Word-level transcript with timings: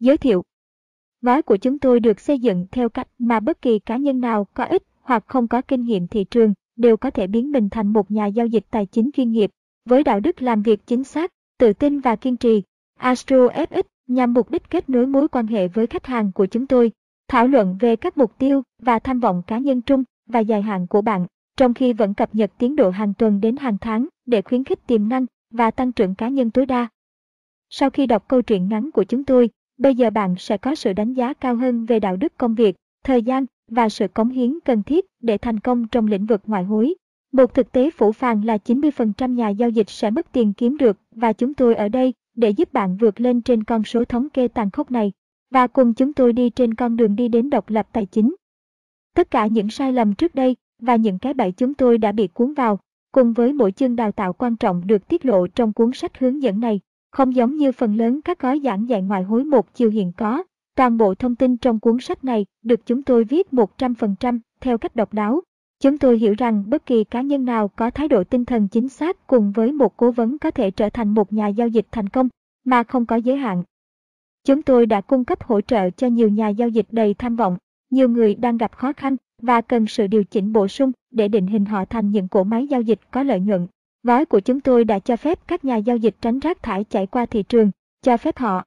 Giới 0.00 0.16
thiệu 0.16 0.42
Gói 1.22 1.42
của 1.42 1.56
chúng 1.56 1.78
tôi 1.78 2.00
được 2.00 2.20
xây 2.20 2.38
dựng 2.38 2.66
theo 2.72 2.88
cách 2.88 3.08
mà 3.18 3.40
bất 3.40 3.62
kỳ 3.62 3.78
cá 3.78 3.96
nhân 3.96 4.20
nào 4.20 4.46
có 4.54 4.64
ít 4.64 4.82
hoặc 5.02 5.24
không 5.26 5.48
có 5.48 5.62
kinh 5.62 5.84
nghiệm 5.84 6.08
thị 6.08 6.24
trường 6.24 6.54
đều 6.76 6.96
có 6.96 7.10
thể 7.10 7.26
biến 7.26 7.52
mình 7.52 7.68
thành 7.70 7.92
một 7.92 8.10
nhà 8.10 8.26
giao 8.26 8.46
dịch 8.46 8.64
tài 8.70 8.86
chính 8.86 9.10
chuyên 9.12 9.30
nghiệp 9.30 9.50
với 9.84 10.04
đạo 10.04 10.20
đức 10.20 10.42
làm 10.42 10.62
việc 10.62 10.86
chính 10.86 11.04
xác, 11.04 11.30
tự 11.58 11.72
tin 11.72 12.00
và 12.00 12.16
kiên 12.16 12.36
trì. 12.36 12.62
Astro 12.98 13.36
FX 13.36 13.82
nhằm 14.06 14.32
mục 14.32 14.50
đích 14.50 14.70
kết 14.70 14.88
nối 14.88 15.06
mối 15.06 15.28
quan 15.28 15.46
hệ 15.46 15.68
với 15.68 15.86
khách 15.86 16.06
hàng 16.06 16.32
của 16.32 16.46
chúng 16.46 16.66
tôi, 16.66 16.92
thảo 17.28 17.46
luận 17.48 17.76
về 17.80 17.96
các 17.96 18.18
mục 18.18 18.38
tiêu 18.38 18.62
và 18.82 18.98
tham 18.98 19.20
vọng 19.20 19.42
cá 19.46 19.58
nhân 19.58 19.82
trung 19.82 20.04
và 20.26 20.40
dài 20.40 20.62
hạn 20.62 20.86
của 20.86 21.02
bạn, 21.02 21.26
trong 21.56 21.74
khi 21.74 21.92
vẫn 21.92 22.14
cập 22.14 22.34
nhật 22.34 22.52
tiến 22.58 22.76
độ 22.76 22.90
hàng 22.90 23.14
tuần 23.14 23.40
đến 23.40 23.56
hàng 23.56 23.78
tháng 23.80 24.08
để 24.26 24.42
khuyến 24.42 24.64
khích 24.64 24.86
tiềm 24.86 25.08
năng 25.08 25.26
và 25.50 25.70
tăng 25.70 25.92
trưởng 25.92 26.14
cá 26.14 26.28
nhân 26.28 26.50
tối 26.50 26.66
đa. 26.66 26.88
Sau 27.70 27.90
khi 27.90 28.06
đọc 28.06 28.28
câu 28.28 28.42
chuyện 28.42 28.68
ngắn 28.68 28.90
của 28.90 29.04
chúng 29.04 29.24
tôi, 29.24 29.50
bây 29.78 29.94
giờ 29.94 30.10
bạn 30.10 30.34
sẽ 30.38 30.56
có 30.56 30.74
sự 30.74 30.92
đánh 30.92 31.12
giá 31.12 31.34
cao 31.34 31.56
hơn 31.56 31.84
về 31.84 32.00
đạo 32.00 32.16
đức 32.16 32.32
công 32.38 32.54
việc, 32.54 32.76
thời 33.04 33.22
gian 33.22 33.46
và 33.70 33.88
sự 33.88 34.08
cống 34.08 34.28
hiến 34.28 34.58
cần 34.64 34.82
thiết 34.82 35.06
để 35.20 35.38
thành 35.38 35.60
công 35.60 35.88
trong 35.88 36.06
lĩnh 36.06 36.26
vực 36.26 36.42
ngoại 36.46 36.64
hối. 36.64 36.94
Một 37.32 37.54
thực 37.54 37.72
tế 37.72 37.90
phủ 37.90 38.12
phàng 38.12 38.44
là 38.44 38.58
90% 38.64 39.34
nhà 39.34 39.48
giao 39.48 39.68
dịch 39.68 39.90
sẽ 39.90 40.10
mất 40.10 40.32
tiền 40.32 40.52
kiếm 40.52 40.76
được 40.76 40.96
và 41.10 41.32
chúng 41.32 41.54
tôi 41.54 41.74
ở 41.74 41.88
đây 41.88 42.14
để 42.34 42.50
giúp 42.50 42.72
bạn 42.72 42.96
vượt 42.96 43.20
lên 43.20 43.40
trên 43.40 43.64
con 43.64 43.84
số 43.84 44.04
thống 44.04 44.28
kê 44.28 44.48
tàn 44.48 44.70
khốc 44.70 44.90
này 44.90 45.12
và 45.50 45.66
cùng 45.66 45.94
chúng 45.94 46.12
tôi 46.12 46.32
đi 46.32 46.50
trên 46.50 46.74
con 46.74 46.96
đường 46.96 47.16
đi 47.16 47.28
đến 47.28 47.50
độc 47.50 47.70
lập 47.70 47.88
tài 47.92 48.06
chính. 48.06 48.34
Tất 49.14 49.30
cả 49.30 49.46
những 49.46 49.70
sai 49.70 49.92
lầm 49.92 50.14
trước 50.14 50.34
đây 50.34 50.56
và 50.82 50.96
những 50.96 51.18
cái 51.18 51.34
bẫy 51.34 51.52
chúng 51.52 51.74
tôi 51.74 51.98
đã 51.98 52.12
bị 52.12 52.26
cuốn 52.26 52.54
vào, 52.54 52.78
cùng 53.12 53.32
với 53.32 53.52
mỗi 53.52 53.72
chương 53.72 53.96
đào 53.96 54.12
tạo 54.12 54.32
quan 54.32 54.56
trọng 54.56 54.86
được 54.86 55.08
tiết 55.08 55.26
lộ 55.26 55.46
trong 55.46 55.72
cuốn 55.72 55.90
sách 55.94 56.18
hướng 56.18 56.42
dẫn 56.42 56.60
này, 56.60 56.80
không 57.14 57.34
giống 57.34 57.56
như 57.56 57.72
phần 57.72 57.96
lớn 57.96 58.20
các 58.24 58.38
gói 58.38 58.60
giảng 58.64 58.88
dạy 58.88 59.02
ngoại 59.02 59.22
hối 59.22 59.44
một 59.44 59.74
chiều 59.74 59.90
hiện 59.90 60.12
có. 60.16 60.42
Toàn 60.76 60.98
bộ 60.98 61.14
thông 61.14 61.36
tin 61.36 61.56
trong 61.56 61.80
cuốn 61.80 61.98
sách 62.00 62.24
này 62.24 62.46
được 62.62 62.86
chúng 62.86 63.02
tôi 63.02 63.24
viết 63.24 63.46
100% 63.52 64.38
theo 64.60 64.78
cách 64.78 64.96
độc 64.96 65.14
đáo. 65.14 65.40
Chúng 65.82 65.98
tôi 65.98 66.18
hiểu 66.18 66.34
rằng 66.38 66.64
bất 66.66 66.86
kỳ 66.86 67.04
cá 67.04 67.20
nhân 67.20 67.44
nào 67.44 67.68
có 67.68 67.90
thái 67.90 68.08
độ 68.08 68.24
tinh 68.24 68.44
thần 68.44 68.68
chính 68.68 68.88
xác 68.88 69.26
cùng 69.26 69.52
với 69.52 69.72
một 69.72 69.96
cố 69.96 70.10
vấn 70.10 70.38
có 70.38 70.50
thể 70.50 70.70
trở 70.70 70.90
thành 70.90 71.08
một 71.08 71.32
nhà 71.32 71.48
giao 71.48 71.68
dịch 71.68 71.86
thành 71.92 72.08
công 72.08 72.28
mà 72.64 72.82
không 72.82 73.06
có 73.06 73.16
giới 73.16 73.36
hạn. 73.36 73.62
Chúng 74.44 74.62
tôi 74.62 74.86
đã 74.86 75.00
cung 75.00 75.24
cấp 75.24 75.42
hỗ 75.42 75.60
trợ 75.60 75.90
cho 75.90 76.06
nhiều 76.06 76.28
nhà 76.28 76.48
giao 76.48 76.68
dịch 76.68 76.86
đầy 76.90 77.14
tham 77.14 77.36
vọng, 77.36 77.56
nhiều 77.90 78.08
người 78.08 78.34
đang 78.34 78.56
gặp 78.56 78.72
khó 78.72 78.92
khăn 78.92 79.16
và 79.42 79.60
cần 79.60 79.86
sự 79.86 80.06
điều 80.06 80.24
chỉnh 80.24 80.52
bổ 80.52 80.68
sung 80.68 80.92
để 81.10 81.28
định 81.28 81.46
hình 81.46 81.64
họ 81.64 81.84
thành 81.84 82.10
những 82.10 82.28
cỗ 82.28 82.44
máy 82.44 82.66
giao 82.66 82.80
dịch 82.80 83.00
có 83.10 83.22
lợi 83.22 83.40
nhuận. 83.40 83.66
Gói 84.04 84.26
của 84.26 84.40
chúng 84.40 84.60
tôi 84.60 84.84
đã 84.84 84.98
cho 84.98 85.16
phép 85.16 85.38
các 85.46 85.64
nhà 85.64 85.76
giao 85.76 85.96
dịch 85.96 86.16
tránh 86.20 86.38
rác 86.38 86.62
thải 86.62 86.84
chạy 86.84 87.06
qua 87.06 87.26
thị 87.26 87.42
trường, 87.42 87.70
cho 88.02 88.16
phép 88.16 88.38
họ 88.38 88.64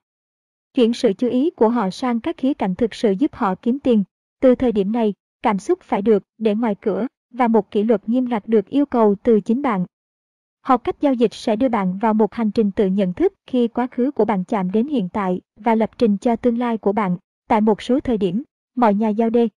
chuyển 0.73 0.93
sự 0.93 1.13
chú 1.13 1.29
ý 1.29 1.49
của 1.49 1.69
họ 1.69 1.89
sang 1.89 2.19
các 2.19 2.37
khía 2.37 2.53
cạnh 2.53 2.75
thực 2.75 2.93
sự 2.93 3.11
giúp 3.11 3.35
họ 3.35 3.55
kiếm 3.55 3.79
tiền. 3.79 4.03
Từ 4.41 4.55
thời 4.55 4.71
điểm 4.71 4.91
này, 4.91 5.13
cảm 5.41 5.59
xúc 5.59 5.79
phải 5.81 6.01
được 6.01 6.23
để 6.37 6.55
ngoài 6.55 6.75
cửa 6.81 7.07
và 7.33 7.47
một 7.47 7.71
kỷ 7.71 7.83
luật 7.83 8.09
nghiêm 8.09 8.29
ngặt 8.29 8.47
được 8.47 8.69
yêu 8.69 8.85
cầu 8.85 9.15
từ 9.23 9.39
chính 9.39 9.61
bạn. 9.61 9.85
Học 10.61 10.83
cách 10.83 11.01
giao 11.01 11.13
dịch 11.13 11.33
sẽ 11.33 11.55
đưa 11.55 11.69
bạn 11.69 11.97
vào 11.97 12.13
một 12.13 12.33
hành 12.33 12.51
trình 12.51 12.71
tự 12.71 12.87
nhận 12.87 13.13
thức 13.13 13.33
khi 13.47 13.67
quá 13.67 13.87
khứ 13.91 14.11
của 14.11 14.25
bạn 14.25 14.43
chạm 14.43 14.71
đến 14.71 14.87
hiện 14.87 15.09
tại 15.09 15.41
và 15.59 15.75
lập 15.75 15.91
trình 15.97 16.17
cho 16.17 16.35
tương 16.35 16.57
lai 16.57 16.77
của 16.77 16.91
bạn. 16.91 17.17
Tại 17.47 17.61
một 17.61 17.81
số 17.81 17.99
thời 17.99 18.17
điểm, 18.17 18.43
mọi 18.75 18.93
nhà 18.93 19.09
giao 19.09 19.29
đê, 19.29 19.47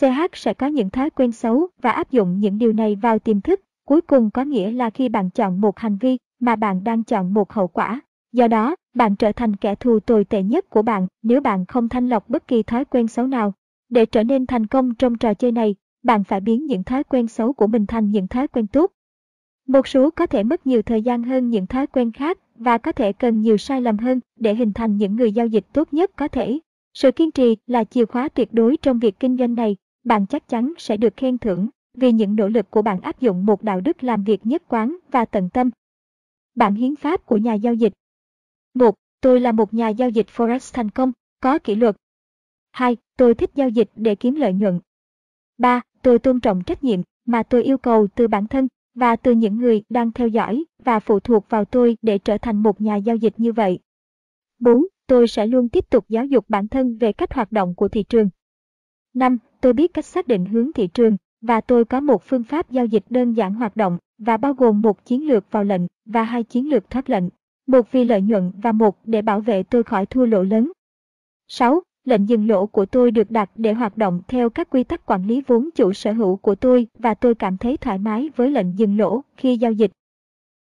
CH 0.00 0.20
sẽ 0.32 0.54
có 0.54 0.66
những 0.66 0.90
thói 0.90 1.10
quen 1.10 1.32
xấu 1.32 1.68
và 1.82 1.90
áp 1.90 2.10
dụng 2.10 2.40
những 2.40 2.58
điều 2.58 2.72
này 2.72 2.96
vào 2.96 3.18
tiềm 3.18 3.40
thức. 3.40 3.60
Cuối 3.88 4.00
cùng 4.00 4.30
có 4.30 4.44
nghĩa 4.44 4.70
là 4.70 4.90
khi 4.90 5.08
bạn 5.08 5.30
chọn 5.30 5.60
một 5.60 5.78
hành 5.78 5.96
vi 5.96 6.18
mà 6.40 6.56
bạn 6.56 6.84
đang 6.84 7.04
chọn 7.04 7.34
một 7.34 7.52
hậu 7.52 7.68
quả. 7.68 8.00
Do 8.32 8.48
đó, 8.48 8.76
bạn 8.94 9.16
trở 9.16 9.32
thành 9.32 9.56
kẻ 9.56 9.74
thù 9.74 10.00
tồi 10.00 10.24
tệ 10.24 10.42
nhất 10.42 10.70
của 10.70 10.82
bạn 10.82 11.06
nếu 11.22 11.40
bạn 11.40 11.66
không 11.66 11.88
thanh 11.88 12.08
lọc 12.08 12.28
bất 12.28 12.48
kỳ 12.48 12.62
thói 12.62 12.84
quen 12.84 13.08
xấu 13.08 13.26
nào. 13.26 13.52
Để 13.88 14.06
trở 14.06 14.24
nên 14.24 14.46
thành 14.46 14.66
công 14.66 14.94
trong 14.94 15.18
trò 15.18 15.34
chơi 15.34 15.52
này, 15.52 15.74
bạn 16.02 16.24
phải 16.24 16.40
biến 16.40 16.66
những 16.66 16.84
thói 16.84 17.04
quen 17.04 17.28
xấu 17.28 17.52
của 17.52 17.66
mình 17.66 17.86
thành 17.86 18.10
những 18.10 18.28
thói 18.28 18.48
quen 18.48 18.66
tốt. 18.66 18.92
Một 19.66 19.88
số 19.88 20.10
có 20.10 20.26
thể 20.26 20.42
mất 20.42 20.66
nhiều 20.66 20.82
thời 20.82 21.02
gian 21.02 21.22
hơn 21.22 21.50
những 21.50 21.66
thói 21.66 21.86
quen 21.86 22.12
khác 22.12 22.38
và 22.54 22.78
có 22.78 22.92
thể 22.92 23.12
cần 23.12 23.40
nhiều 23.40 23.56
sai 23.56 23.80
lầm 23.80 23.98
hơn 23.98 24.20
để 24.36 24.54
hình 24.54 24.72
thành 24.72 24.96
những 24.96 25.16
người 25.16 25.32
giao 25.32 25.46
dịch 25.46 25.64
tốt 25.72 25.88
nhất 25.92 26.10
có 26.16 26.28
thể. 26.28 26.58
Sự 26.94 27.10
kiên 27.10 27.30
trì 27.30 27.56
là 27.66 27.84
chìa 27.84 28.04
khóa 28.04 28.28
tuyệt 28.28 28.48
đối 28.52 28.76
trong 28.76 28.98
việc 28.98 29.20
kinh 29.20 29.36
doanh 29.36 29.54
này, 29.54 29.76
bạn 30.04 30.26
chắc 30.26 30.48
chắn 30.48 30.72
sẽ 30.78 30.96
được 30.96 31.16
khen 31.16 31.38
thưởng 31.38 31.68
vì 32.00 32.12
những 32.12 32.36
nỗ 32.36 32.48
lực 32.48 32.70
của 32.70 32.82
bạn 32.82 33.00
áp 33.00 33.20
dụng 33.20 33.46
một 33.46 33.62
đạo 33.62 33.80
đức 33.80 34.04
làm 34.04 34.24
việc 34.24 34.46
nhất 34.46 34.62
quán 34.68 34.96
và 35.10 35.24
tận 35.24 35.48
tâm. 35.50 35.70
Bản 36.54 36.74
hiến 36.74 36.96
pháp 36.96 37.26
của 37.26 37.36
nhà 37.36 37.54
giao 37.54 37.74
dịch 37.74 37.92
1. 38.74 38.94
Tôi 39.20 39.40
là 39.40 39.52
một 39.52 39.74
nhà 39.74 39.88
giao 39.88 40.10
dịch 40.10 40.26
Forex 40.36 40.74
thành 40.74 40.90
công, 40.90 41.12
có 41.40 41.58
kỷ 41.58 41.74
luật. 41.74 41.96
2. 42.72 42.96
Tôi 43.16 43.34
thích 43.34 43.50
giao 43.54 43.68
dịch 43.68 43.90
để 43.96 44.14
kiếm 44.14 44.34
lợi 44.34 44.52
nhuận. 44.52 44.80
3. 45.58 45.80
Tôi 46.02 46.18
tôn 46.18 46.40
trọng 46.40 46.64
trách 46.64 46.84
nhiệm 46.84 47.00
mà 47.26 47.42
tôi 47.42 47.62
yêu 47.62 47.78
cầu 47.78 48.06
từ 48.14 48.28
bản 48.28 48.46
thân 48.46 48.68
và 48.94 49.16
từ 49.16 49.32
những 49.32 49.58
người 49.58 49.82
đang 49.88 50.12
theo 50.12 50.28
dõi 50.28 50.64
và 50.84 51.00
phụ 51.00 51.20
thuộc 51.20 51.46
vào 51.48 51.64
tôi 51.64 51.96
để 52.02 52.18
trở 52.18 52.38
thành 52.38 52.62
một 52.62 52.80
nhà 52.80 52.96
giao 52.96 53.16
dịch 53.16 53.34
như 53.36 53.52
vậy. 53.52 53.78
4. 54.58 54.86
Tôi 55.06 55.28
sẽ 55.28 55.46
luôn 55.46 55.68
tiếp 55.68 55.90
tục 55.90 56.04
giáo 56.08 56.24
dục 56.24 56.44
bản 56.48 56.68
thân 56.68 56.98
về 56.98 57.12
cách 57.12 57.34
hoạt 57.34 57.52
động 57.52 57.74
của 57.74 57.88
thị 57.88 58.02
trường. 58.02 58.28
5. 59.14 59.38
Tôi 59.60 59.72
biết 59.72 59.94
cách 59.94 60.04
xác 60.04 60.28
định 60.28 60.44
hướng 60.44 60.72
thị 60.72 60.86
trường 60.86 61.16
và 61.40 61.60
tôi 61.60 61.84
có 61.84 62.00
một 62.00 62.22
phương 62.22 62.44
pháp 62.44 62.70
giao 62.70 62.86
dịch 62.86 63.04
đơn 63.10 63.32
giản 63.32 63.54
hoạt 63.54 63.76
động 63.76 63.98
và 64.18 64.36
bao 64.36 64.54
gồm 64.54 64.82
một 64.82 65.04
chiến 65.04 65.28
lược 65.28 65.50
vào 65.50 65.64
lệnh 65.64 65.82
và 66.06 66.22
hai 66.22 66.42
chiến 66.42 66.70
lược 66.70 66.90
thoát 66.90 67.10
lệnh, 67.10 67.24
một 67.66 67.92
vì 67.92 68.04
lợi 68.04 68.22
nhuận 68.22 68.52
và 68.62 68.72
một 68.72 68.98
để 69.04 69.22
bảo 69.22 69.40
vệ 69.40 69.62
tôi 69.62 69.82
khỏi 69.82 70.06
thua 70.06 70.26
lỗ 70.26 70.42
lớn. 70.42 70.72
6. 71.48 71.82
Lệnh 72.04 72.28
dừng 72.28 72.48
lỗ 72.48 72.66
của 72.66 72.86
tôi 72.86 73.10
được 73.10 73.30
đặt 73.30 73.50
để 73.54 73.72
hoạt 73.72 73.96
động 73.96 74.20
theo 74.28 74.50
các 74.50 74.70
quy 74.70 74.84
tắc 74.84 75.06
quản 75.06 75.26
lý 75.26 75.42
vốn 75.46 75.68
chủ 75.74 75.92
sở 75.92 76.12
hữu 76.12 76.36
của 76.36 76.54
tôi 76.54 76.86
và 76.98 77.14
tôi 77.14 77.34
cảm 77.34 77.56
thấy 77.56 77.76
thoải 77.76 77.98
mái 77.98 78.30
với 78.36 78.50
lệnh 78.50 78.78
dừng 78.78 78.98
lỗ 78.98 79.22
khi 79.36 79.56
giao 79.56 79.72
dịch. 79.72 79.90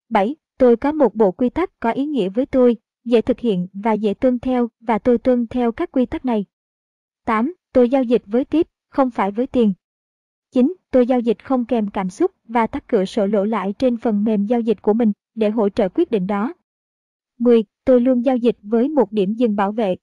7. 0.09 0.37
Tôi 0.59 0.77
có 0.77 0.93
một 0.93 1.15
bộ 1.15 1.31
quy 1.31 1.49
tắc 1.49 1.81
có 1.81 1.91
ý 1.91 2.07
nghĩa 2.07 2.29
với 2.29 2.47
tôi, 2.47 2.77
dễ 3.05 3.21
thực 3.21 3.41
hiện 3.41 3.67
và 3.73 3.93
dễ 3.93 4.15
tuân 4.15 4.39
theo 4.39 4.69
và 4.81 4.99
tôi 4.99 5.19
tuân 5.19 5.47
theo 5.47 5.73
các 5.73 5.93
quy 5.93 6.07
tắc 6.07 6.25
này. 6.25 6.45
8. 7.25 7.55
Tôi 7.73 7.89
giao 7.89 8.03
dịch 8.03 8.23
với 8.27 8.45
tiếp, 8.45 8.67
không 8.91 9.11
phải 9.11 9.31
với 9.31 9.47
tiền. 9.47 9.73
9. 10.57 10.75
Tôi 10.91 11.07
giao 11.07 11.21
dịch 11.21 11.45
không 11.45 11.65
kèm 11.65 11.91
cảm 11.91 12.11
xúc 12.11 12.31
và 12.49 12.67
tắt 12.67 12.85
cửa 12.89 13.05
sổ 13.05 13.27
lỗ 13.27 13.45
lãi 13.45 13.73
trên 13.73 13.97
phần 13.97 14.25
mềm 14.25 14.47
giao 14.47 14.61
dịch 14.61 14.83
của 14.83 14.93
mình 14.93 15.13
để 15.35 15.51
hỗ 15.51 15.69
trợ 15.69 15.89
quyết 15.89 16.11
định 16.11 16.27
đó. 16.27 16.55
10. 17.39 17.65
Tôi 17.85 18.01
luôn 18.01 18.25
giao 18.25 18.37
dịch 18.37 18.57
với 18.63 18.89
một 18.89 19.13
điểm 19.13 19.35
dừng 19.35 19.57
bảo 19.57 19.73
vệ. 19.73 19.97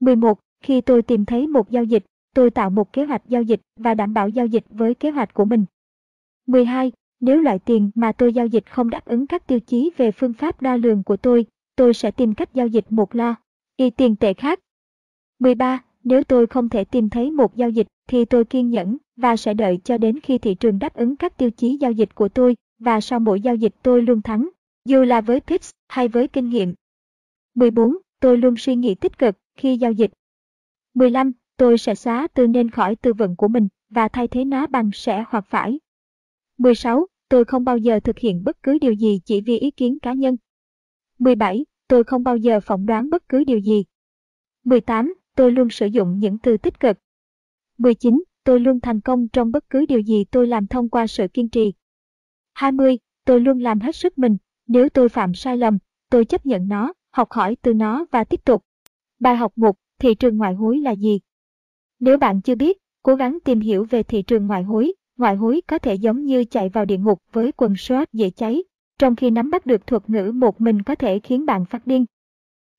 11. 0.00 0.40
Khi 0.60 0.80
tôi 0.80 1.02
tìm 1.02 1.24
thấy 1.24 1.46
một 1.46 1.70
giao 1.70 1.84
dịch, 1.84 2.04
tôi 2.34 2.50
tạo 2.50 2.70
một 2.70 2.92
kế 2.92 3.04
hoạch 3.04 3.22
giao 3.28 3.42
dịch 3.42 3.60
và 3.76 3.94
đảm 3.94 4.14
bảo 4.14 4.28
giao 4.28 4.46
dịch 4.46 4.64
với 4.70 4.94
kế 4.94 5.10
hoạch 5.10 5.34
của 5.34 5.44
mình. 5.44 5.64
12. 6.46 6.92
Nếu 7.20 7.40
loại 7.40 7.58
tiền 7.58 7.90
mà 7.94 8.12
tôi 8.12 8.32
giao 8.32 8.46
dịch 8.46 8.70
không 8.70 8.90
đáp 8.90 9.04
ứng 9.04 9.26
các 9.26 9.46
tiêu 9.46 9.60
chí 9.60 9.90
về 9.96 10.10
phương 10.10 10.32
pháp 10.32 10.62
đo 10.62 10.76
lường 10.76 11.02
của 11.02 11.16
tôi, 11.16 11.46
tôi 11.76 11.94
sẽ 11.94 12.10
tìm 12.10 12.34
cách 12.34 12.54
giao 12.54 12.66
dịch 12.66 12.86
một 12.90 13.14
lo, 13.14 13.34
y 13.76 13.90
tiền 13.90 14.16
tệ 14.16 14.34
khác. 14.34 14.60
13. 15.38 15.84
Nếu 16.04 16.24
tôi 16.24 16.46
không 16.46 16.68
thể 16.68 16.84
tìm 16.84 17.10
thấy 17.10 17.30
một 17.30 17.56
giao 17.56 17.70
dịch 17.70 17.86
thì 18.06 18.24
tôi 18.24 18.44
kiên 18.44 18.70
nhẫn 18.70 18.98
và 19.18 19.36
sẽ 19.36 19.54
đợi 19.54 19.78
cho 19.84 19.98
đến 19.98 20.20
khi 20.20 20.38
thị 20.38 20.54
trường 20.54 20.78
đáp 20.78 20.94
ứng 20.94 21.16
các 21.16 21.36
tiêu 21.36 21.50
chí 21.50 21.76
giao 21.80 21.92
dịch 21.92 22.14
của 22.14 22.28
tôi 22.28 22.56
và 22.78 23.00
sau 23.00 23.20
mỗi 23.20 23.40
giao 23.40 23.54
dịch 23.54 23.74
tôi 23.82 24.02
luôn 24.02 24.22
thắng, 24.22 24.48
dù 24.84 25.02
là 25.02 25.20
với 25.20 25.40
pitch 25.40 25.64
hay 25.88 26.08
với 26.08 26.28
kinh 26.28 26.48
nghiệm. 26.48 26.74
14. 27.54 27.96
Tôi 28.20 28.38
luôn 28.38 28.54
suy 28.56 28.76
nghĩ 28.76 28.94
tích 28.94 29.18
cực 29.18 29.36
khi 29.56 29.76
giao 29.76 29.92
dịch. 29.92 30.10
15. 30.94 31.32
Tôi 31.56 31.78
sẽ 31.78 31.94
xóa 31.94 32.28
từ 32.34 32.46
nên 32.46 32.70
khỏi 32.70 32.96
từ 32.96 33.12
vựng 33.12 33.36
của 33.36 33.48
mình 33.48 33.68
và 33.90 34.08
thay 34.08 34.28
thế 34.28 34.44
nó 34.44 34.66
bằng 34.66 34.90
sẽ 34.92 35.24
hoặc 35.28 35.44
phải. 35.48 35.80
16. 36.58 37.06
Tôi 37.28 37.44
không 37.44 37.64
bao 37.64 37.78
giờ 37.78 38.00
thực 38.00 38.18
hiện 38.18 38.44
bất 38.44 38.62
cứ 38.62 38.78
điều 38.78 38.92
gì 38.92 39.20
chỉ 39.24 39.40
vì 39.40 39.58
ý 39.58 39.70
kiến 39.70 39.98
cá 39.98 40.12
nhân. 40.12 40.36
17. 41.18 41.64
Tôi 41.88 42.04
không 42.04 42.24
bao 42.24 42.36
giờ 42.36 42.60
phỏng 42.60 42.86
đoán 42.86 43.10
bất 43.10 43.28
cứ 43.28 43.44
điều 43.44 43.58
gì. 43.58 43.84
18 44.64 45.14
tôi 45.36 45.52
luôn 45.52 45.70
sử 45.70 45.86
dụng 45.86 46.18
những 46.18 46.38
từ 46.38 46.56
tích 46.56 46.80
cực. 46.80 46.98
19. 47.78 48.22
Tôi 48.48 48.60
luôn 48.60 48.80
thành 48.80 49.00
công 49.00 49.28
trong 49.28 49.52
bất 49.52 49.70
cứ 49.70 49.86
điều 49.86 50.00
gì 50.00 50.24
tôi 50.24 50.46
làm 50.46 50.66
thông 50.66 50.88
qua 50.88 51.06
sự 51.06 51.28
kiên 51.28 51.48
trì. 51.48 51.72
20. 52.54 52.98
Tôi 53.24 53.40
luôn 53.40 53.60
làm 53.60 53.80
hết 53.80 53.96
sức 53.96 54.18
mình, 54.18 54.36
nếu 54.66 54.88
tôi 54.88 55.08
phạm 55.08 55.34
sai 55.34 55.56
lầm, 55.56 55.78
tôi 56.10 56.24
chấp 56.24 56.46
nhận 56.46 56.68
nó, 56.68 56.92
học 57.10 57.30
hỏi 57.30 57.56
từ 57.62 57.74
nó 57.74 58.06
và 58.10 58.24
tiếp 58.24 58.44
tục. 58.44 58.64
Bài 59.20 59.36
học 59.36 59.52
1. 59.56 59.76
Thị 59.98 60.14
trường 60.14 60.36
ngoại 60.36 60.54
hối 60.54 60.78
là 60.78 60.90
gì? 60.90 61.20
Nếu 62.00 62.18
bạn 62.18 62.40
chưa 62.40 62.54
biết, 62.54 62.78
cố 63.02 63.14
gắng 63.14 63.38
tìm 63.44 63.60
hiểu 63.60 63.84
về 63.90 64.02
thị 64.02 64.22
trường 64.22 64.46
ngoại 64.46 64.62
hối. 64.62 64.92
Ngoại 65.16 65.36
hối 65.36 65.60
có 65.66 65.78
thể 65.78 65.94
giống 65.94 66.24
như 66.24 66.44
chạy 66.44 66.68
vào 66.68 66.84
địa 66.84 66.98
ngục 66.98 67.22
với 67.32 67.52
quần 67.52 67.76
short 67.76 68.12
dễ 68.12 68.30
cháy, 68.30 68.62
trong 68.98 69.16
khi 69.16 69.30
nắm 69.30 69.50
bắt 69.50 69.66
được 69.66 69.86
thuật 69.86 70.10
ngữ 70.10 70.32
một 70.34 70.60
mình 70.60 70.82
có 70.82 70.94
thể 70.94 71.18
khiến 71.18 71.46
bạn 71.46 71.64
phát 71.64 71.86
điên. 71.86 72.04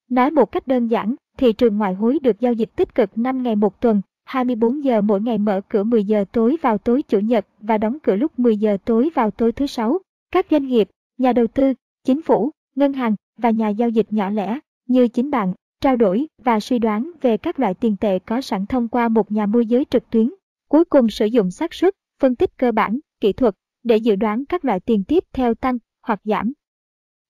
Nói 0.09 0.31
một 0.31 0.51
cách 0.51 0.67
đơn 0.67 0.87
giản, 0.87 1.15
thị 1.37 1.53
trường 1.53 1.77
ngoại 1.77 1.93
hối 1.93 2.19
được 2.19 2.39
giao 2.39 2.53
dịch 2.53 2.69
tích 2.75 2.95
cực 2.95 3.17
5 3.17 3.43
ngày 3.43 3.55
một 3.55 3.81
tuần, 3.81 4.01
24 4.29 4.83
giờ 4.83 5.01
mỗi 5.01 5.21
ngày 5.21 5.37
mở 5.37 5.61
cửa 5.69 5.83
10 5.83 6.03
giờ 6.03 6.25
tối 6.31 6.57
vào 6.61 6.77
tối 6.77 7.01
Chủ 7.01 7.19
nhật 7.19 7.45
và 7.59 7.77
đóng 7.77 7.97
cửa 8.03 8.15
lúc 8.15 8.39
10 8.39 8.57
giờ 8.57 8.77
tối 8.85 9.09
vào 9.15 9.31
tối 9.31 9.51
thứ 9.51 9.67
Sáu. 9.67 9.99
Các 10.31 10.45
doanh 10.51 10.67
nghiệp, 10.67 10.89
nhà 11.17 11.33
đầu 11.33 11.47
tư, 11.47 11.73
chính 12.03 12.21
phủ, 12.21 12.51
ngân 12.75 12.93
hàng 12.93 13.15
và 13.37 13.49
nhà 13.49 13.69
giao 13.69 13.89
dịch 13.89 14.05
nhỏ 14.09 14.29
lẻ 14.29 14.59
như 14.87 15.07
chính 15.07 15.31
bạn 15.31 15.53
trao 15.81 15.95
đổi 15.95 16.27
và 16.43 16.59
suy 16.59 16.79
đoán 16.79 17.11
về 17.21 17.37
các 17.37 17.59
loại 17.59 17.73
tiền 17.73 17.95
tệ 17.99 18.19
có 18.19 18.41
sẵn 18.41 18.65
thông 18.65 18.87
qua 18.87 19.09
một 19.09 19.31
nhà 19.31 19.45
môi 19.45 19.65
giới 19.65 19.85
trực 19.85 20.09
tuyến. 20.09 20.29
Cuối 20.69 20.85
cùng 20.85 21.09
sử 21.09 21.25
dụng 21.25 21.51
xác 21.51 21.73
suất, 21.73 21.93
phân 22.21 22.35
tích 22.35 22.57
cơ 22.57 22.71
bản, 22.71 22.99
kỹ 23.21 23.33
thuật 23.33 23.55
để 23.83 23.97
dự 23.97 24.15
đoán 24.15 24.45
các 24.45 24.65
loại 24.65 24.79
tiền 24.79 25.03
tiếp 25.03 25.23
theo 25.33 25.53
tăng 25.53 25.77
hoặc 26.07 26.21
giảm. 26.23 26.53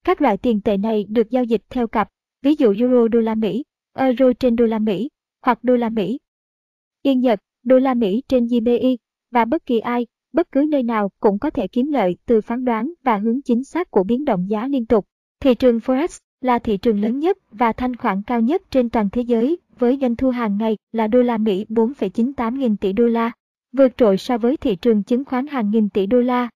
Các 0.06 0.22
loại 0.22 0.38
tiền 0.38 0.62
tệ 0.62 0.78
này 0.78 1.06
được 1.10 1.30
giao 1.30 1.44
dịch 1.44 1.62
theo 1.70 1.88
cặp, 1.88 2.10
ví 2.42 2.56
dụ 2.56 2.74
euro 2.80 3.08
đô 3.08 3.20
la 3.20 3.36
Mỹ, 3.36 3.64
euro 3.98 4.34
trên 4.40 4.56
đô 4.56 4.66
la 4.66 4.80
Mỹ 4.80 5.10
hoặc 5.46 5.64
đô 5.64 5.76
la 5.76 5.90
Mỹ. 5.90 6.20
Yên 7.04 7.20
Nhật, 7.20 7.40
đô 7.64 7.80
la 7.80 7.94
Mỹ 7.94 8.24
trên 8.28 8.48
GBI, 8.48 8.98
và 9.32 9.46
bất 9.46 9.66
kỳ 9.66 9.80
ai, 9.80 10.08
bất 10.34 10.52
cứ 10.52 10.66
nơi 10.70 10.84
nào 10.84 11.10
cũng 11.20 11.40
có 11.40 11.50
thể 11.50 11.68
kiếm 11.68 11.92
lợi 11.92 12.18
từ 12.26 12.42
phán 12.42 12.66
đoán 12.66 12.94
và 13.04 13.18
hướng 13.18 13.42
chính 13.42 13.64
xác 13.64 13.92
của 13.92 14.04
biến 14.04 14.26
động 14.26 14.50
giá 14.50 14.68
liên 14.68 14.86
tục. 14.86 15.06
Thị 15.40 15.56
trường 15.56 15.78
Forex 15.78 16.20
là 16.42 16.60
thị 16.60 16.78
trường 16.78 17.02
lớn 17.02 17.20
nhất 17.20 17.38
và 17.52 17.74
thanh 17.74 17.96
khoản 17.96 18.22
cao 18.24 18.42
nhất 18.42 18.62
trên 18.72 18.90
toàn 18.90 19.10
thế 19.10 19.22
giới 19.22 19.58
với 19.80 19.98
doanh 20.02 20.16
thu 20.16 20.30
hàng 20.30 20.58
ngày 20.58 20.78
là 20.92 21.08
đô 21.08 21.22
la 21.22 21.38
Mỹ 21.38 21.66
4,98 21.70 22.58
nghìn 22.58 22.78
tỷ 22.78 22.94
đô 22.94 23.06
la, 23.06 23.32
vượt 23.72 23.98
trội 23.98 24.18
so 24.18 24.38
với 24.38 24.58
thị 24.58 24.76
trường 24.76 25.04
chứng 25.04 25.26
khoán 25.26 25.48
hàng 25.48 25.72
nghìn 25.72 25.90
tỷ 25.90 26.06
đô 26.06 26.22
la. 26.22 26.50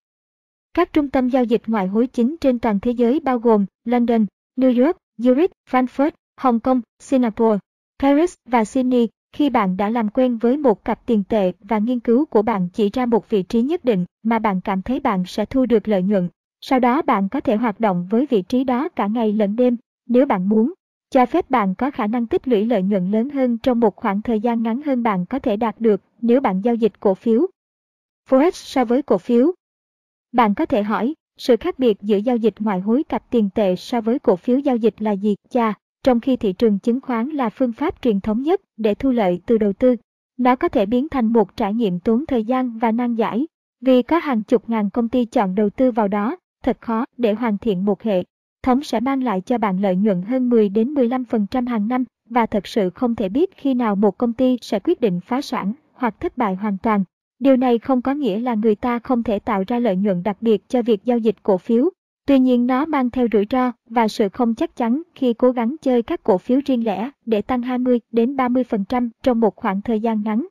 Các 0.74 0.94
trung 0.94 1.10
tâm 1.10 1.30
giao 1.30 1.44
dịch 1.44 1.62
ngoại 1.68 1.88
hối 1.88 2.07
chính 2.07 2.36
trên 2.42 2.60
toàn 2.60 2.80
thế 2.80 2.92
giới 2.92 3.19
bao 3.19 3.39
gồm 3.39 3.66
London, 3.86 4.25
New 4.57 4.86
York, 4.86 4.98
Zurich, 5.18 5.48
Frankfurt, 5.69 6.12
Hong 6.38 6.60
Kong, 6.60 6.81
Singapore, 7.00 7.60
Paris 8.00 8.36
và 8.46 8.66
Sydney. 8.66 9.07
Khi 9.34 9.50
bạn 9.50 9.78
đã 9.78 9.90
làm 9.90 10.10
quen 10.10 10.38
với 10.38 10.58
một 10.58 10.86
cặp 10.86 11.06
tiền 11.06 11.24
tệ 11.24 11.52
và 11.60 11.80
nghiên 11.80 12.00
cứu 12.00 12.26
của 12.26 12.42
bạn 12.42 12.70
chỉ 12.74 12.90
ra 12.94 13.06
một 13.06 13.30
vị 13.30 13.44
trí 13.44 13.62
nhất 13.62 13.86
định 13.86 14.06
mà 14.24 14.40
bạn 14.40 14.62
cảm 14.62 14.82
thấy 14.82 15.00
bạn 15.00 15.24
sẽ 15.26 15.46
thu 15.46 15.66
được 15.66 15.88
lợi 15.88 16.04
nhuận, 16.04 16.30
sau 16.62 16.80
đó 16.80 17.02
bạn 17.02 17.30
có 17.30 17.40
thể 17.40 17.56
hoạt 17.56 17.80
động 17.80 18.08
với 18.10 18.26
vị 18.30 18.42
trí 18.42 18.64
đó 18.64 18.90
cả 18.90 19.08
ngày 19.08 19.34
lẫn 19.34 19.56
đêm, 19.56 19.78
nếu 20.08 20.26
bạn 20.26 20.50
muốn, 20.50 20.74
cho 21.10 21.26
phép 21.26 21.50
bạn 21.50 21.76
có 21.76 21.92
khả 21.92 22.08
năng 22.08 22.28
tích 22.28 22.48
lũy 22.48 22.66
lợi 22.66 22.84
nhuận 22.84 23.12
lớn 23.12 23.30
hơn 23.30 23.58
trong 23.58 23.80
một 23.80 23.96
khoảng 23.96 24.22
thời 24.22 24.40
gian 24.40 24.64
ngắn 24.64 24.82
hơn 24.82 25.04
bạn 25.04 25.26
có 25.26 25.40
thể 25.40 25.58
đạt 25.58 25.80
được 25.80 26.02
nếu 26.22 26.42
bạn 26.42 26.62
giao 26.62 26.76
dịch 26.76 27.00
cổ 27.00 27.14
phiếu. 27.14 27.48
Forex 28.30 28.52
so 28.52 28.86
với 28.86 29.02
cổ 29.02 29.18
phiếu 29.18 29.54
Bạn 30.32 30.56
có 30.56 30.66
thể 30.66 30.84
hỏi, 30.84 31.14
sự 31.38 31.56
khác 31.56 31.80
biệt 31.80 31.98
giữa 32.02 32.18
giao 32.18 32.38
dịch 32.38 32.54
ngoại 32.60 32.80
hối 32.80 33.04
cặp 33.04 33.24
tiền 33.30 33.50
tệ 33.56 33.76
so 33.76 34.02
với 34.02 34.20
cổ 34.20 34.36
phiếu 34.36 34.60
giao 34.60 34.76
dịch 34.76 35.02
là 35.02 35.12
gì? 35.12 35.36
cha 35.50 35.74
trong 36.04 36.20
khi 36.20 36.36
thị 36.36 36.54
trường 36.54 36.80
chứng 36.80 37.02
khoán 37.02 37.30
là 37.30 37.50
phương 37.50 37.74
pháp 37.74 38.02
truyền 38.02 38.20
thống 38.20 38.42
nhất 38.42 38.62
để 38.78 38.96
thu 38.96 39.12
lợi 39.12 39.42
từ 39.46 39.58
đầu 39.58 39.74
tư, 39.74 39.96
nó 40.38 40.56
có 40.56 40.68
thể 40.68 40.86
biến 40.86 41.10
thành 41.10 41.34
một 41.34 41.58
trải 41.58 41.74
nghiệm 41.74 42.00
tốn 42.00 42.26
thời 42.26 42.44
gian 42.44 42.78
và 42.78 42.92
nan 42.92 43.16
giải, 43.16 43.48
vì 43.82 44.02
có 44.02 44.18
hàng 44.18 44.44
chục 44.44 44.70
ngàn 44.70 44.90
công 44.90 45.10
ty 45.10 45.26
chọn 45.26 45.56
đầu 45.56 45.70
tư 45.70 45.92
vào 45.92 46.08
đó 46.08 46.38
thật 46.64 46.78
khó 46.82 47.06
để 47.18 47.34
hoàn 47.34 47.58
thiện 47.58 47.86
một 47.86 48.04
hệ 48.04 48.24
thống 48.64 48.84
sẽ 48.84 49.00
mang 49.00 49.24
lại 49.24 49.42
cho 49.42 49.58
bạn 49.58 49.82
lợi 49.82 49.96
nhuận 49.96 50.22
hơn 50.22 50.50
10 50.50 50.70
đến 50.70 50.94
15% 50.94 51.68
hàng 51.68 51.88
năm 51.88 52.04
và 52.30 52.46
thật 52.46 52.68
sự 52.68 52.90
không 52.90 53.16
thể 53.16 53.30
biết 53.30 53.58
khi 53.58 53.74
nào 53.74 53.96
một 53.96 54.18
công 54.18 54.34
ty 54.34 54.58
sẽ 54.62 54.80
quyết 54.80 55.02
định 55.02 55.20
phá 55.20 55.42
sản 55.42 55.74
hoặc 55.94 56.20
thất 56.20 56.38
bại 56.38 56.56
hoàn 56.56 56.78
toàn. 56.78 57.04
Điều 57.40 57.58
này 57.58 57.80
không 57.80 58.02
có 58.02 58.14
nghĩa 58.14 58.40
là 58.40 58.56
người 58.56 58.76
ta 58.76 59.00
không 59.00 59.24
thể 59.24 59.40
tạo 59.40 59.64
ra 59.68 59.80
lợi 59.80 59.96
nhuận 59.96 60.24
đặc 60.24 60.38
biệt 60.42 60.70
cho 60.70 60.82
việc 60.82 61.06
giao 61.06 61.18
dịch 61.18 61.36
cổ 61.44 61.58
phiếu. 61.58 61.90
Tuy 62.25 62.40
nhiên 62.40 62.68
nó 62.68 62.86
mang 62.86 63.10
theo 63.10 63.28
rủi 63.31 63.46
ro 63.50 63.72
và 63.90 64.08
sự 64.08 64.30
không 64.30 64.56
chắc 64.56 64.75
chắn 64.75 65.02
khi 65.16 65.34
cố 65.34 65.52
gắng 65.52 65.75
chơi 65.81 66.02
các 66.02 66.24
cổ 66.24 66.38
phiếu 66.38 66.60
riêng 66.66 66.86
lẻ 66.86 67.10
để 67.25 67.42
tăng 67.42 67.62
20 67.62 68.00
đến 68.12 68.36
30% 68.36 69.10
trong 69.24 69.40
một 69.40 69.56
khoảng 69.56 69.81
thời 69.81 70.00
gian 70.00 70.22
ngắn. 70.24 70.48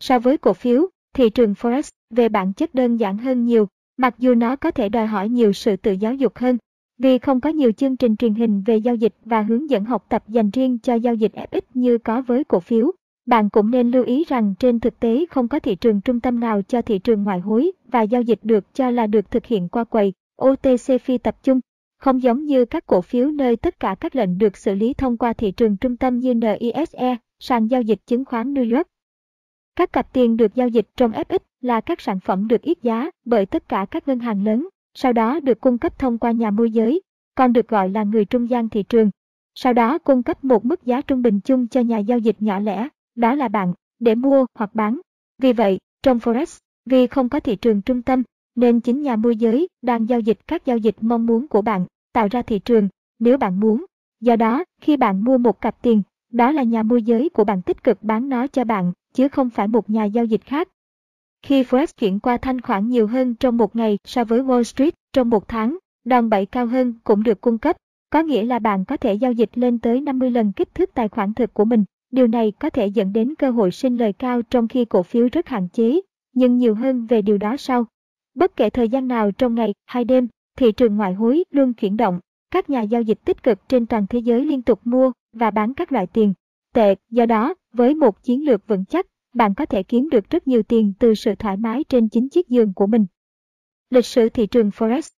So 0.00 0.18
với 0.18 0.38
cổ 0.38 0.52
phiếu, 0.52 0.86
thị 1.14 1.30
trường 1.30 1.52
Forex 1.52 1.90
về 2.10 2.28
bản 2.28 2.52
chất 2.52 2.74
đơn 2.74 2.96
giản 2.96 3.18
hơn 3.18 3.44
nhiều 3.44 3.66
Mặc 3.98 4.14
dù 4.18 4.34
nó 4.34 4.56
có 4.56 4.70
thể 4.70 4.88
đòi 4.88 5.06
hỏi 5.06 5.28
nhiều 5.28 5.52
sự 5.52 5.76
tự 5.76 5.92
giáo 5.92 6.14
dục 6.14 6.38
hơn, 6.38 6.58
vì 6.98 7.18
không 7.18 7.40
có 7.40 7.50
nhiều 7.50 7.72
chương 7.72 7.96
trình 7.96 8.16
truyền 8.16 8.34
hình 8.34 8.62
về 8.66 8.76
giao 8.76 8.94
dịch 8.94 9.14
và 9.24 9.42
hướng 9.42 9.70
dẫn 9.70 9.84
học 9.84 10.06
tập 10.08 10.24
dành 10.28 10.50
riêng 10.50 10.78
cho 10.78 10.94
giao 10.94 11.14
dịch 11.14 11.32
FX 11.34 11.60
như 11.74 11.98
có 11.98 12.22
với 12.22 12.44
cổ 12.44 12.60
phiếu. 12.60 12.92
Bạn 13.26 13.50
cũng 13.50 13.70
nên 13.70 13.90
lưu 13.90 14.04
ý 14.04 14.24
rằng 14.28 14.54
trên 14.58 14.80
thực 14.80 15.00
tế 15.00 15.24
không 15.30 15.48
có 15.48 15.58
thị 15.58 15.74
trường 15.74 16.00
trung 16.00 16.20
tâm 16.20 16.40
nào 16.40 16.62
cho 16.62 16.82
thị 16.82 16.98
trường 16.98 17.22
ngoại 17.22 17.40
hối 17.40 17.72
và 17.88 18.02
giao 18.02 18.22
dịch 18.22 18.40
được 18.42 18.74
cho 18.74 18.90
là 18.90 19.06
được 19.06 19.30
thực 19.30 19.46
hiện 19.46 19.68
qua 19.68 19.84
quầy 19.84 20.12
OTC 20.44 21.00
phi 21.00 21.18
tập 21.18 21.36
trung, 21.42 21.60
không 21.98 22.22
giống 22.22 22.44
như 22.44 22.64
các 22.64 22.86
cổ 22.86 23.00
phiếu 23.00 23.30
nơi 23.30 23.56
tất 23.56 23.80
cả 23.80 23.96
các 24.00 24.16
lệnh 24.16 24.38
được 24.38 24.56
xử 24.56 24.74
lý 24.74 24.94
thông 24.94 25.16
qua 25.16 25.32
thị 25.32 25.50
trường 25.50 25.76
trung 25.76 25.96
tâm 25.96 26.18
như 26.18 26.34
NISE, 26.34 27.16
sàn 27.38 27.66
giao 27.66 27.82
dịch 27.82 27.98
chứng 28.06 28.24
khoán 28.24 28.54
New 28.54 28.76
York. 28.76 28.86
Các 29.76 29.92
cặp 29.92 30.12
tiền 30.12 30.36
được 30.36 30.54
giao 30.54 30.68
dịch 30.68 30.86
trong 30.96 31.12
FX 31.12 31.38
là 31.60 31.80
các 31.80 32.00
sản 32.00 32.20
phẩm 32.20 32.48
được 32.48 32.62
yết 32.62 32.82
giá 32.82 33.10
bởi 33.24 33.46
tất 33.46 33.68
cả 33.68 33.86
các 33.90 34.08
ngân 34.08 34.18
hàng 34.18 34.44
lớn, 34.44 34.68
sau 34.94 35.12
đó 35.12 35.40
được 35.40 35.60
cung 35.60 35.78
cấp 35.78 35.98
thông 35.98 36.18
qua 36.18 36.30
nhà 36.30 36.50
môi 36.50 36.70
giới, 36.70 37.02
còn 37.34 37.52
được 37.52 37.68
gọi 37.68 37.88
là 37.88 38.04
người 38.04 38.24
trung 38.24 38.50
gian 38.50 38.68
thị 38.68 38.82
trường. 38.82 39.10
Sau 39.54 39.72
đó 39.72 39.98
cung 39.98 40.22
cấp 40.22 40.44
một 40.44 40.64
mức 40.64 40.84
giá 40.84 41.00
trung 41.00 41.22
bình 41.22 41.40
chung 41.40 41.68
cho 41.68 41.80
nhà 41.80 41.98
giao 41.98 42.18
dịch 42.18 42.36
nhỏ 42.38 42.58
lẻ, 42.58 42.88
đó 43.14 43.34
là 43.34 43.48
bạn, 43.48 43.74
để 43.98 44.14
mua 44.14 44.46
hoặc 44.54 44.74
bán. 44.74 45.00
Vì 45.38 45.52
vậy, 45.52 45.78
trong 46.02 46.18
Forex, 46.18 46.58
vì 46.86 47.06
không 47.06 47.28
có 47.28 47.40
thị 47.40 47.56
trường 47.56 47.82
trung 47.82 48.02
tâm, 48.02 48.22
nên 48.56 48.80
chính 48.80 49.02
nhà 49.02 49.16
môi 49.16 49.36
giới 49.36 49.68
đang 49.82 50.08
giao 50.08 50.20
dịch 50.20 50.38
các 50.46 50.66
giao 50.66 50.76
dịch 50.76 50.96
mong 51.00 51.26
muốn 51.26 51.48
của 51.48 51.62
bạn, 51.62 51.86
tạo 52.12 52.28
ra 52.30 52.42
thị 52.42 52.58
trường, 52.58 52.88
nếu 53.18 53.38
bạn 53.38 53.60
muốn. 53.60 53.84
Do 54.20 54.36
đó, 54.36 54.64
khi 54.80 54.96
bạn 54.96 55.24
mua 55.24 55.38
một 55.38 55.60
cặp 55.60 55.82
tiền, 55.82 56.02
đó 56.32 56.52
là 56.52 56.62
nhà 56.62 56.82
môi 56.82 57.02
giới 57.02 57.28
của 57.28 57.44
bạn 57.44 57.62
tích 57.62 57.84
cực 57.84 58.02
bán 58.02 58.28
nó 58.28 58.46
cho 58.46 58.64
bạn, 58.64 58.92
chứ 59.14 59.28
không 59.28 59.50
phải 59.50 59.68
một 59.68 59.90
nhà 59.90 60.04
giao 60.04 60.24
dịch 60.24 60.44
khác. 60.44 60.68
Khi 61.42 61.62
Forex 61.62 61.86
chuyển 61.98 62.20
qua 62.20 62.36
thanh 62.36 62.60
khoản 62.60 62.88
nhiều 62.88 63.06
hơn 63.06 63.34
trong 63.34 63.56
một 63.56 63.76
ngày 63.76 63.98
so 64.04 64.24
với 64.24 64.40
Wall 64.40 64.62
Street 64.62 64.94
trong 65.12 65.30
một 65.30 65.48
tháng, 65.48 65.78
đòn 66.04 66.30
bẩy 66.30 66.46
cao 66.46 66.66
hơn 66.66 66.94
cũng 67.04 67.22
được 67.22 67.40
cung 67.40 67.58
cấp, 67.58 67.76
có 68.10 68.22
nghĩa 68.22 68.42
là 68.42 68.58
bạn 68.58 68.84
có 68.84 68.96
thể 68.96 69.14
giao 69.14 69.32
dịch 69.32 69.50
lên 69.54 69.78
tới 69.78 70.00
50 70.00 70.30
lần 70.30 70.52
kích 70.52 70.74
thước 70.74 70.94
tài 70.94 71.08
khoản 71.08 71.34
thực 71.34 71.54
của 71.54 71.64
mình. 71.64 71.84
Điều 72.10 72.26
này 72.26 72.52
có 72.60 72.70
thể 72.70 72.86
dẫn 72.86 73.12
đến 73.12 73.34
cơ 73.34 73.50
hội 73.50 73.70
sinh 73.70 73.96
lời 73.96 74.12
cao 74.12 74.42
trong 74.42 74.68
khi 74.68 74.84
cổ 74.84 75.02
phiếu 75.02 75.28
rất 75.32 75.48
hạn 75.48 75.68
chế, 75.68 76.00
nhưng 76.32 76.56
nhiều 76.56 76.74
hơn 76.74 77.06
về 77.06 77.22
điều 77.22 77.38
đó 77.38 77.56
sau. 77.56 77.86
Bất 78.36 78.56
kể 78.56 78.70
thời 78.70 78.88
gian 78.88 79.08
nào 79.08 79.32
trong 79.32 79.54
ngày 79.54 79.74
hay 79.84 80.04
đêm, 80.04 80.28
thị 80.56 80.72
trường 80.72 80.96
ngoại 80.96 81.14
hối 81.14 81.44
luôn 81.50 81.74
chuyển 81.74 81.96
động. 81.96 82.20
Các 82.50 82.70
nhà 82.70 82.82
giao 82.82 83.02
dịch 83.02 83.18
tích 83.24 83.42
cực 83.42 83.68
trên 83.68 83.86
toàn 83.86 84.06
thế 84.06 84.18
giới 84.18 84.44
liên 84.44 84.62
tục 84.62 84.80
mua 84.84 85.12
và 85.32 85.50
bán 85.50 85.74
các 85.74 85.92
loại 85.92 86.06
tiền 86.06 86.34
tệ. 86.74 86.94
Do 87.10 87.26
đó, 87.26 87.54
với 87.72 87.94
một 87.94 88.22
chiến 88.22 88.44
lược 88.44 88.66
vững 88.66 88.84
chắc, 88.84 89.06
bạn 89.34 89.54
có 89.54 89.66
thể 89.66 89.82
kiếm 89.82 90.08
được 90.10 90.30
rất 90.30 90.48
nhiều 90.48 90.62
tiền 90.62 90.92
từ 90.98 91.14
sự 91.14 91.34
thoải 91.34 91.56
mái 91.56 91.84
trên 91.84 92.08
chính 92.08 92.28
chiếc 92.28 92.48
giường 92.48 92.72
của 92.74 92.86
mình. 92.86 93.06
Lịch 93.90 94.06
sử 94.06 94.28
thị 94.28 94.46
trường 94.46 94.68
Forex 94.68 95.10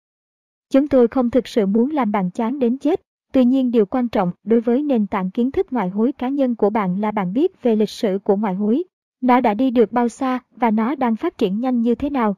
Chúng 0.70 0.88
tôi 0.88 1.08
không 1.08 1.30
thực 1.30 1.48
sự 1.48 1.66
muốn 1.66 1.92
làm 1.92 2.12
bạn 2.12 2.32
chán 2.32 2.60
đến 2.60 2.78
chết, 2.78 3.02
tuy 3.34 3.46
nhiên 3.46 3.72
điều 3.72 3.86
quan 3.86 4.10
trọng 4.10 4.32
đối 4.44 4.62
với 4.62 4.84
nền 4.84 5.08
tảng 5.08 5.32
kiến 5.32 5.52
thức 5.52 5.68
ngoại 5.74 5.90
hối 5.90 6.12
cá 6.12 6.30
nhân 6.30 6.56
của 6.56 6.70
bạn 6.70 7.02
là 7.02 7.12
bạn 7.12 7.34
biết 7.34 7.64
về 7.64 7.76
lịch 7.76 7.90
sử 7.90 8.20
của 8.24 8.36
ngoại 8.36 8.56
hối. 8.56 8.84
Nó 9.22 9.42
đã 9.42 9.54
đi 9.54 9.72
được 9.72 9.92
bao 9.92 10.10
xa 10.10 10.40
và 10.56 10.72
nó 10.72 10.96
đang 10.96 11.16
phát 11.16 11.38
triển 11.38 11.60
nhanh 11.60 11.82
như 11.82 11.96
thế 11.96 12.10
nào. 12.10 12.36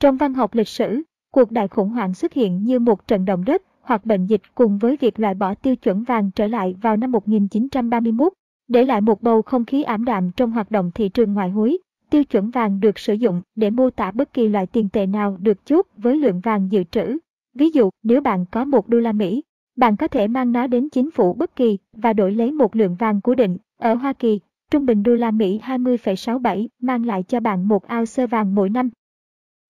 Trong 0.00 0.16
văn 0.16 0.34
học 0.34 0.54
lịch 0.54 0.68
sử, 0.68 1.02
cuộc 1.32 1.52
đại 1.52 1.68
khủng 1.68 1.88
hoảng 1.88 2.14
xuất 2.14 2.32
hiện 2.32 2.64
như 2.64 2.78
một 2.78 3.06
trận 3.06 3.24
động 3.24 3.44
đất 3.44 3.62
hoặc 3.80 4.06
bệnh 4.06 4.26
dịch 4.26 4.42
cùng 4.54 4.78
với 4.78 4.96
việc 4.96 5.20
loại 5.20 5.34
bỏ 5.34 5.54
tiêu 5.54 5.76
chuẩn 5.76 6.02
vàng 6.02 6.30
trở 6.30 6.46
lại 6.46 6.74
vào 6.82 6.96
năm 6.96 7.12
1931 7.12 8.32
để 8.68 8.84
lại 8.84 9.00
một 9.00 9.22
bầu 9.22 9.42
không 9.42 9.64
khí 9.64 9.82
ảm 9.82 10.04
đạm 10.04 10.30
trong 10.36 10.50
hoạt 10.50 10.70
động 10.70 10.90
thị 10.94 11.08
trường 11.08 11.34
ngoại 11.34 11.50
hối. 11.50 11.78
Tiêu 12.10 12.24
chuẩn 12.24 12.50
vàng 12.50 12.80
được 12.80 12.98
sử 12.98 13.14
dụng 13.14 13.42
để 13.56 13.70
mô 13.70 13.90
tả 13.90 14.10
bất 14.10 14.32
kỳ 14.32 14.48
loại 14.48 14.66
tiền 14.66 14.88
tệ 14.88 15.06
nào 15.06 15.36
được 15.40 15.66
chốt 15.66 15.86
với 15.96 16.16
lượng 16.16 16.40
vàng 16.40 16.72
dự 16.72 16.84
trữ. 16.84 17.18
Ví 17.54 17.70
dụ, 17.70 17.90
nếu 18.02 18.20
bạn 18.20 18.44
có 18.50 18.64
một 18.64 18.88
đô 18.88 18.98
la 18.98 19.12
Mỹ, 19.12 19.42
bạn 19.76 19.96
có 19.96 20.08
thể 20.08 20.28
mang 20.28 20.52
nó 20.52 20.66
đến 20.66 20.88
chính 20.88 21.10
phủ 21.10 21.32
bất 21.32 21.56
kỳ 21.56 21.78
và 21.92 22.12
đổi 22.12 22.32
lấy 22.32 22.52
một 22.52 22.76
lượng 22.76 22.94
vàng 22.94 23.20
cố 23.20 23.34
định. 23.34 23.56
Ở 23.78 23.94
Hoa 23.94 24.12
Kỳ, 24.12 24.40
trung 24.70 24.86
bình 24.86 25.02
đô 25.02 25.14
la 25.14 25.30
Mỹ 25.30 25.60
20,67 25.64 26.68
mang 26.82 27.06
lại 27.06 27.22
cho 27.22 27.40
bạn 27.40 27.68
một 27.68 27.82
ounce 27.98 28.26
vàng 28.26 28.54
mỗi 28.54 28.70
năm. 28.70 28.90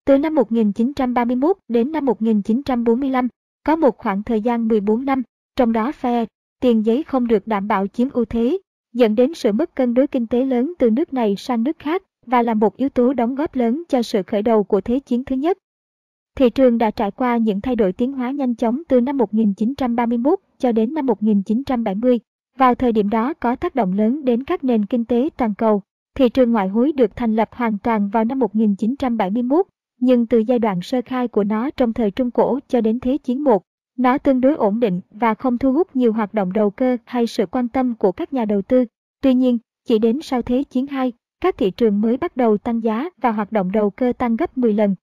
Từ 0.09 0.19
năm 0.19 0.35
1931 0.35 1.57
đến 1.69 1.93
năm 1.93 2.05
1945, 2.05 3.29
có 3.65 3.77
một 3.77 3.99
khoảng 3.99 4.23
thời 4.23 4.41
gian 4.41 4.69
14 4.69 5.05
năm, 5.05 5.23
trong 5.57 5.73
đó 5.73 5.93
phe 5.93 6.25
tiền 6.61 6.87
giấy 6.87 7.03
không 7.03 7.27
được 7.27 7.47
đảm 7.47 7.69
bảo 7.69 7.87
chiếm 7.87 8.11
ưu 8.11 8.25
thế, 8.25 8.59
dẫn 8.95 9.15
đến 9.15 9.35
sự 9.35 9.53
mất 9.53 9.75
cân 9.75 9.95
đối 9.95 10.07
kinh 10.07 10.27
tế 10.27 10.45
lớn 10.45 10.73
từ 10.79 10.91
nước 10.91 11.13
này 11.13 11.37
sang 11.37 11.63
nước 11.63 11.79
khác 11.79 12.03
và 12.27 12.43
là 12.43 12.55
một 12.55 12.77
yếu 12.77 12.89
tố 12.89 13.13
đóng 13.13 13.35
góp 13.35 13.55
lớn 13.55 13.83
cho 13.89 14.03
sự 14.03 14.23
khởi 14.27 14.43
đầu 14.43 14.65
của 14.65 14.81
Thế 14.81 15.01
chiến 15.01 15.25
thứ 15.25 15.37
nhất. 15.37 15.59
Thị 16.37 16.51
trường 16.51 16.79
đã 16.79 16.91
trải 16.91 17.11
qua 17.11 17.37
những 17.37 17.61
thay 17.61 17.77
đổi 17.77 17.93
tiến 17.93 18.13
hóa 18.13 18.31
nhanh 18.31 18.55
chóng 18.55 18.83
từ 18.89 19.01
năm 19.01 19.17
1931 19.17 20.39
cho 20.59 20.73
đến 20.73 20.95
năm 20.95 21.07
1970. 21.07 22.21
Vào 22.59 22.75
thời 22.75 22.93
điểm 22.93 23.11
đó 23.11 23.35
có 23.35 23.57
tác 23.57 23.75
động 23.75 23.93
lớn 23.93 24.25
đến 24.25 24.45
các 24.45 24.65
nền 24.65 24.87
kinh 24.87 25.05
tế 25.05 25.29
toàn 25.37 25.55
cầu. 25.55 25.83
Thị 26.15 26.29
trường 26.29 26.53
ngoại 26.53 26.69
hối 26.69 26.93
được 26.93 27.17
thành 27.17 27.37
lập 27.37 27.49
hoàn 27.53 27.79
toàn 27.79 28.09
vào 28.09 28.25
năm 28.25 28.39
1971, 28.39 29.67
nhưng 30.01 30.27
từ 30.27 30.39
giai 30.39 30.59
đoạn 30.59 30.83
sơ 30.83 31.01
khai 31.05 31.29
của 31.29 31.45
nó 31.45 31.71
trong 31.71 31.93
thời 31.93 32.11
Trung 32.11 32.31
Cổ 32.31 32.59
cho 32.69 32.81
đến 32.81 33.01
Thế 33.01 33.19
chiến 33.19 33.45
I, 33.47 33.53
nó 33.97 34.19
tương 34.19 34.41
đối 34.41 34.55
ổn 34.55 34.81
định 34.81 35.01
và 35.11 35.35
không 35.35 35.59
thu 35.59 35.73
hút 35.73 35.97
nhiều 35.97 36.13
hoạt 36.13 36.35
động 36.35 36.53
đầu 36.53 36.71
cơ 36.71 36.97
hay 37.05 37.27
sự 37.27 37.47
quan 37.47 37.69
tâm 37.69 37.95
của 37.95 38.13
các 38.13 38.33
nhà 38.33 38.45
đầu 38.45 38.63
tư. 38.63 38.85
Tuy 39.23 39.35
nhiên, 39.35 39.59
chỉ 39.85 39.99
đến 39.99 40.21
sau 40.23 40.43
Thế 40.43 40.65
chiến 40.65 40.87
II, 40.87 41.13
các 41.41 41.57
thị 41.57 41.71
trường 41.71 42.01
mới 42.01 42.17
bắt 42.17 42.37
đầu 42.37 42.59
tăng 42.59 42.83
giá 42.83 43.09
và 43.21 43.33
hoạt 43.33 43.53
động 43.53 43.73
đầu 43.73 43.91
cơ 43.91 44.13
tăng 44.19 44.37
gấp 44.37 44.59
10 44.59 44.73
lần. 44.73 44.95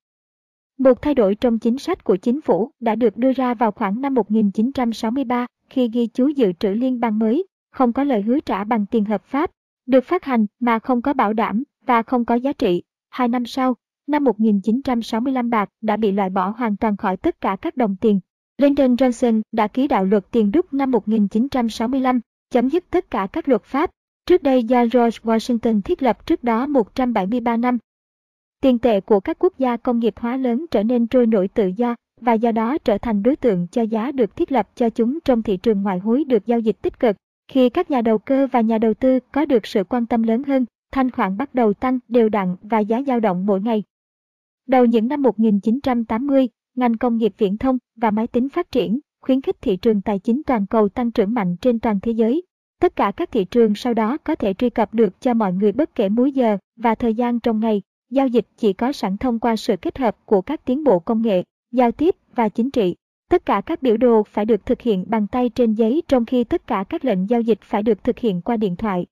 Một 0.77 1.01
thay 1.01 1.13
đổi 1.13 1.35
trong 1.35 1.59
chính 1.59 1.77
sách 1.77 2.03
của 2.03 2.15
chính 2.15 2.41
phủ 2.41 2.71
đã 2.79 2.95
được 2.95 3.17
đưa 3.17 3.33
ra 3.33 3.53
vào 3.53 3.71
khoảng 3.71 4.01
năm 4.01 4.13
1963 4.13 5.45
khi 5.69 5.89
ghi 5.93 6.07
chú 6.07 6.27
dự 6.27 6.51
trữ 6.59 6.69
liên 6.69 6.99
bang 6.99 7.19
mới, 7.19 7.47
không 7.71 7.93
có 7.93 8.03
lời 8.03 8.21
hứa 8.21 8.39
trả 8.39 8.63
bằng 8.63 8.85
tiền 8.85 9.05
hợp 9.05 9.23
pháp, 9.25 9.51
được 9.85 10.03
phát 10.03 10.23
hành 10.23 10.45
mà 10.59 10.79
không 10.79 11.01
có 11.01 11.13
bảo 11.13 11.33
đảm 11.33 11.63
và 11.85 12.03
không 12.03 12.25
có 12.25 12.35
giá 12.35 12.53
trị. 12.53 12.83
Hai 13.09 13.27
năm 13.27 13.45
sau, 13.45 13.75
năm 14.07 14.23
1965 14.23 15.49
bạc 15.49 15.69
đã 15.81 15.97
bị 15.97 16.11
loại 16.11 16.29
bỏ 16.29 16.53
hoàn 16.57 16.77
toàn 16.77 16.97
khỏi 16.97 17.17
tất 17.17 17.41
cả 17.41 17.57
các 17.61 17.77
đồng 17.77 17.95
tiền. 18.01 18.19
Lyndon 18.57 18.95
Johnson 18.95 19.41
đã 19.51 19.67
ký 19.67 19.87
đạo 19.87 20.05
luật 20.05 20.31
tiền 20.31 20.51
đúc 20.51 20.73
năm 20.73 20.91
1965, 20.91 22.19
chấm 22.49 22.69
dứt 22.69 22.85
tất 22.89 23.11
cả 23.11 23.27
các 23.33 23.49
luật 23.49 23.63
pháp. 23.63 23.89
Trước 24.25 24.43
đây 24.43 24.63
do 24.63 24.81
George 24.81 25.19
Washington 25.23 25.81
thiết 25.81 26.03
lập 26.03 26.25
trước 26.25 26.43
đó 26.43 26.67
173 26.67 27.57
năm. 27.57 27.77
Tiền 28.61 28.79
tệ 28.79 29.01
của 29.01 29.19
các 29.19 29.37
quốc 29.39 29.53
gia 29.57 29.77
công 29.77 29.99
nghiệp 29.99 30.13
hóa 30.17 30.37
lớn 30.37 30.65
trở 30.71 30.83
nên 30.83 31.07
trôi 31.07 31.27
nổi 31.27 31.47
tự 31.47 31.67
do 31.67 31.95
và 32.21 32.33
do 32.33 32.51
đó 32.51 32.77
trở 32.77 32.97
thành 32.97 33.23
đối 33.23 33.35
tượng 33.35 33.67
cho 33.71 33.81
giá 33.81 34.11
được 34.11 34.35
thiết 34.35 34.51
lập 34.51 34.69
cho 34.75 34.89
chúng 34.89 35.19
trong 35.25 35.43
thị 35.43 35.57
trường 35.57 35.81
ngoại 35.81 35.99
hối 35.99 36.23
được 36.23 36.45
giao 36.45 36.59
dịch 36.59 36.81
tích 36.81 36.99
cực. 36.99 37.15
Khi 37.47 37.69
các 37.69 37.91
nhà 37.91 38.01
đầu 38.01 38.17
cơ 38.17 38.47
và 38.51 38.61
nhà 38.61 38.77
đầu 38.77 38.93
tư 38.93 39.19
có 39.31 39.45
được 39.45 39.65
sự 39.65 39.83
quan 39.83 40.05
tâm 40.05 40.23
lớn 40.23 40.43
hơn, 40.43 40.65
thanh 40.91 41.11
khoản 41.11 41.37
bắt 41.37 41.55
đầu 41.55 41.73
tăng 41.73 41.99
đều 42.07 42.29
đặn 42.29 42.55
và 42.61 42.79
giá 42.79 43.01
dao 43.07 43.19
động 43.19 43.45
mỗi 43.45 43.61
ngày. 43.61 43.83
Đầu 44.67 44.85
những 44.85 45.07
năm 45.07 45.21
1980, 45.21 46.49
ngành 46.75 46.97
công 46.97 47.17
nghiệp 47.17 47.33
viễn 47.37 47.57
thông 47.57 47.77
và 47.95 48.11
máy 48.11 48.27
tính 48.27 48.49
phát 48.49 48.71
triển, 48.71 48.99
khuyến 49.21 49.41
khích 49.41 49.61
thị 49.61 49.77
trường 49.77 50.01
tài 50.01 50.19
chính 50.19 50.41
toàn 50.45 50.65
cầu 50.67 50.89
tăng 50.89 51.11
trưởng 51.11 51.33
mạnh 51.33 51.55
trên 51.61 51.79
toàn 51.79 51.99
thế 51.99 52.11
giới. 52.11 52.43
Tất 52.79 52.95
cả 52.95 53.11
các 53.17 53.31
thị 53.31 53.45
trường 53.45 53.75
sau 53.75 53.93
đó 53.93 54.17
có 54.17 54.35
thể 54.35 54.53
truy 54.53 54.69
cập 54.69 54.93
được 54.93 55.21
cho 55.21 55.33
mọi 55.33 55.53
người 55.53 55.71
bất 55.71 55.95
kể 55.95 56.09
múi 56.09 56.31
giờ 56.31 56.57
và 56.75 56.95
thời 56.95 57.13
gian 57.13 57.39
trong 57.39 57.59
ngày. 57.59 57.81
Giao 58.09 58.27
dịch 58.27 58.47
chỉ 58.57 58.73
có 58.73 58.91
sẵn 58.91 59.17
thông 59.17 59.39
qua 59.39 59.55
sự 59.55 59.75
kết 59.81 59.97
hợp 59.97 60.17
của 60.25 60.41
các 60.41 60.65
tiến 60.65 60.83
bộ 60.83 60.99
công 60.99 61.21
nghệ, 61.21 61.43
giao 61.71 61.91
tiếp 61.91 62.15
và 62.35 62.49
chính 62.49 62.71
trị. 62.71 62.95
Tất 63.29 63.45
cả 63.45 63.61
các 63.65 63.81
biểu 63.81 63.97
đồ 63.97 64.23
phải 64.23 64.45
được 64.45 64.65
thực 64.65 64.81
hiện 64.81 65.05
bằng 65.07 65.27
tay 65.27 65.49
trên 65.49 65.73
giấy 65.73 66.03
trong 66.07 66.25
khi 66.25 66.43
tất 66.43 66.67
cả 66.67 66.83
các 66.89 67.05
lệnh 67.05 67.29
giao 67.29 67.41
dịch 67.41 67.59
phải 67.61 67.83
được 67.83 68.03
thực 68.03 68.19
hiện 68.19 68.41
qua 68.41 68.57
điện 68.57 68.75
thoại. 68.75 69.05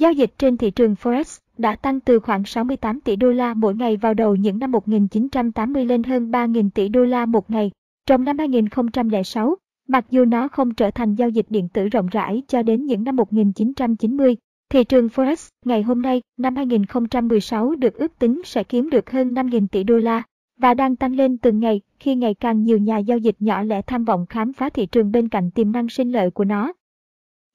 Giao 0.00 0.12
dịch 0.12 0.30
trên 0.38 0.56
thị 0.56 0.70
trường 0.70 0.94
Forex 0.94 1.40
đã 1.58 1.76
tăng 1.76 2.00
từ 2.00 2.20
khoảng 2.20 2.44
68 2.44 3.00
tỷ 3.00 3.16
đô 3.16 3.30
la 3.30 3.54
mỗi 3.54 3.74
ngày 3.74 3.96
vào 3.96 4.14
đầu 4.14 4.36
những 4.36 4.58
năm 4.58 4.72
1980 4.72 5.84
lên 5.84 6.02
hơn 6.02 6.30
3.000 6.30 6.70
tỷ 6.70 6.88
đô 6.88 7.04
la 7.04 7.26
một 7.26 7.50
ngày. 7.50 7.70
Trong 8.06 8.24
năm 8.24 8.38
2006, 8.38 9.56
mặc 9.88 10.04
dù 10.10 10.24
nó 10.24 10.48
không 10.48 10.74
trở 10.74 10.90
thành 10.90 11.14
giao 11.14 11.28
dịch 11.28 11.46
điện 11.48 11.68
tử 11.68 11.88
rộng 11.88 12.06
rãi 12.06 12.42
cho 12.48 12.62
đến 12.62 12.86
những 12.86 13.04
năm 13.04 13.16
1990, 13.16 14.36
thị 14.70 14.84
trường 14.84 15.06
Forex 15.06 15.48
ngày 15.64 15.82
hôm 15.82 16.02
nay, 16.02 16.22
năm 16.38 16.56
2016 16.56 17.74
được 17.74 17.94
ước 17.94 18.18
tính 18.18 18.42
sẽ 18.44 18.64
kiếm 18.64 18.90
được 18.90 19.10
hơn 19.10 19.28
5.000 19.28 19.66
tỷ 19.66 19.84
đô 19.84 19.96
la 19.96 20.22
và 20.60 20.74
đang 20.74 20.96
tăng 20.96 21.16
lên 21.16 21.38
từng 21.38 21.60
ngày 21.60 21.80
khi 21.98 22.14
ngày 22.14 22.34
càng 22.34 22.62
nhiều 22.62 22.78
nhà 22.78 22.98
giao 22.98 23.18
dịch 23.18 23.36
nhỏ 23.38 23.62
lẻ 23.62 23.82
tham 23.82 24.04
vọng 24.04 24.26
khám 24.28 24.52
phá 24.52 24.68
thị 24.70 24.86
trường 24.86 25.12
bên 25.12 25.28
cạnh 25.28 25.50
tiềm 25.50 25.72
năng 25.72 25.88
sinh 25.88 26.12
lợi 26.12 26.30
của 26.30 26.44
nó. 26.44 26.72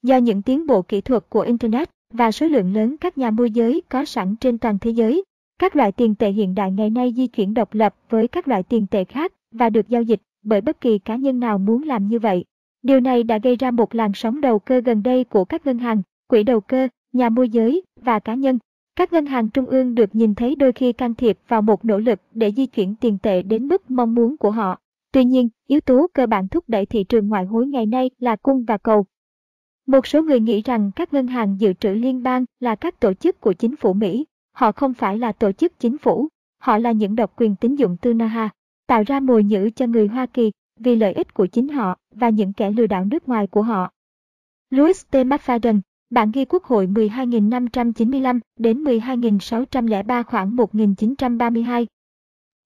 Do 0.02 0.16
những 0.16 0.42
tiến 0.42 0.66
bộ 0.66 0.82
kỹ 0.82 1.00
thuật 1.00 1.30
của 1.30 1.40
Internet 1.40 1.90
và 2.10 2.32
số 2.32 2.46
lượng 2.46 2.74
lớn 2.74 2.96
các 3.00 3.18
nhà 3.18 3.30
môi 3.30 3.50
giới 3.50 3.82
có 3.88 4.04
sẵn 4.04 4.36
trên 4.36 4.58
toàn 4.58 4.78
thế 4.78 4.90
giới, 4.90 5.24
các 5.58 5.76
loại 5.76 5.92
tiền 5.92 6.14
tệ 6.14 6.30
hiện 6.30 6.54
đại 6.54 6.72
ngày 6.72 6.90
nay 6.90 7.14
di 7.16 7.26
chuyển 7.26 7.54
độc 7.54 7.74
lập 7.74 7.94
với 8.08 8.28
các 8.28 8.48
loại 8.48 8.62
tiền 8.62 8.86
tệ 8.86 9.04
khác 9.04 9.32
và 9.52 9.70
được 9.70 9.88
giao 9.88 10.02
dịch 10.02 10.20
bởi 10.42 10.60
bất 10.60 10.80
kỳ 10.80 10.98
cá 10.98 11.16
nhân 11.16 11.40
nào 11.40 11.58
muốn 11.58 11.82
làm 11.82 12.08
như 12.08 12.18
vậy. 12.18 12.44
Điều 12.82 13.00
này 13.00 13.22
đã 13.22 13.38
gây 13.38 13.56
ra 13.56 13.70
một 13.70 13.94
làn 13.94 14.12
sóng 14.14 14.40
đầu 14.40 14.58
cơ 14.58 14.80
gần 14.80 15.02
đây 15.02 15.24
của 15.24 15.44
các 15.44 15.66
ngân 15.66 15.78
hàng, 15.78 16.02
quỹ 16.28 16.42
đầu 16.42 16.60
cơ, 16.60 16.88
nhà 17.12 17.28
môi 17.28 17.48
giới 17.48 17.82
và 18.00 18.18
cá 18.18 18.34
nhân 18.34 18.58
các 19.00 19.12
ngân 19.12 19.26
hàng 19.26 19.50
trung 19.50 19.66
ương 19.66 19.94
được 19.94 20.14
nhìn 20.14 20.34
thấy 20.34 20.56
đôi 20.56 20.72
khi 20.72 20.92
can 20.92 21.14
thiệp 21.14 21.38
vào 21.48 21.62
một 21.62 21.84
nỗ 21.84 21.98
lực 21.98 22.20
để 22.34 22.52
di 22.56 22.66
chuyển 22.66 22.94
tiền 23.00 23.18
tệ 23.22 23.42
đến 23.42 23.68
mức 23.68 23.90
mong 23.90 24.14
muốn 24.14 24.36
của 24.36 24.50
họ. 24.50 24.78
Tuy 25.12 25.24
nhiên, 25.24 25.48
yếu 25.66 25.80
tố 25.80 26.06
cơ 26.12 26.26
bản 26.26 26.48
thúc 26.48 26.64
đẩy 26.68 26.86
thị 26.86 27.04
trường 27.04 27.28
ngoại 27.28 27.44
hối 27.44 27.66
ngày 27.66 27.86
nay 27.86 28.10
là 28.18 28.36
cung 28.36 28.64
và 28.64 28.78
cầu. 28.78 29.06
Một 29.86 30.06
số 30.06 30.22
người 30.22 30.40
nghĩ 30.40 30.62
rằng 30.62 30.90
các 30.96 31.12
ngân 31.12 31.26
hàng 31.26 31.56
dự 31.60 31.72
trữ 31.72 31.88
liên 31.88 32.22
bang 32.22 32.44
là 32.60 32.74
các 32.74 33.00
tổ 33.00 33.14
chức 33.14 33.40
của 33.40 33.52
chính 33.52 33.76
phủ 33.76 33.92
Mỹ. 33.92 34.26
Họ 34.52 34.72
không 34.72 34.94
phải 34.94 35.18
là 35.18 35.32
tổ 35.32 35.52
chức 35.52 35.78
chính 35.78 35.98
phủ, 35.98 36.28
họ 36.58 36.78
là 36.78 36.92
những 36.92 37.16
độc 37.16 37.32
quyền 37.36 37.56
tín 37.56 37.74
dụng 37.74 37.96
tư 37.96 38.14
Naha, 38.14 38.48
tạo 38.86 39.02
ra 39.06 39.20
mồi 39.20 39.44
nhữ 39.44 39.70
cho 39.76 39.86
người 39.86 40.06
Hoa 40.06 40.26
Kỳ 40.26 40.52
vì 40.78 40.96
lợi 40.96 41.12
ích 41.12 41.34
của 41.34 41.46
chính 41.46 41.68
họ 41.68 41.96
và 42.14 42.28
những 42.28 42.52
kẻ 42.52 42.70
lừa 42.70 42.86
đảo 42.86 43.04
nước 43.04 43.28
ngoài 43.28 43.46
của 43.46 43.62
họ. 43.62 43.90
Louis 44.70 45.04
T. 45.10 45.14
McFadden, 45.14 45.80
Bản 46.10 46.30
ghi 46.30 46.44
Quốc 46.44 46.64
hội 46.64 46.86
12.595 46.86 48.40
đến 48.58 48.84
12.603 48.84 50.22
khoảng 50.22 50.56
1932. 50.56 51.86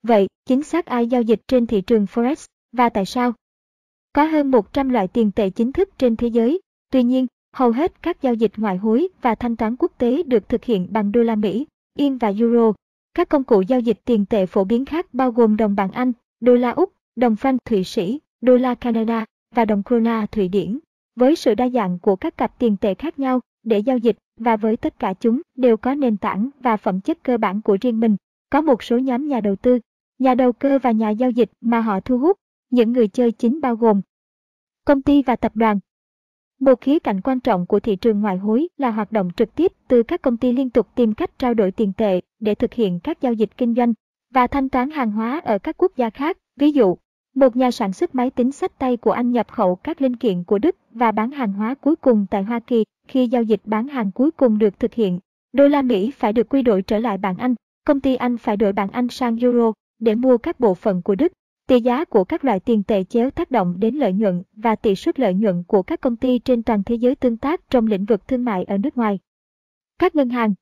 Vậy, 0.03 0.27
chính 0.47 0.63
xác 0.63 0.87
ai 0.87 1.07
giao 1.07 1.23
dịch 1.23 1.41
trên 1.49 1.67
thị 1.67 1.81
trường 1.81 2.05
Forex 2.05 2.47
và 2.73 2.89
tại 2.89 3.05
sao? 3.05 3.33
Có 4.13 4.25
hơn 4.25 4.51
100 4.51 4.89
loại 4.89 5.09
tiền 5.09 5.31
tệ 5.31 5.51
chính 5.51 5.73
thức 5.73 5.89
trên 5.99 6.17
thế 6.17 6.29
giới, 6.29 6.61
tuy 6.95 7.03
nhiên, 7.03 7.27
hầu 7.53 7.71
hết 7.71 8.03
các 8.03 8.23
giao 8.23 8.35
dịch 8.35 8.53
ngoại 8.57 8.77
hối 8.77 9.09
và 9.23 9.35
thanh 9.35 9.57
toán 9.57 9.77
quốc 9.77 9.93
tế 9.99 10.23
được 10.23 10.49
thực 10.49 10.65
hiện 10.65 10.89
bằng 10.91 11.13
đô 11.13 11.23
la 11.23 11.35
Mỹ, 11.35 11.67
Yên 11.99 12.19
và 12.19 12.33
Euro. 12.39 12.73
Các 13.15 13.29
công 13.29 13.45
cụ 13.45 13.61
giao 13.61 13.81
dịch 13.81 13.99
tiền 14.05 14.27
tệ 14.27 14.47
phổ 14.47 14.65
biến 14.65 14.85
khác 14.85 15.15
bao 15.15 15.31
gồm 15.31 15.57
đồng 15.57 15.75
bảng 15.75 15.91
Anh, 15.91 16.13
đô 16.41 16.55
la 16.55 16.71
Úc, 16.71 16.93
đồng 17.17 17.35
franc 17.35 17.59
Thụy 17.65 17.85
Sĩ, 17.85 18.21
đô 18.41 18.57
la 18.57 18.75
Canada 18.75 19.25
và 19.55 19.65
đồng 19.65 19.83
krona 19.83 20.27
Thụy 20.27 20.49
Điển. 20.49 20.79
Với 21.17 21.37
sự 21.37 21.55
đa 21.55 21.69
dạng 21.69 21.99
của 21.99 22.17
các 22.17 22.37
cặp 22.37 22.59
tiền 22.59 22.77
tệ 22.77 22.95
khác 22.95 23.19
nhau 23.19 23.41
để 23.63 23.79
giao 23.79 23.99
dịch 23.99 24.17
và 24.41 24.57
với 24.57 24.77
tất 24.77 24.99
cả 24.99 25.15
chúng 25.21 25.41
đều 25.57 25.77
có 25.77 25.95
nền 25.95 26.17
tảng 26.17 26.51
và 26.61 26.77
phẩm 26.77 27.01
chất 27.01 27.19
cơ 27.23 27.39
bản 27.39 27.63
của 27.63 27.79
riêng 27.81 28.01
mình, 28.01 28.17
có 28.51 28.61
một 28.61 28.83
số 28.83 28.99
nhóm 28.99 29.29
nhà 29.29 29.41
đầu 29.41 29.57
tư, 29.57 29.79
nhà 30.19 30.35
đầu 30.35 30.53
cơ 30.53 30.79
và 30.83 30.91
nhà 30.91 31.11
giao 31.11 31.31
dịch 31.31 31.51
mà 31.61 31.81
họ 31.81 32.01
thu 32.01 32.19
hút, 32.19 32.37
những 32.71 32.93
người 32.93 33.09
chơi 33.09 33.33
chính 33.33 33.61
bao 33.61 33.77
gồm 33.77 34.01
công 34.85 35.03
ty 35.03 35.23
và 35.23 35.37
tập 35.37 35.53
đoàn. 35.55 35.79
Một 36.61 36.81
khía 36.81 36.99
cạnh 36.99 37.21
quan 37.21 37.41
trọng 37.41 37.67
của 37.67 37.81
thị 37.81 37.97
trường 37.97 38.21
ngoại 38.21 38.37
hối 38.37 38.69
là 38.77 38.91
hoạt 38.91 39.13
động 39.13 39.31
trực 39.37 39.55
tiếp 39.55 39.73
từ 39.89 40.03
các 40.03 40.23
công 40.23 40.37
ty 40.37 40.53
liên 40.53 40.71
tục 40.71 40.87
tìm 40.95 41.15
cách 41.15 41.39
trao 41.39 41.55
đổi 41.55 41.71
tiền 41.71 41.93
tệ 41.97 42.21
để 42.41 42.55
thực 42.55 42.75
hiện 42.75 43.01
các 43.01 43.21
giao 43.21 43.33
dịch 43.33 43.57
kinh 43.57 43.75
doanh 43.75 43.93
và 44.35 44.47
thanh 44.47 44.69
toán 44.69 44.91
hàng 44.91 45.13
hóa 45.13 45.41
ở 45.45 45.59
các 45.59 45.77
quốc 45.79 45.93
gia 45.97 46.11
khác. 46.11 46.39
Ví 46.57 46.73
dụ, 46.73 46.97
một 47.35 47.57
nhà 47.57 47.71
sản 47.71 47.93
xuất 47.93 48.15
máy 48.15 48.31
tính 48.31 48.53
sách 48.53 48.79
tay 48.79 48.97
của 48.97 49.11
Anh 49.11 49.33
nhập 49.33 49.53
khẩu 49.53 49.77
các 49.77 50.03
linh 50.03 50.17
kiện 50.17 50.45
của 50.45 50.59
Đức 50.59 50.77
và 50.91 51.13
bán 51.13 51.31
hàng 51.31 51.53
hóa 51.53 51.75
cuối 51.75 51.97
cùng 51.97 52.27
tại 52.31 52.43
Hoa 52.43 52.61
Kỳ. 52.61 52.85
Khi 53.09 53.29
giao 53.29 53.43
dịch 53.43 53.61
bán 53.65 53.89
hàng 53.89 54.11
cuối 54.11 54.31
cùng 54.31 54.59
được 54.59 54.81
thực 54.81 54.95
hiện, 54.95 55.19
đô 55.53 55.69
la 55.69 55.83
Mỹ 55.83 56.11
phải 56.11 56.33
được 56.33 56.49
quy 56.49 56.63
đổi 56.63 56.83
trở 56.83 56.99
lại 56.99 57.19
bảng 57.19 57.37
Anh. 57.37 57.55
Công 57.87 58.01
ty 58.01 58.15
Anh 58.15 58.37
phải 58.37 58.57
đổi 58.57 58.73
bảng 58.73 58.91
Anh 58.91 59.09
sang 59.09 59.37
euro 59.37 59.73
để 59.99 60.15
mua 60.15 60.39
các 60.39 60.61
bộ 60.61 60.75
phận 60.75 61.03
của 61.03 61.15
Đức. 61.15 61.33
Tỷ 61.69 61.81
giá 61.81 62.05
của 62.05 62.25
các 62.25 62.45
loại 62.45 62.61
tiền 62.61 62.83
tệ 62.83 63.05
chéo 63.05 63.31
tác 63.31 63.51
động 63.51 63.77
đến 63.79 63.95
lợi 63.95 64.13
nhuận 64.13 64.43
và 64.57 64.77
tỷ 64.77 64.95
suất 64.95 65.21
lợi 65.21 65.35
nhuận 65.35 65.65
của 65.67 65.83
các 65.83 66.01
công 66.01 66.17
ty 66.17 66.39
trên 66.39 66.63
toàn 66.63 66.83
thế 66.87 66.95
giới 66.95 67.15
tương 67.15 67.37
tác 67.37 67.71
trong 67.71 67.87
lĩnh 67.87 68.05
vực 68.05 68.29
thương 68.29 68.45
mại 68.45 68.65
ở 68.65 68.79
nước 68.79 68.97
ngoài. 68.97 69.19
Các 69.99 70.17
ngân 70.17 70.29
hàng 70.29 70.55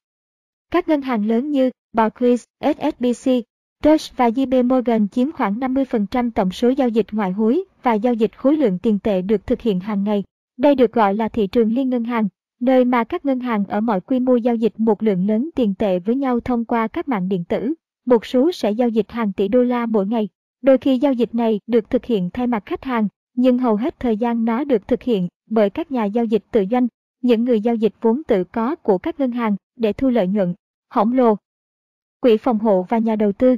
Các 0.70 0.88
ngân 0.88 1.02
hàng 1.02 1.26
lớn 1.26 1.50
như 1.50 1.70
Barclays, 1.92 2.44
SSBC, 2.60 3.30
Deutsche 3.84 4.14
và 4.16 4.28
JP 4.28 4.66
Morgan 4.68 5.08
chiếm 5.08 5.32
khoảng 5.32 5.60
50% 5.60 6.30
tổng 6.30 6.50
số 6.50 6.68
giao 6.68 6.88
dịch 6.88 7.06
ngoại 7.12 7.32
hối 7.32 7.64
và 7.82 7.94
giao 7.94 8.14
dịch 8.14 8.36
khối 8.36 8.56
lượng 8.56 8.78
tiền 8.78 8.98
tệ 8.98 9.22
được 9.22 9.46
thực 9.46 9.60
hiện 9.60 9.80
hàng 9.80 10.04
ngày. 10.04 10.24
Đây 10.56 10.74
được 10.74 10.92
gọi 10.92 11.14
là 11.14 11.28
thị 11.28 11.46
trường 11.46 11.72
liên 11.72 11.88
ngân 11.90 12.04
hàng, 12.04 12.28
nơi 12.60 12.84
mà 12.84 13.04
các 13.04 13.24
ngân 13.24 13.40
hàng 13.40 13.64
ở 13.64 13.80
mọi 13.80 14.00
quy 14.00 14.20
mô 14.20 14.36
giao 14.36 14.54
dịch 14.54 14.80
một 14.80 15.02
lượng 15.02 15.26
lớn 15.26 15.50
tiền 15.54 15.74
tệ 15.74 15.98
với 15.98 16.14
nhau 16.14 16.40
thông 16.40 16.64
qua 16.64 16.88
các 16.88 17.08
mạng 17.08 17.28
điện 17.28 17.44
tử. 17.44 17.74
Một 18.06 18.26
số 18.26 18.52
sẽ 18.52 18.70
giao 18.70 18.88
dịch 18.88 19.10
hàng 19.10 19.32
tỷ 19.32 19.48
đô 19.48 19.62
la 19.62 19.86
mỗi 19.86 20.06
ngày. 20.06 20.28
Đôi 20.62 20.78
khi 20.78 20.98
giao 20.98 21.12
dịch 21.12 21.34
này 21.34 21.60
được 21.66 21.90
thực 21.90 22.04
hiện 22.04 22.30
thay 22.32 22.46
mặt 22.46 22.62
khách 22.66 22.84
hàng, 22.84 23.08
nhưng 23.34 23.58
hầu 23.58 23.76
hết 23.76 24.00
thời 24.00 24.16
gian 24.16 24.44
nó 24.44 24.64
được 24.64 24.88
thực 24.88 25.02
hiện 25.02 25.28
bởi 25.46 25.70
các 25.70 25.92
nhà 25.92 26.04
giao 26.04 26.24
dịch 26.24 26.44
tự 26.50 26.64
doanh, 26.70 26.88
những 27.20 27.44
người 27.44 27.60
giao 27.60 27.74
dịch 27.74 27.94
vốn 28.00 28.22
tự 28.28 28.44
có 28.44 28.76
của 28.76 28.98
các 28.98 29.20
ngân 29.20 29.30
hàng 29.30 29.56
để 29.76 29.92
thu 29.92 30.08
lợi 30.08 30.26
nhuận. 30.26 30.54
Khổng 30.90 31.12
lồ, 31.12 31.36
quỹ 32.20 32.36
phòng 32.36 32.58
hộ 32.58 32.86
và 32.88 32.98
nhà 32.98 33.16
đầu 33.16 33.32
tư 33.32 33.56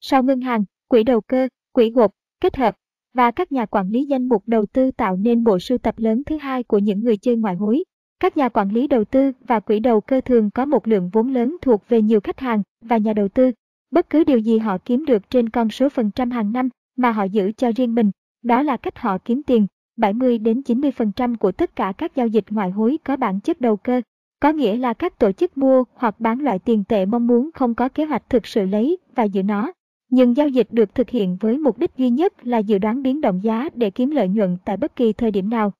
sau 0.00 0.22
ngân 0.22 0.40
hàng, 0.40 0.64
quỹ 0.88 1.02
đầu 1.02 1.20
cơ, 1.20 1.48
quỹ 1.72 1.90
gộp, 1.90 2.10
kết 2.40 2.56
hợp 2.56 2.76
và 3.14 3.30
các 3.30 3.52
nhà 3.52 3.66
quản 3.66 3.90
lý 3.90 4.04
danh 4.04 4.28
mục 4.28 4.42
đầu 4.46 4.66
tư 4.66 4.90
tạo 4.90 5.16
nên 5.16 5.44
bộ 5.44 5.58
sưu 5.58 5.78
tập 5.78 5.94
lớn 5.98 6.22
thứ 6.26 6.36
hai 6.36 6.62
của 6.62 6.78
những 6.78 7.00
người 7.00 7.16
chơi 7.16 7.36
ngoại 7.36 7.54
hối. 7.54 7.84
Các 8.20 8.36
nhà 8.36 8.48
quản 8.48 8.68
lý 8.70 8.86
đầu 8.86 9.04
tư 9.04 9.32
và 9.40 9.60
quỹ 9.60 9.78
đầu 9.78 10.00
cơ 10.00 10.20
thường 10.20 10.50
có 10.50 10.64
một 10.64 10.88
lượng 10.88 11.10
vốn 11.12 11.34
lớn 11.34 11.56
thuộc 11.62 11.88
về 11.88 12.02
nhiều 12.02 12.20
khách 12.20 12.40
hàng 12.40 12.62
và 12.80 12.96
nhà 12.96 13.12
đầu 13.12 13.28
tư. 13.28 13.52
Bất 13.90 14.10
cứ 14.10 14.24
điều 14.24 14.38
gì 14.38 14.58
họ 14.58 14.78
kiếm 14.78 15.04
được 15.04 15.30
trên 15.30 15.48
con 15.48 15.70
số 15.70 15.88
phần 15.88 16.10
trăm 16.10 16.30
hàng 16.30 16.52
năm 16.52 16.68
mà 16.96 17.10
họ 17.12 17.24
giữ 17.24 17.52
cho 17.56 17.72
riêng 17.76 17.94
mình, 17.94 18.10
đó 18.42 18.62
là 18.62 18.76
cách 18.76 18.98
họ 18.98 19.18
kiếm 19.18 19.42
tiền. 19.42 19.66
70 19.96 20.38
đến 20.38 20.60
90% 20.60 21.36
của 21.36 21.52
tất 21.52 21.76
cả 21.76 21.92
các 21.98 22.16
giao 22.16 22.26
dịch 22.26 22.44
ngoại 22.50 22.70
hối 22.70 22.98
có 23.04 23.16
bản 23.16 23.40
chất 23.40 23.60
đầu 23.60 23.76
cơ, 23.76 24.00
có 24.40 24.52
nghĩa 24.52 24.76
là 24.76 24.94
các 24.94 25.18
tổ 25.18 25.32
chức 25.32 25.58
mua 25.58 25.84
hoặc 25.94 26.20
bán 26.20 26.40
loại 26.40 26.58
tiền 26.58 26.84
tệ 26.88 27.06
mong 27.06 27.26
muốn 27.26 27.50
không 27.54 27.74
có 27.74 27.88
kế 27.88 28.04
hoạch 28.04 28.30
thực 28.30 28.46
sự 28.46 28.66
lấy 28.66 28.98
và 29.14 29.24
giữ 29.24 29.42
nó 29.42 29.72
nhưng 30.08 30.36
giao 30.36 30.48
dịch 30.48 30.68
được 30.70 30.94
thực 30.94 31.10
hiện 31.10 31.36
với 31.40 31.58
mục 31.58 31.78
đích 31.78 31.96
duy 31.96 32.10
nhất 32.10 32.46
là 32.46 32.58
dự 32.58 32.78
đoán 32.78 33.02
biến 33.02 33.20
động 33.20 33.40
giá 33.42 33.68
để 33.74 33.90
kiếm 33.90 34.10
lợi 34.10 34.28
nhuận 34.28 34.56
tại 34.64 34.76
bất 34.76 34.96
kỳ 34.96 35.12
thời 35.12 35.30
điểm 35.30 35.50
nào. 35.50 35.72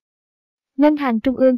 Ngân 0.77 0.97
hàng 0.97 1.21
Trung 1.21 1.37
ương 1.37 1.57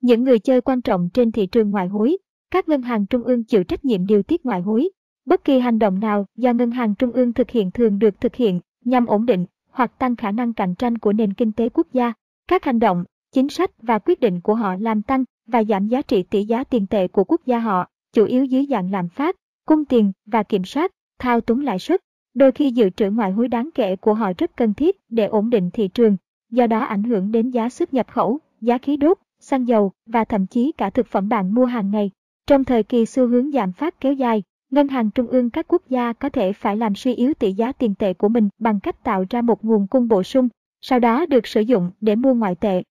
Những 0.00 0.24
người 0.24 0.38
chơi 0.38 0.60
quan 0.60 0.82
trọng 0.82 1.08
trên 1.14 1.32
thị 1.32 1.46
trường 1.46 1.70
ngoại 1.70 1.88
hối, 1.88 2.16
các 2.50 2.68
ngân 2.68 2.82
hàng 2.82 3.06
trung 3.06 3.22
ương 3.22 3.44
chịu 3.44 3.64
trách 3.64 3.84
nhiệm 3.84 4.06
điều 4.06 4.22
tiết 4.22 4.46
ngoại 4.46 4.60
hối. 4.60 4.88
Bất 5.24 5.44
kỳ 5.44 5.58
hành 5.58 5.78
động 5.78 6.00
nào 6.00 6.26
do 6.36 6.52
ngân 6.52 6.70
hàng 6.70 6.94
trung 6.94 7.12
ương 7.12 7.32
thực 7.32 7.50
hiện 7.50 7.70
thường 7.70 7.98
được 7.98 8.20
thực 8.20 8.34
hiện 8.34 8.60
nhằm 8.84 9.06
ổn 9.06 9.26
định 9.26 9.46
hoặc 9.70 9.98
tăng 9.98 10.16
khả 10.16 10.30
năng 10.30 10.52
cạnh 10.52 10.74
tranh 10.74 10.98
của 10.98 11.12
nền 11.12 11.34
kinh 11.34 11.52
tế 11.52 11.68
quốc 11.68 11.86
gia 11.92 12.12
Các 12.48 12.64
hành 12.64 12.78
động, 12.78 13.04
chính 13.32 13.48
sách 13.48 13.70
và 13.82 13.98
quyết 13.98 14.20
định 14.20 14.40
của 14.40 14.54
họ 14.54 14.76
làm 14.80 15.02
tăng 15.02 15.24
và 15.46 15.64
giảm 15.64 15.88
giá 15.88 16.02
trị 16.02 16.22
tỷ 16.22 16.44
giá 16.44 16.64
tiền 16.64 16.86
tệ 16.86 17.08
của 17.08 17.24
quốc 17.24 17.40
gia 17.46 17.58
họ, 17.58 17.88
chủ 18.12 18.24
yếu 18.24 18.44
dưới 18.44 18.66
dạng 18.70 18.90
lạm 18.90 19.08
phát, 19.08 19.36
cung 19.66 19.84
tiền 19.84 20.12
và 20.26 20.42
kiểm 20.42 20.64
soát, 20.64 20.90
thao 21.18 21.40
túng 21.40 21.60
lãi 21.60 21.78
suất. 21.78 22.00
Đôi 22.34 22.52
khi 22.52 22.70
dự 22.70 22.90
trữ 22.90 23.10
ngoại 23.10 23.32
hối 23.32 23.48
đáng 23.48 23.68
kể 23.74 23.96
của 23.96 24.14
họ 24.14 24.32
rất 24.38 24.56
cần 24.56 24.74
thiết 24.74 24.96
để 25.08 25.26
ổn 25.26 25.50
định 25.50 25.70
thị 25.70 25.88
trường, 25.88 26.16
do 26.50 26.66
đó 26.66 26.78
ảnh 26.78 27.02
hưởng 27.02 27.32
đến 27.32 27.50
giá 27.50 27.68
xuất 27.68 27.94
nhập 27.94 28.06
khẩu, 28.10 28.38
giá 28.60 28.78
khí 28.78 28.96
đốt, 28.96 29.18
xăng 29.40 29.68
dầu 29.68 29.92
và 30.06 30.24
thậm 30.24 30.46
chí 30.46 30.72
cả 30.72 30.90
thực 30.90 31.06
phẩm 31.06 31.28
bạn 31.28 31.54
mua 31.54 31.64
hàng 31.64 31.90
ngày. 31.90 32.10
Trong 32.46 32.64
thời 32.64 32.82
kỳ 32.82 33.06
xu 33.06 33.26
hướng 33.26 33.50
giảm 33.50 33.72
phát 33.72 34.00
kéo 34.00 34.12
dài, 34.12 34.42
ngân 34.70 34.88
hàng 34.88 35.10
trung 35.10 35.26
ương 35.26 35.50
các 35.50 35.66
quốc 35.68 35.82
gia 35.88 36.12
có 36.12 36.28
thể 36.28 36.52
phải 36.52 36.76
làm 36.76 36.94
suy 36.94 37.14
yếu 37.14 37.34
tỷ 37.34 37.52
giá 37.52 37.72
tiền 37.72 37.94
tệ 37.94 38.14
của 38.14 38.28
mình 38.28 38.48
bằng 38.58 38.80
cách 38.80 39.04
tạo 39.04 39.24
ra 39.30 39.42
một 39.42 39.64
nguồn 39.64 39.86
cung 39.86 40.08
bổ 40.08 40.22
sung, 40.22 40.48
sau 40.80 40.98
đó 40.98 41.26
được 41.26 41.46
sử 41.46 41.60
dụng 41.60 41.90
để 42.00 42.16
mua 42.16 42.34
ngoại 42.34 42.54
tệ. 42.54 42.82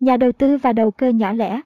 Nhà 0.00 0.16
đầu 0.16 0.32
tư 0.32 0.56
và 0.56 0.72
đầu 0.72 0.90
cơ 0.90 1.08
nhỏ 1.08 1.32
lẻ 1.32 1.60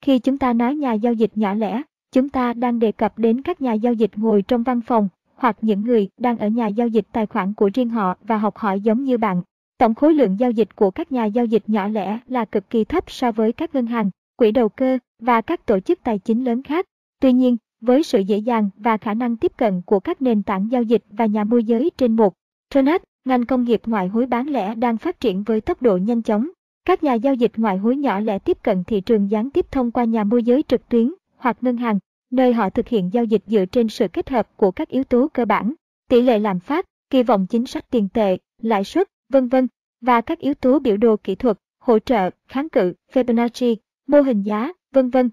Khi 0.00 0.18
chúng 0.18 0.38
ta 0.38 0.52
nói 0.52 0.74
nhà 0.76 0.92
giao 0.92 1.12
dịch 1.12 1.30
nhỏ 1.34 1.54
lẻ, 1.54 1.82
chúng 2.12 2.28
ta 2.28 2.52
đang 2.52 2.78
đề 2.78 2.92
cập 2.92 3.18
đến 3.18 3.42
các 3.42 3.62
nhà 3.62 3.72
giao 3.72 3.92
dịch 3.92 4.10
ngồi 4.14 4.42
trong 4.42 4.62
văn 4.62 4.80
phòng 4.80 5.08
hoặc 5.34 5.56
những 5.62 5.80
người 5.80 6.08
đang 6.18 6.38
ở 6.38 6.48
nhà 6.48 6.66
giao 6.66 6.88
dịch 6.88 7.06
tài 7.12 7.26
khoản 7.26 7.54
của 7.54 7.70
riêng 7.74 7.88
họ 7.88 8.16
và 8.22 8.36
học 8.36 8.56
hỏi 8.56 8.80
giống 8.80 9.04
như 9.04 9.18
bạn. 9.18 9.42
Tổng 9.78 9.94
khối 9.94 10.14
lượng 10.14 10.40
giao 10.40 10.50
dịch 10.50 10.76
của 10.76 10.90
các 10.90 11.12
nhà 11.12 11.24
giao 11.24 11.44
dịch 11.44 11.62
nhỏ 11.66 11.88
lẻ 11.88 12.18
là 12.26 12.44
cực 12.44 12.70
kỳ 12.70 12.84
thấp 12.84 13.10
so 13.10 13.32
với 13.32 13.52
các 13.52 13.74
ngân 13.74 13.86
hàng, 13.86 14.10
quỹ 14.36 14.50
đầu 14.50 14.68
cơ 14.68 14.98
và 15.18 15.40
các 15.40 15.66
tổ 15.66 15.80
chức 15.80 15.98
tài 16.04 16.18
chính 16.18 16.44
lớn 16.44 16.62
khác. 16.62 16.86
Tuy 17.20 17.32
nhiên, 17.32 17.56
với 17.80 18.02
sự 18.02 18.20
dễ 18.20 18.38
dàng 18.38 18.70
và 18.76 18.96
khả 18.96 19.14
năng 19.14 19.36
tiếp 19.36 19.52
cận 19.56 19.82
của 19.86 20.00
các 20.00 20.22
nền 20.22 20.42
tảng 20.42 20.68
giao 20.70 20.82
dịch 20.82 21.02
và 21.10 21.26
nhà 21.26 21.44
môi 21.44 21.64
giới 21.64 21.90
trên 21.96 22.16
một 22.16 22.34
Internet, 22.74 23.02
ngành 23.24 23.46
công 23.46 23.64
nghiệp 23.64 23.80
ngoại 23.86 24.08
hối 24.08 24.26
bán 24.26 24.48
lẻ 24.48 24.74
đang 24.74 24.96
phát 24.96 25.20
triển 25.20 25.42
với 25.42 25.60
tốc 25.60 25.82
độ 25.82 25.96
nhanh 25.96 26.22
chóng. 26.22 26.48
Các 26.84 27.02
nhà 27.02 27.14
giao 27.14 27.34
dịch 27.34 27.52
ngoại 27.56 27.78
hối 27.78 27.96
nhỏ 27.96 28.20
lẻ 28.20 28.38
tiếp 28.38 28.58
cận 28.62 28.84
thị 28.84 29.00
trường 29.00 29.30
gián 29.30 29.50
tiếp 29.50 29.66
thông 29.70 29.90
qua 29.90 30.04
nhà 30.04 30.24
môi 30.24 30.42
giới 30.42 30.62
trực 30.68 30.88
tuyến 30.88 31.14
hoặc 31.36 31.56
ngân 31.60 31.76
hàng, 31.76 31.98
nơi 32.30 32.52
họ 32.52 32.70
thực 32.70 32.88
hiện 32.88 33.10
giao 33.12 33.24
dịch 33.24 33.42
dựa 33.46 33.64
trên 33.66 33.88
sự 33.88 34.08
kết 34.08 34.30
hợp 34.30 34.56
của 34.56 34.70
các 34.70 34.88
yếu 34.88 35.04
tố 35.04 35.28
cơ 35.28 35.44
bản, 35.44 35.74
tỷ 36.08 36.22
lệ 36.22 36.38
lạm 36.38 36.60
phát, 36.60 36.84
kỳ 37.10 37.22
vọng 37.22 37.46
chính 37.46 37.66
sách 37.66 37.90
tiền 37.90 38.08
tệ, 38.14 38.36
lãi 38.62 38.84
suất, 38.84 39.08
vân 39.28 39.48
vân 39.48 39.68
và 40.00 40.20
các 40.20 40.38
yếu 40.38 40.54
tố 40.54 40.78
biểu 40.78 40.96
đồ 40.96 41.16
kỹ 41.16 41.34
thuật, 41.34 41.58
hỗ 41.78 41.98
trợ, 41.98 42.30
kháng 42.48 42.68
cự, 42.68 42.94
Fibonacci, 43.12 43.76
mô 44.06 44.20
hình 44.20 44.42
giá, 44.42 44.72
vân 44.92 45.10
vân. 45.10 45.30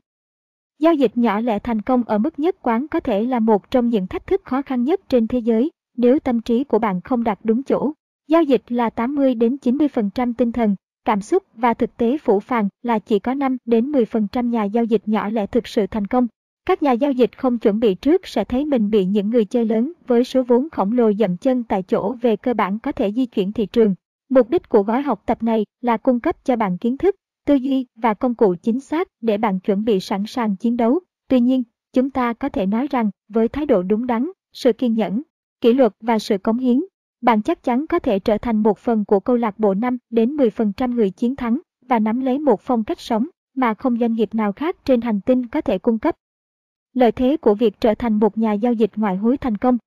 Giao 0.80 0.94
dịch 0.94 1.18
nhỏ 1.18 1.40
lẻ 1.40 1.60
thành 1.60 1.82
công 1.82 2.04
ở 2.04 2.18
mức 2.18 2.40
nhất 2.40 2.56
quán 2.62 2.88
có 2.88 3.00
thể 3.00 3.24
là 3.24 3.40
một 3.40 3.72
trong 3.72 3.90
những 3.90 4.08
thách 4.08 4.28
thức 4.28 4.42
khó 4.46 4.62
khăn 4.62 4.84
nhất 4.84 5.02
trên 5.10 5.28
thế 5.28 5.40
giới 5.40 5.72
nếu 5.98 6.20
tâm 6.20 6.42
trí 6.42 6.64
của 6.64 6.80
bạn 6.80 7.02
không 7.02 7.24
đặt 7.24 7.40
đúng 7.44 7.64
chỗ. 7.64 7.92
Giao 8.28 8.44
dịch 8.44 8.62
là 8.68 8.90
80 8.90 9.36
đến 9.36 9.58
90% 9.62 10.34
tinh 10.38 10.52
thần, 10.52 10.76
cảm 11.06 11.22
xúc 11.22 11.44
và 11.56 11.74
thực 11.74 11.98
tế 11.98 12.18
phủ 12.18 12.40
phàng 12.40 12.70
là 12.84 13.00
chỉ 13.00 13.20
có 13.20 13.34
5 13.34 13.58
đến 13.66 13.92
10% 13.92 14.50
nhà 14.50 14.64
giao 14.64 14.84
dịch 14.84 15.02
nhỏ 15.06 15.30
lẻ 15.30 15.48
thực 15.48 15.68
sự 15.68 15.88
thành 15.88 16.08
công. 16.08 16.28
Các 16.66 16.84
nhà 16.84 16.92
giao 16.92 17.12
dịch 17.12 17.38
không 17.38 17.58
chuẩn 17.58 17.80
bị 17.80 17.96
trước 17.96 18.28
sẽ 18.28 18.44
thấy 18.44 18.66
mình 18.66 18.90
bị 18.90 19.06
những 19.06 19.30
người 19.30 19.46
chơi 19.46 19.66
lớn 19.66 19.94
với 20.08 20.24
số 20.24 20.44
vốn 20.44 20.70
khổng 20.70 20.92
lồ 20.92 21.14
dậm 21.14 21.38
chân 21.38 21.64
tại 21.64 21.84
chỗ 21.84 22.16
về 22.22 22.36
cơ 22.36 22.54
bản 22.54 22.80
có 22.80 22.92
thể 22.92 23.12
di 23.12 23.26
chuyển 23.26 23.52
thị 23.52 23.66
trường. 23.66 23.96
Mục 24.30 24.50
đích 24.50 24.70
của 24.70 24.84
gói 24.84 25.02
học 25.02 25.24
tập 25.26 25.44
này 25.44 25.66
là 25.82 25.98
cung 25.98 26.20
cấp 26.20 26.46
cho 26.46 26.56
bạn 26.56 26.78
kiến 26.78 26.98
thức, 26.98 27.16
tư 27.48 27.56
duy 27.56 27.86
và 27.96 28.14
công 28.14 28.36
cụ 28.36 28.56
chính 28.62 28.80
xác 28.80 29.08
để 29.22 29.38
bạn 29.38 29.60
chuẩn 29.60 29.86
bị 29.86 30.00
sẵn 30.00 30.24
sàng 30.28 30.56
chiến 30.56 30.78
đấu. 30.78 31.00
Tuy 31.28 31.40
nhiên, 31.40 31.64
chúng 31.94 32.10
ta 32.10 32.34
có 32.34 32.50
thể 32.50 32.66
nói 32.66 32.88
rằng 32.88 33.10
với 33.30 33.48
thái 33.48 33.66
độ 33.66 33.84
đúng 33.84 34.08
đắn, 34.08 34.32
sự 34.54 34.74
kiên 34.74 34.94
nhẫn, 34.94 35.22
kỷ 35.62 35.74
luật 35.74 35.94
và 36.00 36.20
sự 36.20 36.38
cống 36.38 36.58
hiến, 36.58 36.84
bạn 37.22 37.42
chắc 37.42 37.64
chắn 37.64 37.88
có 37.88 38.00
thể 38.00 38.20
trở 38.20 38.38
thành 38.38 38.64
một 38.64 38.78
phần 38.78 39.06
của 39.06 39.20
câu 39.20 39.36
lạc 39.36 39.60
bộ 39.60 39.74
5 39.74 39.98
đến 40.10 40.38
10% 40.38 40.94
người 40.94 41.10
chiến 41.10 41.36
thắng 41.36 41.60
và 41.88 42.00
nắm 42.00 42.20
lấy 42.20 42.40
một 42.40 42.62
phong 42.62 42.84
cách 42.84 43.00
sống 43.00 43.28
mà 43.56 43.74
không 43.74 43.98
doanh 44.00 44.14
nghiệp 44.14 44.36
nào 44.36 44.52
khác 44.52 44.76
trên 44.86 45.02
hành 45.02 45.22
tinh 45.22 45.48
có 45.48 45.62
thể 45.62 45.78
cung 45.78 46.00
cấp. 46.00 46.16
Lợi 46.94 47.12
thế 47.12 47.38
của 47.38 47.56
việc 47.56 47.82
trở 47.82 47.94
thành 47.96 48.20
một 48.20 48.38
nhà 48.38 48.54
giao 48.54 48.74
dịch 48.74 48.92
ngoại 48.96 49.18
hối 49.18 49.38
thành 49.38 49.58
công 49.58 49.78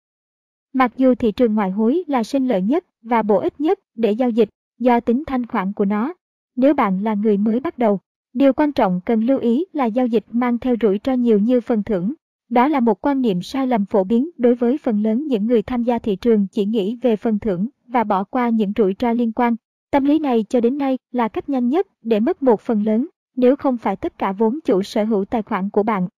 Mặc 0.73 0.93
dù 0.97 1.15
thị 1.15 1.33
trường 1.33 1.55
ngoại 1.55 1.71
hối 1.71 2.05
là 2.07 2.23
sinh 2.23 2.49
lợi 2.49 2.63
nhất 2.63 2.85
và 3.03 3.23
bổ 3.23 3.39
ích 3.39 3.61
nhất 3.61 3.79
để 3.95 4.13
giao 4.13 4.31
dịch 4.31 4.49
do 4.79 5.01
tính 5.01 5.25
thanh 5.27 5.47
khoản 5.47 5.73
của 5.73 5.85
nó, 5.85 6.15
nếu 6.57 6.75
bạn 6.75 7.05
là 7.05 7.15
người 7.15 7.37
mới 7.37 7.61
bắt 7.61 7.79
đầu, 7.79 8.01
điều 8.33 8.53
quan 8.53 8.73
trọng 8.73 9.01
cần 9.07 9.21
lưu 9.25 9.39
ý 9.39 9.65
là 9.73 9.85
giao 9.85 10.07
dịch 10.07 10.25
mang 10.31 10.59
theo 10.59 10.75
rủi 10.81 11.01
ro 11.05 11.13
nhiều 11.13 11.39
như 11.39 11.61
phần 11.61 11.83
thưởng. 11.83 12.15
Đó 12.49 12.69
là 12.69 12.81
một 12.81 13.07
quan 13.07 13.21
niệm 13.21 13.43
sai 13.43 13.67
lầm 13.67 13.87
phổ 13.87 14.05
biến 14.05 14.31
đối 14.39 14.55
với 14.55 14.79
phần 14.79 15.03
lớn 15.03 15.27
những 15.27 15.47
người 15.47 15.63
tham 15.63 15.83
gia 15.83 15.99
thị 15.99 16.17
trường 16.17 16.47
chỉ 16.47 16.65
nghĩ 16.65 16.99
về 17.03 17.17
phần 17.17 17.39
thưởng 17.39 17.69
và 17.87 18.05
bỏ 18.05 18.25
qua 18.25 18.49
những 18.49 18.73
rủi 18.77 18.95
ro 18.99 19.13
liên 19.13 19.33
quan. 19.33 19.57
Tâm 19.91 20.05
lý 20.05 20.19
này 20.19 20.45
cho 20.49 20.61
đến 20.61 20.79
nay 20.79 20.99
là 21.13 21.29
cách 21.29 21.49
nhanh 21.49 21.69
nhất 21.69 21.87
để 22.03 22.21
mất 22.21 22.43
một 22.43 22.61
phần 22.61 22.83
lớn, 22.83 23.07
nếu 23.37 23.57
không 23.57 23.77
phải 23.77 23.97
tất 23.97 24.19
cả 24.19 24.33
vốn 24.33 24.59
chủ 24.65 24.83
sở 24.83 25.05
hữu 25.05 25.25
tài 25.25 25.43
khoản 25.43 25.71
của 25.71 25.83
bạn. 25.83 26.09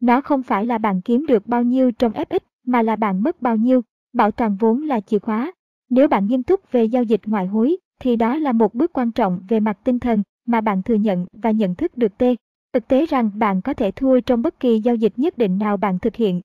Nó 0.00 0.20
không 0.20 0.42
phải 0.42 0.66
là 0.66 0.78
bạn 0.78 1.00
kiếm 1.00 1.26
được 1.26 1.46
bao 1.46 1.62
nhiêu 1.62 1.92
trong 1.92 2.12
FX 2.12 2.40
mà 2.64 2.82
là 2.82 2.96
bạn 2.96 3.22
mất 3.22 3.42
bao 3.42 3.56
nhiêu, 3.56 3.82
bảo 4.12 4.30
toàn 4.30 4.56
vốn 4.60 4.82
là 4.82 5.00
chìa 5.00 5.18
khóa. 5.18 5.52
Nếu 5.90 6.08
bạn 6.08 6.26
nghiêm 6.26 6.42
túc 6.42 6.72
về 6.72 6.84
giao 6.84 7.02
dịch 7.02 7.20
ngoại 7.26 7.46
hối, 7.46 7.76
thì 8.00 8.16
đó 8.16 8.36
là 8.36 8.52
một 8.52 8.74
bước 8.74 8.92
quan 8.92 9.12
trọng 9.12 9.40
về 9.48 9.60
mặt 9.60 9.78
tinh 9.84 9.98
thần 9.98 10.22
mà 10.46 10.60
bạn 10.60 10.82
thừa 10.82 10.94
nhận 10.94 11.26
và 11.32 11.50
nhận 11.50 11.74
thức 11.74 11.96
được 11.96 12.18
T. 12.18 12.22
Thực 12.72 12.88
tế 12.88 13.06
rằng 13.06 13.30
bạn 13.34 13.62
có 13.62 13.74
thể 13.74 13.90
thua 13.90 14.20
trong 14.20 14.42
bất 14.42 14.60
kỳ 14.60 14.80
giao 14.80 14.94
dịch 14.94 15.12
nhất 15.16 15.38
định 15.38 15.58
nào 15.58 15.76
bạn 15.76 15.98
thực 15.98 16.16
hiện. 16.16 16.40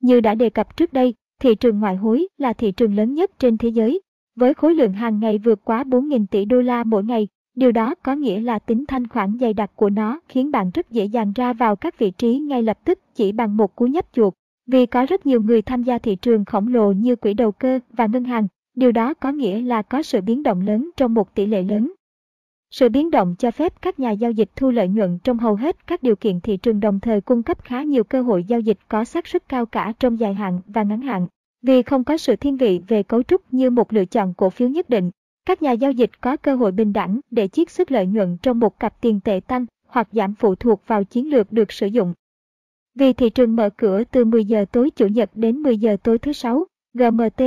Như 0.00 0.20
đã 0.20 0.34
đề 0.34 0.50
cập 0.50 0.76
trước 0.76 0.92
đây, 0.92 1.14
thị 1.40 1.54
trường 1.54 1.80
ngoại 1.80 1.96
hối 1.96 2.28
là 2.38 2.52
thị 2.52 2.72
trường 2.72 2.94
lớn 2.94 3.14
nhất 3.14 3.30
trên 3.38 3.58
thế 3.58 3.68
giới, 3.68 4.00
với 4.36 4.54
khối 4.54 4.74
lượng 4.74 4.92
hàng 4.92 5.20
ngày 5.20 5.38
vượt 5.38 5.64
quá 5.64 5.84
4.000 5.84 6.26
tỷ 6.26 6.44
đô 6.44 6.60
la 6.60 6.84
mỗi 6.84 7.04
ngày. 7.04 7.28
Điều 7.56 7.72
đó 7.72 7.94
có 8.02 8.14
nghĩa 8.14 8.40
là 8.40 8.58
tính 8.58 8.84
thanh 8.88 9.08
khoản 9.08 9.38
dày 9.40 9.54
đặc 9.54 9.70
của 9.76 9.90
nó 9.90 10.20
khiến 10.28 10.50
bạn 10.50 10.70
rất 10.74 10.90
dễ 10.90 11.04
dàng 11.04 11.32
ra 11.36 11.52
vào 11.52 11.76
các 11.76 11.98
vị 11.98 12.10
trí 12.10 12.38
ngay 12.38 12.62
lập 12.62 12.78
tức 12.84 12.98
chỉ 13.14 13.32
bằng 13.32 13.56
một 13.56 13.76
cú 13.76 13.86
nhấp 13.86 14.06
chuột. 14.12 14.34
Vì 14.66 14.86
có 14.86 15.06
rất 15.06 15.26
nhiều 15.26 15.42
người 15.42 15.62
tham 15.62 15.82
gia 15.82 15.98
thị 15.98 16.16
trường 16.16 16.44
khổng 16.44 16.68
lồ 16.68 16.92
như 16.92 17.16
quỹ 17.16 17.34
đầu 17.34 17.52
cơ 17.52 17.78
và 17.92 18.06
ngân 18.06 18.24
hàng, 18.24 18.48
điều 18.80 18.92
đó 18.92 19.14
có 19.14 19.32
nghĩa 19.32 19.60
là 19.60 19.82
có 19.82 20.02
sự 20.02 20.20
biến 20.20 20.42
động 20.42 20.60
lớn 20.60 20.90
trong 20.96 21.14
một 21.14 21.34
tỷ 21.34 21.46
lệ 21.46 21.62
lớn. 21.62 21.92
Sự 22.70 22.88
biến 22.88 23.10
động 23.10 23.34
cho 23.38 23.50
phép 23.50 23.82
các 23.82 24.00
nhà 24.00 24.10
giao 24.10 24.30
dịch 24.30 24.50
thu 24.56 24.70
lợi 24.70 24.88
nhuận 24.88 25.18
trong 25.24 25.38
hầu 25.38 25.54
hết 25.54 25.86
các 25.86 26.02
điều 26.02 26.16
kiện 26.16 26.40
thị 26.40 26.56
trường 26.56 26.80
đồng 26.80 27.00
thời 27.00 27.20
cung 27.20 27.42
cấp 27.42 27.64
khá 27.64 27.82
nhiều 27.82 28.04
cơ 28.04 28.22
hội 28.22 28.44
giao 28.44 28.60
dịch 28.60 28.78
có 28.88 29.04
xác 29.04 29.26
suất 29.26 29.48
cao 29.48 29.66
cả 29.66 29.92
trong 29.98 30.20
dài 30.20 30.34
hạn 30.34 30.60
và 30.66 30.82
ngắn 30.82 31.00
hạn. 31.00 31.26
Vì 31.62 31.82
không 31.82 32.04
có 32.04 32.16
sự 32.16 32.36
thiên 32.36 32.56
vị 32.56 32.80
về 32.88 33.02
cấu 33.02 33.22
trúc 33.22 33.54
như 33.54 33.70
một 33.70 33.92
lựa 33.92 34.04
chọn 34.04 34.34
cổ 34.34 34.50
phiếu 34.50 34.68
nhất 34.68 34.90
định, 34.90 35.10
các 35.46 35.62
nhà 35.62 35.72
giao 35.72 35.92
dịch 35.92 36.10
có 36.20 36.36
cơ 36.36 36.56
hội 36.56 36.72
bình 36.72 36.92
đẳng 36.92 37.20
để 37.30 37.48
chiết 37.48 37.70
xuất 37.70 37.92
lợi 37.92 38.06
nhuận 38.06 38.36
trong 38.42 38.60
một 38.60 38.78
cặp 38.78 39.00
tiền 39.00 39.20
tệ 39.20 39.40
tăng 39.46 39.66
hoặc 39.88 40.08
giảm 40.12 40.34
phụ 40.34 40.54
thuộc 40.54 40.82
vào 40.86 41.04
chiến 41.04 41.30
lược 41.30 41.52
được 41.52 41.72
sử 41.72 41.86
dụng. 41.86 42.14
Vì 42.94 43.12
thị 43.12 43.30
trường 43.30 43.56
mở 43.56 43.70
cửa 43.76 44.04
từ 44.04 44.24
10 44.24 44.44
giờ 44.44 44.64
tối 44.72 44.90
Chủ 44.90 45.06
nhật 45.06 45.30
đến 45.34 45.56
10 45.56 45.78
giờ 45.78 45.96
tối 46.02 46.18
thứ 46.18 46.32
Sáu, 46.32 46.64
GMT, 46.94 47.42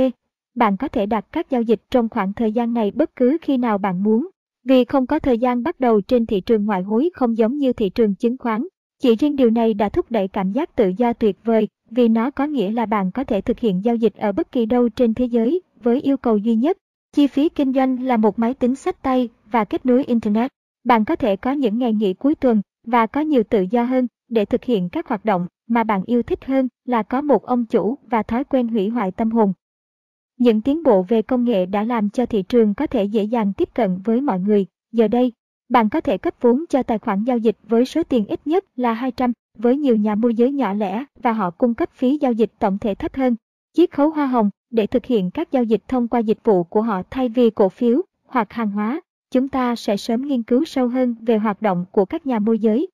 bạn 0.54 0.76
có 0.76 0.88
thể 0.88 1.06
đặt 1.06 1.26
các 1.32 1.50
giao 1.50 1.62
dịch 1.62 1.80
trong 1.90 2.08
khoảng 2.08 2.32
thời 2.32 2.52
gian 2.52 2.74
này 2.74 2.90
bất 2.90 3.16
cứ 3.16 3.38
khi 3.42 3.56
nào 3.56 3.78
bạn 3.78 4.02
muốn. 4.02 4.28
Vì 4.64 4.84
không 4.84 5.06
có 5.06 5.18
thời 5.18 5.38
gian 5.38 5.62
bắt 5.62 5.80
đầu 5.80 6.00
trên 6.00 6.26
thị 6.26 6.40
trường 6.40 6.64
ngoại 6.64 6.82
hối 6.82 7.10
không 7.14 7.36
giống 7.36 7.58
như 7.58 7.72
thị 7.72 7.88
trường 7.88 8.14
chứng 8.14 8.38
khoán. 8.38 8.66
Chỉ 9.02 9.16
riêng 9.16 9.36
điều 9.36 9.50
này 9.50 9.74
đã 9.74 9.88
thúc 9.88 10.10
đẩy 10.10 10.28
cảm 10.28 10.52
giác 10.52 10.76
tự 10.76 10.92
do 10.96 11.12
tuyệt 11.12 11.36
vời, 11.44 11.68
vì 11.90 12.08
nó 12.08 12.30
có 12.30 12.46
nghĩa 12.46 12.70
là 12.70 12.86
bạn 12.86 13.10
có 13.10 13.24
thể 13.24 13.40
thực 13.40 13.58
hiện 13.58 13.84
giao 13.84 13.96
dịch 13.96 14.14
ở 14.14 14.32
bất 14.32 14.52
kỳ 14.52 14.66
đâu 14.66 14.88
trên 14.88 15.14
thế 15.14 15.24
giới 15.24 15.62
với 15.82 16.00
yêu 16.00 16.16
cầu 16.16 16.36
duy 16.36 16.54
nhất. 16.54 16.78
Chi 17.12 17.26
phí 17.26 17.48
kinh 17.48 17.72
doanh 17.72 18.02
là 18.02 18.16
một 18.16 18.38
máy 18.38 18.54
tính 18.54 18.74
sách 18.74 19.02
tay 19.02 19.28
và 19.50 19.64
kết 19.64 19.86
nối 19.86 20.04
Internet. 20.04 20.50
Bạn 20.84 21.04
có 21.04 21.16
thể 21.16 21.36
có 21.36 21.52
những 21.52 21.78
ngày 21.78 21.92
nghỉ 21.92 22.14
cuối 22.14 22.34
tuần 22.34 22.62
và 22.86 23.06
có 23.06 23.20
nhiều 23.20 23.42
tự 23.50 23.66
do 23.70 23.84
hơn 23.84 24.06
để 24.28 24.44
thực 24.44 24.64
hiện 24.64 24.88
các 24.88 25.08
hoạt 25.08 25.24
động 25.24 25.46
mà 25.68 25.84
bạn 25.84 26.02
yêu 26.06 26.22
thích 26.22 26.44
hơn 26.44 26.68
là 26.84 27.02
có 27.02 27.20
một 27.20 27.46
ông 27.46 27.66
chủ 27.66 27.98
và 28.10 28.22
thói 28.22 28.44
quen 28.44 28.68
hủy 28.68 28.88
hoại 28.88 29.10
tâm 29.10 29.30
hồn. 29.30 29.52
Những 30.38 30.60
tiến 30.60 30.82
bộ 30.82 31.02
về 31.02 31.22
công 31.22 31.44
nghệ 31.44 31.66
đã 31.66 31.84
làm 31.84 32.10
cho 32.10 32.26
thị 32.26 32.42
trường 32.42 32.74
có 32.74 32.86
thể 32.86 33.04
dễ 33.04 33.24
dàng 33.24 33.52
tiếp 33.52 33.68
cận 33.74 33.98
với 34.04 34.20
mọi 34.20 34.40
người. 34.40 34.66
Giờ 34.92 35.08
đây, 35.08 35.32
bạn 35.68 35.88
có 35.88 36.00
thể 36.00 36.18
cấp 36.18 36.34
vốn 36.40 36.64
cho 36.68 36.82
tài 36.82 36.98
khoản 36.98 37.24
giao 37.24 37.38
dịch 37.38 37.56
với 37.68 37.84
số 37.84 38.02
tiền 38.02 38.26
ít 38.26 38.40
nhất 38.46 38.64
là 38.76 38.92
200 38.92 39.32
với 39.58 39.76
nhiều 39.76 39.96
nhà 39.96 40.14
môi 40.14 40.34
giới 40.34 40.52
nhỏ 40.52 40.72
lẻ 40.72 41.04
và 41.22 41.32
họ 41.32 41.50
cung 41.50 41.74
cấp 41.74 41.88
phí 41.92 42.18
giao 42.20 42.32
dịch 42.32 42.52
tổng 42.58 42.78
thể 42.78 42.94
thấp 42.94 43.14
hơn. 43.14 43.36
Chiết 43.72 43.90
khấu 43.90 44.10
hoa 44.10 44.26
hồng 44.26 44.50
để 44.70 44.86
thực 44.86 45.04
hiện 45.04 45.30
các 45.30 45.52
giao 45.52 45.64
dịch 45.64 45.82
thông 45.88 46.08
qua 46.08 46.20
dịch 46.20 46.38
vụ 46.44 46.64
của 46.64 46.82
họ 46.82 47.02
thay 47.10 47.28
vì 47.28 47.50
cổ 47.50 47.68
phiếu 47.68 48.02
hoặc 48.26 48.52
hàng 48.52 48.70
hóa. 48.70 49.00
Chúng 49.30 49.48
ta 49.48 49.76
sẽ 49.76 49.96
sớm 49.96 50.22
nghiên 50.22 50.42
cứu 50.42 50.64
sâu 50.64 50.88
hơn 50.88 51.14
về 51.20 51.38
hoạt 51.38 51.62
động 51.62 51.84
của 51.90 52.04
các 52.04 52.26
nhà 52.26 52.38
môi 52.38 52.58
giới 52.58 52.88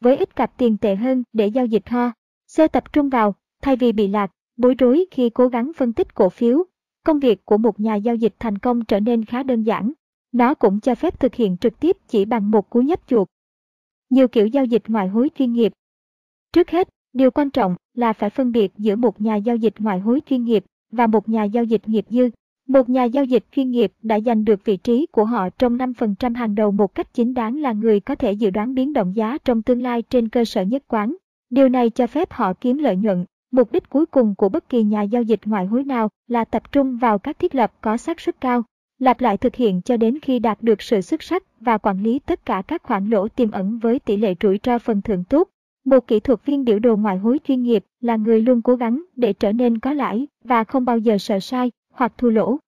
với 0.00 0.16
ít 0.16 0.36
cặp 0.36 0.52
tiền 0.56 0.76
tệ 0.76 0.96
hơn 0.96 1.22
để 1.32 1.46
giao 1.46 1.66
dịch 1.66 1.88
ho. 1.88 2.12
C 2.56 2.72
tập 2.72 2.92
trung 2.92 3.08
vào, 3.08 3.34
thay 3.62 3.76
vì 3.76 3.92
bị 3.92 4.08
lạc, 4.08 4.30
bối 4.58 4.74
rối 4.78 5.06
khi 5.10 5.30
cố 5.30 5.48
gắng 5.48 5.72
phân 5.76 5.92
tích 5.92 6.14
cổ 6.14 6.28
phiếu. 6.28 6.64
Công 7.04 7.18
việc 7.18 7.44
của 7.44 7.58
một 7.58 7.80
nhà 7.80 7.94
giao 7.94 8.14
dịch 8.14 8.34
thành 8.38 8.58
công 8.58 8.84
trở 8.84 9.00
nên 9.00 9.24
khá 9.24 9.42
đơn 9.42 9.62
giản. 9.62 9.92
Nó 10.32 10.54
cũng 10.54 10.80
cho 10.80 10.94
phép 10.94 11.20
thực 11.20 11.34
hiện 11.34 11.56
trực 11.56 11.80
tiếp 11.80 11.96
chỉ 12.08 12.24
bằng 12.24 12.50
một 12.50 12.70
cú 12.70 12.80
nhấp 12.80 13.00
chuột. 13.06 13.28
Nhiều 14.10 14.28
kiểu 14.28 14.46
giao 14.46 14.64
dịch 14.64 14.82
ngoại 14.88 15.08
hối 15.08 15.30
chuyên 15.38 15.52
nghiệp. 15.52 15.72
Trước 16.52 16.70
hết, 16.70 16.88
điều 17.12 17.30
quan 17.30 17.50
trọng 17.50 17.76
là 17.94 18.12
phải 18.12 18.30
phân 18.30 18.52
biệt 18.52 18.72
giữa 18.78 18.96
một 18.96 19.20
nhà 19.20 19.36
giao 19.36 19.56
dịch 19.56 19.74
ngoại 19.78 19.98
hối 19.98 20.20
chuyên 20.26 20.44
nghiệp 20.44 20.64
và 20.90 21.06
một 21.06 21.28
nhà 21.28 21.44
giao 21.44 21.64
dịch 21.64 21.88
nghiệp 21.88 22.04
dư. 22.10 22.30
Một 22.68 22.88
nhà 22.88 23.04
giao 23.04 23.24
dịch 23.24 23.44
chuyên 23.52 23.70
nghiệp 23.70 23.92
đã 24.02 24.20
giành 24.20 24.44
được 24.44 24.64
vị 24.64 24.76
trí 24.76 25.06
của 25.06 25.24
họ 25.24 25.48
trong 25.50 25.78
5% 25.78 26.34
hàng 26.34 26.54
đầu 26.54 26.70
một 26.70 26.94
cách 26.94 27.14
chính 27.14 27.34
đáng 27.34 27.60
là 27.60 27.72
người 27.72 28.00
có 28.00 28.14
thể 28.14 28.32
dự 28.32 28.50
đoán 28.50 28.74
biến 28.74 28.92
động 28.92 29.16
giá 29.16 29.38
trong 29.44 29.62
tương 29.62 29.82
lai 29.82 30.02
trên 30.02 30.28
cơ 30.28 30.44
sở 30.44 30.62
nhất 30.62 30.82
quán. 30.88 31.16
Điều 31.50 31.68
này 31.68 31.90
cho 31.90 32.06
phép 32.06 32.32
họ 32.32 32.52
kiếm 32.52 32.78
lợi 32.78 32.96
nhuận. 32.96 33.24
Mục 33.50 33.72
đích 33.72 33.90
cuối 33.90 34.06
cùng 34.06 34.34
của 34.34 34.48
bất 34.48 34.68
kỳ 34.68 34.82
nhà 34.82 35.02
giao 35.02 35.22
dịch 35.22 35.40
ngoại 35.44 35.66
hối 35.66 35.84
nào 35.84 36.08
là 36.26 36.44
tập 36.44 36.72
trung 36.72 36.98
vào 36.98 37.18
các 37.18 37.38
thiết 37.38 37.54
lập 37.54 37.72
có 37.80 37.96
xác 37.96 38.20
suất 38.20 38.40
cao, 38.40 38.62
lặp 38.98 39.20
lại 39.20 39.36
thực 39.36 39.54
hiện 39.54 39.80
cho 39.84 39.96
đến 39.96 40.18
khi 40.22 40.38
đạt 40.38 40.62
được 40.62 40.82
sự 40.82 41.00
xuất 41.00 41.22
sắc 41.22 41.42
và 41.60 41.78
quản 41.78 42.02
lý 42.02 42.18
tất 42.18 42.46
cả 42.46 42.62
các 42.66 42.82
khoản 42.82 43.10
lỗ 43.10 43.28
tiềm 43.28 43.50
ẩn 43.50 43.78
với 43.78 43.98
tỷ 43.98 44.16
lệ 44.16 44.34
rủi 44.42 44.60
ro 44.64 44.78
phần 44.78 45.02
thưởng 45.02 45.24
tốt. 45.24 45.48
Một 45.84 46.06
kỹ 46.06 46.20
thuật 46.20 46.44
viên 46.44 46.64
biểu 46.64 46.78
đồ 46.78 46.96
ngoại 46.96 47.18
hối 47.18 47.38
chuyên 47.44 47.62
nghiệp 47.62 47.84
là 48.00 48.16
người 48.16 48.40
luôn 48.40 48.62
cố 48.62 48.76
gắng 48.76 49.02
để 49.16 49.32
trở 49.32 49.52
nên 49.52 49.78
có 49.78 49.92
lãi 49.92 50.26
và 50.44 50.64
không 50.64 50.84
bao 50.84 50.98
giờ 50.98 51.18
sợ 51.18 51.40
sai 51.40 51.70
hoặc 51.92 52.12
thua 52.18 52.30
lỗ. 52.30 52.58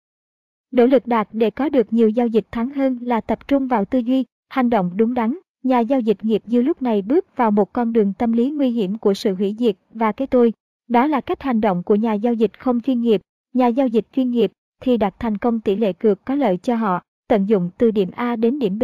Nỗ 0.71 0.87
lực 0.87 1.07
đạt 1.07 1.29
để 1.33 1.51
có 1.51 1.69
được 1.69 1.93
nhiều 1.93 2.09
giao 2.09 2.27
dịch 2.27 2.47
thắng 2.53 2.71
hơn 2.71 2.99
là 3.03 3.21
tập 3.21 3.49
trung 3.49 3.67
vào 3.67 3.85
tư 3.85 3.99
duy, 3.99 4.25
hành 4.49 4.71
động 4.71 4.91
đúng 4.97 5.15
đắn. 5.15 5.39
Nhà 5.63 5.81
giao 5.81 6.01
dịch 6.01 6.25
nghiệp 6.25 6.43
dư 6.47 6.63
lúc 6.63 6.83
này 6.83 7.03
bước 7.03 7.37
vào 7.37 7.51
một 7.51 7.73
con 7.73 7.93
đường 7.93 8.13
tâm 8.13 8.33
lý 8.33 8.51
nguy 8.51 8.71
hiểm 8.71 8.99
của 8.99 9.15
sự 9.15 9.35
hủy 9.35 9.57
diệt 9.59 9.77
và 9.95 10.13
cái 10.13 10.27
tôi. 10.27 10.53
Đó 10.91 11.07
là 11.07 11.21
cách 11.21 11.43
hành 11.43 11.61
động 11.61 11.83
của 11.83 11.95
nhà 11.95 12.13
giao 12.13 12.35
dịch 12.35 12.59
không 12.59 12.81
chuyên 12.81 13.01
nghiệp. 13.01 13.21
Nhà 13.55 13.67
giao 13.67 13.87
dịch 13.87 14.07
chuyên 14.13 14.31
nghiệp 14.31 14.53
thì 14.83 14.97
đạt 14.97 15.15
thành 15.19 15.39
công 15.39 15.61
tỷ 15.61 15.77
lệ 15.77 15.93
cược 15.93 16.25
có 16.25 16.35
lợi 16.35 16.57
cho 16.57 16.75
họ, 16.75 17.03
tận 17.29 17.49
dụng 17.49 17.71
từ 17.79 17.91
điểm 17.91 18.11
A 18.15 18.37
đến 18.37 18.59
điểm 18.59 18.79
B. 18.79 18.83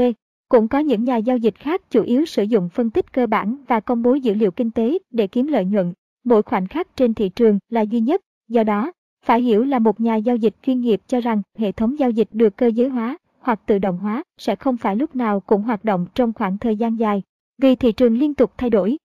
Cũng 0.49 0.69
có 0.69 0.79
những 0.79 1.05
nhà 1.05 1.17
giao 1.17 1.37
dịch 1.37 1.55
khác 1.55 1.91
chủ 1.91 2.03
yếu 2.03 2.25
sử 2.25 2.43
dụng 2.43 2.69
phân 2.69 2.91
tích 2.91 3.13
cơ 3.13 3.27
bản 3.27 3.57
và 3.69 3.81
công 3.81 4.03
bố 4.03 4.15
dữ 4.15 4.35
liệu 4.35 4.51
kinh 4.51 4.71
tế 4.71 4.99
để 5.11 5.27
kiếm 5.27 5.47
lợi 5.47 5.65
nhuận. 5.65 5.93
Mỗi 6.25 6.43
khoảnh 6.43 6.67
khắc 6.67 6.97
trên 6.97 7.15
thị 7.15 7.29
trường 7.29 7.59
là 7.69 7.81
duy 7.81 8.01
nhất, 8.01 8.21
do 8.49 8.63
đó, 8.63 8.93
phải 9.25 9.43
hiểu 9.43 9.65
là 9.65 9.79
một 9.79 10.01
nhà 10.01 10.17
giao 10.17 10.37
dịch 10.37 10.55
chuyên 10.63 10.81
nghiệp 10.81 11.01
cho 11.07 11.21
rằng 11.21 11.43
hệ 11.59 11.73
thống 11.73 11.99
giao 11.99 12.11
dịch 12.11 12.29
được 12.33 12.57
cơ 12.57 12.67
giới 12.67 12.89
hóa 12.89 13.19
hoặc 13.39 13.61
tự 13.67 13.79
động 13.79 13.99
hóa 13.99 14.23
sẽ 14.39 14.57
không 14.57 14.77
phải 14.77 14.97
lúc 14.97 15.17
nào 15.17 15.41
cũng 15.41 15.63
hoạt 15.63 15.85
động 15.85 16.07
trong 16.15 16.33
khoảng 16.33 16.59
thời 16.59 16.77
gian 16.77 16.99
dài, 16.99 17.23
vì 17.59 17.77
thị 17.77 17.93
trường 17.93 18.19
liên 18.19 18.35
tục 18.35 18.53
thay 18.59 18.71
đổi. 18.71 18.97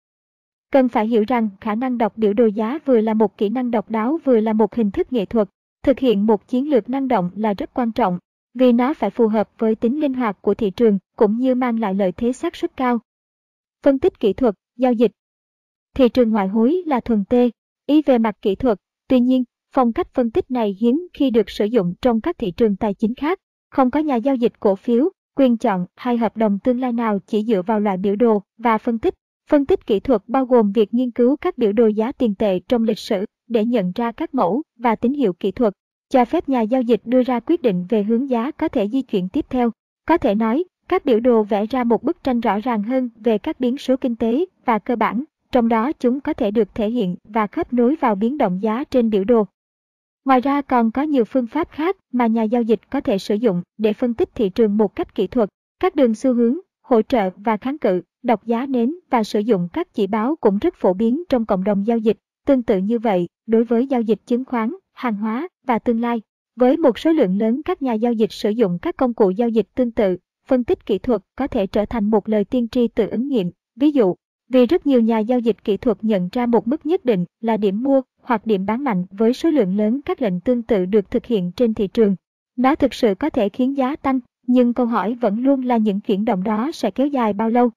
Cần 0.71 0.89
phải 0.89 1.07
hiểu 1.07 1.23
rằng 1.27 1.49
khả 1.61 1.75
năng 1.75 1.97
đọc 1.97 2.17
biểu 2.17 2.33
đồ 2.33 2.45
giá 2.45 2.79
vừa 2.85 3.01
là 3.01 3.13
một 3.13 3.37
kỹ 3.37 3.49
năng 3.49 3.71
độc 3.71 3.89
đáo 3.89 4.19
vừa 4.23 4.39
là 4.39 4.53
một 4.53 4.75
hình 4.75 4.91
thức 4.91 5.13
nghệ 5.13 5.25
thuật. 5.25 5.49
Thực 5.83 5.99
hiện 5.99 6.25
một 6.25 6.47
chiến 6.47 6.69
lược 6.69 6.89
năng 6.89 7.07
động 7.07 7.31
là 7.35 7.53
rất 7.53 7.73
quan 7.73 7.91
trọng, 7.91 8.19
vì 8.53 8.71
nó 8.71 8.93
phải 8.93 9.09
phù 9.09 9.27
hợp 9.27 9.49
với 9.57 9.75
tính 9.75 10.01
linh 10.01 10.13
hoạt 10.13 10.41
của 10.41 10.53
thị 10.53 10.71
trường 10.71 10.99
cũng 11.15 11.37
như 11.37 11.55
mang 11.55 11.79
lại 11.79 11.93
lợi 11.93 12.11
thế 12.11 12.33
xác 12.33 12.55
suất 12.55 12.77
cao. 12.77 12.99
Phân 13.83 13.99
tích 13.99 14.19
kỹ 14.19 14.33
thuật, 14.33 14.55
giao 14.77 14.93
dịch 14.93 15.11
Thị 15.95 16.09
trường 16.09 16.29
ngoại 16.29 16.47
hối 16.47 16.83
là 16.85 16.99
thuần 16.99 17.25
tê, 17.25 17.49
ý 17.85 18.01
về 18.01 18.17
mặt 18.17 18.35
kỹ 18.41 18.55
thuật, 18.55 18.77
tuy 19.07 19.19
nhiên, 19.19 19.43
phong 19.75 19.93
cách 19.93 20.07
phân 20.13 20.31
tích 20.31 20.51
này 20.51 20.77
hiếm 20.79 21.07
khi 21.13 21.29
được 21.29 21.49
sử 21.49 21.65
dụng 21.65 21.93
trong 22.01 22.21
các 22.21 22.37
thị 22.37 22.51
trường 22.51 22.75
tài 22.75 22.93
chính 22.93 23.15
khác. 23.15 23.39
Không 23.69 23.91
có 23.91 23.99
nhà 23.99 24.15
giao 24.15 24.35
dịch 24.35 24.59
cổ 24.59 24.75
phiếu, 24.75 25.09
quyền 25.35 25.57
chọn 25.57 25.85
hay 25.95 26.17
hợp 26.17 26.37
đồng 26.37 26.59
tương 26.59 26.79
lai 26.79 26.91
nào 26.91 27.19
chỉ 27.27 27.43
dựa 27.43 27.61
vào 27.61 27.79
loại 27.79 27.97
biểu 27.97 28.15
đồ 28.15 28.43
và 28.57 28.77
phân 28.77 28.99
tích. 28.99 29.13
Phân 29.51 29.65
tích 29.65 29.87
kỹ 29.87 29.99
thuật 29.99 30.21
bao 30.27 30.45
gồm 30.45 30.71
việc 30.71 30.93
nghiên 30.93 31.11
cứu 31.11 31.35
các 31.35 31.57
biểu 31.57 31.71
đồ 31.71 31.87
giá 31.87 32.11
tiền 32.11 32.35
tệ 32.35 32.59
trong 32.59 32.83
lịch 32.83 32.99
sử 32.99 33.25
để 33.47 33.65
nhận 33.65 33.91
ra 33.95 34.11
các 34.11 34.33
mẫu 34.33 34.61
và 34.79 34.95
tín 34.95 35.13
hiệu 35.13 35.33
kỹ 35.33 35.51
thuật, 35.51 35.73
cho 36.09 36.25
phép 36.25 36.49
nhà 36.49 36.61
giao 36.61 36.81
dịch 36.81 37.01
đưa 37.05 37.23
ra 37.23 37.39
quyết 37.39 37.61
định 37.61 37.85
về 37.89 38.03
hướng 38.03 38.29
giá 38.29 38.51
có 38.51 38.67
thể 38.67 38.87
di 38.87 39.01
chuyển 39.01 39.29
tiếp 39.29 39.45
theo. 39.49 39.71
Có 40.07 40.17
thể 40.17 40.35
nói, 40.35 40.63
các 40.87 41.05
biểu 41.05 41.19
đồ 41.19 41.43
vẽ 41.43 41.65
ra 41.65 41.83
một 41.83 42.03
bức 42.03 42.23
tranh 42.23 42.39
rõ 42.39 42.59
ràng 42.59 42.83
hơn 42.83 43.09
về 43.15 43.37
các 43.37 43.59
biến 43.59 43.77
số 43.77 43.95
kinh 43.97 44.15
tế 44.15 44.45
và 44.65 44.79
cơ 44.79 44.95
bản, 44.95 45.23
trong 45.51 45.67
đó 45.67 45.91
chúng 45.99 46.19
có 46.21 46.33
thể 46.33 46.51
được 46.51 46.75
thể 46.75 46.89
hiện 46.89 47.15
và 47.23 47.47
khớp 47.47 47.73
nối 47.73 47.95
vào 47.95 48.15
biến 48.15 48.37
động 48.37 48.61
giá 48.61 48.83
trên 48.83 49.09
biểu 49.09 49.23
đồ. 49.23 49.45
Ngoài 50.25 50.41
ra 50.41 50.61
còn 50.61 50.91
có 50.91 51.01
nhiều 51.01 51.25
phương 51.25 51.47
pháp 51.47 51.69
khác 51.71 51.97
mà 52.13 52.27
nhà 52.27 52.43
giao 52.43 52.61
dịch 52.61 52.89
có 52.89 53.01
thể 53.01 53.17
sử 53.17 53.35
dụng 53.35 53.61
để 53.77 53.93
phân 53.93 54.13
tích 54.13 54.29
thị 54.35 54.49
trường 54.49 54.77
một 54.77 54.95
cách 54.95 55.15
kỹ 55.15 55.27
thuật, 55.27 55.49
các 55.79 55.95
đường 55.95 56.15
xu 56.15 56.33
hướng, 56.33 56.57
hỗ 56.81 57.01
trợ 57.01 57.29
và 57.35 57.57
kháng 57.57 57.77
cự, 57.77 58.01
đọc 58.23 58.45
giá 58.45 58.65
nến 58.65 58.95
và 59.09 59.23
sử 59.23 59.39
dụng 59.39 59.67
các 59.73 59.93
chỉ 59.93 60.07
báo 60.07 60.35
cũng 60.35 60.57
rất 60.57 60.75
phổ 60.75 60.93
biến 60.93 61.23
trong 61.29 61.45
cộng 61.45 61.63
đồng 61.63 61.87
giao 61.87 61.97
dịch. 61.97 62.17
Tương 62.45 62.63
tự 62.63 62.77
như 62.77 62.99
vậy, 62.99 63.27
đối 63.47 63.63
với 63.63 63.87
giao 63.87 64.01
dịch 64.01 64.19
chứng 64.25 64.45
khoán, 64.45 64.75
hàng 64.93 65.15
hóa 65.15 65.47
và 65.67 65.79
tương 65.79 66.01
lai, 66.01 66.21
với 66.55 66.77
một 66.77 66.99
số 66.99 67.11
lượng 67.11 67.37
lớn 67.37 67.61
các 67.65 67.81
nhà 67.81 67.93
giao 67.93 68.13
dịch 68.13 68.31
sử 68.31 68.49
dụng 68.49 68.79
các 68.81 68.97
công 68.97 69.13
cụ 69.13 69.29
giao 69.29 69.49
dịch 69.49 69.67
tương 69.75 69.91
tự, 69.91 70.17
phân 70.47 70.63
tích 70.63 70.85
kỹ 70.85 70.97
thuật 70.97 71.21
có 71.35 71.47
thể 71.47 71.67
trở 71.67 71.85
thành 71.85 72.09
một 72.09 72.29
lời 72.29 72.45
tiên 72.45 72.67
tri 72.67 72.87
tự 72.87 73.07
ứng 73.07 73.27
nghiệm. 73.27 73.51
Ví 73.75 73.91
dụ, 73.91 74.15
vì 74.49 74.65
rất 74.65 74.87
nhiều 74.87 75.01
nhà 75.01 75.19
giao 75.19 75.39
dịch 75.39 75.63
kỹ 75.63 75.77
thuật 75.77 75.97
nhận 76.01 76.29
ra 76.31 76.45
một 76.45 76.67
mức 76.67 76.85
nhất 76.85 77.05
định 77.05 77.25
là 77.41 77.57
điểm 77.57 77.83
mua 77.83 78.01
hoặc 78.21 78.45
điểm 78.45 78.65
bán 78.65 78.83
mạnh 78.83 79.05
với 79.11 79.33
số 79.33 79.49
lượng 79.49 79.77
lớn 79.77 80.01
các 80.05 80.21
lệnh 80.21 80.39
tương 80.39 80.63
tự 80.63 80.85
được 80.85 81.11
thực 81.11 81.25
hiện 81.25 81.51
trên 81.51 81.73
thị 81.73 81.87
trường. 81.87 82.15
Nó 82.57 82.75
thực 82.75 82.93
sự 82.93 83.15
có 83.15 83.29
thể 83.29 83.49
khiến 83.49 83.77
giá 83.77 83.95
tăng, 83.95 84.19
nhưng 84.47 84.73
câu 84.73 84.85
hỏi 84.85 85.13
vẫn 85.21 85.43
luôn 85.43 85.63
là 85.65 85.77
những 85.77 85.99
chuyển 85.99 86.25
động 86.25 86.43
đó 86.43 86.71
sẽ 86.73 86.91
kéo 86.91 87.07
dài 87.07 87.33
bao 87.33 87.49
lâu. 87.49 87.69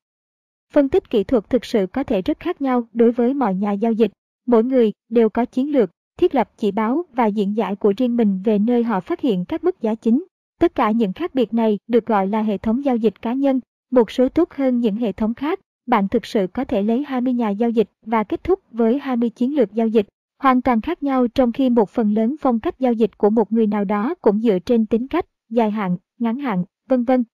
Phân 0.74 0.88
tích 0.88 1.10
kỹ 1.10 1.24
thuật 1.24 1.50
thực 1.50 1.64
sự 1.64 1.86
có 1.86 2.04
thể 2.04 2.22
rất 2.22 2.40
khác 2.40 2.62
nhau 2.62 2.88
đối 2.92 3.12
với 3.12 3.34
mọi 3.34 3.54
nhà 3.54 3.72
giao 3.72 3.92
dịch. 3.92 4.10
Mỗi 4.46 4.64
người 4.64 4.92
đều 5.08 5.28
có 5.28 5.44
chiến 5.44 5.72
lược, 5.72 5.90
thiết 6.18 6.34
lập 6.34 6.50
chỉ 6.56 6.70
báo 6.70 7.02
và 7.12 7.26
diễn 7.26 7.56
giải 7.56 7.76
của 7.76 7.92
riêng 7.96 8.16
mình 8.16 8.42
về 8.44 8.58
nơi 8.58 8.82
họ 8.82 9.00
phát 9.00 9.20
hiện 9.20 9.44
các 9.44 9.64
mức 9.64 9.80
giá 9.80 9.94
chính. 9.94 10.24
Tất 10.60 10.74
cả 10.74 10.90
những 10.90 11.12
khác 11.12 11.34
biệt 11.34 11.54
này 11.54 11.78
được 11.86 12.06
gọi 12.06 12.26
là 12.26 12.42
hệ 12.42 12.58
thống 12.58 12.84
giao 12.84 12.96
dịch 12.96 13.22
cá 13.22 13.32
nhân, 13.32 13.60
một 13.90 14.10
số 14.10 14.28
tốt 14.28 14.52
hơn 14.54 14.80
những 14.80 14.96
hệ 14.96 15.12
thống 15.12 15.34
khác. 15.34 15.60
Bạn 15.86 16.08
thực 16.08 16.26
sự 16.26 16.46
có 16.46 16.64
thể 16.64 16.82
lấy 16.82 17.04
20 17.04 17.32
nhà 17.32 17.50
giao 17.50 17.70
dịch 17.70 17.88
và 18.06 18.24
kết 18.24 18.44
thúc 18.44 18.60
với 18.70 18.98
20 18.98 19.30
chiến 19.30 19.56
lược 19.56 19.72
giao 19.72 19.88
dịch 19.88 20.06
hoàn 20.38 20.62
toàn 20.62 20.80
khác 20.80 21.02
nhau 21.02 21.28
trong 21.28 21.52
khi 21.52 21.70
một 21.70 21.90
phần 21.90 22.14
lớn 22.14 22.36
phong 22.40 22.60
cách 22.60 22.78
giao 22.78 22.92
dịch 22.92 23.18
của 23.18 23.30
một 23.30 23.52
người 23.52 23.66
nào 23.66 23.84
đó 23.84 24.14
cũng 24.22 24.40
dựa 24.40 24.58
trên 24.58 24.86
tính 24.86 25.08
cách, 25.08 25.26
dài 25.50 25.70
hạn, 25.70 25.96
ngắn 26.18 26.38
hạn, 26.38 26.64
vân 26.88 27.04
vân. 27.04 27.24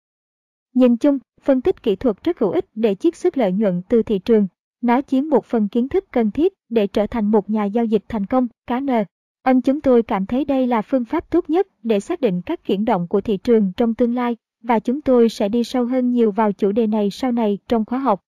Nhìn 0.75 0.97
chung, 0.97 1.19
phân 1.43 1.61
tích 1.61 1.83
kỹ 1.83 1.97
thuật 1.97 2.25
rất 2.25 2.39
hữu 2.39 2.51
ích 2.51 2.67
để 2.75 2.95
chiết 2.95 3.17
xuất 3.17 3.39
lợi 3.39 3.53
nhuận 3.53 3.83
từ 3.89 4.03
thị 4.03 4.19
trường. 4.19 4.47
Nó 4.81 5.03
chiếm 5.03 5.29
một 5.29 5.45
phần 5.45 5.69
kiến 5.69 5.89
thức 5.89 6.05
cần 6.13 6.31
thiết 6.31 6.53
để 6.69 6.87
trở 6.87 7.07
thành 7.07 7.31
một 7.31 7.51
nhà 7.51 7.65
giao 7.65 7.85
dịch 7.85 8.03
thành 8.09 8.27
công, 8.27 8.49
cá 8.67 8.81
nờ. 8.81 9.05
ông 9.43 9.63
chúng 9.63 9.81
tôi 9.81 10.03
cảm 10.03 10.27
thấy 10.27 10.45
đây 10.45 10.67
là 10.67 10.83
phương 10.83 11.05
pháp 11.05 11.31
tốt 11.31 11.51
nhất 11.51 11.67
để 11.83 12.01
xác 12.01 12.21
định 12.21 12.43
các 12.47 12.65
chuyển 12.65 12.85
động 12.85 13.09
của 13.09 13.21
thị 13.21 13.37
trường 13.37 13.73
trong 13.77 13.95
tương 13.95 14.15
lai 14.15 14.37
và 14.63 14.79
chúng 14.79 15.01
tôi 15.01 15.29
sẽ 15.29 15.49
đi 15.49 15.65
sâu 15.65 15.85
hơn 15.85 16.11
nhiều 16.11 16.33
vào 16.33 16.53
chủ 16.53 16.73
đề 16.73 16.87
này 16.87 17.11
sau 17.11 17.33
này 17.33 17.59
trong 17.69 17.85
khóa 17.85 17.99
học. 17.99 18.21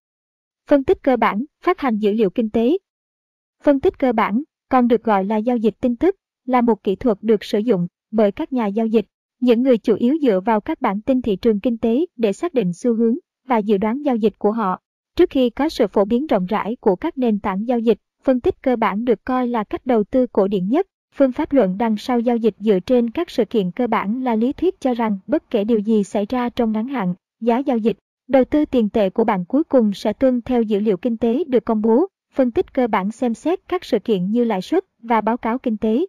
Phân 0.68 0.84
tích 0.84 1.02
cơ 1.02 1.16
bản, 1.16 1.44
phát 1.62 1.80
hành 1.80 1.98
dữ 1.98 2.12
liệu 2.12 2.30
kinh 2.30 2.50
tế. 2.50 2.78
Phân 3.62 3.80
tích 3.80 3.98
cơ 3.98 4.12
bản 4.12 4.42
còn 4.68 4.88
được 4.88 5.04
gọi 5.04 5.24
là 5.24 5.36
giao 5.36 5.56
dịch 5.56 5.74
tin 5.80 5.96
tức, 5.96 6.16
là 6.44 6.60
một 6.60 6.84
kỹ 6.84 6.96
thuật 6.96 7.18
được 7.22 7.44
sử 7.44 7.58
dụng 7.58 7.86
bởi 8.10 8.32
các 8.32 8.52
nhà 8.52 8.66
giao 8.66 8.86
dịch, 8.86 9.06
những 9.42 9.62
người 9.62 9.78
chủ 9.78 9.94
yếu 9.94 10.16
dựa 10.22 10.40
vào 10.40 10.60
các 10.60 10.80
bản 10.80 11.00
tin 11.00 11.22
thị 11.22 11.36
trường 11.36 11.60
kinh 11.60 11.78
tế 11.78 12.06
để 12.16 12.32
xác 12.32 12.54
định 12.54 12.72
xu 12.72 12.94
hướng 12.94 13.16
và 13.48 13.58
dự 13.58 13.78
đoán 13.78 14.02
giao 14.02 14.16
dịch 14.16 14.38
của 14.38 14.52
họ. 14.52 14.80
Trước 15.16 15.30
khi 15.30 15.50
có 15.50 15.68
sự 15.68 15.86
phổ 15.86 16.04
biến 16.04 16.26
rộng 16.26 16.46
rãi 16.46 16.76
của 16.80 16.96
các 16.96 17.18
nền 17.18 17.38
tảng 17.38 17.68
giao 17.68 17.78
dịch, 17.78 17.98
phân 18.24 18.40
tích 18.40 18.62
cơ 18.62 18.76
bản 18.76 19.04
được 19.04 19.24
coi 19.24 19.48
là 19.48 19.64
cách 19.64 19.86
đầu 19.86 20.04
tư 20.04 20.26
cổ 20.26 20.48
điển 20.48 20.68
nhất. 20.68 20.86
Phương 21.14 21.32
pháp 21.32 21.52
luận 21.52 21.78
đằng 21.78 21.96
sau 21.96 22.20
giao 22.20 22.36
dịch 22.36 22.54
dựa 22.58 22.80
trên 22.80 23.10
các 23.10 23.30
sự 23.30 23.44
kiện 23.44 23.70
cơ 23.70 23.86
bản 23.86 24.22
là 24.22 24.36
lý 24.36 24.52
thuyết 24.52 24.80
cho 24.80 24.94
rằng 24.94 25.18
bất 25.26 25.50
kể 25.50 25.64
điều 25.64 25.78
gì 25.78 26.04
xảy 26.04 26.26
ra 26.28 26.48
trong 26.48 26.72
ngắn 26.72 26.88
hạn, 26.88 27.14
giá 27.40 27.58
giao 27.58 27.78
dịch, 27.78 27.96
đầu 28.28 28.44
tư 28.44 28.64
tiền 28.64 28.88
tệ 28.88 29.10
của 29.10 29.24
bạn 29.24 29.44
cuối 29.44 29.64
cùng 29.64 29.92
sẽ 29.92 30.12
tuân 30.12 30.40
theo 30.42 30.62
dữ 30.62 30.80
liệu 30.80 30.96
kinh 30.96 31.16
tế 31.16 31.44
được 31.44 31.64
công 31.64 31.82
bố 31.82 32.06
phân 32.34 32.50
tích 32.50 32.74
cơ 32.74 32.86
bản 32.86 33.10
xem 33.10 33.34
xét 33.34 33.68
các 33.68 33.84
sự 33.84 33.98
kiện 33.98 34.30
như 34.30 34.44
lãi 34.44 34.62
suất 34.62 34.84
và 35.02 35.20
báo 35.20 35.36
cáo 35.36 35.58
kinh 35.58 35.76
tế. 35.76 36.06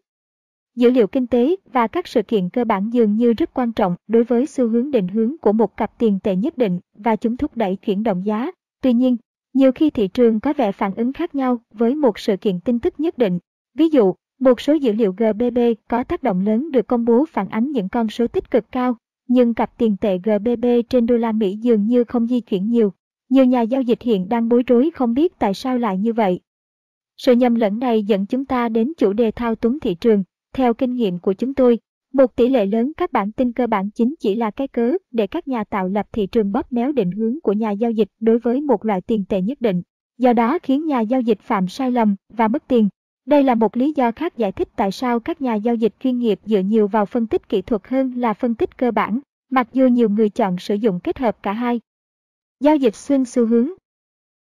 Dữ 0.75 0.91
liệu 0.91 1.07
kinh 1.07 1.27
tế 1.27 1.55
và 1.73 1.87
các 1.87 2.07
sự 2.07 2.21
kiện 2.21 2.49
cơ 2.49 2.65
bản 2.65 2.89
dường 2.93 3.15
như 3.15 3.33
rất 3.33 3.53
quan 3.53 3.71
trọng 3.73 3.95
đối 4.07 4.23
với 4.23 4.45
xu 4.45 4.67
hướng 4.67 4.91
định 4.91 5.07
hướng 5.07 5.37
của 5.37 5.53
một 5.53 5.77
cặp 5.77 5.99
tiền 5.99 6.19
tệ 6.23 6.35
nhất 6.35 6.57
định 6.57 6.79
và 6.97 7.15
chúng 7.15 7.37
thúc 7.37 7.57
đẩy 7.57 7.75
chuyển 7.75 8.03
động 8.03 8.25
giá. 8.25 8.51
Tuy 8.81 8.93
nhiên, 8.93 9.17
nhiều 9.53 9.71
khi 9.71 9.89
thị 9.89 10.07
trường 10.07 10.39
có 10.39 10.53
vẻ 10.53 10.71
phản 10.71 10.95
ứng 10.95 11.13
khác 11.13 11.35
nhau 11.35 11.57
với 11.73 11.95
một 11.95 12.19
sự 12.19 12.37
kiện 12.37 12.59
tin 12.59 12.79
tức 12.79 12.99
nhất 12.99 13.17
định. 13.17 13.39
Ví 13.77 13.89
dụ, 13.89 14.13
một 14.39 14.61
số 14.61 14.73
dữ 14.73 14.91
liệu 14.93 15.11
GBP 15.11 15.59
có 15.89 16.03
tác 16.03 16.23
động 16.23 16.45
lớn 16.45 16.71
được 16.71 16.87
công 16.87 17.05
bố 17.05 17.25
phản 17.25 17.49
ánh 17.49 17.71
những 17.71 17.89
con 17.89 18.09
số 18.09 18.27
tích 18.27 18.51
cực 18.51 18.71
cao, 18.71 18.97
nhưng 19.27 19.53
cặp 19.53 19.77
tiền 19.77 19.97
tệ 20.01 20.17
GBP 20.17 20.89
trên 20.89 21.05
đô 21.05 21.17
la 21.17 21.31
Mỹ 21.31 21.55
dường 21.55 21.85
như 21.85 22.03
không 22.03 22.27
di 22.27 22.41
chuyển 22.41 22.69
nhiều. 22.69 22.93
Nhiều 23.29 23.45
nhà 23.45 23.61
giao 23.61 23.81
dịch 23.81 24.01
hiện 24.01 24.29
đang 24.29 24.49
bối 24.49 24.63
rối 24.67 24.91
không 24.91 25.13
biết 25.13 25.39
tại 25.39 25.53
sao 25.53 25.77
lại 25.77 25.97
như 25.97 26.13
vậy. 26.13 26.39
Sự 27.17 27.35
nhầm 27.35 27.55
lẫn 27.55 27.79
này 27.79 28.03
dẫn 28.03 28.25
chúng 28.25 28.45
ta 28.45 28.69
đến 28.69 28.93
chủ 28.97 29.13
đề 29.13 29.31
thao 29.31 29.55
túng 29.55 29.79
thị 29.79 29.95
trường. 29.95 30.23
Theo 30.53 30.73
kinh 30.73 30.95
nghiệm 30.95 31.19
của 31.19 31.33
chúng 31.33 31.53
tôi, 31.53 31.79
một 32.13 32.35
tỷ 32.35 32.49
lệ 32.49 32.65
lớn 32.65 32.91
các 32.97 33.11
bản 33.11 33.31
tin 33.31 33.51
cơ 33.51 33.67
bản 33.67 33.89
chính 33.89 34.15
chỉ 34.19 34.35
là 34.35 34.51
cái 34.51 34.67
cớ 34.67 34.93
để 35.11 35.27
các 35.27 35.47
nhà 35.47 35.63
tạo 35.63 35.87
lập 35.87 36.07
thị 36.11 36.27
trường 36.27 36.51
bóp 36.51 36.73
méo 36.73 36.91
định 36.91 37.11
hướng 37.11 37.41
của 37.43 37.53
nhà 37.53 37.71
giao 37.71 37.91
dịch 37.91 38.07
đối 38.19 38.39
với 38.39 38.61
một 38.61 38.85
loại 38.85 39.01
tiền 39.01 39.25
tệ 39.29 39.41
nhất 39.41 39.61
định, 39.61 39.81
do 40.17 40.33
đó 40.33 40.59
khiến 40.63 40.85
nhà 40.85 40.99
giao 40.99 41.21
dịch 41.21 41.39
phạm 41.41 41.67
sai 41.67 41.91
lầm 41.91 42.15
và 42.29 42.47
mất 42.47 42.63
tiền. 42.67 42.89
Đây 43.25 43.43
là 43.43 43.55
một 43.55 43.77
lý 43.77 43.93
do 43.95 44.11
khác 44.11 44.37
giải 44.37 44.51
thích 44.51 44.69
tại 44.75 44.91
sao 44.91 45.19
các 45.19 45.41
nhà 45.41 45.55
giao 45.55 45.75
dịch 45.75 45.93
chuyên 45.99 46.19
nghiệp 46.19 46.39
dựa 46.45 46.59
nhiều 46.59 46.87
vào 46.87 47.05
phân 47.05 47.27
tích 47.27 47.49
kỹ 47.49 47.61
thuật 47.61 47.87
hơn 47.87 48.13
là 48.17 48.33
phân 48.33 48.55
tích 48.55 48.77
cơ 48.77 48.91
bản, 48.91 49.19
mặc 49.49 49.67
dù 49.73 49.87
nhiều 49.87 50.09
người 50.09 50.29
chọn 50.29 50.57
sử 50.57 50.75
dụng 50.75 50.99
kết 50.99 51.17
hợp 51.17 51.43
cả 51.43 51.53
hai. 51.53 51.79
Giao 52.59 52.75
dịch 52.75 52.95
xuyên 52.95 53.25
xu 53.25 53.45
hướng 53.45 53.69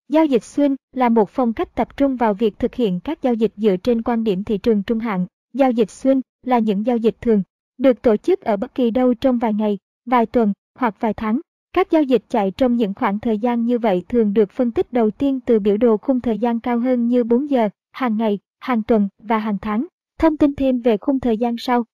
Giao 0.09 0.27
dịch 0.27 0.45
xuyên 0.45 0.77
là 0.93 1.09
một 1.09 1.31
phong 1.31 1.53
cách 1.53 1.75
tập 1.75 1.97
trung 1.97 2.17
vào 2.17 2.35
việc 2.35 2.59
thực 2.59 2.75
hiện 2.75 3.01
các 3.01 3.23
giao 3.23 3.35
dịch 3.35 3.53
dựa 3.57 3.77
trên 3.77 4.03
quan 4.03 4.25
điểm 4.25 4.45
thị 4.45 4.59
trường 4.59 4.83
trung 4.83 4.99
hạn. 4.99 5.27
Giao 5.55 5.71
dịch 5.71 5.91
xuyên 5.91 6.21
là 6.43 6.59
những 6.59 6.87
giao 6.87 6.97
dịch 6.97 7.17
thường 7.21 7.43
được 7.79 8.03
tổ 8.03 8.17
chức 8.17 8.41
ở 8.41 8.57
bất 8.57 8.75
kỳ 8.75 8.91
đâu 8.91 9.15
trong 9.15 9.39
vài 9.39 9.55
ngày, 9.55 9.79
vài 10.07 10.27
tuần 10.27 10.53
hoặc 10.79 10.97
vài 11.01 11.15
tháng. 11.15 11.41
Các 11.73 11.91
giao 11.91 12.03
dịch 12.03 12.23
chạy 12.29 12.51
trong 12.51 12.77
những 12.77 12.95
khoảng 12.95 13.19
thời 13.19 13.39
gian 13.39 13.65
như 13.65 13.79
vậy 13.79 14.03
thường 14.09 14.35
được 14.35 14.51
phân 14.51 14.71
tích 14.71 14.93
đầu 14.93 15.11
tiên 15.11 15.41
từ 15.41 15.59
biểu 15.59 15.77
đồ 15.77 15.97
khung 15.97 16.21
thời 16.21 16.39
gian 16.39 16.61
cao 16.61 16.79
hơn 16.79 17.09
như 17.09 17.25
4 17.25 17.51
giờ, 17.51 17.69
hàng 17.93 18.17
ngày, 18.17 18.39
hàng 18.61 18.83
tuần 18.83 19.09
và 19.19 19.39
hàng 19.39 19.59
tháng. 19.63 19.87
Thông 20.19 20.37
tin 20.37 20.55
thêm 20.55 20.81
về 20.81 20.97
khung 20.97 21.21
thời 21.21 21.37
gian 21.37 21.57
sau. 21.59 21.85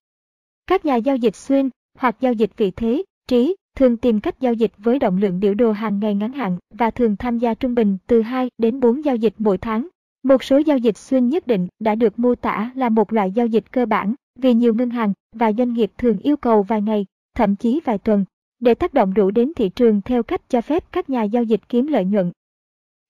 Các 0.67 0.85
nhà 0.85 0.97
giao 0.97 1.17
dịch 1.17 1.37
xuyên 1.37 1.69
hoặc 1.99 2.17
giao 2.21 2.33
dịch 2.33 2.51
vị 2.57 2.71
thế, 2.71 3.03
trí 3.29 3.57
thường 3.77 3.97
tìm 3.97 4.21
cách 4.21 4.41
giao 4.41 4.53
dịch 4.53 4.73
với 4.79 4.99
động 4.99 5.17
lượng 5.17 5.41
biểu 5.41 5.55
đồ 5.55 5.73
hàng 5.73 5.99
ngày 5.99 6.15
ngắn 6.15 6.33
hạn 6.33 6.59
và 6.71 6.91
thường 6.91 7.17
tham 7.17 7.39
gia 7.39 7.55
trung 7.55 7.75
bình 7.75 7.99
từ 8.07 8.23
2 8.23 8.51
đến 8.59 8.81
4 8.81 9.05
giao 9.05 9.17
dịch 9.17 9.35
mỗi 9.39 9.59
tháng. 9.59 9.89
Một 10.23 10.45
số 10.45 10.59
giao 10.59 10.79
dịch 10.79 10.97
xuyên 10.97 11.29
nhất 11.29 11.47
định 11.47 11.69
đã 11.79 11.95
được 11.95 12.19
mô 12.19 12.35
tả 12.35 12.71
là 12.75 12.89
một 12.89 13.13
loại 13.13 13.31
giao 13.31 13.47
dịch 13.47 13.73
cơ 13.73 13.87
bản 13.87 14.15
vì 14.39 14.55
nhiều 14.55 14.75
ngân 14.75 14.91
hàng 14.91 15.13
và 15.33 15.53
doanh 15.53 15.73
nghiệp 15.73 15.93
thường 15.99 16.19
yêu 16.19 16.37
cầu 16.37 16.63
vài 16.63 16.83
ngày, 16.83 17.07
thậm 17.35 17.57
chí 17.57 17.81
vài 17.85 17.99
tuần, 17.99 18.25
để 18.61 18.75
tác 18.75 18.95
động 18.95 19.15
đủ 19.15 19.31
đến 19.31 19.53
thị 19.57 19.69
trường 19.69 20.01
theo 20.03 20.23
cách 20.23 20.49
cho 20.49 20.61
phép 20.61 20.85
các 20.93 21.11
nhà 21.11 21.23
giao 21.23 21.43
dịch 21.43 21.61
kiếm 21.69 21.87
lợi 21.87 22.05
nhuận. 22.05 22.33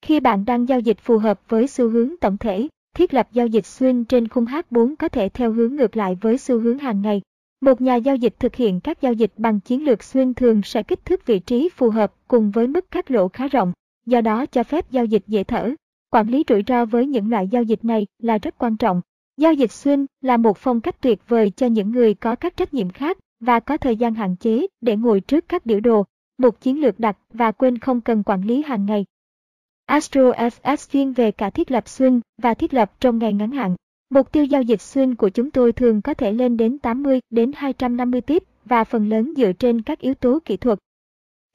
Khi 0.03 0.21
bạn 0.21 0.45
đang 0.45 0.69
giao 0.69 0.81
dịch 0.81 0.99
phù 1.01 1.19
hợp 1.19 1.41
với 1.49 1.67
xu 1.67 1.89
hướng 1.89 2.17
tổng 2.21 2.39
thể, 2.39 2.69
thiết 2.97 3.15
lập 3.15 3.29
giao 3.33 3.47
dịch 3.47 3.67
xuyên 3.67 4.05
trên 4.05 4.29
khung 4.29 4.45
H4 4.45 4.95
có 4.99 5.09
thể 5.09 5.29
theo 5.29 5.53
hướng 5.53 5.77
ngược 5.77 5.97
lại 5.97 6.19
với 6.21 6.39
xu 6.39 6.61
hướng 6.61 6.79
hàng 6.79 7.03
ngày. 7.03 7.23
Một 7.61 7.81
nhà 7.81 7.97
giao 7.97 8.17
dịch 8.17 8.35
thực 8.39 8.55
hiện 8.55 8.81
các 8.81 9.01
giao 9.01 9.13
dịch 9.13 9.33
bằng 9.37 9.61
chiến 9.61 9.85
lược 9.85 10.03
xuyên 10.03 10.35
thường 10.35 10.63
sẽ 10.63 10.83
kích 10.83 11.05
thước 11.05 11.27
vị 11.27 11.39
trí 11.39 11.69
phù 11.69 11.91
hợp 11.91 12.15
cùng 12.29 12.51
với 12.51 12.67
mức 12.67 12.91
cắt 12.91 13.11
lỗ 13.11 13.29
khá 13.29 13.49
rộng, 13.49 13.73
do 14.07 14.21
đó 14.21 14.47
cho 14.47 14.63
phép 14.63 14.91
giao 14.91 15.05
dịch 15.05 15.23
dễ 15.27 15.45
thở. 15.45 15.75
Quản 16.11 16.29
lý 16.29 16.45
rủi 16.49 16.63
ro 16.67 16.85
với 16.85 17.07
những 17.07 17.31
loại 17.31 17.49
giao 17.49 17.63
dịch 17.63 17.85
này 17.85 18.07
là 18.19 18.39
rất 18.39 18.59
quan 18.59 18.77
trọng. 18.77 19.01
Giao 19.37 19.53
dịch 19.53 19.73
xuyên 19.73 20.07
là 20.23 20.37
một 20.37 20.59
phong 20.59 20.81
cách 20.81 21.01
tuyệt 21.01 21.29
vời 21.29 21.51
cho 21.57 21.67
những 21.67 21.91
người 21.91 22.15
có 22.15 22.35
các 22.35 22.57
trách 22.57 22.75
nhiệm 22.75 22.91
khác 22.91 23.19
và 23.41 23.61
có 23.61 23.77
thời 23.77 23.97
gian 23.97 24.15
hạn 24.15 24.37
chế 24.37 24.67
để 24.81 24.97
ngồi 24.97 25.21
trước 25.21 25.45
các 25.49 25.67
biểu 25.67 25.81
đồ, 25.81 26.05
một 26.39 26.61
chiến 26.61 26.81
lược 26.81 27.01
đặt 27.01 27.19
và 27.33 27.53
quên 27.53 27.79
không 27.79 28.01
cần 28.01 28.23
quản 28.23 28.43
lý 28.43 28.63
hàng 28.63 28.87
ngày. 28.87 29.05
Astro 29.87 30.31
FX 30.31 30.77
chuyên 30.93 31.13
về 31.13 31.31
cả 31.31 31.51
thiết 31.51 31.71
lập 31.71 31.89
xuyên 31.89 32.21
và 32.43 32.55
thiết 32.55 32.75
lập 32.75 32.93
trong 33.01 33.19
ngày 33.19 33.33
ngắn 33.33 33.51
hạn. 33.51 33.77
Mục 34.11 34.33
tiêu 34.33 34.45
giao 34.45 34.63
dịch 34.63 34.81
xuyên 34.81 35.15
của 35.15 35.29
chúng 35.29 35.51
tôi 35.51 35.73
thường 35.73 36.03
có 36.03 36.15
thể 36.15 36.33
lên 36.33 36.57
đến 36.57 36.79
80 36.79 37.21
đến 37.31 37.53
250 37.55 38.21
tiếp 38.21 38.43
và 38.65 38.85
phần 38.85 39.09
lớn 39.09 39.33
dựa 39.37 39.53
trên 39.53 39.83
các 39.83 40.01
yếu 40.01 40.15
tố 40.15 40.39
kỹ 40.45 40.57
thuật. 40.57 40.79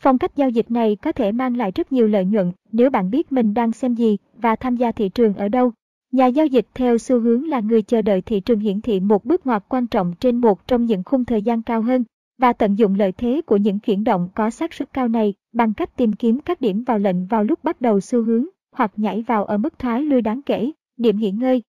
Phong 0.02 0.18
cách 0.18 0.36
giao 0.36 0.50
dịch 0.50 0.72
này 0.72 0.96
có 0.96 1.12
thể 1.12 1.32
mang 1.32 1.58
lại 1.58 1.72
rất 1.76 1.92
nhiều 1.92 2.08
lợi 2.08 2.26
nhuận 2.26 2.52
nếu 2.72 2.90
bạn 2.90 3.10
biết 3.10 3.32
mình 3.32 3.54
đang 3.54 3.72
xem 3.72 3.94
gì 3.94 4.18
và 4.38 4.56
tham 4.56 4.76
gia 4.76 4.92
thị 4.92 5.10
trường 5.10 5.34
ở 5.34 5.50
đâu. 5.50 5.72
Nhà 6.12 6.26
giao 6.26 6.46
dịch 6.46 6.68
theo 6.74 6.98
xu 6.98 7.20
hướng 7.20 7.48
là 7.48 7.60
người 7.60 7.82
chờ 7.82 8.02
đợi 8.02 8.22
thị 8.22 8.40
trường 8.40 8.60
hiển 8.60 8.82
thị 8.82 9.00
một 9.00 9.26
bước 9.26 9.48
ngoặt 9.48 9.64
quan 9.70 9.88
trọng 9.88 10.14
trên 10.20 10.38
một 10.38 10.68
trong 10.68 10.86
những 10.86 11.04
khung 11.04 11.26
thời 11.26 11.42
gian 11.42 11.62
cao 11.62 11.82
hơn 11.82 12.04
và 12.38 12.54
tận 12.54 12.76
dụng 12.76 12.96
lợi 12.96 13.12
thế 13.12 13.42
của 13.46 13.58
những 13.58 13.80
chuyển 13.80 14.04
động 14.04 14.30
có 14.36 14.50
xác 14.50 14.74
suất 14.74 14.94
cao 14.94 15.08
này 15.08 15.34
bằng 15.54 15.74
cách 15.74 15.98
tìm 15.98 16.14
kiếm 16.14 16.40
các 16.40 16.62
điểm 16.62 16.84
vào 16.84 17.00
lệnh 17.00 17.26
vào 17.26 17.44
lúc 17.44 17.64
bắt 17.64 17.82
đầu 17.82 18.02
xu 18.02 18.24
hướng 18.24 18.46
hoặc 18.72 18.92
nhảy 18.96 19.22
vào 19.22 19.46
ở 19.46 19.58
mức 19.58 19.80
thoái 19.80 20.02
lui 20.02 20.22
đáng 20.22 20.42
kể, 20.42 20.72
điểm 20.98 21.18
nghỉ 21.18 21.32
ngơi. 21.32 21.64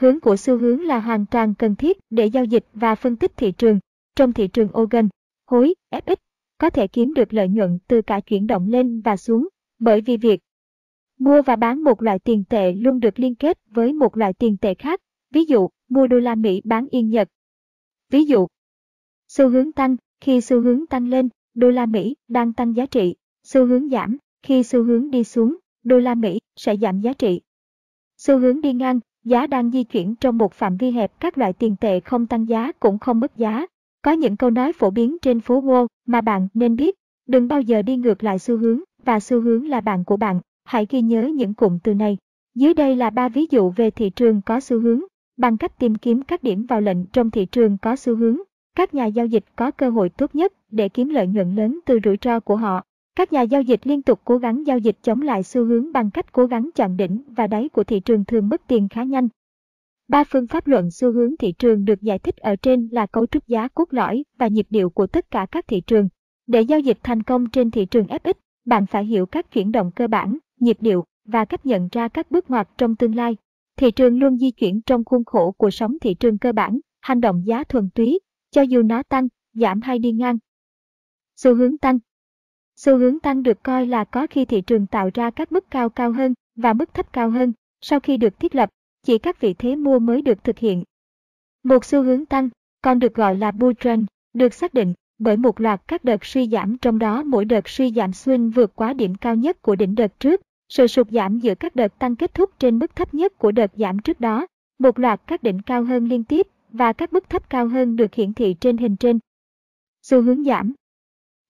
Hướng 0.00 0.20
của 0.20 0.36
xu 0.36 0.58
hướng 0.58 0.80
là 0.80 1.00
hoàn 1.00 1.26
toàn 1.26 1.54
cần 1.54 1.76
thiết 1.76 1.98
để 2.10 2.26
giao 2.26 2.44
dịch 2.44 2.64
và 2.74 2.94
phân 2.94 3.16
tích 3.16 3.32
thị 3.36 3.52
trường. 3.52 3.78
Trong 4.16 4.32
thị 4.32 4.48
trường 4.48 4.68
Ogan, 4.72 5.08
hối, 5.46 5.74
FX 5.94 6.16
có 6.60 6.70
thể 6.70 6.86
kiếm 6.86 7.14
được 7.14 7.34
lợi 7.34 7.48
nhuận 7.48 7.78
từ 7.88 8.02
cả 8.02 8.20
chuyển 8.20 8.46
động 8.46 8.68
lên 8.68 9.00
và 9.00 9.16
xuống, 9.16 9.48
bởi 9.78 10.00
vì 10.00 10.16
việc 10.16 10.40
mua 11.18 11.42
và 11.42 11.56
bán 11.56 11.84
một 11.84 12.02
loại 12.02 12.18
tiền 12.18 12.44
tệ 12.48 12.72
luôn 12.72 13.00
được 13.00 13.18
liên 13.18 13.34
kết 13.34 13.58
với 13.70 13.92
một 13.92 14.16
loại 14.16 14.32
tiền 14.32 14.56
tệ 14.56 14.74
khác, 14.74 15.00
ví 15.30 15.44
dụ 15.44 15.68
mua 15.88 16.06
đô 16.06 16.18
la 16.18 16.34
Mỹ 16.34 16.62
bán 16.64 16.86
yên 16.90 17.10
Nhật. 17.10 17.28
Ví 18.10 18.24
dụ, 18.24 18.46
xu 19.28 19.48
hướng 19.48 19.72
tăng, 19.72 19.96
khi 20.20 20.40
xu 20.40 20.60
hướng 20.60 20.86
tăng 20.86 21.08
lên, 21.08 21.28
đô 21.54 21.70
la 21.70 21.86
Mỹ 21.86 22.16
đang 22.28 22.52
tăng 22.52 22.76
giá 22.76 22.86
trị, 22.86 23.14
xu 23.42 23.66
hướng 23.66 23.88
giảm, 23.88 24.16
khi 24.42 24.62
xu 24.62 24.84
hướng 24.84 25.10
đi 25.10 25.24
xuống, 25.24 25.56
đô 25.84 25.98
la 25.98 26.14
Mỹ 26.14 26.38
sẽ 26.56 26.76
giảm 26.76 27.00
giá 27.00 27.12
trị. 27.12 27.40
Xu 28.16 28.38
hướng 28.38 28.60
đi 28.60 28.72
ngang, 28.72 29.00
giá 29.24 29.46
đang 29.46 29.70
di 29.70 29.84
chuyển 29.84 30.14
trong 30.16 30.38
một 30.38 30.52
phạm 30.52 30.76
vi 30.76 30.90
hẹp 30.90 31.20
các 31.20 31.38
loại 31.38 31.52
tiền 31.52 31.76
tệ 31.80 32.00
không 32.00 32.26
tăng 32.26 32.48
giá 32.48 32.72
cũng 32.72 32.98
không 32.98 33.20
mất 33.20 33.36
giá. 33.36 33.66
Có 34.02 34.12
những 34.12 34.36
câu 34.36 34.50
nói 34.50 34.72
phổ 34.72 34.90
biến 34.90 35.16
trên 35.22 35.40
phố 35.40 35.62
Wall 35.62 35.86
mà 36.06 36.20
bạn 36.20 36.48
nên 36.54 36.76
biết, 36.76 36.94
đừng 37.26 37.48
bao 37.48 37.60
giờ 37.60 37.82
đi 37.82 37.96
ngược 37.96 38.24
lại 38.24 38.38
xu 38.38 38.56
hướng 38.56 38.80
và 39.04 39.20
xu 39.20 39.40
hướng 39.40 39.68
là 39.68 39.80
bạn 39.80 40.04
của 40.04 40.16
bạn. 40.16 40.40
Hãy 40.64 40.86
ghi 40.90 41.00
nhớ 41.00 41.22
những 41.34 41.54
cụm 41.54 41.78
từ 41.78 41.94
này. 41.94 42.16
Dưới 42.54 42.74
đây 42.74 42.96
là 42.96 43.10
ba 43.10 43.28
ví 43.28 43.46
dụ 43.50 43.70
về 43.70 43.90
thị 43.90 44.10
trường 44.10 44.40
có 44.42 44.60
xu 44.60 44.80
hướng. 44.80 45.00
Bằng 45.36 45.56
cách 45.56 45.78
tìm 45.78 45.94
kiếm 45.94 46.22
các 46.22 46.42
điểm 46.42 46.66
vào 46.66 46.80
lệnh 46.80 47.06
trong 47.06 47.30
thị 47.30 47.46
trường 47.46 47.78
có 47.78 47.96
xu 47.96 48.16
hướng, 48.16 48.38
các 48.76 48.94
nhà 48.94 49.06
giao 49.06 49.26
dịch 49.26 49.44
có 49.56 49.70
cơ 49.70 49.90
hội 49.90 50.08
tốt 50.08 50.34
nhất 50.34 50.52
để 50.70 50.88
kiếm 50.88 51.08
lợi 51.08 51.26
nhuận 51.26 51.54
lớn 51.54 51.80
từ 51.86 51.98
rủi 52.04 52.16
ro 52.22 52.40
của 52.40 52.56
họ. 52.56 52.82
Các 53.16 53.32
nhà 53.32 53.42
giao 53.42 53.62
dịch 53.62 53.86
liên 53.86 54.02
tục 54.02 54.20
cố 54.24 54.38
gắng 54.38 54.66
giao 54.66 54.78
dịch 54.78 54.98
chống 55.02 55.22
lại 55.22 55.42
xu 55.42 55.64
hướng 55.64 55.92
bằng 55.92 56.10
cách 56.10 56.32
cố 56.32 56.46
gắng 56.46 56.70
chạm 56.74 56.96
đỉnh 56.96 57.22
và 57.36 57.46
đáy 57.46 57.68
của 57.68 57.84
thị 57.84 58.00
trường 58.00 58.24
thường 58.24 58.48
mất 58.48 58.62
tiền 58.66 58.88
khá 58.88 59.02
nhanh. 59.02 59.28
Ba 60.10 60.24
phương 60.24 60.46
pháp 60.46 60.66
luận 60.66 60.90
xu 60.90 61.12
hướng 61.12 61.36
thị 61.36 61.52
trường 61.52 61.84
được 61.84 62.02
giải 62.02 62.18
thích 62.18 62.36
ở 62.36 62.56
trên 62.56 62.88
là 62.92 63.06
cấu 63.06 63.26
trúc 63.26 63.46
giá 63.46 63.68
cốt 63.68 63.84
lõi 63.90 64.24
và 64.38 64.48
nhịp 64.48 64.66
điệu 64.70 64.90
của 64.90 65.06
tất 65.06 65.30
cả 65.30 65.46
các 65.50 65.68
thị 65.68 65.80
trường. 65.86 66.08
Để 66.46 66.60
giao 66.60 66.80
dịch 66.80 66.98
thành 67.02 67.22
công 67.22 67.50
trên 67.50 67.70
thị 67.70 67.86
trường 67.86 68.06
FX, 68.06 68.34
bạn 68.64 68.86
phải 68.86 69.04
hiểu 69.04 69.26
các 69.26 69.50
chuyển 69.50 69.72
động 69.72 69.90
cơ 69.96 70.08
bản, 70.08 70.38
nhịp 70.60 70.76
điệu 70.80 71.04
và 71.24 71.44
cách 71.44 71.66
nhận 71.66 71.88
ra 71.92 72.08
các 72.08 72.30
bước 72.30 72.50
ngoặt 72.50 72.68
trong 72.78 72.96
tương 72.96 73.14
lai. 73.14 73.36
Thị 73.76 73.90
trường 73.90 74.18
luôn 74.18 74.38
di 74.38 74.50
chuyển 74.50 74.80
trong 74.82 75.04
khuôn 75.04 75.24
khổ 75.24 75.52
của 75.52 75.70
sóng 75.70 75.98
thị 76.00 76.14
trường 76.14 76.38
cơ 76.38 76.52
bản, 76.52 76.80
hành 77.00 77.20
động 77.20 77.42
giá 77.46 77.64
thuần 77.64 77.88
túy, 77.94 78.20
cho 78.50 78.62
dù 78.62 78.82
nó 78.82 79.02
tăng, 79.02 79.28
giảm 79.52 79.80
hay 79.80 79.98
đi 79.98 80.12
ngang. 80.12 80.38
Xu 81.36 81.54
hướng 81.54 81.78
tăng 81.78 81.98
Xu 82.76 82.98
hướng 82.98 83.20
tăng 83.20 83.42
được 83.42 83.62
coi 83.62 83.86
là 83.86 84.04
có 84.04 84.26
khi 84.30 84.44
thị 84.44 84.60
trường 84.60 84.86
tạo 84.86 85.10
ra 85.14 85.30
các 85.30 85.52
mức 85.52 85.70
cao 85.70 85.90
cao 85.90 86.12
hơn 86.12 86.34
và 86.56 86.72
mức 86.72 86.94
thấp 86.94 87.12
cao 87.12 87.30
hơn 87.30 87.52
sau 87.80 88.00
khi 88.00 88.16
được 88.16 88.40
thiết 88.40 88.54
lập, 88.54 88.70
chỉ 89.02 89.18
các 89.18 89.40
vị 89.40 89.54
thế 89.54 89.76
mua 89.76 89.98
mới 89.98 90.22
được 90.22 90.44
thực 90.44 90.58
hiện. 90.58 90.84
Một 91.62 91.84
xu 91.84 92.02
hướng 92.02 92.26
tăng, 92.26 92.48
còn 92.82 92.98
được 92.98 93.14
gọi 93.14 93.36
là 93.36 93.50
bull 93.50 93.74
trend, 93.80 94.04
được 94.32 94.54
xác 94.54 94.74
định 94.74 94.94
bởi 95.18 95.36
một 95.36 95.60
loạt 95.60 95.80
các 95.88 96.04
đợt 96.04 96.24
suy 96.24 96.48
giảm. 96.48 96.78
Trong 96.78 96.98
đó 96.98 97.22
mỗi 97.22 97.44
đợt 97.44 97.68
suy 97.68 97.92
giảm 97.92 98.12
xuyên 98.12 98.50
vượt 98.50 98.76
quá 98.76 98.92
điểm 98.92 99.14
cao 99.14 99.34
nhất 99.34 99.62
của 99.62 99.76
đỉnh 99.76 99.94
đợt 99.94 100.20
trước, 100.20 100.40
sự 100.68 100.86
sụt 100.86 101.08
giảm 101.10 101.38
giữa 101.38 101.54
các 101.54 101.76
đợt 101.76 101.98
tăng 101.98 102.16
kết 102.16 102.34
thúc 102.34 102.50
trên 102.58 102.78
mức 102.78 102.96
thấp 102.96 103.14
nhất 103.14 103.38
của 103.38 103.52
đợt 103.52 103.70
giảm 103.76 103.98
trước 103.98 104.20
đó, 104.20 104.46
một 104.78 104.98
loạt 104.98 105.20
các 105.26 105.42
đỉnh 105.42 105.62
cao 105.62 105.84
hơn 105.84 106.08
liên 106.08 106.24
tiếp 106.24 106.46
và 106.70 106.92
các 106.92 107.12
mức 107.12 107.30
thấp 107.30 107.50
cao 107.50 107.68
hơn 107.68 107.96
được 107.96 108.14
hiển 108.14 108.34
thị 108.34 108.56
trên 108.60 108.76
hình 108.76 108.96
trên. 108.96 109.18
Xu 110.02 110.22
hướng 110.22 110.44
giảm. 110.44 110.72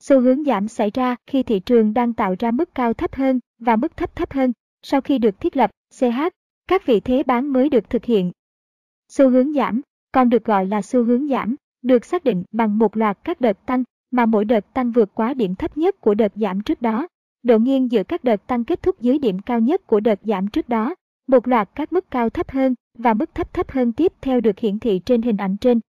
Xu 0.00 0.20
hướng 0.20 0.44
giảm 0.44 0.68
xảy 0.68 0.90
ra 0.94 1.16
khi 1.26 1.42
thị 1.42 1.60
trường 1.60 1.94
đang 1.94 2.12
tạo 2.14 2.34
ra 2.38 2.50
mức 2.50 2.74
cao 2.74 2.94
thấp 2.94 3.14
hơn 3.14 3.40
và 3.58 3.76
mức 3.76 3.96
thấp 3.96 4.16
thấp 4.16 4.32
hơn. 4.32 4.52
Sau 4.82 5.00
khi 5.00 5.18
được 5.18 5.40
thiết 5.40 5.56
lập 5.56 5.70
CH, 6.00 6.04
các 6.70 6.86
vị 6.86 7.00
thế 7.00 7.22
bán 7.22 7.52
mới 7.52 7.68
được 7.68 7.90
thực 7.90 8.04
hiện. 8.04 8.32
Xu 9.08 9.30
hướng 9.30 9.52
giảm, 9.52 9.80
còn 10.12 10.28
được 10.28 10.44
gọi 10.44 10.66
là 10.66 10.82
xu 10.82 11.04
hướng 11.04 11.28
giảm, 11.28 11.56
được 11.82 12.04
xác 12.04 12.24
định 12.24 12.44
bằng 12.52 12.78
một 12.78 12.96
loạt 12.96 13.18
các 13.24 13.40
đợt 13.40 13.66
tăng 13.66 13.84
mà 14.10 14.26
mỗi 14.26 14.44
đợt 14.44 14.74
tăng 14.74 14.92
vượt 14.92 15.14
quá 15.14 15.34
điểm 15.34 15.54
thấp 15.54 15.78
nhất 15.78 16.00
của 16.00 16.14
đợt 16.14 16.32
giảm 16.34 16.60
trước 16.60 16.82
đó. 16.82 17.06
Độ 17.42 17.58
nghiêng 17.58 17.90
giữa 17.90 18.02
các 18.02 18.24
đợt 18.24 18.46
tăng 18.46 18.64
kết 18.64 18.82
thúc 18.82 19.00
dưới 19.00 19.18
điểm 19.18 19.38
cao 19.38 19.60
nhất 19.60 19.86
của 19.86 20.00
đợt 20.00 20.20
giảm 20.22 20.48
trước 20.48 20.68
đó. 20.68 20.94
Một 21.28 21.48
loạt 21.48 21.68
các 21.74 21.92
mức 21.92 22.10
cao 22.10 22.30
thấp 22.30 22.50
hơn 22.50 22.74
và 22.98 23.14
mức 23.14 23.34
thấp 23.34 23.54
thấp 23.54 23.70
hơn 23.70 23.92
tiếp 23.92 24.12
theo 24.20 24.40
được 24.40 24.58
hiển 24.58 24.78
thị 24.78 25.00
trên 25.04 25.22
hình 25.22 25.36
ảnh 25.36 25.56
trên. 25.56 25.80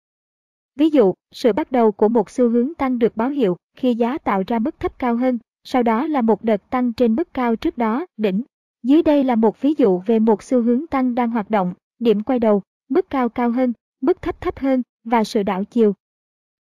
Ví 0.76 0.90
dụ, 0.90 1.14
sự 1.32 1.54
bắt 1.54 1.72
đầu 1.72 1.92
của 1.92 2.10
một 2.10 2.30
xu 2.30 2.50
hướng 2.50 2.74
tăng 2.74 3.00
được 3.00 3.18
báo 3.18 3.30
hiệu 3.30 3.58
khi 3.78 3.96
giá 3.96 4.18
tạo 4.18 4.44
ra 4.48 4.60
mức 4.60 4.80
thấp 4.80 5.00
cao 5.00 5.16
hơn, 5.16 5.40
sau 5.64 5.84
đó 5.84 6.08
là 6.08 6.22
một 6.22 6.44
đợt 6.44 6.70
tăng 6.70 6.94
trên 6.94 7.16
mức 7.16 7.34
cao 7.34 7.56
trước 7.56 7.78
đó, 7.78 8.06
đỉnh. 8.18 8.44
Dưới 8.84 9.04
đây 9.04 9.24
là 9.24 9.36
một 9.36 9.62
ví 9.62 9.74
dụ 9.78 10.02
về 10.06 10.20
một 10.20 10.44
xu 10.44 10.62
hướng 10.62 10.88
tăng 10.88 11.16
đang 11.16 11.32
hoạt 11.32 11.50
động, 11.50 11.74
điểm 12.00 12.24
quay 12.24 12.40
đầu, 12.40 12.62
mức 12.90 13.10
cao 13.10 13.30
cao 13.30 13.52
hơn, 13.52 13.74
mức 14.02 14.22
thấp 14.22 14.42
thấp 14.42 14.60
hơn 14.60 14.84
và 15.04 15.24
sự 15.24 15.44
đảo 15.44 15.64
chiều. 15.64 15.94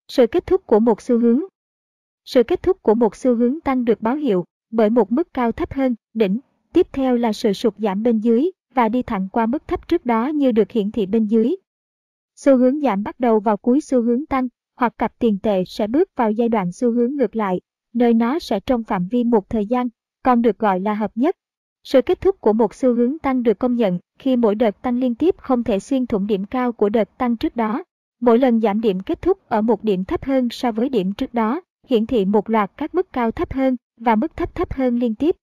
Sự 0.07 0.27
kết 0.27 0.47
thúc 0.47 0.67
của 0.67 0.79
một 0.79 1.01
xu 1.01 1.19
hướng 1.19 1.41
Sự 2.25 2.43
kết 2.43 2.63
thúc 2.63 2.83
của 2.83 2.95
một 2.95 3.15
xu 3.15 3.35
hướng 3.35 3.59
tăng 3.61 3.85
được 3.85 4.01
báo 4.01 4.15
hiệu 4.15 4.45
bởi 4.69 4.89
một 4.89 5.11
mức 5.11 5.33
cao 5.33 5.51
thấp 5.51 5.73
hơn, 5.73 5.95
đỉnh. 6.13 6.39
Tiếp 6.73 6.87
theo 6.93 7.15
là 7.15 7.33
sự 7.33 7.53
sụt 7.53 7.73
giảm 7.77 8.03
bên 8.03 8.19
dưới 8.19 8.51
và 8.73 8.89
đi 8.89 9.03
thẳng 9.03 9.27
qua 9.31 9.45
mức 9.45 9.67
thấp 9.67 9.87
trước 9.87 10.05
đó 10.05 10.27
như 10.27 10.51
được 10.51 10.71
hiển 10.71 10.91
thị 10.91 11.05
bên 11.05 11.25
dưới. 11.25 11.55
Xu 12.35 12.57
hướng 12.57 12.79
giảm 12.79 13.03
bắt 13.03 13.19
đầu 13.19 13.39
vào 13.39 13.57
cuối 13.57 13.81
xu 13.81 14.01
hướng 14.01 14.25
tăng, 14.25 14.47
hoặc 14.75 14.93
cặp 14.97 15.19
tiền 15.19 15.39
tệ 15.43 15.63
sẽ 15.65 15.87
bước 15.87 16.09
vào 16.15 16.31
giai 16.31 16.49
đoạn 16.49 16.71
xu 16.71 16.91
hướng 16.91 17.15
ngược 17.15 17.35
lại, 17.35 17.61
nơi 17.93 18.13
nó 18.13 18.39
sẽ 18.39 18.59
trong 18.59 18.83
phạm 18.83 19.07
vi 19.07 19.23
một 19.23 19.49
thời 19.49 19.65
gian, 19.65 19.87
còn 20.23 20.41
được 20.41 20.59
gọi 20.59 20.79
là 20.79 20.93
hợp 20.93 21.11
nhất. 21.15 21.35
Sự 21.85 22.01
kết 22.01 22.21
thúc 22.21 22.41
của 22.41 22.53
một 22.53 22.73
xu 22.73 22.95
hướng 22.95 23.19
tăng 23.19 23.43
được 23.43 23.59
công 23.59 23.75
nhận 23.75 23.99
khi 24.19 24.35
mỗi 24.35 24.55
đợt 24.55 24.81
tăng 24.81 24.97
liên 24.97 25.15
tiếp 25.15 25.35
không 25.37 25.63
thể 25.63 25.79
xuyên 25.79 26.07
thủng 26.07 26.27
điểm 26.27 26.45
cao 26.45 26.71
của 26.71 26.89
đợt 26.89 27.17
tăng 27.17 27.37
trước 27.37 27.55
đó. 27.55 27.83
Mỗi 28.21 28.39
lần 28.39 28.61
giảm 28.61 28.81
điểm 28.81 28.99
kết 28.99 29.21
thúc 29.21 29.49
ở 29.49 29.61
một 29.61 29.83
điểm 29.83 30.05
thấp 30.05 30.23
hơn 30.23 30.47
so 30.51 30.71
với 30.71 30.89
điểm 30.89 31.13
trước 31.13 31.33
đó, 31.33 31.61
hiển 31.87 32.05
thị 32.05 32.25
một 32.25 32.49
loạt 32.49 32.71
các 32.77 32.95
mức 32.95 33.13
cao 33.13 33.31
thấp 33.31 33.53
hơn 33.53 33.75
và 33.97 34.15
mức 34.15 34.37
thấp 34.37 34.55
thấp 34.55 34.73
hơn 34.73 34.99
liên 34.99 35.15
tiếp. 35.15 35.35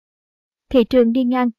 Thị 0.70 0.84
trường 0.84 1.12
đi 1.12 1.24
ngang 1.24 1.50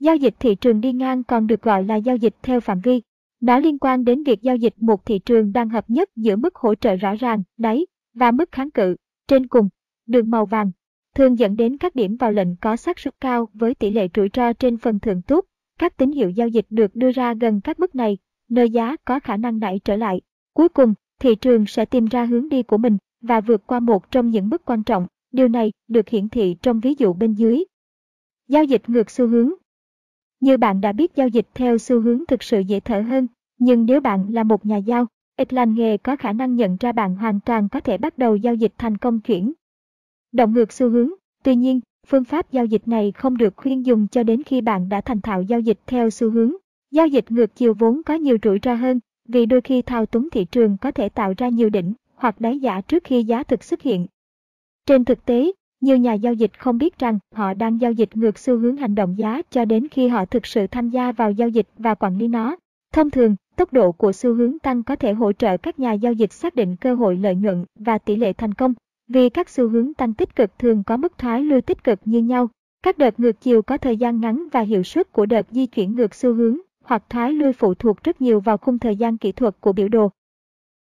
Giao 0.00 0.16
dịch 0.16 0.34
thị 0.40 0.54
trường 0.54 0.80
đi 0.80 0.92
ngang 0.92 1.24
còn 1.24 1.46
được 1.46 1.62
gọi 1.62 1.84
là 1.84 1.96
giao 1.96 2.16
dịch 2.16 2.34
theo 2.42 2.60
phạm 2.60 2.80
vi. 2.80 3.02
Nó 3.40 3.58
liên 3.58 3.78
quan 3.78 4.04
đến 4.04 4.22
việc 4.22 4.42
giao 4.42 4.56
dịch 4.56 4.74
một 4.76 5.06
thị 5.06 5.18
trường 5.18 5.52
đang 5.52 5.68
hợp 5.68 5.90
nhất 5.90 6.10
giữa 6.16 6.36
mức 6.36 6.54
hỗ 6.54 6.74
trợ 6.74 6.96
rõ 6.96 7.14
ràng, 7.14 7.42
đáy, 7.56 7.86
và 8.14 8.30
mức 8.30 8.52
kháng 8.52 8.70
cự, 8.70 8.96
trên 9.28 9.46
cùng, 9.46 9.68
đường 10.06 10.30
màu 10.30 10.46
vàng, 10.46 10.70
thường 11.14 11.38
dẫn 11.38 11.56
đến 11.56 11.76
các 11.76 11.94
điểm 11.94 12.16
vào 12.16 12.32
lệnh 12.32 12.56
có 12.56 12.76
xác 12.76 12.98
suất 12.98 13.20
cao 13.20 13.48
với 13.54 13.74
tỷ 13.74 13.90
lệ 13.90 14.08
rủi 14.16 14.28
ro 14.34 14.52
trên 14.52 14.76
phần 14.76 14.98
thưởng 14.98 15.22
tốt. 15.22 15.44
Các 15.78 15.96
tín 15.96 16.12
hiệu 16.12 16.30
giao 16.30 16.48
dịch 16.48 16.66
được 16.70 16.96
đưa 16.96 17.12
ra 17.12 17.34
gần 17.34 17.60
các 17.60 17.80
mức 17.80 17.94
này, 17.94 18.18
nơi 18.48 18.70
giá 18.70 18.96
có 19.04 19.20
khả 19.20 19.36
năng 19.36 19.58
nảy 19.58 19.80
trở 19.84 19.96
lại. 19.96 20.20
Cuối 20.54 20.68
cùng, 20.68 20.94
thị 21.20 21.34
trường 21.34 21.66
sẽ 21.66 21.84
tìm 21.84 22.06
ra 22.06 22.24
hướng 22.24 22.48
đi 22.48 22.62
của 22.62 22.78
mình 22.78 22.96
và 23.20 23.40
vượt 23.40 23.66
qua 23.66 23.80
một 23.80 24.10
trong 24.10 24.30
những 24.30 24.48
mức 24.48 24.64
quan 24.64 24.82
trọng. 24.82 25.06
Điều 25.32 25.48
này 25.48 25.72
được 25.88 26.08
hiển 26.08 26.28
thị 26.28 26.56
trong 26.62 26.80
ví 26.80 26.94
dụ 26.98 27.12
bên 27.12 27.34
dưới. 27.34 27.64
Giao 28.48 28.64
dịch 28.64 28.82
ngược 28.86 29.10
xu 29.10 29.26
hướng 29.26 29.50
Như 30.40 30.56
bạn 30.56 30.80
đã 30.80 30.92
biết 30.92 31.16
giao 31.16 31.28
dịch 31.28 31.46
theo 31.54 31.78
xu 31.78 32.00
hướng 32.00 32.26
thực 32.28 32.42
sự 32.42 32.60
dễ 32.60 32.80
thở 32.80 33.00
hơn, 33.00 33.26
nhưng 33.58 33.86
nếu 33.86 34.00
bạn 34.00 34.26
là 34.30 34.44
một 34.44 34.66
nhà 34.66 34.76
giao, 34.76 35.06
ít 35.36 35.52
lành 35.52 35.74
nghề 35.74 35.96
có 35.96 36.16
khả 36.16 36.32
năng 36.32 36.56
nhận 36.56 36.76
ra 36.80 36.92
bạn 36.92 37.16
hoàn 37.16 37.40
toàn 37.40 37.68
có 37.68 37.80
thể 37.80 37.98
bắt 37.98 38.18
đầu 38.18 38.36
giao 38.36 38.54
dịch 38.54 38.72
thành 38.78 38.96
công 38.96 39.20
chuyển. 39.20 39.52
Động 40.32 40.52
ngược 40.52 40.72
xu 40.72 40.90
hướng, 40.90 41.10
tuy 41.42 41.56
nhiên, 41.56 41.80
phương 42.06 42.24
pháp 42.24 42.52
giao 42.52 42.64
dịch 42.64 42.88
này 42.88 43.12
không 43.12 43.36
được 43.36 43.56
khuyên 43.56 43.86
dùng 43.86 44.06
cho 44.08 44.22
đến 44.22 44.42
khi 44.42 44.60
bạn 44.60 44.88
đã 44.88 45.00
thành 45.00 45.20
thạo 45.20 45.42
giao 45.42 45.60
dịch 45.60 45.78
theo 45.86 46.10
xu 46.10 46.30
hướng. 46.30 46.52
Giao 46.90 47.06
dịch 47.06 47.30
ngược 47.30 47.56
chiều 47.56 47.74
vốn 47.74 48.02
có 48.02 48.14
nhiều 48.14 48.36
rủi 48.42 48.58
ro 48.62 48.74
hơn, 48.74 49.00
vì 49.28 49.46
đôi 49.46 49.60
khi 49.60 49.82
thao 49.82 50.06
túng 50.06 50.30
thị 50.30 50.44
trường 50.44 50.76
có 50.76 50.90
thể 50.90 51.08
tạo 51.08 51.34
ra 51.36 51.48
nhiều 51.48 51.70
đỉnh 51.70 51.92
hoặc 52.14 52.40
đáy 52.40 52.58
giả 52.58 52.80
trước 52.80 53.04
khi 53.04 53.24
giá 53.24 53.42
thực 53.42 53.64
xuất 53.64 53.82
hiện. 53.82 54.06
Trên 54.86 55.04
thực 55.04 55.24
tế, 55.24 55.52
nhiều 55.80 55.96
nhà 55.96 56.14
giao 56.14 56.34
dịch 56.34 56.58
không 56.58 56.78
biết 56.78 56.98
rằng 56.98 57.18
họ 57.34 57.54
đang 57.54 57.80
giao 57.80 57.92
dịch 57.92 58.16
ngược 58.16 58.38
xu 58.38 58.58
hướng 58.58 58.76
hành 58.76 58.94
động 58.94 59.18
giá 59.18 59.42
cho 59.50 59.64
đến 59.64 59.88
khi 59.88 60.08
họ 60.08 60.24
thực 60.24 60.46
sự 60.46 60.66
tham 60.66 60.90
gia 60.90 61.12
vào 61.12 61.32
giao 61.32 61.48
dịch 61.48 61.66
và 61.78 61.94
quản 61.94 62.18
lý 62.18 62.28
nó. 62.28 62.56
Thông 62.92 63.10
thường, 63.10 63.36
tốc 63.56 63.72
độ 63.72 63.92
của 63.92 64.12
xu 64.12 64.34
hướng 64.34 64.58
tăng 64.58 64.82
có 64.82 64.96
thể 64.96 65.12
hỗ 65.12 65.32
trợ 65.32 65.56
các 65.56 65.78
nhà 65.78 65.92
giao 65.92 66.12
dịch 66.12 66.32
xác 66.32 66.54
định 66.54 66.76
cơ 66.76 66.94
hội 66.94 67.16
lợi 67.16 67.34
nhuận 67.34 67.64
và 67.78 67.98
tỷ 67.98 68.16
lệ 68.16 68.32
thành 68.32 68.54
công, 68.54 68.74
vì 69.08 69.28
các 69.28 69.48
xu 69.48 69.68
hướng 69.68 69.94
tăng 69.94 70.14
tích 70.14 70.36
cực 70.36 70.58
thường 70.58 70.82
có 70.84 70.96
mức 70.96 71.18
thoái 71.18 71.42
lui 71.42 71.60
tích 71.60 71.84
cực 71.84 72.00
như 72.04 72.18
nhau. 72.18 72.48
Các 72.82 72.98
đợt 72.98 73.20
ngược 73.20 73.40
chiều 73.40 73.62
có 73.62 73.78
thời 73.78 73.96
gian 73.96 74.20
ngắn 74.20 74.48
và 74.52 74.60
hiệu 74.60 74.82
suất 74.82 75.12
của 75.12 75.26
đợt 75.26 75.46
di 75.50 75.66
chuyển 75.66 75.96
ngược 75.96 76.14
xu 76.14 76.34
hướng 76.34 76.58
hoặc 76.84 77.04
thoái 77.08 77.32
lui 77.32 77.52
phụ 77.52 77.74
thuộc 77.74 78.02
rất 78.02 78.20
nhiều 78.20 78.40
vào 78.40 78.58
khung 78.58 78.78
thời 78.78 78.96
gian 78.96 79.18
kỹ 79.18 79.32
thuật 79.32 79.60
của 79.60 79.72
biểu 79.72 79.88
đồ. 79.88 80.10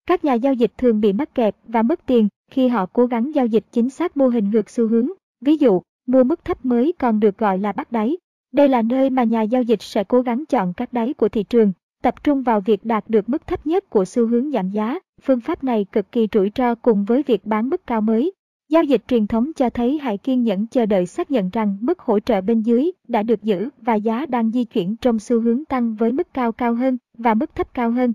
Các 0.05 0.25
nhà 0.25 0.33
giao 0.33 0.53
dịch 0.53 0.71
thường 0.77 1.01
bị 1.01 1.13
mắc 1.13 1.35
kẹt 1.35 1.55
và 1.67 1.81
mất 1.81 2.05
tiền 2.05 2.27
khi 2.51 2.67
họ 2.67 2.85
cố 2.85 3.05
gắng 3.05 3.35
giao 3.35 3.45
dịch 3.45 3.65
chính 3.71 3.89
xác 3.89 4.17
mô 4.17 4.27
hình 4.27 4.49
ngược 4.49 4.69
xu 4.69 4.87
hướng. 4.87 5.09
Ví 5.41 5.57
dụ, 5.57 5.81
mua 6.07 6.23
mức 6.23 6.45
thấp 6.45 6.65
mới 6.65 6.93
còn 6.99 7.19
được 7.19 7.37
gọi 7.37 7.57
là 7.57 7.71
bắt 7.71 7.91
đáy. 7.91 8.17
Đây 8.51 8.69
là 8.69 8.81
nơi 8.81 9.09
mà 9.09 9.23
nhà 9.23 9.41
giao 9.41 9.61
dịch 9.63 9.81
sẽ 9.81 10.03
cố 10.03 10.21
gắng 10.21 10.45
chọn 10.45 10.73
các 10.73 10.93
đáy 10.93 11.13
của 11.13 11.29
thị 11.29 11.43
trường, 11.43 11.73
tập 12.01 12.23
trung 12.23 12.43
vào 12.43 12.61
việc 12.61 12.85
đạt 12.85 13.03
được 13.07 13.29
mức 13.29 13.47
thấp 13.47 13.67
nhất 13.67 13.89
của 13.89 14.05
xu 14.05 14.27
hướng 14.27 14.51
giảm 14.51 14.69
giá. 14.69 14.99
Phương 15.25 15.39
pháp 15.39 15.63
này 15.63 15.85
cực 15.91 16.11
kỳ 16.11 16.27
rủi 16.33 16.51
ro 16.55 16.75
cùng 16.75 17.03
với 17.03 17.23
việc 17.23 17.45
bán 17.45 17.69
mức 17.69 17.87
cao 17.87 18.01
mới. 18.01 18.31
Giao 18.69 18.83
dịch 18.83 19.01
truyền 19.07 19.27
thống 19.27 19.53
cho 19.55 19.69
thấy 19.69 19.97
hãy 19.97 20.17
kiên 20.17 20.43
nhẫn 20.43 20.67
chờ 20.67 20.85
đợi 20.85 21.05
xác 21.05 21.31
nhận 21.31 21.49
rằng 21.49 21.77
mức 21.81 21.99
hỗ 21.99 22.19
trợ 22.19 22.41
bên 22.41 22.61
dưới 22.61 22.91
đã 23.07 23.23
được 23.23 23.43
giữ 23.43 23.69
và 23.77 23.95
giá 23.95 24.25
đang 24.25 24.51
di 24.51 24.63
chuyển 24.63 24.95
trong 24.95 25.19
xu 25.19 25.41
hướng 25.41 25.65
tăng 25.65 25.95
với 25.95 26.11
mức 26.11 26.33
cao 26.33 26.51
cao 26.51 26.73
hơn 26.73 26.97
và 27.17 27.33
mức 27.33 27.55
thấp 27.55 27.73
cao 27.73 27.91
hơn. 27.91 28.13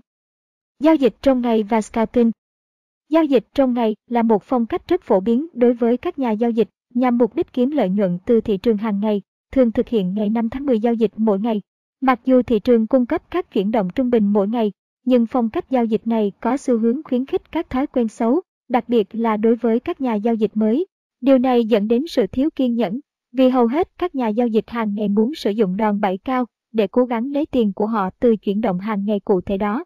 Giao 0.79 0.95
dịch 0.95 1.15
trong 1.21 1.41
ngày 1.41 1.63
và 1.63 1.81
scalping 1.81 2.31
Giao 3.09 3.23
dịch 3.23 3.47
trong 3.53 3.73
ngày 3.73 3.95
là 4.09 4.23
một 4.23 4.43
phong 4.43 4.65
cách 4.65 4.87
rất 4.87 5.01
phổ 5.01 5.19
biến 5.19 5.47
đối 5.53 5.73
với 5.73 5.97
các 5.97 6.19
nhà 6.19 6.31
giao 6.31 6.51
dịch 6.51 6.69
nhằm 6.93 7.17
mục 7.17 7.35
đích 7.35 7.53
kiếm 7.53 7.71
lợi 7.71 7.89
nhuận 7.89 8.17
từ 8.25 8.41
thị 8.41 8.57
trường 8.57 8.77
hàng 8.77 8.99
ngày, 8.99 9.21
thường 9.51 9.71
thực 9.71 9.87
hiện 9.89 10.13
ngày 10.13 10.29
5 10.29 10.49
tháng 10.49 10.65
10 10.65 10.79
giao 10.79 10.93
dịch 10.93 11.11
mỗi 11.17 11.39
ngày. 11.39 11.61
Mặc 12.01 12.19
dù 12.25 12.41
thị 12.41 12.59
trường 12.59 12.87
cung 12.87 13.05
cấp 13.05 13.31
các 13.31 13.51
chuyển 13.51 13.71
động 13.71 13.89
trung 13.95 14.09
bình 14.09 14.33
mỗi 14.33 14.47
ngày, 14.47 14.71
nhưng 15.05 15.25
phong 15.25 15.49
cách 15.49 15.69
giao 15.69 15.85
dịch 15.85 16.07
này 16.07 16.31
có 16.39 16.57
xu 16.57 16.77
hướng 16.77 17.03
khuyến 17.03 17.25
khích 17.25 17.51
các 17.51 17.69
thói 17.69 17.87
quen 17.87 18.07
xấu, 18.07 18.41
đặc 18.69 18.89
biệt 18.89 19.07
là 19.11 19.37
đối 19.37 19.55
với 19.55 19.79
các 19.79 20.01
nhà 20.01 20.13
giao 20.15 20.35
dịch 20.35 20.51
mới. 20.53 20.85
Điều 21.21 21.37
này 21.37 21.65
dẫn 21.65 21.87
đến 21.87 22.07
sự 22.07 22.27
thiếu 22.27 22.49
kiên 22.55 22.75
nhẫn, 22.75 22.99
vì 23.31 23.49
hầu 23.49 23.67
hết 23.67 23.89
các 23.97 24.15
nhà 24.15 24.27
giao 24.27 24.47
dịch 24.47 24.69
hàng 24.69 24.95
ngày 24.95 25.09
muốn 25.09 25.35
sử 25.35 25.51
dụng 25.51 25.77
đòn 25.77 26.01
bẩy 26.01 26.17
cao 26.17 26.45
để 26.71 26.87
cố 26.87 27.05
gắng 27.05 27.31
lấy 27.31 27.45
tiền 27.45 27.73
của 27.73 27.85
họ 27.87 28.09
từ 28.19 28.35
chuyển 28.35 28.61
động 28.61 28.79
hàng 28.79 29.05
ngày 29.05 29.19
cụ 29.19 29.41
thể 29.41 29.57
đó. 29.57 29.83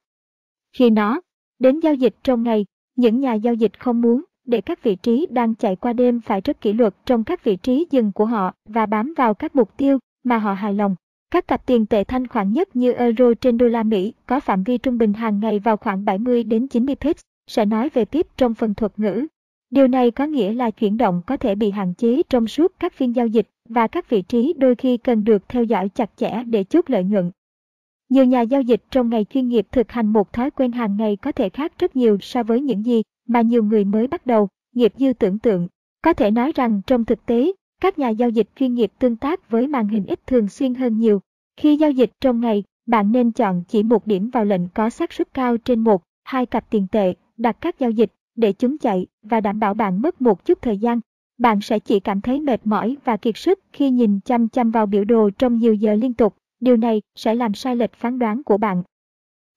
Khi 0.77 0.89
nó 0.89 1.21
đến 1.59 1.79
giao 1.79 1.93
dịch 1.93 2.15
trong 2.23 2.43
ngày, 2.43 2.65
những 2.95 3.19
nhà 3.19 3.33
giao 3.33 3.53
dịch 3.53 3.79
không 3.79 4.01
muốn 4.01 4.23
để 4.45 4.61
các 4.61 4.83
vị 4.83 4.95
trí 4.95 5.27
đang 5.29 5.55
chạy 5.55 5.75
qua 5.75 5.93
đêm 5.93 6.21
phải 6.21 6.41
rất 6.41 6.61
kỷ 6.61 6.73
luật 6.73 6.95
trong 7.05 7.23
các 7.23 7.43
vị 7.43 7.55
trí 7.55 7.87
dừng 7.91 8.11
của 8.11 8.25
họ 8.25 8.53
và 8.65 8.85
bám 8.85 9.13
vào 9.17 9.33
các 9.33 9.55
mục 9.55 9.77
tiêu 9.77 9.99
mà 10.23 10.37
họ 10.37 10.53
hài 10.53 10.73
lòng. 10.73 10.95
Các 11.33 11.47
cặp 11.47 11.65
tiền 11.65 11.85
tệ 11.85 12.03
thanh 12.03 12.27
khoản 12.27 12.53
nhất 12.53 12.75
như 12.75 12.91
euro 12.91 13.33
trên 13.41 13.57
đô 13.57 13.67
la 13.67 13.83
Mỹ 13.83 14.13
có 14.25 14.39
phạm 14.39 14.63
vi 14.63 14.77
trung 14.77 14.97
bình 14.97 15.13
hàng 15.13 15.39
ngày 15.39 15.59
vào 15.59 15.77
khoảng 15.77 16.05
70 16.05 16.43
đến 16.43 16.67
90 16.67 16.95
pips, 16.95 17.21
sẽ 17.47 17.65
nói 17.65 17.89
về 17.89 18.05
pip 18.05 18.27
trong 18.37 18.53
phần 18.53 18.73
thuật 18.73 18.99
ngữ. 18.99 19.25
Điều 19.69 19.87
này 19.87 20.11
có 20.11 20.25
nghĩa 20.25 20.53
là 20.53 20.71
chuyển 20.71 20.97
động 20.97 21.21
có 21.27 21.37
thể 21.37 21.55
bị 21.55 21.71
hạn 21.71 21.93
chế 21.93 22.21
trong 22.29 22.47
suốt 22.47 22.73
các 22.79 22.93
phiên 22.93 23.15
giao 23.15 23.27
dịch 23.27 23.47
và 23.69 23.87
các 23.87 24.09
vị 24.09 24.21
trí 24.21 24.53
đôi 24.57 24.75
khi 24.75 24.97
cần 24.97 25.23
được 25.23 25.49
theo 25.49 25.63
dõi 25.63 25.89
chặt 25.89 26.09
chẽ 26.15 26.43
để 26.43 26.63
chốt 26.63 26.89
lợi 26.89 27.03
nhuận. 27.03 27.31
Nhiều 28.09 28.25
nhà 28.25 28.41
giao 28.41 28.61
dịch 28.61 28.83
trong 28.91 29.09
ngày 29.09 29.25
chuyên 29.29 29.47
nghiệp 29.47 29.67
thực 29.71 29.91
hành 29.91 30.07
một 30.07 30.33
thói 30.33 30.51
quen 30.51 30.71
hàng 30.71 30.97
ngày 30.97 31.15
có 31.15 31.31
thể 31.31 31.49
khác 31.49 31.73
rất 31.79 31.95
nhiều 31.95 32.17
so 32.21 32.43
với 32.43 32.61
những 32.61 32.85
gì 32.85 33.01
mà 33.27 33.41
nhiều 33.41 33.63
người 33.63 33.85
mới 33.85 34.07
bắt 34.07 34.25
đầu, 34.25 34.47
nghiệp 34.75 34.93
dư 34.97 35.13
tưởng 35.13 35.39
tượng. 35.39 35.67
Có 36.01 36.13
thể 36.13 36.31
nói 36.31 36.51
rằng 36.55 36.81
trong 36.87 37.05
thực 37.05 37.25
tế, 37.25 37.51
các 37.83 37.99
nhà 37.99 38.09
giao 38.09 38.29
dịch 38.29 38.47
chuyên 38.55 38.73
nghiệp 38.73 38.91
tương 38.99 39.15
tác 39.15 39.49
với 39.49 39.67
màn 39.67 39.87
hình 39.87 40.05
ít 40.05 40.27
thường 40.27 40.47
xuyên 40.47 40.75
hơn 40.75 40.97
nhiều. 40.97 41.21
Khi 41.57 41.77
giao 41.77 41.91
dịch 41.91 42.11
trong 42.21 42.39
ngày, 42.39 42.63
bạn 42.85 43.11
nên 43.11 43.31
chọn 43.31 43.63
chỉ 43.67 43.83
một 43.83 44.07
điểm 44.07 44.29
vào 44.29 44.45
lệnh 44.45 44.67
có 44.69 44.89
xác 44.89 45.13
suất 45.13 45.33
cao 45.33 45.57
trên 45.57 45.79
một, 45.79 46.03
hai 46.23 46.45
cặp 46.45 46.69
tiền 46.69 46.87
tệ, 46.91 47.13
đặt 47.37 47.57
các 47.61 47.79
giao 47.79 47.91
dịch 47.91 48.11
để 48.35 48.53
chúng 48.53 48.77
chạy 48.77 49.07
và 49.23 49.41
đảm 49.41 49.59
bảo 49.59 49.73
bạn 49.73 50.01
mất 50.01 50.21
một 50.21 50.45
chút 50.45 50.61
thời 50.61 50.77
gian. 50.77 50.99
Bạn 51.37 51.61
sẽ 51.61 51.79
chỉ 51.79 51.99
cảm 51.99 52.21
thấy 52.21 52.39
mệt 52.41 52.61
mỏi 52.63 52.97
và 53.05 53.17
kiệt 53.17 53.37
sức 53.37 53.59
khi 53.73 53.89
nhìn 53.89 54.19
chăm 54.19 54.47
chăm 54.47 54.71
vào 54.71 54.85
biểu 54.85 55.03
đồ 55.03 55.29
trong 55.37 55.57
nhiều 55.57 55.73
giờ 55.73 55.93
liên 55.93 56.13
tục. 56.13 56.35
Điều 56.59 56.77
này 56.77 57.01
sẽ 57.15 57.35
làm 57.35 57.53
sai 57.53 57.75
lệch 57.75 57.93
phán 57.93 58.19
đoán 58.19 58.43
của 58.43 58.57
bạn. 58.57 58.83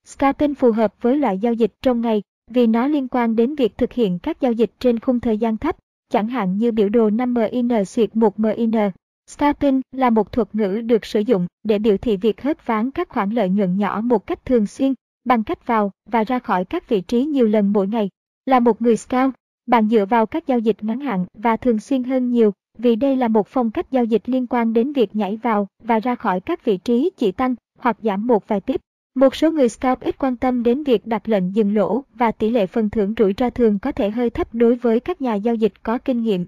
Scalping 0.05 0.55
phù 0.55 0.71
hợp 0.71 0.93
với 1.01 1.17
loại 1.17 1.37
giao 1.37 1.53
dịch 1.53 1.73
trong 1.81 2.01
ngày 2.01 2.21
vì 2.51 2.67
nó 2.67 2.87
liên 2.87 3.07
quan 3.07 3.35
đến 3.35 3.55
việc 3.55 3.77
thực 3.77 3.93
hiện 3.93 4.19
các 4.19 4.41
giao 4.41 4.51
dịch 4.51 4.71
trên 4.79 4.99
khung 4.99 5.19
thời 5.19 5.37
gian 5.37 5.57
thấp, 5.57 5.77
chẳng 6.09 6.27
hạn 6.27 6.57
như 6.57 6.71
biểu 6.71 6.89
đồ 6.89 7.09
5MIN 7.09 7.83
xuyệt 7.83 8.09
1MIN. 8.13 8.91
Scalping 9.29 9.81
là 9.91 10.09
một 10.09 10.31
thuật 10.31 10.55
ngữ 10.55 10.81
được 10.81 11.05
sử 11.05 11.19
dụng 11.19 11.47
để 11.63 11.79
biểu 11.79 11.97
thị 11.97 12.17
việc 12.17 12.41
hớt 12.41 12.65
ván 12.65 12.91
các 12.91 13.09
khoản 13.09 13.29
lợi 13.29 13.49
nhuận 13.49 13.77
nhỏ 13.77 14.01
một 14.03 14.27
cách 14.27 14.45
thường 14.45 14.67
xuyên, 14.67 14.93
bằng 15.25 15.43
cách 15.43 15.67
vào 15.67 15.91
và 16.09 16.23
ra 16.23 16.39
khỏi 16.39 16.65
các 16.65 16.89
vị 16.89 17.01
trí 17.01 17.25
nhiều 17.25 17.47
lần 17.47 17.73
mỗi 17.73 17.87
ngày. 17.87 18.09
Là 18.45 18.59
một 18.59 18.81
người 18.81 18.97
scout, 18.97 19.33
bạn 19.65 19.89
dựa 19.89 20.05
vào 20.05 20.25
các 20.25 20.47
giao 20.47 20.59
dịch 20.59 20.83
ngắn 20.83 20.99
hạn 20.99 21.25
và 21.33 21.57
thường 21.57 21.79
xuyên 21.79 22.03
hơn 22.03 22.31
nhiều 22.31 22.51
vì 22.77 22.95
đây 22.95 23.15
là 23.15 23.27
một 23.27 23.47
phong 23.47 23.71
cách 23.71 23.91
giao 23.91 24.03
dịch 24.05 24.21
liên 24.25 24.47
quan 24.47 24.73
đến 24.73 24.93
việc 24.93 25.15
nhảy 25.15 25.37
vào 25.37 25.67
và 25.83 25.99
ra 25.99 26.15
khỏi 26.15 26.39
các 26.39 26.65
vị 26.65 26.77
trí 26.77 27.09
chỉ 27.17 27.31
tăng 27.31 27.55
hoặc 27.79 27.97
giảm 28.01 28.27
một 28.27 28.47
vài 28.47 28.61
tiếp. 28.61 28.81
Một 29.17 29.35
số 29.35 29.51
người 29.51 29.69
scalp 29.69 29.99
ít 29.99 30.17
quan 30.17 30.37
tâm 30.37 30.63
đến 30.63 30.83
việc 30.83 31.07
đặt 31.07 31.29
lệnh 31.29 31.55
dừng 31.55 31.75
lỗ 31.75 32.03
và 32.13 32.31
tỷ 32.31 32.49
lệ 32.49 32.65
phần 32.67 32.89
thưởng 32.89 33.13
rủi 33.17 33.33
ro 33.37 33.49
thường 33.49 33.79
có 33.79 33.91
thể 33.91 34.09
hơi 34.09 34.29
thấp 34.29 34.47
đối 34.53 34.75
với 34.75 34.99
các 34.99 35.21
nhà 35.21 35.35
giao 35.35 35.55
dịch 35.55 35.83
có 35.83 35.97
kinh 35.97 36.23
nghiệm. 36.23 36.45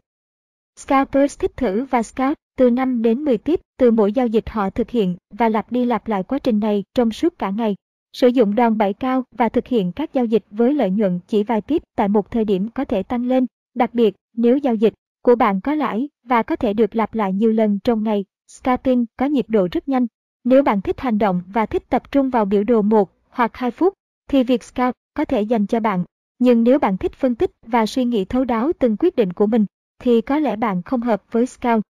Scalpers 0.79 1.39
thích 1.39 1.57
thử 1.57 1.83
và 1.83 2.03
scout 2.03 2.37
từ 2.57 2.69
5 2.69 3.01
đến 3.01 3.23
10 3.25 3.37
tiếp 3.37 3.59
từ 3.77 3.91
mỗi 3.91 4.13
giao 4.13 4.27
dịch 4.27 4.49
họ 4.49 4.69
thực 4.69 4.89
hiện 4.89 5.15
và 5.29 5.49
lặp 5.49 5.71
đi 5.71 5.85
lặp 5.85 6.07
lại 6.07 6.23
quá 6.23 6.39
trình 6.39 6.59
này 6.59 6.83
trong 6.93 7.11
suốt 7.11 7.39
cả 7.39 7.49
ngày. 7.49 7.75
Sử 8.13 8.27
dụng 8.27 8.55
đòn 8.55 8.77
bẩy 8.77 8.93
cao 8.93 9.23
và 9.31 9.49
thực 9.49 9.67
hiện 9.67 9.91
các 9.91 10.13
giao 10.13 10.25
dịch 10.25 10.43
với 10.51 10.73
lợi 10.73 10.89
nhuận 10.89 11.19
chỉ 11.27 11.43
vài 11.43 11.61
pip 11.61 11.83
tại 11.95 12.07
một 12.07 12.31
thời 12.31 12.45
điểm 12.45 12.69
có 12.69 12.85
thể 12.85 13.03
tăng 13.03 13.25
lên, 13.25 13.45
đặc 13.75 13.93
biệt 13.93 14.15
nếu 14.33 14.57
giao 14.57 14.75
dịch 14.75 14.93
của 15.21 15.35
bạn 15.35 15.61
có 15.61 15.75
lãi 15.75 16.09
và 16.23 16.43
có 16.43 16.55
thể 16.55 16.73
được 16.73 16.95
lặp 16.95 17.15
lại 17.15 17.33
nhiều 17.33 17.51
lần 17.51 17.79
trong 17.83 18.03
ngày. 18.03 18.25
Scalping 18.47 19.05
có 19.17 19.25
nhịp 19.25 19.45
độ 19.47 19.67
rất 19.71 19.89
nhanh. 19.89 20.07
Nếu 20.43 20.63
bạn 20.63 20.81
thích 20.81 20.99
hành 20.99 21.17
động 21.17 21.41
và 21.47 21.65
thích 21.65 21.89
tập 21.89 22.11
trung 22.11 22.29
vào 22.29 22.45
biểu 22.45 22.63
đồ 22.63 22.81
1 22.81 23.11
hoặc 23.29 23.57
2 23.57 23.71
phút, 23.71 23.93
thì 24.27 24.43
việc 24.43 24.63
scalp 24.63 24.95
có 25.13 25.25
thể 25.25 25.41
dành 25.41 25.67
cho 25.67 25.79
bạn. 25.79 26.03
Nhưng 26.39 26.63
nếu 26.63 26.79
bạn 26.79 26.97
thích 26.97 27.13
phân 27.13 27.35
tích 27.35 27.51
và 27.65 27.85
suy 27.85 28.05
nghĩ 28.05 28.25
thấu 28.25 28.45
đáo 28.45 28.71
từng 28.79 28.97
quyết 28.99 29.15
định 29.15 29.33
của 29.33 29.47
mình, 29.47 29.65
thì 29.99 30.21
có 30.21 30.39
lẽ 30.39 30.55
bạn 30.55 30.81
không 30.83 31.01
hợp 31.01 31.23
với 31.31 31.45
scalp. 31.45 31.83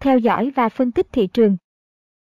Theo 0.00 0.18
dõi 0.18 0.50
và 0.50 0.68
phân 0.68 0.92
tích 0.92 1.06
thị 1.12 1.26
trường. 1.26 1.56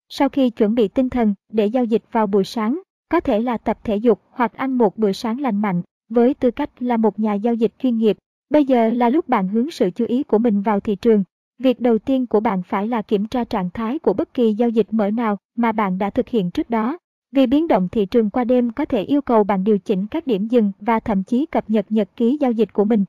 Sau 0.09 0.29
khi 0.29 0.49
chuẩn 0.49 0.75
bị 0.75 0.87
tinh 0.87 1.09
thần 1.09 1.35
để 1.49 1.65
giao 1.65 1.83
dịch 1.83 2.03
vào 2.11 2.27
buổi 2.27 2.43
sáng, 2.43 2.81
có 3.09 3.19
thể 3.19 3.39
là 3.39 3.57
tập 3.57 3.79
thể 3.83 3.95
dục 3.95 4.21
hoặc 4.29 4.53
ăn 4.53 4.77
một 4.77 4.97
bữa 4.97 5.11
sáng 5.11 5.41
lành 5.41 5.61
mạnh, 5.61 5.81
với 6.09 6.33
tư 6.33 6.51
cách 6.51 6.69
là 6.79 6.97
một 6.97 7.19
nhà 7.19 7.33
giao 7.33 7.53
dịch 7.53 7.73
chuyên 7.79 7.97
nghiệp 7.97 8.17
Bây 8.49 8.65
giờ 8.65 8.89
là 8.89 9.09
lúc 9.09 9.29
bạn 9.29 9.47
hướng 9.47 9.71
sự 9.71 9.89
chú 9.95 10.05
ý 10.05 10.23
của 10.23 10.37
mình 10.37 10.61
vào 10.61 10.79
thị 10.79 10.95
trường. 10.95 11.23
Việc 11.59 11.79
đầu 11.79 11.97
tiên 11.99 12.27
của 12.27 12.39
bạn 12.39 12.63
phải 12.63 12.87
là 12.87 13.01
kiểm 13.01 13.25
tra 13.25 13.43
trạng 13.43 13.69
thái 13.69 13.99
của 13.99 14.13
bất 14.13 14.33
kỳ 14.33 14.53
giao 14.53 14.69
dịch 14.69 14.87
mở 14.91 15.11
nào 15.11 15.37
mà 15.55 15.71
bạn 15.71 15.97
đã 15.97 16.09
thực 16.09 16.29
hiện 16.29 16.51
trước 16.51 16.69
đó. 16.69 16.97
Vì 17.31 17.47
biến 17.47 17.67
động 17.67 17.87
thị 17.91 18.05
trường 18.05 18.29
qua 18.29 18.43
đêm 18.43 18.71
có 18.71 18.85
thể 18.85 19.01
yêu 19.01 19.21
cầu 19.21 19.43
bạn 19.43 19.63
điều 19.63 19.77
chỉnh 19.77 20.07
các 20.07 20.27
điểm 20.27 20.47
dừng 20.47 20.71
và 20.79 20.99
thậm 20.99 21.23
chí 21.23 21.45
cập 21.45 21.69
nhật 21.69 21.85
nhật 21.89 22.09
ký 22.15 22.37
giao 22.41 22.51
dịch 22.51 22.73
của 22.73 22.85
mình. 22.85 23.05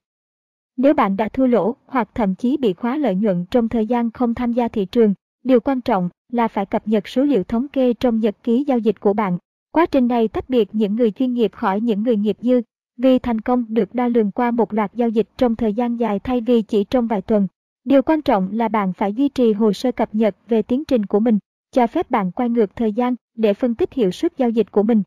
Nếu 0.76 0.94
bạn 0.94 1.16
đã 1.16 1.28
thua 1.28 1.46
lỗ 1.46 1.76
hoặc 1.86 2.08
thậm 2.14 2.34
chí 2.34 2.56
bị 2.56 2.72
khóa 2.72 2.96
lợi 2.96 3.14
nhuận 3.14 3.44
trong 3.50 3.68
thời 3.68 3.86
gian 3.86 4.10
không 4.10 4.34
tham 4.34 4.52
gia 4.52 4.68
thị 4.68 4.84
trường, 4.84 5.14
điều 5.44 5.60
quan 5.60 5.80
trọng 5.80 6.08
là 6.32 6.48
phải 6.48 6.66
cập 6.66 6.88
nhật 6.88 7.08
số 7.08 7.22
liệu 7.22 7.44
thống 7.44 7.68
kê 7.68 7.94
trong 7.94 8.20
nhật 8.20 8.36
ký 8.42 8.64
giao 8.66 8.78
dịch 8.78 9.00
của 9.00 9.12
bạn. 9.12 9.38
Quá 9.72 9.86
trình 9.86 10.08
này 10.08 10.28
tách 10.28 10.50
biệt 10.50 10.68
những 10.72 10.96
người 10.96 11.10
chuyên 11.10 11.32
nghiệp 11.32 11.52
khỏi 11.52 11.80
những 11.80 12.02
người 12.02 12.16
nghiệp 12.16 12.36
dư, 12.40 12.60
vì 12.96 13.18
thành 13.18 13.40
công 13.40 13.64
được 13.68 13.94
đo 13.94 14.08
lường 14.08 14.30
qua 14.30 14.50
một 14.50 14.74
loạt 14.74 14.94
giao 14.94 15.08
dịch 15.08 15.28
trong 15.36 15.56
thời 15.56 15.72
gian 15.72 15.96
dài 15.96 16.18
thay 16.18 16.40
vì 16.40 16.62
chỉ 16.62 16.84
trong 16.84 17.06
vài 17.06 17.22
tuần. 17.22 17.46
Điều 17.88 18.02
quan 18.02 18.22
trọng 18.22 18.48
là 18.52 18.68
bạn 18.68 18.92
phải 18.92 19.12
duy 19.12 19.28
trì 19.28 19.52
hồ 19.52 19.72
sơ 19.72 19.92
cập 19.92 20.14
nhật 20.14 20.36
về 20.48 20.62
tiến 20.62 20.84
trình 20.84 21.06
của 21.06 21.20
mình, 21.20 21.38
cho 21.72 21.86
phép 21.86 22.10
bạn 22.10 22.32
quay 22.32 22.48
ngược 22.48 22.76
thời 22.76 22.92
gian 22.92 23.14
để 23.34 23.54
phân 23.54 23.74
tích 23.74 23.92
hiệu 23.92 24.10
suất 24.10 24.38
giao 24.38 24.50
dịch 24.50 24.72
của 24.72 24.82
mình. 24.82 25.02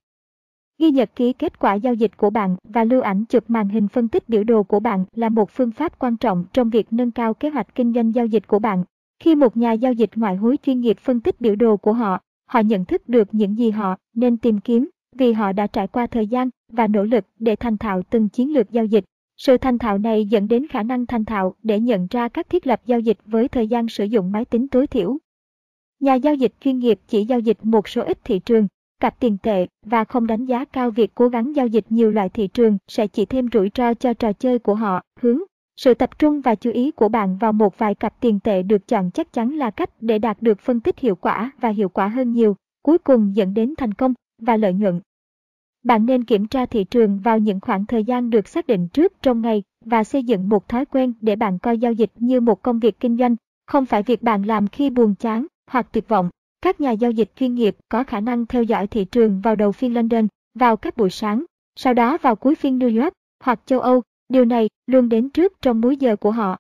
Ghi 0.80 0.92
nhật 0.92 1.16
ký 1.16 1.34
kết 1.34 1.60
quả 1.60 1.74
giao 1.74 1.94
dịch 1.94 2.18
của 2.18 2.30
bạn 2.30 2.56
và 2.64 2.84
lưu 2.84 3.02
ảnh 3.02 3.26
chụp 3.26 3.44
màn 3.48 3.70
hình 3.70 3.88
phân 3.88 4.08
tích 4.08 4.30
biểu 4.30 4.44
đồ 4.44 4.64
của 4.64 4.80
bạn 4.80 5.06
là 5.16 5.30
một 5.30 5.52
phương 5.52 5.72
pháp 5.72 6.00
quan 6.00 6.18
trọng 6.18 6.46
trong 6.54 6.70
việc 6.70 6.94
nâng 6.94 7.12
cao 7.12 7.34
kế 7.34 7.50
hoạch 7.50 7.76
kinh 7.76 7.94
doanh 7.94 8.16
giao 8.16 8.26
dịch 8.26 8.48
của 8.48 8.60
bạn. 8.60 8.84
Khi 9.20 9.36
một 9.36 9.58
nhà 9.58 9.72
giao 9.72 9.94
dịch 9.94 10.10
ngoại 10.16 10.36
hối 10.36 10.58
chuyên 10.64 10.80
nghiệp 10.80 10.98
phân 11.00 11.20
tích 11.20 11.42
biểu 11.42 11.56
đồ 11.56 11.78
của 11.78 11.94
họ, 11.94 12.20
họ 12.46 12.60
nhận 12.60 12.86
thức 12.86 13.10
được 13.10 13.28
những 13.32 13.58
gì 13.58 13.72
họ 13.72 13.96
nên 14.16 14.38
tìm 14.38 14.60
kiếm 14.60 14.90
vì 15.16 15.34
họ 15.34 15.52
đã 15.52 15.68
trải 15.68 15.88
qua 15.88 16.08
thời 16.08 16.28
gian 16.28 16.50
và 16.72 16.88
nỗ 16.88 17.04
lực 17.04 17.26
để 17.40 17.56
thành 17.56 17.78
thạo 17.78 18.02
từng 18.10 18.30
chiến 18.30 18.54
lược 18.54 18.72
giao 18.72 18.86
dịch. 18.86 19.04
Sự 19.46 19.58
thành 19.58 19.78
thạo 19.78 19.98
này 19.98 20.26
dẫn 20.26 20.48
đến 20.48 20.68
khả 20.68 20.84
năng 20.84 21.06
thành 21.06 21.26
thạo 21.26 21.56
để 21.64 21.80
nhận 21.80 22.08
ra 22.10 22.30
các 22.30 22.50
thiết 22.50 22.68
lập 22.68 22.82
giao 22.86 23.00
dịch 23.00 23.18
với 23.26 23.48
thời 23.48 23.68
gian 23.68 23.88
sử 23.88 24.04
dụng 24.04 24.32
máy 24.32 24.46
tính 24.46 24.68
tối 24.68 24.88
thiểu. 24.88 25.18
Nhà 26.00 26.14
giao 26.14 26.36
dịch 26.36 26.54
chuyên 26.60 26.80
nghiệp 26.80 27.00
chỉ 27.08 27.26
giao 27.26 27.40
dịch 27.40 27.58
một 27.64 27.88
số 27.88 28.02
ít 28.02 28.20
thị 28.24 28.40
trường, 28.40 28.68
cặp 29.00 29.20
tiền 29.20 29.38
tệ 29.44 29.68
và 29.86 30.04
không 30.04 30.28
đánh 30.28 30.46
giá 30.46 30.66
cao 30.66 30.92
việc 30.92 31.12
cố 31.16 31.28
gắng 31.28 31.56
giao 31.56 31.68
dịch 31.68 31.86
nhiều 31.90 32.12
loại 32.12 32.30
thị 32.30 32.48
trường 32.48 32.78
sẽ 32.88 33.08
chỉ 33.08 33.26
thêm 33.26 33.48
rủi 33.54 33.72
ro 33.76 33.94
cho 33.94 34.14
trò 34.14 34.34
chơi 34.34 34.60
của 34.60 34.76
họ. 34.76 35.02
Hướng 35.20 35.40
sự 35.78 35.94
tập 35.94 36.20
trung 36.20 36.42
và 36.42 36.56
chú 36.56 36.72
ý 36.72 36.92
của 36.92 37.10
bạn 37.10 37.38
vào 37.38 37.54
một 37.54 37.78
vài 37.78 37.96
cặp 37.96 38.22
tiền 38.22 38.40
tệ 38.40 38.64
được 38.64 38.88
chọn 38.88 39.12
chắc 39.12 39.34
chắn 39.34 39.58
là 39.58 39.72
cách 39.72 39.90
để 40.02 40.20
đạt 40.20 40.42
được 40.42 40.60
phân 40.60 40.80
tích 40.80 41.00
hiệu 41.00 41.16
quả 41.16 41.52
và 41.62 41.70
hiệu 41.70 41.90
quả 41.90 42.08
hơn 42.08 42.32
nhiều, 42.32 42.56
cuối 42.84 42.98
cùng 42.98 43.36
dẫn 43.36 43.54
đến 43.54 43.74
thành 43.78 43.94
công 43.94 44.14
và 44.42 44.58
lợi 44.58 44.74
nhuận. 44.74 45.00
Bạn 45.84 46.06
nên 46.06 46.24
kiểm 46.24 46.48
tra 46.48 46.66
thị 46.66 46.84
trường 46.84 47.20
vào 47.20 47.40
những 47.40 47.60
khoảng 47.60 47.86
thời 47.86 48.04
gian 48.04 48.30
được 48.30 48.48
xác 48.48 48.68
định 48.68 48.88
trước 48.88 49.14
trong 49.22 49.42
ngày 49.42 49.64
và 49.86 50.04
xây 50.04 50.24
dựng 50.24 50.50
một 50.50 50.70
thói 50.70 50.86
quen 50.86 51.14
để 51.22 51.36
bạn 51.36 51.60
coi 51.60 51.78
giao 51.78 51.92
dịch 51.92 52.12
như 52.16 52.40
một 52.40 52.62
công 52.62 52.80
việc 52.80 53.00
kinh 53.00 53.18
doanh, 53.18 53.36
không 53.68 53.86
phải 53.86 54.04
việc 54.04 54.22
bạn 54.24 54.44
làm 54.44 54.68
khi 54.68 54.90
buồn 54.90 55.16
chán 55.16 55.46
hoặc 55.68 55.88
tuyệt 55.92 56.08
vọng. 56.08 56.30
Các 56.62 56.82
nhà 56.82 56.92
giao 56.92 57.12
dịch 57.12 57.32
chuyên 57.36 57.56
nghiệp 57.56 57.76
có 57.90 58.04
khả 58.04 58.20
năng 58.20 58.46
theo 58.46 58.64
dõi 58.64 58.88
thị 58.88 59.06
trường 59.06 59.42
vào 59.42 59.56
đầu 59.56 59.72
phiên 59.72 59.94
London, 59.94 60.28
vào 60.56 60.78
các 60.78 60.98
buổi 60.98 61.10
sáng, 61.10 61.46
sau 61.76 61.94
đó 61.94 62.18
vào 62.22 62.36
cuối 62.36 62.56
phiên 62.56 62.80
New 62.80 63.04
York 63.04 63.14
hoặc 63.44 63.60
châu 63.66 63.80
Âu. 63.80 64.02
Điều 64.30 64.46
này 64.46 64.70
luôn 64.88 65.10
đến 65.10 65.30
trước 65.30 65.54
trong 65.62 65.82
múi 65.82 65.98
giờ 65.98 66.16
của 66.16 66.32
họ. 66.32 66.58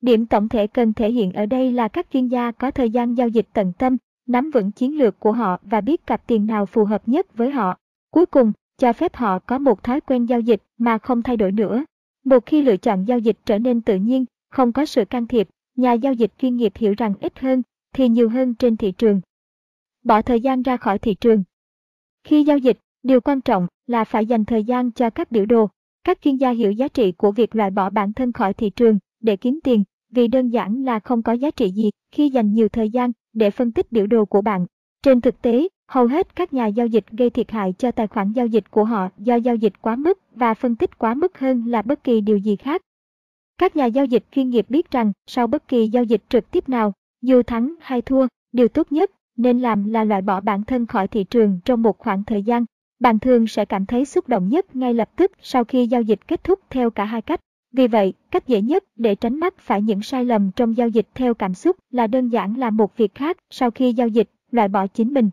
Điểm 0.00 0.26
tổng 0.26 0.48
thể 0.48 0.66
cần 0.66 0.92
thể 0.92 1.12
hiện 1.12 1.32
ở 1.32 1.46
đây 1.46 1.72
là 1.72 1.88
các 1.88 2.06
chuyên 2.12 2.28
gia 2.28 2.50
có 2.50 2.70
thời 2.70 2.90
gian 2.90 3.14
giao 3.14 3.28
dịch 3.28 3.48
tận 3.52 3.72
tâm, 3.78 3.96
nắm 4.26 4.50
vững 4.50 4.70
chiến 4.70 4.98
lược 4.98 5.20
của 5.20 5.32
họ 5.32 5.58
và 5.62 5.80
biết 5.80 6.06
cặp 6.06 6.26
tiền 6.26 6.46
nào 6.46 6.66
phù 6.66 6.84
hợp 6.84 7.08
nhất 7.08 7.36
với 7.36 7.50
họ. 7.50 7.76
Cuối 8.10 8.26
cùng, 8.26 8.52
cho 8.78 8.92
phép 8.92 9.16
họ 9.16 9.38
có 9.38 9.58
một 9.58 9.82
thói 9.82 10.00
quen 10.00 10.26
giao 10.26 10.40
dịch 10.40 10.62
mà 10.78 10.98
không 10.98 11.22
thay 11.22 11.36
đổi 11.36 11.52
nữa. 11.52 11.84
Một 12.24 12.46
khi 12.46 12.62
lựa 12.62 12.76
chọn 12.76 13.04
giao 13.04 13.18
dịch 13.18 13.38
trở 13.46 13.58
nên 13.58 13.80
tự 13.80 13.96
nhiên, 13.96 14.24
không 14.50 14.72
có 14.72 14.86
sự 14.86 15.04
can 15.04 15.26
thiệp, 15.26 15.48
nhà 15.76 15.92
giao 15.92 16.12
dịch 16.12 16.32
chuyên 16.38 16.56
nghiệp 16.56 16.72
hiểu 16.76 16.94
rằng 16.98 17.14
ít 17.20 17.38
hơn 17.38 17.62
thì 17.94 18.08
nhiều 18.08 18.28
hơn 18.28 18.54
trên 18.54 18.76
thị 18.76 18.92
trường. 18.92 19.20
Bỏ 20.04 20.22
thời 20.22 20.40
gian 20.40 20.62
ra 20.62 20.76
khỏi 20.76 20.98
thị 20.98 21.14
trường. 21.14 21.42
Khi 22.24 22.44
giao 22.44 22.58
dịch, 22.58 22.78
điều 23.02 23.20
quan 23.20 23.40
trọng 23.40 23.66
là 23.86 24.04
phải 24.04 24.26
dành 24.26 24.44
thời 24.44 24.64
gian 24.64 24.92
cho 24.92 25.10
các 25.10 25.30
biểu 25.30 25.46
đồ. 25.46 25.68
Các 26.04 26.18
chuyên 26.22 26.36
gia 26.36 26.50
hiểu 26.50 26.72
giá 26.72 26.88
trị 26.88 27.12
của 27.12 27.32
việc 27.32 27.56
loại 27.56 27.70
bỏ 27.70 27.90
bản 27.90 28.12
thân 28.12 28.32
khỏi 28.32 28.54
thị 28.54 28.70
trường 28.70 28.98
để 29.20 29.36
kiếm 29.36 29.58
tiền, 29.64 29.84
vì 30.10 30.28
đơn 30.28 30.48
giản 30.48 30.84
là 30.84 31.00
không 31.00 31.22
có 31.22 31.32
giá 31.32 31.50
trị 31.50 31.70
gì 31.70 31.90
khi 32.10 32.30
dành 32.30 32.52
nhiều 32.52 32.68
thời 32.68 32.90
gian 32.90 33.12
để 33.32 33.50
phân 33.50 33.72
tích 33.72 33.92
biểu 33.92 34.06
đồ 34.06 34.24
của 34.24 34.42
bạn. 34.42 34.66
Trên 35.02 35.20
thực 35.20 35.42
tế, 35.42 35.68
hầu 35.88 36.06
hết 36.06 36.36
các 36.36 36.52
nhà 36.52 36.66
giao 36.66 36.86
dịch 36.86 37.04
gây 37.10 37.30
thiệt 37.30 37.50
hại 37.50 37.74
cho 37.78 37.90
tài 37.90 38.06
khoản 38.06 38.32
giao 38.32 38.46
dịch 38.46 38.70
của 38.70 38.84
họ 38.84 39.08
do 39.18 39.34
giao 39.34 39.56
dịch 39.56 39.72
quá 39.80 39.96
mức 39.96 40.18
và 40.34 40.54
phân 40.54 40.76
tích 40.76 40.98
quá 40.98 41.14
mức 41.14 41.38
hơn 41.38 41.64
là 41.66 41.82
bất 41.82 42.04
kỳ 42.04 42.20
điều 42.20 42.36
gì 42.36 42.56
khác. 42.56 42.82
Các 43.58 43.76
nhà 43.76 43.86
giao 43.86 44.04
dịch 44.04 44.24
chuyên 44.32 44.50
nghiệp 44.50 44.66
biết 44.68 44.90
rằng 44.90 45.12
sau 45.26 45.46
bất 45.46 45.68
kỳ 45.68 45.88
giao 45.88 46.04
dịch 46.04 46.22
trực 46.28 46.50
tiếp 46.50 46.68
nào, 46.68 46.92
dù 47.22 47.42
thắng 47.42 47.74
hay 47.80 48.02
thua, 48.02 48.26
điều 48.52 48.68
tốt 48.68 48.92
nhất 48.92 49.10
nên 49.36 49.60
làm 49.60 49.84
là 49.84 50.04
loại 50.04 50.22
bỏ 50.22 50.40
bản 50.40 50.64
thân 50.64 50.86
khỏi 50.86 51.08
thị 51.08 51.24
trường 51.24 51.60
trong 51.64 51.82
một 51.82 51.98
khoảng 51.98 52.24
thời 52.24 52.42
gian. 52.42 52.64
Bạn 53.00 53.18
thường 53.18 53.46
sẽ 53.46 53.64
cảm 53.64 53.86
thấy 53.86 54.04
xúc 54.04 54.28
động 54.28 54.48
nhất 54.48 54.76
ngay 54.76 54.94
lập 54.94 55.10
tức 55.16 55.32
sau 55.42 55.64
khi 55.64 55.86
giao 55.86 56.02
dịch 56.02 56.28
kết 56.28 56.44
thúc 56.44 56.60
theo 56.70 56.90
cả 56.90 57.04
hai 57.04 57.22
cách. 57.22 57.40
Vì 57.72 57.86
vậy, 57.86 58.12
cách 58.30 58.48
dễ 58.48 58.60
nhất 58.60 58.84
để 58.96 59.14
tránh 59.14 59.40
mắc 59.40 59.54
phải 59.58 59.82
những 59.82 60.02
sai 60.02 60.24
lầm 60.24 60.50
trong 60.50 60.76
giao 60.76 60.88
dịch 60.88 61.06
theo 61.14 61.34
cảm 61.34 61.54
xúc 61.54 61.76
là 61.90 62.06
đơn 62.06 62.28
giản 62.28 62.54
làm 62.56 62.76
một 62.76 62.96
việc 62.96 63.14
khác 63.14 63.36
sau 63.50 63.70
khi 63.70 63.92
giao 63.92 64.08
dịch, 64.08 64.30
loại 64.50 64.68
bỏ 64.68 64.86
chính 64.86 65.14
mình. 65.14 65.30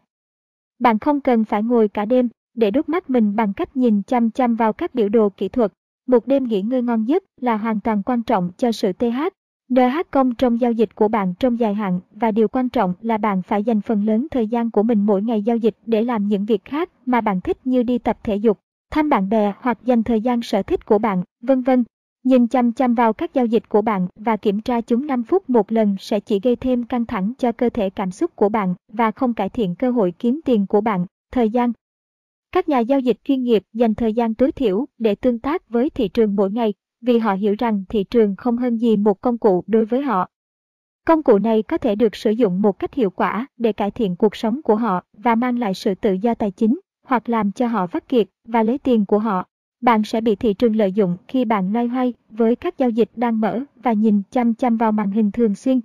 Bạn 0.80 1.00
không 1.00 1.22
cần 1.22 1.46
phải 1.46 1.64
ngồi 1.64 1.88
cả 1.88 2.06
đêm 2.06 2.30
để 2.54 2.72
đốt 2.72 2.90
mắt 2.90 3.10
mình 3.10 3.36
bằng 3.36 3.54
cách 3.54 3.78
nhìn 3.78 4.02
chăm 4.04 4.32
chăm 4.32 4.56
vào 4.56 4.74
các 4.74 4.96
biểu 4.96 5.10
đồ 5.10 5.30
kỹ 5.30 5.50
thuật. 5.50 5.74
Một 6.08 6.28
đêm 6.28 6.44
nghỉ 6.44 6.62
ngơi 6.62 6.82
ngon 6.82 7.06
giấc 7.06 7.24
là 7.42 7.58
hoàn 7.58 7.80
toàn 7.80 8.04
quan 8.04 8.24
trọng 8.24 8.52
cho 8.58 8.72
sự 8.72 8.94
TH 8.94 9.30
NH 9.70 10.02
công 10.12 10.36
trong 10.36 10.62
giao 10.62 10.72
dịch 10.72 10.96
của 10.96 11.08
bạn 11.08 11.34
trong 11.40 11.60
dài 11.60 11.74
hạn 11.74 12.00
và 12.12 12.32
điều 12.32 12.48
quan 12.48 12.70
trọng 12.70 12.94
là 13.02 13.18
bạn 13.18 13.42
phải 13.42 13.64
dành 13.64 13.82
phần 13.82 14.06
lớn 14.06 14.28
thời 14.32 14.48
gian 14.48 14.72
của 14.72 14.84
mình 14.84 15.06
mỗi 15.06 15.22
ngày 15.22 15.42
giao 15.42 15.58
dịch 15.58 15.76
để 15.86 16.02
làm 16.02 16.28
những 16.28 16.46
việc 16.46 16.66
khác 16.66 16.90
mà 17.06 17.22
bạn 17.22 17.42
thích 17.42 17.58
như 17.64 17.84
đi 17.84 17.98
tập 17.98 18.18
thể 18.24 18.36
dục, 18.36 18.60
thăm 18.92 19.10
bạn 19.10 19.30
bè 19.30 19.54
hoặc 19.60 19.78
dành 19.86 20.04
thời 20.04 20.22
gian 20.22 20.42
sở 20.42 20.64
thích 20.64 20.86
của 20.86 20.98
bạn, 20.98 21.24
vân 21.42 21.62
vân. 21.62 21.84
Nhìn 22.26 22.48
chăm 22.48 22.72
chăm 22.72 22.94
vào 22.94 23.14
các 23.14 23.34
giao 23.34 23.46
dịch 23.46 23.70
của 23.70 23.82
bạn 23.82 24.08
và 24.16 24.38
kiểm 24.38 24.62
tra 24.62 24.82
chúng 24.82 25.08
5 25.08 25.24
phút 25.24 25.50
một 25.50 25.72
lần 25.72 25.96
sẽ 26.00 26.20
chỉ 26.20 26.40
gây 26.44 26.56
thêm 26.56 26.84
căng 26.84 27.06
thẳng 27.06 27.34
cho 27.38 27.52
cơ 27.52 27.70
thể 27.70 27.90
cảm 27.90 28.12
xúc 28.12 28.36
của 28.36 28.50
bạn 28.50 28.76
và 28.94 29.12
không 29.12 29.34
cải 29.34 29.50
thiện 29.50 29.76
cơ 29.76 29.92
hội 29.92 30.14
kiếm 30.20 30.40
tiền 30.46 30.68
của 30.68 30.82
bạn. 30.82 31.06
Thời 31.32 31.50
gian 31.50 31.72
Các 32.52 32.70
nhà 32.70 32.80
giao 32.80 33.00
dịch 33.00 33.18
chuyên 33.24 33.44
nghiệp 33.44 33.64
dành 33.74 33.96
thời 33.96 34.14
gian 34.14 34.34
tối 34.34 34.52
thiểu 34.52 34.86
để 34.98 35.16
tương 35.16 35.40
tác 35.40 35.70
với 35.70 35.90
thị 35.90 36.08
trường 36.08 36.36
mỗi 36.36 36.52
ngày 36.52 36.74
vì 37.02 37.18
họ 37.18 37.34
hiểu 37.34 37.56
rằng 37.60 37.84
thị 37.90 38.04
trường 38.04 38.36
không 38.36 38.58
hơn 38.58 38.78
gì 38.78 38.98
một 38.98 39.22
công 39.22 39.38
cụ 39.38 39.64
đối 39.68 39.86
với 39.86 40.02
họ. 40.02 40.30
Công 41.06 41.24
cụ 41.24 41.40
này 41.40 41.64
có 41.64 41.78
thể 41.78 41.96
được 41.96 42.16
sử 42.16 42.32
dụng 42.32 42.62
một 42.62 42.80
cách 42.80 42.94
hiệu 42.94 43.10
quả 43.10 43.48
để 43.58 43.74
cải 43.74 43.92
thiện 43.92 44.16
cuộc 44.16 44.36
sống 44.36 44.62
của 44.62 44.76
họ 44.76 45.04
và 45.14 45.36
mang 45.36 45.60
lại 45.60 45.74
sự 45.74 45.96
tự 45.96 46.14
do 46.14 46.34
tài 46.34 46.52
chính, 46.52 46.80
hoặc 47.04 47.30
làm 47.30 47.52
cho 47.52 47.68
họ 47.68 47.88
vắt 47.88 48.08
kiệt 48.08 48.28
và 48.48 48.64
lấy 48.64 48.78
tiền 48.78 49.06
của 49.06 49.20
họ. 49.20 49.48
Bạn 49.86 50.04
sẽ 50.04 50.22
bị 50.22 50.36
thị 50.36 50.54
trường 50.54 50.76
lợi 50.76 50.92
dụng 50.92 51.18
khi 51.28 51.46
bạn 51.46 51.74
loay 51.74 51.88
hoay 51.88 52.14
với 52.30 52.56
các 52.56 52.78
giao 52.78 52.90
dịch 52.90 53.10
đang 53.16 53.42
mở 53.42 53.64
và 53.76 53.94
nhìn 53.94 54.22
chăm 54.32 54.54
chăm 54.54 54.78
vào 54.78 54.92
màn 54.92 55.12
hình 55.12 55.32
thường 55.32 55.56
xuyên. 55.56 55.80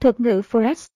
Thuật 0.00 0.20
ngữ 0.20 0.40
Forex 0.50 0.86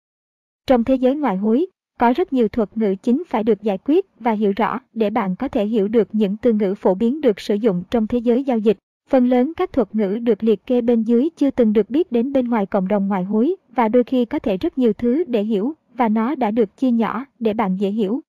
Trong 0.67 0.85
thế 0.85 0.95
giới 0.95 1.17
ngoại 1.17 1.37
hối, 1.37 1.67
có 2.01 2.13
rất 2.17 2.33
nhiều 2.33 2.49
thuật 2.49 2.77
ngữ 2.77 2.95
chính 3.03 3.23
phải 3.27 3.45
được 3.45 3.63
giải 3.63 3.79
quyết 3.79 4.07
và 4.21 4.33
hiểu 4.33 4.53
rõ 4.57 4.81
để 4.93 5.11
bạn 5.11 5.37
có 5.37 5.49
thể 5.49 5.67
hiểu 5.67 5.89
được 5.89 6.09
những 6.13 6.37
từ 6.37 6.53
ngữ 6.53 6.75
phổ 6.75 6.95
biến 6.95 7.21
được 7.21 7.41
sử 7.41 7.55
dụng 7.55 7.83
trong 7.91 8.07
thế 8.07 8.19
giới 8.19 8.45
giao 8.45 8.59
dịch. 8.59 8.79
Phần 9.11 9.29
lớn 9.29 9.53
các 9.57 9.73
thuật 9.73 9.95
ngữ 9.95 10.19
được 10.23 10.45
liệt 10.45 10.67
kê 10.67 10.81
bên 10.81 11.03
dưới 11.03 11.29
chưa 11.37 11.51
từng 11.51 11.73
được 11.73 11.91
biết 11.91 12.13
đến 12.13 12.33
bên 12.33 12.49
ngoài 12.49 12.67
cộng 12.67 12.89
đồng 12.89 13.09
ngoại 13.09 13.25
hối 13.25 13.57
và 13.75 13.89
đôi 13.89 14.05
khi 14.05 14.25
có 14.25 14.39
thể 14.39 14.57
rất 14.57 14.79
nhiều 14.79 14.93
thứ 14.93 15.25
để 15.25 15.43
hiểu 15.43 15.73
và 15.95 16.09
nó 16.09 16.35
đã 16.35 16.51
được 16.51 16.77
chia 16.77 16.91
nhỏ 16.91 17.25
để 17.39 17.55
bạn 17.55 17.77
dễ 17.77 17.91
hiểu. 17.91 18.21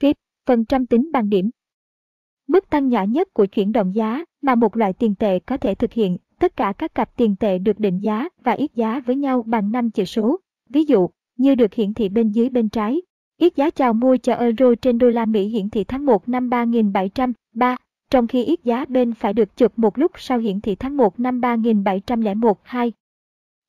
Tiếp, 0.00 0.16
phần 0.46 0.64
trăm 0.64 0.86
tính 0.86 1.12
bằng 1.12 1.30
điểm. 1.30 1.50
Mức 2.48 2.70
tăng 2.70 2.88
nhỏ 2.88 3.02
nhất 3.02 3.34
của 3.34 3.46
chuyển 3.46 3.72
động 3.72 3.94
giá 3.94 4.24
mà 4.42 4.54
một 4.54 4.76
loại 4.76 4.92
tiền 4.92 5.14
tệ 5.14 5.38
có 5.38 5.56
thể 5.56 5.74
thực 5.74 5.92
hiện, 5.92 6.16
tất 6.38 6.56
cả 6.56 6.72
các 6.78 6.94
cặp 6.94 7.16
tiền 7.16 7.36
tệ 7.36 7.58
được 7.58 7.80
định 7.80 7.98
giá 7.98 8.28
và 8.44 8.52
ít 8.52 8.70
giá 8.74 9.00
với 9.06 9.16
nhau 9.16 9.42
bằng 9.46 9.72
5 9.72 9.90
chữ 9.90 10.04
số. 10.04 10.40
Ví 10.68 10.84
dụ, 10.84 11.08
như 11.36 11.54
được 11.54 11.74
hiển 11.74 11.94
thị 11.94 12.08
bên 12.08 12.30
dưới 12.30 12.48
bên 12.48 12.68
trái, 12.68 13.02
ít 13.38 13.56
giá 13.56 13.70
chào 13.70 13.92
mua 13.92 14.16
cho 14.16 14.34
euro 14.34 14.74
trên 14.82 14.98
đô 14.98 15.08
la 15.08 15.26
Mỹ 15.26 15.48
hiển 15.48 15.70
thị 15.70 15.84
tháng 15.84 16.06
1 16.06 16.28
năm 16.28 16.50
3703, 16.50 17.76
trong 18.10 18.26
khi 18.26 18.44
ít 18.44 18.60
giá 18.64 18.84
bên 18.84 19.14
phải 19.14 19.32
được 19.32 19.56
chụp 19.56 19.78
một 19.78 19.98
lúc 19.98 20.12
sau 20.16 20.38
hiển 20.38 20.60
thị 20.60 20.74
tháng 20.74 20.96
1 20.96 21.20
năm 21.20 21.40
3701 21.40 22.58
2. 22.62 22.92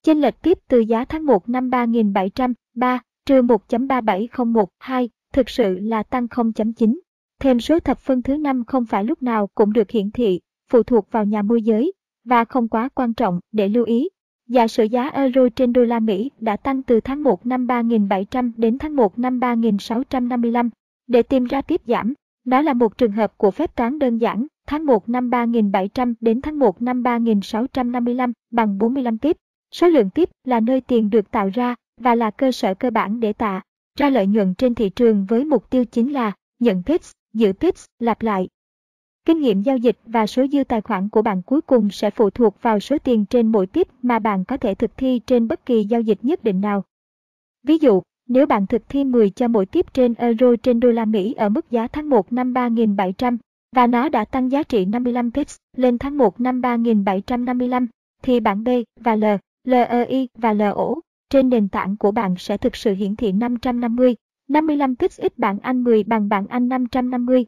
Chênh 0.03 0.21
lệch 0.21 0.41
tiếp 0.41 0.57
từ 0.67 0.79
giá 0.79 1.05
tháng 1.05 1.25
1 1.25 1.49
năm 1.49 1.69
3703 1.69 2.99
trừ 3.25 3.41
1.37012 3.41 5.07
thực 5.33 5.49
sự 5.49 5.79
là 5.79 6.03
tăng 6.03 6.25
0.9. 6.25 6.97
Thêm 7.39 7.59
số 7.59 7.79
thập 7.79 7.99
phân 7.99 8.21
thứ 8.21 8.37
năm 8.37 8.65
không 8.65 8.85
phải 8.85 9.03
lúc 9.03 9.23
nào 9.23 9.47
cũng 9.47 9.73
được 9.73 9.91
hiển 9.91 10.11
thị, 10.11 10.39
phụ 10.71 10.83
thuộc 10.83 11.11
vào 11.11 11.25
nhà 11.25 11.41
môi 11.41 11.61
giới 11.61 11.93
và 12.25 12.45
không 12.45 12.67
quá 12.67 12.89
quan 12.95 13.13
trọng 13.13 13.39
để 13.51 13.69
lưu 13.69 13.85
ý. 13.85 14.09
Giả 14.47 14.67
sử 14.67 14.83
giá 14.83 15.07
euro 15.07 15.49
trên 15.55 15.73
đô 15.73 15.83
la 15.83 15.99
Mỹ 15.99 16.31
đã 16.39 16.57
tăng 16.57 16.83
từ 16.83 16.99
tháng 16.99 17.23
1 17.23 17.45
năm 17.45 17.67
3700 17.67 18.51
đến 18.57 18.77
tháng 18.77 18.95
1 18.95 19.19
năm 19.19 19.39
3655. 19.39 20.69
Để 21.07 21.23
tìm 21.23 21.43
ra 21.43 21.61
tiếp 21.61 21.81
giảm, 21.87 22.13
nó 22.45 22.61
là 22.61 22.73
một 22.73 22.97
trường 22.97 23.11
hợp 23.11 23.37
của 23.37 23.51
phép 23.51 23.75
toán 23.75 23.99
đơn 23.99 24.17
giản, 24.17 24.47
tháng 24.67 24.85
1 24.85 25.09
năm 25.09 25.29
3700 25.29 26.13
đến 26.19 26.41
tháng 26.41 26.59
1 26.59 26.81
năm 26.81 27.03
3655 27.03 28.33
bằng 28.51 28.77
45 28.77 29.17
tiếp. 29.17 29.37
Số 29.71 29.87
lượng 29.87 30.09
tiếp 30.09 30.29
là 30.45 30.59
nơi 30.59 30.81
tiền 30.81 31.09
được 31.09 31.31
tạo 31.31 31.49
ra 31.53 31.75
và 32.01 32.15
là 32.15 32.31
cơ 32.31 32.51
sở 32.51 32.73
cơ 32.73 32.89
bản 32.89 33.19
để 33.19 33.33
tạo 33.33 33.61
ra 33.99 34.09
lợi 34.09 34.27
nhuận 34.27 34.53
trên 34.53 34.75
thị 34.75 34.89
trường 34.89 35.25
với 35.25 35.45
mục 35.45 35.69
tiêu 35.69 35.85
chính 35.85 36.13
là 36.13 36.31
nhận 36.59 36.83
tips 36.83 37.11
giữ 37.33 37.53
pips, 37.53 37.85
lặp 37.99 38.21
lại. 38.21 38.47
Kinh 39.25 39.41
nghiệm 39.41 39.61
giao 39.61 39.77
dịch 39.77 39.97
và 40.05 40.27
số 40.27 40.47
dư 40.47 40.63
tài 40.63 40.81
khoản 40.81 41.09
của 41.09 41.21
bạn 41.21 41.41
cuối 41.41 41.61
cùng 41.61 41.89
sẽ 41.89 42.09
phụ 42.09 42.29
thuộc 42.29 42.61
vào 42.61 42.79
số 42.79 42.97
tiền 42.97 43.25
trên 43.25 43.51
mỗi 43.51 43.67
tiếp 43.67 43.87
mà 44.01 44.19
bạn 44.19 44.45
có 44.45 44.57
thể 44.57 44.75
thực 44.75 44.97
thi 44.97 45.21
trên 45.25 45.47
bất 45.47 45.65
kỳ 45.65 45.83
giao 45.83 46.01
dịch 46.01 46.19
nhất 46.21 46.43
định 46.43 46.61
nào. 46.61 46.83
Ví 47.63 47.77
dụ, 47.77 48.01
nếu 48.27 48.45
bạn 48.45 48.67
thực 48.67 48.89
thi 48.89 49.03
10 49.03 49.29
cho 49.29 49.47
mỗi 49.47 49.65
tiếp 49.65 49.93
trên 49.93 50.13
euro 50.13 50.55
trên 50.63 50.79
đô 50.79 50.91
la 50.91 51.05
Mỹ 51.05 51.33
ở 51.33 51.49
mức 51.49 51.71
giá 51.71 51.87
tháng 51.87 52.09
1 52.09 52.33
năm 52.33 52.53
3.700 52.53 53.37
và 53.75 53.87
nó 53.87 54.09
đã 54.09 54.25
tăng 54.25 54.51
giá 54.51 54.63
trị 54.63 54.85
55 54.85 55.31
pips 55.31 55.55
lên 55.75 55.97
tháng 55.97 56.17
1 56.17 56.41
năm 56.41 56.61
3.755, 56.61 57.87
thì 58.23 58.39
bảng 58.39 58.63
B 58.63 58.69
và 58.99 59.15
L, 59.15 59.23
LEI 59.63 60.27
và 60.35 60.53
LO 60.53 60.95
trên 61.29 61.49
nền 61.49 61.67
tảng 61.67 61.97
của 61.97 62.11
bạn 62.11 62.35
sẽ 62.37 62.57
thực 62.57 62.75
sự 62.75 62.93
hiển 62.93 63.15
thị 63.15 63.31
550, 63.31 64.15
55 64.47 64.95
pips 64.95 65.19
ít 65.19 65.37
bảng 65.37 65.59
Anh 65.59 65.83
10 65.83 66.03
bằng 66.03 66.29
bảng 66.29 66.47
Anh 66.47 66.67
550. 66.67 67.45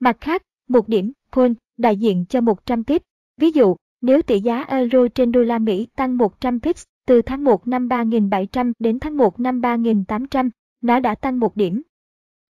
Mặt 0.00 0.16
khác, 0.20 0.42
một 0.68 0.88
điểm, 0.88 1.12
point, 1.32 1.56
đại 1.76 1.96
diện 1.96 2.24
cho 2.28 2.40
100 2.40 2.84
pips. 2.84 3.04
Ví 3.36 3.50
dụ, 3.50 3.76
nếu 4.00 4.22
tỷ 4.22 4.40
giá 4.40 4.62
euro 4.62 5.08
trên 5.14 5.32
đô 5.32 5.42
la 5.42 5.58
Mỹ 5.58 5.86
tăng 5.96 6.16
100 6.16 6.60
pips 6.60 6.84
từ 7.06 7.22
tháng 7.22 7.44
1 7.44 7.68
năm 7.68 7.88
3.700 7.88 8.72
đến 8.78 8.98
tháng 9.00 9.16
1 9.16 9.40
năm 9.40 9.60
3.800, 9.60 10.50
nó 10.80 11.00
đã 11.00 11.14
tăng 11.14 11.40
một 11.40 11.56
điểm. 11.56 11.82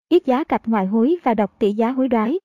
Yết 0.09 0.26
giá 0.26 0.44
cặp 0.44 0.68
ngoại 0.68 0.86
hối 0.86 1.16
và 1.22 1.34
đọc 1.34 1.56
tỷ 1.59 1.72
giá 1.72 1.90
hối 1.90 2.09
đoái. 2.09 2.40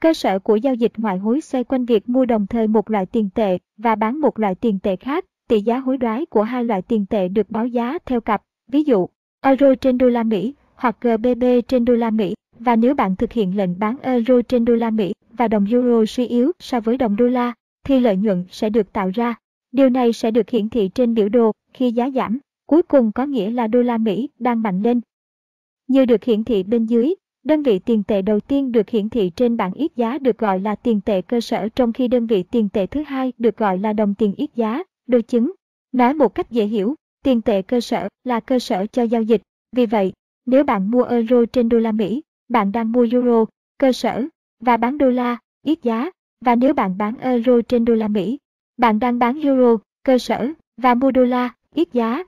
Cơ 0.00 0.14
sở 0.14 0.38
của 0.38 0.56
giao 0.56 0.74
dịch 0.74 0.92
ngoại 0.96 1.18
hối 1.18 1.40
xoay 1.40 1.64
quanh 1.64 1.84
việc 1.84 2.08
mua 2.08 2.24
đồng 2.24 2.46
thời 2.46 2.66
một 2.66 2.90
loại 2.90 3.06
tiền 3.06 3.28
tệ 3.34 3.58
và 3.76 3.94
bán 3.94 4.20
một 4.20 4.38
loại 4.38 4.54
tiền 4.54 4.78
tệ 4.82 4.96
khác. 4.96 5.24
Tỷ 5.48 5.60
giá 5.60 5.78
hối 5.78 5.98
đoái 5.98 6.26
của 6.26 6.42
hai 6.42 6.64
loại 6.64 6.82
tiền 6.82 7.06
tệ 7.06 7.28
được 7.28 7.50
báo 7.50 7.66
giá 7.66 7.98
theo 8.06 8.20
cặp, 8.20 8.42
ví 8.68 8.82
dụ, 8.82 9.08
euro 9.42 9.74
trên 9.74 9.98
đô 9.98 10.08
la 10.08 10.22
Mỹ 10.22 10.54
hoặc 10.74 10.96
GBP 11.00 11.68
trên 11.68 11.84
đô 11.84 11.94
la 11.94 12.10
Mỹ 12.10 12.34
và 12.58 12.76
nếu 12.76 12.94
bạn 12.94 13.16
thực 13.16 13.32
hiện 13.32 13.56
lệnh 13.56 13.78
bán 13.78 13.96
euro 14.02 14.42
trên 14.48 14.64
đô 14.64 14.74
la 14.74 14.90
Mỹ 14.90 15.12
và 15.32 15.48
đồng 15.48 15.66
euro 15.70 16.04
suy 16.08 16.26
yếu 16.26 16.52
so 16.58 16.80
với 16.80 16.96
đồng 16.96 17.16
đô 17.16 17.26
la, 17.26 17.52
thì 17.84 18.00
lợi 18.00 18.16
nhuận 18.16 18.44
sẽ 18.50 18.70
được 18.70 18.92
tạo 18.92 19.10
ra. 19.14 19.34
Điều 19.72 19.88
này 19.88 20.12
sẽ 20.12 20.30
được 20.30 20.50
hiển 20.50 20.68
thị 20.68 20.90
trên 20.94 21.14
biểu 21.14 21.28
đồ 21.28 21.52
khi 21.74 21.92
giá 21.92 22.10
giảm, 22.10 22.38
cuối 22.66 22.82
cùng 22.82 23.12
có 23.12 23.26
nghĩa 23.26 23.50
là 23.50 23.66
đô 23.66 23.82
la 23.82 23.98
Mỹ 23.98 24.28
đang 24.38 24.62
mạnh 24.62 24.82
lên. 24.82 25.00
Như 25.88 26.04
được 26.04 26.24
hiển 26.24 26.44
thị 26.44 26.62
bên 26.62 26.86
dưới, 26.86 27.14
đơn 27.44 27.62
vị 27.62 27.78
tiền 27.78 28.02
tệ 28.02 28.22
đầu 28.22 28.40
tiên 28.40 28.72
được 28.72 28.90
hiển 28.90 29.08
thị 29.08 29.30
trên 29.36 29.56
bảng 29.56 29.72
ít 29.72 29.92
giá 29.96 30.18
được 30.18 30.38
gọi 30.38 30.60
là 30.60 30.74
tiền 30.74 31.00
tệ 31.00 31.22
cơ 31.22 31.40
sở 31.40 31.68
trong 31.68 31.92
khi 31.92 32.08
đơn 32.08 32.26
vị 32.26 32.42
tiền 32.42 32.68
tệ 32.68 32.86
thứ 32.86 33.02
hai 33.02 33.32
được 33.38 33.56
gọi 33.56 33.78
là 33.78 33.92
đồng 33.92 34.14
tiền 34.14 34.34
ít 34.36 34.50
giá, 34.54 34.82
đối 35.06 35.22
chứng. 35.22 35.52
Nói 35.92 36.14
một 36.14 36.34
cách 36.34 36.50
dễ 36.50 36.64
hiểu, 36.64 36.94
tiền 37.22 37.42
tệ 37.42 37.62
cơ 37.62 37.80
sở 37.80 38.08
là 38.24 38.40
cơ 38.40 38.58
sở 38.58 38.86
cho 38.86 39.02
giao 39.02 39.22
dịch. 39.22 39.42
Vì 39.76 39.86
vậy, 39.86 40.12
nếu 40.46 40.64
bạn 40.64 40.90
mua 40.90 41.02
euro 41.02 41.36
trên 41.52 41.68
đô 41.68 41.78
la 41.78 41.92
Mỹ, 41.92 42.22
bạn 42.48 42.72
đang 42.72 42.92
mua 42.92 43.06
euro, 43.12 43.44
cơ 43.78 43.92
sở, 43.92 44.24
và 44.60 44.76
bán 44.76 44.98
đô 44.98 45.10
la, 45.10 45.38
ít 45.62 45.78
giá, 45.82 46.10
và 46.44 46.54
nếu 46.54 46.74
bạn 46.74 46.98
bán 46.98 47.18
euro 47.18 47.52
trên 47.68 47.84
đô 47.84 47.94
la 47.94 48.08
Mỹ, 48.08 48.38
bạn 48.76 48.98
đang 48.98 49.18
bán 49.18 49.40
euro, 49.40 49.76
cơ 50.02 50.18
sở, 50.18 50.48
và 50.76 50.94
mua 50.94 51.10
đô 51.10 51.24
la, 51.24 51.54
ít 51.74 51.88
giá. 51.92 52.24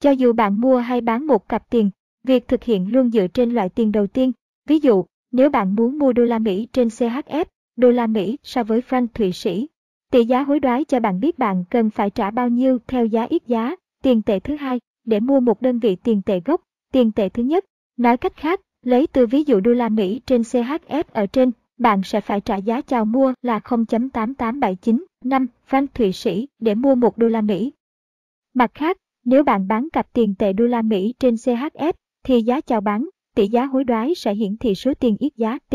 Cho 0.00 0.10
dù 0.10 0.32
bạn 0.32 0.60
mua 0.60 0.78
hay 0.78 1.00
bán 1.00 1.26
một 1.26 1.48
cặp 1.48 1.70
tiền, 1.70 1.90
việc 2.24 2.48
thực 2.48 2.64
hiện 2.64 2.92
luôn 2.92 3.10
dựa 3.10 3.26
trên 3.26 3.50
loại 3.50 3.68
tiền 3.68 3.92
đầu 3.92 4.06
tiên. 4.06 4.32
Ví 4.68 4.78
dụ, 4.78 5.04
nếu 5.32 5.50
bạn 5.50 5.74
muốn 5.74 5.98
mua 5.98 6.12
đô 6.12 6.22
la 6.22 6.38
Mỹ 6.38 6.68
trên 6.72 6.88
CHF, 6.88 7.44
đô 7.76 7.90
la 7.90 8.06
Mỹ 8.06 8.36
so 8.42 8.64
với 8.64 8.80
franc 8.88 9.06
Thụy 9.14 9.32
Sĩ, 9.32 9.68
tỷ 10.12 10.24
giá 10.24 10.42
hối 10.42 10.60
đoái 10.60 10.84
cho 10.84 11.00
bạn 11.00 11.20
biết 11.20 11.38
bạn 11.38 11.64
cần 11.70 11.90
phải 11.90 12.10
trả 12.10 12.30
bao 12.30 12.48
nhiêu 12.48 12.78
theo 12.86 13.06
giá 13.06 13.22
ít 13.22 13.42
giá, 13.46 13.76
tiền 14.04 14.22
tệ 14.22 14.38
thứ 14.38 14.56
hai, 14.56 14.80
để 15.04 15.20
mua 15.20 15.40
một 15.40 15.62
đơn 15.62 15.78
vị 15.78 15.96
tiền 15.96 16.22
tệ 16.22 16.40
gốc, 16.44 16.60
tiền 16.92 17.12
tệ 17.12 17.28
thứ 17.28 17.42
nhất. 17.42 17.64
Nói 17.96 18.16
cách 18.16 18.36
khác, 18.36 18.60
lấy 18.82 19.06
từ 19.06 19.26
ví 19.26 19.44
dụ 19.44 19.60
đô 19.60 19.72
la 19.72 19.88
Mỹ 19.88 20.20
trên 20.26 20.40
CHF 20.40 21.04
ở 21.12 21.26
trên, 21.26 21.50
bạn 21.78 22.02
sẽ 22.04 22.20
phải 22.20 22.40
trả 22.40 22.56
giá 22.56 22.80
chào 22.80 23.04
mua 23.04 23.34
là 23.42 23.58
0.8879 23.58 25.04
franc 25.70 25.86
Thụy 25.94 26.12
Sĩ 26.12 26.48
để 26.58 26.74
mua 26.74 26.94
một 26.94 27.18
đô 27.18 27.28
la 27.28 27.40
Mỹ. 27.40 27.72
Mặt 28.54 28.70
khác, 28.74 28.96
nếu 29.24 29.44
bạn 29.44 29.68
bán 29.68 29.88
cặp 29.92 30.12
tiền 30.12 30.34
tệ 30.38 30.52
đô 30.52 30.64
la 30.64 30.82
Mỹ 30.82 31.14
trên 31.18 31.34
CHF, 31.34 31.92
thì 32.24 32.42
giá 32.42 32.60
chào 32.60 32.80
bán, 32.80 33.08
tỷ 33.34 33.48
giá 33.48 33.64
hối 33.64 33.84
đoái 33.84 34.14
sẽ 34.14 34.34
hiển 34.34 34.56
thị 34.56 34.74
số 34.74 34.94
tiền 34.94 35.16
yết 35.18 35.36
giá 35.36 35.58
T. 35.70 35.74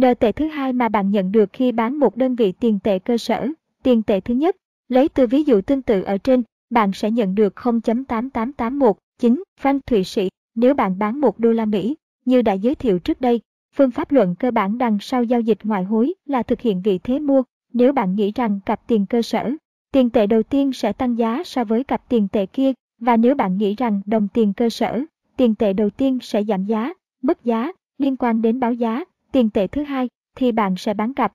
N 0.00 0.02
tệ 0.20 0.32
thứ 0.32 0.46
hai 0.46 0.72
mà 0.72 0.88
bạn 0.88 1.10
nhận 1.10 1.32
được 1.32 1.50
khi 1.52 1.72
bán 1.72 1.98
một 1.98 2.16
đơn 2.16 2.34
vị 2.34 2.52
tiền 2.52 2.78
tệ 2.84 2.98
cơ 2.98 3.18
sở, 3.18 3.48
tiền 3.82 4.02
tệ 4.02 4.20
thứ 4.20 4.34
nhất, 4.34 4.56
lấy 4.88 5.08
từ 5.08 5.26
ví 5.26 5.42
dụ 5.42 5.60
tương 5.60 5.82
tự 5.82 6.02
ở 6.02 6.18
trên, 6.18 6.42
bạn 6.72 6.92
sẽ 6.92 7.10
nhận 7.10 7.34
được 7.34 7.54
0.88819 7.56 9.42
franc 9.62 9.80
Thụy 9.86 10.04
Sĩ 10.04 10.28
nếu 10.54 10.74
bạn 10.74 10.98
bán 10.98 11.20
một 11.20 11.38
đô 11.38 11.52
la 11.52 11.64
Mỹ, 11.64 11.96
như 12.24 12.42
đã 12.42 12.52
giới 12.52 12.74
thiệu 12.74 12.98
trước 12.98 13.20
đây. 13.20 13.40
Phương 13.74 13.90
pháp 13.90 14.12
luận 14.12 14.34
cơ 14.38 14.50
bản 14.50 14.78
đằng 14.78 14.98
sau 15.00 15.24
giao 15.24 15.40
dịch 15.40 15.58
ngoại 15.62 15.84
hối 15.84 16.14
là 16.24 16.42
thực 16.42 16.60
hiện 16.60 16.82
vị 16.82 16.98
thế 16.98 17.18
mua. 17.18 17.42
Nếu 17.72 17.92
bạn 17.92 18.14
nghĩ 18.14 18.32
rằng 18.34 18.60
cặp 18.66 18.86
tiền 18.86 19.06
cơ 19.06 19.22
sở, 19.22 19.50
tiền 19.92 20.10
tệ 20.10 20.26
đầu 20.26 20.42
tiên 20.42 20.72
sẽ 20.72 20.92
tăng 20.92 21.18
giá 21.18 21.42
so 21.44 21.64
với 21.64 21.84
cặp 21.84 22.08
tiền 22.08 22.28
tệ 22.28 22.46
kia, 22.46 22.72
và 22.98 23.16
nếu 23.16 23.34
bạn 23.34 23.56
nghĩ 23.56 23.74
rằng 23.74 24.00
đồng 24.06 24.28
tiền 24.34 24.52
cơ 24.52 24.70
sở, 24.70 25.00
tiền 25.36 25.54
tệ 25.54 25.72
đầu 25.72 25.90
tiên 25.90 26.18
sẽ 26.22 26.44
giảm 26.44 26.64
giá, 26.64 26.92
mất 27.22 27.44
giá, 27.44 27.72
liên 27.98 28.16
quan 28.16 28.42
đến 28.42 28.60
báo 28.60 28.72
giá, 28.72 29.04
tiền 29.32 29.50
tệ 29.50 29.66
thứ 29.66 29.82
hai, 29.82 30.08
thì 30.36 30.52
bạn 30.52 30.74
sẽ 30.76 30.94
bán 30.94 31.14
cặp. 31.14 31.32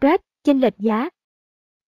Brad, 0.00 0.20
chênh 0.44 0.60
lệch 0.60 0.78
giá. 0.78 1.08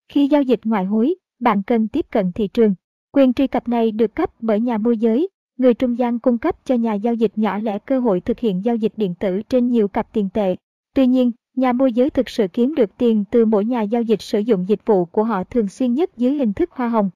Khi 0.09 0.27
giao 0.27 0.41
dịch 0.41 0.59
ngoại 0.63 0.85
hối, 0.85 1.15
bạn 1.41 1.63
cần 1.63 1.87
tiếp 1.87 2.05
cận 2.11 2.31
thị 2.31 2.47
trường. 2.47 2.75
Quyền 3.11 3.33
truy 3.33 3.47
cập 3.47 3.67
này 3.67 3.91
được 3.91 4.15
cấp 4.15 4.29
bởi 4.39 4.59
nhà 4.59 4.77
môi 4.77 4.97
giới, 4.97 5.29
người 5.57 5.73
trung 5.73 5.97
gian 5.97 6.19
cung 6.19 6.37
cấp 6.37 6.65
cho 6.65 6.75
nhà 6.75 6.93
giao 6.93 7.13
dịch 7.13 7.31
nhỏ 7.35 7.57
lẻ 7.57 7.79
cơ 7.79 7.99
hội 7.99 8.21
thực 8.21 8.39
hiện 8.39 8.65
giao 8.65 8.75
dịch 8.75 8.93
điện 8.97 9.15
tử 9.19 9.41
trên 9.49 9.67
nhiều 9.67 9.87
cặp 9.87 10.13
tiền 10.13 10.29
tệ. 10.33 10.55
Tuy 10.95 11.07
nhiên, 11.07 11.31
nhà 11.55 11.73
môi 11.73 11.93
giới 11.93 12.09
thực 12.09 12.29
sự 12.29 12.47
kiếm 12.53 12.75
được 12.75 12.97
tiền 12.97 13.23
từ 13.31 13.45
mỗi 13.45 13.65
nhà 13.65 13.81
giao 13.81 14.01
dịch 14.01 14.21
sử 14.21 14.39
dụng 14.39 14.65
dịch 14.67 14.85
vụ 14.85 15.05
của 15.05 15.23
họ 15.23 15.43
thường 15.43 15.67
xuyên 15.67 15.93
nhất 15.93 16.17
dưới 16.17 16.33
hình 16.33 16.53
thức 16.53 16.71
hoa 16.71 16.89
hồng. 16.89 17.09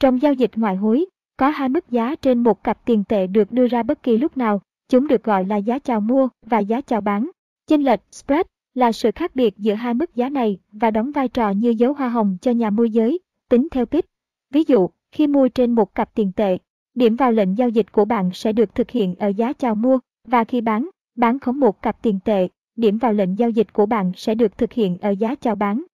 Trong 0.00 0.22
giao 0.22 0.32
dịch 0.32 0.50
ngoại 0.56 0.76
hối, 0.76 1.06
có 1.36 1.48
hai 1.48 1.68
mức 1.68 1.90
giá 1.90 2.14
trên 2.14 2.42
một 2.42 2.64
cặp 2.64 2.86
tiền 2.86 3.04
tệ 3.08 3.26
được 3.26 3.52
đưa 3.52 3.66
ra 3.66 3.82
bất 3.82 4.02
kỳ 4.02 4.18
lúc 4.18 4.36
nào, 4.36 4.60
chúng 4.88 5.08
được 5.08 5.24
gọi 5.24 5.44
là 5.44 5.56
giá 5.56 5.78
chào 5.78 6.00
mua 6.00 6.28
và 6.46 6.58
giá 6.58 6.80
chào 6.80 7.00
bán. 7.00 7.30
Chênh 7.66 7.84
lệch 7.84 8.00
spread 8.12 8.46
là 8.74 8.92
sự 8.92 9.10
khác 9.14 9.36
biệt 9.36 9.58
giữa 9.58 9.74
hai 9.74 9.94
mức 9.94 10.14
giá 10.14 10.28
này 10.28 10.58
và 10.72 10.90
đóng 10.90 11.12
vai 11.12 11.28
trò 11.28 11.50
như 11.50 11.70
dấu 11.70 11.92
hoa 11.92 12.08
hồng 12.08 12.36
cho 12.40 12.50
nhà 12.50 12.70
môi 12.70 12.90
giới, 12.90 13.18
tính 13.48 13.68
theo 13.70 13.86
pip. 13.86 14.04
Ví 14.50 14.64
dụ, 14.66 14.88
khi 15.12 15.26
mua 15.26 15.48
trên 15.48 15.72
một 15.72 15.94
cặp 15.94 16.14
tiền 16.14 16.32
tệ, 16.36 16.58
điểm 16.94 17.16
vào 17.16 17.32
lệnh 17.32 17.58
giao 17.58 17.68
dịch 17.68 17.92
của 17.92 18.04
bạn 18.04 18.30
sẽ 18.34 18.52
được 18.52 18.74
thực 18.74 18.90
hiện 18.90 19.14
ở 19.14 19.28
giá 19.28 19.52
chào 19.52 19.74
mua 19.74 19.98
và 20.24 20.44
khi 20.44 20.60
bán, 20.60 20.88
bán 21.16 21.38
khống 21.38 21.60
một 21.60 21.82
cặp 21.82 22.02
tiền 22.02 22.18
tệ, 22.24 22.48
điểm 22.76 22.98
vào 22.98 23.12
lệnh 23.12 23.38
giao 23.38 23.50
dịch 23.50 23.72
của 23.72 23.86
bạn 23.86 24.12
sẽ 24.16 24.34
được 24.34 24.58
thực 24.58 24.72
hiện 24.72 24.98
ở 25.00 25.10
giá 25.10 25.34
chào 25.34 25.54
bán. 25.54 25.84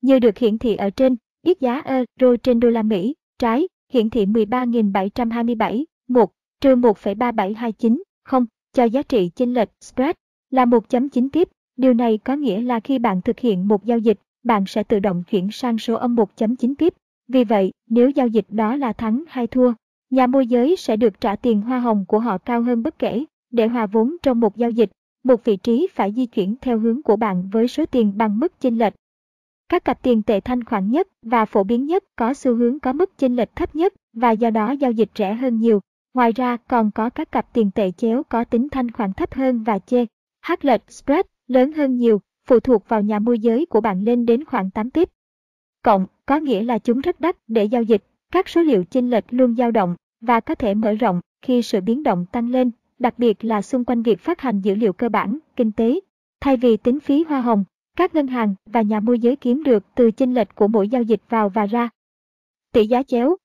Như 0.00 0.18
được 0.18 0.38
hiển 0.38 0.58
thị 0.58 0.76
ở 0.76 0.90
trên, 0.90 1.16
ít 1.42 1.60
giá 1.60 1.82
euro 1.84 2.36
trên 2.42 2.60
đô 2.60 2.70
la 2.70 2.82
Mỹ, 2.82 3.14
trái, 3.38 3.68
hiển 3.92 4.10
thị 4.10 4.26
13.727, 4.26 5.84
1, 6.08 6.32
trừ 6.60 6.76
1,3729, 6.76 8.02
0, 8.24 8.46
cho 8.72 8.84
giá 8.84 9.02
trị 9.02 9.30
chênh 9.34 9.54
lệch 9.54 9.68
spread 9.80 10.14
là 10.50 10.64
1.9 10.64 11.28
tiếp. 11.32 11.48
Điều 11.76 11.94
này 11.94 12.18
có 12.18 12.36
nghĩa 12.36 12.60
là 12.60 12.80
khi 12.80 12.98
bạn 12.98 13.22
thực 13.22 13.38
hiện 13.38 13.68
một 13.68 13.84
giao 13.84 13.98
dịch, 13.98 14.18
bạn 14.48 14.66
sẽ 14.66 14.82
tự 14.82 14.98
động 15.00 15.22
chuyển 15.30 15.50
sang 15.50 15.78
số 15.78 15.94
âm 15.94 16.16
1.9 16.16 16.74
pip. 16.78 16.94
Vì 17.28 17.44
vậy, 17.44 17.72
nếu 17.90 18.10
giao 18.10 18.26
dịch 18.26 18.46
đó 18.48 18.76
là 18.76 18.92
thắng 18.92 19.24
hay 19.28 19.46
thua, 19.46 19.72
nhà 20.10 20.26
môi 20.26 20.46
giới 20.46 20.76
sẽ 20.76 20.96
được 20.96 21.20
trả 21.20 21.36
tiền 21.36 21.60
hoa 21.60 21.80
hồng 21.80 22.04
của 22.08 22.18
họ 22.18 22.38
cao 22.38 22.62
hơn 22.62 22.82
bất 22.82 22.98
kể. 22.98 23.24
Để 23.50 23.66
hòa 23.66 23.86
vốn 23.86 24.16
trong 24.22 24.40
một 24.40 24.56
giao 24.56 24.70
dịch, 24.70 24.90
một 25.24 25.44
vị 25.44 25.56
trí 25.56 25.88
phải 25.94 26.12
di 26.12 26.26
chuyển 26.26 26.54
theo 26.60 26.78
hướng 26.78 27.02
của 27.02 27.16
bạn 27.16 27.48
với 27.52 27.68
số 27.68 27.86
tiền 27.86 28.12
bằng 28.16 28.40
mức 28.40 28.60
chênh 28.60 28.78
lệch. 28.78 28.94
Các 29.68 29.84
cặp 29.84 30.02
tiền 30.02 30.22
tệ 30.22 30.40
thanh 30.40 30.64
khoản 30.64 30.90
nhất 30.90 31.08
và 31.22 31.44
phổ 31.44 31.64
biến 31.64 31.86
nhất 31.86 32.04
có 32.16 32.34
xu 32.34 32.54
hướng 32.54 32.80
có 32.80 32.92
mức 32.92 33.18
chênh 33.18 33.36
lệch 33.36 33.56
thấp 33.56 33.76
nhất 33.76 33.94
và 34.12 34.30
do 34.30 34.50
đó 34.50 34.70
giao 34.70 34.92
dịch 34.92 35.10
rẻ 35.14 35.34
hơn 35.34 35.58
nhiều. 35.58 35.80
Ngoài 36.14 36.32
ra 36.32 36.56
còn 36.56 36.90
có 36.90 37.10
các 37.10 37.32
cặp 37.32 37.52
tiền 37.52 37.70
tệ 37.70 37.90
chéo 37.90 38.22
có 38.22 38.44
tính 38.44 38.68
thanh 38.68 38.90
khoản 38.90 39.12
thấp 39.12 39.34
hơn 39.34 39.62
và 39.62 39.78
chê. 39.78 40.06
H 40.46 40.52
lệch 40.60 40.90
spread 40.92 41.26
lớn 41.46 41.72
hơn 41.72 41.96
nhiều, 41.96 42.20
phụ 42.48 42.60
thuộc 42.60 42.88
vào 42.88 43.02
nhà 43.02 43.18
môi 43.18 43.38
giới 43.38 43.66
của 43.66 43.80
bạn 43.80 44.02
lên 44.02 44.26
đến 44.26 44.44
khoảng 44.44 44.70
8 44.70 44.90
pip. 44.90 45.08
Cộng 45.82 46.06
có 46.26 46.36
nghĩa 46.36 46.62
là 46.62 46.78
chúng 46.78 47.00
rất 47.00 47.20
đắt 47.20 47.36
để 47.48 47.64
giao 47.64 47.82
dịch. 47.82 48.04
Các 48.32 48.48
số 48.48 48.62
liệu 48.62 48.84
chênh 48.84 49.10
lệch 49.10 49.24
luôn 49.30 49.56
dao 49.56 49.70
động 49.70 49.96
và 50.20 50.40
có 50.40 50.54
thể 50.54 50.74
mở 50.74 50.92
rộng 50.92 51.20
khi 51.42 51.62
sự 51.62 51.80
biến 51.80 52.02
động 52.02 52.26
tăng 52.32 52.50
lên, 52.50 52.70
đặc 52.98 53.18
biệt 53.18 53.44
là 53.44 53.62
xung 53.62 53.84
quanh 53.84 54.02
việc 54.02 54.20
phát 54.20 54.40
hành 54.40 54.60
dữ 54.60 54.74
liệu 54.74 54.92
cơ 54.92 55.08
bản, 55.08 55.38
kinh 55.56 55.72
tế. 55.72 56.00
Thay 56.40 56.56
vì 56.56 56.76
tính 56.76 57.00
phí 57.00 57.24
hoa 57.28 57.40
hồng, 57.40 57.64
các 57.96 58.14
ngân 58.14 58.26
hàng 58.26 58.54
và 58.66 58.82
nhà 58.82 59.00
môi 59.00 59.18
giới 59.18 59.36
kiếm 59.36 59.62
được 59.62 59.84
từ 59.94 60.10
chênh 60.10 60.34
lệch 60.34 60.54
của 60.54 60.68
mỗi 60.68 60.88
giao 60.88 61.02
dịch 61.02 61.20
vào 61.28 61.48
và 61.48 61.66
ra. 61.66 61.88
Tỷ 62.72 62.86
giá 62.86 63.02
chéo 63.02 63.36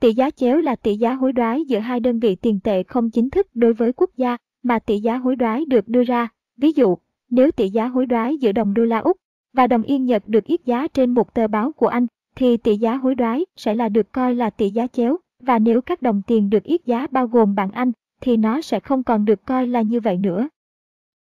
Tỷ 0.00 0.12
giá 0.12 0.30
chéo 0.30 0.60
là 0.60 0.76
tỷ 0.76 0.96
giá 0.96 1.14
hối 1.14 1.32
đoái 1.32 1.64
giữa 1.64 1.78
hai 1.78 2.00
đơn 2.00 2.18
vị 2.18 2.34
tiền 2.34 2.60
tệ 2.64 2.82
không 2.82 3.10
chính 3.10 3.30
thức 3.30 3.46
đối 3.54 3.72
với 3.72 3.92
quốc 3.92 4.10
gia 4.16 4.36
mà 4.62 4.78
tỷ 4.78 4.98
giá 4.98 5.16
hối 5.16 5.36
đoái 5.36 5.64
được 5.64 5.88
đưa 5.88 6.02
ra. 6.02 6.28
Ví 6.56 6.72
dụ, 6.72 6.98
nếu 7.30 7.50
tỷ 7.50 7.68
giá 7.68 7.86
hối 7.86 8.06
đoái 8.06 8.36
giữa 8.36 8.52
đồng 8.52 8.74
đô 8.74 8.84
la 8.84 8.98
Úc 8.98 9.16
và 9.52 9.66
đồng 9.66 9.82
yên 9.82 10.04
Nhật 10.04 10.22
được 10.26 10.44
yết 10.44 10.64
giá 10.64 10.88
trên 10.88 11.10
một 11.10 11.34
tờ 11.34 11.48
báo 11.48 11.72
của 11.72 11.86
Anh, 11.86 12.06
thì 12.36 12.56
tỷ 12.56 12.76
giá 12.76 12.94
hối 12.94 13.14
đoái 13.14 13.46
sẽ 13.56 13.74
là 13.74 13.88
được 13.88 14.12
coi 14.12 14.34
là 14.34 14.50
tỷ 14.50 14.70
giá 14.70 14.86
chéo, 14.86 15.16
và 15.42 15.58
nếu 15.58 15.80
các 15.80 16.02
đồng 16.02 16.22
tiền 16.26 16.50
được 16.50 16.62
yết 16.62 16.86
giá 16.86 17.06
bao 17.10 17.26
gồm 17.26 17.54
bảng 17.54 17.70
Anh, 17.70 17.92
thì 18.20 18.36
nó 18.36 18.60
sẽ 18.60 18.80
không 18.80 19.02
còn 19.02 19.24
được 19.24 19.44
coi 19.46 19.66
là 19.66 19.82
như 19.82 20.00
vậy 20.00 20.16
nữa. 20.16 20.48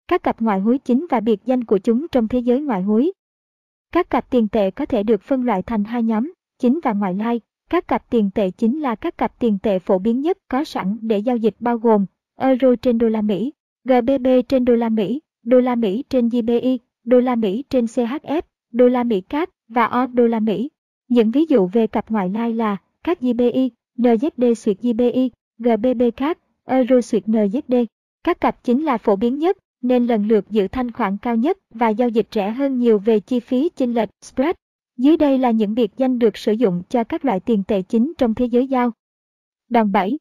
Các 0.09 0.23
cặp 0.23 0.41
ngoại 0.41 0.61
hối 0.61 0.79
chính 0.79 1.07
và 1.11 1.21
biệt 1.21 1.41
danh 1.45 1.65
của 1.65 1.79
chúng 1.79 2.07
trong 2.13 2.29
thế 2.29 2.39
giới 2.39 2.61
ngoại 2.61 2.83
hối. 2.83 3.13
Các 3.93 4.11
cặp 4.11 4.31
tiền 4.31 4.49
tệ 4.49 4.71
có 4.71 4.87
thể 4.87 5.03
được 5.03 5.23
phân 5.23 5.45
loại 5.45 5.63
thành 5.63 5.85
hai 5.85 6.03
nhóm, 6.03 6.33
chính 6.59 6.81
và 6.83 6.93
ngoại 6.93 7.15
lai. 7.15 7.41
Các 7.71 7.89
cặp 7.89 8.11
tiền 8.11 8.31
tệ 8.35 8.51
chính 8.51 8.81
là 8.81 8.95
các 8.95 9.19
cặp 9.19 9.39
tiền 9.39 9.59
tệ 9.63 9.79
phổ 9.79 9.99
biến 9.99 10.21
nhất 10.21 10.39
có 10.49 10.65
sẵn 10.65 10.99
để 11.01 11.19
giao 11.19 11.37
dịch 11.37 11.57
bao 11.61 11.79
gồm 11.79 12.07
euro 12.39 12.75
trên 12.83 12.99
đô 12.99 13.09
la 13.09 13.23
Mỹ, 13.23 13.53
GBP 13.85 14.49
trên 14.49 14.65
đô 14.65 14.75
la 14.75 14.89
Mỹ, 14.89 15.21
đô 15.47 15.61
la 15.61 15.75
Mỹ 15.75 16.05
trên 16.11 16.29
JPY, 16.29 16.79
đô 17.05 17.21
la 17.21 17.35
Mỹ 17.35 17.65
trên 17.71 17.85
CHF, 17.85 18.43
đô 18.73 18.89
la 18.89 19.05
Mỹ 19.05 19.21
CAD 19.21 19.49
và 19.69 19.85
O 19.85 20.07
đô 20.07 20.27
la 20.27 20.41
Mỹ. 20.41 20.71
Những 21.09 21.31
ví 21.31 21.45
dụ 21.49 21.67
về 21.67 21.87
cặp 21.87 22.11
ngoại 22.11 22.29
lai 22.29 22.53
là 22.53 22.77
các 23.05 23.19
JPY, 23.21 23.71
NZD 23.99 24.55
suyệt 24.55 24.77
JPY, 24.81 25.29
GBP 25.59 26.17
CAD, 26.17 26.37
Euro 26.65 27.01
suyệt 27.01 27.25
NZD. 27.27 27.87
Các 28.25 28.41
cặp 28.41 28.65
chính 28.65 28.85
là 28.85 28.99
phổ 28.99 29.17
biến 29.17 29.39
nhất 29.39 29.59
nên 29.83 30.07
lần 30.07 30.29
lượt 30.29 30.51
giữ 30.51 30.69
thanh 30.69 30.93
khoản 30.93 31.17
cao 31.23 31.37
nhất 31.37 31.59
và 31.75 31.89
giao 31.89 32.09
dịch 32.09 32.27
rẻ 32.31 32.51
hơn 32.51 32.79
nhiều 32.79 32.99
về 32.99 33.21
chi 33.21 33.41
phí 33.41 33.69
chênh 33.77 33.95
lệch 33.95 34.09
spread. 34.25 34.55
Dưới 34.99 35.17
đây 35.17 35.39
là 35.39 35.51
những 35.51 35.75
biệt 35.75 35.91
danh 35.97 36.19
được 36.19 36.37
sử 36.37 36.53
dụng 36.53 36.83
cho 36.89 37.05
các 37.05 37.25
loại 37.25 37.41
tiền 37.41 37.63
tệ 37.69 37.83
chính 37.83 38.13
trong 38.19 38.35
thế 38.35 38.45
giới 38.45 38.67
giao. 38.67 38.93
Đòn 39.71 39.93
bẩy 39.93 40.19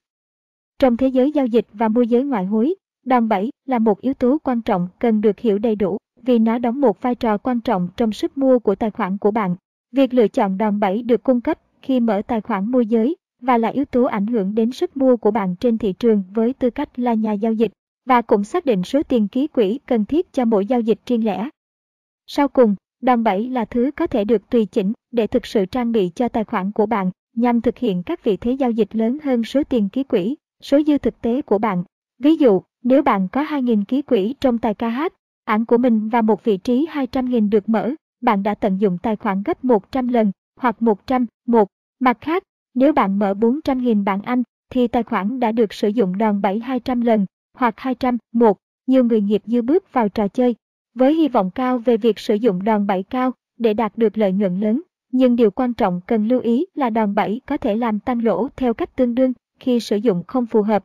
Trong 0.80 0.98
thế 0.98 1.08
giới 1.08 1.32
giao 1.32 1.46
dịch 1.46 1.66
và 1.74 1.88
môi 1.88 2.08
giới 2.08 2.24
ngoại 2.24 2.46
hối, 2.46 2.76
đòn 3.06 3.30
bẩy 3.30 3.50
là 3.66 3.80
một 3.80 4.02
yếu 4.02 4.14
tố 4.14 4.38
quan 4.44 4.62
trọng 4.62 4.88
cần 5.00 5.22
được 5.22 5.40
hiểu 5.40 5.58
đầy 5.58 5.76
đủ 5.76 5.98
vì 6.22 6.40
nó 6.40 6.58
đóng 6.58 6.82
một 6.82 7.02
vai 7.02 7.16
trò 7.16 7.38
quan 7.38 7.62
trọng 7.62 7.90
trong 7.98 8.12
sức 8.12 8.38
mua 8.38 8.60
của 8.60 8.76
tài 8.76 8.92
khoản 8.92 9.18
của 9.18 9.32
bạn. 9.32 9.56
Việc 9.92 10.14
lựa 10.14 10.28
chọn 10.28 10.58
đòn 10.58 10.80
bẩy 10.80 11.02
được 11.02 11.24
cung 11.24 11.42
cấp 11.42 11.60
khi 11.82 12.00
mở 12.00 12.22
tài 12.28 12.42
khoản 12.42 12.72
môi 12.72 12.86
giới 12.86 13.16
và 13.42 13.58
là 13.58 13.68
yếu 13.68 13.86
tố 13.86 14.04
ảnh 14.04 14.28
hưởng 14.28 14.56
đến 14.56 14.72
sức 14.72 14.98
mua 14.98 15.18
của 15.18 15.32
bạn 15.32 15.56
trên 15.56 15.78
thị 15.78 15.94
trường 15.94 16.24
với 16.34 16.54
tư 16.54 16.70
cách 16.70 17.00
là 17.00 17.14
nhà 17.14 17.34
giao 17.34 17.54
dịch 17.54 17.72
và 18.06 18.22
cũng 18.22 18.44
xác 18.44 18.66
định 18.66 18.84
số 18.84 19.04
tiền 19.04 19.28
ký 19.28 19.48
quỹ 19.48 19.80
cần 19.86 20.06
thiết 20.06 20.34
cho 20.34 20.46
mỗi 20.46 20.66
giao 20.66 20.80
dịch 20.80 21.00
riêng 21.06 21.26
lẻ. 21.26 21.50
Sau 22.28 22.48
cùng, 22.48 22.76
đòn 23.02 23.24
bẩy 23.24 23.50
là 23.50 23.66
thứ 23.66 23.92
có 23.96 24.08
thể 24.08 24.26
được 24.26 24.50
tùy 24.50 24.66
chỉnh 24.66 24.94
để 25.12 25.28
thực 25.28 25.46
sự 25.46 25.66
trang 25.66 25.92
bị 25.92 26.12
cho 26.16 26.30
tài 26.30 26.44
khoản 26.44 26.72
của 26.72 26.86
bạn 26.86 27.12
nhằm 27.36 27.62
thực 27.62 27.78
hiện 27.78 28.04
các 28.04 28.24
vị 28.24 28.38
thế 28.38 28.52
giao 28.52 28.72
dịch 28.72 28.96
lớn 28.96 29.18
hơn 29.24 29.44
số 29.44 29.64
tiền 29.64 29.90
ký 29.90 30.04
quỹ, 30.04 30.36
số 30.62 30.82
dư 30.88 30.98
thực 30.98 31.22
tế 31.22 31.42
của 31.42 31.58
bạn. 31.58 31.84
Ví 32.20 32.36
dụ, 32.36 32.62
nếu 32.86 33.02
bạn 33.02 33.28
có 33.28 33.44
2.000 33.44 33.84
ký 33.84 34.02
quỹ 34.02 34.36
trong 34.40 34.58
tài 34.58 34.74
KH, 34.74 35.02
ảng 35.46 35.66
của 35.66 35.78
mình 35.78 36.10
và 36.10 36.22
một 36.22 36.44
vị 36.44 36.58
trí 36.58 36.88
200.000 36.94 37.50
được 37.50 37.70
mở, 37.70 37.92
bạn 38.22 38.44
đã 38.44 38.56
tận 38.56 38.78
dụng 38.82 38.98
tài 38.98 39.16
khoản 39.16 39.44
gấp 39.46 39.66
100 39.66 40.08
lần 40.08 40.32
hoặc 40.60 40.82
100, 40.82 41.26
một. 41.48 41.68
Mặt 42.00 42.18
khác, 42.22 42.44
nếu 42.74 42.94
bạn 42.94 43.20
mở 43.20 43.34
400.000 43.34 44.04
bảng 44.04 44.22
Anh, 44.22 44.44
thì 44.72 44.88
tài 44.88 45.04
khoản 45.04 45.40
đã 45.40 45.52
được 45.52 45.74
sử 45.74 45.88
dụng 45.88 46.18
đòn 46.18 46.42
bẩy 46.42 46.60
200 46.60 47.02
lần 47.02 47.26
hoặc 47.54 47.74
200, 47.78 48.18
một. 48.34 48.58
Nhiều 48.88 49.04
người 49.04 49.22
nghiệp 49.22 49.42
dư 49.46 49.62
bước 49.62 49.94
vào 49.94 50.10
trò 50.10 50.28
chơi 50.28 50.56
với 50.96 51.14
hy 51.14 51.28
vọng 51.28 51.52
cao 51.56 51.78
về 51.78 51.98
việc 51.98 52.20
sử 52.20 52.36
dụng 52.36 52.64
đòn 52.64 52.88
bẩy 52.88 53.04
cao 53.04 53.32
để 53.60 53.74
đạt 53.74 53.98
được 53.98 54.18
lợi 54.18 54.32
nhuận 54.32 54.60
lớn. 54.60 54.82
Nhưng 55.12 55.36
điều 55.36 55.52
quan 55.52 55.74
trọng 55.74 56.02
cần 56.08 56.28
lưu 56.28 56.40
ý 56.40 56.66
là 56.76 56.90
đòn 56.90 57.16
bẩy 57.16 57.42
có 57.48 57.58
thể 57.58 57.76
làm 57.76 58.00
tăng 58.00 58.24
lỗ 58.24 58.48
theo 58.56 58.74
cách 58.74 58.96
tương 58.96 59.16
đương 59.16 59.34
khi 59.60 59.80
sử 59.80 59.98
dụng 59.98 60.24
không 60.28 60.46
phù 60.46 60.62
hợp. 60.62 60.84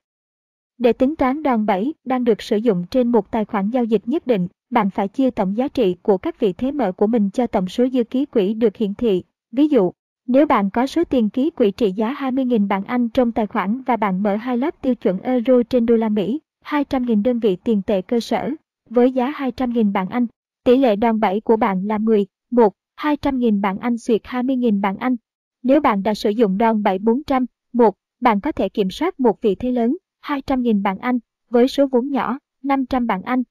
Để 0.81 0.93
tính 0.93 1.17
toán 1.17 1.43
đòn 1.43 1.67
bẩy 1.67 1.95
đang 2.05 2.25
được 2.25 2.43
sử 2.43 2.57
dụng 2.57 2.85
trên 2.91 3.09
một 3.09 3.31
tài 3.31 3.45
khoản 3.45 3.71
giao 3.71 3.85
dịch 3.85 4.09
nhất 4.09 4.27
định, 4.27 4.49
bạn 4.71 4.91
phải 4.91 5.09
chia 5.09 5.31
tổng 5.31 5.57
giá 5.57 5.69
trị 5.69 5.97
của 6.03 6.19
các 6.19 6.41
vị 6.41 6.53
thế 6.53 6.73
mở 6.73 6.93
của 6.93 7.07
mình 7.07 7.31
cho 7.31 7.47
tổng 7.47 7.69
số 7.69 7.89
dư 7.89 8.05
ký 8.05 8.27
quỹ 8.27 8.55
được 8.55 8.77
hiển 8.77 8.95
thị. 8.95 9.23
Ví 9.53 9.69
dụ, 9.69 9.93
nếu 10.27 10.47
bạn 10.47 10.71
có 10.71 10.87
số 10.87 11.05
tiền 11.05 11.31
ký 11.31 11.51
quỹ 11.51 11.71
trị 11.71 11.93
giá 11.93 12.15
20.000 12.15 12.69
bảng 12.69 12.85
Anh 12.85 13.09
trong 13.09 13.33
tài 13.33 13.47
khoản 13.47 13.83
và 13.83 13.97
bạn 13.97 14.23
mở 14.23 14.37
hai 14.37 14.57
lớp 14.57 14.75
tiêu 14.83 14.95
chuẩn 14.95 15.21
euro 15.21 15.63
trên 15.71 15.87
đô 15.87 15.97
la 15.97 16.09
Mỹ, 16.09 16.41
200.000 16.65 17.23
đơn 17.23 17.39
vị 17.39 17.57
tiền 17.65 17.83
tệ 17.83 18.03
cơ 18.03 18.21
sở, 18.21 18.51
với 18.91 19.13
giá 19.13 19.31
200.000 19.31 19.93
bảng 19.93 20.09
Anh, 20.09 20.27
tỷ 20.65 20.77
lệ 20.77 20.97
đòn 20.97 21.21
bẩy 21.21 21.41
của 21.41 21.57
bạn 21.57 21.87
là 21.87 21.99
10, 21.99 22.27
1, 22.51 22.73
200.000 23.01 23.61
bảng 23.61 23.79
Anh 23.79 23.99
xuyệt 23.99 24.23
20.000 24.25 24.81
bảng 24.81 24.97
Anh. 24.97 25.17
Nếu 25.63 25.81
bạn 25.81 26.03
đã 26.03 26.15
sử 26.15 26.31
dụng 26.31 26.59
đòn 26.59 26.83
bẩy 26.83 26.99
400, 26.99 27.47
1, 27.73 27.95
bạn 28.21 28.41
có 28.41 28.53
thể 28.53 28.69
kiểm 28.69 28.91
soát 28.91 29.21
một 29.21 29.43
vị 29.43 29.55
thế 29.55 29.73
lớn, 29.73 29.97
200.000 30.23 30.83
bảng 30.83 30.99
Anh, 30.99 31.19
với 31.51 31.69
số 31.69 31.87
vốn 31.87 32.11
nhỏ, 32.11 32.39
500 32.63 33.07
bảng 33.07 33.23
Anh. 33.23 33.43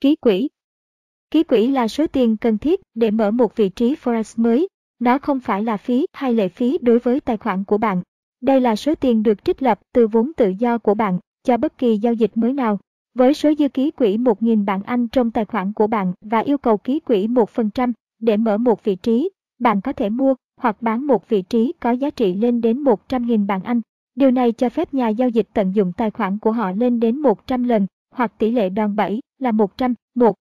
Ký 0.00 0.16
quỹ 0.16 0.48
Ký 1.30 1.42
quỹ 1.42 1.66
là 1.66 1.88
số 1.88 2.06
tiền 2.06 2.36
cần 2.36 2.58
thiết 2.58 2.80
để 2.94 3.10
mở 3.10 3.30
một 3.30 3.56
vị 3.56 3.68
trí 3.68 3.94
Forex 3.94 4.42
mới. 4.42 4.68
Nó 4.98 5.18
không 5.18 5.40
phải 5.40 5.62
là 5.62 5.76
phí 5.76 6.06
hay 6.12 6.34
lệ 6.34 6.48
phí 6.48 6.78
đối 6.82 6.98
với 6.98 7.20
tài 7.20 7.36
khoản 7.36 7.64
của 7.64 7.78
bạn. 7.78 8.02
Đây 8.40 8.60
là 8.60 8.76
số 8.76 8.94
tiền 8.94 9.22
được 9.22 9.44
trích 9.44 9.62
lập 9.62 9.80
từ 9.92 10.06
vốn 10.06 10.32
tự 10.36 10.52
do 10.58 10.78
của 10.78 10.94
bạn 10.94 11.18
cho 11.44 11.56
bất 11.56 11.78
kỳ 11.78 11.96
giao 11.96 12.14
dịch 12.14 12.36
mới 12.36 12.52
nào. 12.52 12.78
Với 13.14 13.34
số 13.34 13.52
dư 13.58 13.68
ký 13.68 13.90
quỹ 13.90 14.16
1.000 14.16 14.64
bảng 14.64 14.82
Anh 14.82 15.08
trong 15.08 15.30
tài 15.30 15.44
khoản 15.44 15.72
của 15.72 15.86
bạn 15.86 16.12
và 16.20 16.38
yêu 16.38 16.58
cầu 16.58 16.76
ký 16.76 17.00
quỹ 17.00 17.26
1% 17.26 17.92
để 18.18 18.36
mở 18.36 18.58
một 18.58 18.84
vị 18.84 18.96
trí, 18.96 19.30
bạn 19.58 19.80
có 19.80 19.92
thể 19.92 20.08
mua 20.08 20.34
hoặc 20.56 20.82
bán 20.82 21.06
một 21.06 21.28
vị 21.28 21.42
trí 21.42 21.72
có 21.80 21.90
giá 21.90 22.10
trị 22.10 22.34
lên 22.34 22.60
đến 22.60 22.84
100.000 22.84 23.46
bảng 23.46 23.62
Anh. 23.62 23.80
Điều 24.20 24.30
này 24.30 24.52
cho 24.52 24.68
phép 24.68 24.94
nhà 24.94 25.08
giao 25.08 25.28
dịch 25.28 25.48
tận 25.54 25.74
dụng 25.74 25.92
tài 25.92 26.10
khoản 26.10 26.38
của 26.38 26.52
họ 26.52 26.72
lên 26.72 27.00
đến 27.00 27.18
100 27.18 27.64
lần 27.64 27.86
hoặc 28.10 28.32
tỷ 28.38 28.50
lệ 28.50 28.68
đòn 28.68 28.96
bẩy 28.96 29.20
là 29.38 29.52
100, 29.52 29.94
1. 30.14 30.36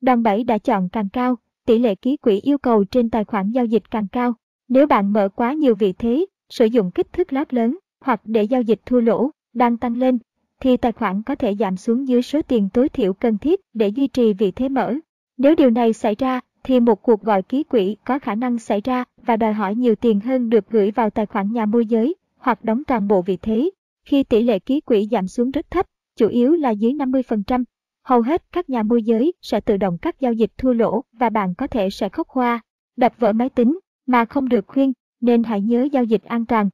Đòn 0.00 0.22
bẩy 0.22 0.44
đã 0.44 0.58
chọn 0.58 0.88
càng 0.88 1.08
cao, 1.12 1.36
tỷ 1.66 1.78
lệ 1.78 1.94
ký 1.94 2.16
quỹ 2.16 2.40
yêu 2.40 2.58
cầu 2.58 2.84
trên 2.84 3.10
tài 3.10 3.24
khoản 3.24 3.50
giao 3.50 3.64
dịch 3.64 3.90
càng 3.90 4.08
cao. 4.12 4.34
Nếu 4.68 4.86
bạn 4.86 5.12
mở 5.12 5.28
quá 5.28 5.52
nhiều 5.52 5.74
vị 5.74 5.92
thế, 5.92 6.26
sử 6.50 6.64
dụng 6.64 6.90
kích 6.90 7.12
thước 7.12 7.32
lót 7.32 7.54
lớn 7.54 7.78
hoặc 8.00 8.20
để 8.24 8.42
giao 8.42 8.62
dịch 8.62 8.80
thua 8.86 9.00
lỗ 9.00 9.30
đang 9.54 9.76
tăng 9.76 9.96
lên, 9.96 10.18
thì 10.60 10.76
tài 10.76 10.92
khoản 10.92 11.22
có 11.22 11.34
thể 11.34 11.54
giảm 11.54 11.76
xuống 11.76 12.08
dưới 12.08 12.22
số 12.22 12.42
tiền 12.42 12.68
tối 12.72 12.88
thiểu 12.88 13.12
cần 13.12 13.38
thiết 13.38 13.60
để 13.74 13.88
duy 13.88 14.06
trì 14.06 14.32
vị 14.32 14.50
thế 14.50 14.68
mở. 14.68 14.94
Nếu 15.36 15.54
điều 15.54 15.70
này 15.70 15.92
xảy 15.92 16.14
ra, 16.14 16.40
thì 16.64 16.80
một 16.80 17.02
cuộc 17.02 17.22
gọi 17.22 17.42
ký 17.42 17.62
quỹ 17.62 17.96
có 18.04 18.18
khả 18.18 18.34
năng 18.34 18.58
xảy 18.58 18.80
ra 18.80 19.04
và 19.22 19.36
đòi 19.36 19.52
hỏi 19.52 19.74
nhiều 19.74 19.94
tiền 19.94 20.20
hơn 20.20 20.50
được 20.50 20.70
gửi 20.70 20.90
vào 20.90 21.10
tài 21.10 21.26
khoản 21.26 21.52
nhà 21.52 21.66
môi 21.66 21.86
giới 21.86 22.14
hoặc 22.38 22.64
đóng 22.64 22.84
toàn 22.84 23.08
bộ 23.08 23.22
vị 23.22 23.36
thế. 23.36 23.70
Khi 24.04 24.24
tỷ 24.24 24.42
lệ 24.42 24.58
ký 24.58 24.80
quỹ 24.80 25.08
giảm 25.10 25.26
xuống 25.26 25.50
rất 25.50 25.70
thấp, 25.70 25.86
chủ 26.16 26.28
yếu 26.28 26.54
là 26.54 26.70
dưới 26.70 26.92
50%, 26.92 27.64
hầu 28.04 28.22
hết 28.22 28.42
các 28.52 28.70
nhà 28.70 28.82
môi 28.82 29.02
giới 29.02 29.32
sẽ 29.42 29.60
tự 29.60 29.76
động 29.76 29.98
cắt 29.98 30.20
giao 30.20 30.32
dịch 30.32 30.50
thua 30.58 30.72
lỗ 30.72 31.02
và 31.12 31.30
bạn 31.30 31.54
có 31.54 31.66
thể 31.66 31.90
sẽ 31.90 32.08
khóc 32.08 32.28
hoa, 32.28 32.60
đập 32.96 33.12
vỡ 33.18 33.32
máy 33.32 33.48
tính 33.48 33.78
mà 34.06 34.24
không 34.24 34.48
được 34.48 34.66
khuyên, 34.66 34.92
nên 35.20 35.42
hãy 35.42 35.60
nhớ 35.60 35.88
giao 35.92 36.04
dịch 36.04 36.22
an 36.22 36.46
toàn. 36.46 36.68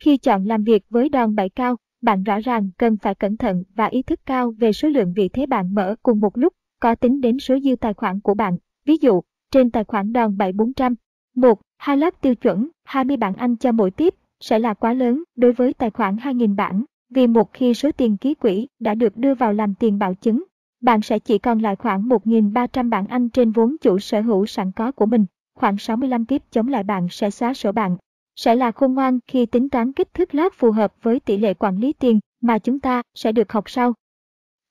Khi 0.00 0.16
chọn 0.16 0.44
làm 0.44 0.64
việc 0.64 0.84
với 0.90 1.08
đòn 1.08 1.34
bẩy 1.34 1.48
cao, 1.48 1.76
bạn 2.02 2.22
rõ 2.22 2.38
ràng 2.38 2.70
cần 2.78 2.96
phải 2.96 3.14
cẩn 3.14 3.36
thận 3.36 3.64
và 3.74 3.86
ý 3.86 4.02
thức 4.02 4.20
cao 4.26 4.50
về 4.50 4.72
số 4.72 4.88
lượng 4.88 5.12
vị 5.16 5.28
thế 5.28 5.46
bạn 5.46 5.74
mở 5.74 5.94
cùng 6.02 6.20
một 6.20 6.38
lúc, 6.38 6.52
có 6.80 6.94
tính 6.94 7.20
đến 7.20 7.38
số 7.38 7.58
dư 7.58 7.76
tài 7.76 7.94
khoản 7.94 8.20
của 8.20 8.34
bạn. 8.34 8.56
Ví 8.84 8.96
dụ, 9.00 9.20
trên 9.50 9.70
tài 9.70 9.84
khoản 9.84 10.12
đòn 10.12 10.36
7400, 10.36 10.94
một, 11.34 11.60
hai 11.76 11.96
lớp 11.96 12.20
tiêu 12.20 12.34
chuẩn, 12.34 12.68
20 12.84 13.16
bảng 13.16 13.34
Anh 13.34 13.56
cho 13.56 13.72
mỗi 13.72 13.90
tiếp 13.90 14.14
sẽ 14.40 14.58
là 14.58 14.74
quá 14.74 14.92
lớn 14.92 15.22
đối 15.36 15.52
với 15.52 15.74
tài 15.74 15.90
khoản 15.90 16.16
2.000 16.16 16.56
bảng, 16.56 16.84
vì 17.10 17.26
một 17.26 17.52
khi 17.52 17.74
số 17.74 17.92
tiền 17.92 18.16
ký 18.16 18.34
quỹ 18.34 18.68
đã 18.78 18.94
được 18.94 19.16
đưa 19.16 19.34
vào 19.34 19.52
làm 19.52 19.74
tiền 19.74 19.98
bảo 19.98 20.14
chứng, 20.14 20.44
bạn 20.80 21.02
sẽ 21.02 21.18
chỉ 21.18 21.38
còn 21.38 21.58
lại 21.58 21.76
khoảng 21.76 22.08
1.300 22.08 22.90
bảng 22.90 23.06
Anh 23.06 23.28
trên 23.28 23.52
vốn 23.52 23.76
chủ 23.80 23.98
sở 23.98 24.20
hữu 24.20 24.46
sẵn 24.46 24.72
có 24.72 24.92
của 24.92 25.06
mình. 25.06 25.26
Khoảng 25.54 25.78
65 25.78 26.24
tiếp 26.24 26.42
chống 26.50 26.68
lại 26.68 26.82
bạn 26.82 27.08
sẽ 27.10 27.30
xóa 27.30 27.54
sổ 27.54 27.72
bạn 27.72 27.96
sẽ 28.36 28.54
là 28.54 28.70
khôn 28.70 28.94
ngoan 28.94 29.18
khi 29.26 29.46
tính 29.46 29.68
toán 29.68 29.92
kích 29.92 30.14
thước 30.14 30.34
lót 30.34 30.52
phù 30.54 30.70
hợp 30.70 30.94
với 31.02 31.20
tỷ 31.20 31.36
lệ 31.36 31.54
quản 31.54 31.76
lý 31.76 31.92
tiền 31.92 32.20
mà 32.40 32.58
chúng 32.58 32.80
ta 32.80 33.02
sẽ 33.14 33.32
được 33.32 33.52
học 33.52 33.70
sau. 33.70 33.94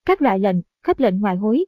Các 0.06 0.22
loại 0.22 0.40
lệnh, 0.40 0.56
khớp 0.84 1.00
lệnh 1.00 1.20
ngoại 1.20 1.36
hối. 1.36 1.66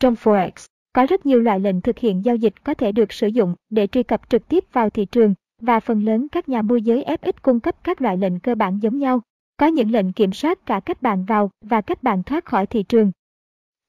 Trong 0.00 0.14
Forex, 0.14 0.50
có 0.92 1.06
rất 1.06 1.26
nhiều 1.26 1.40
loại 1.40 1.60
lệnh 1.60 1.80
thực 1.80 1.98
hiện 1.98 2.24
giao 2.24 2.36
dịch 2.36 2.64
có 2.64 2.74
thể 2.74 2.92
được 2.92 3.12
sử 3.12 3.26
dụng 3.26 3.54
để 3.70 3.86
truy 3.86 4.02
cập 4.02 4.30
trực 4.30 4.48
tiếp 4.48 4.64
vào 4.72 4.90
thị 4.90 5.04
trường 5.04 5.34
và 5.62 5.80
phần 5.80 6.04
lớn 6.04 6.26
các 6.32 6.48
nhà 6.48 6.62
môi 6.62 6.82
giới 6.82 7.04
FX 7.04 7.32
cung 7.42 7.60
cấp 7.60 7.76
các 7.84 8.02
loại 8.02 8.16
lệnh 8.16 8.40
cơ 8.40 8.54
bản 8.54 8.78
giống 8.82 8.98
nhau. 8.98 9.20
Có 9.56 9.66
những 9.66 9.90
lệnh 9.90 10.12
kiểm 10.12 10.32
soát 10.32 10.66
cả 10.66 10.80
cách 10.80 11.02
bạn 11.02 11.24
vào 11.24 11.50
và 11.64 11.80
cách 11.80 12.02
bạn 12.02 12.22
thoát 12.22 12.44
khỏi 12.44 12.66
thị 12.66 12.82
trường. 12.82 13.12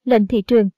Lệnh 0.03 0.28
thị 0.28 0.41
trường 0.41 0.70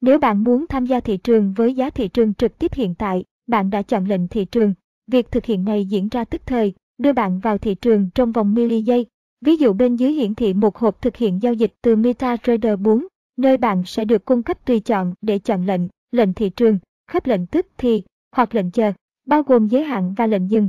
Nếu 0.00 0.18
bạn 0.18 0.44
muốn 0.44 0.66
tham 0.68 0.86
gia 0.86 1.00
thị 1.00 1.16
trường 1.16 1.52
với 1.52 1.74
giá 1.74 1.90
thị 1.90 2.08
trường 2.08 2.34
trực 2.34 2.58
tiếp 2.58 2.74
hiện 2.74 2.94
tại, 2.94 3.24
bạn 3.46 3.70
đã 3.70 3.82
chọn 3.82 4.04
lệnh 4.04 4.28
thị 4.28 4.44
trường 4.44 4.74
Việc 5.10 5.30
thực 5.30 5.44
hiện 5.44 5.64
này 5.64 5.84
diễn 5.84 6.08
ra 6.08 6.24
tức 6.24 6.42
thời, 6.46 6.74
đưa 6.98 7.12
bạn 7.12 7.38
vào 7.38 7.58
thị 7.58 7.74
trường 7.74 8.10
trong 8.14 8.32
vòng 8.32 8.54
mili 8.54 8.82
giây. 8.82 9.06
Ví 9.40 9.56
dụ 9.56 9.72
bên 9.72 9.96
dưới 9.96 10.12
hiển 10.12 10.34
thị 10.34 10.54
một 10.54 10.76
hộp 10.76 11.02
thực 11.02 11.16
hiện 11.16 11.42
giao 11.42 11.52
dịch 11.52 11.74
từ 11.82 11.96
MetaTrader 11.96 12.80
4, 12.80 13.06
nơi 13.36 13.56
bạn 13.56 13.82
sẽ 13.86 14.04
được 14.04 14.24
cung 14.24 14.42
cấp 14.42 14.66
tùy 14.66 14.80
chọn 14.80 15.14
để 15.22 15.38
chọn 15.38 15.66
lệnh, 15.66 15.80
lệnh 16.10 16.34
thị 16.34 16.50
trường, 16.50 16.78
khớp 17.08 17.26
lệnh 17.26 17.46
tức 17.46 17.66
thì, 17.78 18.02
hoặc 18.36 18.54
lệnh 18.54 18.70
chờ, 18.70 18.92
bao 19.26 19.42
gồm 19.42 19.68
giới 19.68 19.84
hạn 19.84 20.14
và 20.16 20.26
lệnh 20.26 20.50
dừng. 20.50 20.68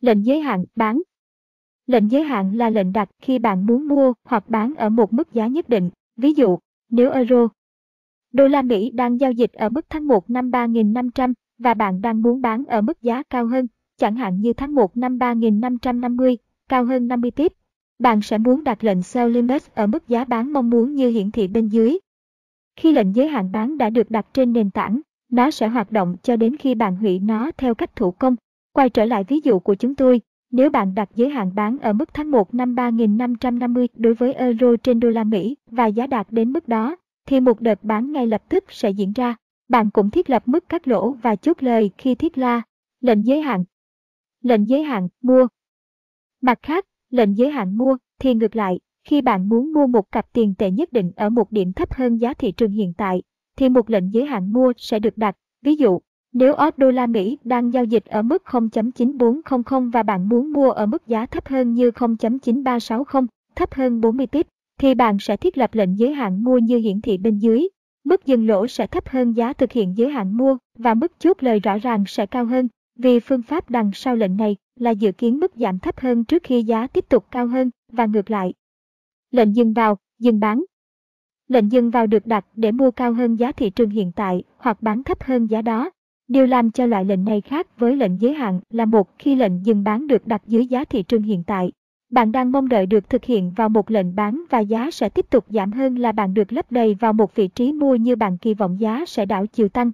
Lệnh 0.00 0.26
giới 0.26 0.40
hạn 0.40 0.64
bán 0.76 1.02
Lệnh 1.86 2.10
giới 2.10 2.22
hạn 2.22 2.56
là 2.56 2.70
lệnh 2.70 2.92
đặt 2.92 3.08
khi 3.22 3.38
bạn 3.38 3.66
muốn 3.66 3.88
mua 3.88 4.12
hoặc 4.24 4.48
bán 4.48 4.74
ở 4.74 4.88
một 4.88 5.12
mức 5.12 5.32
giá 5.32 5.46
nhất 5.46 5.68
định. 5.68 5.90
Ví 6.16 6.32
dụ, 6.32 6.58
nếu 6.90 7.10
euro, 7.10 7.48
đô 8.32 8.48
la 8.48 8.62
Mỹ 8.62 8.90
đang 8.90 9.20
giao 9.20 9.32
dịch 9.32 9.52
ở 9.52 9.68
mức 9.68 9.86
tháng 9.88 10.08
1 10.08 10.30
năm 10.30 10.50
3.500, 10.50 11.32
và 11.58 11.74
bạn 11.74 12.00
đang 12.00 12.22
muốn 12.22 12.40
bán 12.40 12.64
ở 12.64 12.80
mức 12.80 13.02
giá 13.02 13.22
cao 13.22 13.46
hơn, 13.46 13.66
chẳng 13.96 14.16
hạn 14.16 14.40
như 14.40 14.52
tháng 14.52 14.74
1 14.74 14.96
năm 14.96 15.18
3550, 15.18 16.38
cao 16.68 16.84
hơn 16.84 17.08
50 17.08 17.30
tiếp. 17.30 17.52
Bạn 17.98 18.22
sẽ 18.22 18.38
muốn 18.38 18.64
đặt 18.64 18.84
lệnh 18.84 19.02
sell 19.02 19.32
limit 19.32 19.74
ở 19.74 19.86
mức 19.86 20.08
giá 20.08 20.24
bán 20.24 20.52
mong 20.52 20.70
muốn 20.70 20.94
như 20.94 21.08
hiển 21.08 21.30
thị 21.30 21.48
bên 21.48 21.68
dưới. 21.68 21.98
Khi 22.76 22.92
lệnh 22.92 23.14
giới 23.14 23.28
hạn 23.28 23.52
bán 23.52 23.78
đã 23.78 23.90
được 23.90 24.10
đặt 24.10 24.26
trên 24.32 24.52
nền 24.52 24.70
tảng, 24.70 25.00
nó 25.30 25.50
sẽ 25.50 25.68
hoạt 25.68 25.92
động 25.92 26.16
cho 26.22 26.36
đến 26.36 26.56
khi 26.56 26.74
bạn 26.74 26.96
hủy 26.96 27.18
nó 27.18 27.50
theo 27.56 27.74
cách 27.74 27.96
thủ 27.96 28.10
công. 28.10 28.36
Quay 28.72 28.90
trở 28.90 29.04
lại 29.04 29.24
ví 29.24 29.40
dụ 29.44 29.58
của 29.58 29.74
chúng 29.74 29.94
tôi, 29.94 30.20
nếu 30.50 30.70
bạn 30.70 30.94
đặt 30.94 31.08
giới 31.14 31.28
hạn 31.28 31.54
bán 31.54 31.78
ở 31.78 31.92
mức 31.92 32.14
tháng 32.14 32.30
1 32.30 32.54
năm 32.54 32.74
3.550 32.74 33.86
đối 33.94 34.14
với 34.14 34.32
euro 34.32 34.76
trên 34.82 35.00
đô 35.00 35.08
la 35.08 35.24
Mỹ 35.24 35.56
và 35.70 35.86
giá 35.86 36.06
đạt 36.06 36.26
đến 36.30 36.52
mức 36.52 36.68
đó, 36.68 36.96
thì 37.26 37.40
một 37.40 37.60
đợt 37.60 37.84
bán 37.84 38.12
ngay 38.12 38.26
lập 38.26 38.42
tức 38.48 38.64
sẽ 38.68 38.90
diễn 38.90 39.12
ra. 39.12 39.36
Bạn 39.68 39.90
cũng 39.90 40.10
thiết 40.10 40.30
lập 40.30 40.42
mức 40.46 40.68
cắt 40.68 40.88
lỗ 40.88 41.12
và 41.12 41.36
chốt 41.36 41.62
lời 41.62 41.90
khi 41.98 42.14
thiết 42.14 42.38
la, 42.38 42.62
lệnh 43.00 43.26
giới 43.26 43.40
hạn. 43.40 43.64
Lệnh 44.42 44.68
giới 44.68 44.82
hạn 44.82 45.08
mua. 45.22 45.46
Mặt 46.42 46.58
khác, 46.62 46.84
lệnh 47.10 47.36
giới 47.36 47.50
hạn 47.50 47.78
mua 47.78 47.96
thì 48.20 48.34
ngược 48.34 48.56
lại, 48.56 48.80
khi 49.04 49.20
bạn 49.20 49.48
muốn 49.48 49.72
mua 49.72 49.86
một 49.86 50.12
cặp 50.12 50.32
tiền 50.32 50.54
tệ 50.58 50.70
nhất 50.70 50.92
định 50.92 51.12
ở 51.16 51.30
một 51.30 51.52
điểm 51.52 51.72
thấp 51.72 51.94
hơn 51.94 52.16
giá 52.16 52.34
thị 52.34 52.52
trường 52.52 52.70
hiện 52.70 52.92
tại, 52.96 53.22
thì 53.56 53.68
một 53.68 53.90
lệnh 53.90 54.14
giới 54.14 54.26
hạn 54.26 54.52
mua 54.52 54.72
sẽ 54.76 54.98
được 54.98 55.18
đặt. 55.18 55.36
Ví 55.62 55.76
dụ, 55.76 55.98
nếu 56.32 56.54
OT 56.54 56.78
đô 56.78 56.90
la 56.90 57.06
Mỹ 57.06 57.38
đang 57.44 57.72
giao 57.72 57.84
dịch 57.84 58.04
ở 58.04 58.22
mức 58.22 58.42
0.9400 58.46 59.90
và 59.90 60.02
bạn 60.02 60.28
muốn 60.28 60.52
mua 60.52 60.70
ở 60.70 60.86
mức 60.86 61.06
giá 61.06 61.26
thấp 61.26 61.48
hơn 61.48 61.74
như 61.74 61.90
0.9360, 61.90 63.26
thấp 63.56 63.74
hơn 63.74 64.00
40 64.00 64.26
pip, 64.26 64.46
thì 64.80 64.94
bạn 64.94 65.18
sẽ 65.20 65.36
thiết 65.36 65.58
lập 65.58 65.74
lệnh 65.74 65.98
giới 65.98 66.12
hạn 66.12 66.44
mua 66.44 66.58
như 66.58 66.76
hiển 66.78 67.00
thị 67.00 67.18
bên 67.18 67.38
dưới. 67.38 67.68
Mức 68.04 68.26
dừng 68.26 68.46
lỗ 68.46 68.66
sẽ 68.66 68.86
thấp 68.86 69.08
hơn 69.08 69.32
giá 69.32 69.52
thực 69.52 69.72
hiện 69.72 69.96
giới 69.96 70.10
hạn 70.10 70.36
mua 70.36 70.56
và 70.78 70.94
mức 70.94 71.12
chốt 71.18 71.36
lời 71.42 71.60
rõ 71.60 71.78
ràng 71.78 72.04
sẽ 72.06 72.26
cao 72.26 72.44
hơn, 72.44 72.68
vì 72.98 73.20
phương 73.20 73.42
pháp 73.42 73.70
đằng 73.70 73.90
sau 73.94 74.16
lệnh 74.16 74.36
này 74.36 74.56
là 74.78 74.90
dự 74.90 75.12
kiến 75.12 75.38
mức 75.38 75.52
giảm 75.54 75.78
thấp 75.78 76.00
hơn 76.00 76.24
trước 76.24 76.42
khi 76.42 76.62
giá 76.62 76.86
tiếp 76.86 77.04
tục 77.08 77.26
cao 77.30 77.46
hơn 77.46 77.70
và 77.92 78.06
ngược 78.06 78.30
lại. 78.30 78.52
Lệnh 79.30 79.56
dừng 79.56 79.72
vào, 79.72 79.98
dừng 80.18 80.40
bán. 80.40 80.64
Lệnh 81.48 81.72
dừng 81.72 81.90
vào 81.90 82.06
được 82.06 82.26
đặt 82.26 82.46
để 82.54 82.72
mua 82.72 82.90
cao 82.90 83.12
hơn 83.12 83.36
giá 83.36 83.52
thị 83.52 83.70
trường 83.70 83.90
hiện 83.90 84.12
tại 84.12 84.42
hoặc 84.58 84.82
bán 84.82 85.02
thấp 85.04 85.22
hơn 85.22 85.46
giá 85.46 85.62
đó. 85.62 85.90
Điều 86.28 86.46
làm 86.46 86.70
cho 86.70 86.86
loại 86.86 87.04
lệnh 87.04 87.24
này 87.24 87.40
khác 87.40 87.78
với 87.78 87.96
lệnh 87.96 88.20
giới 88.20 88.34
hạn 88.34 88.60
là 88.70 88.84
một 88.84 89.18
khi 89.18 89.34
lệnh 89.34 89.66
dừng 89.66 89.84
bán 89.84 90.06
được 90.06 90.26
đặt 90.26 90.42
dưới 90.46 90.66
giá 90.66 90.84
thị 90.84 91.02
trường 91.02 91.22
hiện 91.22 91.42
tại. 91.46 91.72
Bạn 92.10 92.32
đang 92.32 92.52
mong 92.52 92.68
đợi 92.68 92.86
được 92.86 93.10
thực 93.10 93.24
hiện 93.24 93.52
vào 93.56 93.68
một 93.68 93.90
lệnh 93.90 94.14
bán 94.14 94.44
và 94.50 94.60
giá 94.60 94.90
sẽ 94.90 95.08
tiếp 95.08 95.30
tục 95.30 95.44
giảm 95.48 95.72
hơn 95.72 95.98
là 95.98 96.12
bạn 96.12 96.34
được 96.34 96.52
lấp 96.52 96.72
đầy 96.72 96.94
vào 96.94 97.12
một 97.12 97.34
vị 97.34 97.48
trí 97.48 97.72
mua 97.72 97.94
như 97.94 98.16
bạn 98.16 98.38
kỳ 98.38 98.54
vọng 98.54 98.80
giá 98.80 99.04
sẽ 99.06 99.26
đảo 99.26 99.46
chiều 99.46 99.68
tăng. 99.68 99.90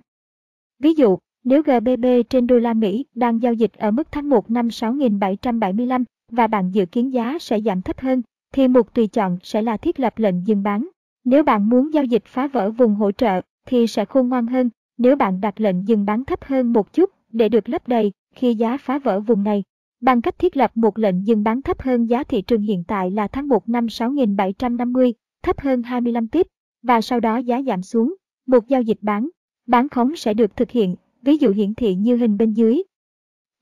Ví 0.79 0.95
dụ, 0.95 1.19
nếu 1.45 1.63
GBP 1.63 2.31
trên 2.31 2.47
đô 2.47 2.59
la 2.59 2.75
Mỹ 2.75 3.07
đang 3.15 3.43
giao 3.43 3.53
dịch 3.53 3.73
ở 3.73 3.91
mức 3.91 4.09
tháng 4.13 4.29
1 4.29 4.51
năm 4.51 4.69
6.775 4.69 6.05
và 6.31 6.47
bạn 6.47 6.71
dự 6.71 6.87
kiến 6.87 7.13
giá 7.13 7.39
sẽ 7.41 7.61
giảm 7.61 7.83
thấp 7.83 8.01
hơn, 8.01 8.23
thì 8.53 8.69
một 8.69 8.95
tùy 8.95 9.07
chọn 9.07 9.39
sẽ 9.43 9.63
là 9.63 9.77
thiết 9.77 10.01
lập 10.01 10.19
lệnh 10.19 10.47
dừng 10.47 10.63
bán. 10.63 10.89
Nếu 11.25 11.43
bạn 11.43 11.69
muốn 11.69 11.95
giao 11.95 12.05
dịch 12.05 12.25
phá 12.27 12.47
vỡ 12.47 12.71
vùng 12.71 12.95
hỗ 12.95 13.13
trợ 13.13 13.41
thì 13.67 13.87
sẽ 13.87 14.05
khôn 14.05 14.29
ngoan 14.29 14.47
hơn 14.47 14.71
nếu 14.99 15.17
bạn 15.17 15.41
đặt 15.41 15.61
lệnh 15.61 15.89
dừng 15.89 16.05
bán 16.05 16.25
thấp 16.25 16.45
hơn 16.45 16.73
một 16.73 16.93
chút 16.93 17.11
để 17.33 17.49
được 17.49 17.69
lấp 17.69 17.89
đầy 17.89 18.13
khi 18.35 18.55
giá 18.55 18.77
phá 18.77 18.99
vỡ 18.99 19.21
vùng 19.21 19.45
này. 19.45 19.63
Bằng 20.01 20.23
cách 20.23 20.39
thiết 20.39 20.57
lập 20.57 20.71
một 20.75 20.99
lệnh 20.99 21.27
dừng 21.27 21.43
bán 21.43 21.63
thấp 21.63 21.83
hơn 21.83 22.07
giá 22.07 22.25
thị 22.25 22.43
trường 22.43 22.63
hiện 22.63 22.85
tại 22.89 23.11
là 23.11 23.29
tháng 23.29 23.49
1 23.49 23.69
năm 23.69 23.87
6.750, 23.87 25.13
thấp 25.43 25.61
hơn 25.61 25.83
25 25.83 26.29
pip, 26.29 26.47
và 26.83 27.01
sau 27.01 27.21
đó 27.21 27.37
giá 27.37 27.63
giảm 27.63 27.83
xuống, 27.83 28.15
một 28.47 28.69
giao 28.69 28.83
dịch 28.83 28.99
bán, 29.01 29.29
bán 29.67 29.89
khống 29.89 30.17
sẽ 30.17 30.35
được 30.35 30.57
thực 30.57 30.71
hiện, 30.71 30.97
ví 31.23 31.37
dụ 31.37 31.51
hiển 31.51 31.75
thị 31.75 31.95
như 31.95 32.17
hình 32.17 32.37
bên 32.37 32.53
dưới. 32.53 32.83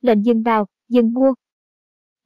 Lệnh 0.01 0.25
dừng 0.25 0.43
vào, 0.43 0.67
dừng 0.89 1.15
mua. 1.15 1.35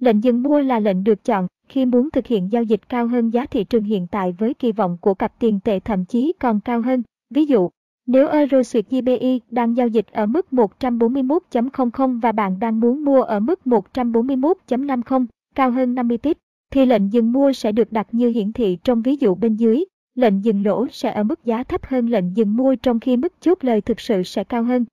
Lệnh 0.05 0.24
dừng 0.24 0.42
mua 0.42 0.61
là 0.61 0.80
lệnh 0.80 1.05
được 1.05 1.24
chọn 1.24 1.46
khi 1.68 1.86
muốn 1.86 2.11
thực 2.11 2.26
hiện 2.26 2.52
giao 2.52 2.62
dịch 2.62 2.88
cao 2.88 3.07
hơn 3.07 3.30
giá 3.30 3.46
thị 3.46 3.64
trường 3.64 3.84
hiện 3.84 4.07
tại 4.07 4.34
với 4.38 4.55
kỳ 4.55 4.72
vọng 4.72 4.98
của 5.00 5.14
cặp 5.14 5.38
tiền 5.38 5.61
tệ 5.64 5.80
thậm 5.80 6.05
chí 6.05 6.32
còn 6.40 6.61
cao 6.61 6.80
hơn. 6.80 7.02
Ví 7.30 7.44
dụ, 7.44 7.70
nếu 8.07 8.28
Euro 8.28 8.62
Suyệt 8.62 8.84
GBI 8.90 9.40
đang 9.50 9.76
giao 9.76 9.88
dịch 9.88 10.07
ở 10.12 10.26
mức 10.26 10.46
141.00 10.50 12.20
và 12.20 12.32
bạn 12.32 12.59
đang 12.61 12.80
muốn 12.80 13.05
mua 13.05 13.22
ở 13.22 13.40
mức 13.40 13.61
141.50, 13.64 15.26
cao 15.55 15.70
hơn 15.70 15.94
50 15.94 16.18
pip, 16.18 16.38
thì 16.70 16.86
lệnh 16.86 17.12
dừng 17.12 17.32
mua 17.32 17.52
sẽ 17.52 17.72
được 17.72 17.92
đặt 17.92 18.09
như 18.12 18.28
hiển 18.28 18.52
thị 18.52 18.78
trong 18.84 19.02
ví 19.02 19.16
dụ 19.20 19.34
bên 19.34 19.57
dưới. 19.57 19.84
Lệnh 20.14 20.44
dừng 20.44 20.64
lỗ 20.66 20.86
sẽ 20.88 21.11
ở 21.11 21.22
mức 21.22 21.44
giá 21.44 21.62
thấp 21.62 21.86
hơn 21.86 22.07
lệnh 22.07 22.36
dừng 22.36 22.57
mua 22.57 22.74
trong 22.74 23.00
khi 23.00 23.16
mức 23.16 23.32
chốt 23.40 23.64
lời 23.64 23.80
thực 23.80 24.00
sự 24.00 24.22
sẽ 24.22 24.44
cao 24.44 24.62
hơn. 24.62 24.84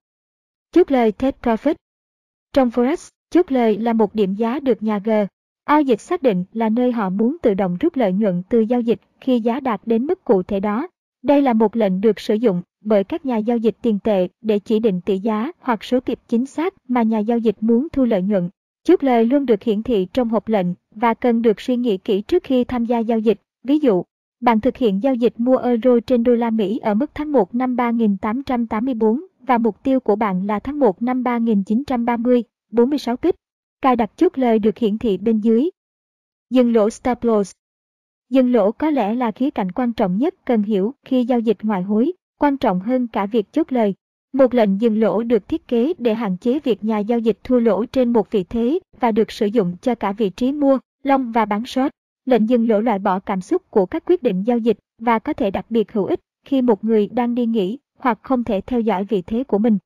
Chốt 0.71 0.91
lời 0.91 1.11
Take 1.11 1.37
Profit 1.41 1.75
Trong 2.53 2.69
Forex, 2.69 3.09
chốt 3.31 3.51
lời 3.51 3.77
là 3.77 3.93
một 3.93 4.15
điểm 4.15 4.35
giá 4.35 4.59
được 4.59 4.83
nhà 4.83 4.99
G. 4.99 5.09
Ao 5.65 5.81
dịch 5.81 6.01
xác 6.01 6.23
định 6.23 6.43
là 6.53 6.69
nơi 6.69 6.91
họ 6.91 7.09
muốn 7.09 7.37
tự 7.41 7.53
động 7.53 7.77
rút 7.79 7.95
lợi 7.95 8.13
nhuận 8.13 8.43
từ 8.49 8.59
giao 8.59 8.81
dịch 8.81 8.99
khi 9.21 9.39
giá 9.39 9.59
đạt 9.59 9.81
đến 9.85 10.05
mức 10.05 10.23
cụ 10.23 10.43
thể 10.43 10.59
đó. 10.59 10.87
Đây 11.23 11.41
là 11.41 11.53
một 11.53 11.75
lệnh 11.75 12.01
được 12.01 12.19
sử 12.19 12.33
dụng 12.33 12.61
bởi 12.85 13.03
các 13.03 13.25
nhà 13.25 13.37
giao 13.37 13.57
dịch 13.57 13.75
tiền 13.81 13.99
tệ 14.03 14.27
để 14.41 14.59
chỉ 14.59 14.79
định 14.79 15.01
tỷ 15.01 15.17
giá 15.19 15.51
hoặc 15.59 15.83
số 15.83 15.99
kịp 15.99 16.19
chính 16.27 16.45
xác 16.45 16.73
mà 16.87 17.03
nhà 17.03 17.19
giao 17.19 17.37
dịch 17.37 17.55
muốn 17.61 17.87
thu 17.91 18.05
lợi 18.05 18.21
nhuận. 18.21 18.49
Chốt 18.83 19.03
lời 19.03 19.25
luôn 19.25 19.45
được 19.45 19.63
hiển 19.63 19.83
thị 19.83 20.07
trong 20.13 20.29
hộp 20.29 20.47
lệnh 20.47 20.67
và 20.95 21.13
cần 21.13 21.41
được 21.41 21.61
suy 21.61 21.77
nghĩ 21.77 21.97
kỹ 21.97 22.21
trước 22.21 22.43
khi 22.43 22.63
tham 22.63 22.85
gia 22.85 22.99
giao 22.99 23.19
dịch. 23.19 23.41
Ví 23.63 23.79
dụ, 23.79 24.03
bạn 24.41 24.61
thực 24.61 24.77
hiện 24.77 25.03
giao 25.03 25.15
dịch 25.15 25.33
mua 25.37 25.57
euro 25.57 25.99
trên 26.07 26.23
đô 26.23 26.35
la 26.35 26.49
Mỹ 26.49 26.79
ở 26.79 26.93
mức 26.93 27.11
tháng 27.13 27.31
1 27.31 27.55
năm 27.55 27.75
3884 27.75 29.25
và 29.47 29.57
mục 29.57 29.83
tiêu 29.83 29.99
của 29.99 30.15
bạn 30.15 30.47
là 30.47 30.59
tháng 30.59 30.79
1 30.79 31.01
năm 31.01 31.23
3930, 31.23 32.43
46 32.71 33.17
kích, 33.17 33.35
Cài 33.81 33.95
đặt 33.95 34.11
chốt 34.15 34.37
lời 34.37 34.59
được 34.59 34.77
hiển 34.77 34.97
thị 34.97 35.17
bên 35.17 35.39
dưới. 35.39 35.69
Dừng 36.49 36.73
lỗ 36.73 36.89
stop 36.89 37.23
loss 37.23 37.51
Dừng 38.29 38.51
lỗ 38.51 38.71
có 38.71 38.89
lẽ 38.89 39.15
là 39.15 39.31
khía 39.31 39.49
cạnh 39.49 39.71
quan 39.71 39.93
trọng 39.93 40.17
nhất 40.17 40.35
cần 40.45 40.63
hiểu 40.63 40.93
khi 41.05 41.25
giao 41.25 41.39
dịch 41.39 41.57
ngoại 41.61 41.81
hối 41.81 42.11
quan 42.41 42.57
trọng 42.57 42.79
hơn 42.79 43.07
cả 43.07 43.25
việc 43.25 43.51
chốt 43.51 43.71
lời. 43.71 43.93
Một 44.33 44.53
lệnh 44.53 44.81
dừng 44.81 44.99
lỗ 44.99 45.23
được 45.23 45.47
thiết 45.47 45.67
kế 45.67 45.93
để 45.97 46.13
hạn 46.13 46.37
chế 46.37 46.59
việc 46.59 46.83
nhà 46.83 46.99
giao 46.99 47.19
dịch 47.19 47.37
thua 47.43 47.59
lỗ 47.59 47.85
trên 47.85 48.13
một 48.13 48.31
vị 48.31 48.43
thế 48.43 48.79
và 48.99 49.11
được 49.11 49.31
sử 49.31 49.45
dụng 49.45 49.75
cho 49.81 49.95
cả 49.95 50.11
vị 50.11 50.29
trí 50.29 50.51
mua, 50.51 50.79
long 51.03 51.31
và 51.31 51.45
bán 51.45 51.65
short. 51.65 51.89
Lệnh 52.25 52.49
dừng 52.49 52.69
lỗ 52.69 52.79
loại 52.79 52.99
bỏ 52.99 53.19
cảm 53.19 53.41
xúc 53.41 53.71
của 53.71 53.85
các 53.85 54.03
quyết 54.05 54.23
định 54.23 54.43
giao 54.43 54.57
dịch 54.57 54.77
và 54.99 55.19
có 55.19 55.33
thể 55.33 55.51
đặc 55.51 55.65
biệt 55.69 55.91
hữu 55.91 56.05
ích 56.05 56.19
khi 56.45 56.61
một 56.61 56.83
người 56.83 57.07
đang 57.07 57.35
đi 57.35 57.45
nghỉ 57.45 57.79
hoặc 57.99 58.19
không 58.21 58.43
thể 58.43 58.61
theo 58.61 58.81
dõi 58.81 59.03
vị 59.03 59.21
thế 59.21 59.43
của 59.43 59.57
mình. 59.57 59.77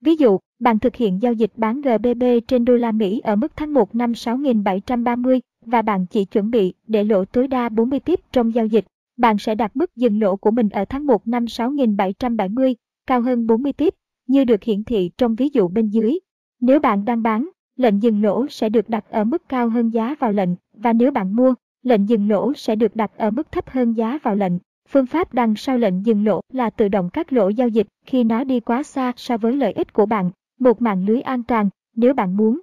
Ví 0.00 0.16
dụ, 0.16 0.38
bạn 0.60 0.78
thực 0.78 0.96
hiện 0.96 1.22
giao 1.22 1.32
dịch 1.32 1.52
bán 1.56 1.80
GBP 1.80 2.24
trên 2.48 2.64
đô 2.64 2.76
la 2.76 2.92
Mỹ 2.92 3.20
ở 3.24 3.36
mức 3.36 3.52
tháng 3.56 3.74
1 3.74 3.94
năm 3.94 4.12
6.730 4.12 5.40
và 5.66 5.82
bạn 5.82 6.06
chỉ 6.10 6.24
chuẩn 6.24 6.50
bị 6.50 6.74
để 6.86 7.04
lỗ 7.04 7.24
tối 7.24 7.48
đa 7.48 7.68
40 7.68 8.00
pip 8.00 8.20
trong 8.32 8.54
giao 8.54 8.66
dịch 8.66 8.84
bạn 9.20 9.38
sẽ 9.38 9.54
đặt 9.54 9.76
mức 9.76 9.96
dừng 9.96 10.20
lỗ 10.20 10.36
của 10.36 10.50
mình 10.50 10.68
ở 10.68 10.84
tháng 10.84 11.06
1 11.06 11.28
năm 11.28 11.48
6770, 11.48 12.76
cao 13.06 13.20
hơn 13.20 13.46
40 13.46 13.72
pip, 13.72 13.94
như 14.26 14.44
được 14.44 14.62
hiển 14.62 14.84
thị 14.84 15.10
trong 15.18 15.34
ví 15.34 15.48
dụ 15.52 15.68
bên 15.68 15.88
dưới. 15.88 16.18
Nếu 16.60 16.80
bạn 16.80 17.04
đang 17.04 17.22
bán, 17.22 17.48
lệnh 17.76 18.02
dừng 18.02 18.22
lỗ 18.22 18.46
sẽ 18.48 18.68
được 18.68 18.88
đặt 18.88 19.04
ở 19.10 19.24
mức 19.24 19.42
cao 19.48 19.68
hơn 19.68 19.90
giá 19.90 20.14
vào 20.18 20.32
lệnh, 20.32 20.48
và 20.74 20.92
nếu 20.92 21.10
bạn 21.10 21.36
mua, 21.36 21.54
lệnh 21.82 22.08
dừng 22.08 22.28
lỗ 22.28 22.52
sẽ 22.54 22.76
được 22.76 22.96
đặt 22.96 23.10
ở 23.16 23.30
mức 23.30 23.52
thấp 23.52 23.70
hơn 23.70 23.92
giá 23.92 24.18
vào 24.22 24.36
lệnh. 24.36 24.52
Phương 24.92 25.06
pháp 25.06 25.34
đằng 25.34 25.56
sau 25.56 25.78
lệnh 25.78 26.06
dừng 26.06 26.24
lỗ 26.24 26.40
là 26.52 26.70
tự 26.70 26.88
động 26.88 27.10
cắt 27.10 27.32
lỗ 27.32 27.48
giao 27.48 27.68
dịch 27.68 27.86
khi 28.06 28.24
nó 28.24 28.44
đi 28.44 28.60
quá 28.60 28.82
xa 28.82 29.12
so 29.16 29.36
với 29.36 29.56
lợi 29.56 29.72
ích 29.72 29.92
của 29.92 30.06
bạn, 30.06 30.30
một 30.58 30.82
mạng 30.82 31.04
lưới 31.06 31.20
an 31.20 31.42
toàn, 31.42 31.68
nếu 31.96 32.14
bạn 32.14 32.36
muốn. 32.36 32.60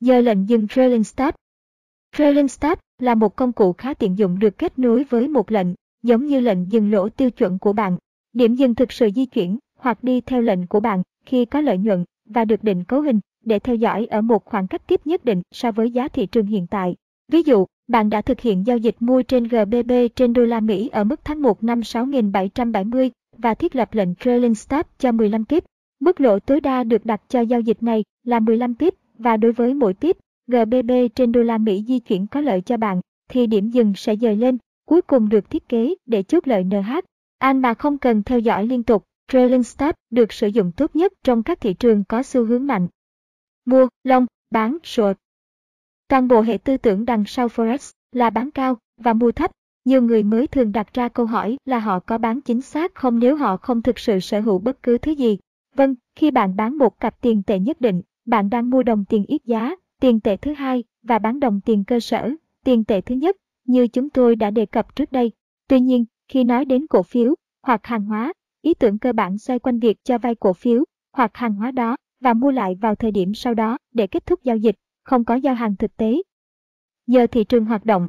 Giờ 0.00 0.20
lệnh 0.20 0.48
dừng 0.48 0.68
trailing 0.68 1.04
stop. 1.04 1.34
Trailing 2.16 2.48
stop 2.48 2.78
là 2.98 3.14
một 3.14 3.36
công 3.36 3.52
cụ 3.52 3.72
khá 3.72 3.94
tiện 3.94 4.18
dụng 4.18 4.38
được 4.38 4.58
kết 4.58 4.78
nối 4.78 5.04
với 5.04 5.28
một 5.28 5.50
lệnh, 5.50 5.66
giống 6.02 6.26
như 6.26 6.40
lệnh 6.40 6.72
dừng 6.72 6.90
lỗ 6.90 7.08
tiêu 7.08 7.30
chuẩn 7.30 7.58
của 7.58 7.72
bạn. 7.72 7.96
Điểm 8.32 8.54
dừng 8.54 8.74
thực 8.74 8.92
sự 8.92 9.10
di 9.14 9.26
chuyển 9.26 9.58
hoặc 9.78 10.04
đi 10.04 10.20
theo 10.20 10.40
lệnh 10.40 10.66
của 10.66 10.80
bạn 10.80 11.02
khi 11.26 11.44
có 11.44 11.60
lợi 11.60 11.78
nhuận 11.78 12.04
và 12.24 12.44
được 12.44 12.64
định 12.64 12.84
cấu 12.84 13.00
hình 13.00 13.20
để 13.44 13.58
theo 13.58 13.76
dõi 13.76 14.06
ở 14.06 14.20
một 14.20 14.44
khoảng 14.44 14.68
cách 14.68 14.82
tiếp 14.86 15.00
nhất 15.04 15.24
định 15.24 15.42
so 15.50 15.72
với 15.72 15.90
giá 15.90 16.08
thị 16.08 16.26
trường 16.26 16.46
hiện 16.46 16.66
tại. 16.66 16.96
Ví 17.28 17.42
dụ, 17.42 17.66
bạn 17.88 18.10
đã 18.10 18.22
thực 18.22 18.40
hiện 18.40 18.66
giao 18.66 18.78
dịch 18.78 18.96
mua 19.00 19.22
trên 19.22 19.44
GBP 19.44 20.16
trên 20.16 20.32
đô 20.32 20.42
la 20.42 20.60
Mỹ 20.60 20.88
ở 20.88 21.04
mức 21.04 21.20
tháng 21.24 21.42
1 21.42 21.64
năm 21.64 21.80
6.770 21.80 23.10
và 23.36 23.54
thiết 23.54 23.76
lập 23.76 23.94
lệnh 23.94 24.14
trailing 24.14 24.54
stop 24.54 24.86
cho 24.98 25.12
15 25.12 25.44
pip. 25.44 25.64
Mức 26.00 26.20
lỗ 26.20 26.38
tối 26.38 26.60
đa 26.60 26.84
được 26.84 27.06
đặt 27.06 27.22
cho 27.28 27.40
giao 27.40 27.60
dịch 27.60 27.82
này 27.82 28.04
là 28.24 28.40
15 28.40 28.74
pip 28.74 28.94
và 29.18 29.36
đối 29.36 29.52
với 29.52 29.74
mỗi 29.74 29.94
pip, 29.94 30.18
GBP 30.46 31.14
trên 31.14 31.32
đô 31.32 31.42
la 31.42 31.58
Mỹ 31.58 31.84
di 31.88 31.98
chuyển 31.98 32.26
có 32.26 32.40
lợi 32.40 32.60
cho 32.60 32.76
bạn, 32.76 33.00
thì 33.28 33.46
điểm 33.46 33.70
dừng 33.70 33.92
sẽ 33.96 34.16
dời 34.16 34.36
lên, 34.36 34.58
cuối 34.86 35.02
cùng 35.02 35.28
được 35.28 35.50
thiết 35.50 35.68
kế 35.68 35.94
để 36.06 36.22
chốt 36.22 36.48
lợi 36.48 36.64
NH. 36.64 36.90
An 37.38 37.62
mà 37.62 37.74
không 37.74 37.98
cần 37.98 38.22
theo 38.22 38.38
dõi 38.38 38.66
liên 38.66 38.82
tục, 38.82 39.04
trailing 39.32 39.62
stop 39.62 39.94
được 40.10 40.32
sử 40.32 40.46
dụng 40.46 40.72
tốt 40.72 40.96
nhất 40.96 41.12
trong 41.24 41.42
các 41.42 41.60
thị 41.60 41.74
trường 41.74 42.04
có 42.04 42.22
xu 42.22 42.44
hướng 42.44 42.66
mạnh. 42.66 42.88
Mua, 43.64 43.88
long, 44.04 44.26
bán, 44.50 44.78
short. 44.84 45.18
Toàn 46.08 46.28
bộ 46.28 46.40
hệ 46.40 46.58
tư 46.58 46.76
tưởng 46.76 47.04
đằng 47.04 47.24
sau 47.26 47.48
Forex 47.48 47.92
là 48.12 48.30
bán 48.30 48.50
cao 48.50 48.76
và 48.96 49.12
mua 49.12 49.32
thấp. 49.32 49.50
Nhiều 49.84 50.02
người 50.02 50.22
mới 50.22 50.46
thường 50.46 50.72
đặt 50.72 50.94
ra 50.94 51.08
câu 51.08 51.26
hỏi 51.26 51.56
là 51.64 51.78
họ 51.78 51.98
có 51.98 52.18
bán 52.18 52.40
chính 52.40 52.60
xác 52.60 52.94
không 52.94 53.18
nếu 53.18 53.36
họ 53.36 53.56
không 53.56 53.82
thực 53.82 53.98
sự 53.98 54.20
sở 54.20 54.40
hữu 54.40 54.58
bất 54.58 54.82
cứ 54.82 54.98
thứ 54.98 55.12
gì. 55.12 55.38
Vâng, 55.74 55.94
khi 56.16 56.30
bạn 56.30 56.56
bán 56.56 56.78
một 56.78 57.00
cặp 57.00 57.20
tiền 57.20 57.42
tệ 57.42 57.58
nhất 57.58 57.80
định, 57.80 58.02
bạn 58.26 58.50
đang 58.50 58.70
mua 58.70 58.82
đồng 58.82 59.04
tiền 59.04 59.24
ít 59.28 59.42
giá, 59.44 59.76
tiền 60.00 60.20
tệ 60.20 60.36
thứ 60.36 60.52
hai 60.52 60.84
và 61.02 61.18
bán 61.18 61.40
đồng 61.40 61.60
tiền 61.60 61.84
cơ 61.84 62.00
sở, 62.00 62.30
tiền 62.64 62.84
tệ 62.84 63.00
thứ 63.00 63.14
nhất, 63.14 63.36
như 63.64 63.88
chúng 63.88 64.10
tôi 64.10 64.36
đã 64.36 64.50
đề 64.50 64.66
cập 64.66 64.96
trước 64.96 65.12
đây. 65.12 65.32
Tuy 65.68 65.80
nhiên, 65.80 66.04
khi 66.28 66.44
nói 66.44 66.64
đến 66.64 66.86
cổ 66.86 67.02
phiếu 67.02 67.34
hoặc 67.62 67.86
hàng 67.86 68.04
hóa, 68.04 68.32
ý 68.62 68.74
tưởng 68.74 68.98
cơ 68.98 69.12
bản 69.12 69.38
xoay 69.38 69.58
quanh 69.58 69.78
việc 69.78 70.04
cho 70.04 70.18
vay 70.18 70.34
cổ 70.34 70.52
phiếu 70.52 70.84
hoặc 71.12 71.30
hàng 71.36 71.54
hóa 71.54 71.70
đó 71.70 71.96
và 72.20 72.34
mua 72.34 72.50
lại 72.50 72.74
vào 72.80 72.94
thời 72.94 73.10
điểm 73.10 73.34
sau 73.34 73.54
đó 73.54 73.78
để 73.94 74.06
kết 74.06 74.26
thúc 74.26 74.42
giao 74.42 74.56
dịch, 74.56 74.76
không 75.08 75.24
có 75.24 75.34
giao 75.34 75.54
hàng 75.54 75.76
thực 75.76 75.96
tế. 75.96 76.22
Giờ 77.06 77.26
thị 77.26 77.44
trường 77.44 77.64
hoạt 77.64 77.84
động 77.84 78.08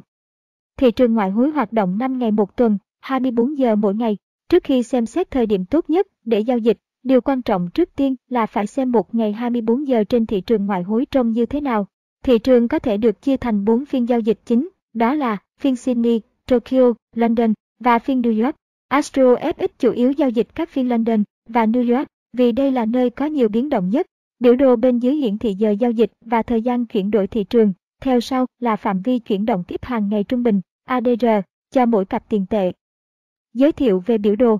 Thị 0.76 0.90
trường 0.90 1.14
ngoại 1.14 1.30
hối 1.30 1.50
hoạt 1.50 1.72
động 1.72 1.98
5 1.98 2.18
ngày 2.18 2.30
một 2.30 2.56
tuần, 2.56 2.78
24 3.00 3.58
giờ 3.58 3.76
mỗi 3.76 3.94
ngày. 3.94 4.16
Trước 4.48 4.64
khi 4.64 4.82
xem 4.82 5.06
xét 5.06 5.30
thời 5.30 5.46
điểm 5.46 5.64
tốt 5.64 5.90
nhất 5.90 6.06
để 6.24 6.40
giao 6.40 6.58
dịch, 6.58 6.78
điều 7.02 7.20
quan 7.20 7.42
trọng 7.42 7.70
trước 7.74 7.96
tiên 7.96 8.16
là 8.28 8.46
phải 8.46 8.66
xem 8.66 8.92
một 8.92 9.14
ngày 9.14 9.32
24 9.32 9.88
giờ 9.88 10.04
trên 10.04 10.26
thị 10.26 10.40
trường 10.40 10.66
ngoại 10.66 10.82
hối 10.82 11.06
trông 11.10 11.32
như 11.32 11.46
thế 11.46 11.60
nào. 11.60 11.86
Thị 12.24 12.38
trường 12.38 12.68
có 12.68 12.78
thể 12.78 12.96
được 12.96 13.22
chia 13.22 13.36
thành 13.36 13.64
4 13.64 13.84
phiên 13.84 14.08
giao 14.08 14.20
dịch 14.20 14.40
chính, 14.44 14.68
đó 14.94 15.14
là 15.14 15.36
phiên 15.58 15.76
Sydney, 15.76 16.20
Tokyo, 16.46 16.92
London 17.14 17.52
và 17.78 17.98
phiên 17.98 18.22
New 18.22 18.44
York. 18.44 18.56
Astro 18.88 19.34
FX 19.34 19.68
chủ 19.78 19.92
yếu 19.92 20.12
giao 20.12 20.30
dịch 20.30 20.54
các 20.54 20.68
phiên 20.68 20.88
London 20.88 21.24
và 21.48 21.66
New 21.66 21.96
York 21.96 22.08
vì 22.32 22.52
đây 22.52 22.72
là 22.72 22.84
nơi 22.84 23.10
có 23.10 23.26
nhiều 23.26 23.48
biến 23.48 23.68
động 23.68 23.90
nhất. 23.90 24.06
Biểu 24.40 24.56
đồ 24.56 24.76
bên 24.76 24.98
dưới 24.98 25.14
hiển 25.14 25.38
thị 25.38 25.54
giờ 25.54 25.70
giao 25.70 25.90
dịch 25.90 26.12
và 26.24 26.42
thời 26.42 26.62
gian 26.62 26.86
chuyển 26.86 27.10
đổi 27.10 27.26
thị 27.26 27.44
trường. 27.44 27.72
Theo 28.00 28.20
sau 28.20 28.46
là 28.58 28.76
phạm 28.76 29.02
vi 29.02 29.18
chuyển 29.18 29.44
động 29.44 29.64
tiếp 29.68 29.80
hàng 29.82 30.08
ngày 30.08 30.24
trung 30.24 30.42
bình, 30.42 30.60
ADR, 30.84 31.26
cho 31.70 31.86
mỗi 31.86 32.04
cặp 32.04 32.28
tiền 32.28 32.46
tệ. 32.50 32.72
Giới 33.54 33.72
thiệu 33.72 34.02
về 34.06 34.18
biểu 34.18 34.36
đồ 34.36 34.58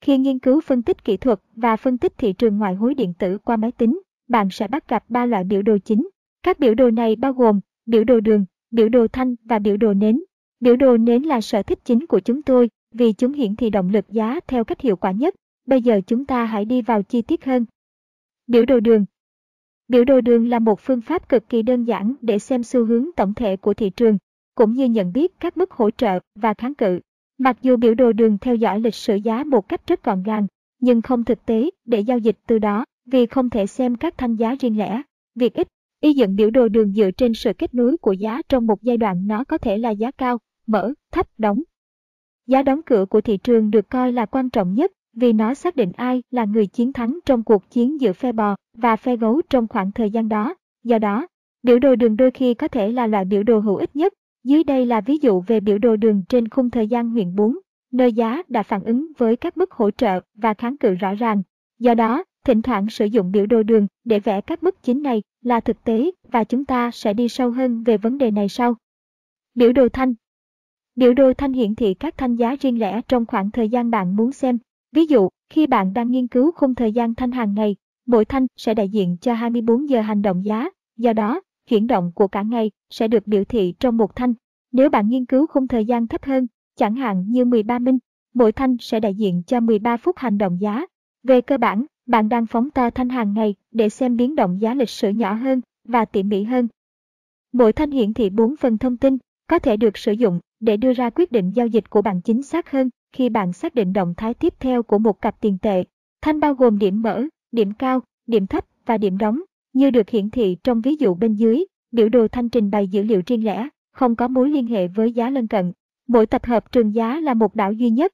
Khi 0.00 0.18
nghiên 0.18 0.38
cứu 0.38 0.60
phân 0.60 0.82
tích 0.82 1.04
kỹ 1.04 1.16
thuật 1.16 1.40
và 1.56 1.76
phân 1.76 1.98
tích 1.98 2.18
thị 2.18 2.32
trường 2.32 2.58
ngoại 2.58 2.74
hối 2.74 2.94
điện 2.94 3.12
tử 3.18 3.38
qua 3.38 3.56
máy 3.56 3.72
tính, 3.72 4.00
bạn 4.28 4.48
sẽ 4.50 4.68
bắt 4.68 4.88
gặp 4.88 5.04
ba 5.08 5.26
loại 5.26 5.44
biểu 5.44 5.62
đồ 5.62 5.78
chính. 5.78 6.08
Các 6.42 6.58
biểu 6.58 6.74
đồ 6.74 6.90
này 6.90 7.16
bao 7.16 7.32
gồm 7.32 7.60
biểu 7.86 8.04
đồ 8.04 8.20
đường, 8.20 8.44
biểu 8.70 8.88
đồ 8.88 9.06
thanh 9.08 9.34
và 9.44 9.58
biểu 9.58 9.76
đồ 9.76 9.94
nến. 9.94 10.20
Biểu 10.60 10.76
đồ 10.76 10.96
nến 10.96 11.22
là 11.22 11.40
sở 11.40 11.62
thích 11.62 11.78
chính 11.84 12.06
của 12.06 12.20
chúng 12.20 12.42
tôi 12.42 12.70
vì 12.92 13.12
chúng 13.12 13.32
hiển 13.32 13.56
thị 13.56 13.70
động 13.70 13.88
lực 13.88 14.04
giá 14.08 14.40
theo 14.46 14.64
cách 14.64 14.80
hiệu 14.80 14.96
quả 14.96 15.10
nhất. 15.10 15.34
Bây 15.66 15.82
giờ 15.82 16.00
chúng 16.06 16.24
ta 16.24 16.44
hãy 16.44 16.64
đi 16.64 16.82
vào 16.82 17.02
chi 17.02 17.22
tiết 17.22 17.44
hơn. 17.44 17.64
Biểu 18.46 18.64
đồ 18.64 18.80
đường 18.80 19.04
Biểu 19.88 20.04
đồ 20.04 20.20
đường 20.20 20.48
là 20.48 20.58
một 20.58 20.80
phương 20.80 21.00
pháp 21.00 21.28
cực 21.28 21.48
kỳ 21.48 21.62
đơn 21.62 21.84
giản 21.84 22.14
để 22.20 22.38
xem 22.38 22.62
xu 22.62 22.84
hướng 22.84 23.06
tổng 23.16 23.34
thể 23.34 23.56
của 23.56 23.74
thị 23.74 23.90
trường, 23.90 24.18
cũng 24.54 24.72
như 24.72 24.84
nhận 24.84 25.12
biết 25.12 25.40
các 25.40 25.56
mức 25.56 25.70
hỗ 25.70 25.90
trợ 25.90 26.18
và 26.34 26.54
kháng 26.54 26.74
cự. 26.74 27.00
Mặc 27.38 27.56
dù 27.62 27.76
biểu 27.76 27.94
đồ 27.94 28.12
đường 28.12 28.38
theo 28.38 28.54
dõi 28.54 28.80
lịch 28.80 28.94
sử 28.94 29.14
giá 29.14 29.44
một 29.44 29.68
cách 29.68 29.86
rất 29.86 30.04
gọn 30.04 30.22
gàng, 30.22 30.46
nhưng 30.80 31.02
không 31.02 31.24
thực 31.24 31.46
tế 31.46 31.70
để 31.84 32.00
giao 32.00 32.18
dịch 32.18 32.38
từ 32.46 32.58
đó 32.58 32.84
vì 33.06 33.26
không 33.26 33.50
thể 33.50 33.66
xem 33.66 33.96
các 33.96 34.18
thanh 34.18 34.36
giá 34.36 34.54
riêng 34.60 34.78
lẻ. 34.78 35.02
Việc 35.34 35.54
ít, 35.54 35.68
y 36.00 36.12
dựng 36.12 36.36
biểu 36.36 36.50
đồ 36.50 36.68
đường 36.68 36.92
dựa 36.92 37.10
trên 37.10 37.34
sự 37.34 37.52
kết 37.58 37.74
nối 37.74 37.96
của 37.96 38.12
giá 38.12 38.42
trong 38.48 38.66
một 38.66 38.82
giai 38.82 38.96
đoạn 38.96 39.26
nó 39.26 39.44
có 39.44 39.58
thể 39.58 39.78
là 39.78 39.90
giá 39.90 40.10
cao, 40.10 40.38
mở, 40.66 40.92
thấp, 41.12 41.26
đóng. 41.38 41.62
Giá 42.46 42.62
đóng 42.62 42.80
cửa 42.86 43.06
của 43.10 43.20
thị 43.20 43.36
trường 43.36 43.70
được 43.70 43.88
coi 43.90 44.12
là 44.12 44.26
quan 44.26 44.50
trọng 44.50 44.74
nhất 44.74 44.92
vì 45.14 45.32
nó 45.32 45.54
xác 45.54 45.76
định 45.76 45.92
ai 45.96 46.22
là 46.30 46.44
người 46.44 46.66
chiến 46.66 46.92
thắng 46.92 47.18
trong 47.26 47.42
cuộc 47.42 47.70
chiến 47.70 48.00
giữa 48.00 48.12
phe 48.12 48.32
bò 48.32 48.56
và 48.76 48.96
phe 48.96 49.16
gấu 49.16 49.40
trong 49.50 49.68
khoảng 49.68 49.92
thời 49.92 50.10
gian 50.10 50.28
đó. 50.28 50.54
Do 50.84 50.98
đó, 50.98 51.26
biểu 51.62 51.78
đồ 51.78 51.96
đường 51.96 52.16
đôi 52.16 52.30
khi 52.30 52.54
có 52.54 52.68
thể 52.68 52.90
là 52.90 53.06
loại 53.06 53.24
biểu 53.24 53.42
đồ 53.42 53.58
hữu 53.58 53.76
ích 53.76 53.96
nhất. 53.96 54.12
Dưới 54.44 54.64
đây 54.64 54.86
là 54.86 55.00
ví 55.00 55.18
dụ 55.18 55.40
về 55.40 55.60
biểu 55.60 55.78
đồ 55.78 55.96
đường 55.96 56.22
trên 56.28 56.48
khung 56.48 56.70
thời 56.70 56.88
gian 56.88 57.10
huyện 57.10 57.36
4, 57.36 57.58
nơi 57.92 58.12
giá 58.12 58.42
đã 58.48 58.62
phản 58.62 58.84
ứng 58.84 59.12
với 59.18 59.36
các 59.36 59.56
mức 59.56 59.72
hỗ 59.72 59.90
trợ 59.90 60.20
và 60.34 60.54
kháng 60.54 60.76
cự 60.76 60.94
rõ 60.94 61.14
ràng. 61.14 61.42
Do 61.78 61.94
đó, 61.94 62.24
thỉnh 62.44 62.62
thoảng 62.62 62.88
sử 62.90 63.04
dụng 63.04 63.32
biểu 63.32 63.46
đồ 63.46 63.62
đường 63.62 63.86
để 64.04 64.20
vẽ 64.20 64.40
các 64.40 64.62
mức 64.62 64.82
chính 64.82 65.02
này 65.02 65.22
là 65.42 65.60
thực 65.60 65.84
tế 65.84 66.10
và 66.30 66.44
chúng 66.44 66.64
ta 66.64 66.90
sẽ 66.90 67.14
đi 67.14 67.28
sâu 67.28 67.50
hơn 67.50 67.82
về 67.82 67.96
vấn 67.96 68.18
đề 68.18 68.30
này 68.30 68.48
sau. 68.48 68.76
Biểu 69.54 69.72
đồ 69.72 69.88
thanh 69.88 70.14
Biểu 70.96 71.14
đồ 71.14 71.32
thanh 71.32 71.52
hiển 71.52 71.74
thị 71.74 71.94
các 71.94 72.16
thanh 72.16 72.36
giá 72.36 72.56
riêng 72.60 72.80
lẻ 72.80 73.00
trong 73.08 73.26
khoảng 73.26 73.50
thời 73.50 73.68
gian 73.68 73.90
bạn 73.90 74.16
muốn 74.16 74.32
xem. 74.32 74.58
Ví 74.94 75.06
dụ, 75.06 75.28
khi 75.50 75.66
bạn 75.66 75.94
đang 75.94 76.10
nghiên 76.10 76.26
cứu 76.26 76.52
khung 76.52 76.74
thời 76.74 76.92
gian 76.92 77.14
thanh 77.14 77.32
hàng 77.32 77.54
ngày, 77.54 77.76
mỗi 78.06 78.24
thanh 78.24 78.46
sẽ 78.56 78.74
đại 78.74 78.88
diện 78.88 79.16
cho 79.20 79.34
24 79.34 79.88
giờ 79.88 80.00
hành 80.00 80.22
động 80.22 80.44
giá, 80.44 80.70
do 80.96 81.12
đó, 81.12 81.40
chuyển 81.68 81.86
động 81.86 82.12
của 82.14 82.28
cả 82.28 82.42
ngày 82.42 82.70
sẽ 82.90 83.08
được 83.08 83.26
biểu 83.26 83.44
thị 83.44 83.74
trong 83.80 83.96
một 83.96 84.16
thanh. 84.16 84.34
Nếu 84.72 84.90
bạn 84.90 85.08
nghiên 85.08 85.24
cứu 85.24 85.46
khung 85.46 85.68
thời 85.68 85.84
gian 85.84 86.06
thấp 86.06 86.24
hơn, 86.24 86.46
chẳng 86.76 86.94
hạn 86.94 87.24
như 87.28 87.44
13 87.44 87.78
minh, 87.78 87.98
mỗi 88.34 88.52
thanh 88.52 88.76
sẽ 88.80 89.00
đại 89.00 89.14
diện 89.14 89.42
cho 89.46 89.60
13 89.60 89.96
phút 89.96 90.16
hành 90.18 90.38
động 90.38 90.60
giá. 90.60 90.86
Về 91.22 91.40
cơ 91.40 91.58
bản, 91.58 91.84
bạn 92.06 92.28
đang 92.28 92.46
phóng 92.46 92.70
to 92.70 92.90
thanh 92.90 93.08
hàng 93.08 93.34
ngày 93.34 93.54
để 93.70 93.88
xem 93.88 94.16
biến 94.16 94.34
động 94.34 94.60
giá 94.60 94.74
lịch 94.74 94.90
sử 94.90 95.08
nhỏ 95.08 95.32
hơn 95.32 95.60
và 95.84 96.04
tỉ 96.04 96.22
mỉ 96.22 96.42
hơn. 96.42 96.68
Mỗi 97.52 97.72
thanh 97.72 97.90
hiển 97.90 98.14
thị 98.14 98.30
4 98.30 98.56
phần 98.56 98.78
thông 98.78 98.96
tin 98.96 99.18
có 99.48 99.58
thể 99.58 99.76
được 99.76 99.98
sử 99.98 100.12
dụng 100.12 100.40
để 100.60 100.76
đưa 100.76 100.92
ra 100.92 101.10
quyết 101.10 101.32
định 101.32 101.50
giao 101.54 101.66
dịch 101.66 101.90
của 101.90 102.02
bạn 102.02 102.20
chính 102.20 102.42
xác 102.42 102.70
hơn 102.70 102.90
khi 103.14 103.28
bạn 103.28 103.52
xác 103.52 103.74
định 103.74 103.92
động 103.92 104.14
thái 104.16 104.34
tiếp 104.34 104.54
theo 104.60 104.82
của 104.82 104.98
một 104.98 105.20
cặp 105.20 105.40
tiền 105.40 105.58
tệ. 105.62 105.84
Thanh 106.22 106.40
bao 106.40 106.54
gồm 106.54 106.78
điểm 106.78 107.02
mở, 107.02 107.24
điểm 107.52 107.72
cao, 107.72 108.00
điểm 108.26 108.46
thấp 108.46 108.64
và 108.86 108.98
điểm 108.98 109.18
đóng, 109.18 109.40
như 109.72 109.90
được 109.90 110.10
hiển 110.10 110.30
thị 110.30 110.56
trong 110.64 110.80
ví 110.80 110.96
dụ 110.96 111.14
bên 111.14 111.34
dưới, 111.34 111.64
biểu 111.92 112.08
đồ 112.08 112.28
thanh 112.28 112.48
trình 112.48 112.70
bày 112.70 112.88
dữ 112.88 113.02
liệu 113.02 113.22
riêng 113.26 113.44
lẻ, 113.44 113.68
không 113.92 114.16
có 114.16 114.28
mối 114.28 114.50
liên 114.50 114.66
hệ 114.66 114.88
với 114.88 115.12
giá 115.12 115.30
lân 115.30 115.48
cận. 115.48 115.72
Mỗi 116.08 116.26
tập 116.26 116.44
hợp 116.44 116.72
trường 116.72 116.94
giá 116.94 117.20
là 117.20 117.34
một 117.34 117.54
đảo 117.54 117.72
duy 117.72 117.90
nhất. 117.90 118.12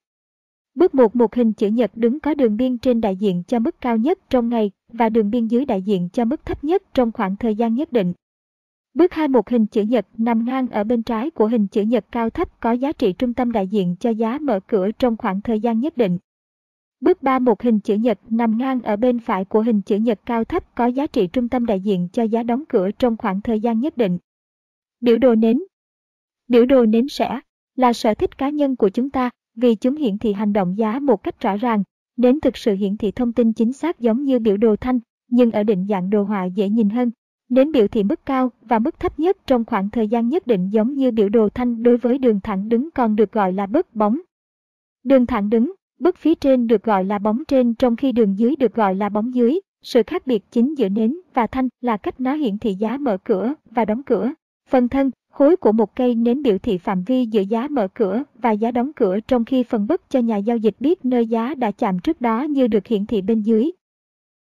Bước 0.75 0.95
1 0.95 1.17
một 1.17 1.35
hình 1.35 1.53
chữ 1.53 1.69
nhật 1.69 1.91
đứng 1.95 2.21
có 2.21 2.35
đường 2.35 2.57
biên 2.57 2.79
trên 2.79 3.01
đại 3.01 3.17
diện 3.17 3.43
cho 3.47 3.59
mức 3.59 3.81
cao 3.81 3.97
nhất 3.97 4.19
trong 4.31 4.49
ngày 4.49 4.71
và 4.93 5.09
đường 5.09 5.31
biên 5.31 5.47
dưới 5.47 5.65
đại 5.65 5.83
diện 5.83 6.09
cho 6.13 6.25
mức 6.25 6.47
thấp 6.47 6.65
nhất 6.65 6.83
trong 6.95 7.13
khoảng 7.13 7.37
thời 7.37 7.55
gian 7.55 7.75
nhất 7.75 7.93
định. 7.93 8.13
Bước 8.95 9.13
2 9.13 9.29
một 9.29 9.49
hình 9.49 9.67
chữ 9.67 9.83
nhật 9.83 10.07
nằm 10.19 10.45
ngang 10.45 10.69
ở 10.69 10.85
bên 10.85 11.03
trái 11.03 11.31
của 11.31 11.47
hình 11.47 11.67
chữ 11.67 11.83
nhật 11.83 12.05
cao 12.13 12.31
thấp 12.31 12.61
có 12.61 12.73
giá 12.73 12.93
trị 12.93 13.13
trung 13.13 13.35
tâm 13.35 13.53
đại 13.53 13.69
diện 13.69 13.97
cho 14.01 14.11
giá 14.11 14.39
mở 14.39 14.61
cửa 14.67 14.91
trong 14.99 15.17
khoảng 15.17 15.41
thời 15.41 15.61
gian 15.61 15.81
nhất 15.81 15.97
định. 15.97 16.19
Bước 17.01 17.23
3 17.23 17.39
một 17.39 17.63
hình 17.63 17.81
chữ 17.81 17.95
nhật 17.95 18.19
nằm 18.29 18.59
ngang 18.59 18.83
ở 18.83 18.97
bên 18.97 19.19
phải 19.19 19.45
của 19.45 19.63
hình 19.63 19.83
chữ 19.83 19.97
nhật 19.97 20.21
cao 20.27 20.45
thấp 20.45 20.75
có 20.75 20.87
giá 20.87 21.07
trị 21.07 21.27
trung 21.27 21.49
tâm 21.49 21.67
đại 21.67 21.81
diện 21.81 22.09
cho 22.13 22.23
giá 22.23 22.43
đóng 22.43 22.65
cửa 22.69 22.91
trong 22.91 23.17
khoảng 23.17 23.41
thời 23.41 23.61
gian 23.61 23.81
nhất 23.81 23.97
định. 23.97 24.19
Biểu 25.01 25.19
đồ 25.19 25.35
nến 25.35 25.59
Biểu 26.49 26.67
đồ 26.67 26.87
nến 26.87 27.09
sẽ 27.09 27.41
là 27.77 27.93
sở 27.93 28.15
thích 28.15 28.39
cá 28.39 28.49
nhân 28.49 28.77
của 28.77 28.89
chúng 28.89 29.11
ta 29.11 29.31
vì 29.55 29.75
chúng 29.75 29.97
hiển 29.97 30.19
thị 30.19 30.33
hành 30.33 30.53
động 30.53 30.79
giá 30.79 30.99
một 30.99 31.23
cách 31.23 31.41
rõ 31.41 31.57
ràng. 31.57 31.83
Nến 32.17 32.41
thực 32.41 32.57
sự 32.57 32.75
hiển 32.75 32.97
thị 32.97 33.11
thông 33.11 33.33
tin 33.33 33.53
chính 33.53 33.73
xác 33.73 34.01
giống 34.01 34.25
như 34.25 34.39
biểu 34.39 34.57
đồ 34.57 34.77
thanh, 34.77 34.99
nhưng 35.29 35.53
ở 35.53 35.63
định 35.63 35.87
dạng 35.89 36.11
đồ 36.11 36.23
họa 36.23 36.45
dễ 36.45 36.69
nhìn 36.69 36.91
hơn. 36.91 37.11
Nến 37.51 37.73
biểu 37.73 37.89
thị 37.89 38.03
mức 38.03 38.27
cao 38.27 38.51
và 38.63 38.79
mức 38.79 39.01
thấp 39.01 39.19
nhất 39.19 39.37
trong 39.47 39.65
khoảng 39.65 39.91
thời 39.91 40.09
gian 40.09 40.29
nhất 40.29 40.47
định 40.47 40.69
giống 40.73 40.95
như 40.95 41.11
biểu 41.11 41.29
đồ 41.29 41.49
thanh 41.49 41.83
đối 41.83 41.97
với 41.97 42.19
đường 42.19 42.41
thẳng 42.41 42.69
đứng 42.69 42.91
còn 42.91 43.17
được 43.17 43.33
gọi 43.33 43.53
là 43.53 43.67
bớt 43.67 43.95
bóng. 43.95 44.21
Đường 45.05 45.27
thẳng 45.27 45.51
đứng, 45.51 45.73
bức 45.99 46.17
phía 46.19 46.35
trên 46.35 46.67
được 46.67 46.83
gọi 46.83 47.05
là 47.05 47.19
bóng 47.19 47.45
trên 47.45 47.75
trong 47.75 47.97
khi 47.97 48.13
đường 48.13 48.39
dưới 48.39 48.57
được 48.57 48.75
gọi 48.75 48.95
là 48.95 49.09
bóng 49.09 49.35
dưới. 49.35 49.61
Sự 49.83 50.03
khác 50.07 50.27
biệt 50.27 50.45
chính 50.51 50.75
giữa 50.79 50.89
nến 50.89 51.17
và 51.35 51.47
thanh 51.47 51.69
là 51.81 51.97
cách 51.97 52.21
nó 52.21 52.35
hiển 52.35 52.59
thị 52.59 52.75
giá 52.75 52.97
mở 52.97 53.17
cửa 53.25 53.55
và 53.71 53.85
đóng 53.85 54.03
cửa. 54.03 54.33
Phần 54.69 54.89
thân, 54.89 55.11
khối 55.33 55.57
của 55.57 55.73
một 55.73 55.97
cây 55.97 56.15
nến 56.15 56.43
biểu 56.43 56.59
thị 56.59 56.79
phạm 56.79 57.03
vi 57.03 57.27
giữa 57.27 57.41
giá 57.41 57.69
mở 57.69 57.89
cửa 57.95 58.23
và 58.35 58.51
giá 58.51 58.71
đóng 58.71 58.93
cửa 58.93 59.21
trong 59.21 59.45
khi 59.45 59.63
phần 59.63 59.87
bức 59.87 60.11
cho 60.11 60.21
nhà 60.21 60.37
giao 60.37 60.57
dịch 60.57 60.75
biết 60.81 61.05
nơi 61.05 61.27
giá 61.27 61.55
đã 61.55 61.71
chạm 61.71 61.99
trước 61.99 62.21
đó 62.21 62.43
như 62.43 62.67
được 62.67 62.87
hiển 62.87 63.07
thị 63.07 63.23
bên 63.23 63.43
dưới. 63.43 63.71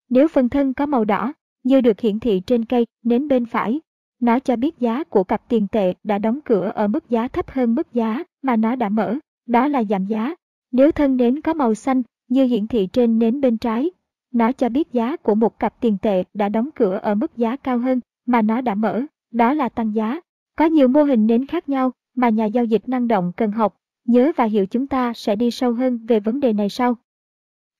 Nếu 0.09 0.27
phần 0.27 0.49
thân 0.49 0.73
có 0.73 0.85
màu 0.85 1.05
đỏ, 1.05 1.33
như 1.63 1.81
được 1.81 1.99
hiển 1.99 2.19
thị 2.19 2.41
trên 2.47 2.65
cây 2.65 2.85
nến 3.03 3.27
bên 3.27 3.45
phải. 3.45 3.79
Nó 4.19 4.39
cho 4.39 4.55
biết 4.55 4.79
giá 4.79 5.03
của 5.03 5.23
cặp 5.23 5.49
tiền 5.49 5.67
tệ 5.67 5.93
đã 6.03 6.17
đóng 6.17 6.39
cửa 6.45 6.71
ở 6.75 6.87
mức 6.87 7.09
giá 7.09 7.27
thấp 7.27 7.51
hơn 7.51 7.75
mức 7.75 7.93
giá 7.93 8.23
mà 8.41 8.55
nó 8.55 8.75
đã 8.75 8.89
mở, 8.89 9.15
đó 9.47 9.67
là 9.67 9.83
giảm 9.83 10.05
giá. 10.05 10.35
Nếu 10.71 10.91
thân 10.91 11.17
nến 11.17 11.41
có 11.41 11.53
màu 11.53 11.73
xanh 11.73 12.01
như 12.27 12.45
hiển 12.45 12.67
thị 12.67 12.87
trên 12.93 13.19
nến 13.19 13.41
bên 13.41 13.57
trái, 13.57 13.91
nó 14.31 14.51
cho 14.51 14.69
biết 14.69 14.93
giá 14.93 15.15
của 15.15 15.35
một 15.35 15.59
cặp 15.59 15.81
tiền 15.81 15.97
tệ 16.01 16.23
đã 16.33 16.49
đóng 16.49 16.69
cửa 16.75 16.99
ở 17.01 17.15
mức 17.15 17.37
giá 17.37 17.55
cao 17.55 17.77
hơn 17.77 17.99
mà 18.25 18.41
nó 18.41 18.61
đã 18.61 18.75
mở, 18.75 19.01
đó 19.31 19.53
là 19.53 19.69
tăng 19.69 19.95
giá. 19.95 20.21
Có 20.57 20.65
nhiều 20.65 20.87
mô 20.87 21.03
hình 21.03 21.27
nến 21.27 21.47
khác 21.47 21.69
nhau 21.69 21.91
mà 22.15 22.29
nhà 22.29 22.45
giao 22.45 22.65
dịch 22.65 22.89
năng 22.89 23.07
động 23.07 23.31
cần 23.37 23.51
học, 23.51 23.75
nhớ 24.05 24.31
và 24.35 24.43
hiểu 24.43 24.65
chúng 24.65 24.87
ta 24.87 25.13
sẽ 25.15 25.35
đi 25.35 25.51
sâu 25.51 25.73
hơn 25.73 26.05
về 26.05 26.19
vấn 26.19 26.39
đề 26.39 26.53
này 26.53 26.69
sau. 26.69 26.95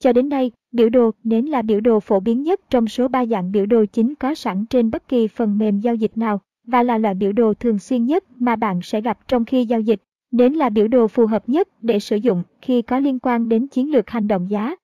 Cho 0.04 0.14
đến 0.14 0.30
nay, 0.30 0.52
biểu 0.72 0.90
đồ 0.90 1.12
nến 1.24 1.46
là 1.46 1.62
biểu 1.62 1.82
đồ 1.82 2.00
phổ 2.00 2.20
biến 2.20 2.44
nhất 2.44 2.62
trong 2.70 2.88
số 2.88 3.08
3 3.08 3.26
dạng 3.26 3.52
biểu 3.52 3.66
đồ 3.66 3.86
chính 3.86 4.16
có 4.16 4.36
sẵn 4.36 4.66
trên 4.66 4.92
bất 4.92 5.08
kỳ 5.08 5.28
phần 5.28 5.58
mềm 5.58 5.80
giao 5.80 5.96
dịch 5.96 6.18
nào 6.18 6.42
và 6.68 6.84
là 6.84 6.98
loại 6.98 7.16
biểu 7.16 7.32
đồ 7.32 7.54
thường 7.54 7.80
xuyên 7.80 8.06
nhất 8.06 8.24
mà 8.40 8.56
bạn 8.56 8.80
sẽ 8.84 9.02
gặp 9.02 9.28
trong 9.28 9.46
khi 9.46 9.66
giao 9.66 9.82
dịch. 9.82 10.02
Nến 10.32 10.54
là 10.54 10.70
biểu 10.70 10.88
đồ 10.88 11.08
phù 11.08 11.26
hợp 11.26 11.50
nhất 11.50 11.68
để 11.82 12.00
sử 12.00 12.16
dụng 12.16 12.44
khi 12.62 12.82
có 12.82 13.00
liên 13.00 13.20
quan 13.20 13.50
đến 13.50 13.68
chiến 13.68 13.92
lược 13.92 14.10
hành 14.10 14.28
động 14.28 14.50
giá. 14.50 14.76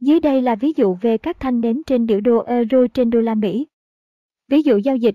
Dưới 0.00 0.20
đây 0.20 0.42
là 0.42 0.54
ví 0.54 0.72
dụ 0.76 0.96
về 1.00 1.18
các 1.18 1.40
thanh 1.40 1.60
nến 1.60 1.82
trên 1.86 2.06
biểu 2.06 2.20
đồ 2.20 2.44
euro 2.44 2.86
trên 2.94 3.10
đô 3.10 3.20
la 3.20 3.34
Mỹ. 3.34 3.66
Ví 4.48 4.62
dụ 4.62 4.76
giao 4.76 4.96
dịch. 4.96 5.14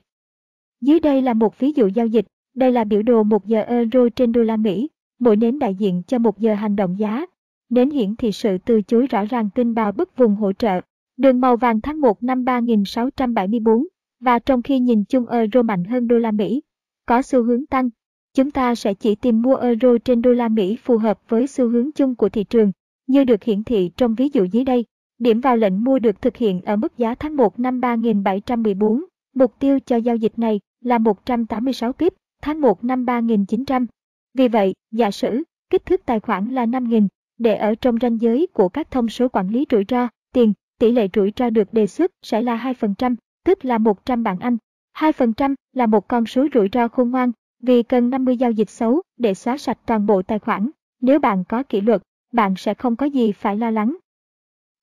Dưới 0.82 1.00
đây 1.00 1.22
là 1.22 1.34
một 1.34 1.60
ví 1.60 1.72
dụ 1.76 1.88
giao 1.88 2.08
dịch. 2.08 2.26
Đây 2.56 2.72
là 2.72 2.84
biểu 2.84 3.02
đồ 3.02 3.24
1 3.24 3.46
giờ 3.46 3.62
euro 3.62 4.10
trên 4.16 4.32
đô 4.32 4.42
la 4.42 4.58
Mỹ. 4.58 4.90
Mỗi 5.20 5.36
nến 5.36 5.60
đại 5.60 5.76
diện 5.76 6.02
cho 6.08 6.20
một 6.20 6.40
giờ 6.40 6.54
hành 6.54 6.76
động 6.76 7.00
giá 7.00 7.26
Đến 7.74 7.90
hiển 7.90 8.16
thị 8.16 8.32
sự 8.32 8.58
từ 8.66 8.82
chối 8.82 9.08
rõ 9.08 9.26
ràng 9.26 9.50
tin 9.56 9.74
bà 9.74 9.92
bức 9.92 10.18
vùng 10.18 10.36
hỗ 10.36 10.54
trợ. 10.54 10.82
Đường 11.18 11.42
màu 11.42 11.58
vàng 11.58 11.82
tháng 11.82 12.02
1 12.02 12.24
năm 12.24 12.46
3674 12.46 13.88
và 14.20 14.40
trong 14.40 14.62
khi 14.62 14.80
nhìn 14.80 15.04
chung 15.06 15.28
euro 15.28 15.62
mạnh 15.62 15.84
hơn 15.84 16.08
đô 16.08 16.18
la 16.18 16.32
Mỹ, 16.32 16.62
có 17.06 17.22
xu 17.22 17.44
hướng 17.44 17.66
tăng, 17.66 17.90
chúng 18.34 18.52
ta 18.52 18.76
sẽ 18.76 18.94
chỉ 18.94 19.16
tìm 19.16 19.42
mua 19.42 19.56
euro 19.56 19.98
trên 20.06 20.22
đô 20.22 20.32
la 20.32 20.50
Mỹ 20.50 20.78
phù 20.84 20.98
hợp 20.98 21.20
với 21.30 21.48
xu 21.48 21.70
hướng 21.70 21.92
chung 21.92 22.16
của 22.16 22.30
thị 22.30 22.44
trường, 22.44 22.72
như 23.08 23.24
được 23.24 23.44
hiển 23.44 23.64
thị 23.64 23.92
trong 23.98 24.16
ví 24.16 24.30
dụ 24.34 24.44
dưới 24.44 24.64
đây. 24.64 24.86
Điểm 25.20 25.42
vào 25.42 25.58
lệnh 25.58 25.84
mua 25.84 26.00
được 26.00 26.22
thực 26.22 26.38
hiện 26.38 26.62
ở 26.62 26.76
mức 26.76 26.98
giá 26.98 27.16
tháng 27.16 27.36
1 27.36 27.60
năm 27.60 27.82
3714. 27.82 29.06
Mục 29.36 29.60
tiêu 29.60 29.80
cho 29.86 29.96
giao 29.96 30.16
dịch 30.16 30.40
này 30.40 30.60
là 30.82 30.98
186 30.98 31.94
pip 31.94 32.14
tháng 32.42 32.62
1 32.62 32.84
năm 32.84 33.06
3900. 33.06 33.86
Vì 34.34 34.48
vậy, 34.48 34.74
giả 34.92 35.12
sử 35.12 35.44
kích 35.70 35.86
thước 35.86 36.06
tài 36.06 36.20
khoản 36.20 36.50
là 36.50 36.66
5.000 36.66 37.08
để 37.44 37.56
ở 37.56 37.76
trong 37.76 37.98
ranh 38.02 38.22
giới 38.22 38.48
của 38.54 38.70
các 38.70 38.92
thông 38.92 39.10
số 39.10 39.28
quản 39.30 39.50
lý 39.50 39.66
rủi 39.72 39.84
ro, 39.90 40.08
tiền, 40.34 40.54
tỷ 40.80 40.92
lệ 40.92 41.08
rủi 41.14 41.34
ro 41.36 41.50
được 41.50 41.74
đề 41.74 41.88
xuất 41.88 42.12
sẽ 42.22 42.42
là 42.42 42.74
2%, 42.80 43.16
tức 43.46 43.66
là 43.66 43.78
100 43.78 44.24
bảng 44.24 44.40
Anh. 44.40 44.58
2% 44.98 45.56
là 45.74 45.86
một 45.86 46.08
con 46.08 46.26
số 46.26 46.48
rủi 46.54 46.70
ro 46.74 46.88
khôn 46.88 47.10
ngoan 47.10 47.32
vì 47.60 47.84
cần 47.84 48.10
50 48.10 48.38
giao 48.38 48.52
dịch 48.52 48.70
xấu 48.70 49.02
để 49.18 49.34
xóa 49.34 49.58
sạch 49.58 49.78
toàn 49.86 50.06
bộ 50.06 50.22
tài 50.22 50.40
khoản. 50.40 50.70
Nếu 51.02 51.20
bạn 51.20 51.44
có 51.44 51.64
kỷ 51.64 51.82
luật, 51.82 52.02
bạn 52.34 52.54
sẽ 52.58 52.74
không 52.74 52.96
có 52.96 53.06
gì 53.06 53.32
phải 53.32 53.58
lo 53.58 53.72
lắng. 53.72 53.98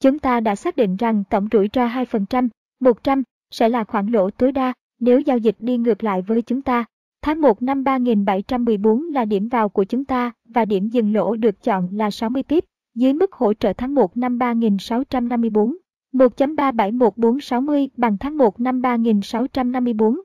Chúng 0.01 0.19
ta 0.19 0.41
đã 0.41 0.57
xác 0.57 0.77
định 0.77 0.97
rằng 0.97 1.25
tổng 1.31 1.49
rủi 1.53 1.69
ro 1.73 1.87
2%, 1.87 2.49
100 2.81 3.23
sẽ 3.51 3.69
là 3.69 3.85
khoản 3.85 4.07
lỗ 4.07 4.31
tối 4.31 4.53
đa 4.53 4.73
nếu 5.01 5.21
giao 5.21 5.39
dịch 5.39 5.57
đi 5.59 5.79
ngược 5.79 6.05
lại 6.05 6.23
với 6.23 6.43
chúng 6.43 6.63
ta. 6.63 6.85
Tháng 7.23 7.41
1 7.41 7.63
năm 7.63 7.85
3714 7.85 9.03
là 9.03 9.25
điểm 9.25 9.49
vào 9.49 9.69
của 9.69 9.85
chúng 9.85 10.05
ta 10.05 10.33
và 10.45 10.65
điểm 10.65 10.89
dừng 10.89 11.15
lỗ 11.15 11.37
được 11.37 11.63
chọn 11.63 11.89
là 11.93 12.11
60 12.11 12.43
pip, 12.43 12.65
dưới 12.95 13.13
mức 13.13 13.33
hỗ 13.33 13.55
trợ 13.55 13.73
tháng 13.73 13.95
1 13.95 14.17
năm 14.17 14.39
3654. 14.39 15.77
1.371460 16.13 17.89
bằng 17.97 18.17
tháng 18.21 18.39
1 18.39 18.61
năm 18.61 18.83
3654. 18.83 20.21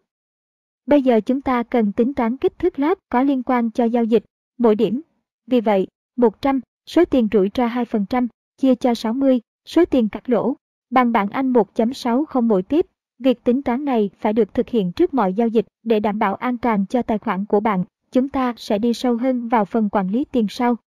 Bây 0.86 1.02
giờ 1.02 1.22
chúng 1.22 1.42
ta 1.42 1.64
cần 1.64 1.92
tính 1.92 2.14
toán 2.14 2.38
kích 2.38 2.60
thước 2.60 2.80
lót 2.80 2.98
có 3.10 3.24
liên 3.24 3.44
quan 3.44 3.72
cho 3.72 3.86
giao 3.86 4.04
dịch, 4.04 4.24
mỗi 4.58 4.76
điểm. 4.76 5.02
Vì 5.48 5.62
vậy, 5.62 5.88
100, 6.16 6.60
số 6.86 7.06
tiền 7.06 7.28
rủi 7.32 7.50
ro 7.54 7.68
2%, 7.68 8.28
chia 8.58 8.76
cho 8.76 8.94
60, 8.94 9.42
số 9.66 9.86
tiền 9.86 10.10
cắt 10.10 10.30
lỗ, 10.30 10.56
bằng 10.90 11.12
bảng 11.12 11.30
Anh 11.30 11.54
1.60 11.54 12.42
mỗi 12.42 12.64
tiếp. 12.64 12.86
Việc 13.20 13.44
tính 13.44 13.62
toán 13.62 13.86
này 13.86 14.10
phải 14.20 14.34
được 14.34 14.54
thực 14.54 14.70
hiện 14.70 14.92
trước 14.92 15.14
mọi 15.14 15.34
giao 15.34 15.48
dịch 15.48 15.66
để 15.84 16.00
đảm 16.00 16.20
bảo 16.20 16.36
an 16.36 16.58
toàn 16.58 16.86
cho 16.86 17.02
tài 17.02 17.18
khoản 17.18 17.46
của 17.46 17.60
bạn. 17.60 17.84
Chúng 18.12 18.30
ta 18.30 18.54
sẽ 18.58 18.78
đi 18.78 18.94
sâu 18.94 19.18
hơn 19.18 19.48
vào 19.48 19.66
phần 19.66 19.90
quản 19.90 20.08
lý 20.10 20.26
tiền 20.32 20.48
sau. 20.50 20.78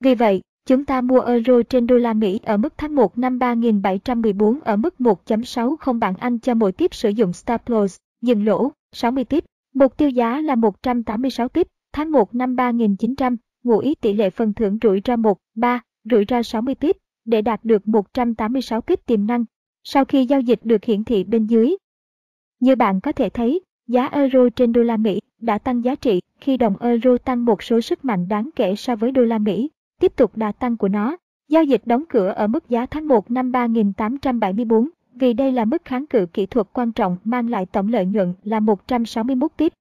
Vì 0.00 0.14
vậy, 0.14 0.40
chúng 0.66 0.84
ta 0.84 1.00
mua 1.00 1.20
euro 1.20 1.62
trên 1.68 1.86
đô 1.86 1.96
la 1.96 2.12
Mỹ 2.12 2.40
ở 2.44 2.56
mức 2.56 2.74
tháng 2.76 2.94
1 2.94 3.18
năm 3.18 3.38
3714 3.38 4.60
ở 4.60 4.76
mức 4.76 4.94
1.60 4.98 5.98
bảng 5.98 6.14
Anh 6.14 6.38
cho 6.38 6.54
mỗi 6.54 6.72
tiếp 6.72 6.94
sử 6.94 7.08
dụng 7.08 7.32
stop 7.32 7.60
loss, 7.66 7.96
dừng 8.22 8.44
lỗ, 8.44 8.72
60 8.92 9.24
tiếp. 9.24 9.44
Mục 9.74 9.96
tiêu 9.96 10.10
giá 10.10 10.40
là 10.40 10.54
186 10.54 11.48
tiếp, 11.48 11.66
tháng 11.92 12.10
1 12.10 12.34
năm 12.34 12.56
3900, 12.56 13.36
ngụ 13.64 13.78
ý 13.78 13.94
tỷ 13.94 14.12
lệ 14.12 14.30
phần 14.30 14.52
thưởng 14.52 14.78
rủi 14.82 15.00
ro 15.04 15.16
1, 15.16 15.38
3, 15.54 15.80
rủi 16.10 16.24
ro 16.28 16.42
60 16.42 16.74
tiếp, 16.74 16.96
để 17.24 17.42
đạt 17.42 17.64
được 17.64 17.88
186 17.88 18.80
tiếp 18.80 19.00
tiềm 19.06 19.26
năng, 19.26 19.44
sau 19.88 20.04
khi 20.04 20.26
giao 20.26 20.40
dịch 20.40 20.60
được 20.64 20.84
hiển 20.84 21.04
thị 21.04 21.24
bên 21.24 21.46
dưới. 21.46 21.76
Như 22.60 22.76
bạn 22.76 23.00
có 23.00 23.12
thể 23.12 23.28
thấy, 23.28 23.60
giá 23.88 24.06
euro 24.06 24.48
trên 24.56 24.72
đô 24.72 24.82
la 24.82 24.96
Mỹ 24.96 25.20
đã 25.40 25.58
tăng 25.58 25.84
giá 25.84 25.94
trị 25.94 26.20
khi 26.40 26.56
đồng 26.56 26.76
euro 26.80 27.18
tăng 27.18 27.44
một 27.44 27.62
số 27.62 27.80
sức 27.80 28.04
mạnh 28.04 28.28
đáng 28.28 28.50
kể 28.56 28.76
so 28.76 28.96
với 28.96 29.12
đô 29.12 29.22
la 29.22 29.38
Mỹ, 29.38 29.70
tiếp 30.00 30.12
tục 30.16 30.36
đà 30.36 30.52
tăng 30.52 30.76
của 30.76 30.88
nó. 30.88 31.16
Giao 31.48 31.64
dịch 31.64 31.82
đóng 31.84 32.04
cửa 32.08 32.28
ở 32.28 32.46
mức 32.46 32.68
giá 32.68 32.86
tháng 32.86 33.08
1 33.08 33.30
năm 33.30 33.52
3874, 33.52 34.88
vì 35.14 35.32
đây 35.32 35.52
là 35.52 35.64
mức 35.64 35.84
kháng 35.84 36.06
cự 36.06 36.26
kỹ 36.32 36.46
thuật 36.46 36.66
quan 36.72 36.92
trọng 36.92 37.16
mang 37.24 37.48
lại 37.48 37.66
tổng 37.66 37.88
lợi 37.88 38.06
nhuận 38.06 38.34
là 38.42 38.60
161 38.60 39.50
tiếp. 39.56 39.72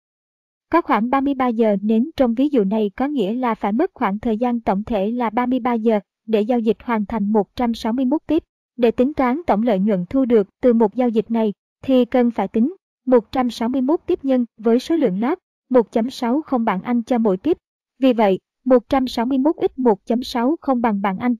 Có 0.71 0.81
khoảng 0.81 1.09
33 1.09 1.47
giờ 1.47 1.77
nến 1.81 2.09
trong 2.17 2.33
ví 2.33 2.49
dụ 2.49 2.63
này 2.63 2.91
có 2.95 3.07
nghĩa 3.07 3.33
là 3.33 3.55
phải 3.55 3.71
mất 3.71 3.91
khoảng 3.93 4.19
thời 4.19 4.37
gian 4.37 4.59
tổng 4.59 4.83
thể 4.83 5.11
là 5.11 5.29
33 5.29 5.73
giờ 5.73 5.99
để 6.27 6.41
giao 6.41 6.59
dịch 6.59 6.77
hoàn 6.83 7.05
thành 7.05 7.31
161 7.31 8.21
tiếp. 8.27 8.43
Để 8.77 8.91
tính 8.91 9.13
toán 9.13 9.41
tổng 9.47 9.63
lợi 9.63 9.79
nhuận 9.79 10.05
thu 10.09 10.25
được 10.25 10.47
từ 10.61 10.73
một 10.73 10.95
giao 10.95 11.09
dịch 11.09 11.31
này 11.31 11.53
thì 11.83 12.05
cần 12.05 12.31
phải 12.31 12.47
tính 12.47 12.75
161 13.05 13.99
tiếp 14.05 14.19
nhân 14.25 14.45
với 14.57 14.79
số 14.79 14.95
lượng 14.95 15.19
lớp 15.19 15.39
1.60 15.69 16.63
bảng 16.63 16.81
Anh 16.81 17.03
cho 17.03 17.17
mỗi 17.17 17.37
tiếp. 17.37 17.57
Vì 17.99 18.13
vậy, 18.13 18.39
161 18.65 19.55
x 19.55 19.79
1.60 19.79 20.81
bằng 20.81 21.01
bảng 21.01 21.17
Anh. 21.17 21.35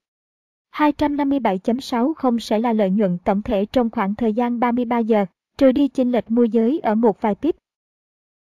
257.60 0.76 2.40
sẽ 2.40 2.60
là 2.60 2.74
lợi 2.74 2.90
nhuận 2.90 3.18
tổng 3.18 3.42
thể 3.42 3.66
trong 3.66 3.90
khoảng 3.90 4.16
thời 4.16 4.34
gian 4.34 4.60
33 4.60 5.00
giờ, 5.00 5.26
trừ 5.58 5.72
đi 5.72 5.88
chênh 5.88 6.12
lệch 6.12 6.32
mua 6.32 6.44
giới 6.44 6.80
ở 6.80 6.96
một 6.96 7.22
vài 7.22 7.36
tiếp. 7.36 7.56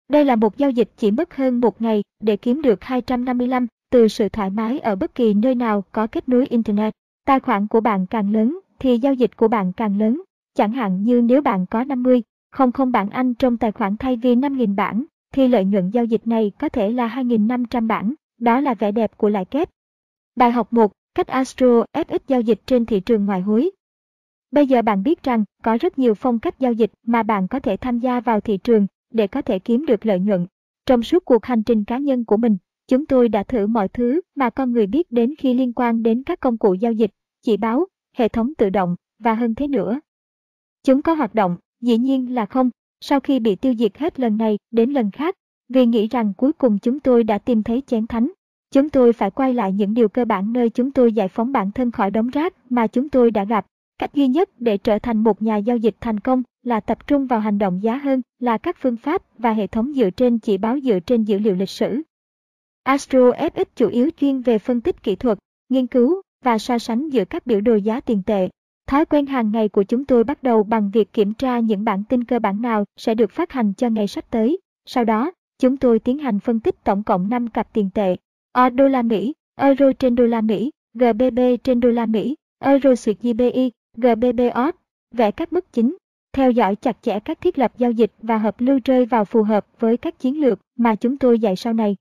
Đây 0.08 0.24
là 0.24 0.36
một 0.36 0.56
giao 0.56 0.70
dịch 0.70 0.90
chỉ 0.96 1.10
mất 1.10 1.36
hơn 1.36 1.60
một 1.60 1.82
ngày 1.82 2.02
để 2.20 2.36
kiếm 2.36 2.62
được 2.62 2.84
255 2.84 3.66
từ 3.90 4.08
sự 4.08 4.28
thoải 4.28 4.50
mái 4.50 4.78
ở 4.78 4.96
bất 4.96 5.14
kỳ 5.14 5.34
nơi 5.34 5.54
nào 5.54 5.84
có 5.92 6.06
kết 6.06 6.28
nối 6.28 6.46
Internet. 6.46 6.94
Tài 7.26 7.40
khoản 7.40 7.66
của 7.66 7.80
bạn 7.80 8.06
càng 8.06 8.32
lớn 8.32 8.58
thì 8.84 8.98
giao 8.98 9.14
dịch 9.14 9.36
của 9.36 9.48
bạn 9.48 9.72
càng 9.72 9.98
lớn. 9.98 10.22
Chẳng 10.54 10.72
hạn 10.72 11.02
như 11.02 11.22
nếu 11.22 11.42
bạn 11.42 11.66
có 11.66 11.84
50, 11.84 12.22
không 12.50 12.72
không 12.72 12.92
bảng 12.92 13.10
Anh 13.10 13.34
trong 13.34 13.56
tài 13.56 13.72
khoản 13.72 13.96
thay 13.96 14.16
vì 14.16 14.34
5.000 14.34 14.74
bảng, 14.74 15.04
thì 15.32 15.48
lợi 15.48 15.64
nhuận 15.64 15.90
giao 15.90 16.04
dịch 16.04 16.26
này 16.26 16.52
có 16.58 16.68
thể 16.68 16.90
là 16.90 17.08
2.500 17.08 17.86
bảng. 17.86 18.14
Đó 18.40 18.60
là 18.60 18.74
vẻ 18.74 18.92
đẹp 18.92 19.16
của 19.16 19.28
lãi 19.28 19.44
kép. 19.44 19.70
Bài 20.36 20.50
học 20.50 20.72
1. 20.72 20.92
Cách 21.14 21.26
Astro 21.26 21.84
FX 21.92 22.18
giao 22.26 22.40
dịch 22.40 22.60
trên 22.66 22.86
thị 22.86 23.00
trường 23.00 23.24
ngoại 23.24 23.40
hối. 23.40 23.70
Bây 24.50 24.66
giờ 24.66 24.82
bạn 24.82 25.02
biết 25.02 25.22
rằng 25.22 25.44
có 25.62 25.78
rất 25.80 25.98
nhiều 25.98 26.14
phong 26.14 26.38
cách 26.38 26.58
giao 26.58 26.72
dịch 26.72 26.92
mà 27.06 27.22
bạn 27.22 27.48
có 27.48 27.60
thể 27.60 27.76
tham 27.76 27.98
gia 27.98 28.20
vào 28.20 28.40
thị 28.40 28.56
trường 28.56 28.86
để 29.10 29.26
có 29.26 29.42
thể 29.42 29.58
kiếm 29.58 29.86
được 29.86 30.06
lợi 30.06 30.20
nhuận. 30.20 30.46
Trong 30.86 31.02
suốt 31.02 31.24
cuộc 31.24 31.44
hành 31.44 31.62
trình 31.62 31.84
cá 31.84 31.98
nhân 31.98 32.24
của 32.24 32.36
mình, 32.36 32.56
chúng 32.88 33.06
tôi 33.06 33.28
đã 33.28 33.42
thử 33.42 33.66
mọi 33.66 33.88
thứ 33.88 34.20
mà 34.34 34.50
con 34.50 34.72
người 34.72 34.86
biết 34.86 35.12
đến 35.12 35.34
khi 35.38 35.54
liên 35.54 35.72
quan 35.72 36.02
đến 36.02 36.22
các 36.22 36.40
công 36.40 36.58
cụ 36.58 36.74
giao 36.74 36.92
dịch, 36.92 37.10
chỉ 37.42 37.56
báo, 37.56 37.86
hệ 38.14 38.28
thống 38.28 38.54
tự 38.58 38.70
động 38.70 38.96
và 39.18 39.34
hơn 39.34 39.54
thế 39.54 39.68
nữa. 39.68 40.00
Chúng 40.84 41.02
có 41.02 41.14
hoạt 41.14 41.34
động, 41.34 41.56
dĩ 41.80 41.98
nhiên 41.98 42.34
là 42.34 42.46
không, 42.46 42.70
sau 43.00 43.20
khi 43.20 43.38
bị 43.38 43.56
tiêu 43.56 43.74
diệt 43.74 43.98
hết 43.98 44.20
lần 44.20 44.36
này 44.36 44.58
đến 44.70 44.90
lần 44.90 45.10
khác, 45.10 45.34
vì 45.68 45.86
nghĩ 45.86 46.08
rằng 46.08 46.32
cuối 46.36 46.52
cùng 46.52 46.78
chúng 46.78 47.00
tôi 47.00 47.24
đã 47.24 47.38
tìm 47.38 47.62
thấy 47.62 47.82
chén 47.86 48.06
thánh. 48.06 48.32
Chúng 48.70 48.90
tôi 48.90 49.12
phải 49.12 49.30
quay 49.30 49.54
lại 49.54 49.72
những 49.72 49.94
điều 49.94 50.08
cơ 50.08 50.24
bản 50.24 50.52
nơi 50.52 50.70
chúng 50.70 50.90
tôi 50.90 51.12
giải 51.12 51.28
phóng 51.28 51.52
bản 51.52 51.72
thân 51.72 51.90
khỏi 51.90 52.10
đống 52.10 52.28
rác 52.28 52.54
mà 52.70 52.86
chúng 52.86 53.08
tôi 53.08 53.30
đã 53.30 53.44
gặp. 53.44 53.66
Cách 53.98 54.14
duy 54.14 54.28
nhất 54.28 54.50
để 54.58 54.78
trở 54.78 54.98
thành 54.98 55.22
một 55.22 55.42
nhà 55.42 55.56
giao 55.56 55.76
dịch 55.76 55.96
thành 56.00 56.20
công 56.20 56.42
là 56.62 56.80
tập 56.80 57.06
trung 57.06 57.26
vào 57.26 57.40
hành 57.40 57.58
động 57.58 57.82
giá 57.82 57.96
hơn 57.96 58.22
là 58.38 58.58
các 58.58 58.76
phương 58.80 58.96
pháp 58.96 59.22
và 59.38 59.52
hệ 59.52 59.66
thống 59.66 59.92
dựa 59.92 60.10
trên 60.10 60.38
chỉ 60.38 60.58
báo 60.58 60.80
dựa 60.80 61.00
trên 61.00 61.24
dữ 61.24 61.38
liệu 61.38 61.54
lịch 61.54 61.70
sử. 61.70 62.02
Astro 62.82 63.30
FX 63.30 63.64
chủ 63.76 63.88
yếu 63.88 64.10
chuyên 64.16 64.40
về 64.40 64.58
phân 64.58 64.80
tích 64.80 65.02
kỹ 65.02 65.16
thuật, 65.16 65.38
nghiên 65.68 65.86
cứu 65.86 66.22
và 66.44 66.58
so 66.58 66.78
sánh 66.78 67.08
giữa 67.08 67.24
các 67.24 67.46
biểu 67.46 67.60
đồ 67.60 67.74
giá 67.76 68.00
tiền 68.00 68.22
tệ. 68.26 68.48
Thói 68.86 69.04
quen 69.04 69.26
hàng 69.26 69.50
ngày 69.52 69.68
của 69.68 69.82
chúng 69.82 70.04
tôi 70.04 70.24
bắt 70.24 70.42
đầu 70.42 70.62
bằng 70.62 70.90
việc 70.90 71.12
kiểm 71.12 71.34
tra 71.34 71.58
những 71.58 71.84
bản 71.84 72.02
tin 72.08 72.24
cơ 72.24 72.38
bản 72.38 72.62
nào 72.62 72.84
sẽ 72.96 73.14
được 73.14 73.30
phát 73.30 73.52
hành 73.52 73.72
cho 73.74 73.88
ngày 73.88 74.06
sắp 74.06 74.24
tới. 74.30 74.58
Sau 74.86 75.04
đó, 75.04 75.30
chúng 75.58 75.76
tôi 75.76 75.98
tiến 75.98 76.18
hành 76.18 76.40
phân 76.40 76.60
tích 76.60 76.84
tổng 76.84 77.02
cộng 77.02 77.28
5 77.28 77.48
cặp 77.48 77.72
tiền 77.72 77.90
tệ, 77.94 78.16
O 78.52 78.70
đô 78.70 78.88
la 78.88 79.02
Mỹ, 79.02 79.34
Euro 79.56 79.92
trên 79.98 80.14
đô 80.14 80.24
la 80.24 80.40
Mỹ, 80.40 80.70
GBP 80.94 81.64
trên 81.64 81.80
đô 81.80 81.88
la 81.88 82.06
Mỹ, 82.06 82.36
Euro 82.58 82.94
suyệt 82.94 83.16
GBI, 83.22 83.70
GBP 83.96 84.54
OT, 84.54 84.76
vẽ 85.14 85.30
các 85.30 85.52
mức 85.52 85.72
chính, 85.72 85.96
theo 86.32 86.50
dõi 86.50 86.76
chặt 86.76 86.96
chẽ 87.02 87.20
các 87.20 87.40
thiết 87.40 87.58
lập 87.58 87.72
giao 87.78 87.90
dịch 87.90 88.12
và 88.22 88.38
hợp 88.38 88.60
lưu 88.60 88.78
rơi 88.84 89.06
vào 89.06 89.24
phù 89.24 89.42
hợp 89.42 89.66
với 89.78 89.96
các 89.96 90.18
chiến 90.18 90.40
lược 90.40 90.60
mà 90.76 90.94
chúng 90.94 91.16
tôi 91.16 91.38
dạy 91.38 91.56
sau 91.56 91.72
này. 91.72 91.96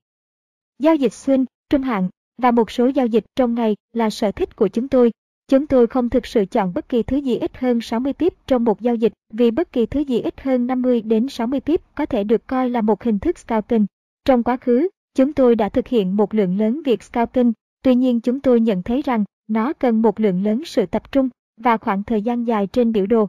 Giao 0.78 0.94
dịch 0.96 1.12
xuyên, 1.12 1.44
trung 1.70 1.82
hạn 1.82 2.08
và 2.38 2.50
một 2.50 2.70
số 2.70 2.86
giao 2.86 3.06
dịch 3.06 3.24
trong 3.36 3.54
ngày 3.54 3.76
là 3.92 4.10
sở 4.10 4.32
thích 4.32 4.56
của 4.56 4.68
chúng 4.68 4.88
tôi. 4.88 5.12
Chúng 5.48 5.66
tôi 5.66 5.86
không 5.86 6.10
thực 6.10 6.26
sự 6.26 6.44
chọn 6.44 6.72
bất 6.74 6.88
kỳ 6.88 7.02
thứ 7.02 7.16
gì 7.16 7.36
ít 7.36 7.56
hơn 7.56 7.80
60 7.80 8.12
pip 8.12 8.34
trong 8.46 8.64
một 8.64 8.80
giao 8.80 8.94
dịch 8.94 9.12
vì 9.32 9.50
bất 9.50 9.72
kỳ 9.72 9.86
thứ 9.86 10.00
gì 10.00 10.20
ít 10.20 10.40
hơn 10.40 10.66
50 10.66 11.00
đến 11.02 11.28
60 11.28 11.60
pip 11.60 11.80
có 11.94 12.06
thể 12.06 12.24
được 12.24 12.46
coi 12.46 12.70
là 12.70 12.80
một 12.80 13.02
hình 13.02 13.18
thức 13.18 13.38
scalping. 13.38 13.86
Trong 14.24 14.42
quá 14.42 14.56
khứ, 14.56 14.88
chúng 15.14 15.32
tôi 15.32 15.56
đã 15.56 15.68
thực 15.68 15.88
hiện 15.88 16.16
một 16.16 16.34
lượng 16.34 16.58
lớn 16.58 16.80
việc 16.84 17.02
scalping, 17.02 17.52
tuy 17.82 17.94
nhiên 17.94 18.20
chúng 18.20 18.40
tôi 18.40 18.60
nhận 18.60 18.82
thấy 18.82 19.02
rằng 19.02 19.24
nó 19.48 19.72
cần 19.72 20.02
một 20.02 20.20
lượng 20.20 20.44
lớn 20.44 20.62
sự 20.64 20.86
tập 20.86 21.12
trung 21.12 21.28
và 21.60 21.76
khoảng 21.76 22.02
thời 22.02 22.22
gian 22.22 22.46
dài 22.46 22.66
trên 22.66 22.92
biểu 22.92 23.06
đồ. 23.06 23.28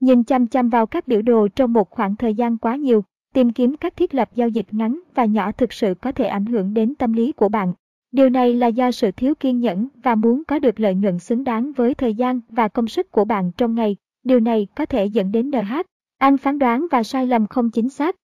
Nhìn 0.00 0.24
chăm 0.24 0.46
chăm 0.46 0.68
vào 0.68 0.86
các 0.86 1.08
biểu 1.08 1.22
đồ 1.22 1.48
trong 1.48 1.72
một 1.72 1.90
khoảng 1.90 2.16
thời 2.16 2.34
gian 2.34 2.58
quá 2.58 2.76
nhiều, 2.76 3.04
tìm 3.34 3.52
kiếm 3.52 3.76
các 3.76 3.96
thiết 3.96 4.14
lập 4.14 4.30
giao 4.34 4.48
dịch 4.48 4.66
ngắn 4.70 5.00
và 5.14 5.24
nhỏ 5.24 5.52
thực 5.52 5.72
sự 5.72 5.94
có 5.94 6.12
thể 6.12 6.26
ảnh 6.26 6.46
hưởng 6.46 6.74
đến 6.74 6.94
tâm 6.94 7.12
lý 7.12 7.32
của 7.32 7.48
bạn. 7.48 7.72
Điều 8.14 8.30
này 8.30 8.54
là 8.54 8.66
do 8.66 8.90
sự 8.90 9.10
thiếu 9.10 9.34
kiên 9.34 9.60
nhẫn 9.60 9.88
và 10.02 10.14
muốn 10.14 10.42
có 10.44 10.58
được 10.58 10.80
lợi 10.80 10.94
nhuận 10.94 11.18
xứng 11.18 11.44
đáng 11.44 11.72
với 11.72 11.94
thời 11.94 12.14
gian 12.14 12.40
và 12.48 12.68
công 12.68 12.88
sức 12.88 13.10
của 13.10 13.24
bạn 13.24 13.50
trong 13.56 13.74
ngày. 13.74 13.96
Điều 14.22 14.40
này 14.40 14.66
có 14.76 14.86
thể 14.86 15.06
dẫn 15.06 15.32
đến 15.32 15.50
NH. 15.50 15.74
Anh 16.18 16.36
phán 16.36 16.58
đoán 16.58 16.86
và 16.90 17.02
sai 17.02 17.26
lầm 17.26 17.46
không 17.46 17.70
chính 17.70 17.88
xác. 17.88 18.16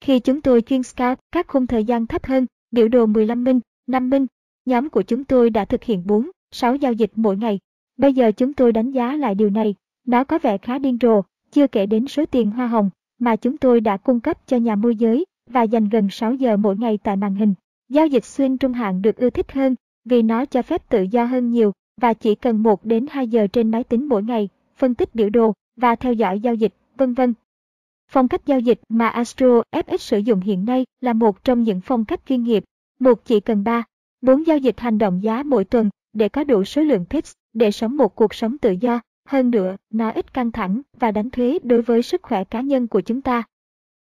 Khi 0.00 0.20
chúng 0.20 0.40
tôi 0.40 0.62
chuyên 0.62 0.82
scout 0.82 1.18
các 1.32 1.48
khung 1.48 1.66
thời 1.66 1.84
gian 1.84 2.06
thấp 2.06 2.26
hơn, 2.26 2.46
biểu 2.70 2.88
đồ 2.88 3.06
15 3.06 3.44
minh, 3.44 3.60
5 3.86 4.10
minh, 4.10 4.26
nhóm 4.66 4.88
của 4.88 5.02
chúng 5.02 5.24
tôi 5.24 5.50
đã 5.50 5.64
thực 5.64 5.84
hiện 5.84 6.02
4, 6.06 6.30
6 6.50 6.76
giao 6.76 6.92
dịch 6.92 7.12
mỗi 7.14 7.36
ngày. 7.36 7.58
Bây 7.96 8.14
giờ 8.14 8.32
chúng 8.32 8.52
tôi 8.52 8.72
đánh 8.72 8.90
giá 8.90 9.16
lại 9.16 9.34
điều 9.34 9.50
này. 9.50 9.74
Nó 10.06 10.24
có 10.24 10.38
vẻ 10.38 10.58
khá 10.58 10.78
điên 10.78 10.98
rồ, 11.00 11.22
chưa 11.50 11.66
kể 11.66 11.86
đến 11.86 12.06
số 12.06 12.26
tiền 12.26 12.50
hoa 12.50 12.66
hồng 12.66 12.90
mà 13.18 13.36
chúng 13.36 13.56
tôi 13.56 13.80
đã 13.80 13.96
cung 13.96 14.20
cấp 14.20 14.46
cho 14.46 14.56
nhà 14.56 14.76
môi 14.76 14.96
giới 14.96 15.24
và 15.50 15.62
dành 15.62 15.88
gần 15.88 16.08
6 16.10 16.34
giờ 16.34 16.56
mỗi 16.56 16.76
ngày 16.76 16.98
tại 17.02 17.16
màn 17.16 17.34
hình. 17.34 17.54
Giao 17.88 18.06
dịch 18.06 18.24
xuyên 18.24 18.58
trung 18.58 18.72
hạn 18.72 19.02
được 19.02 19.16
ưa 19.16 19.30
thích 19.30 19.52
hơn 19.52 19.74
vì 20.04 20.22
nó 20.22 20.44
cho 20.44 20.62
phép 20.62 20.88
tự 20.88 21.02
do 21.02 21.24
hơn 21.24 21.50
nhiều 21.50 21.72
và 22.00 22.14
chỉ 22.14 22.34
cần 22.34 22.62
1 22.62 22.84
đến 22.84 23.06
2 23.10 23.28
giờ 23.28 23.46
trên 23.46 23.70
máy 23.70 23.84
tính 23.84 24.08
mỗi 24.08 24.22
ngày, 24.22 24.48
phân 24.76 24.94
tích 24.94 25.14
biểu 25.14 25.30
đồ 25.30 25.52
và 25.76 25.96
theo 25.96 26.12
dõi 26.12 26.40
giao 26.40 26.54
dịch, 26.54 26.74
vân 26.96 27.14
vân. 27.14 27.34
Phong 28.10 28.28
cách 28.28 28.46
giao 28.46 28.60
dịch 28.60 28.80
mà 28.88 29.08
Astro 29.08 29.62
FX 29.72 29.96
sử 29.96 30.18
dụng 30.18 30.40
hiện 30.40 30.64
nay 30.64 30.86
là 31.00 31.12
một 31.12 31.44
trong 31.44 31.62
những 31.62 31.80
phong 31.80 32.04
cách 32.04 32.20
chuyên 32.28 32.42
nghiệp. 32.42 32.64
Một 33.00 33.24
chỉ 33.24 33.40
cần 33.40 33.64
3, 33.64 33.84
4 34.20 34.46
giao 34.46 34.58
dịch 34.58 34.80
hành 34.80 34.98
động 34.98 35.22
giá 35.22 35.42
mỗi 35.42 35.64
tuần 35.64 35.90
để 36.12 36.28
có 36.28 36.44
đủ 36.44 36.64
số 36.64 36.82
lượng 36.82 37.04
pips 37.10 37.32
để 37.52 37.70
sống 37.70 37.96
một 37.96 38.14
cuộc 38.14 38.34
sống 38.34 38.58
tự 38.58 38.70
do. 38.80 39.00
Hơn 39.28 39.50
nữa, 39.50 39.76
nó 39.90 40.10
ít 40.10 40.34
căng 40.34 40.52
thẳng 40.52 40.80
và 40.98 41.10
đánh 41.10 41.30
thuế 41.30 41.58
đối 41.62 41.82
với 41.82 42.02
sức 42.02 42.22
khỏe 42.22 42.44
cá 42.44 42.60
nhân 42.60 42.86
của 42.86 43.00
chúng 43.00 43.20
ta. 43.20 43.42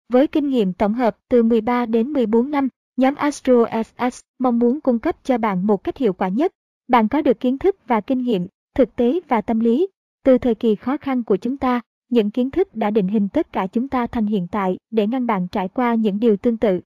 Với 0.09 0.27
kinh 0.27 0.49
nghiệm 0.49 0.73
tổng 0.73 0.93
hợp 0.93 1.17
từ 1.29 1.43
13 1.43 1.85
đến 1.85 2.13
14 2.13 2.51
năm, 2.51 2.67
nhóm 2.97 3.15
Astro 3.15 3.53
FX 3.53 4.21
mong 4.39 4.59
muốn 4.59 4.81
cung 4.81 4.99
cấp 4.99 5.15
cho 5.23 5.37
bạn 5.37 5.67
một 5.67 5.83
cách 5.83 5.97
hiệu 5.97 6.13
quả 6.13 6.27
nhất. 6.27 6.51
Bạn 6.87 7.07
có 7.07 7.21
được 7.21 7.39
kiến 7.39 7.57
thức 7.57 7.75
và 7.87 8.01
kinh 8.01 8.21
nghiệm, 8.21 8.47
thực 8.75 8.95
tế 8.95 9.19
và 9.27 9.41
tâm 9.41 9.59
lý 9.59 9.87
từ 10.23 10.37
thời 10.37 10.55
kỳ 10.55 10.75
khó 10.75 10.97
khăn 10.97 11.23
của 11.23 11.37
chúng 11.37 11.57
ta 11.57 11.81
những 12.09 12.31
kiến 12.31 12.51
thức 12.51 12.75
đã 12.75 12.89
định 12.89 13.07
hình 13.07 13.29
tất 13.29 13.53
cả 13.53 13.67
chúng 13.67 13.87
ta 13.87 14.07
thành 14.07 14.25
hiện 14.25 14.47
tại 14.51 14.77
để 14.91 15.07
ngăn 15.07 15.25
bạn 15.25 15.47
trải 15.47 15.67
qua 15.67 15.95
những 15.95 16.19
điều 16.19 16.37
tương 16.37 16.57
tự. 16.57 16.79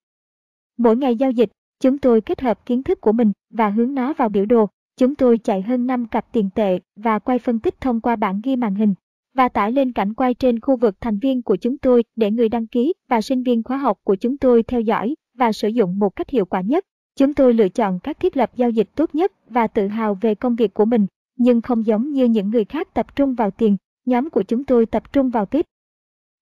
Mỗi 0.78 0.98
ngày 0.98 1.16
giao 1.16 1.32
dịch, 1.32 1.50
chúng 1.80 1.98
tôi 1.98 2.22
kết 2.22 2.42
hợp 2.42 2.66
kiến 2.66 2.84
thức 2.84 3.02
của 3.02 3.12
mình 3.12 3.32
và 3.54 3.70
hướng 3.70 3.94
nó 3.94 4.14
vào 4.14 4.30
biểu 4.30 4.46
đồ. 4.46 4.68
Chúng 4.98 5.16
tôi 5.16 5.38
chạy 5.38 5.62
hơn 5.62 5.88
5 5.88 6.08
cặp 6.08 6.26
tiền 6.32 6.50
tệ 6.56 6.80
và 6.96 7.20
quay 7.20 7.40
phân 7.40 7.60
tích 7.60 7.82
thông 7.82 8.02
qua 8.02 8.16
bản 8.16 8.42
ghi 8.44 8.56
màn 8.56 8.76
hình 8.76 8.94
và 9.34 9.50
tải 9.50 9.72
lên 9.72 9.92
cảnh 9.92 10.14
quay 10.14 10.34
trên 10.34 10.60
khu 10.60 10.76
vực 10.76 10.96
thành 11.02 11.20
viên 11.20 11.42
của 11.42 11.56
chúng 11.56 11.78
tôi 11.78 12.04
để 12.16 12.32
người 12.32 12.50
đăng 12.50 12.68
ký 12.68 12.94
và 13.10 13.22
sinh 13.22 13.44
viên 13.44 13.64
khóa 13.64 13.78
học 13.78 13.98
của 14.04 14.16
chúng 14.16 14.38
tôi 14.38 14.64
theo 14.64 14.82
dõi 14.82 15.16
và 15.38 15.52
sử 15.52 15.68
dụng 15.68 16.00
một 16.00 16.16
cách 16.16 16.30
hiệu 16.30 16.46
quả 16.46 16.62
nhất. 16.62 16.86
Chúng 17.16 17.34
tôi 17.34 17.54
lựa 17.54 17.70
chọn 17.70 18.00
các 18.00 18.20
thiết 18.20 18.38
lập 18.38 18.52
giao 18.56 18.70
dịch 18.70 18.90
tốt 18.96 19.16
nhất 19.16 19.32
và 19.50 19.68
tự 19.68 19.88
hào 19.88 20.16
về 20.16 20.36
công 20.36 20.56
việc 20.56 20.74
của 20.74 20.86
mình, 20.86 21.08
nhưng 21.38 21.62
không 21.62 21.86
giống 21.86 22.12
như 22.12 22.26
những 22.26 22.50
người 22.50 22.66
khác 22.66 22.94
tập 22.94 23.16
trung 23.16 23.36
vào 23.36 23.52
tiền 23.52 23.78
nhóm 24.06 24.30
của 24.30 24.44
chúng 24.44 24.64
tôi 24.64 24.86
tập 24.86 25.14
trung 25.14 25.30
vào 25.30 25.46
tiếp. 25.46 25.66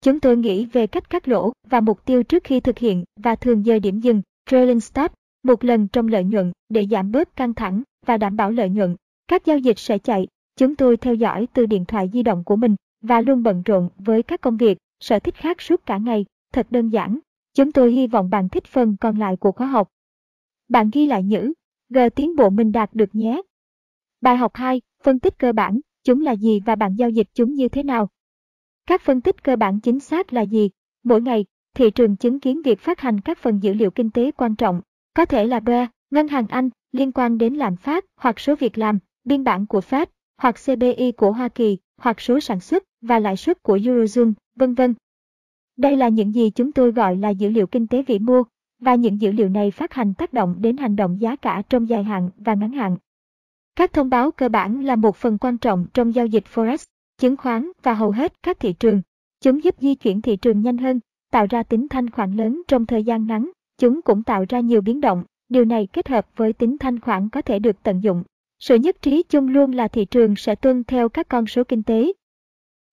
Chúng 0.01 0.19
tôi 0.19 0.37
nghĩ 0.37 0.65
về 0.65 0.87
cách 0.87 1.09
cắt 1.09 1.27
lỗ 1.27 1.51
và 1.67 1.81
mục 1.81 2.05
tiêu 2.05 2.23
trước 2.23 2.43
khi 2.43 2.59
thực 2.59 2.77
hiện 2.77 3.03
và 3.19 3.35
thường 3.35 3.63
dời 3.63 3.79
điểm 3.79 3.99
dừng, 3.99 4.21
trailing 4.49 4.79
stop, 4.79 5.11
một 5.43 5.63
lần 5.63 5.87
trong 5.87 6.07
lợi 6.07 6.23
nhuận 6.23 6.51
để 6.69 6.85
giảm 6.91 7.11
bớt 7.11 7.35
căng 7.35 7.53
thẳng 7.53 7.83
và 8.05 8.17
đảm 8.17 8.35
bảo 8.35 8.51
lợi 8.51 8.69
nhuận. 8.69 8.95
Các 9.27 9.45
giao 9.45 9.57
dịch 9.57 9.79
sẽ 9.79 9.97
chạy, 9.97 10.27
chúng 10.57 10.75
tôi 10.75 10.97
theo 10.97 11.15
dõi 11.15 11.47
từ 11.53 11.65
điện 11.65 11.85
thoại 11.85 12.09
di 12.13 12.23
động 12.23 12.43
của 12.43 12.55
mình 12.55 12.75
và 13.01 13.21
luôn 13.21 13.43
bận 13.43 13.61
rộn 13.65 13.89
với 13.97 14.23
các 14.23 14.41
công 14.41 14.57
việc, 14.57 14.77
sở 14.99 15.19
thích 15.19 15.35
khác 15.35 15.61
suốt 15.61 15.85
cả 15.85 15.97
ngày, 15.97 16.25
thật 16.53 16.67
đơn 16.69 16.89
giản. 16.89 17.19
Chúng 17.53 17.71
tôi 17.71 17.91
hy 17.91 18.07
vọng 18.07 18.29
bạn 18.29 18.49
thích 18.49 18.65
phần 18.65 18.95
còn 19.01 19.17
lại 19.17 19.37
của 19.37 19.51
khóa 19.51 19.67
học. 19.67 19.89
Bạn 20.69 20.89
ghi 20.93 21.07
lại 21.07 21.23
những 21.23 21.53
G 21.89 21.97
tiến 22.15 22.35
bộ 22.35 22.49
mình 22.49 22.71
đạt 22.71 22.89
được 22.93 23.15
nhé. 23.15 23.41
Bài 24.21 24.37
học 24.37 24.51
2, 24.55 24.81
phân 25.03 25.19
tích 25.19 25.39
cơ 25.39 25.53
bản, 25.53 25.79
chúng 26.03 26.21
là 26.21 26.31
gì 26.31 26.59
và 26.65 26.75
bạn 26.75 26.95
giao 26.95 27.09
dịch 27.09 27.27
chúng 27.33 27.53
như 27.53 27.69
thế 27.69 27.83
nào. 27.83 28.09
Các 28.85 29.01
phân 29.01 29.21
tích 29.21 29.43
cơ 29.43 29.55
bản 29.55 29.79
chính 29.79 29.99
xác 29.99 30.33
là 30.33 30.41
gì? 30.41 30.69
Mỗi 31.03 31.21
ngày, 31.21 31.45
thị 31.75 31.91
trường 31.91 32.15
chứng 32.15 32.39
kiến 32.39 32.61
việc 32.61 32.79
phát 32.79 32.99
hành 32.99 33.21
các 33.21 33.37
phần 33.37 33.59
dữ 33.63 33.73
liệu 33.73 33.91
kinh 33.91 34.11
tế 34.11 34.31
quan 34.31 34.55
trọng, 34.55 34.81
có 35.13 35.25
thể 35.25 35.45
là 35.45 35.59
BE, 35.59 35.87
Ngân 36.11 36.27
hàng 36.27 36.47
Anh, 36.47 36.69
liên 36.91 37.11
quan 37.11 37.37
đến 37.37 37.53
lạm 37.53 37.75
phát 37.75 38.05
hoặc 38.15 38.39
số 38.39 38.55
việc 38.55 38.77
làm, 38.77 38.99
biên 39.23 39.43
bản 39.43 39.65
của 39.65 39.79
Fed, 39.79 40.05
hoặc 40.37 40.55
CPI 40.65 41.11
của 41.11 41.31
Hoa 41.31 41.49
Kỳ, 41.49 41.77
hoặc 41.97 42.21
số 42.21 42.39
sản 42.39 42.59
xuất 42.59 42.83
và 43.01 43.19
lãi 43.19 43.37
suất 43.37 43.63
của 43.63 43.77
Eurozone, 43.77 44.33
vân 44.55 44.73
vân. 44.73 44.93
Đây 45.79 45.97
là 45.97 46.09
những 46.09 46.35
gì 46.35 46.49
chúng 46.49 46.71
tôi 46.71 46.91
gọi 46.91 47.15
là 47.15 47.29
dữ 47.29 47.49
liệu 47.49 47.67
kinh 47.67 47.87
tế 47.87 48.03
vĩ 48.03 48.19
mô, 48.19 48.43
và 48.79 48.95
những 48.95 49.21
dữ 49.21 49.31
liệu 49.31 49.49
này 49.49 49.71
phát 49.71 49.93
hành 49.93 50.13
tác 50.13 50.33
động 50.33 50.55
đến 50.59 50.77
hành 50.77 50.95
động 50.95 51.21
giá 51.21 51.35
cả 51.35 51.61
trong 51.69 51.89
dài 51.89 52.03
hạn 52.03 52.29
và 52.37 52.53
ngắn 52.53 52.71
hạn. 52.71 52.97
Các 53.75 53.93
thông 53.93 54.09
báo 54.09 54.31
cơ 54.31 54.49
bản 54.49 54.85
là 54.85 54.95
một 54.95 55.15
phần 55.15 55.37
quan 55.37 55.57
trọng 55.57 55.85
trong 55.93 56.15
giao 56.15 56.25
dịch 56.25 56.43
Forex, 56.53 56.77
chứng 57.17 57.37
khoán 57.37 57.71
và 57.83 57.93
hầu 57.93 58.11
hết 58.11 58.43
các 58.43 58.59
thị 58.59 58.73
trường. 58.73 59.01
Chúng 59.41 59.63
giúp 59.63 59.75
di 59.79 59.95
chuyển 59.95 60.21
thị 60.21 60.35
trường 60.35 60.61
nhanh 60.61 60.77
hơn, 60.77 60.99
tạo 61.31 61.45
ra 61.49 61.63
tính 61.63 61.87
thanh 61.89 62.09
khoản 62.09 62.35
lớn 62.35 62.61
trong 62.67 62.85
thời 62.85 63.03
gian 63.03 63.27
ngắn. 63.27 63.51
Chúng 63.77 64.01
cũng 64.01 64.23
tạo 64.23 64.45
ra 64.49 64.59
nhiều 64.59 64.81
biến 64.81 65.01
động. 65.01 65.23
Điều 65.49 65.65
này 65.65 65.87
kết 65.93 66.07
hợp 66.07 66.27
với 66.35 66.53
tính 66.53 66.77
thanh 66.77 66.99
khoản 66.99 67.29
có 67.29 67.41
thể 67.41 67.59
được 67.59 67.83
tận 67.83 68.03
dụng. 68.03 68.23
Sự 68.59 68.75
nhất 68.75 69.01
trí 69.01 69.23
chung 69.29 69.47
luôn 69.47 69.71
là 69.71 69.87
thị 69.87 70.05
trường 70.05 70.35
sẽ 70.35 70.55
tuân 70.55 70.83
theo 70.83 71.09
các 71.09 71.27
con 71.29 71.47
số 71.47 71.63
kinh 71.63 71.83
tế. 71.83 72.13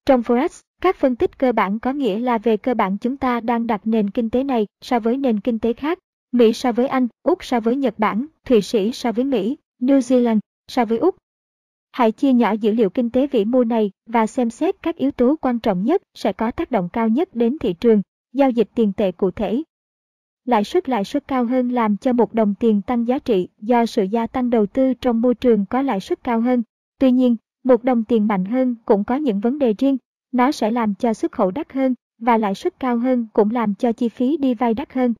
Trong 0.06 0.20
Forex, 0.20 0.62
các 0.80 0.96
phân 0.96 1.16
tích 1.16 1.38
cơ 1.38 1.52
bản 1.52 1.78
có 1.78 1.92
nghĩa 1.92 2.18
là 2.18 2.38
về 2.38 2.56
cơ 2.56 2.74
bản 2.74 2.98
chúng 2.98 3.16
ta 3.16 3.40
đang 3.40 3.66
đặt 3.66 3.80
nền 3.84 4.10
kinh 4.10 4.30
tế 4.30 4.44
này 4.44 4.66
so 4.80 4.98
với 4.98 5.16
nền 5.16 5.40
kinh 5.40 5.58
tế 5.58 5.72
khác. 5.72 5.98
Mỹ 6.32 6.52
so 6.52 6.72
với 6.72 6.86
Anh, 6.86 7.08
Úc 7.22 7.44
so 7.44 7.60
với 7.60 7.76
Nhật 7.76 7.98
Bản, 7.98 8.26
Thụy 8.44 8.62
Sĩ 8.62 8.92
so 8.92 9.12
với 9.12 9.24
Mỹ, 9.24 9.56
New 9.80 9.98
Zealand, 9.98 10.38
so 10.68 10.84
với 10.84 10.98
Úc. 10.98 11.16
Hãy 11.92 12.12
chia 12.12 12.32
nhỏ 12.32 12.52
dữ 12.52 12.72
liệu 12.72 12.90
kinh 12.90 13.10
tế 13.10 13.26
vĩ 13.26 13.44
mô 13.44 13.64
này 13.64 13.90
và 14.06 14.26
xem 14.26 14.50
xét 14.50 14.82
các 14.82 14.96
yếu 14.96 15.10
tố 15.10 15.36
quan 15.40 15.58
trọng 15.58 15.84
nhất 15.84 16.02
sẽ 16.14 16.32
có 16.32 16.50
tác 16.50 16.70
động 16.70 16.88
cao 16.92 17.08
nhất 17.08 17.28
đến 17.34 17.58
thị 17.58 17.72
trường, 17.72 18.02
giao 18.32 18.50
dịch 18.50 18.68
tiền 18.74 18.92
tệ 18.92 19.12
cụ 19.12 19.30
thể. 19.30 19.62
Lãi 20.44 20.64
suất 20.64 20.88
lãi 20.88 21.04
suất 21.04 21.28
cao 21.28 21.44
hơn 21.44 21.68
làm 21.68 21.96
cho 21.96 22.12
một 22.12 22.34
đồng 22.34 22.54
tiền 22.60 22.82
tăng 22.82 23.06
giá 23.06 23.18
trị 23.18 23.48
do 23.60 23.86
sự 23.86 24.02
gia 24.02 24.26
tăng 24.26 24.50
đầu 24.50 24.66
tư 24.66 24.94
trong 24.94 25.20
môi 25.20 25.34
trường 25.34 25.66
có 25.66 25.82
lãi 25.82 26.00
suất 26.00 26.24
cao 26.24 26.40
hơn. 26.40 26.62
Tuy 26.98 27.12
nhiên, 27.12 27.36
một 27.64 27.84
đồng 27.84 28.04
tiền 28.04 28.26
mạnh 28.26 28.44
hơn 28.44 28.74
cũng 28.84 29.04
có 29.04 29.16
những 29.16 29.40
vấn 29.40 29.58
đề 29.58 29.74
riêng, 29.78 29.96
nó 30.32 30.52
sẽ 30.52 30.70
làm 30.70 30.94
cho 30.94 31.14
xuất 31.14 31.32
khẩu 31.32 31.50
đắt 31.50 31.72
hơn 31.72 31.94
và 32.18 32.38
lãi 32.38 32.54
suất 32.54 32.80
cao 32.80 32.98
hơn 32.98 33.26
cũng 33.32 33.50
làm 33.50 33.74
cho 33.74 33.92
chi 33.92 34.08
phí 34.08 34.36
đi 34.36 34.54
vay 34.54 34.74
đắt 34.74 34.92
hơn. 34.92 35.14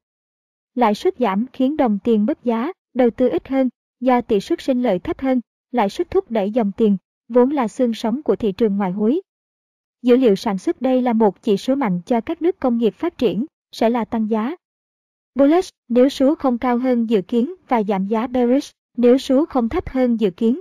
Lãi 0.74 0.94
suất 0.94 1.14
giảm 1.18 1.46
khiến 1.52 1.76
đồng 1.76 1.98
tiền 2.04 2.26
mất 2.26 2.44
giá, 2.44 2.72
đầu 2.94 3.10
tư 3.10 3.28
ít 3.28 3.48
hơn 3.48 3.68
Do 4.00 4.20
tỷ 4.20 4.40
suất 4.40 4.60
sinh 4.60 4.82
lợi 4.82 4.98
thấp 4.98 5.20
hơn, 5.20 5.40
lãi 5.72 5.88
suất 5.88 6.10
thúc 6.10 6.30
đẩy 6.30 6.50
dòng 6.50 6.72
tiền, 6.76 6.96
vốn 7.28 7.50
là 7.50 7.68
xương 7.68 7.94
sống 7.94 8.22
của 8.22 8.36
thị 8.36 8.52
trường 8.52 8.76
ngoại 8.76 8.92
hối. 8.92 9.20
Dữ 10.02 10.16
liệu 10.16 10.36
sản 10.36 10.58
xuất 10.58 10.82
đây 10.82 11.02
là 11.02 11.12
một 11.12 11.42
chỉ 11.42 11.56
số 11.56 11.74
mạnh 11.74 12.00
cho 12.06 12.20
các 12.20 12.42
nước 12.42 12.60
công 12.60 12.78
nghiệp 12.78 12.94
phát 12.94 13.18
triển, 13.18 13.46
sẽ 13.72 13.90
là 13.90 14.04
tăng 14.04 14.30
giá. 14.30 14.56
Bullish 15.34 15.74
nếu 15.88 16.08
số 16.08 16.34
không 16.34 16.58
cao 16.58 16.78
hơn 16.78 17.10
dự 17.10 17.22
kiến 17.22 17.54
và 17.68 17.82
giảm 17.82 18.06
giá 18.06 18.26
bearish 18.26 18.72
nếu 18.96 19.18
số 19.18 19.46
không 19.46 19.68
thấp 19.68 19.88
hơn 19.88 20.20
dự 20.20 20.30
kiến. 20.30 20.60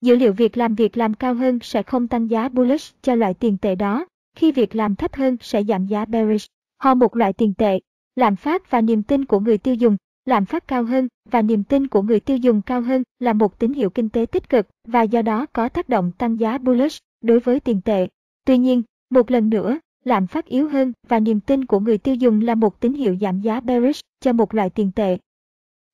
Dữ 0.00 0.16
liệu 0.16 0.32
việc 0.32 0.56
làm 0.56 0.74
việc 0.74 0.96
làm 0.96 1.14
cao 1.14 1.34
hơn 1.34 1.58
sẽ 1.62 1.82
không 1.82 2.08
tăng 2.08 2.30
giá 2.30 2.48
bullish 2.48 3.02
cho 3.02 3.14
loại 3.14 3.34
tiền 3.34 3.56
tệ 3.58 3.74
đó, 3.74 4.06
khi 4.34 4.52
việc 4.52 4.76
làm 4.76 4.94
thấp 4.94 5.14
hơn 5.14 5.36
sẽ 5.40 5.64
giảm 5.64 5.86
giá 5.86 6.04
bearish. 6.04 6.50
Ho 6.78 6.94
một 6.94 7.16
loại 7.16 7.32
tiền 7.32 7.54
tệ, 7.54 7.80
lạm 8.16 8.36
phát 8.36 8.70
và 8.70 8.80
niềm 8.80 9.02
tin 9.02 9.24
của 9.24 9.40
người 9.40 9.58
tiêu 9.58 9.74
dùng 9.74 9.96
lạm 10.26 10.44
phát 10.46 10.68
cao 10.68 10.84
hơn 10.84 11.08
và 11.30 11.42
niềm 11.42 11.64
tin 11.64 11.86
của 11.86 12.02
người 12.02 12.20
tiêu 12.20 12.36
dùng 12.36 12.62
cao 12.62 12.80
hơn 12.80 13.02
là 13.18 13.32
một 13.32 13.58
tín 13.58 13.72
hiệu 13.72 13.90
kinh 13.90 14.08
tế 14.08 14.26
tích 14.26 14.48
cực 14.48 14.66
và 14.84 15.02
do 15.02 15.22
đó 15.22 15.46
có 15.52 15.68
tác 15.68 15.88
động 15.88 16.12
tăng 16.18 16.40
giá 16.40 16.58
bullish 16.58 17.02
đối 17.20 17.40
với 17.40 17.60
tiền 17.60 17.80
tệ. 17.84 18.08
Tuy 18.44 18.58
nhiên, 18.58 18.82
một 19.10 19.30
lần 19.30 19.50
nữa, 19.50 19.78
lạm 20.04 20.26
phát 20.26 20.46
yếu 20.46 20.68
hơn 20.68 20.92
và 21.08 21.20
niềm 21.20 21.40
tin 21.40 21.64
của 21.64 21.80
người 21.80 21.98
tiêu 21.98 22.14
dùng 22.14 22.40
là 22.40 22.54
một 22.54 22.80
tín 22.80 22.94
hiệu 22.94 23.16
giảm 23.20 23.40
giá 23.40 23.60
bearish 23.60 24.00
cho 24.20 24.32
một 24.32 24.54
loại 24.54 24.70
tiền 24.70 24.90
tệ. 24.94 25.18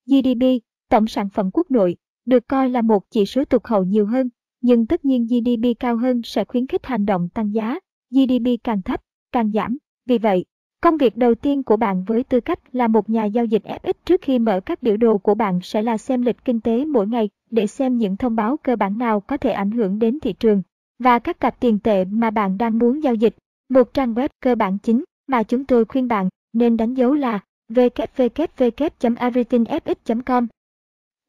GDP, 0.06 0.44
tổng 0.88 1.06
sản 1.06 1.28
phẩm 1.28 1.50
quốc 1.52 1.70
nội, 1.70 1.96
được 2.26 2.48
coi 2.48 2.70
là 2.70 2.82
một 2.82 3.10
chỉ 3.10 3.26
số 3.26 3.44
tụt 3.44 3.64
hậu 3.64 3.84
nhiều 3.84 4.06
hơn, 4.06 4.28
nhưng 4.60 4.86
tất 4.86 5.04
nhiên 5.04 5.26
GDP 5.26 5.80
cao 5.80 5.96
hơn 5.96 6.20
sẽ 6.24 6.44
khuyến 6.44 6.66
khích 6.66 6.86
hành 6.86 7.06
động 7.06 7.28
tăng 7.34 7.54
giá, 7.54 7.78
GDP 8.10 8.64
càng 8.64 8.82
thấp, 8.82 9.00
càng 9.32 9.52
giảm. 9.52 9.78
Vì 10.06 10.18
vậy, 10.18 10.44
Công 10.82 10.96
việc 10.96 11.16
đầu 11.16 11.34
tiên 11.34 11.62
của 11.62 11.76
bạn 11.76 12.04
với 12.04 12.24
tư 12.24 12.40
cách 12.40 12.58
là 12.72 12.88
một 12.88 13.10
nhà 13.10 13.24
giao 13.24 13.44
dịch 13.44 13.62
FX 13.64 13.92
trước 14.04 14.20
khi 14.22 14.38
mở 14.38 14.60
các 14.60 14.82
biểu 14.82 14.96
đồ 14.96 15.18
của 15.18 15.34
bạn 15.34 15.60
sẽ 15.62 15.82
là 15.82 15.98
xem 15.98 16.22
lịch 16.22 16.44
kinh 16.44 16.60
tế 16.60 16.84
mỗi 16.84 17.06
ngày 17.06 17.28
để 17.50 17.66
xem 17.66 17.98
những 17.98 18.16
thông 18.16 18.36
báo 18.36 18.56
cơ 18.56 18.76
bản 18.76 18.98
nào 18.98 19.20
có 19.20 19.36
thể 19.36 19.50
ảnh 19.50 19.70
hưởng 19.70 19.98
đến 19.98 20.20
thị 20.20 20.32
trường 20.32 20.62
và 20.98 21.18
các 21.18 21.40
cặp 21.40 21.60
tiền 21.60 21.78
tệ 21.78 22.04
mà 22.04 22.30
bạn 22.30 22.58
đang 22.58 22.78
muốn 22.78 23.02
giao 23.02 23.14
dịch. 23.14 23.36
Một 23.68 23.94
trang 23.94 24.14
web 24.14 24.28
cơ 24.40 24.54
bản 24.54 24.78
chính 24.78 25.04
mà 25.26 25.42
chúng 25.42 25.64
tôi 25.64 25.84
khuyên 25.84 26.08
bạn 26.08 26.28
nên 26.52 26.76
đánh 26.76 26.94
dấu 26.94 27.14
là 27.14 27.40
www.everythingfx.com. 27.70 30.46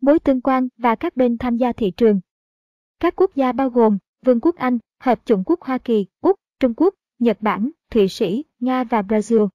Mối 0.04 0.20
tương 0.20 0.42
quan 0.42 0.68
và 0.78 0.96
các 0.96 1.16
bên 1.16 1.38
tham 1.38 1.58
gia 1.58 1.72
thị 1.72 1.92
trường. 1.98 2.20
Các 3.00 3.16
quốc 3.16 3.36
gia 3.36 3.52
bao 3.52 3.70
gồm 3.70 3.98
Vương 4.26 4.40
quốc 4.40 4.56
Anh, 4.56 4.78
Hợp 5.00 5.20
chủng 5.26 5.44
quốc 5.46 5.62
Hoa 5.62 5.78
Kỳ, 5.78 6.06
Úc, 6.22 6.40
Trung 6.60 6.74
Quốc, 6.78 6.94
Nhật 7.20 7.38
Bản, 7.42 7.70
Thụy 7.92 8.08
Sĩ, 8.08 8.44
Nga 8.60 8.84
và 8.84 9.02
Brazil. 9.02 9.48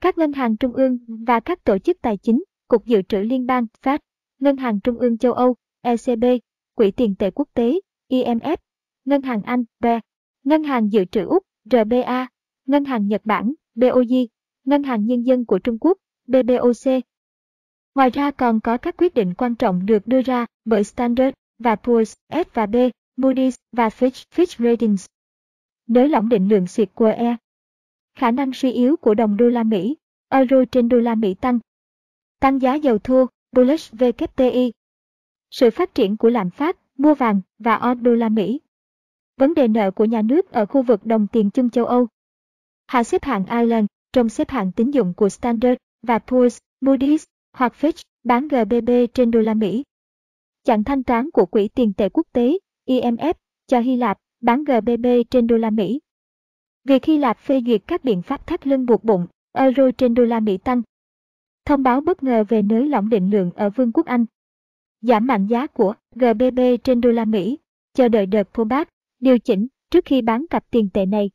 Các 0.00 0.18
ngân 0.18 0.32
hàng 0.32 0.56
trung 0.56 0.72
ương 0.72 0.98
và 1.26 1.40
các 1.40 1.64
tổ 1.64 1.78
chức 1.78 1.96
tài 2.02 2.16
chính, 2.16 2.44
Cục 2.68 2.86
Dự 2.86 3.02
trữ 3.02 3.18
Liên 3.18 3.46
bang 3.46 3.66
Fed, 3.82 3.98
Ngân 4.40 4.56
hàng 4.56 4.80
Trung 4.80 4.98
ương 4.98 5.18
châu 5.18 5.32
Âu, 5.32 5.56
ECB, 5.82 6.24
Quỹ 6.74 6.90
tiền 6.90 7.14
tệ 7.18 7.30
quốc 7.30 7.48
tế, 7.54 7.80
IMF, 8.10 8.56
Ngân 9.04 9.22
hàng 9.22 9.42
Anh, 9.42 9.64
BE, 9.80 10.00
Ngân 10.44 10.64
hàng 10.64 10.92
Dự 10.92 11.04
trữ 11.04 11.26
Úc, 11.26 11.42
RBA, 11.64 12.28
Ngân 12.66 12.84
hàng 12.84 13.08
Nhật 13.08 13.22
Bản, 13.24 13.54
BOJ, 13.74 14.26
Ngân 14.64 14.82
hàng 14.82 15.06
Nhân 15.06 15.22
dân 15.22 15.44
của 15.44 15.58
Trung 15.58 15.78
Quốc, 15.78 15.98
BBOC. 16.26 17.04
Ngoài 17.94 18.10
ra 18.10 18.30
còn 18.30 18.60
có 18.60 18.78
các 18.78 18.96
quyết 18.98 19.14
định 19.14 19.34
quan 19.34 19.54
trọng 19.54 19.86
được 19.86 20.06
đưa 20.06 20.22
ra 20.22 20.46
bởi 20.64 20.84
Standard 20.84 21.34
và 21.58 21.74
Poor's, 21.74 22.14
S 22.30 22.54
và 22.54 22.66
B, 22.66 22.76
Moody's 23.16 23.52
và 23.72 23.88
Fitch, 23.88 24.24
Fitch 24.34 24.64
Ratings. 24.64 25.06
Nới 25.86 26.08
lỏng 26.08 26.28
định 26.28 26.48
lượng 26.48 26.66
xịt 26.66 26.88
của 26.94 27.06
E. 27.06 27.36
Khả 28.14 28.30
năng 28.30 28.52
suy 28.52 28.72
yếu 28.72 28.96
của 28.96 29.14
đồng 29.14 29.36
đô 29.36 29.48
la 29.48 29.62
Mỹ, 29.62 29.96
euro 30.28 30.64
trên 30.72 30.88
đô 30.88 30.98
la 30.98 31.14
Mỹ 31.14 31.34
tăng. 31.34 31.58
Tăng 32.40 32.62
giá 32.62 32.74
dầu 32.74 32.98
thô, 32.98 33.26
bullish 33.52 33.94
WTI. 33.94 34.70
Sự 35.50 35.70
phát 35.70 35.94
triển 35.94 36.16
của 36.16 36.28
lạm 36.28 36.50
phát, 36.50 36.78
mua 36.98 37.14
vàng 37.14 37.40
và 37.58 37.74
on 37.74 38.02
đô 38.02 38.14
la 38.14 38.28
Mỹ. 38.28 38.60
Vấn 39.36 39.54
đề 39.54 39.68
nợ 39.68 39.90
của 39.90 40.04
nhà 40.04 40.22
nước 40.22 40.52
ở 40.52 40.66
khu 40.66 40.82
vực 40.82 41.06
đồng 41.06 41.26
tiền 41.26 41.50
chung 41.50 41.70
châu 41.70 41.86
Âu. 41.86 42.08
Hạ 42.86 43.04
xếp 43.04 43.24
hạng 43.24 43.46
Ireland 43.46 43.86
trong 44.12 44.28
xếp 44.28 44.50
hạng 44.50 44.72
tín 44.72 44.90
dụng 44.90 45.14
của 45.14 45.28
Standard 45.28 45.76
và 46.02 46.18
Poor's, 46.18 46.58
Moody's 46.80 47.24
hoặc 47.54 47.72
Fitch 47.80 48.02
bán 48.24 48.48
GBP 48.48 49.14
trên 49.14 49.30
đô 49.30 49.40
la 49.40 49.54
Mỹ. 49.54 49.84
Chặn 50.64 50.84
thanh 50.84 51.02
toán 51.02 51.30
của 51.30 51.46
Quỹ 51.46 51.68
tiền 51.68 51.92
tệ 51.92 52.08
quốc 52.08 52.26
tế 52.32 52.58
IMF 52.88 53.34
cho 53.66 53.80
Hy 53.80 53.96
Lạp 53.96 54.18
bán 54.40 54.64
GBP 54.64 55.30
trên 55.30 55.46
đô 55.46 55.56
la 55.56 55.70
Mỹ. 55.70 56.00
Việc 56.84 57.04
Hy 57.04 57.18
Lạp 57.18 57.38
phê 57.38 57.60
duyệt 57.66 57.82
các 57.86 58.04
biện 58.04 58.22
pháp 58.22 58.46
thắt 58.46 58.66
lưng 58.66 58.86
buộc 58.86 59.04
bụng, 59.04 59.26
euro 59.52 59.90
trên 59.98 60.14
đô 60.14 60.24
la 60.24 60.40
Mỹ 60.40 60.58
tăng. 60.58 60.82
Thông 61.64 61.82
báo 61.82 62.00
bất 62.00 62.22
ngờ 62.22 62.44
về 62.48 62.62
nới 62.62 62.88
lỏng 62.88 63.08
định 63.08 63.30
lượng 63.30 63.50
ở 63.54 63.70
Vương 63.70 63.92
quốc 63.92 64.06
Anh. 64.06 64.24
Giảm 65.00 65.26
mạnh 65.26 65.46
giá 65.46 65.66
của 65.66 65.94
GBP 66.14 66.84
trên 66.84 67.00
đô 67.00 67.10
la 67.10 67.24
Mỹ, 67.24 67.58
chờ 67.94 68.08
đợi 68.08 68.26
đợt 68.26 68.42
pullback, 68.54 68.90
điều 69.20 69.38
chỉnh 69.38 69.66
trước 69.90 70.04
khi 70.04 70.22
bán 70.22 70.46
cặp 70.50 70.70
tiền 70.70 70.88
tệ 70.94 71.06
này. 71.06 71.30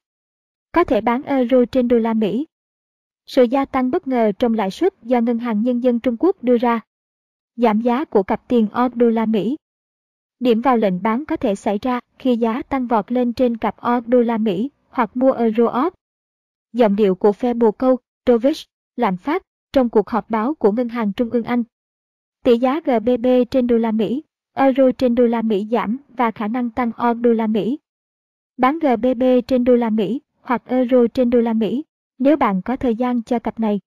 Có 0.72 0.84
thể 0.84 1.02
bán 1.02 1.24
euro 1.24 1.66
trên 1.72 1.88
đô 1.88 1.98
la 1.98 2.14
Mỹ. 2.14 2.46
Sự 3.30 3.44
gia 3.44 3.66
tăng 3.66 3.92
bất 3.92 4.08
ngờ 4.08 4.32
trong 4.40 4.54
lãi 4.54 4.72
suất 4.72 4.94
do 5.04 5.22
Ngân 5.22 5.40
hàng 5.40 5.62
Nhân 5.64 5.80
dân 5.80 6.00
Trung 6.00 6.16
Quốc 6.20 6.44
đưa 6.44 6.58
ra. 6.58 6.80
Giảm 7.56 7.82
giá 7.82 8.06
của 8.06 8.24
cặp 8.24 8.48
tiền 8.48 8.68
AUD 8.72 8.92
đô 8.96 9.10
la 9.10 9.26
Mỹ. 9.26 9.56
Điểm 10.40 10.62
vào 10.62 10.78
lệnh 10.78 11.02
bán 11.02 11.26
có 11.26 11.36
thể 11.36 11.56
xảy 11.56 11.80
ra 11.82 12.00
khi 12.20 12.38
giá 12.38 12.62
tăng 12.62 12.88
vọt 12.88 13.12
lên 13.12 13.34
trên 13.34 13.58
cặp 13.58 13.78
AUD 13.78 14.04
đô 14.08 14.22
la 14.22 14.38
Mỹ 14.38 14.70
hoặc 14.90 15.18
mua 15.18 15.32
euro 15.32 15.68
AUD. 15.68 15.94
Giọng 16.74 16.96
điệu 16.96 17.16
của 17.16 17.32
phe 17.32 17.54
bồ 17.54 17.72
câu, 17.72 17.98
Dovish, 18.28 18.70
lạm 18.96 19.18
phát 19.18 19.44
trong 19.74 19.90
cuộc 19.90 20.10
họp 20.10 20.30
báo 20.30 20.54
của 20.54 20.72
Ngân 20.72 20.90
hàng 20.90 21.14
Trung 21.14 21.30
ương 21.30 21.44
Anh. 21.44 21.64
Tỷ 22.44 22.58
giá 22.58 22.80
GBP 22.80 23.52
trên 23.52 23.68
đô 23.68 23.78
la 23.78 23.92
Mỹ, 23.92 24.24
euro 24.54 24.92
trên 24.98 25.16
đô 25.16 25.24
la 25.24 25.42
Mỹ 25.42 25.68
giảm 25.72 25.98
và 26.18 26.32
khả 26.32 26.48
năng 26.48 26.70
tăng 26.70 26.92
AUD 26.98 27.18
đô 27.18 27.34
la 27.34 27.48
Mỹ. 27.48 27.80
Bán 28.58 28.80
GBP 28.80 29.48
trên 29.48 29.64
đô 29.64 29.76
la 29.76 29.90
Mỹ 29.90 30.22
hoặc 30.42 30.64
euro 30.66 31.08
trên 31.14 31.30
đô 31.30 31.40
la 31.40 31.54
Mỹ 31.54 31.84
nếu 32.20 32.38
bạn 32.38 32.62
có 32.62 32.76
thời 32.76 32.96
gian 32.96 33.24
cho 33.24 33.40
cặp 33.40 33.60
này. 33.60 33.80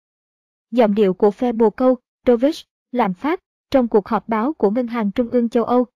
Giọng 0.70 0.94
điệu 0.94 1.14
của 1.14 1.30
phe 1.30 1.52
bồ 1.52 1.70
câu, 1.70 1.96
Dovish, 2.26 2.66
lạm 2.92 3.14
phát 3.14 3.40
trong 3.70 3.88
cuộc 3.88 4.08
họp 4.08 4.28
báo 4.28 4.52
của 4.52 4.70
Ngân 4.70 4.86
hàng 4.86 5.10
Trung 5.10 5.28
ương 5.30 5.48
châu 5.48 5.64
Âu. 5.64 5.86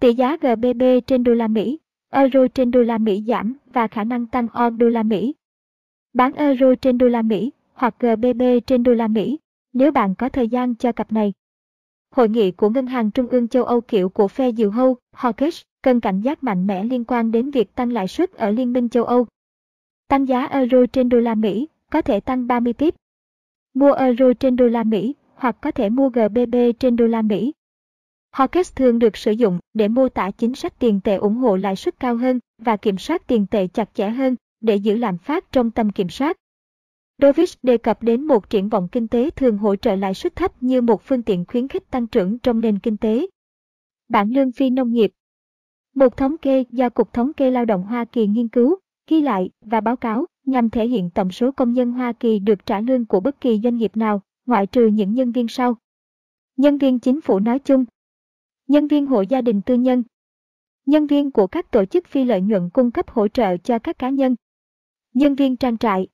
Tỷ 0.00 0.14
giá 0.14 0.36
GBP 0.36 1.06
trên 1.06 1.24
đô 1.24 1.34
la 1.34 1.48
Mỹ, 1.48 1.78
euro 2.10 2.46
trên 2.54 2.70
đô 2.70 2.82
la 2.82 2.98
Mỹ 2.98 3.24
giảm 3.26 3.56
và 3.72 3.86
khả 3.86 4.04
năng 4.04 4.26
tăng 4.26 4.48
on 4.48 4.78
đô 4.78 4.88
la 4.88 5.02
Mỹ. 5.02 5.34
Bán 6.12 6.32
euro 6.32 6.74
trên 6.74 6.98
đô 6.98 7.06
la 7.06 7.22
Mỹ 7.22 7.52
hoặc 7.72 7.94
GBP 8.00 8.66
trên 8.66 8.82
đô 8.82 8.92
la 8.92 9.08
Mỹ 9.08 9.38
nếu 9.72 9.92
bạn 9.92 10.14
có 10.14 10.28
thời 10.28 10.48
gian 10.48 10.74
cho 10.74 10.92
cặp 10.92 11.12
này. 11.12 11.32
Hội 12.10 12.28
nghị 12.28 12.50
của 12.50 12.70
Ngân 12.70 12.86
hàng 12.86 13.10
Trung 13.10 13.28
ương 13.28 13.48
châu 13.48 13.64
Âu 13.64 13.80
kiểu 13.80 14.08
của 14.08 14.28
phe 14.28 14.52
diều 14.52 14.70
hâu, 14.70 14.96
hawkish, 15.16 15.64
cần 15.82 16.00
cảnh 16.00 16.20
giác 16.20 16.42
mạnh 16.44 16.66
mẽ 16.66 16.84
liên 16.84 17.04
quan 17.04 17.30
đến 17.30 17.50
việc 17.50 17.74
tăng 17.74 17.92
lãi 17.92 18.08
suất 18.08 18.32
ở 18.32 18.50
Liên 18.50 18.72
minh 18.72 18.88
châu 18.88 19.04
Âu. 19.04 19.26
Tăng 20.08 20.28
giá 20.28 20.44
euro 20.44 20.78
trên 20.92 21.08
đô 21.08 21.18
la 21.18 21.34
Mỹ 21.34 21.68
có 21.90 22.02
thể 22.02 22.20
tăng 22.20 22.46
30 22.46 22.72
pip. 22.72 22.94
Mua 23.74 23.92
euro 23.92 24.32
trên 24.40 24.56
đô 24.56 24.66
la 24.66 24.84
Mỹ 24.84 25.14
hoặc 25.34 25.56
có 25.60 25.70
thể 25.70 25.90
mua 25.90 26.08
GBP 26.08 26.56
trên 26.78 26.96
đô 26.96 27.06
la 27.06 27.22
Mỹ. 27.22 27.52
Hawkes 28.32 28.72
thường 28.76 28.98
được 28.98 29.16
sử 29.16 29.32
dụng 29.32 29.58
để 29.74 29.88
mô 29.88 30.08
tả 30.08 30.30
chính 30.30 30.54
sách 30.54 30.78
tiền 30.78 31.00
tệ 31.04 31.14
ủng 31.14 31.36
hộ 31.36 31.56
lãi 31.56 31.76
suất 31.76 32.00
cao 32.00 32.16
hơn 32.16 32.40
và 32.58 32.76
kiểm 32.76 32.98
soát 32.98 33.26
tiền 33.26 33.46
tệ 33.46 33.66
chặt 33.66 33.94
chẽ 33.94 34.08
hơn 34.08 34.36
để 34.60 34.76
giữ 34.76 34.96
lạm 34.96 35.18
phát 35.18 35.52
trong 35.52 35.70
tầm 35.70 35.90
kiểm 35.90 36.08
soát. 36.08 36.36
Dovis 37.22 37.54
đề 37.62 37.78
cập 37.78 38.02
đến 38.02 38.24
một 38.24 38.50
triển 38.50 38.68
vọng 38.68 38.88
kinh 38.92 39.08
tế 39.08 39.30
thường 39.30 39.58
hỗ 39.58 39.76
trợ 39.76 39.96
lãi 39.96 40.14
suất 40.14 40.36
thấp 40.36 40.62
như 40.62 40.80
một 40.80 41.02
phương 41.02 41.22
tiện 41.22 41.44
khuyến 41.48 41.68
khích 41.68 41.90
tăng 41.90 42.06
trưởng 42.06 42.38
trong 42.38 42.60
nền 42.60 42.78
kinh 42.78 42.96
tế. 42.96 43.26
Bản 44.08 44.30
lương 44.30 44.52
phi 44.52 44.70
nông 44.70 44.92
nghiệp 44.92 45.12
Một 45.94 46.16
thống 46.16 46.38
kê 46.38 46.64
do 46.70 46.88
Cục 46.88 47.12
Thống 47.12 47.32
kê 47.32 47.50
Lao 47.50 47.64
động 47.64 47.82
Hoa 47.82 48.04
Kỳ 48.04 48.26
nghiên 48.26 48.48
cứu, 48.48 48.76
ghi 49.06 49.20
lại 49.20 49.50
và 49.60 49.80
báo 49.80 49.96
cáo 49.96 50.26
nhằm 50.46 50.70
thể 50.70 50.86
hiện 50.86 51.10
tổng 51.10 51.30
số 51.30 51.52
công 51.52 51.72
nhân 51.72 51.92
Hoa 51.92 52.12
Kỳ 52.12 52.38
được 52.38 52.66
trả 52.66 52.80
lương 52.80 53.06
của 53.06 53.20
bất 53.20 53.40
kỳ 53.40 53.60
doanh 53.64 53.76
nghiệp 53.76 53.96
nào, 53.96 54.22
ngoại 54.46 54.66
trừ 54.66 54.86
những 54.86 55.14
nhân 55.14 55.32
viên 55.32 55.48
sau. 55.48 55.76
Nhân 56.56 56.78
viên 56.78 56.98
chính 56.98 57.20
phủ 57.20 57.38
nói 57.38 57.58
chung 57.58 57.84
Nhân 58.68 58.88
viên 58.88 59.06
hộ 59.06 59.20
gia 59.20 59.40
đình 59.40 59.62
tư 59.62 59.74
nhân 59.74 60.02
Nhân 60.86 61.06
viên 61.06 61.30
của 61.30 61.46
các 61.46 61.70
tổ 61.70 61.84
chức 61.84 62.06
phi 62.06 62.24
lợi 62.24 62.40
nhuận 62.40 62.70
cung 62.70 62.90
cấp 62.90 63.10
hỗ 63.10 63.28
trợ 63.28 63.56
cho 63.56 63.78
các 63.78 63.98
cá 63.98 64.10
nhân 64.10 64.36
Nhân 65.14 65.34
viên 65.34 65.56
trang 65.56 65.78
trại 65.78 66.06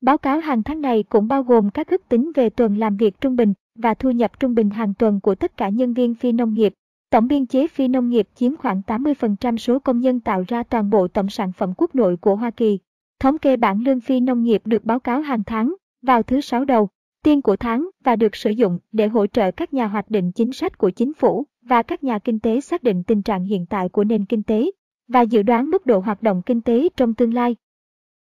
Báo 0.00 0.18
cáo 0.18 0.38
hàng 0.38 0.62
tháng 0.62 0.80
này 0.80 1.02
cũng 1.02 1.28
bao 1.28 1.42
gồm 1.42 1.70
các 1.70 1.88
ước 1.88 2.08
tính 2.08 2.32
về 2.34 2.50
tuần 2.50 2.78
làm 2.78 2.96
việc 2.96 3.20
trung 3.20 3.36
bình 3.36 3.54
và 3.74 3.94
thu 3.94 4.10
nhập 4.10 4.40
trung 4.40 4.54
bình 4.54 4.70
hàng 4.70 4.94
tuần 4.94 5.20
của 5.20 5.34
tất 5.34 5.56
cả 5.56 5.68
nhân 5.68 5.94
viên 5.94 6.14
phi 6.14 6.32
nông 6.32 6.54
nghiệp. 6.54 6.74
Tổng 7.10 7.28
biên 7.28 7.46
chế 7.46 7.68
phi 7.68 7.88
nông 7.88 8.08
nghiệp 8.08 8.28
chiếm 8.34 8.56
khoảng 8.56 8.82
80% 8.86 9.56
số 9.56 9.78
công 9.78 10.00
nhân 10.00 10.20
tạo 10.20 10.44
ra 10.48 10.62
toàn 10.62 10.90
bộ 10.90 11.08
tổng 11.08 11.28
sản 11.28 11.52
phẩm 11.52 11.72
quốc 11.76 11.94
nội 11.94 12.16
của 12.16 12.36
Hoa 12.36 12.50
Kỳ. 12.50 12.78
Thống 13.20 13.38
kê 13.38 13.56
bảng 13.56 13.82
lương 13.82 14.00
phi 14.00 14.20
nông 14.20 14.42
nghiệp 14.42 14.62
được 14.64 14.84
báo 14.84 15.00
cáo 15.00 15.20
hàng 15.20 15.44
tháng, 15.46 15.74
vào 16.02 16.22
thứ 16.22 16.40
sáu 16.40 16.64
đầu, 16.64 16.88
tiên 17.22 17.42
của 17.42 17.56
tháng 17.56 17.88
và 18.04 18.16
được 18.16 18.36
sử 18.36 18.50
dụng 18.50 18.78
để 18.92 19.08
hỗ 19.08 19.26
trợ 19.26 19.50
các 19.50 19.74
nhà 19.74 19.86
hoạch 19.86 20.10
định 20.10 20.32
chính 20.32 20.52
sách 20.52 20.78
của 20.78 20.90
chính 20.90 21.14
phủ 21.14 21.46
và 21.62 21.82
các 21.82 22.04
nhà 22.04 22.18
kinh 22.18 22.40
tế 22.40 22.60
xác 22.60 22.82
định 22.82 23.02
tình 23.02 23.22
trạng 23.22 23.44
hiện 23.44 23.66
tại 23.66 23.88
của 23.88 24.04
nền 24.04 24.24
kinh 24.24 24.42
tế 24.42 24.70
và 25.08 25.20
dự 25.20 25.42
đoán 25.42 25.70
mức 25.70 25.86
độ 25.86 25.98
hoạt 25.98 26.22
động 26.22 26.42
kinh 26.46 26.60
tế 26.60 26.88
trong 26.96 27.14
tương 27.14 27.34
lai. 27.34 27.56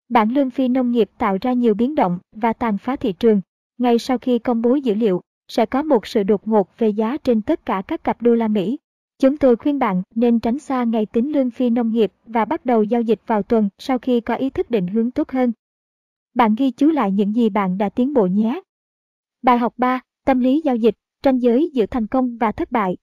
Bản 0.10 0.30
lương 0.34 0.50
phi 0.50 0.68
nông 0.68 0.92
nghiệp 0.92 1.10
tạo 1.18 1.38
ra 1.42 1.54
nhiều 1.54 1.74
biến 1.74 1.96
động 1.96 2.20
và 2.36 2.54
tàn 2.54 2.78
phá 2.78 2.96
thị 2.96 3.14
trường. 3.14 3.42
Ngay 3.78 4.00
sau 4.00 4.18
khi 4.18 4.40
công 4.40 4.62
bố 4.62 4.76
dữ 4.76 4.94
liệu, 4.94 5.22
sẽ 5.52 5.66
có 5.66 5.84
một 5.84 6.08
sự 6.08 6.24
đột 6.24 6.48
ngột 6.48 6.78
về 6.78 6.90
giá 6.90 7.18
trên 7.18 7.42
tất 7.42 7.66
cả 7.66 7.82
các 7.88 8.04
cặp 8.04 8.22
đô 8.22 8.36
la 8.36 8.48
Mỹ. 8.48 8.78
Chúng 9.20 9.38
tôi 9.38 9.56
khuyên 9.56 9.80
bạn 9.80 10.02
nên 10.16 10.40
tránh 10.40 10.60
xa 10.60 10.84
ngày 10.84 11.06
tính 11.06 11.32
lương 11.32 11.52
phi 11.52 11.70
nông 11.70 11.92
nghiệp 11.92 12.12
và 12.26 12.46
bắt 12.46 12.66
đầu 12.66 12.84
giao 12.84 13.02
dịch 13.02 13.20
vào 13.28 13.44
tuần 13.44 13.70
sau 13.78 14.00
khi 14.00 14.22
có 14.22 14.36
ý 14.36 14.50
thức 14.50 14.72
định 14.72 14.88
hướng 14.88 15.12
tốt 15.12 15.30
hơn. 15.32 15.52
Bạn 16.34 16.56
ghi 16.56 16.72
chú 16.72 16.88
lại 16.88 17.12
những 17.12 17.36
gì 17.36 17.50
bạn 17.50 17.78
đã 17.78 17.90
tiến 17.90 18.14
bộ 18.14 18.26
nhé. 18.26 18.62
Bài 19.42 19.58
học 19.58 19.74
3. 19.78 20.00
Tâm 20.26 20.40
lý 20.40 20.62
giao 20.66 20.76
dịch, 20.76 20.96
tranh 21.24 21.38
giới 21.38 21.70
giữa 21.74 21.86
thành 21.86 22.08
công 22.08 22.38
và 22.38 22.52
thất 22.52 22.72
bại. 22.72 22.98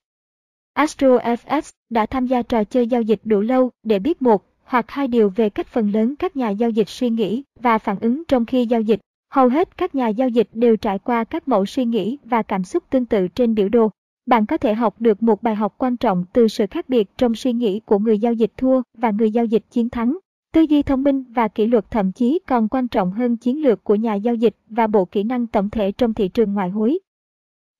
Astro 0.73 1.17
FX 1.17 1.71
đã 1.89 2.05
tham 2.05 2.27
gia 2.27 2.41
trò 2.41 2.63
chơi 2.63 2.87
giao 2.87 3.01
dịch 3.01 3.19
đủ 3.23 3.41
lâu 3.41 3.71
để 3.83 3.99
biết 3.99 4.21
một 4.21 4.45
hoặc 4.63 4.85
hai 4.91 5.07
điều 5.07 5.29
về 5.29 5.49
cách 5.49 5.67
phần 5.67 5.91
lớn 5.91 6.15
các 6.15 6.35
nhà 6.35 6.49
giao 6.49 6.69
dịch 6.69 6.89
suy 6.89 7.09
nghĩ 7.09 7.43
và 7.59 7.77
phản 7.77 7.99
ứng 7.99 8.23
trong 8.27 8.45
khi 8.45 8.65
giao 8.65 8.81
dịch. 8.81 8.99
Hầu 9.29 9.47
hết 9.47 9.77
các 9.77 9.95
nhà 9.95 10.07
giao 10.07 10.29
dịch 10.29 10.49
đều 10.53 10.77
trải 10.77 10.99
qua 10.99 11.23
các 11.23 11.47
mẫu 11.47 11.65
suy 11.65 11.85
nghĩ 11.85 12.17
và 12.23 12.41
cảm 12.41 12.63
xúc 12.63 12.83
tương 12.89 13.05
tự 13.05 13.27
trên 13.27 13.55
biểu 13.55 13.69
đồ. 13.69 13.89
Bạn 14.25 14.45
có 14.45 14.57
thể 14.57 14.73
học 14.73 15.01
được 15.01 15.23
một 15.23 15.43
bài 15.43 15.55
học 15.55 15.75
quan 15.77 15.97
trọng 15.97 16.25
từ 16.33 16.47
sự 16.47 16.65
khác 16.71 16.89
biệt 16.89 17.09
trong 17.17 17.35
suy 17.35 17.53
nghĩ 17.53 17.79
của 17.79 17.99
người 17.99 18.19
giao 18.19 18.33
dịch 18.33 18.51
thua 18.57 18.81
và 18.97 19.11
người 19.11 19.31
giao 19.31 19.45
dịch 19.45 19.63
chiến 19.69 19.89
thắng. 19.89 20.17
Tư 20.53 20.61
duy 20.61 20.83
thông 20.83 21.03
minh 21.03 21.23
và 21.23 21.47
kỷ 21.47 21.65
luật 21.65 21.91
thậm 21.91 22.11
chí 22.11 22.39
còn 22.47 22.67
quan 22.67 22.87
trọng 22.87 23.11
hơn 23.11 23.37
chiến 23.37 23.61
lược 23.61 23.83
của 23.83 23.95
nhà 23.95 24.13
giao 24.13 24.35
dịch 24.35 24.55
và 24.69 24.87
bộ 24.87 25.05
kỹ 25.05 25.23
năng 25.23 25.47
tổng 25.47 25.69
thể 25.69 25.91
trong 25.91 26.13
thị 26.13 26.27
trường 26.27 26.53
ngoại 26.53 26.69
hối. 26.69 26.99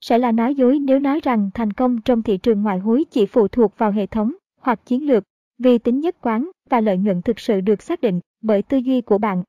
Sẽ 0.01 0.17
là 0.17 0.31
nói 0.31 0.55
dối 0.55 0.79
nếu 0.79 0.99
nói 0.99 1.19
rằng 1.23 1.49
thành 1.53 1.73
công 1.73 2.01
trong 2.01 2.23
thị 2.23 2.37
trường 2.37 2.61
ngoại 2.61 2.79
hối 2.79 3.05
chỉ 3.11 3.25
phụ 3.25 3.47
thuộc 3.47 3.77
vào 3.77 3.91
hệ 3.91 4.05
thống 4.05 4.33
hoặc 4.61 4.85
chiến 4.85 5.07
lược, 5.07 5.23
vì 5.57 5.77
tính 5.77 5.99
nhất 5.99 6.15
quán 6.21 6.51
và 6.69 6.81
lợi 6.81 6.97
nhuận 6.97 7.21
thực 7.21 7.39
sự 7.39 7.61
được 7.61 7.81
xác 7.81 8.01
định 8.01 8.19
bởi 8.41 8.61
tư 8.61 8.77
duy 8.77 9.01
của 9.01 9.17
bạn. 9.17 9.43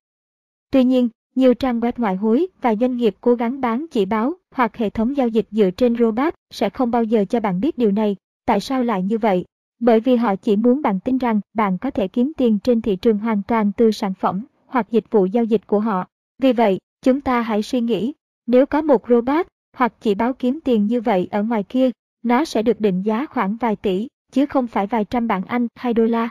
Tuy 0.71 0.85
nhiên, 0.85 1.09
nhiều 1.35 1.55
trang 1.55 1.81
web 1.81 1.93
ngoại 1.97 2.17
hối 2.17 2.47
và 2.61 2.75
doanh 2.75 2.97
nghiệp 2.97 3.15
cố 3.21 3.35
gắng 3.35 3.61
bán 3.61 3.87
chỉ 3.91 4.05
báo 4.05 4.35
hoặc 4.55 4.77
hệ 4.77 4.91
thống 4.91 5.17
giao 5.17 5.29
dịch 5.29 5.47
dựa 5.51 5.71
trên 5.71 5.97
robot 5.97 6.35
sẽ 6.51 6.71
không 6.71 6.91
bao 6.91 7.05
giờ 7.05 7.25
cho 7.25 7.41
bạn 7.41 7.61
biết 7.61 7.79
điều 7.79 7.91
này. 7.91 8.17
Tại 8.47 8.61
sao 8.61 8.85
lại 8.85 9.03
như 9.03 9.19
vậy? 9.19 9.45
Bởi 9.79 10.01
vì 10.01 10.17
họ 10.17 10.37
chỉ 10.37 10.57
muốn 10.57 10.83
bạn 10.83 11.01
tin 11.01 11.19
rằng 11.19 11.41
bạn 11.55 11.79
có 11.79 11.91
thể 11.91 12.09
kiếm 12.09 12.33
tiền 12.37 12.59
trên 12.59 12.81
thị 12.81 12.97
trường 12.97 13.19
hoàn 13.19 13.43
toàn 13.43 13.73
từ 13.73 13.91
sản 13.91 14.15
phẩm 14.15 14.45
hoặc 14.67 14.91
dịch 14.91 15.05
vụ 15.11 15.25
giao 15.25 15.45
dịch 15.45 15.67
của 15.67 15.81
họ. 15.81 16.07
Vì 16.39 16.53
vậy, 16.53 16.79
chúng 17.03 17.21
ta 17.21 17.41
hãy 17.41 17.63
suy 17.63 17.81
nghĩ, 17.81 18.13
nếu 18.47 18.67
có 18.67 18.83
một 18.83 19.03
robot 19.09 19.47
hoặc 19.77 19.93
chỉ 20.01 20.15
báo 20.15 20.33
kiếm 20.33 20.59
tiền 20.65 20.87
như 20.87 21.01
vậy 21.01 21.29
ở 21.31 21.43
ngoài 21.43 21.63
kia, 21.63 21.91
nó 22.23 22.45
sẽ 22.45 22.63
được 22.63 22.81
định 22.81 23.03
giá 23.03 23.27
khoảng 23.27 23.57
vài 23.57 23.77
tỷ, 23.77 24.09
chứ 24.33 24.47
không 24.47 24.67
phải 24.67 24.87
vài 24.87 25.05
trăm 25.05 25.27
bảng 25.27 25.45
Anh 25.45 25.67
hay 25.75 25.95
đô 25.95 26.05
la. 26.05 26.29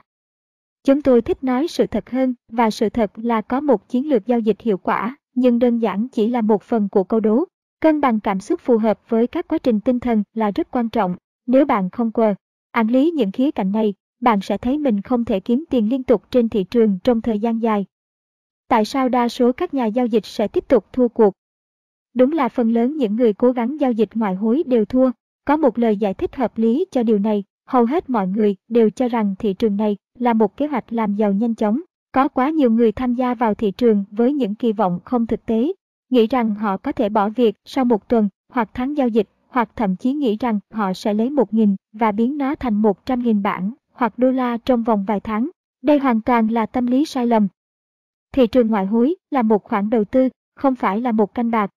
Chúng 0.83 1.01
tôi 1.01 1.21
thích 1.21 1.43
nói 1.43 1.67
sự 1.67 1.87
thật 1.87 2.09
hơn 2.09 2.33
và 2.51 2.69
sự 2.69 2.89
thật 2.89 3.11
là 3.15 3.41
có 3.41 3.61
một 3.61 3.89
chiến 3.89 4.09
lược 4.09 4.25
giao 4.25 4.39
dịch 4.39 4.61
hiệu 4.61 4.77
quả, 4.77 5.17
nhưng 5.35 5.59
đơn 5.59 5.79
giản 5.79 6.07
chỉ 6.11 6.27
là 6.27 6.41
một 6.41 6.63
phần 6.63 6.89
của 6.89 7.03
câu 7.03 7.19
đố. 7.19 7.43
Cân 7.81 8.01
bằng 8.01 8.19
cảm 8.19 8.39
xúc 8.39 8.59
phù 8.61 8.77
hợp 8.77 8.99
với 9.09 9.27
các 9.27 9.47
quá 9.47 9.57
trình 9.57 9.79
tinh 9.79 9.99
thần 9.99 10.23
là 10.33 10.51
rất 10.51 10.71
quan 10.71 10.89
trọng. 10.89 11.15
Nếu 11.45 11.65
bạn 11.65 11.89
không 11.89 12.11
quờ, 12.11 12.35
án 12.71 12.87
lý 12.87 13.11
những 13.11 13.31
khía 13.31 13.51
cạnh 13.51 13.71
này, 13.71 13.93
bạn 14.21 14.41
sẽ 14.41 14.57
thấy 14.57 14.77
mình 14.77 15.01
không 15.01 15.25
thể 15.25 15.39
kiếm 15.39 15.65
tiền 15.69 15.89
liên 15.89 16.03
tục 16.03 16.23
trên 16.31 16.49
thị 16.49 16.63
trường 16.63 16.99
trong 17.03 17.21
thời 17.21 17.39
gian 17.39 17.61
dài. 17.61 17.85
Tại 18.67 18.85
sao 18.85 19.09
đa 19.09 19.29
số 19.29 19.51
các 19.51 19.73
nhà 19.73 19.85
giao 19.85 20.05
dịch 20.05 20.25
sẽ 20.25 20.47
tiếp 20.47 20.67
tục 20.67 20.85
thua 20.93 21.07
cuộc? 21.07 21.33
Đúng 22.13 22.31
là 22.31 22.49
phần 22.49 22.71
lớn 22.71 22.97
những 22.97 23.15
người 23.15 23.33
cố 23.33 23.51
gắng 23.51 23.79
giao 23.79 23.91
dịch 23.91 24.09
ngoại 24.15 24.35
hối 24.35 24.63
đều 24.65 24.85
thua. 24.85 25.11
Có 25.45 25.57
một 25.57 25.79
lời 25.79 25.97
giải 25.97 26.13
thích 26.13 26.35
hợp 26.35 26.57
lý 26.57 26.85
cho 26.91 27.03
điều 27.03 27.19
này, 27.19 27.43
hầu 27.65 27.85
hết 27.85 28.09
mọi 28.09 28.27
người 28.27 28.55
đều 28.67 28.89
cho 28.89 29.07
rằng 29.07 29.35
thị 29.39 29.53
trường 29.53 29.77
này 29.77 29.97
là 30.19 30.33
một 30.33 30.57
kế 30.57 30.67
hoạch 30.67 30.93
làm 30.93 31.15
giàu 31.15 31.33
nhanh 31.33 31.55
chóng. 31.55 31.81
Có 32.11 32.27
quá 32.27 32.49
nhiều 32.49 32.71
người 32.71 32.91
tham 32.91 33.13
gia 33.13 33.33
vào 33.33 33.53
thị 33.53 33.71
trường 33.71 34.03
với 34.11 34.33
những 34.33 34.55
kỳ 34.55 34.71
vọng 34.71 34.99
không 35.05 35.27
thực 35.27 35.45
tế, 35.45 35.73
nghĩ 36.09 36.27
rằng 36.27 36.55
họ 36.55 36.77
có 36.77 36.91
thể 36.91 37.09
bỏ 37.09 37.29
việc 37.29 37.55
sau 37.65 37.85
một 37.85 38.07
tuần 38.07 38.29
hoặc 38.53 38.69
tháng 38.73 38.97
giao 38.97 39.07
dịch 39.07 39.29
hoặc 39.47 39.69
thậm 39.75 39.95
chí 39.95 40.13
nghĩ 40.13 40.37
rằng 40.39 40.59
họ 40.71 40.93
sẽ 40.93 41.13
lấy 41.13 41.29
1.000 41.29 41.75
và 41.93 42.11
biến 42.11 42.37
nó 42.37 42.55
thành 42.55 42.81
100.000 42.81 43.41
bảng 43.41 43.73
hoặc 43.93 44.17
đô 44.17 44.31
la 44.31 44.57
trong 44.57 44.83
vòng 44.83 45.05
vài 45.07 45.19
tháng. 45.19 45.49
Đây 45.81 45.99
hoàn 45.99 46.21
toàn 46.21 46.47
là 46.47 46.65
tâm 46.65 46.85
lý 46.85 47.05
sai 47.05 47.27
lầm. 47.27 47.47
Thị 48.31 48.47
trường 48.47 48.67
ngoại 48.67 48.85
hối 48.85 49.15
là 49.31 49.41
một 49.41 49.63
khoản 49.63 49.89
đầu 49.89 50.05
tư, 50.05 50.29
không 50.55 50.75
phải 50.75 51.01
là 51.01 51.11
một 51.11 51.33
canh 51.33 51.51
bạc. 51.51 51.71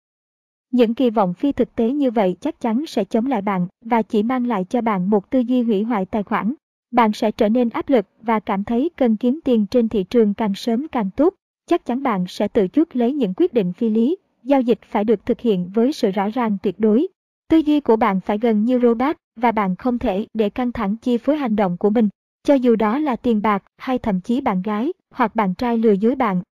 Những 0.70 0.94
kỳ 0.94 1.10
vọng 1.10 1.34
phi 1.34 1.52
thực 1.52 1.74
tế 1.74 1.92
như 1.92 2.10
vậy 2.10 2.36
chắc 2.40 2.60
chắn 2.60 2.86
sẽ 2.86 3.04
chống 3.04 3.26
lại 3.26 3.42
bạn 3.42 3.66
và 3.84 4.02
chỉ 4.02 4.22
mang 4.22 4.46
lại 4.46 4.64
cho 4.64 4.80
bạn 4.80 5.10
một 5.10 5.30
tư 5.30 5.38
duy 5.38 5.62
hủy 5.62 5.82
hoại 5.82 6.04
tài 6.04 6.22
khoản. 6.22 6.54
Bạn 6.92 7.12
sẽ 7.12 7.30
trở 7.30 7.48
nên 7.48 7.68
áp 7.68 7.88
lực 7.88 8.06
và 8.22 8.40
cảm 8.40 8.64
thấy 8.64 8.90
cần 8.96 9.16
kiếm 9.16 9.40
tiền 9.44 9.66
trên 9.66 9.88
thị 9.88 10.04
trường 10.04 10.34
càng 10.34 10.54
sớm 10.54 10.88
càng 10.88 11.10
tốt. 11.16 11.34
Chắc 11.66 11.84
chắn 11.84 12.02
bạn 12.02 12.24
sẽ 12.28 12.48
tự 12.48 12.68
chuốc 12.72 12.96
lấy 12.96 13.12
những 13.12 13.34
quyết 13.36 13.54
định 13.54 13.72
phi 13.72 13.90
lý. 13.90 14.16
Giao 14.42 14.60
dịch 14.60 14.78
phải 14.82 15.04
được 15.04 15.26
thực 15.26 15.40
hiện 15.40 15.70
với 15.74 15.92
sự 15.92 16.10
rõ 16.10 16.28
ràng 16.28 16.56
tuyệt 16.62 16.74
đối. 16.78 17.08
Tư 17.48 17.58
duy 17.58 17.80
của 17.80 17.96
bạn 17.96 18.20
phải 18.20 18.38
gần 18.38 18.64
như 18.64 18.78
robot 18.82 19.16
và 19.36 19.52
bạn 19.52 19.76
không 19.76 19.98
thể 19.98 20.26
để 20.34 20.50
căng 20.50 20.72
thẳng 20.72 20.96
chi 20.96 21.18
phối 21.18 21.36
hành 21.36 21.56
động 21.56 21.76
của 21.76 21.90
mình, 21.90 22.08
cho 22.44 22.54
dù 22.54 22.76
đó 22.76 22.98
là 22.98 23.16
tiền 23.16 23.42
bạc 23.42 23.62
hay 23.76 23.98
thậm 23.98 24.20
chí 24.20 24.40
bạn 24.40 24.62
gái 24.62 24.92
hoặc 25.10 25.36
bạn 25.36 25.54
trai 25.54 25.78
lừa 25.78 25.92
dối 25.92 26.14
bạn. 26.14 26.42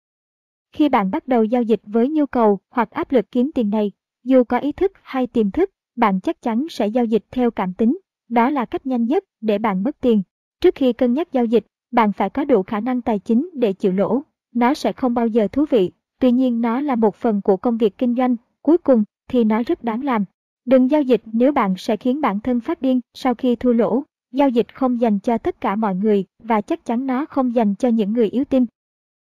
Khi 0.72 0.88
bạn 0.88 1.10
bắt 1.10 1.28
đầu 1.28 1.44
giao 1.44 1.62
dịch 1.62 1.80
với 1.86 2.08
nhu 2.08 2.26
cầu 2.26 2.58
hoặc 2.70 2.90
áp 2.90 3.12
lực 3.12 3.32
kiếm 3.32 3.50
tiền 3.54 3.70
này, 3.70 3.92
dù 4.24 4.44
có 4.44 4.58
ý 4.58 4.72
thức 4.72 4.92
hay 5.02 5.26
tiềm 5.26 5.50
thức, 5.50 5.70
bạn 5.96 6.20
chắc 6.20 6.42
chắn 6.42 6.66
sẽ 6.70 6.86
giao 6.86 7.04
dịch 7.04 7.24
theo 7.30 7.50
cảm 7.50 7.74
tính. 7.74 7.98
Đó 8.28 8.50
là 8.50 8.64
cách 8.64 8.86
nhanh 8.86 9.04
nhất 9.04 9.24
để 9.40 9.58
bạn 9.58 9.82
mất 9.82 10.00
tiền. 10.00 10.22
Trước 10.60 10.74
khi 10.74 10.92
cân 10.92 11.14
nhắc 11.14 11.32
giao 11.32 11.44
dịch, 11.44 11.66
bạn 11.90 12.12
phải 12.12 12.30
có 12.30 12.44
đủ 12.44 12.62
khả 12.62 12.80
năng 12.80 13.02
tài 13.02 13.18
chính 13.18 13.50
để 13.54 13.72
chịu 13.72 13.92
lỗ. 13.92 14.22
Nó 14.54 14.74
sẽ 14.74 14.92
không 14.92 15.14
bao 15.14 15.26
giờ 15.26 15.48
thú 15.48 15.64
vị, 15.70 15.90
tuy 16.20 16.32
nhiên 16.32 16.60
nó 16.60 16.80
là 16.80 16.96
một 16.96 17.16
phần 17.16 17.40
của 17.42 17.56
công 17.56 17.78
việc 17.78 17.98
kinh 17.98 18.14
doanh. 18.14 18.36
Cuối 18.62 18.78
cùng 18.78 19.04
thì 19.28 19.44
nó 19.44 19.62
rất 19.62 19.84
đáng 19.84 20.04
làm. 20.04 20.24
Đừng 20.64 20.90
giao 20.90 21.02
dịch 21.02 21.22
nếu 21.24 21.52
bạn 21.52 21.74
sẽ 21.78 21.96
khiến 21.96 22.20
bản 22.20 22.40
thân 22.40 22.60
phát 22.60 22.82
điên 22.82 23.00
sau 23.14 23.34
khi 23.34 23.56
thua 23.56 23.72
lỗ. 23.72 24.02
Giao 24.32 24.48
dịch 24.48 24.74
không 24.74 25.00
dành 25.00 25.18
cho 25.18 25.38
tất 25.38 25.60
cả 25.60 25.76
mọi 25.76 25.94
người 25.94 26.24
và 26.42 26.60
chắc 26.60 26.84
chắn 26.84 27.06
nó 27.06 27.26
không 27.26 27.54
dành 27.54 27.74
cho 27.74 27.88
những 27.88 28.12
người 28.12 28.28
yếu 28.28 28.44
tim. 28.44 28.66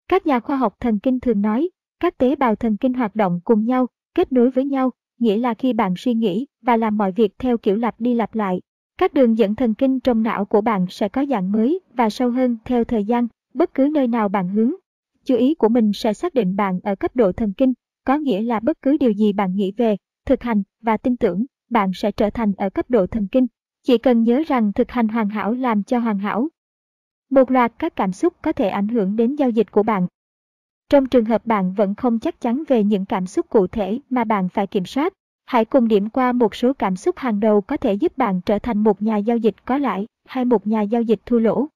Các 0.07 0.27
nhà 0.27 0.39
khoa 0.39 0.57
học 0.57 0.75
thần 0.79 0.99
kinh 0.99 1.19
thường 1.19 1.41
nói, 1.41 1.69
các 1.99 2.17
tế 2.17 2.35
bào 2.35 2.55
thần 2.55 2.77
kinh 2.77 2.93
hoạt 2.93 3.15
động 3.15 3.39
cùng 3.43 3.65
nhau 3.65 3.87
Kết 4.15 4.31
nối 4.31 4.49
với 4.49 4.65
nhau, 4.65 4.91
nghĩa 5.19 5.37
là 5.37 5.53
khi 5.53 5.73
bạn 5.73 5.93
suy 5.97 6.13
nghĩ 6.13 6.45
và 6.61 6.77
làm 6.77 6.97
mọi 6.97 7.11
việc 7.11 7.39
theo 7.39 7.57
kiểu 7.57 7.75
lặp 7.75 7.99
đi 7.99 8.13
lặp 8.13 8.35
lại, 8.35 8.61
các 9.01 9.13
đường 9.13 9.37
dẫn 9.37 9.55
thần 9.55 9.73
kinh 9.73 9.99
trong 9.99 10.23
não 10.23 10.45
của 10.45 10.61
bạn 10.61 10.85
sẽ 10.89 11.09
có 11.09 11.25
dạng 11.25 11.51
mới 11.51 11.79
và 11.93 12.09
sâu 12.09 12.31
hơn 12.31 12.57
theo 12.65 12.83
thời 12.83 13.03
gian, 13.03 13.27
bất 13.53 13.73
cứ 13.73 13.89
nơi 13.93 14.07
nào 14.07 14.29
bạn 14.29 14.49
hướng. 14.49 14.71
Chú 15.25 15.35
ý 15.35 15.55
của 15.55 15.69
mình 15.69 15.93
sẽ 15.93 16.13
xác 16.13 16.33
định 16.33 16.55
bạn 16.55 16.79
ở 16.83 16.95
cấp 16.95 17.15
độ 17.15 17.31
thần 17.31 17.53
kinh, 17.53 17.73
có 18.05 18.17
nghĩa 18.17 18.41
là 18.41 18.59
bất 18.59 18.81
cứ 18.81 18.97
điều 18.97 19.11
gì 19.11 19.33
bạn 19.33 19.55
nghĩ 19.55 19.71
về, 19.77 19.95
thực 20.25 20.43
hành 20.43 20.63
và 20.81 20.97
tin 20.97 21.17
tưởng, 21.17 21.45
bạn 21.69 21.91
sẽ 21.93 22.11
trở 22.11 22.29
thành 22.29 22.53
ở 22.57 22.69
cấp 22.69 22.89
độ 22.89 23.07
thần 23.07 23.27
kinh. 23.27 23.47
Chỉ 23.83 23.97
cần 23.97 24.23
nhớ 24.23 24.43
rằng 24.47 24.73
thực 24.73 24.91
hành 24.91 25.07
hoàn 25.07 25.29
hảo 25.29 25.53
làm 25.53 25.83
cho 25.83 25.99
hoàn 25.99 26.19
hảo. 26.19 26.47
Một 27.29 27.51
loạt 27.51 27.73
các 27.79 27.95
cảm 27.95 28.11
xúc 28.11 28.33
có 28.41 28.51
thể 28.51 28.67
ảnh 28.67 28.87
hưởng 28.87 29.15
đến 29.15 29.35
giao 29.35 29.49
dịch 29.49 29.71
của 29.71 29.83
bạn. 29.83 30.07
Trong 30.89 31.05
trường 31.05 31.25
hợp 31.25 31.45
bạn 31.45 31.73
vẫn 31.73 31.95
không 31.95 32.19
chắc 32.19 32.41
chắn 32.41 32.63
về 32.67 32.83
những 32.83 33.05
cảm 33.05 33.27
xúc 33.27 33.49
cụ 33.49 33.67
thể 33.67 33.99
mà 34.09 34.23
bạn 34.23 34.49
phải 34.49 34.67
kiểm 34.67 34.85
soát, 34.85 35.13
hãy 35.51 35.65
cùng 35.65 35.87
điểm 35.87 36.09
qua 36.09 36.31
một 36.31 36.55
số 36.55 36.73
cảm 36.73 36.95
xúc 36.95 37.17
hàng 37.17 37.39
đầu 37.39 37.61
có 37.61 37.77
thể 37.77 37.93
giúp 37.93 38.17
bạn 38.17 38.41
trở 38.45 38.59
thành 38.59 38.77
một 38.77 39.01
nhà 39.01 39.17
giao 39.17 39.37
dịch 39.37 39.55
có 39.65 39.77
lãi 39.77 40.05
hay 40.27 40.45
một 40.45 40.67
nhà 40.67 40.81
giao 40.81 41.01
dịch 41.01 41.19
thua 41.25 41.39
lỗ. 41.39 41.67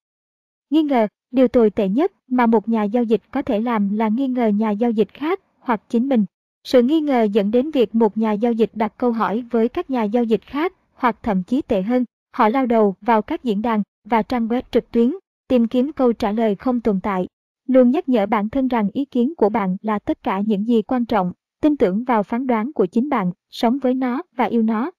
Nghi 0.69 0.84
ngờ, 0.84 1.07
điều 1.31 1.47
tồi 1.47 1.69
tệ 1.69 1.88
nhất 1.88 2.11
mà 2.27 2.45
một 2.45 2.69
nhà 2.69 2.84
giao 2.84 3.03
dịch 3.03 3.22
có 3.31 3.41
thể 3.41 3.60
làm 3.60 3.97
là 3.97 4.07
nghi 4.07 4.27
ngờ 4.27 4.47
nhà 4.47 4.72
giao 4.72 4.91
dịch 4.91 5.14
khác 5.14 5.39
hoặc 5.60 5.81
chính 5.89 6.10
mình. 6.10 6.26
Sự 6.64 6.81
nghi 6.81 7.02
ngờ 7.02 7.23
dẫn 7.23 7.52
đến 7.52 7.72
việc 7.72 7.95
một 7.95 8.18
nhà 8.18 8.31
giao 8.31 8.52
dịch 8.52 8.69
đặt 8.73 8.93
câu 8.97 9.11
hỏi 9.11 9.45
với 9.52 9.69
các 9.69 9.89
nhà 9.89 10.03
giao 10.03 10.23
dịch 10.23 10.41
khác 10.41 10.73
hoặc 10.93 11.18
thậm 11.23 11.43
chí 11.43 11.61
tệ 11.61 11.81
hơn, 11.81 12.06
họ 12.35 12.49
lao 12.49 12.65
đầu 12.65 12.95
vào 13.02 13.22
các 13.22 13.43
diễn 13.43 13.61
đàn 13.61 13.84
và 14.03 14.22
trang 14.22 14.47
web 14.47 14.61
trực 14.72 14.91
tuyến, 14.91 15.15
tìm 15.47 15.68
kiếm 15.68 15.91
câu 15.93 16.14
trả 16.14 16.31
lời 16.31 16.56
không 16.56 16.81
tồn 16.81 16.99
tại 16.99 17.27
Luôn 17.68 17.91
nhắc 17.91 18.10
nhở 18.10 18.26
bản 18.26 18.49
thân 18.49 18.68
rằng 18.68 18.89
ý 18.93 19.06
kiến 19.06 19.34
của 19.38 19.49
bạn 19.49 19.77
là 19.81 19.99
tất 19.99 20.23
cả 20.23 20.41
những 20.45 20.68
gì 20.68 20.81
quan 20.81 21.06
trọng, 21.06 21.31
tin 21.66 21.78
tưởng 21.78 22.04
vào 22.04 22.24
phán 22.24 22.48
đoán 22.48 22.74
của 22.74 22.86
chính 22.86 23.10
bạn, 23.10 23.32
sống 23.50 23.80
với 23.80 23.94
nó 23.94 24.22
và 24.36 24.46
yêu 24.46 24.62
nó. 24.62 24.92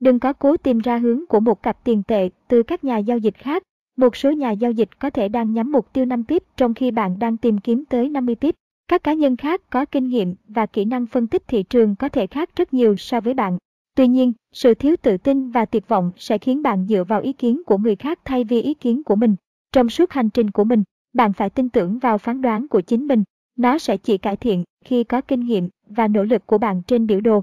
Đừng 0.00 0.18
có 0.18 0.32
cố 0.32 0.56
tìm 0.56 0.78
ra 0.78 0.98
hướng 0.98 1.26
của 1.26 1.40
một 1.40 1.62
cặp 1.62 1.84
tiền 1.84 2.02
tệ 2.02 2.28
từ 2.48 2.62
các 2.62 2.84
nhà 2.84 2.98
giao 2.98 3.18
dịch 3.18 3.34
khác. 3.38 3.62
Một 3.96 4.16
số 4.16 4.30
nhà 4.30 4.50
giao 4.50 4.70
dịch 4.70 4.98
có 4.98 5.10
thể 5.10 5.28
đang 5.28 5.52
nhắm 5.52 5.72
mục 5.72 5.92
tiêu 5.92 6.04
5 6.04 6.24
tiếp, 6.24 6.42
trong 6.56 6.74
khi 6.74 6.90
bạn 6.90 7.18
đang 7.18 7.36
tìm 7.36 7.58
kiếm 7.58 7.84
tới 7.84 8.08
50 8.08 8.34
tiếp. 8.34 8.54
Các 8.88 9.04
cá 9.04 9.12
nhân 9.12 9.36
khác 9.36 9.70
có 9.70 9.84
kinh 9.84 10.08
nghiệm 10.08 10.34
và 10.48 10.66
kỹ 10.66 10.84
năng 10.84 11.06
phân 11.06 11.26
tích 11.26 11.48
thị 11.48 11.62
trường 11.62 11.96
có 11.96 12.08
thể 12.08 12.26
khác 12.26 12.56
rất 12.56 12.74
nhiều 12.74 12.96
so 12.96 13.20
với 13.20 13.34
bạn. 13.34 13.58
Tuy 13.96 14.08
nhiên, 14.08 14.32
sự 14.52 14.74
thiếu 14.74 14.96
tự 15.02 15.16
tin 15.16 15.50
và 15.50 15.64
tuyệt 15.64 15.88
vọng 15.88 16.10
sẽ 16.16 16.38
khiến 16.38 16.62
bạn 16.62 16.86
dựa 16.88 17.04
vào 17.04 17.20
ý 17.20 17.32
kiến 17.32 17.62
của 17.66 17.78
người 17.78 17.96
khác 17.96 18.18
thay 18.24 18.44
vì 18.44 18.62
ý 18.62 18.74
kiến 18.74 19.02
của 19.02 19.16
mình. 19.16 19.36
Trong 19.72 19.88
suốt 19.88 20.10
hành 20.10 20.30
trình 20.30 20.50
của 20.50 20.64
mình, 20.64 20.82
bạn 21.14 21.32
phải 21.32 21.50
tin 21.50 21.68
tưởng 21.68 21.98
vào 21.98 22.18
phán 22.18 22.42
đoán 22.42 22.68
của 22.68 22.80
chính 22.80 23.06
mình. 23.06 23.24
Nó 23.62 23.78
sẽ 23.78 23.96
chỉ 23.96 24.18
cải 24.18 24.36
thiện 24.36 24.64
khi 24.84 25.04
có 25.04 25.20
kinh 25.20 25.40
nghiệm 25.40 25.68
và 25.88 26.08
nỗ 26.08 26.22
lực 26.22 26.46
của 26.46 26.58
bạn 26.58 26.82
trên 26.86 27.06
biểu 27.06 27.20
đồ. 27.20 27.42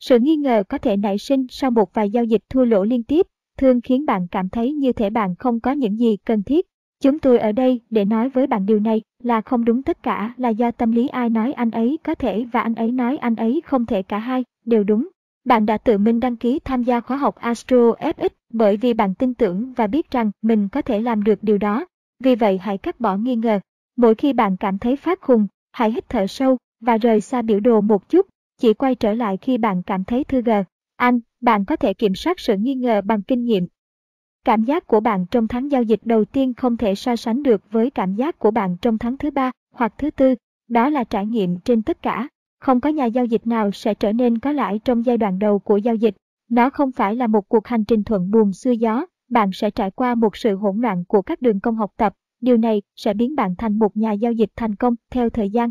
Sự 0.00 0.18
nghi 0.18 0.36
ngờ 0.36 0.62
có 0.68 0.78
thể 0.78 0.96
nảy 0.96 1.18
sinh 1.18 1.46
sau 1.50 1.70
một 1.70 1.94
vài 1.94 2.10
giao 2.10 2.24
dịch 2.24 2.42
thua 2.50 2.64
lỗ 2.64 2.84
liên 2.84 3.02
tiếp, 3.02 3.26
thường 3.58 3.80
khiến 3.80 4.06
bạn 4.06 4.26
cảm 4.30 4.48
thấy 4.48 4.72
như 4.72 4.92
thể 4.92 5.10
bạn 5.10 5.34
không 5.34 5.60
có 5.60 5.72
những 5.72 5.98
gì 5.98 6.16
cần 6.16 6.42
thiết. 6.42 6.66
Chúng 7.00 7.18
tôi 7.18 7.38
ở 7.38 7.52
đây 7.52 7.80
để 7.90 8.04
nói 8.04 8.28
với 8.28 8.46
bạn 8.46 8.66
điều 8.66 8.80
này 8.80 9.00
là 9.22 9.40
không 9.40 9.64
đúng 9.64 9.82
tất 9.82 10.02
cả 10.02 10.34
là 10.36 10.48
do 10.48 10.70
tâm 10.70 10.92
lý 10.92 11.08
ai 11.08 11.30
nói 11.30 11.52
anh 11.52 11.70
ấy 11.70 11.98
có 12.04 12.14
thể 12.14 12.44
và 12.52 12.60
anh 12.60 12.74
ấy 12.74 12.92
nói 12.92 13.16
anh 13.16 13.36
ấy 13.36 13.62
không 13.64 13.86
thể 13.86 14.02
cả 14.02 14.18
hai, 14.18 14.44
đều 14.64 14.84
đúng. 14.84 15.08
Bạn 15.44 15.66
đã 15.66 15.78
tự 15.78 15.98
mình 15.98 16.20
đăng 16.20 16.36
ký 16.36 16.58
tham 16.58 16.82
gia 16.82 17.00
khóa 17.00 17.16
học 17.16 17.36
Astro 17.36 17.90
FX 17.90 18.28
bởi 18.52 18.76
vì 18.76 18.94
bạn 18.94 19.14
tin 19.14 19.34
tưởng 19.34 19.72
và 19.72 19.86
biết 19.86 20.10
rằng 20.10 20.30
mình 20.42 20.68
có 20.68 20.82
thể 20.82 21.00
làm 21.00 21.24
được 21.24 21.42
điều 21.42 21.58
đó. 21.58 21.86
Vì 22.20 22.34
vậy 22.34 22.58
hãy 22.58 22.78
cắt 22.78 23.00
bỏ 23.00 23.16
nghi 23.16 23.36
ngờ. 23.36 23.60
Mỗi 23.96 24.14
khi 24.14 24.32
bạn 24.32 24.56
cảm 24.56 24.78
thấy 24.78 24.96
phát 24.96 25.20
khùng, 25.20 25.46
hãy 25.72 25.92
hít 25.92 26.08
thở 26.08 26.26
sâu 26.26 26.56
và 26.80 26.96
rời 26.96 27.20
xa 27.20 27.42
biểu 27.42 27.60
đồ 27.60 27.80
một 27.80 28.08
chút, 28.08 28.26
chỉ 28.58 28.74
quay 28.74 28.94
trở 28.94 29.14
lại 29.14 29.36
khi 29.36 29.58
bạn 29.58 29.82
cảm 29.82 30.04
thấy 30.04 30.24
thư 30.24 30.42
gờ. 30.42 30.64
Anh, 30.96 31.20
bạn 31.40 31.64
có 31.64 31.76
thể 31.76 31.94
kiểm 31.94 32.14
soát 32.14 32.40
sự 32.40 32.56
nghi 32.56 32.74
ngờ 32.74 33.00
bằng 33.04 33.22
kinh 33.22 33.44
nghiệm. 33.44 33.66
Cảm 34.44 34.64
giác 34.64 34.86
của 34.86 35.00
bạn 35.00 35.26
trong 35.30 35.48
tháng 35.48 35.70
giao 35.70 35.82
dịch 35.82 36.00
đầu 36.04 36.24
tiên 36.24 36.54
không 36.54 36.76
thể 36.76 36.94
so 36.94 37.16
sánh 37.16 37.42
được 37.42 37.72
với 37.72 37.90
cảm 37.90 38.14
giác 38.14 38.38
của 38.38 38.50
bạn 38.50 38.76
trong 38.82 38.98
tháng 38.98 39.18
thứ 39.18 39.30
ba 39.30 39.50
hoặc 39.74 39.94
thứ 39.98 40.10
tư. 40.10 40.34
Đó 40.68 40.88
là 40.88 41.04
trải 41.04 41.26
nghiệm 41.26 41.60
trên 41.60 41.82
tất 41.82 42.02
cả. 42.02 42.28
Không 42.60 42.80
có 42.80 42.90
nhà 42.90 43.04
giao 43.04 43.24
dịch 43.24 43.46
nào 43.46 43.70
sẽ 43.72 43.94
trở 43.94 44.12
nên 44.12 44.38
có 44.38 44.52
lãi 44.52 44.80
trong 44.84 45.06
giai 45.06 45.18
đoạn 45.18 45.38
đầu 45.38 45.58
của 45.58 45.76
giao 45.76 45.94
dịch. 45.94 46.14
Nó 46.50 46.70
không 46.70 46.92
phải 46.92 47.16
là 47.16 47.26
một 47.26 47.48
cuộc 47.48 47.66
hành 47.66 47.84
trình 47.84 48.04
thuận 48.04 48.30
buồm 48.30 48.52
xuôi 48.52 48.78
gió, 48.78 49.06
bạn 49.30 49.50
sẽ 49.52 49.70
trải 49.70 49.90
qua 49.90 50.14
một 50.14 50.36
sự 50.36 50.56
hỗn 50.56 50.80
loạn 50.80 51.04
của 51.08 51.22
các 51.22 51.42
đường 51.42 51.60
công 51.60 51.76
học 51.76 51.90
tập. 51.96 52.14
Điều 52.42 52.56
này 52.56 52.82
sẽ 52.96 53.14
biến 53.14 53.36
bạn 53.36 53.54
thành 53.58 53.78
một 53.78 53.96
nhà 53.96 54.12
giao 54.12 54.32
dịch 54.32 54.50
thành 54.56 54.74
công 54.74 54.94
theo 55.10 55.30
thời 55.30 55.50
gian. 55.50 55.70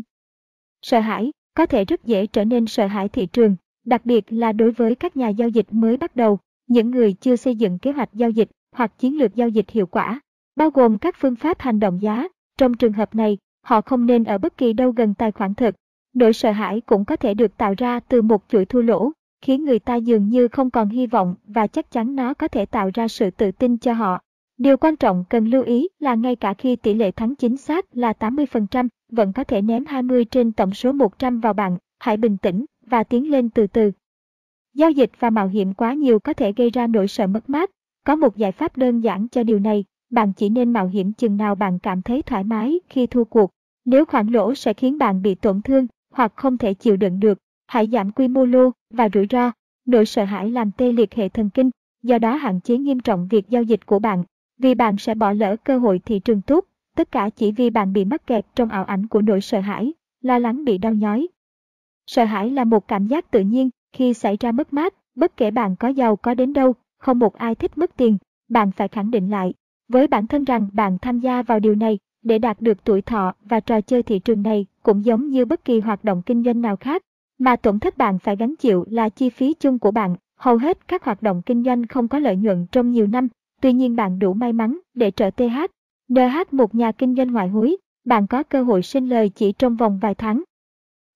Sợ 0.82 1.00
hãi 1.00 1.32
có 1.54 1.66
thể 1.66 1.84
rất 1.84 2.04
dễ 2.04 2.26
trở 2.26 2.44
nên 2.44 2.66
sợ 2.66 2.86
hãi 2.86 3.08
thị 3.08 3.26
trường, 3.26 3.56
đặc 3.84 4.06
biệt 4.06 4.24
là 4.28 4.52
đối 4.52 4.70
với 4.70 4.94
các 4.94 5.16
nhà 5.16 5.28
giao 5.28 5.48
dịch 5.48 5.66
mới 5.70 5.96
bắt 5.96 6.16
đầu, 6.16 6.38
những 6.66 6.90
người 6.90 7.12
chưa 7.12 7.36
xây 7.36 7.56
dựng 7.56 7.78
kế 7.78 7.92
hoạch 7.92 8.14
giao 8.14 8.30
dịch 8.30 8.50
hoặc 8.72 8.98
chiến 8.98 9.18
lược 9.18 9.34
giao 9.34 9.48
dịch 9.48 9.70
hiệu 9.70 9.86
quả, 9.86 10.20
bao 10.56 10.70
gồm 10.70 10.98
các 10.98 11.16
phương 11.18 11.36
pháp 11.36 11.60
hành 11.60 11.80
động 11.80 12.02
giá. 12.02 12.28
Trong 12.58 12.74
trường 12.74 12.92
hợp 12.92 13.14
này, 13.14 13.38
họ 13.64 13.80
không 13.80 14.06
nên 14.06 14.24
ở 14.24 14.38
bất 14.38 14.56
kỳ 14.56 14.72
đâu 14.72 14.90
gần 14.90 15.14
tài 15.14 15.32
khoản 15.32 15.54
thực. 15.54 15.74
Nỗi 16.14 16.32
sợ 16.32 16.50
hãi 16.50 16.80
cũng 16.80 17.04
có 17.04 17.16
thể 17.16 17.34
được 17.34 17.56
tạo 17.56 17.74
ra 17.78 18.00
từ 18.00 18.22
một 18.22 18.44
chuỗi 18.48 18.64
thua 18.64 18.82
lỗ, 18.82 19.12
khiến 19.42 19.64
người 19.64 19.78
ta 19.78 19.96
dường 19.96 20.28
như 20.28 20.48
không 20.48 20.70
còn 20.70 20.88
hy 20.88 21.06
vọng 21.06 21.34
và 21.44 21.66
chắc 21.66 21.90
chắn 21.90 22.16
nó 22.16 22.34
có 22.34 22.48
thể 22.48 22.66
tạo 22.66 22.90
ra 22.94 23.08
sự 23.08 23.30
tự 23.30 23.50
tin 23.50 23.78
cho 23.78 23.92
họ. 23.92 24.20
Điều 24.58 24.76
quan 24.76 24.96
trọng 24.96 25.24
cần 25.30 25.46
lưu 25.46 25.62
ý 25.62 25.88
là 25.98 26.14
ngay 26.14 26.36
cả 26.36 26.54
khi 26.54 26.76
tỷ 26.76 26.94
lệ 26.94 27.10
thắng 27.10 27.34
chính 27.34 27.56
xác 27.56 27.96
là 27.96 28.12
80%, 28.18 28.88
vẫn 29.12 29.32
có 29.32 29.44
thể 29.44 29.62
ném 29.62 29.84
20 29.84 30.24
trên 30.24 30.52
tổng 30.52 30.74
số 30.74 30.92
100 30.92 31.40
vào 31.40 31.52
bạn, 31.52 31.76
hãy 31.98 32.16
bình 32.16 32.36
tĩnh 32.36 32.64
và 32.86 33.04
tiến 33.04 33.30
lên 33.30 33.50
từ 33.50 33.66
từ. 33.66 33.90
Giao 34.74 34.90
dịch 34.90 35.10
và 35.18 35.30
mạo 35.30 35.48
hiểm 35.48 35.74
quá 35.74 35.94
nhiều 35.94 36.18
có 36.18 36.32
thể 36.32 36.52
gây 36.52 36.70
ra 36.70 36.86
nỗi 36.86 37.08
sợ 37.08 37.26
mất 37.26 37.50
mát. 37.50 37.70
Có 38.06 38.16
một 38.16 38.36
giải 38.36 38.52
pháp 38.52 38.76
đơn 38.76 39.00
giản 39.00 39.28
cho 39.28 39.42
điều 39.42 39.58
này, 39.58 39.84
bạn 40.10 40.32
chỉ 40.32 40.48
nên 40.48 40.72
mạo 40.72 40.86
hiểm 40.86 41.12
chừng 41.12 41.36
nào 41.36 41.54
bạn 41.54 41.78
cảm 41.78 42.02
thấy 42.02 42.22
thoải 42.22 42.44
mái 42.44 42.80
khi 42.88 43.06
thua 43.06 43.24
cuộc. 43.24 43.50
Nếu 43.84 44.04
khoản 44.04 44.26
lỗ 44.26 44.54
sẽ 44.54 44.74
khiến 44.74 44.98
bạn 44.98 45.22
bị 45.22 45.34
tổn 45.34 45.62
thương 45.62 45.86
hoặc 46.10 46.32
không 46.36 46.58
thể 46.58 46.74
chịu 46.74 46.96
đựng 46.96 47.20
được, 47.20 47.38
hãy 47.66 47.88
giảm 47.92 48.12
quy 48.12 48.28
mô 48.28 48.44
lô 48.44 48.70
và 48.90 49.08
rủi 49.14 49.26
ro. 49.30 49.52
Nỗi 49.86 50.06
sợ 50.06 50.24
hãi 50.24 50.50
làm 50.50 50.70
tê 50.76 50.92
liệt 50.92 51.14
hệ 51.14 51.28
thần 51.28 51.50
kinh, 51.50 51.70
do 52.02 52.18
đó 52.18 52.34
hạn 52.34 52.60
chế 52.60 52.78
nghiêm 52.78 53.00
trọng 53.00 53.28
việc 53.28 53.48
giao 53.48 53.62
dịch 53.62 53.86
của 53.86 53.98
bạn, 53.98 54.24
vì 54.62 54.74
bạn 54.74 54.96
sẽ 54.98 55.14
bỏ 55.14 55.32
lỡ 55.32 55.56
cơ 55.64 55.78
hội 55.78 55.98
thị 55.98 56.18
trường 56.18 56.42
tốt, 56.42 56.64
tất 56.96 57.10
cả 57.10 57.30
chỉ 57.36 57.52
vì 57.52 57.70
bạn 57.70 57.92
bị 57.92 58.04
mắc 58.04 58.26
kẹt 58.26 58.46
trong 58.54 58.68
ảo 58.68 58.84
ảnh 58.84 59.06
của 59.06 59.22
nỗi 59.22 59.40
sợ 59.40 59.60
hãi, 59.60 59.92
lo 60.20 60.38
lắng 60.38 60.64
bị 60.64 60.78
đau 60.78 60.94
nhói. 60.94 61.28
Sợ 62.06 62.24
hãi 62.24 62.50
là 62.50 62.64
một 62.64 62.88
cảm 62.88 63.06
giác 63.06 63.30
tự 63.30 63.40
nhiên 63.40 63.70
khi 63.92 64.14
xảy 64.14 64.36
ra 64.40 64.52
mất 64.52 64.72
mát, 64.72 64.94
bất 65.14 65.36
kể 65.36 65.50
bạn 65.50 65.76
có 65.76 65.88
giàu 65.88 66.16
có 66.16 66.34
đến 66.34 66.52
đâu, 66.52 66.74
không 66.98 67.18
một 67.18 67.34
ai 67.34 67.54
thích 67.54 67.78
mất 67.78 67.96
tiền, 67.96 68.18
bạn 68.48 68.72
phải 68.72 68.88
khẳng 68.88 69.10
định 69.10 69.30
lại 69.30 69.54
với 69.88 70.06
bản 70.06 70.26
thân 70.26 70.44
rằng 70.44 70.68
bạn 70.72 70.98
tham 71.02 71.20
gia 71.20 71.42
vào 71.42 71.60
điều 71.60 71.74
này 71.74 71.98
để 72.22 72.38
đạt 72.38 72.60
được 72.60 72.84
tuổi 72.84 73.02
thọ 73.02 73.34
và 73.44 73.60
trò 73.60 73.80
chơi 73.80 74.02
thị 74.02 74.18
trường 74.18 74.42
này 74.42 74.66
cũng 74.82 75.04
giống 75.04 75.28
như 75.28 75.44
bất 75.44 75.64
kỳ 75.64 75.80
hoạt 75.80 76.04
động 76.04 76.22
kinh 76.26 76.44
doanh 76.44 76.60
nào 76.60 76.76
khác 76.76 77.02
mà 77.38 77.56
tổn 77.56 77.78
thất 77.78 77.98
bạn 77.98 78.18
phải 78.18 78.36
gánh 78.36 78.56
chịu 78.56 78.84
là 78.90 79.08
chi 79.08 79.30
phí 79.30 79.54
chung 79.54 79.78
của 79.78 79.90
bạn, 79.90 80.16
Hầu 80.42 80.56
hết 80.56 80.88
các 80.88 81.04
hoạt 81.04 81.22
động 81.22 81.42
kinh 81.46 81.64
doanh 81.64 81.86
không 81.86 82.08
có 82.08 82.18
lợi 82.18 82.36
nhuận 82.36 82.66
trong 82.72 82.90
nhiều 82.90 83.06
năm, 83.06 83.28
tuy 83.62 83.72
nhiên 83.72 83.96
bạn 83.96 84.18
đủ 84.18 84.34
may 84.34 84.52
mắn 84.52 84.78
để 84.94 85.10
trở 85.10 85.30
TH, 85.30 85.58
NH 86.08 86.52
một 86.52 86.74
nhà 86.74 86.92
kinh 86.92 87.14
doanh 87.14 87.32
ngoại 87.32 87.48
hối, 87.48 87.76
bạn 88.04 88.26
có 88.26 88.42
cơ 88.42 88.62
hội 88.62 88.82
sinh 88.82 89.08
lời 89.08 89.28
chỉ 89.28 89.52
trong 89.52 89.76
vòng 89.76 89.98
vài 90.02 90.14
tháng. 90.14 90.42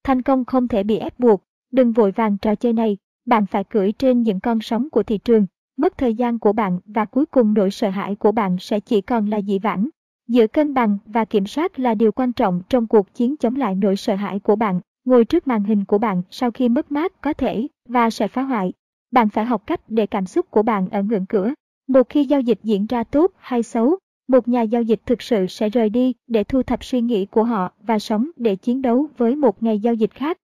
Thành 0.05 0.23
công 0.23 0.44
không 0.44 0.68
thể 0.68 0.82
bị 0.82 0.97
ép 0.97 1.18
buộc, 1.18 1.43
đừng 1.73 1.93
vội 1.93 2.10
vàng 2.10 2.39
trò 2.39 2.55
chơi 2.55 2.73
này, 2.73 2.97
bạn 3.27 3.47
phải 3.47 3.64
cưỡi 3.64 3.93
trên 3.93 4.23
những 4.23 4.40
con 4.40 4.59
sóng 4.60 4.90
của 4.90 5.02
thị 5.02 5.18
trường, 5.18 5.47
mất 5.77 5.98
thời 5.98 6.14
gian 6.14 6.39
của 6.39 6.52
bạn 6.52 6.78
và 6.86 7.05
cuối 7.05 7.27
cùng 7.27 7.55
nỗi 7.55 7.70
sợ 7.70 7.89
hãi 7.89 8.14
của 8.14 8.32
bạn 8.32 8.56
sẽ 8.60 8.81
chỉ 8.81 9.01
còn 9.01 9.27
là 9.31 9.40
dị 9.40 9.59
vãng. 9.59 9.89
Giữ 10.28 10.47
cân 10.47 10.74
bằng 10.74 10.98
và 11.06 11.24
kiểm 11.24 11.47
soát 11.47 11.78
là 11.78 11.94
điều 11.94 12.12
quan 12.12 12.32
trọng 12.32 12.62
trong 12.68 12.86
cuộc 12.86 13.14
chiến 13.14 13.36
chống 13.36 13.56
lại 13.56 13.74
nỗi 13.74 13.97
sợ 13.97 14.14
hãi 14.14 14.39
của 14.39 14.56
bạn. 14.56 14.81
Ngồi 15.05 15.24
trước 15.24 15.47
màn 15.47 15.64
hình 15.64 15.85
của 15.85 15.98
bạn 15.98 16.23
sau 16.31 16.51
khi 16.51 16.68
mất 16.68 16.93
mát 16.93 17.20
có 17.20 17.32
thể 17.32 17.66
và 17.89 18.10
sẽ 18.10 18.28
phá 18.28 18.43
hoại. 18.43 18.73
Bạn 19.10 19.28
phải 19.28 19.44
học 19.44 19.62
cách 19.66 19.81
để 19.89 20.06
cảm 20.06 20.27
xúc 20.27 20.51
của 20.51 20.62
bạn 20.62 20.89
ở 20.89 21.02
ngưỡng 21.02 21.27
cửa. 21.27 21.52
Một 21.89 22.09
khi 22.09 22.25
giao 22.25 22.41
dịch 22.41 22.59
diễn 22.63 22.87
ra 22.87 23.05
tốt 23.05 23.33
hay 23.37 23.63
xấu, 23.63 23.99
một 24.29 24.49
nhà 24.49 24.63
giao 24.63 24.83
dịch 24.83 25.01
thực 25.07 25.23
sự 25.23 25.47
sẽ 25.47 25.69
rời 25.69 25.91
đi 25.91 26.15
để 26.27 26.45
thu 26.45 26.63
thập 26.63 26.85
suy 26.85 27.01
nghĩ 27.01 27.27
của 27.27 27.45
họ 27.45 27.73
và 27.81 27.99
sống 27.99 28.31
để 28.37 28.57
chiến 28.57 28.83
đấu 28.83 29.07
với 29.17 29.37
một 29.37 29.63
ngày 29.63 29.79
giao 29.79 29.95
dịch 29.95 30.11
khác. 30.15 30.39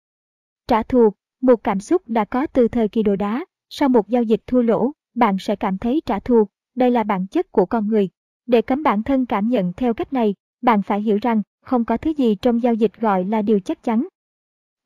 Trả 0.69 0.83
thù, 0.83 1.13
một 1.43 1.65
cảm 1.65 1.81
xúc 1.81 2.03
đã 2.07 2.25
có 2.25 2.47
từ 2.47 2.69
thời 2.69 2.89
kỳ 2.89 3.03
đồ 3.03 3.17
đá, 3.17 3.45
sau 3.69 3.89
một 3.89 4.09
giao 4.09 4.23
dịch 4.23 4.41
thua 4.47 4.63
lỗ, 4.63 4.93
bạn 5.15 5.37
sẽ 5.41 5.57
cảm 5.57 5.79
thấy 5.79 6.03
trả 6.07 6.21
thù, 6.21 6.45
đây 6.75 6.91
là 6.91 7.03
bản 7.03 7.27
chất 7.27 7.53
của 7.53 7.67
con 7.67 7.89
người. 7.89 8.09
Để 8.47 8.63
cấm 8.63 8.83
bản 8.83 9.03
thân 9.03 9.27
cảm 9.27 9.49
nhận 9.49 9.73
theo 9.73 9.95
cách 9.95 10.13
này, 10.13 10.35
bạn 10.63 10.83
phải 10.83 11.01
hiểu 11.01 11.19
rằng 11.23 11.43
không 11.65 11.85
có 11.85 11.97
thứ 11.97 12.11
gì 12.11 12.35
trong 12.35 12.63
giao 12.63 12.75
dịch 12.75 13.01
gọi 13.01 13.25
là 13.25 13.43
điều 13.43 13.61
chắc 13.61 13.83
chắn. 13.83 14.09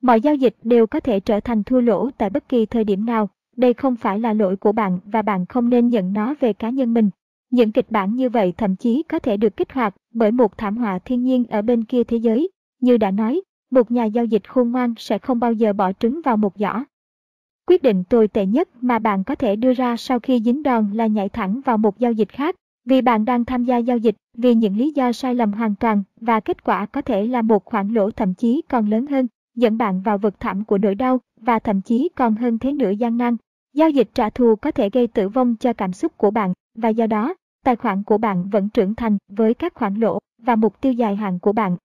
Mọi 0.02 0.20
giao 0.20 0.34
dịch 0.34 0.56
đều 0.62 0.86
có 0.86 1.00
thể 1.00 1.20
trở 1.20 1.40
thành 1.40 1.64
thua 1.64 1.80
lỗ 1.80 2.10
tại 2.10 2.30
bất 2.30 2.48
kỳ 2.48 2.66
thời 2.66 2.84
điểm 2.84 3.06
nào, 3.06 3.28
đây 3.56 3.74
không 3.74 3.96
phải 3.96 4.20
là 4.20 4.32
lỗi 4.32 4.56
của 4.56 4.72
bạn 4.72 4.98
và 5.04 5.22
bạn 5.22 5.46
không 5.46 5.70
nên 5.70 5.88
nhận 5.88 6.12
nó 6.12 6.34
về 6.40 6.52
cá 6.52 6.70
nhân 6.70 6.94
mình. 6.94 7.10
Những 7.50 7.72
kịch 7.72 7.90
bản 7.90 8.14
như 8.14 8.28
vậy 8.28 8.54
thậm 8.56 8.76
chí 8.76 9.02
có 9.02 9.18
thể 9.18 9.36
được 9.36 9.56
kích 9.56 9.72
hoạt 9.72 9.94
bởi 10.14 10.32
một 10.32 10.58
thảm 10.58 10.76
họa 10.76 10.98
thiên 10.98 11.22
nhiên 11.22 11.44
ở 11.44 11.62
bên 11.62 11.84
kia 11.84 12.04
thế 12.04 12.16
giới. 12.16 12.50
Như 12.80 12.96
đã 12.96 13.10
nói, 13.10 13.42
một 13.70 13.90
nhà 13.90 14.04
giao 14.04 14.24
dịch 14.24 14.48
khôn 14.48 14.70
ngoan 14.70 14.94
sẽ 14.98 15.18
không 15.18 15.40
bao 15.40 15.52
giờ 15.52 15.72
bỏ 15.72 15.92
trứng 15.92 16.20
vào 16.24 16.36
một 16.36 16.52
giỏ. 16.58 16.84
Quyết 17.66 17.82
định 17.82 18.04
tồi 18.04 18.28
tệ 18.28 18.46
nhất 18.46 18.68
mà 18.80 18.98
bạn 18.98 19.24
có 19.24 19.34
thể 19.34 19.56
đưa 19.56 19.72
ra 19.72 19.96
sau 19.96 20.20
khi 20.20 20.40
dính 20.44 20.62
đòn 20.62 20.90
là 20.92 21.06
nhảy 21.06 21.28
thẳng 21.28 21.60
vào 21.64 21.78
một 21.78 21.98
giao 21.98 22.12
dịch 22.12 22.28
khác, 22.28 22.56
vì 22.84 23.00
bạn 23.00 23.24
đang 23.24 23.44
tham 23.44 23.64
gia 23.64 23.76
giao 23.76 23.96
dịch 23.96 24.16
vì 24.36 24.54
những 24.54 24.76
lý 24.76 24.92
do 24.94 25.12
sai 25.12 25.34
lầm 25.34 25.52
hoàn 25.52 25.74
toàn 25.74 26.02
và 26.20 26.40
kết 26.40 26.64
quả 26.64 26.86
có 26.86 27.02
thể 27.02 27.26
là 27.26 27.42
một 27.42 27.64
khoản 27.64 27.88
lỗ 27.88 28.10
thậm 28.10 28.34
chí 28.34 28.62
còn 28.68 28.90
lớn 28.90 29.06
hơn, 29.06 29.26
dẫn 29.54 29.78
bạn 29.78 30.00
vào 30.00 30.18
vực 30.18 30.40
thẳm 30.40 30.64
của 30.64 30.78
nỗi 30.78 30.94
đau 30.94 31.20
và 31.40 31.58
thậm 31.58 31.80
chí 31.80 32.08
còn 32.14 32.34
hơn 32.34 32.58
thế 32.58 32.72
nữa 32.72 32.90
gian 32.90 33.16
nan. 33.16 33.36
Giao 33.74 33.90
dịch 33.90 34.08
trả 34.14 34.30
thù 34.30 34.56
có 34.56 34.70
thể 34.70 34.90
gây 34.90 35.06
tử 35.06 35.28
vong 35.28 35.56
cho 35.56 35.72
cảm 35.72 35.92
xúc 35.92 36.16
của 36.16 36.30
bạn 36.30 36.52
và 36.74 36.88
do 36.88 37.06
đó, 37.06 37.34
tài 37.64 37.76
khoản 37.76 38.02
của 38.02 38.18
bạn 38.18 38.48
vẫn 38.48 38.68
trưởng 38.68 38.94
thành 38.94 39.18
với 39.28 39.54
các 39.54 39.74
khoản 39.74 39.94
lỗ 39.94 40.18
và 40.42 40.56
mục 40.56 40.80
tiêu 40.80 40.92
dài 40.92 41.16
hạn 41.16 41.38
của 41.38 41.52
bạn. 41.52 41.76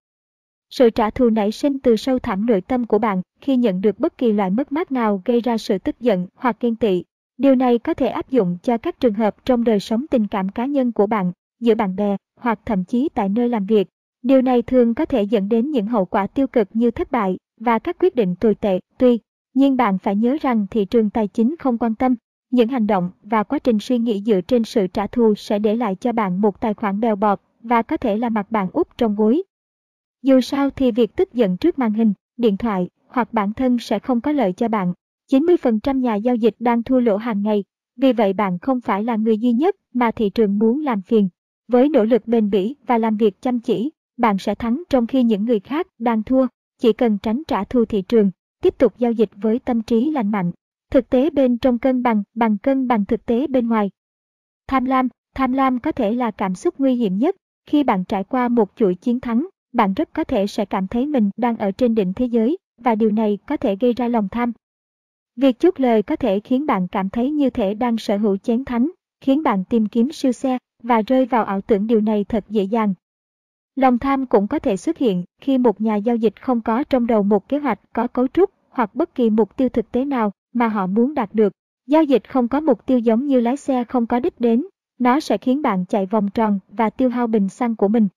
Sự 0.70 0.90
trả 0.90 1.10
thù 1.10 1.30
nảy 1.30 1.52
sinh 1.52 1.80
từ 1.80 1.96
sâu 1.96 2.20
thẳm 2.20 2.46
nội 2.46 2.62
tâm 2.62 2.86
của 2.86 3.00
bạn 3.00 3.22
khi 3.42 3.58
nhận 3.58 3.82
được 3.82 4.00
bất 4.00 4.18
kỳ 4.18 4.32
loại 4.32 4.50
mất 4.50 4.72
mát 4.72 4.92
nào 4.92 5.22
gây 5.26 5.42
ra 5.42 5.58
sự 5.58 5.78
tức 5.78 6.00
giận 6.00 6.28
hoặc 6.36 6.58
ghen 6.60 6.76
tị. 6.76 7.04
Điều 7.38 7.56
này 7.56 7.80
có 7.80 7.94
thể 7.94 8.08
áp 8.08 8.30
dụng 8.30 8.58
cho 8.64 8.78
các 8.78 9.00
trường 9.00 9.14
hợp 9.14 9.46
trong 9.46 9.64
đời 9.64 9.80
sống 9.80 10.06
tình 10.12 10.28
cảm 10.28 10.50
cá 10.50 10.66
nhân 10.66 10.92
của 10.92 11.08
bạn, 11.08 11.32
giữa 11.60 11.76
bạn 11.76 11.96
bè 11.96 12.18
hoặc 12.40 12.60
thậm 12.66 12.84
chí 12.84 13.10
tại 13.14 13.30
nơi 13.30 13.50
làm 13.50 13.66
việc. 13.66 13.88
Điều 14.22 14.42
này 14.42 14.62
thường 14.62 14.94
có 14.94 15.06
thể 15.06 15.24
dẫn 15.24 15.50
đến 15.50 15.72
những 15.72 15.88
hậu 15.88 16.06
quả 16.06 16.28
tiêu 16.28 16.48
cực 16.48 16.68
như 16.74 16.92
thất 16.92 17.12
bại 17.12 17.38
và 17.60 17.80
các 17.80 17.98
quyết 18.00 18.16
định 18.16 18.36
tồi 18.36 18.56
tệ. 18.56 18.80
Tuy 18.98 19.20
nhiên 19.54 19.78
bạn 19.78 19.98
phải 19.98 20.16
nhớ 20.16 20.38
rằng 20.42 20.66
thị 20.72 20.86
trường 20.86 21.10
tài 21.10 21.28
chính 21.28 21.56
không 21.60 21.78
quan 21.78 21.96
tâm. 21.96 22.16
Những 22.52 22.70
hành 22.70 22.88
động 22.88 23.12
và 23.24 23.44
quá 23.44 23.60
trình 23.60 23.80
suy 23.80 23.98
nghĩ 23.98 24.22
dựa 24.26 24.42
trên 24.42 24.64
sự 24.64 24.88
trả 24.88 25.08
thù 25.08 25.36
sẽ 25.36 25.60
để 25.60 25.76
lại 25.76 25.96
cho 25.96 26.12
bạn 26.12 26.42
một 26.42 26.62
tài 26.62 26.74
khoản 26.74 27.00
bèo 27.00 27.16
bọt 27.16 27.42
và 27.62 27.82
có 27.82 27.98
thể 27.98 28.18
là 28.18 28.30
mặt 28.30 28.52
bạn 28.52 28.68
úp 28.74 28.98
trong 28.98 29.16
gối. 29.16 29.44
Dù 30.22 30.42
sao 30.42 30.70
thì 30.70 30.92
việc 30.92 31.16
tức 31.16 31.34
giận 31.34 31.58
trước 31.58 31.80
màn 31.80 31.94
hình, 31.94 32.14
điện 32.38 32.58
thoại 32.58 32.90
hoặc 33.08 33.34
bản 33.34 33.54
thân 33.54 33.80
sẽ 33.80 34.00
không 34.00 34.22
có 34.22 34.32
lợi 34.32 34.54
cho 34.54 34.68
bạn. 34.68 34.94
90% 35.32 36.00
nhà 36.00 36.16
giao 36.16 36.36
dịch 36.36 36.56
đang 36.60 36.84
thua 36.84 37.00
lỗ 37.00 37.18
hàng 37.18 37.44
ngày, 37.44 37.64
vì 37.98 38.14
vậy 38.14 38.34
bạn 38.34 38.60
không 38.60 38.82
phải 38.82 39.04
là 39.04 39.16
người 39.16 39.38
duy 39.38 39.52
nhất 39.52 39.76
mà 39.94 40.12
thị 40.12 40.30
trường 40.30 40.60
muốn 40.60 40.84
làm 40.84 41.02
phiền. 41.02 41.30
Với 41.68 41.90
nỗ 41.90 42.04
lực 42.04 42.28
bền 42.28 42.50
bỉ 42.50 42.76
và 42.88 42.98
làm 42.98 43.18
việc 43.18 43.42
chăm 43.42 43.60
chỉ, 43.60 43.92
bạn 44.18 44.38
sẽ 44.38 44.56
thắng 44.56 44.84
trong 44.90 45.08
khi 45.08 45.24
những 45.24 45.46
người 45.46 45.60
khác 45.60 45.88
đang 46.00 46.24
thua. 46.24 46.48
Chỉ 46.78 46.94
cần 46.94 47.18
tránh 47.18 47.44
trả 47.48 47.64
thù 47.64 47.86
thị 47.86 48.02
trường, 48.02 48.32
tiếp 48.62 48.78
tục 48.78 48.94
giao 48.98 49.12
dịch 49.12 49.30
với 49.36 49.60
tâm 49.60 49.82
trí 49.82 50.12
lành 50.12 50.32
mạnh. 50.32 50.52
Thực 50.92 51.10
tế 51.10 51.30
bên 51.30 51.58
trong 51.58 51.80
cân 51.80 52.04
bằng 52.04 52.24
bằng 52.34 52.58
cân 52.58 52.88
bằng 52.88 53.06
thực 53.06 53.26
tế 53.26 53.48
bên 53.48 53.68
ngoài. 53.68 53.92
Tham 54.68 54.86
lam, 54.86 55.08
tham 55.36 55.54
lam 55.54 55.80
có 55.80 55.92
thể 55.92 56.14
là 56.14 56.32
cảm 56.32 56.56
xúc 56.56 56.76
nguy 56.78 56.96
hiểm 56.96 57.18
nhất 57.18 57.36
khi 57.66 57.84
bạn 57.84 58.04
trải 58.04 58.24
qua 58.24 58.48
một 58.48 58.72
chuỗi 58.76 58.96
chiến 58.96 59.20
thắng 59.20 59.48
bạn 59.78 59.94
rất 59.94 60.14
có 60.14 60.24
thể 60.24 60.48
sẽ 60.48 60.66
cảm 60.66 60.88
thấy 60.88 61.06
mình 61.06 61.30
đang 61.38 61.58
ở 61.58 61.72
trên 61.72 61.96
đỉnh 61.96 62.14
thế 62.14 62.26
giới 62.26 62.58
và 62.78 62.96
điều 62.96 63.12
này 63.12 63.38
có 63.48 63.58
thể 63.58 63.76
gây 63.76 63.94
ra 63.94 64.08
lòng 64.08 64.28
tham. 64.32 64.52
Việc 65.36 65.60
chúc 65.60 65.80
lời 65.80 66.04
có 66.04 66.16
thể 66.16 66.40
khiến 66.40 66.66
bạn 66.66 66.88
cảm 66.88 67.10
thấy 67.10 67.32
như 67.32 67.50
thể 67.50 67.74
đang 67.74 67.98
sở 67.98 68.18
hữu 68.18 68.38
chén 68.38 68.66
thánh, 68.66 68.92
khiến 69.22 69.44
bạn 69.44 69.64
tìm 69.70 69.86
kiếm 69.86 70.12
siêu 70.12 70.32
xe 70.32 70.58
và 70.84 71.02
rơi 71.02 71.26
vào 71.26 71.44
ảo 71.44 71.62
tưởng 71.62 71.88
điều 71.88 72.02
này 72.02 72.24
thật 72.24 72.46
dễ 72.50 72.64
dàng. 72.64 72.94
Lòng 73.78 74.00
tham 74.00 74.26
cũng 74.26 74.48
có 74.48 74.60
thể 74.60 74.78
xuất 74.78 74.98
hiện 74.98 75.24
khi 75.42 75.58
một 75.58 75.82
nhà 75.82 75.96
giao 75.96 76.16
dịch 76.16 76.42
không 76.42 76.62
có 76.62 76.84
trong 76.84 77.08
đầu 77.08 77.24
một 77.24 77.50
kế 77.50 77.58
hoạch 77.58 77.80
có 77.94 78.08
cấu 78.08 78.28
trúc 78.28 78.50
hoặc 78.70 78.96
bất 78.96 79.16
kỳ 79.16 79.30
mục 79.30 79.58
tiêu 79.58 79.70
thực 79.70 79.92
tế 79.92 80.06
nào 80.06 80.32
mà 80.54 80.68
họ 80.68 80.88
muốn 80.88 81.14
đạt 81.14 81.34
được. 81.34 81.54
Giao 81.88 82.04
dịch 82.04 82.30
không 82.30 82.48
có 82.48 82.60
mục 82.60 82.86
tiêu 82.86 83.00
giống 83.00 83.28
như 83.28 83.40
lái 83.40 83.58
xe 83.58 83.84
không 83.84 84.08
có 84.08 84.20
đích 84.20 84.40
đến, 84.40 84.66
nó 85.00 85.20
sẽ 85.20 85.38
khiến 85.38 85.62
bạn 85.62 85.86
chạy 85.86 86.06
vòng 86.06 86.30
tròn 86.30 86.60
và 86.70 86.90
tiêu 86.90 87.10
hao 87.10 87.28
bình 87.28 87.50
xăng 87.50 87.76
của 87.76 87.88
mình. 87.88 88.08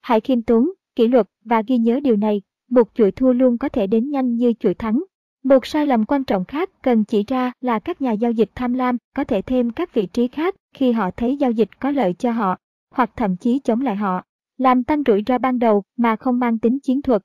Hãy 0.00 0.20
khiêm 0.20 0.42
tốn, 0.42 0.70
kỷ 0.96 1.08
luật 1.08 1.26
và 1.44 1.62
ghi 1.66 1.78
nhớ 1.78 2.00
điều 2.00 2.16
này, 2.16 2.42
một 2.70 2.88
chuỗi 2.94 3.10
thua 3.10 3.32
luôn 3.32 3.58
có 3.58 3.68
thể 3.68 3.86
đến 3.86 4.10
nhanh 4.10 4.34
như 4.36 4.52
chuỗi 4.60 4.74
thắng. 4.74 5.02
Một 5.44 5.66
sai 5.66 5.86
lầm 5.86 6.04
quan 6.04 6.24
trọng 6.24 6.44
khác 6.44 6.70
cần 6.82 7.04
chỉ 7.04 7.24
ra 7.26 7.52
là 7.60 7.78
các 7.78 8.02
nhà 8.02 8.12
giao 8.12 8.32
dịch 8.32 8.50
tham 8.54 8.74
lam 8.74 8.96
có 9.16 9.24
thể 9.24 9.42
thêm 9.42 9.70
các 9.70 9.94
vị 9.94 10.06
trí 10.06 10.28
khác 10.28 10.54
khi 10.74 10.92
họ 10.92 11.10
thấy 11.10 11.36
giao 11.36 11.50
dịch 11.50 11.80
có 11.80 11.90
lợi 11.90 12.14
cho 12.18 12.30
họ, 12.30 12.56
hoặc 12.94 13.10
thậm 13.16 13.36
chí 13.36 13.58
chống 13.58 13.80
lại 13.80 13.96
họ, 13.96 14.22
làm 14.60 14.84
tăng 14.84 15.02
rủi 15.06 15.22
ro 15.26 15.38
ban 15.38 15.58
đầu 15.58 15.82
mà 15.96 16.16
không 16.16 16.38
mang 16.38 16.58
tính 16.58 16.78
chiến 16.80 17.02
thuật. 17.02 17.22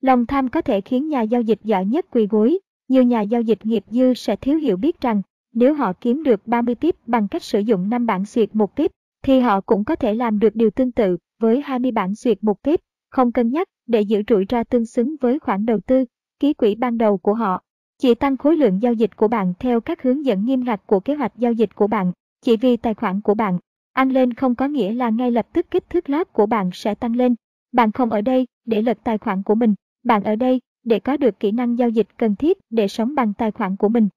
Lòng 0.00 0.26
tham 0.26 0.48
có 0.48 0.60
thể 0.60 0.80
khiến 0.80 1.08
nhà 1.08 1.22
giao 1.22 1.42
dịch 1.42 1.58
giỏi 1.64 1.86
nhất 1.86 2.06
quỳ 2.10 2.26
gối, 2.26 2.58
nhiều 2.88 3.02
nhà 3.02 3.20
giao 3.20 3.42
dịch 3.42 3.66
nghiệp 3.66 3.84
dư 3.90 4.14
sẽ 4.14 4.36
thiếu 4.36 4.58
hiểu 4.58 4.76
biết 4.76 5.00
rằng 5.00 5.22
nếu 5.54 5.74
họ 5.74 5.92
kiếm 6.00 6.22
được 6.22 6.46
30 6.46 6.74
tiếp 6.74 6.96
bằng 7.06 7.28
cách 7.28 7.42
sử 7.42 7.60
dụng 7.60 7.90
5 7.90 8.06
bản 8.06 8.24
xuyệt 8.24 8.56
một 8.56 8.76
tiếp, 8.76 8.90
thì 9.22 9.40
họ 9.40 9.60
cũng 9.60 9.84
có 9.84 9.96
thể 9.96 10.14
làm 10.14 10.38
được 10.38 10.56
điều 10.56 10.70
tương 10.70 10.92
tự 10.92 11.16
với 11.40 11.60
20 11.60 11.90
bản 11.90 12.14
xuyệt 12.14 12.44
một 12.44 12.62
tiếp, 12.62 12.80
không 13.10 13.32
cân 13.32 13.50
nhắc 13.50 13.68
để 13.86 14.00
giữ 14.00 14.22
rủi 14.28 14.46
ro 14.48 14.64
tương 14.64 14.86
xứng 14.86 15.16
với 15.20 15.38
khoản 15.38 15.66
đầu 15.66 15.80
tư, 15.80 16.04
ký 16.40 16.52
quỹ 16.52 16.74
ban 16.74 16.98
đầu 16.98 17.18
của 17.18 17.34
họ. 17.34 17.62
Chỉ 17.98 18.14
tăng 18.14 18.36
khối 18.36 18.56
lượng 18.56 18.82
giao 18.82 18.92
dịch 18.92 19.16
của 19.16 19.28
bạn 19.28 19.54
theo 19.58 19.80
các 19.80 20.02
hướng 20.02 20.24
dẫn 20.24 20.44
nghiêm 20.44 20.64
ngặt 20.64 20.86
của 20.86 21.00
kế 21.00 21.14
hoạch 21.14 21.32
giao 21.36 21.52
dịch 21.52 21.74
của 21.74 21.86
bạn, 21.86 22.12
chỉ 22.42 22.56
vì 22.56 22.76
tài 22.76 22.94
khoản 22.94 23.20
của 23.20 23.34
bạn 23.34 23.58
ăn 23.98 24.10
lên 24.10 24.34
không 24.34 24.54
có 24.54 24.68
nghĩa 24.68 24.92
là 24.92 25.10
ngay 25.10 25.30
lập 25.30 25.46
tức 25.52 25.70
kích 25.70 25.90
thước 25.90 26.10
lót 26.10 26.32
của 26.32 26.46
bạn 26.46 26.70
sẽ 26.72 26.94
tăng 26.94 27.16
lên. 27.16 27.34
Bạn 27.72 27.92
không 27.92 28.10
ở 28.10 28.20
đây 28.20 28.46
để 28.64 28.82
lật 28.82 28.98
tài 29.04 29.18
khoản 29.18 29.42
của 29.42 29.54
mình, 29.54 29.74
bạn 30.04 30.24
ở 30.24 30.36
đây 30.36 30.60
để 30.84 31.00
có 31.00 31.16
được 31.16 31.40
kỹ 31.40 31.50
năng 31.50 31.78
giao 31.78 31.88
dịch 31.88 32.06
cần 32.16 32.36
thiết 32.36 32.58
để 32.70 32.88
sống 32.88 33.14
bằng 33.14 33.34
tài 33.34 33.50
khoản 33.50 33.76
của 33.76 33.88
mình. 33.88 34.08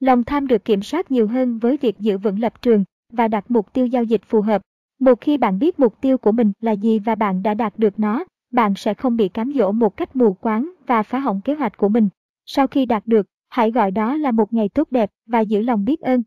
Lòng 0.00 0.24
tham 0.24 0.46
được 0.46 0.64
kiểm 0.64 0.82
soát 0.82 1.10
nhiều 1.10 1.26
hơn 1.26 1.58
với 1.58 1.76
việc 1.76 1.98
giữ 1.98 2.18
vững 2.18 2.40
lập 2.40 2.62
trường 2.62 2.84
và 3.12 3.28
đặt 3.28 3.50
mục 3.50 3.72
tiêu 3.72 3.86
giao 3.86 4.04
dịch 4.04 4.22
phù 4.26 4.40
hợp. 4.40 4.62
Một 5.00 5.20
khi 5.20 5.38
bạn 5.38 5.58
biết 5.58 5.80
mục 5.80 6.00
tiêu 6.00 6.18
của 6.18 6.32
mình 6.32 6.52
là 6.60 6.72
gì 6.72 6.98
và 6.98 7.14
bạn 7.14 7.42
đã 7.42 7.54
đạt 7.54 7.78
được 7.78 8.00
nó, 8.00 8.24
bạn 8.52 8.74
sẽ 8.76 8.94
không 8.94 9.16
bị 9.16 9.28
cám 9.28 9.52
dỗ 9.52 9.72
một 9.72 9.96
cách 9.96 10.16
mù 10.16 10.32
quáng 10.32 10.72
và 10.86 11.02
phá 11.02 11.18
hỏng 11.18 11.40
kế 11.40 11.54
hoạch 11.54 11.76
của 11.76 11.88
mình. 11.88 12.08
Sau 12.46 12.66
khi 12.66 12.86
đạt 12.86 13.06
được, 13.06 13.26
hãy 13.48 13.70
gọi 13.70 13.90
đó 13.90 14.16
là 14.16 14.30
một 14.30 14.52
ngày 14.52 14.68
tốt 14.68 14.88
đẹp 14.90 15.10
và 15.26 15.40
giữ 15.40 15.62
lòng 15.62 15.84
biết 15.84 16.00
ơn. 16.00 16.22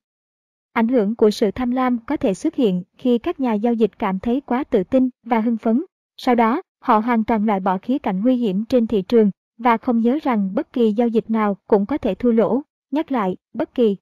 Ảnh 0.76 0.88
hưởng 0.88 1.16
của 1.16 1.32
sự 1.32 1.52
tham 1.52 1.72
lam 1.72 1.98
có 2.06 2.18
thể 2.18 2.34
xuất 2.34 2.56
hiện 2.56 2.84
khi 2.98 3.18
các 3.18 3.40
nhà 3.40 3.54
giao 3.54 3.74
dịch 3.74 4.00
cảm 4.00 4.20
thấy 4.20 4.42
quá 4.42 4.64
tự 4.64 4.84
tin 4.84 5.10
và 5.24 5.40
hưng 5.40 5.58
phấn. 5.58 5.84
Sau 6.18 6.36
đó, 6.36 6.62
họ 6.80 7.00
hoàn 7.00 7.24
toàn 7.24 7.46
loại 7.46 7.60
bỏ 7.60 7.78
khía 7.78 7.98
cạnh 7.98 8.22
nguy 8.22 8.36
hiểm 8.36 8.66
trên 8.66 8.88
thị 8.88 9.02
trường 9.02 9.32
và 9.58 9.78
không 9.78 10.00
nhớ 10.00 10.20
rằng 10.24 10.50
bất 10.54 10.74
kỳ 10.74 10.92
giao 10.92 11.08
dịch 11.08 11.30
nào 11.30 11.58
cũng 11.68 11.86
có 11.86 11.98
thể 11.98 12.16
thua 12.16 12.32
lỗ. 12.32 12.62
Nhắc 12.92 13.12
lại, 13.12 13.38
bất 13.54 13.76
kỳ. 13.76 13.98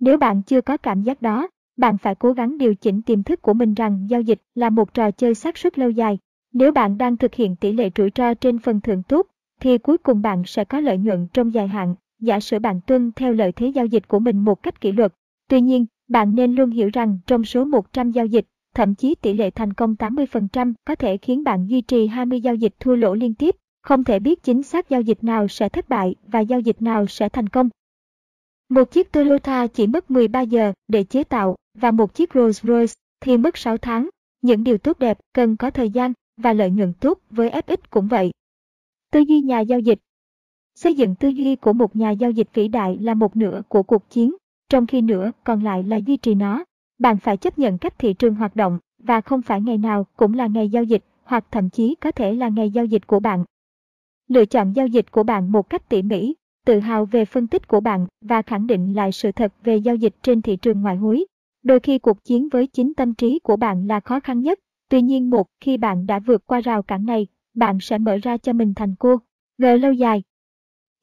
Nếu 0.00 0.18
bạn 0.18 0.42
chưa 0.42 0.60
có 0.60 0.76
cảm 0.76 1.02
giác 1.02 1.22
đó, 1.22 1.48
bạn 1.76 1.98
phải 1.98 2.14
cố 2.14 2.32
gắng 2.32 2.58
điều 2.58 2.74
chỉnh 2.74 3.02
tiềm 3.02 3.22
thức 3.22 3.42
của 3.42 3.54
mình 3.54 3.74
rằng 3.74 4.06
giao 4.10 4.20
dịch 4.20 4.42
là 4.54 4.70
một 4.70 4.94
trò 4.94 5.10
chơi 5.10 5.34
xác 5.34 5.58
suất 5.58 5.78
lâu 5.78 5.90
dài. 5.90 6.18
Nếu 6.52 6.72
bạn 6.72 6.98
đang 6.98 7.16
thực 7.16 7.34
hiện 7.34 7.56
tỷ 7.56 7.72
lệ 7.72 7.90
rủi 7.96 8.10
ro 8.14 8.34
trên 8.34 8.58
phần 8.58 8.80
thưởng 8.80 9.02
tốt, 9.02 9.26
thì 9.60 9.78
cuối 9.78 9.98
cùng 9.98 10.22
bạn 10.22 10.42
sẽ 10.46 10.64
có 10.64 10.80
lợi 10.80 10.98
nhuận 10.98 11.26
trong 11.32 11.54
dài 11.54 11.68
hạn, 11.68 11.94
giả 12.20 12.40
sử 12.40 12.58
bạn 12.58 12.80
tuân 12.86 13.12
theo 13.16 13.32
lợi 13.32 13.52
thế 13.52 13.66
giao 13.66 13.86
dịch 13.86 14.08
của 14.08 14.18
mình 14.18 14.38
một 14.38 14.62
cách 14.62 14.80
kỷ 14.80 14.92
luật. 14.92 15.12
Tuy 15.48 15.60
nhiên, 15.60 15.86
bạn 16.08 16.34
nên 16.34 16.54
luôn 16.54 16.70
hiểu 16.70 16.90
rằng 16.92 17.18
trong 17.26 17.44
số 17.44 17.64
100 17.64 18.10
giao 18.10 18.26
dịch, 18.26 18.46
thậm 18.74 18.94
chí 18.94 19.14
tỷ 19.14 19.32
lệ 19.32 19.50
thành 19.50 19.72
công 19.72 19.94
80% 19.94 20.72
có 20.84 20.94
thể 20.94 21.16
khiến 21.16 21.44
bạn 21.44 21.66
duy 21.66 21.80
trì 21.80 22.06
20 22.06 22.40
giao 22.40 22.54
dịch 22.54 22.74
thua 22.80 22.94
lỗ 22.94 23.14
liên 23.14 23.34
tiếp, 23.34 23.56
không 23.82 24.04
thể 24.04 24.18
biết 24.18 24.42
chính 24.42 24.62
xác 24.62 24.88
giao 24.88 25.00
dịch 25.00 25.24
nào 25.24 25.48
sẽ 25.48 25.68
thất 25.68 25.88
bại 25.88 26.14
và 26.26 26.40
giao 26.40 26.60
dịch 26.60 26.82
nào 26.82 27.06
sẽ 27.06 27.28
thành 27.28 27.48
công. 27.48 27.68
Một 28.68 28.90
chiếc 28.90 29.12
Toyota 29.12 29.66
chỉ 29.66 29.86
mất 29.86 30.10
13 30.10 30.40
giờ 30.40 30.72
để 30.88 31.04
chế 31.04 31.24
tạo 31.24 31.56
và 31.74 31.90
một 31.90 32.14
chiếc 32.14 32.30
Rolls-Royce 32.30 32.94
thì 33.20 33.36
mất 33.36 33.56
6 33.56 33.78
tháng. 33.78 34.08
Những 34.42 34.64
điều 34.64 34.78
tốt 34.78 34.98
đẹp 34.98 35.18
cần 35.34 35.56
có 35.56 35.70
thời 35.70 35.90
gian 35.90 36.12
và 36.36 36.52
lợi 36.52 36.70
nhuận 36.70 36.92
tốt 37.00 37.18
với 37.30 37.50
FX 37.50 37.76
cũng 37.90 38.08
vậy. 38.08 38.30
Tư 39.12 39.20
duy 39.20 39.40
nhà 39.40 39.60
giao 39.60 39.80
dịch 39.80 39.98
Xây 40.74 40.94
dựng 40.94 41.14
tư 41.14 41.28
duy 41.28 41.56
của 41.56 41.72
một 41.72 41.96
nhà 41.96 42.10
giao 42.10 42.30
dịch 42.30 42.48
vĩ 42.54 42.68
đại 42.68 42.98
là 43.00 43.14
một 43.14 43.36
nửa 43.36 43.62
của 43.68 43.82
cuộc 43.82 44.10
chiến, 44.10 44.32
trong 44.68 44.86
khi 44.86 45.00
nửa 45.00 45.30
còn 45.44 45.62
lại 45.62 45.82
là 45.82 45.96
duy 45.96 46.16
trì 46.16 46.34
nó. 46.34 46.64
Bạn 46.98 47.18
phải 47.18 47.36
chấp 47.36 47.58
nhận 47.58 47.78
cách 47.78 47.98
thị 47.98 48.12
trường 48.12 48.34
hoạt 48.34 48.56
động 48.56 48.78
và 48.98 49.20
không 49.20 49.42
phải 49.42 49.60
ngày 49.60 49.78
nào 49.78 50.06
cũng 50.16 50.34
là 50.34 50.46
ngày 50.46 50.68
giao 50.68 50.84
dịch 50.84 51.04
hoặc 51.24 51.44
thậm 51.50 51.70
chí 51.70 51.94
có 51.94 52.10
thể 52.10 52.34
là 52.34 52.48
ngày 52.48 52.70
giao 52.70 52.84
dịch 52.84 53.06
của 53.06 53.20
bạn. 53.20 53.44
Lựa 54.28 54.44
chọn 54.44 54.72
giao 54.72 54.86
dịch 54.86 55.10
của 55.10 55.22
bạn 55.22 55.52
một 55.52 55.70
cách 55.70 55.88
tỉ 55.88 56.02
mỉ, 56.02 56.34
tự 56.66 56.78
hào 56.78 57.04
về 57.04 57.24
phân 57.24 57.46
tích 57.46 57.68
của 57.68 57.80
bạn 57.80 58.06
và 58.20 58.42
khẳng 58.42 58.66
định 58.66 58.94
lại 58.94 59.12
sự 59.12 59.32
thật 59.32 59.52
về 59.64 59.76
giao 59.76 59.94
dịch 59.94 60.14
trên 60.22 60.42
thị 60.42 60.56
trường 60.56 60.82
ngoại 60.82 60.96
hối. 60.96 61.24
Đôi 61.62 61.80
khi 61.80 61.98
cuộc 61.98 62.24
chiến 62.24 62.48
với 62.48 62.66
chính 62.66 62.94
tâm 62.94 63.14
trí 63.14 63.38
của 63.38 63.56
bạn 63.56 63.86
là 63.86 64.00
khó 64.00 64.20
khăn 64.20 64.40
nhất, 64.40 64.58
tuy 64.88 65.02
nhiên 65.02 65.30
một 65.30 65.46
khi 65.60 65.76
bạn 65.76 66.06
đã 66.06 66.18
vượt 66.18 66.46
qua 66.46 66.60
rào 66.60 66.82
cản 66.82 67.06
này, 67.06 67.26
bạn 67.54 67.78
sẽ 67.80 67.98
mở 67.98 68.16
ra 68.22 68.36
cho 68.36 68.52
mình 68.52 68.74
thành 68.74 68.94
cô. 68.98 69.16
G 69.58 69.64
lâu 69.80 69.92
dài. 69.92 70.22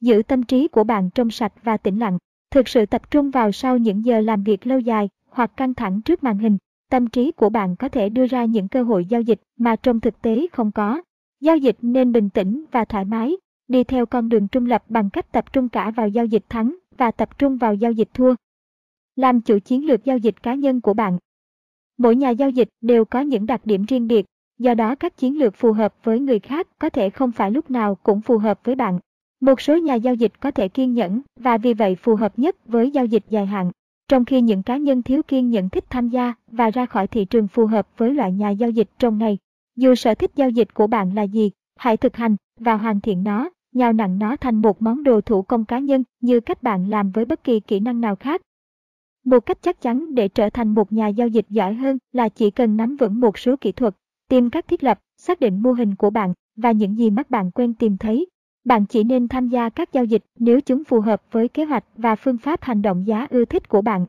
Giữ 0.02 0.22
tâm 0.28 0.44
trí 0.44 0.68
của 0.68 0.84
bạn 0.84 1.10
trong 1.16 1.30
sạch 1.30 1.54
và 1.64 1.78
tĩnh 1.78 2.00
lặng, 2.00 2.18
thực 2.56 2.68
sự 2.68 2.86
tập 2.86 3.12
trung 3.12 3.32
vào 3.32 3.52
sau 3.52 3.78
những 3.78 4.06
giờ 4.06 4.22
làm 4.22 4.44
việc 4.44 4.68
lâu 4.68 4.80
dài 4.80 5.10
hoặc 5.30 5.52
căng 5.58 5.74
thẳng 5.74 6.02
trước 6.02 6.24
màn 6.24 6.38
hình. 6.38 6.58
Tâm 6.90 7.08
trí 7.08 7.32
của 7.32 7.50
bạn 7.50 7.76
có 7.76 7.90
thể 7.90 8.10
đưa 8.10 8.28
ra 8.28 8.46
những 8.46 8.68
cơ 8.68 8.84
hội 8.84 9.06
giao 9.06 9.22
dịch 9.22 9.42
mà 9.58 9.76
trong 9.76 10.00
thực 10.00 10.22
tế 10.22 10.48
không 10.52 10.72
có. 10.72 11.02
Giao 11.42 11.58
dịch 11.58 11.78
nên 11.82 12.12
bình 12.12 12.30
tĩnh 12.30 12.66
và 12.72 12.86
thoải 12.86 13.06
mái, 13.06 13.38
đi 13.68 13.84
theo 13.84 14.06
con 14.06 14.30
đường 14.30 14.48
trung 14.48 14.66
lập 14.66 14.84
bằng 14.90 15.10
cách 15.10 15.32
tập 15.32 15.54
trung 15.54 15.70
cả 15.70 15.92
vào 15.92 16.08
giao 16.08 16.26
dịch 16.26 16.44
thắng 16.50 16.76
và 16.98 17.12
tập 17.12 17.38
trung 17.38 17.58
vào 17.58 17.74
giao 17.76 17.92
dịch 17.92 18.10
thua. 18.14 18.36
Làm 19.16 19.42
chủ 19.42 19.60
chiến 19.60 19.86
lược 19.86 20.06
giao 20.06 20.18
dịch 20.18 20.44
cá 20.44 20.54
nhân 20.54 20.82
của 20.82 20.94
bạn. 20.94 21.18
Mỗi 21.98 22.16
nhà 22.16 22.30
giao 22.30 22.50
dịch 22.50 22.70
đều 22.82 23.06
có 23.06 23.22
những 23.22 23.46
đặc 23.46 23.62
điểm 23.66 23.86
riêng 23.86 24.08
biệt, 24.08 24.26
do 24.60 24.74
đó 24.74 24.96
các 24.96 25.18
chiến 25.18 25.40
lược 25.40 25.56
phù 25.56 25.72
hợp 25.72 25.96
với 26.04 26.20
người 26.20 26.40
khác 26.40 26.68
có 26.80 26.90
thể 26.90 27.10
không 27.10 27.32
phải 27.32 27.52
lúc 27.52 27.72
nào 27.72 27.96
cũng 27.96 28.22
phù 28.22 28.38
hợp 28.38 28.60
với 28.64 28.76
bạn. 28.76 29.00
Một 29.46 29.62
số 29.62 29.78
nhà 29.78 29.94
giao 29.94 30.14
dịch 30.14 30.40
có 30.40 30.52
thể 30.52 30.68
kiên 30.68 30.94
nhẫn 30.94 31.22
và 31.40 31.58
vì 31.58 31.74
vậy 31.74 31.96
phù 31.96 32.16
hợp 32.16 32.40
nhất 32.40 32.56
với 32.68 32.92
giao 32.92 33.06
dịch 33.06 33.24
dài 33.30 33.46
hạn, 33.46 33.72
trong 34.08 34.26
khi 34.26 34.42
những 34.42 34.64
cá 34.64 34.78
nhân 34.78 35.04
thiếu 35.04 35.24
kiên 35.24 35.50
nhẫn 35.50 35.70
thích 35.70 35.84
tham 35.90 36.10
gia 36.10 36.34
và 36.48 36.70
ra 36.70 36.86
khỏi 36.86 37.08
thị 37.08 37.26
trường 37.26 37.48
phù 37.48 37.66
hợp 37.66 37.88
với 37.98 38.14
loại 38.14 38.32
nhà 38.32 38.50
giao 38.50 38.70
dịch 38.70 38.90
trong 39.00 39.18
ngày. 39.18 39.38
Dù 39.76 39.96
sở 39.96 40.16
thích 40.16 40.32
giao 40.36 40.50
dịch 40.50 40.74
của 40.74 40.88
bạn 40.88 41.16
là 41.16 41.24
gì, 41.24 41.52
hãy 41.76 41.98
thực 41.98 42.16
hành 42.16 42.36
và 42.60 42.78
hoàn 42.78 43.02
thiện 43.02 43.24
nó, 43.24 43.50
nhào 43.74 43.94
nặng 43.94 44.20
nó 44.20 44.36
thành 44.36 44.56
một 44.56 44.82
món 44.82 45.04
đồ 45.04 45.22
thủ 45.22 45.42
công 45.42 45.66
cá 45.66 45.80
nhân 45.80 46.04
như 46.22 46.40
cách 46.40 46.64
bạn 46.64 46.90
làm 46.90 47.12
với 47.12 47.26
bất 47.26 47.44
kỳ 47.44 47.60
kỹ 47.60 47.80
năng 47.80 48.02
nào 48.02 48.16
khác. 48.16 48.42
Một 49.26 49.40
cách 49.40 49.58
chắc 49.62 49.82
chắn 49.82 50.16
để 50.16 50.28
trở 50.28 50.50
thành 50.50 50.74
một 50.74 50.94
nhà 50.94 51.08
giao 51.08 51.28
dịch 51.28 51.46
giỏi 51.50 51.74
hơn 51.74 51.98
là 52.14 52.30
chỉ 52.30 52.52
cần 52.52 52.78
nắm 52.78 52.96
vững 52.96 53.20
một 53.20 53.38
số 53.38 53.56
kỹ 53.62 53.72
thuật, 53.72 53.96
tìm 54.30 54.50
các 54.50 54.68
thiết 54.68 54.84
lập, 54.84 55.00
xác 55.18 55.40
định 55.40 55.62
mô 55.62 55.72
hình 55.72 55.96
của 55.96 56.10
bạn 56.10 56.34
và 56.56 56.72
những 56.72 56.98
gì 56.98 57.10
mắt 57.10 57.30
bạn 57.30 57.52
quen 57.52 57.74
tìm 57.74 57.98
thấy. 57.98 58.28
Bạn 58.66 58.86
chỉ 58.86 59.04
nên 59.04 59.28
tham 59.28 59.50
gia 59.50 59.70
các 59.70 59.94
giao 59.94 60.06
dịch 60.06 60.24
nếu 60.40 60.62
chúng 60.62 60.84
phù 60.84 61.02
hợp 61.02 61.22
với 61.32 61.48
kế 61.48 61.66
hoạch 61.66 61.84
và 61.98 62.16
phương 62.16 62.38
pháp 62.38 62.64
hành 62.64 62.82
động 62.82 63.08
giá 63.08 63.28
ưa 63.30 63.46
thích 63.46 63.70
của 63.70 63.82
bạn. 63.82 64.06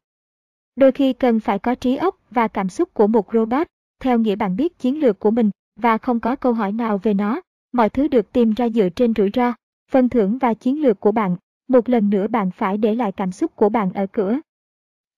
Đôi 0.76 0.92
khi 0.92 1.12
cần 1.12 1.40
phải 1.40 1.58
có 1.58 1.74
trí 1.74 1.96
óc 1.96 2.16
và 2.30 2.48
cảm 2.48 2.68
xúc 2.68 2.94
của 2.94 3.06
một 3.06 3.32
robot, 3.32 3.66
theo 4.00 4.18
nghĩa 4.18 4.36
bạn 4.36 4.56
biết 4.56 4.78
chiến 4.78 5.00
lược 5.00 5.18
của 5.18 5.30
mình 5.30 5.50
và 5.76 5.98
không 5.98 6.20
có 6.20 6.36
câu 6.36 6.52
hỏi 6.52 6.72
nào 6.72 6.98
về 6.98 7.14
nó. 7.14 7.40
Mọi 7.72 7.90
thứ 7.90 8.08
được 8.08 8.32
tìm 8.32 8.52
ra 8.52 8.68
dựa 8.68 8.88
trên 8.88 9.14
rủi 9.16 9.30
ro, 9.34 9.52
phần 9.90 10.08
thưởng 10.08 10.38
và 10.38 10.54
chiến 10.54 10.82
lược 10.82 11.00
của 11.00 11.12
bạn. 11.12 11.36
Một 11.68 11.88
lần 11.88 12.10
nữa 12.10 12.26
bạn 12.28 12.50
phải 12.50 12.78
để 12.78 12.94
lại 12.94 13.12
cảm 13.12 13.32
xúc 13.32 13.56
của 13.56 13.68
bạn 13.68 13.92
ở 13.92 14.06
cửa. 14.12 14.40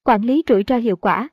Quản 0.05 0.23
lý 0.23 0.43
rủi 0.49 0.65
ro 0.67 0.77
hiệu 0.77 0.97
quả 0.97 1.29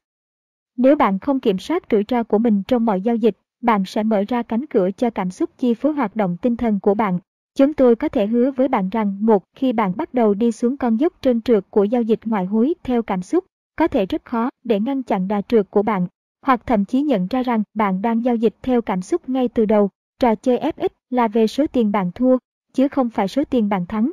Nếu 0.77 0.95
bạn 0.95 1.19
không 1.19 1.39
kiểm 1.39 1.57
soát 1.57 1.83
rủi 1.91 2.03
ro 2.07 2.23
của 2.23 2.37
mình 2.37 2.63
trong 2.67 2.85
mọi 2.85 3.01
giao 3.01 3.15
dịch, 3.15 3.37
bạn 3.61 3.85
sẽ 3.85 4.03
mở 4.03 4.23
ra 4.27 4.43
cánh 4.43 4.65
cửa 4.65 4.89
cho 4.97 5.09
cảm 5.09 5.31
xúc 5.31 5.49
chi 5.57 5.73
phối 5.73 5.93
hoạt 5.93 6.15
động 6.15 6.37
tinh 6.41 6.57
thần 6.57 6.79
của 6.79 6.93
bạn. 6.93 7.19
Chúng 7.57 7.73
tôi 7.73 7.95
có 7.95 8.09
thể 8.09 8.27
hứa 8.27 8.51
với 8.51 8.67
bạn 8.67 8.89
rằng 8.89 9.17
một 9.19 9.43
khi 9.55 9.73
bạn 9.73 9.93
bắt 9.97 10.13
đầu 10.13 10.33
đi 10.33 10.51
xuống 10.51 10.77
con 10.77 10.97
dốc 10.97 11.13
trơn 11.21 11.41
trượt 11.41 11.63
của 11.69 11.83
giao 11.83 12.01
dịch 12.01 12.19
ngoại 12.25 12.45
hối 12.45 12.73
theo 12.83 13.03
cảm 13.03 13.21
xúc, 13.21 13.45
có 13.75 13.87
thể 13.87 14.05
rất 14.05 14.25
khó 14.25 14.49
để 14.63 14.79
ngăn 14.79 15.03
chặn 15.03 15.27
đà 15.27 15.41
trượt 15.41 15.71
của 15.71 15.83
bạn, 15.83 16.07
hoặc 16.41 16.61
thậm 16.65 16.85
chí 16.85 17.01
nhận 17.01 17.27
ra 17.27 17.43
rằng 17.43 17.63
bạn 17.73 18.01
đang 18.01 18.25
giao 18.25 18.35
dịch 18.35 18.55
theo 18.61 18.81
cảm 18.81 19.01
xúc 19.01 19.29
ngay 19.29 19.47
từ 19.47 19.65
đầu. 19.65 19.89
Trò 20.19 20.35
chơi 20.35 20.59
FX 20.59 20.89
là 21.09 21.27
về 21.27 21.47
số 21.47 21.67
tiền 21.67 21.91
bạn 21.91 22.11
thua, 22.15 22.37
chứ 22.73 22.87
không 22.87 23.09
phải 23.09 23.27
số 23.27 23.43
tiền 23.49 23.69
bạn 23.69 23.85
thắng. 23.85 24.11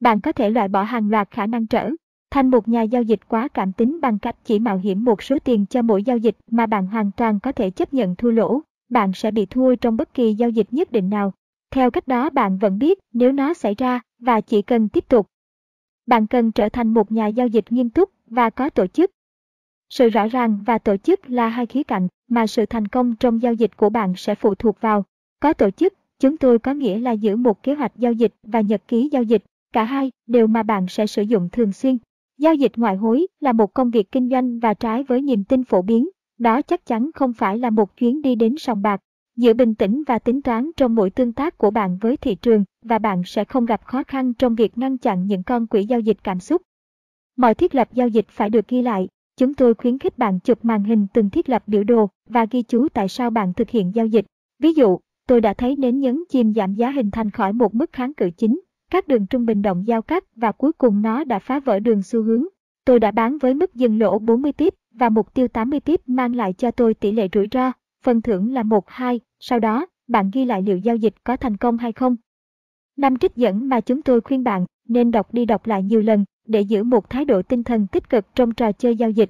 Bạn 0.00 0.20
có 0.20 0.32
thể 0.32 0.50
loại 0.50 0.68
bỏ 0.68 0.82
hàng 0.82 1.10
loạt 1.10 1.30
khả 1.30 1.46
năng 1.46 1.66
trở 1.66 1.90
thành 2.30 2.50
một 2.50 2.68
nhà 2.68 2.82
giao 2.82 3.02
dịch 3.02 3.20
quá 3.28 3.48
cảm 3.48 3.72
tính 3.72 4.00
bằng 4.00 4.18
cách 4.18 4.36
chỉ 4.44 4.58
mạo 4.58 4.78
hiểm 4.78 5.04
một 5.04 5.22
số 5.22 5.38
tiền 5.44 5.66
cho 5.66 5.82
mỗi 5.82 6.02
giao 6.02 6.16
dịch 6.16 6.36
mà 6.50 6.66
bạn 6.66 6.86
hoàn 6.86 7.10
toàn 7.16 7.40
có 7.40 7.52
thể 7.52 7.70
chấp 7.70 7.94
nhận 7.94 8.16
thua 8.16 8.30
lỗ. 8.30 8.60
Bạn 8.88 9.12
sẽ 9.12 9.30
bị 9.30 9.46
thua 9.46 9.74
trong 9.74 9.96
bất 9.96 10.14
kỳ 10.14 10.34
giao 10.34 10.50
dịch 10.50 10.66
nhất 10.70 10.92
định 10.92 11.10
nào. 11.10 11.32
Theo 11.70 11.90
cách 11.90 12.08
đó 12.08 12.30
bạn 12.30 12.58
vẫn 12.58 12.78
biết 12.78 12.98
nếu 13.12 13.32
nó 13.32 13.54
xảy 13.54 13.74
ra 13.74 14.00
và 14.18 14.40
chỉ 14.40 14.62
cần 14.62 14.88
tiếp 14.88 15.08
tục. 15.08 15.26
Bạn 16.06 16.26
cần 16.26 16.52
trở 16.52 16.68
thành 16.68 16.94
một 16.94 17.12
nhà 17.12 17.26
giao 17.26 17.46
dịch 17.46 17.72
nghiêm 17.72 17.90
túc 17.90 18.10
và 18.26 18.50
có 18.50 18.70
tổ 18.70 18.86
chức. 18.86 19.10
Sự 19.88 20.08
rõ 20.08 20.26
ràng 20.26 20.58
và 20.66 20.78
tổ 20.78 20.96
chức 20.96 21.30
là 21.30 21.48
hai 21.48 21.66
khía 21.66 21.82
cạnh 21.82 22.08
mà 22.28 22.46
sự 22.46 22.66
thành 22.66 22.88
công 22.88 23.16
trong 23.16 23.42
giao 23.42 23.54
dịch 23.54 23.76
của 23.76 23.90
bạn 23.90 24.14
sẽ 24.16 24.34
phụ 24.34 24.54
thuộc 24.54 24.80
vào. 24.80 25.04
Có 25.40 25.52
tổ 25.52 25.70
chức, 25.70 25.94
chúng 26.18 26.36
tôi 26.36 26.58
có 26.58 26.72
nghĩa 26.74 26.98
là 26.98 27.12
giữ 27.12 27.36
một 27.36 27.62
kế 27.62 27.74
hoạch 27.74 27.92
giao 27.96 28.12
dịch 28.12 28.34
và 28.42 28.60
nhật 28.60 28.82
ký 28.88 29.08
giao 29.12 29.22
dịch, 29.22 29.44
cả 29.72 29.84
hai 29.84 30.10
đều 30.26 30.46
mà 30.46 30.62
bạn 30.62 30.86
sẽ 30.88 31.06
sử 31.06 31.22
dụng 31.22 31.48
thường 31.52 31.72
xuyên. 31.72 31.98
Giao 32.38 32.54
dịch 32.54 32.72
ngoại 32.76 32.96
hối 32.96 33.26
là 33.40 33.52
một 33.52 33.74
công 33.74 33.90
việc 33.90 34.12
kinh 34.12 34.28
doanh 34.28 34.58
và 34.58 34.74
trái 34.74 35.02
với 35.02 35.22
niềm 35.22 35.44
tin 35.44 35.64
phổ 35.64 35.82
biến, 35.82 36.08
đó 36.38 36.62
chắc 36.62 36.86
chắn 36.86 37.10
không 37.14 37.32
phải 37.32 37.58
là 37.58 37.70
một 37.70 37.96
chuyến 37.96 38.22
đi 38.22 38.34
đến 38.34 38.54
sòng 38.58 38.82
bạc. 38.82 39.00
Giữ 39.36 39.54
bình 39.54 39.74
tĩnh 39.74 40.02
và 40.06 40.18
tính 40.18 40.42
toán 40.42 40.70
trong 40.76 40.94
mỗi 40.94 41.10
tương 41.10 41.32
tác 41.32 41.58
của 41.58 41.70
bạn 41.70 41.98
với 42.00 42.16
thị 42.16 42.34
trường 42.34 42.64
và 42.84 42.98
bạn 42.98 43.22
sẽ 43.26 43.44
không 43.44 43.66
gặp 43.66 43.84
khó 43.84 44.02
khăn 44.02 44.34
trong 44.34 44.54
việc 44.54 44.78
ngăn 44.78 44.98
chặn 44.98 45.26
những 45.26 45.42
con 45.42 45.66
quỹ 45.66 45.84
giao 45.84 46.00
dịch 46.00 46.16
cảm 46.24 46.40
xúc. 46.40 46.62
Mọi 47.36 47.54
thiết 47.54 47.74
lập 47.74 47.88
giao 47.92 48.08
dịch 48.08 48.28
phải 48.28 48.50
được 48.50 48.68
ghi 48.68 48.82
lại. 48.82 49.08
Chúng 49.36 49.54
tôi 49.54 49.74
khuyến 49.74 49.98
khích 49.98 50.18
bạn 50.18 50.38
chụp 50.40 50.64
màn 50.64 50.84
hình 50.84 51.06
từng 51.14 51.30
thiết 51.30 51.48
lập 51.48 51.62
biểu 51.66 51.84
đồ 51.84 52.08
và 52.28 52.46
ghi 52.50 52.62
chú 52.62 52.88
tại 52.88 53.08
sao 53.08 53.30
bạn 53.30 53.52
thực 53.54 53.70
hiện 53.70 53.94
giao 53.94 54.06
dịch. 54.06 54.24
Ví 54.58 54.72
dụ, 54.72 54.98
tôi 55.28 55.40
đã 55.40 55.54
thấy 55.54 55.76
nến 55.76 56.00
nhấn 56.00 56.22
chìm 56.28 56.54
giảm 56.54 56.74
giá 56.74 56.90
hình 56.90 57.10
thành 57.10 57.30
khỏi 57.30 57.52
một 57.52 57.74
mức 57.74 57.92
kháng 57.92 58.14
cự 58.14 58.30
chính, 58.30 58.60
các 58.90 59.08
đường 59.08 59.26
trung 59.26 59.46
bình 59.46 59.62
động 59.62 59.86
giao 59.86 60.02
cắt 60.02 60.24
và 60.36 60.52
cuối 60.52 60.72
cùng 60.72 61.02
nó 61.02 61.24
đã 61.24 61.38
phá 61.38 61.60
vỡ 61.60 61.78
đường 61.78 62.02
xu 62.02 62.22
hướng. 62.22 62.44
Tôi 62.84 63.00
đã 63.00 63.10
bán 63.10 63.38
với 63.38 63.54
mức 63.54 63.74
dừng 63.74 63.98
lỗ 63.98 64.18
40 64.18 64.52
tiếp 64.52 64.74
và 64.94 65.08
mục 65.08 65.34
tiêu 65.34 65.48
80 65.48 65.80
tiếp 65.80 66.00
mang 66.06 66.34
lại 66.34 66.52
cho 66.52 66.70
tôi 66.70 66.94
tỷ 66.94 67.12
lệ 67.12 67.28
rủi 67.32 67.48
ro, 67.52 67.72
phần 68.02 68.22
thưởng 68.22 68.52
là 68.52 68.62
1-2, 68.62 69.18
sau 69.40 69.58
đó, 69.58 69.86
bạn 70.08 70.30
ghi 70.32 70.44
lại 70.44 70.62
liệu 70.62 70.78
giao 70.78 70.96
dịch 70.96 71.14
có 71.24 71.36
thành 71.36 71.56
công 71.56 71.78
hay 71.78 71.92
không. 71.92 72.16
Năm 72.96 73.18
trích 73.18 73.36
dẫn 73.36 73.68
mà 73.68 73.80
chúng 73.80 74.02
tôi 74.02 74.20
khuyên 74.20 74.44
bạn 74.44 74.66
nên 74.88 75.10
đọc 75.10 75.34
đi 75.34 75.44
đọc 75.44 75.66
lại 75.66 75.82
nhiều 75.82 76.00
lần 76.00 76.24
để 76.46 76.60
giữ 76.60 76.82
một 76.82 77.10
thái 77.10 77.24
độ 77.24 77.42
tinh 77.42 77.64
thần 77.64 77.86
tích 77.86 78.08
cực 78.08 78.26
trong 78.34 78.54
trò 78.54 78.72
chơi 78.72 78.96
giao 78.96 79.10
dịch. 79.10 79.28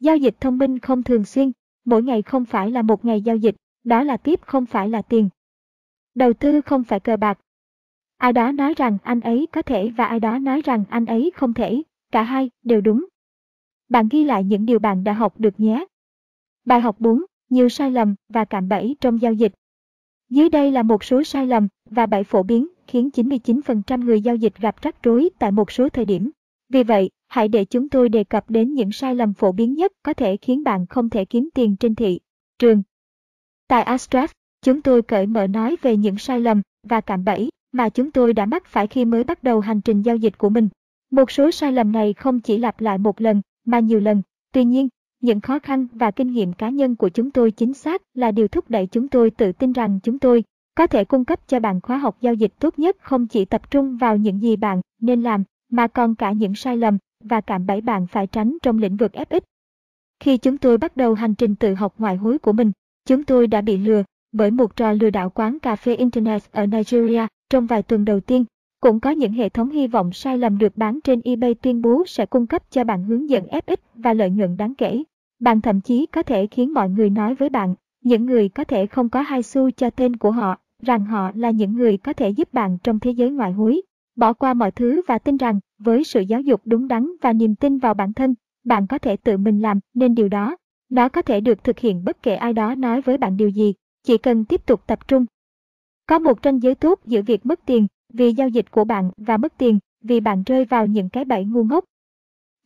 Giao 0.00 0.16
dịch 0.16 0.34
thông 0.40 0.58
minh 0.58 0.78
không 0.78 1.02
thường 1.02 1.24
xuyên, 1.24 1.52
mỗi 1.84 2.02
ngày 2.02 2.22
không 2.22 2.44
phải 2.44 2.70
là 2.70 2.82
một 2.82 3.04
ngày 3.04 3.20
giao 3.20 3.36
dịch, 3.36 3.54
đó 3.84 4.02
là 4.02 4.16
tiếp 4.16 4.40
không 4.42 4.66
phải 4.66 4.88
là 4.88 5.02
tiền. 5.02 5.28
Đầu 6.14 6.32
tư 6.32 6.60
không 6.60 6.84
phải 6.84 7.00
cờ 7.00 7.16
bạc. 7.16 7.38
Ai 8.16 8.32
đó 8.32 8.52
nói 8.52 8.74
rằng 8.76 8.98
anh 9.02 9.20
ấy 9.20 9.46
có 9.52 9.62
thể 9.62 9.90
và 9.90 10.04
ai 10.04 10.20
đó 10.20 10.38
nói 10.38 10.62
rằng 10.64 10.84
anh 10.88 11.06
ấy 11.06 11.32
không 11.34 11.54
thể, 11.54 11.82
cả 12.12 12.22
hai 12.22 12.50
đều 12.62 12.80
đúng. 12.80 13.06
Bạn 13.88 14.08
ghi 14.10 14.24
lại 14.24 14.44
những 14.44 14.66
điều 14.66 14.78
bạn 14.78 15.04
đã 15.04 15.12
học 15.12 15.34
được 15.40 15.60
nhé. 15.60 15.84
Bài 16.64 16.80
học 16.80 16.96
4, 16.98 17.24
nhiều 17.48 17.68
sai 17.68 17.90
lầm 17.90 18.14
và 18.28 18.44
cạm 18.44 18.68
bẫy 18.68 18.96
trong 19.00 19.22
giao 19.22 19.32
dịch. 19.32 19.52
Dưới 20.30 20.48
đây 20.48 20.70
là 20.70 20.82
một 20.82 21.04
số 21.04 21.24
sai 21.24 21.46
lầm 21.46 21.68
và 21.90 22.06
bẫy 22.06 22.24
phổ 22.24 22.42
biến 22.42 22.68
khiến 22.86 23.08
99% 23.14 24.04
người 24.04 24.20
giao 24.20 24.36
dịch 24.36 24.54
gặp 24.60 24.82
rắc 24.82 25.02
rối 25.02 25.30
tại 25.38 25.52
một 25.52 25.72
số 25.72 25.88
thời 25.88 26.04
điểm. 26.04 26.30
Vì 26.68 26.82
vậy, 26.82 27.10
hãy 27.28 27.48
để 27.48 27.64
chúng 27.64 27.88
tôi 27.88 28.08
đề 28.08 28.24
cập 28.24 28.50
đến 28.50 28.74
những 28.74 28.92
sai 28.92 29.14
lầm 29.14 29.34
phổ 29.34 29.52
biến 29.52 29.74
nhất 29.74 29.92
có 30.02 30.14
thể 30.14 30.36
khiến 30.36 30.64
bạn 30.64 30.86
không 30.86 31.10
thể 31.10 31.24
kiếm 31.24 31.48
tiền 31.54 31.76
trên 31.76 31.94
thị 31.94 32.20
trường. 32.58 32.82
Tại 33.68 33.84
Astraf, 33.84 34.28
chúng 34.62 34.82
tôi 34.82 35.02
cởi 35.02 35.26
mở 35.26 35.46
nói 35.46 35.76
về 35.82 35.96
những 35.96 36.18
sai 36.18 36.40
lầm 36.40 36.62
và 36.82 37.00
cạm 37.00 37.24
bẫy 37.24 37.50
mà 37.72 37.88
chúng 37.88 38.10
tôi 38.10 38.32
đã 38.32 38.46
mắc 38.46 38.66
phải 38.66 38.86
khi 38.86 39.04
mới 39.04 39.24
bắt 39.24 39.42
đầu 39.42 39.60
hành 39.60 39.80
trình 39.80 40.02
giao 40.02 40.16
dịch 40.16 40.38
của 40.38 40.48
mình. 40.48 40.68
Một 41.10 41.30
số 41.30 41.50
sai 41.50 41.72
lầm 41.72 41.92
này 41.92 42.12
không 42.12 42.40
chỉ 42.40 42.58
lặp 42.58 42.80
lại 42.80 42.98
một 42.98 43.20
lần, 43.20 43.42
mà 43.64 43.80
nhiều 43.80 44.00
lần. 44.00 44.22
Tuy 44.52 44.64
nhiên, 44.64 44.88
những 45.24 45.40
khó 45.40 45.58
khăn 45.58 45.86
và 45.92 46.10
kinh 46.10 46.32
nghiệm 46.32 46.52
cá 46.52 46.68
nhân 46.68 46.96
của 46.96 47.08
chúng 47.08 47.30
tôi 47.30 47.50
chính 47.50 47.74
xác 47.74 48.02
là 48.14 48.30
điều 48.30 48.48
thúc 48.48 48.70
đẩy 48.70 48.86
chúng 48.86 49.08
tôi 49.08 49.30
tự 49.30 49.52
tin 49.52 49.72
rằng 49.72 49.98
chúng 50.02 50.18
tôi 50.18 50.44
có 50.74 50.86
thể 50.86 51.04
cung 51.04 51.24
cấp 51.24 51.48
cho 51.48 51.60
bạn 51.60 51.80
khóa 51.80 51.98
học 51.98 52.16
giao 52.20 52.34
dịch 52.34 52.52
tốt 52.58 52.78
nhất 52.78 52.96
không 53.00 53.26
chỉ 53.26 53.44
tập 53.44 53.70
trung 53.70 53.96
vào 53.96 54.16
những 54.16 54.42
gì 54.42 54.56
bạn 54.56 54.80
nên 55.00 55.22
làm, 55.22 55.44
mà 55.70 55.86
còn 55.86 56.14
cả 56.14 56.32
những 56.32 56.54
sai 56.54 56.76
lầm 56.76 56.98
và 57.24 57.40
cạm 57.40 57.66
bẫy 57.66 57.80
bạn 57.80 58.06
phải 58.06 58.26
tránh 58.26 58.56
trong 58.62 58.78
lĩnh 58.78 58.96
vực 58.96 59.12
FX. 59.12 59.40
Khi 60.20 60.36
chúng 60.36 60.58
tôi 60.58 60.78
bắt 60.78 60.96
đầu 60.96 61.14
hành 61.14 61.34
trình 61.34 61.54
tự 61.54 61.74
học 61.74 61.94
ngoại 61.98 62.16
hối 62.16 62.38
của 62.38 62.52
mình, 62.52 62.72
chúng 63.06 63.24
tôi 63.24 63.46
đã 63.46 63.60
bị 63.60 63.76
lừa 63.76 64.02
bởi 64.32 64.50
một 64.50 64.76
trò 64.76 64.92
lừa 64.92 65.10
đảo 65.10 65.30
quán 65.30 65.58
cà 65.58 65.76
phê 65.76 65.94
Internet 65.94 66.42
ở 66.52 66.66
Nigeria 66.66 67.26
trong 67.50 67.66
vài 67.66 67.82
tuần 67.82 68.04
đầu 68.04 68.20
tiên. 68.20 68.44
Cũng 68.80 69.00
có 69.00 69.10
những 69.10 69.32
hệ 69.32 69.48
thống 69.48 69.70
hy 69.70 69.86
vọng 69.86 70.12
sai 70.12 70.38
lầm 70.38 70.58
được 70.58 70.76
bán 70.76 71.00
trên 71.04 71.20
eBay 71.24 71.54
tuyên 71.54 71.82
bố 71.82 72.04
sẽ 72.06 72.26
cung 72.26 72.46
cấp 72.46 72.70
cho 72.70 72.84
bạn 72.84 73.04
hướng 73.04 73.30
dẫn 73.30 73.46
FX 73.46 73.76
và 73.94 74.12
lợi 74.12 74.30
nhuận 74.30 74.56
đáng 74.56 74.74
kể. 74.74 75.02
Bạn 75.40 75.60
thậm 75.60 75.80
chí 75.80 76.06
có 76.06 76.22
thể 76.22 76.46
khiến 76.46 76.74
mọi 76.74 76.88
người 76.88 77.10
nói 77.10 77.34
với 77.34 77.48
bạn, 77.48 77.74
những 78.02 78.26
người 78.26 78.48
có 78.48 78.64
thể 78.64 78.86
không 78.86 79.08
có 79.08 79.22
hai 79.22 79.42
xu 79.42 79.70
cho 79.70 79.90
tên 79.90 80.16
của 80.16 80.30
họ, 80.30 80.56
rằng 80.82 81.04
họ 81.04 81.30
là 81.34 81.50
những 81.50 81.72
người 81.72 81.96
có 81.96 82.12
thể 82.12 82.30
giúp 82.30 82.52
bạn 82.52 82.78
trong 82.82 83.00
thế 83.00 83.10
giới 83.10 83.30
ngoại 83.30 83.52
hối. 83.52 83.82
Bỏ 84.16 84.32
qua 84.32 84.54
mọi 84.54 84.70
thứ 84.70 85.02
và 85.06 85.18
tin 85.18 85.36
rằng, 85.36 85.60
với 85.78 86.04
sự 86.04 86.20
giáo 86.20 86.40
dục 86.40 86.60
đúng 86.64 86.88
đắn 86.88 87.10
và 87.22 87.32
niềm 87.32 87.54
tin 87.54 87.78
vào 87.78 87.94
bản 87.94 88.12
thân, 88.12 88.34
bạn 88.64 88.86
có 88.86 88.98
thể 88.98 89.16
tự 89.16 89.36
mình 89.36 89.60
làm 89.60 89.80
nên 89.94 90.14
điều 90.14 90.28
đó. 90.28 90.56
Nó 90.90 91.08
có 91.08 91.22
thể 91.22 91.40
được 91.40 91.64
thực 91.64 91.78
hiện 91.78 92.04
bất 92.04 92.22
kể 92.22 92.34
ai 92.34 92.52
đó 92.52 92.74
nói 92.74 93.00
với 93.00 93.18
bạn 93.18 93.36
điều 93.36 93.48
gì, 93.48 93.74
chỉ 94.02 94.18
cần 94.18 94.44
tiếp 94.44 94.66
tục 94.66 94.86
tập 94.86 95.08
trung. 95.08 95.26
Có 96.06 96.18
một 96.18 96.42
tranh 96.42 96.58
giới 96.58 96.74
tốt 96.74 97.00
giữa 97.06 97.22
việc 97.22 97.46
mất 97.46 97.60
tiền 97.66 97.86
vì 98.12 98.32
giao 98.32 98.48
dịch 98.48 98.70
của 98.70 98.84
bạn 98.84 99.10
và 99.16 99.36
mất 99.36 99.58
tiền 99.58 99.78
vì 100.02 100.20
bạn 100.20 100.42
rơi 100.46 100.64
vào 100.64 100.86
những 100.86 101.08
cái 101.08 101.24
bẫy 101.24 101.44
ngu 101.44 101.64
ngốc. 101.64 101.84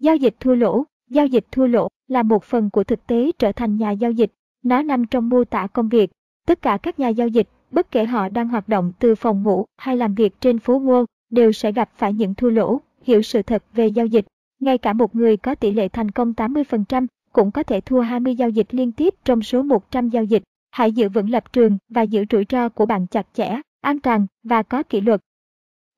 Giao 0.01 0.17
dịch 0.17 0.35
thua 0.41 0.55
lỗ 0.55 0.85
Giao 1.11 1.27
dịch 1.27 1.45
thua 1.53 1.67
lỗ 1.67 1.89
là 2.09 2.23
một 2.23 2.45
phần 2.45 2.71
của 2.71 2.85
thực 2.85 3.07
tế 3.07 3.31
trở 3.39 3.53
thành 3.53 3.77
nhà 3.77 3.91
giao 3.91 4.11
dịch. 4.11 4.33
Nó 4.63 4.83
nằm 4.83 5.07
trong 5.07 5.29
mô 5.29 5.45
tả 5.45 5.67
công 5.67 5.89
việc. 5.89 6.11
Tất 6.47 6.63
cả 6.63 6.79
các 6.83 6.99
nhà 6.99 7.09
giao 7.09 7.29
dịch, 7.29 7.49
bất 7.71 7.91
kể 7.91 8.05
họ 8.05 8.29
đang 8.29 8.49
hoạt 8.49 8.69
động 8.69 8.93
từ 8.99 9.15
phòng 9.15 9.43
ngủ 9.43 9.65
hay 9.77 9.97
làm 9.97 10.15
việc 10.15 10.41
trên 10.41 10.59
phố 10.59 10.81
Wall, 10.81 11.05
đều 11.31 11.53
sẽ 11.53 11.73
gặp 11.73 11.91
phải 11.97 12.13
những 12.13 12.35
thua 12.35 12.51
lỗ, 12.51 12.81
hiểu 13.03 13.23
sự 13.23 13.43
thật 13.43 13.65
về 13.75 13.87
giao 13.87 14.07
dịch. 14.07 14.27
Ngay 14.61 14.79
cả 14.79 14.93
một 14.93 15.15
người 15.15 15.37
có 15.37 15.55
tỷ 15.55 15.71
lệ 15.71 15.89
thành 15.89 16.11
công 16.11 16.33
80% 16.33 17.07
cũng 17.33 17.51
có 17.51 17.63
thể 17.63 17.81
thua 17.81 18.01
20 18.01 18.35
giao 18.35 18.49
dịch 18.49 18.67
liên 18.71 18.93
tiếp 18.93 19.15
trong 19.25 19.43
số 19.43 19.63
100 19.63 20.09
giao 20.09 20.25
dịch. 20.25 20.43
Hãy 20.71 20.93
giữ 20.93 21.09
vững 21.09 21.31
lập 21.31 21.53
trường 21.53 21.79
và 21.89 22.03
giữ 22.03 22.25
rủi 22.31 22.45
ro 22.49 22.69
của 22.69 22.87
bạn 22.87 23.07
chặt 23.07 23.27
chẽ, 23.33 23.61
an 23.81 24.01
toàn 24.01 24.27
và 24.43 24.63
có 24.63 24.83
kỷ 24.83 25.01
luật. 25.01 25.21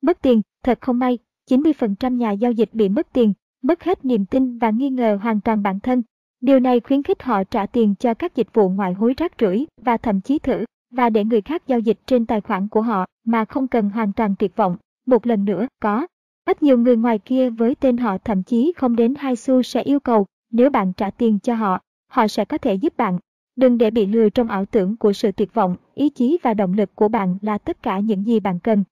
Mất 0.03 0.23
tiền, 0.23 0.43
thật 0.65 0.79
không 0.81 0.99
may, 0.99 1.19
90% 1.51 2.17
nhà 2.17 2.31
giao 2.31 2.53
dịch 2.53 2.69
bị 2.73 2.89
mất 2.89 3.13
tiền, 3.13 3.33
mất 3.63 3.83
hết 3.83 4.05
niềm 4.05 4.27
tin 4.27 4.59
và 4.59 4.71
nghi 4.71 4.91
ngờ 4.91 5.19
hoàn 5.23 5.41
toàn 5.41 5.63
bản 5.63 5.81
thân. 5.81 6.03
Điều 6.41 6.61
này 6.61 6.81
khuyến 6.81 7.03
khích 7.03 7.23
họ 7.23 7.45
trả 7.45 7.67
tiền 7.67 7.95
cho 7.99 8.15
các 8.15 8.37
dịch 8.37 8.55
vụ 8.55 8.69
ngoại 8.69 8.93
hối 8.93 9.15
rác 9.17 9.33
rưởi 9.41 9.67
và 9.83 9.97
thậm 9.97 10.21
chí 10.21 10.39
thử 10.39 10.65
và 10.91 11.11
để 11.11 11.25
người 11.25 11.41
khác 11.41 11.63
giao 11.67 11.79
dịch 11.79 11.99
trên 12.07 12.27
tài 12.27 12.41
khoản 12.41 12.69
của 12.69 12.83
họ 12.83 13.07
mà 13.25 13.45
không 13.45 13.69
cần 13.69 13.91
hoàn 13.91 14.13
toàn 14.13 14.35
tuyệt 14.39 14.57
vọng. 14.57 14.77
Một 15.07 15.27
lần 15.27 15.45
nữa, 15.45 15.67
có 15.83 16.07
ít 16.45 16.63
nhiều 16.63 16.79
người 16.79 16.97
ngoài 16.97 17.19
kia 17.19 17.51
với 17.51 17.75
tên 17.75 17.97
họ 17.97 18.19
thậm 18.19 18.43
chí 18.43 18.73
không 18.77 18.97
đến 18.97 19.15
hai 19.19 19.37
xu 19.37 19.63
sẽ 19.63 19.83
yêu 19.83 20.01
cầu 20.01 20.27
nếu 20.51 20.71
bạn 20.71 20.93
trả 20.93 21.11
tiền 21.11 21.39
cho 21.39 21.55
họ, 21.55 21.81
họ 22.09 22.29
sẽ 22.29 22.45
có 22.45 22.59
thể 22.59 22.75
giúp 22.75 22.97
bạn. 22.97 23.19
Đừng 23.57 23.79
để 23.79 23.91
bị 23.91 24.07
lừa 24.07 24.29
trong 24.29 24.49
ảo 24.49 24.65
tưởng 24.65 24.97
của 24.97 25.13
sự 25.13 25.33
tuyệt 25.33 25.55
vọng, 25.55 25.77
ý 25.95 26.11
chí 26.11 26.39
và 26.43 26.55
động 26.55 26.73
lực 26.73 26.95
của 26.95 27.09
bạn 27.09 27.39
là 27.43 27.59
tất 27.59 27.83
cả 27.83 27.99
những 27.99 28.27
gì 28.27 28.41
bạn 28.41 28.59
cần. 28.59 28.85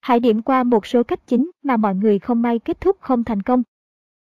Hãy 0.00 0.20
điểm 0.20 0.42
qua 0.42 0.62
một 0.62 0.86
số 0.86 1.02
cách 1.02 1.26
chính 1.26 1.50
mà 1.62 1.76
mọi 1.76 1.94
người 1.94 2.18
không 2.18 2.42
may 2.42 2.58
kết 2.58 2.80
thúc 2.80 2.96
không 3.00 3.24
thành 3.24 3.42
công. 3.42 3.62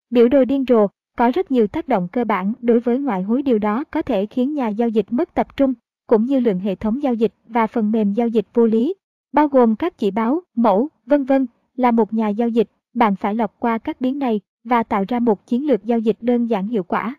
Biểu 0.09 0.27
đồ 0.27 0.45
điên 0.45 0.65
rồ 0.67 0.87
có 1.17 1.31
rất 1.33 1.51
nhiều 1.51 1.67
tác 1.67 1.87
động 1.87 2.07
cơ 2.11 2.25
bản 2.25 2.53
đối 2.61 2.79
với 2.79 2.99
ngoại 2.99 3.23
hối 3.23 3.41
điều 3.41 3.59
đó 3.59 3.83
có 3.83 4.01
thể 4.01 4.25
khiến 4.25 4.53
nhà 4.53 4.67
giao 4.67 4.89
dịch 4.89 5.05
mất 5.09 5.33
tập 5.33 5.57
trung, 5.57 5.73
cũng 6.07 6.25
như 6.25 6.39
lượng 6.39 6.59
hệ 6.59 6.75
thống 6.75 7.03
giao 7.03 7.13
dịch 7.13 7.33
và 7.47 7.67
phần 7.67 7.91
mềm 7.91 8.13
giao 8.13 8.27
dịch 8.27 8.45
vô 8.53 8.65
lý, 8.65 8.93
bao 9.33 9.47
gồm 9.47 9.75
các 9.75 9.97
chỉ 9.97 10.11
báo, 10.11 10.41
mẫu, 10.55 10.89
vân 11.05 11.23
vân. 11.23 11.47
Là 11.75 11.91
một 11.91 12.13
nhà 12.13 12.29
giao 12.29 12.49
dịch, 12.49 12.67
bạn 12.93 13.15
phải 13.15 13.35
lọc 13.35 13.59
qua 13.59 13.77
các 13.77 14.01
biến 14.01 14.19
này 14.19 14.41
và 14.63 14.83
tạo 14.83 15.05
ra 15.07 15.19
một 15.19 15.47
chiến 15.47 15.67
lược 15.67 15.85
giao 15.85 15.99
dịch 15.99 16.17
đơn 16.21 16.45
giản 16.45 16.67
hiệu 16.67 16.83
quả. 16.83 17.15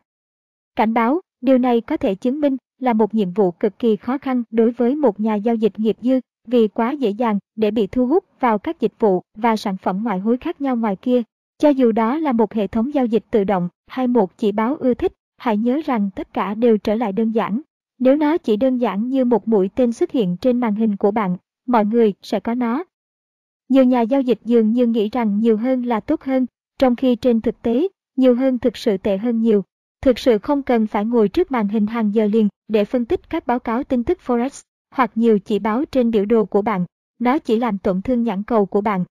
Cảnh 0.76 0.94
báo, 0.94 1.20
điều 1.40 1.58
này 1.58 1.80
có 1.80 1.96
thể 1.96 2.14
chứng 2.14 2.40
minh 2.40 2.56
là 2.78 2.92
một 2.92 3.14
nhiệm 3.14 3.32
vụ 3.32 3.50
cực 3.50 3.78
kỳ 3.78 3.96
khó 3.96 4.18
khăn 4.18 4.42
đối 4.50 4.70
với 4.70 4.94
một 4.94 5.20
nhà 5.20 5.34
giao 5.34 5.54
dịch 5.54 5.78
nghiệp 5.78 5.96
dư 6.00 6.20
vì 6.46 6.68
quá 6.68 6.90
dễ 6.90 7.10
dàng 7.10 7.38
để 7.56 7.70
bị 7.70 7.86
thu 7.86 8.06
hút 8.06 8.24
vào 8.40 8.58
các 8.58 8.80
dịch 8.80 8.92
vụ 8.98 9.22
và 9.34 9.56
sản 9.56 9.76
phẩm 9.76 10.04
ngoại 10.04 10.18
hối 10.18 10.36
khác 10.36 10.60
nhau 10.60 10.76
ngoài 10.76 10.96
kia 10.96 11.22
cho 11.58 11.68
dù 11.68 11.92
đó 11.92 12.18
là 12.18 12.32
một 12.32 12.54
hệ 12.54 12.66
thống 12.66 12.94
giao 12.94 13.06
dịch 13.06 13.24
tự 13.30 13.44
động 13.44 13.68
hay 13.86 14.06
một 14.06 14.38
chỉ 14.38 14.52
báo 14.52 14.76
ưa 14.76 14.94
thích, 14.94 15.12
hãy 15.36 15.56
nhớ 15.56 15.80
rằng 15.84 16.10
tất 16.14 16.34
cả 16.34 16.54
đều 16.54 16.78
trở 16.78 16.94
lại 16.94 17.12
đơn 17.12 17.30
giản. 17.30 17.60
Nếu 17.98 18.16
nó 18.16 18.38
chỉ 18.38 18.56
đơn 18.56 18.76
giản 18.76 19.08
như 19.08 19.24
một 19.24 19.48
mũi 19.48 19.70
tên 19.74 19.92
xuất 19.92 20.10
hiện 20.10 20.36
trên 20.36 20.60
màn 20.60 20.74
hình 20.74 20.96
của 20.96 21.10
bạn, 21.10 21.36
mọi 21.66 21.84
người 21.84 22.14
sẽ 22.22 22.40
có 22.40 22.54
nó. 22.54 22.84
Nhiều 23.68 23.84
nhà 23.84 24.00
giao 24.00 24.20
dịch 24.20 24.38
dường 24.44 24.72
như 24.72 24.86
nghĩ 24.86 25.08
rằng 25.12 25.38
nhiều 25.38 25.56
hơn 25.56 25.82
là 25.82 26.00
tốt 26.00 26.22
hơn, 26.22 26.46
trong 26.78 26.96
khi 26.96 27.16
trên 27.16 27.40
thực 27.40 27.62
tế, 27.62 27.88
nhiều 28.16 28.34
hơn 28.34 28.58
thực 28.58 28.76
sự 28.76 28.96
tệ 28.96 29.16
hơn 29.16 29.40
nhiều. 29.40 29.64
Thực 30.02 30.18
sự 30.18 30.38
không 30.38 30.62
cần 30.62 30.86
phải 30.86 31.04
ngồi 31.04 31.28
trước 31.28 31.50
màn 31.50 31.68
hình 31.68 31.86
hàng 31.86 32.14
giờ 32.14 32.26
liền 32.26 32.48
để 32.68 32.84
phân 32.84 33.04
tích 33.04 33.30
các 33.30 33.46
báo 33.46 33.58
cáo 33.58 33.84
tin 33.84 34.04
tức 34.04 34.18
Forex 34.26 34.62
hoặc 34.90 35.10
nhiều 35.14 35.38
chỉ 35.38 35.58
báo 35.58 35.84
trên 35.84 36.10
biểu 36.10 36.24
đồ 36.24 36.44
của 36.44 36.62
bạn. 36.62 36.84
Nó 37.18 37.38
chỉ 37.38 37.58
làm 37.58 37.78
tổn 37.78 38.02
thương 38.02 38.22
nhãn 38.22 38.42
cầu 38.42 38.66
của 38.66 38.80
bạn 38.80 39.04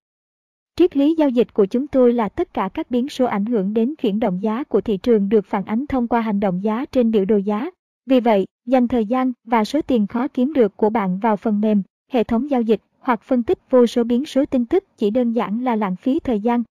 Triết 0.79 0.97
lý 0.97 1.15
giao 1.17 1.29
dịch 1.29 1.53
của 1.53 1.65
chúng 1.65 1.87
tôi 1.87 2.13
là 2.13 2.29
tất 2.29 2.53
cả 2.53 2.69
các 2.73 2.91
biến 2.91 3.09
số 3.09 3.25
ảnh 3.25 3.45
hưởng 3.45 3.73
đến 3.73 3.95
chuyển 3.95 4.19
động 4.19 4.39
giá 4.41 4.63
của 4.63 4.81
thị 4.81 4.97
trường 4.97 5.29
được 5.29 5.45
phản 5.45 5.65
ánh 5.65 5.87
thông 5.87 6.07
qua 6.07 6.21
hành 6.21 6.39
động 6.39 6.63
giá 6.63 6.85
trên 6.85 7.11
biểu 7.11 7.25
đồ 7.25 7.37
giá. 7.37 7.69
Vì 8.05 8.19
vậy, 8.19 8.45
dành 8.65 8.87
thời 8.87 9.05
gian 9.05 9.31
và 9.43 9.65
số 9.65 9.81
tiền 9.81 10.07
khó 10.07 10.27
kiếm 10.27 10.53
được 10.53 10.77
của 10.77 10.89
bạn 10.89 11.19
vào 11.19 11.35
phần 11.35 11.61
mềm, 11.61 11.81
hệ 12.11 12.23
thống 12.23 12.49
giao 12.49 12.61
dịch 12.61 12.81
hoặc 12.99 13.21
phân 13.23 13.43
tích 13.43 13.59
vô 13.69 13.87
số 13.87 14.03
biến 14.03 14.25
số 14.25 14.45
tin 14.45 14.65
tức 14.65 14.83
chỉ 14.97 15.09
đơn 15.09 15.31
giản 15.31 15.63
là 15.63 15.75
lãng 15.75 15.95
phí 15.95 16.19
thời 16.19 16.39
gian. 16.39 16.63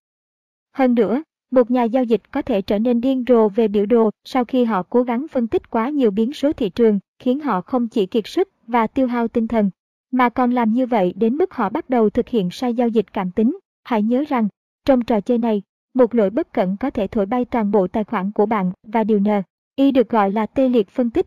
Hơn 0.73 0.95
nữa, 0.95 1.23
một 1.51 1.71
nhà 1.71 1.83
giao 1.83 2.05
dịch 2.05 2.23
có 2.31 2.43
thể 2.43 2.63
trở 2.63 2.79
nên 2.79 3.01
điên 3.01 3.25
rồ 3.29 3.49
về 3.49 3.69
biểu 3.69 3.87
đồ 3.87 4.11
sau 4.25 4.45
khi 4.45 4.65
họ 4.65 4.83
cố 4.83 5.03
gắng 5.03 5.27
phân 5.29 5.47
tích 5.47 5.71
quá 5.71 5.89
nhiều 5.89 6.11
biến 6.11 6.33
số 6.33 6.53
thị 6.53 6.69
trường, 6.69 6.99
khiến 7.19 7.41
họ 7.41 7.61
không 7.61 7.89
chỉ 7.89 8.07
kiệt 8.07 8.27
sức 8.27 8.49
và 8.67 8.87
tiêu 8.87 9.07
hao 9.07 9.29
tinh 9.29 9.49
thần, 9.49 9.71
mà 10.11 10.29
còn 10.29 10.51
làm 10.51 10.73
như 10.73 10.87
vậy 10.87 11.15
đến 11.17 11.37
mức 11.37 11.55
họ 11.55 11.69
bắt 11.69 11.91
đầu 11.91 12.11
thực 12.11 12.29
hiện 12.29 12.51
sai 12.51 12.75
giao 12.75 12.89
dịch 12.89 13.13
cảm 13.13 13.31
tính 13.31 13.59
Hãy 13.85 14.02
nhớ 14.02 14.24
rằng, 14.28 14.48
trong 14.85 15.02
trò 15.02 15.20
chơi 15.20 15.39
này, 15.39 15.62
một 15.94 16.15
lỗi 16.15 16.31
bất 16.31 16.52
cẩn 16.52 16.77
có 16.77 16.90
thể 16.90 17.06
thổi 17.06 17.27
bay 17.27 17.44
toàn 17.44 17.70
bộ 17.70 17.86
tài 17.86 18.05
khoản 18.05 18.32
của 18.32 18.47
bạn 18.47 18.73
và 18.82 19.05
điều 19.05 19.20
nờ 19.20 19.43
Y 19.77 19.90
được 19.90 20.09
gọi 20.09 20.32
là 20.32 20.47
tê 20.47 20.69
liệt 20.69 20.89
phân 20.89 21.11
tích. 21.11 21.27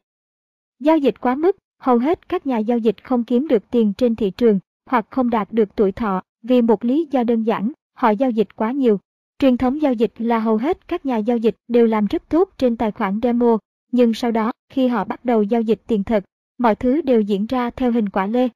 Giao 0.80 0.98
dịch 0.98 1.22
quá 1.22 1.36
mức, 1.36 1.58
hầu 1.80 1.98
hết 1.98 2.30
các 2.30 2.48
nhà 2.48 2.58
giao 2.58 2.78
dịch 2.78 3.04
không 3.04 3.24
kiếm 3.24 3.48
được 3.48 3.64
tiền 3.72 3.94
trên 3.94 4.16
thị 4.16 4.30
trường 4.30 4.60
hoặc 4.86 5.08
không 5.10 5.30
đạt 5.30 5.48
được 5.52 5.76
tuổi 5.76 5.92
thọ 5.92 6.22
vì 6.42 6.62
một 6.62 6.86
lý 6.86 7.08
do 7.12 7.24
đơn 7.24 7.44
giản, 7.44 7.72
họ 7.94 8.10
giao 8.10 8.32
dịch 8.32 8.56
quá 8.56 8.72
nhiều. 8.72 9.00
Truyền 9.40 9.58
thống 9.58 9.82
giao 9.82 9.94
dịch 9.94 10.12
là 10.18 10.40
hầu 10.40 10.58
hết 10.58 10.88
các 10.88 11.06
nhà 11.06 11.18
giao 11.18 11.38
dịch 11.38 11.56
đều 11.68 11.88
làm 11.88 12.06
rất 12.06 12.30
tốt 12.30 12.50
trên 12.58 12.78
tài 12.78 12.92
khoản 12.92 13.20
demo, 13.24 13.58
nhưng 13.92 14.14
sau 14.14 14.32
đó, 14.32 14.52
khi 14.70 14.88
họ 14.88 15.04
bắt 15.04 15.26
đầu 15.26 15.44
giao 15.44 15.62
dịch 15.62 15.82
tiền 15.88 16.04
thật, 16.04 16.24
mọi 16.58 16.76
thứ 16.76 17.02
đều 17.02 17.22
diễn 17.22 17.46
ra 17.46 17.70
theo 17.70 17.92
hình 17.92 18.10
quả 18.10 18.28
lê. 18.28 18.50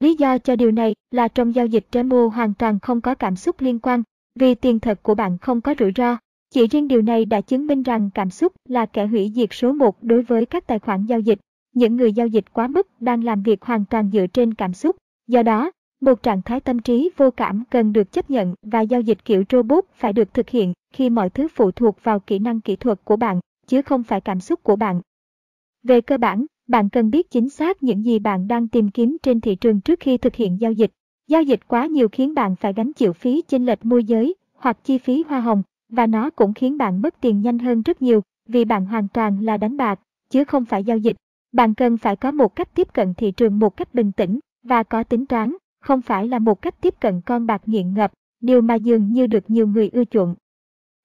Lý 0.00 0.14
do 0.14 0.38
cho 0.38 0.56
điều 0.56 0.70
này 0.70 0.94
là 1.10 1.28
trong 1.28 1.54
giao 1.54 1.66
dịch 1.66 1.86
demo 1.92 2.26
hoàn 2.26 2.54
toàn 2.54 2.80
không 2.80 3.00
có 3.00 3.14
cảm 3.14 3.36
xúc 3.36 3.60
liên 3.60 3.78
quan, 3.78 4.02
vì 4.34 4.54
tiền 4.54 4.80
thật 4.80 5.02
của 5.02 5.14
bạn 5.14 5.38
không 5.38 5.60
có 5.60 5.74
rủi 5.78 5.92
ro. 5.96 6.16
Chỉ 6.50 6.66
riêng 6.66 6.88
điều 6.88 7.02
này 7.02 7.24
đã 7.24 7.40
chứng 7.40 7.66
minh 7.66 7.82
rằng 7.82 8.10
cảm 8.14 8.30
xúc 8.30 8.52
là 8.68 8.86
kẻ 8.86 9.06
hủy 9.06 9.32
diệt 9.34 9.48
số 9.52 9.72
1 9.72 10.02
đối 10.02 10.22
với 10.22 10.46
các 10.46 10.66
tài 10.66 10.78
khoản 10.78 11.06
giao 11.06 11.20
dịch. 11.20 11.38
Những 11.74 11.96
người 11.96 12.12
giao 12.12 12.26
dịch 12.26 12.44
quá 12.52 12.66
mức 12.66 12.88
đang 13.00 13.24
làm 13.24 13.42
việc 13.42 13.62
hoàn 13.62 13.84
toàn 13.84 14.10
dựa 14.12 14.26
trên 14.26 14.54
cảm 14.54 14.72
xúc. 14.72 14.96
Do 15.26 15.42
đó, 15.42 15.70
một 16.00 16.22
trạng 16.22 16.42
thái 16.42 16.60
tâm 16.60 16.78
trí 16.78 17.10
vô 17.16 17.30
cảm 17.30 17.64
cần 17.70 17.92
được 17.92 18.12
chấp 18.12 18.30
nhận 18.30 18.54
và 18.62 18.80
giao 18.80 19.00
dịch 19.00 19.24
kiểu 19.24 19.44
robot 19.50 19.84
phải 19.94 20.12
được 20.12 20.34
thực 20.34 20.48
hiện 20.48 20.72
khi 20.94 21.10
mọi 21.10 21.30
thứ 21.30 21.48
phụ 21.54 21.70
thuộc 21.70 21.96
vào 22.02 22.20
kỹ 22.20 22.38
năng 22.38 22.60
kỹ 22.60 22.76
thuật 22.76 23.04
của 23.04 23.16
bạn, 23.16 23.40
chứ 23.66 23.82
không 23.82 24.02
phải 24.02 24.20
cảm 24.20 24.40
xúc 24.40 24.62
của 24.62 24.76
bạn. 24.76 25.00
Về 25.82 26.00
cơ 26.00 26.18
bản, 26.18 26.46
bạn 26.68 26.88
cần 26.88 27.10
biết 27.10 27.30
chính 27.30 27.48
xác 27.48 27.82
những 27.82 28.04
gì 28.04 28.18
bạn 28.18 28.48
đang 28.48 28.68
tìm 28.68 28.88
kiếm 28.88 29.16
trên 29.22 29.40
thị 29.40 29.54
trường 29.54 29.80
trước 29.80 30.00
khi 30.00 30.18
thực 30.18 30.34
hiện 30.34 30.60
giao 30.60 30.72
dịch. 30.72 30.90
Giao 31.28 31.42
dịch 31.42 31.60
quá 31.68 31.86
nhiều 31.86 32.08
khiến 32.08 32.34
bạn 32.34 32.56
phải 32.56 32.72
gánh 32.72 32.92
chịu 32.92 33.12
phí 33.12 33.42
chênh 33.48 33.66
lệch 33.66 33.84
môi 33.84 34.04
giới 34.04 34.34
hoặc 34.54 34.78
chi 34.84 34.98
phí 34.98 35.24
hoa 35.28 35.40
hồng 35.40 35.62
và 35.88 36.06
nó 36.06 36.30
cũng 36.30 36.54
khiến 36.54 36.78
bạn 36.78 37.02
mất 37.02 37.20
tiền 37.20 37.40
nhanh 37.40 37.58
hơn 37.58 37.82
rất 37.82 38.02
nhiều 38.02 38.20
vì 38.48 38.64
bạn 38.64 38.86
hoàn 38.86 39.08
toàn 39.08 39.40
là 39.40 39.56
đánh 39.56 39.76
bạc 39.76 40.00
chứ 40.30 40.44
không 40.44 40.64
phải 40.64 40.84
giao 40.84 40.98
dịch. 40.98 41.16
Bạn 41.52 41.74
cần 41.74 41.96
phải 41.96 42.16
có 42.16 42.30
một 42.30 42.56
cách 42.56 42.74
tiếp 42.74 42.92
cận 42.92 43.14
thị 43.14 43.30
trường 43.30 43.58
một 43.58 43.76
cách 43.76 43.94
bình 43.94 44.12
tĩnh 44.12 44.38
và 44.62 44.82
có 44.82 45.02
tính 45.02 45.26
toán, 45.26 45.56
không 45.80 46.02
phải 46.02 46.28
là 46.28 46.38
một 46.38 46.62
cách 46.62 46.80
tiếp 46.80 46.94
cận 47.00 47.20
con 47.20 47.46
bạc 47.46 47.62
nghiện 47.66 47.94
ngập, 47.94 48.12
điều 48.40 48.60
mà 48.60 48.74
dường 48.74 49.12
như 49.12 49.26
được 49.26 49.50
nhiều 49.50 49.66
người 49.66 49.90
ưa 49.92 50.04
chuộng. 50.04 50.34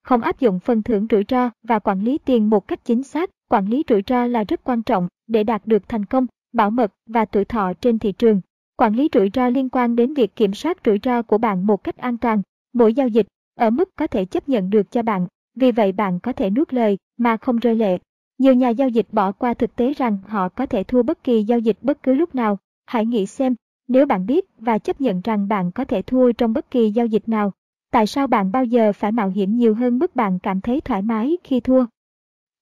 Không 0.03 0.21
áp 0.21 0.39
dụng 0.39 0.59
phần 0.59 0.83
thưởng 0.83 1.07
rủi 1.09 1.23
ro 1.29 1.49
và 1.63 1.79
quản 1.79 2.03
lý 2.03 2.17
tiền 2.17 2.49
một 2.49 2.67
cách 2.67 2.85
chính 2.85 3.03
xác, 3.03 3.29
quản 3.49 3.67
lý 3.67 3.83
rủi 3.89 4.03
ro 4.07 4.27
là 4.27 4.43
rất 4.43 4.63
quan 4.63 4.83
trọng 4.83 5.07
để 5.27 5.43
đạt 5.43 5.61
được 5.65 5.89
thành 5.89 6.05
công, 6.05 6.27
bảo 6.53 6.69
mật 6.69 6.93
và 7.05 7.25
tuổi 7.25 7.45
thọ 7.45 7.73
trên 7.73 7.99
thị 7.99 8.11
trường. 8.11 8.41
Quản 8.77 8.95
lý 8.95 9.09
rủi 9.13 9.29
ro 9.33 9.49
liên 9.49 9.69
quan 9.69 9.95
đến 9.95 10.13
việc 10.13 10.35
kiểm 10.35 10.53
soát 10.53 10.77
rủi 10.85 10.99
ro 11.03 11.21
của 11.21 11.37
bạn 11.37 11.67
một 11.67 11.83
cách 11.83 11.97
an 11.97 12.17
toàn, 12.17 12.41
mỗi 12.73 12.93
giao 12.93 13.07
dịch 13.07 13.27
ở 13.55 13.69
mức 13.69 13.89
có 13.95 14.07
thể 14.07 14.25
chấp 14.25 14.49
nhận 14.49 14.69
được 14.69 14.91
cho 14.91 15.03
bạn, 15.03 15.27
vì 15.55 15.71
vậy 15.71 15.91
bạn 15.91 16.19
có 16.19 16.33
thể 16.33 16.49
nuốt 16.49 16.73
lời 16.73 16.97
mà 17.17 17.37
không 17.37 17.57
rơi 17.57 17.75
lệ. 17.75 17.97
Nhiều 18.37 18.53
nhà 18.53 18.69
giao 18.69 18.89
dịch 18.89 19.07
bỏ 19.11 19.31
qua 19.31 19.53
thực 19.53 19.75
tế 19.75 19.93
rằng 19.93 20.17
họ 20.27 20.49
có 20.49 20.65
thể 20.65 20.83
thua 20.83 21.03
bất 21.03 21.23
kỳ 21.23 21.43
giao 21.43 21.59
dịch 21.59 21.77
bất 21.81 22.03
cứ 22.03 22.13
lúc 22.13 22.35
nào. 22.35 22.57
Hãy 22.85 23.05
nghĩ 23.05 23.25
xem, 23.25 23.55
nếu 23.87 24.05
bạn 24.05 24.25
biết 24.25 24.45
và 24.57 24.77
chấp 24.77 25.01
nhận 25.01 25.21
rằng 25.21 25.47
bạn 25.47 25.71
có 25.71 25.85
thể 25.85 26.01
thua 26.01 26.31
trong 26.31 26.53
bất 26.53 26.71
kỳ 26.71 26.91
giao 26.91 27.05
dịch 27.05 27.29
nào, 27.29 27.51
tại 27.91 28.07
sao 28.07 28.27
bạn 28.27 28.51
bao 28.51 28.65
giờ 28.65 28.93
phải 28.93 29.11
mạo 29.11 29.29
hiểm 29.29 29.57
nhiều 29.57 29.75
hơn 29.75 29.99
mức 29.99 30.15
bạn 30.15 30.39
cảm 30.39 30.61
thấy 30.61 30.81
thoải 30.81 31.01
mái 31.01 31.37
khi 31.43 31.59
thua? 31.59 31.85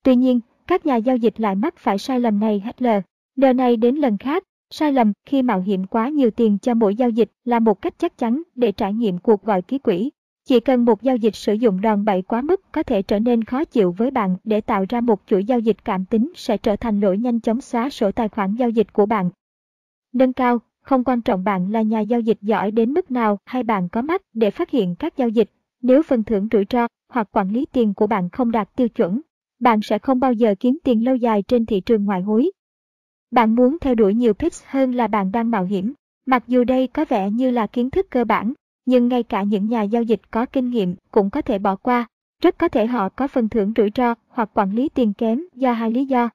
Tuy 0.04 0.16
nhiên, 0.16 0.40
các 0.68 0.86
nhà 0.86 0.96
giao 0.96 1.18
dịch 1.18 1.40
lại 1.40 1.56
mắc 1.56 1.78
phải 1.78 1.98
sai 1.98 2.20
lầm 2.20 2.40
này 2.40 2.60
hết 2.60 2.82
lờ. 2.82 3.02
lờ 3.36 3.54
này 3.54 3.78
đến 3.78 3.96
lần 3.96 4.18
khác, 4.18 4.44
Sai 4.74 4.94
lầm 4.94 5.14
khi 5.26 5.42
mạo 5.42 5.62
hiểm 5.62 5.86
quá 5.86 6.10
nhiều 6.10 6.32
tiền 6.32 6.58
cho 6.62 6.74
mỗi 6.74 6.96
giao 6.96 7.10
dịch 7.10 7.32
là 7.46 7.60
một 7.60 7.82
cách 7.82 7.94
chắc 7.98 8.18
chắn 8.18 8.42
để 8.56 8.72
trải 8.72 8.94
nghiệm 8.94 9.18
cuộc 9.18 9.44
gọi 9.44 9.62
ký 9.62 9.78
quỹ. 9.78 10.10
Chỉ 10.46 10.60
cần 10.60 10.86
một 10.86 11.02
giao 11.02 11.16
dịch 11.16 11.36
sử 11.36 11.54
dụng 11.54 11.82
đòn 11.82 12.06
bẩy 12.06 12.22
quá 12.22 12.42
mức 12.42 12.62
có 12.72 12.84
thể 12.84 13.02
trở 13.02 13.20
nên 13.20 13.44
khó 13.44 13.66
chịu 13.66 13.92
với 13.92 14.12
bạn 14.12 14.38
để 14.44 14.62
tạo 14.62 14.86
ra 14.90 15.02
một 15.02 15.22
chuỗi 15.28 15.46
giao 15.46 15.60
dịch 15.60 15.86
cảm 15.86 16.06
tính 16.06 16.32
sẽ 16.36 16.58
trở 16.58 16.76
thành 16.76 17.00
lỗi 17.00 17.18
nhanh 17.18 17.40
chóng 17.40 17.62
xóa 17.62 17.90
sổ 17.90 18.12
tài 18.12 18.30
khoản 18.30 18.56
giao 18.56 18.70
dịch 18.70 18.94
của 18.94 19.06
bạn. 19.06 19.30
Nâng 20.14 20.34
cao, 20.34 20.60
không 20.82 21.04
quan 21.04 21.22
trọng 21.22 21.44
bạn 21.44 21.72
là 21.72 21.82
nhà 21.82 22.00
giao 22.00 22.20
dịch 22.20 22.38
giỏi 22.42 22.72
đến 22.72 22.94
mức 22.94 23.12
nào 23.12 23.38
hay 23.46 23.64
bạn 23.64 23.90
có 23.90 24.02
mắt 24.02 24.22
để 24.34 24.52
phát 24.52 24.70
hiện 24.70 24.96
các 24.96 25.18
giao 25.18 25.30
dịch. 25.30 25.50
Nếu 25.82 26.04
phần 26.04 26.24
thưởng 26.24 26.48
rủi 26.52 26.66
ro 26.70 26.88
hoặc 27.10 27.28
quản 27.32 27.50
lý 27.50 27.66
tiền 27.66 27.94
của 27.94 28.08
bạn 28.08 28.30
không 28.30 28.52
đạt 28.52 28.76
tiêu 28.76 28.90
chuẩn, 28.90 29.22
bạn 29.60 29.82
sẽ 29.82 30.00
không 30.00 30.20
bao 30.20 30.34
giờ 30.34 30.56
kiếm 30.60 30.78
tiền 30.84 31.06
lâu 31.06 31.16
dài 31.16 31.44
trên 31.48 31.66
thị 31.66 31.80
trường 31.80 32.06
ngoại 32.06 32.22
hối. 32.22 32.52
Bạn 33.32 33.56
muốn 33.56 33.78
theo 33.82 33.96
đuổi 33.96 34.14
nhiều 34.14 34.34
pips 34.34 34.64
hơn 34.66 34.96
là 34.96 35.08
bạn 35.08 35.32
đang 35.32 35.52
mạo 35.52 35.64
hiểm. 35.64 35.94
Mặc 36.26 36.44
dù 36.48 36.64
đây 36.64 36.88
có 36.88 37.06
vẻ 37.10 37.32
như 37.32 37.52
là 37.52 37.68
kiến 37.68 37.90
thức 37.90 38.08
cơ 38.10 38.26
bản, 38.26 38.54
nhưng 38.86 39.08
ngay 39.08 39.24
cả 39.24 39.44
những 39.44 39.70
nhà 39.70 39.82
giao 39.82 40.04
dịch 40.04 40.32
có 40.32 40.46
kinh 40.46 40.70
nghiệm 40.70 40.96
cũng 41.12 41.30
có 41.30 41.42
thể 41.42 41.60
bỏ 41.60 41.76
qua. 41.76 42.08
Rất 42.44 42.58
có 42.58 42.68
thể 42.68 42.86
họ 42.86 43.10
có 43.10 43.28
phần 43.28 43.50
thưởng 43.50 43.74
rủi 43.76 43.90
ro 43.96 44.16
hoặc 44.28 44.50
quản 44.54 44.72
lý 44.72 44.90
tiền 44.90 45.14
kém 45.14 45.44
do 45.56 45.74
hai 45.74 45.92
lý 45.92 46.06
do. 46.06 46.30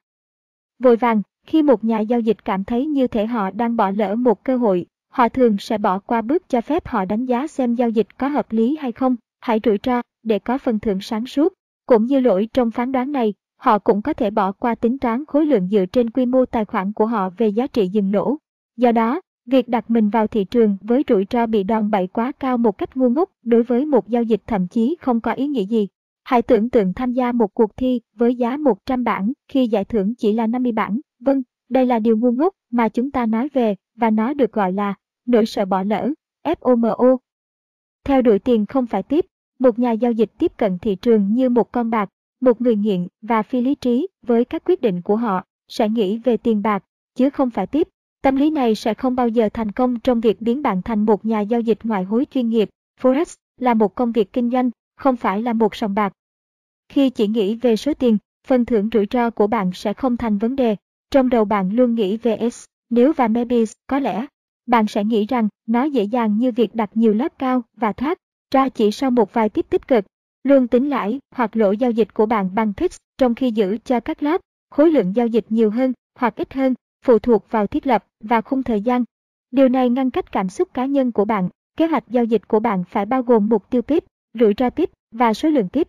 Vội 0.79 0.95
vàng, 0.95 1.21
khi 1.45 1.63
một 1.63 1.83
nhà 1.83 1.99
giao 1.99 2.19
dịch 2.19 2.45
cảm 2.45 2.63
thấy 2.63 2.85
như 2.85 3.07
thể 3.07 3.25
họ 3.25 3.51
đang 3.51 3.75
bỏ 3.75 3.89
lỡ 3.89 4.15
một 4.15 4.43
cơ 4.43 4.57
hội, 4.57 4.85
họ 5.09 5.29
thường 5.29 5.57
sẽ 5.57 5.77
bỏ 5.77 5.99
qua 5.99 6.21
bước 6.21 6.49
cho 6.49 6.61
phép 6.61 6.87
họ 6.87 7.05
đánh 7.05 7.25
giá 7.25 7.47
xem 7.47 7.75
giao 7.75 7.89
dịch 7.89 8.07
có 8.17 8.27
hợp 8.27 8.51
lý 8.51 8.77
hay 8.79 8.91
không, 8.91 9.15
hãy 9.39 9.59
rủi 9.63 9.77
ro 9.85 10.01
để 10.23 10.39
có 10.39 10.57
phần 10.57 10.79
thưởng 10.79 11.01
sáng 11.01 11.25
suốt. 11.25 11.53
Cũng 11.85 12.05
như 12.05 12.19
lỗi 12.19 12.49
trong 12.53 12.71
phán 12.71 12.91
đoán 12.91 13.11
này, 13.11 13.33
họ 13.57 13.79
cũng 13.79 14.01
có 14.01 14.13
thể 14.13 14.29
bỏ 14.29 14.51
qua 14.51 14.75
tính 14.75 14.99
toán 14.99 15.25
khối 15.25 15.45
lượng 15.45 15.67
dựa 15.67 15.85
trên 15.85 16.09
quy 16.09 16.25
mô 16.25 16.45
tài 16.45 16.65
khoản 16.65 16.93
của 16.93 17.05
họ 17.05 17.29
về 17.37 17.47
giá 17.47 17.67
trị 17.67 17.87
dừng 17.87 18.13
lỗ. 18.13 18.37
Do 18.77 18.91
đó, 18.91 19.21
việc 19.45 19.69
đặt 19.69 19.91
mình 19.91 20.09
vào 20.09 20.27
thị 20.27 20.43
trường 20.43 20.77
với 20.81 21.03
rủi 21.09 21.25
ro 21.31 21.45
bị 21.45 21.63
đòn 21.63 21.91
bẩy 21.91 22.07
quá 22.07 22.31
cao 22.39 22.57
một 22.57 22.77
cách 22.77 22.97
ngu 22.97 23.09
ngốc 23.09 23.29
đối 23.43 23.63
với 23.63 23.85
một 23.85 24.07
giao 24.07 24.23
dịch 24.23 24.41
thậm 24.47 24.67
chí 24.67 24.97
không 25.01 25.21
có 25.21 25.31
ý 25.31 25.47
nghĩa 25.47 25.65
gì. 25.65 25.87
Hãy 26.23 26.41
tưởng 26.41 26.69
tượng 26.69 26.93
tham 26.93 27.13
gia 27.13 27.31
một 27.31 27.53
cuộc 27.53 27.77
thi 27.77 28.01
với 28.15 28.35
giá 28.35 28.57
100 28.57 29.03
bảng 29.03 29.31
khi 29.47 29.67
giải 29.67 29.85
thưởng 29.85 30.13
chỉ 30.15 30.33
là 30.33 30.47
50 30.47 30.71
bảng. 30.71 30.99
Vâng, 31.25 31.41
đây 31.69 31.85
là 31.85 31.99
điều 31.99 32.17
ngu 32.17 32.31
ngốc 32.31 32.53
mà 32.71 32.89
chúng 32.89 33.11
ta 33.11 33.25
nói 33.25 33.49
về 33.53 33.75
và 33.95 34.09
nó 34.09 34.33
được 34.33 34.51
gọi 34.51 34.73
là 34.73 34.93
nỗi 35.25 35.45
sợ 35.45 35.65
bỏ 35.65 35.83
lỡ, 35.83 36.09
FOMO. 36.43 37.17
Theo 38.03 38.21
đuổi 38.21 38.39
tiền 38.39 38.65
không 38.65 38.85
phải 38.85 39.03
tiếp, 39.03 39.25
một 39.59 39.79
nhà 39.79 39.91
giao 39.91 40.11
dịch 40.11 40.31
tiếp 40.37 40.51
cận 40.57 40.79
thị 40.79 40.95
trường 40.95 41.33
như 41.33 41.49
một 41.49 41.71
con 41.71 41.89
bạc, 41.89 42.09
một 42.41 42.61
người 42.61 42.75
nghiện 42.75 43.07
và 43.21 43.43
phi 43.43 43.61
lý 43.61 43.75
trí 43.75 44.07
với 44.21 44.45
các 44.45 44.63
quyết 44.65 44.81
định 44.81 45.01
của 45.01 45.15
họ 45.15 45.43
sẽ 45.67 45.89
nghĩ 45.89 46.17
về 46.17 46.37
tiền 46.37 46.61
bạc, 46.61 46.83
chứ 47.15 47.29
không 47.29 47.49
phải 47.49 47.67
tiếp. 47.67 47.87
Tâm 48.21 48.35
lý 48.35 48.49
này 48.49 48.75
sẽ 48.75 48.93
không 48.93 49.15
bao 49.15 49.27
giờ 49.27 49.49
thành 49.53 49.71
công 49.71 49.99
trong 49.99 50.21
việc 50.21 50.41
biến 50.41 50.61
bạn 50.61 50.81
thành 50.81 51.05
một 51.05 51.25
nhà 51.25 51.41
giao 51.41 51.61
dịch 51.61 51.79
ngoại 51.83 52.03
hối 52.03 52.25
chuyên 52.31 52.49
nghiệp. 52.49 52.69
Forex 53.01 53.35
là 53.57 53.73
một 53.73 53.95
công 53.95 54.11
việc 54.11 54.33
kinh 54.33 54.49
doanh, 54.49 54.69
không 54.97 55.15
phải 55.15 55.41
là 55.41 55.53
một 55.53 55.75
sòng 55.75 55.95
bạc. 55.95 56.13
Khi 56.89 57.09
chỉ 57.09 57.27
nghĩ 57.27 57.55
về 57.55 57.75
số 57.75 57.93
tiền, 57.93 58.17
phần 58.47 58.65
thưởng 58.65 58.89
rủi 58.93 59.05
ro 59.11 59.29
của 59.29 59.47
bạn 59.47 59.71
sẽ 59.73 59.93
không 59.93 60.17
thành 60.17 60.37
vấn 60.37 60.55
đề. 60.55 60.75
Trong 61.11 61.29
đầu 61.29 61.45
bạn 61.45 61.69
luôn 61.69 61.95
nghĩ 61.95 62.17
về 62.17 62.49
S, 62.49 62.65
nếu 62.89 63.13
và 63.13 63.27
maybe, 63.27 63.57
có 63.87 63.99
lẽ. 63.99 64.25
Bạn 64.65 64.87
sẽ 64.87 65.03
nghĩ 65.03 65.25
rằng 65.25 65.47
nó 65.67 65.83
dễ 65.83 66.03
dàng 66.03 66.37
như 66.37 66.51
việc 66.51 66.75
đặt 66.75 66.89
nhiều 66.93 67.13
lớp 67.13 67.39
cao 67.39 67.63
và 67.77 67.93
thoát 67.93 68.17
ra 68.51 68.69
chỉ 68.69 68.91
sau 68.91 69.11
một 69.11 69.33
vài 69.33 69.49
tiếp 69.49 69.65
tích 69.69 69.87
cực. 69.87 70.05
Luôn 70.43 70.67
tính 70.67 70.89
lãi 70.89 71.19
hoặc 71.31 71.55
lỗ 71.57 71.71
giao 71.71 71.91
dịch 71.91 72.13
của 72.13 72.25
bạn 72.25 72.55
bằng 72.55 72.73
fix 72.77 72.97
trong 73.17 73.35
khi 73.35 73.51
giữ 73.51 73.77
cho 73.85 73.99
các 73.99 74.23
lớp, 74.23 74.41
khối 74.69 74.91
lượng 74.91 75.15
giao 75.15 75.27
dịch 75.27 75.45
nhiều 75.49 75.69
hơn 75.69 75.93
hoặc 76.19 76.35
ít 76.35 76.53
hơn, 76.53 76.73
phụ 77.05 77.19
thuộc 77.19 77.51
vào 77.51 77.67
thiết 77.67 77.87
lập 77.87 78.05
và 78.23 78.41
khung 78.41 78.63
thời 78.63 78.81
gian. 78.81 79.03
Điều 79.51 79.69
này 79.69 79.89
ngăn 79.89 80.09
cách 80.09 80.31
cảm 80.31 80.49
xúc 80.49 80.73
cá 80.73 80.85
nhân 80.85 81.11
của 81.11 81.25
bạn. 81.25 81.49
Kế 81.77 81.87
hoạch 81.87 82.03
giao 82.09 82.25
dịch 82.25 82.47
của 82.47 82.59
bạn 82.59 82.83
phải 82.89 83.05
bao 83.05 83.23
gồm 83.23 83.49
mục 83.49 83.69
tiêu 83.69 83.81
pip, 83.81 84.05
rủi 84.33 84.53
ro 84.57 84.69
pip 84.69 84.89
và 85.11 85.33
số 85.33 85.49
lượng 85.49 85.69
pip. 85.69 85.87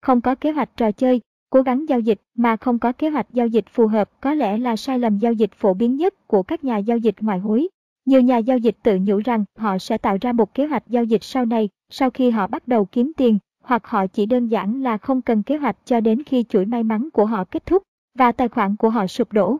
Không 0.00 0.20
có 0.20 0.34
kế 0.34 0.52
hoạch 0.52 0.76
trò 0.76 0.92
chơi, 0.92 1.20
cố 1.52 1.62
gắng 1.62 1.88
giao 1.88 2.00
dịch 2.00 2.20
mà 2.34 2.56
không 2.56 2.78
có 2.78 2.92
kế 2.92 3.08
hoạch 3.08 3.26
giao 3.32 3.46
dịch 3.46 3.64
phù 3.68 3.86
hợp 3.86 4.10
có 4.20 4.34
lẽ 4.34 4.58
là 4.58 4.76
sai 4.76 4.98
lầm 4.98 5.18
giao 5.18 5.32
dịch 5.32 5.50
phổ 5.54 5.74
biến 5.74 5.96
nhất 5.96 6.26
của 6.26 6.42
các 6.42 6.64
nhà 6.64 6.76
giao 6.78 6.98
dịch 6.98 7.14
ngoại 7.20 7.38
hối. 7.38 7.68
Nhiều 8.04 8.20
nhà 8.20 8.38
giao 8.38 8.58
dịch 8.58 8.76
tự 8.82 8.98
nhủ 9.02 9.20
rằng 9.24 9.44
họ 9.56 9.78
sẽ 9.78 9.98
tạo 9.98 10.16
ra 10.20 10.32
một 10.32 10.54
kế 10.54 10.66
hoạch 10.66 10.88
giao 10.88 11.04
dịch 11.04 11.24
sau 11.24 11.44
này, 11.44 11.68
sau 11.90 12.10
khi 12.10 12.30
họ 12.30 12.46
bắt 12.46 12.68
đầu 12.68 12.84
kiếm 12.84 13.12
tiền, 13.16 13.38
hoặc 13.64 13.86
họ 13.86 14.06
chỉ 14.06 14.26
đơn 14.26 14.48
giản 14.48 14.82
là 14.82 14.98
không 14.98 15.22
cần 15.22 15.42
kế 15.42 15.56
hoạch 15.56 15.76
cho 15.84 16.00
đến 16.00 16.22
khi 16.22 16.44
chuỗi 16.48 16.64
may 16.64 16.82
mắn 16.82 17.08
của 17.12 17.26
họ 17.26 17.44
kết 17.44 17.66
thúc 17.66 17.82
và 18.18 18.32
tài 18.32 18.48
khoản 18.48 18.76
của 18.76 18.90
họ 18.90 19.06
sụp 19.06 19.32
đổ. 19.32 19.56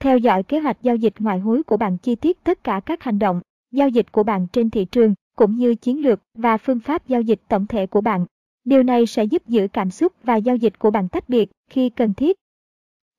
Theo 0.00 0.18
dõi 0.18 0.42
kế 0.42 0.60
hoạch 0.60 0.82
giao 0.82 0.96
dịch 0.96 1.14
ngoại 1.18 1.38
hối 1.38 1.62
của 1.62 1.76
bạn 1.76 1.98
chi 1.98 2.14
tiết 2.14 2.44
tất 2.44 2.64
cả 2.64 2.80
các 2.86 3.02
hành 3.02 3.18
động, 3.18 3.40
giao 3.72 3.88
dịch 3.88 4.12
của 4.12 4.22
bạn 4.22 4.46
trên 4.52 4.70
thị 4.70 4.84
trường, 4.84 5.14
cũng 5.36 5.56
như 5.56 5.74
chiến 5.74 6.02
lược 6.02 6.20
và 6.34 6.56
phương 6.56 6.80
pháp 6.80 7.08
giao 7.08 7.20
dịch 7.20 7.40
tổng 7.48 7.66
thể 7.66 7.86
của 7.86 8.00
bạn. 8.00 8.26
Điều 8.64 8.82
này 8.82 9.06
sẽ 9.06 9.24
giúp 9.24 9.42
giữ 9.46 9.68
cảm 9.72 9.90
xúc 9.90 10.12
và 10.24 10.36
giao 10.36 10.56
dịch 10.56 10.78
của 10.78 10.90
bạn 10.90 11.08
tách 11.08 11.28
biệt 11.28 11.50
khi 11.70 11.90
cần 11.90 12.14
thiết. 12.14 12.36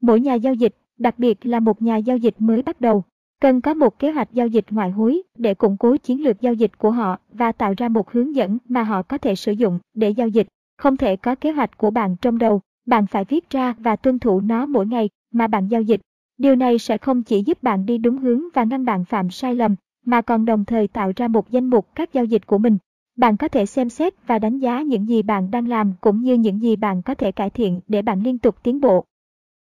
Mỗi 0.01 0.19
nhà 0.19 0.33
giao 0.33 0.53
dịch, 0.53 0.75
đặc 0.97 1.19
biệt 1.19 1.45
là 1.45 1.59
một 1.59 1.81
nhà 1.81 1.97
giao 1.97 2.17
dịch 2.17 2.35
mới 2.39 2.61
bắt 2.61 2.81
đầu, 2.81 3.03
cần 3.41 3.61
có 3.61 3.73
một 3.73 3.99
kế 3.99 4.11
hoạch 4.11 4.33
giao 4.33 4.47
dịch 4.47 4.65
ngoại 4.69 4.91
hối 4.91 5.21
để 5.37 5.53
củng 5.53 5.77
cố 5.77 5.97
chiến 5.97 6.23
lược 6.23 6.41
giao 6.41 6.53
dịch 6.53 6.77
của 6.77 6.91
họ 6.91 7.19
và 7.33 7.51
tạo 7.51 7.73
ra 7.77 7.89
một 7.89 8.11
hướng 8.11 8.35
dẫn 8.35 8.57
mà 8.67 8.83
họ 8.83 9.01
có 9.01 9.17
thể 9.17 9.35
sử 9.35 9.51
dụng 9.51 9.79
để 9.93 10.09
giao 10.09 10.27
dịch. 10.27 10.47
Không 10.77 10.97
thể 10.97 11.15
có 11.15 11.35
kế 11.35 11.51
hoạch 11.51 11.77
của 11.77 11.91
bạn 11.91 12.15
trong 12.21 12.37
đầu, 12.37 12.61
bạn 12.85 13.07
phải 13.07 13.25
viết 13.25 13.49
ra 13.49 13.73
và 13.79 13.95
tuân 13.95 14.19
thủ 14.19 14.41
nó 14.41 14.65
mỗi 14.65 14.85
ngày 14.85 15.09
mà 15.31 15.47
bạn 15.47 15.67
giao 15.67 15.81
dịch. 15.81 16.01
Điều 16.37 16.55
này 16.55 16.79
sẽ 16.79 16.97
không 16.97 17.23
chỉ 17.23 17.43
giúp 17.43 17.63
bạn 17.63 17.85
đi 17.85 17.97
đúng 17.97 18.17
hướng 18.17 18.41
và 18.53 18.63
ngăn 18.63 18.85
bạn 18.85 19.05
phạm 19.05 19.29
sai 19.29 19.55
lầm, 19.55 19.75
mà 20.05 20.21
còn 20.21 20.45
đồng 20.45 20.65
thời 20.65 20.87
tạo 20.87 21.11
ra 21.15 21.27
một 21.27 21.49
danh 21.49 21.65
mục 21.65 21.87
các 21.95 22.13
giao 22.13 22.25
dịch 22.25 22.47
của 22.47 22.57
mình. 22.57 22.77
Bạn 23.15 23.37
có 23.37 23.47
thể 23.47 23.65
xem 23.65 23.89
xét 23.89 24.27
và 24.27 24.39
đánh 24.39 24.59
giá 24.59 24.81
những 24.81 25.07
gì 25.07 25.21
bạn 25.21 25.51
đang 25.51 25.67
làm 25.67 25.93
cũng 26.01 26.21
như 26.21 26.33
những 26.33 26.61
gì 26.61 26.75
bạn 26.75 27.01
có 27.01 27.15
thể 27.15 27.31
cải 27.31 27.49
thiện 27.49 27.79
để 27.87 28.01
bạn 28.01 28.23
liên 28.23 28.37
tục 28.37 28.55
tiến 28.63 28.81
bộ. 28.81 29.05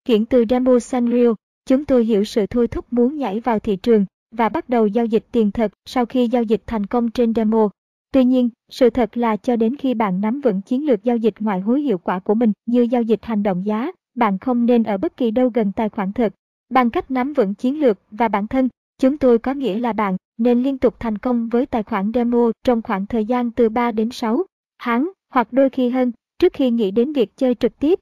Chuyển 0.05 0.27
từ 0.27 0.45
Demo 0.51 0.79
Sanrio, 0.79 1.35
chúng 1.67 1.85
tôi 1.85 2.05
hiểu 2.05 2.25
sự 2.25 2.47
thôi 2.47 2.69
thúc 2.69 2.93
muốn 2.93 3.17
nhảy 3.17 3.41
vào 3.41 3.59
thị 3.59 3.77
trường 3.77 4.05
và 4.31 4.49
bắt 4.49 4.69
đầu 4.69 4.87
giao 4.87 5.07
dịch 5.07 5.25
tiền 5.33 5.51
thật 5.51 5.73
sau 5.85 6.07
khi 6.07 6.29
giao 6.29 6.43
dịch 6.43 6.63
thành 6.67 6.87
công 6.87 7.11
trên 7.11 7.35
demo. 7.35 7.69
Tuy 8.13 8.25
nhiên, 8.25 8.49
sự 8.71 8.91
thật 8.91 9.17
là 9.17 9.37
cho 9.37 9.57
đến 9.57 9.77
khi 9.77 9.95
bạn 9.95 10.21
nắm 10.21 10.41
vững 10.41 10.63
chiến 10.63 10.87
lược 10.87 11.05
giao 11.05 11.17
dịch 11.17 11.35
ngoại 11.39 11.61
hối 11.61 11.81
hiệu 11.81 11.99
quả 11.99 12.19
của 12.19 12.35
mình 12.35 12.53
như 12.67 12.83
giao 12.83 13.03
dịch 13.03 13.25
hành 13.25 13.43
động 13.43 13.67
giá, 13.67 13.93
bạn 14.15 14.39
không 14.39 14.67
nên 14.67 14.83
ở 14.83 14.99
bất 14.99 15.17
kỳ 15.17 15.31
đâu 15.31 15.51
gần 15.55 15.73
tài 15.73 15.89
khoản 15.89 16.13
thật. 16.13 16.35
Bằng 16.71 16.91
cách 16.91 17.11
nắm 17.11 17.33
vững 17.33 17.55
chiến 17.55 17.81
lược 17.81 17.99
và 18.11 18.29
bản 18.29 18.47
thân, 18.47 18.69
chúng 18.99 19.19
tôi 19.19 19.39
có 19.39 19.55
nghĩa 19.55 19.79
là 19.79 19.93
bạn 19.93 20.17
nên 20.39 20.63
liên 20.63 20.79
tục 20.79 20.95
thành 21.01 21.19
công 21.19 21.49
với 21.49 21.67
tài 21.67 21.83
khoản 21.83 22.11
demo 22.15 22.51
trong 22.65 22.83
khoảng 22.83 23.07
thời 23.07 23.25
gian 23.25 23.51
từ 23.51 23.69
3 23.69 23.93
đến 23.93 24.11
6 24.11 24.45
tháng 24.83 25.11
hoặc 25.33 25.49
đôi 25.53 25.71
khi 25.71 25.89
hơn 25.89 26.13
trước 26.39 26.53
khi 26.53 26.71
nghĩ 26.71 26.91
đến 26.91 27.13
việc 27.13 27.37
chơi 27.37 27.55
trực 27.55 27.79
tiếp. 27.79 27.99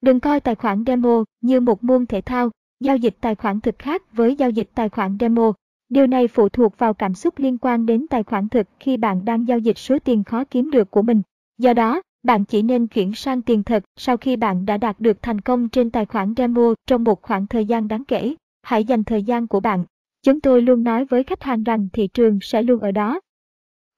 Đừng 0.00 0.20
coi 0.20 0.40
tài 0.40 0.54
khoản 0.54 0.84
demo 0.86 1.24
như 1.40 1.60
một 1.60 1.84
môn 1.84 2.06
thể 2.06 2.20
thao, 2.20 2.50
giao 2.80 2.96
dịch 2.96 3.16
tài 3.20 3.34
khoản 3.34 3.60
thực 3.60 3.78
khác 3.78 4.02
với 4.12 4.36
giao 4.36 4.50
dịch 4.50 4.70
tài 4.74 4.88
khoản 4.88 5.16
demo. 5.20 5.52
Điều 5.88 6.06
này 6.06 6.28
phụ 6.28 6.48
thuộc 6.48 6.78
vào 6.78 6.94
cảm 6.94 7.14
xúc 7.14 7.38
liên 7.38 7.58
quan 7.58 7.86
đến 7.86 8.06
tài 8.10 8.22
khoản 8.22 8.48
thực 8.48 8.66
khi 8.80 8.96
bạn 8.96 9.24
đang 9.24 9.48
giao 9.48 9.58
dịch 9.58 9.78
số 9.78 9.98
tiền 9.98 10.24
khó 10.24 10.44
kiếm 10.44 10.70
được 10.70 10.90
của 10.90 11.02
mình. 11.02 11.22
Do 11.58 11.72
đó, 11.74 12.02
bạn 12.22 12.44
chỉ 12.44 12.62
nên 12.62 12.86
chuyển 12.86 13.14
sang 13.14 13.42
tiền 13.42 13.62
thật 13.62 13.84
sau 13.96 14.16
khi 14.16 14.36
bạn 14.36 14.66
đã 14.66 14.76
đạt 14.76 15.00
được 15.00 15.22
thành 15.22 15.40
công 15.40 15.68
trên 15.68 15.90
tài 15.90 16.06
khoản 16.06 16.34
demo 16.36 16.74
trong 16.86 17.04
một 17.04 17.22
khoảng 17.22 17.46
thời 17.46 17.66
gian 17.66 17.88
đáng 17.88 18.04
kể. 18.04 18.34
Hãy 18.62 18.84
dành 18.84 19.04
thời 19.04 19.22
gian 19.22 19.46
của 19.46 19.60
bạn. 19.60 19.84
Chúng 20.28 20.40
tôi 20.40 20.62
luôn 20.62 20.82
nói 20.82 21.04
với 21.04 21.22
khách 21.24 21.42
hàng 21.42 21.62
rằng 21.62 21.88
thị 21.92 22.08
trường 22.08 22.38
sẽ 22.42 22.62
luôn 22.62 22.80
ở 22.80 22.92
đó. 22.92 23.20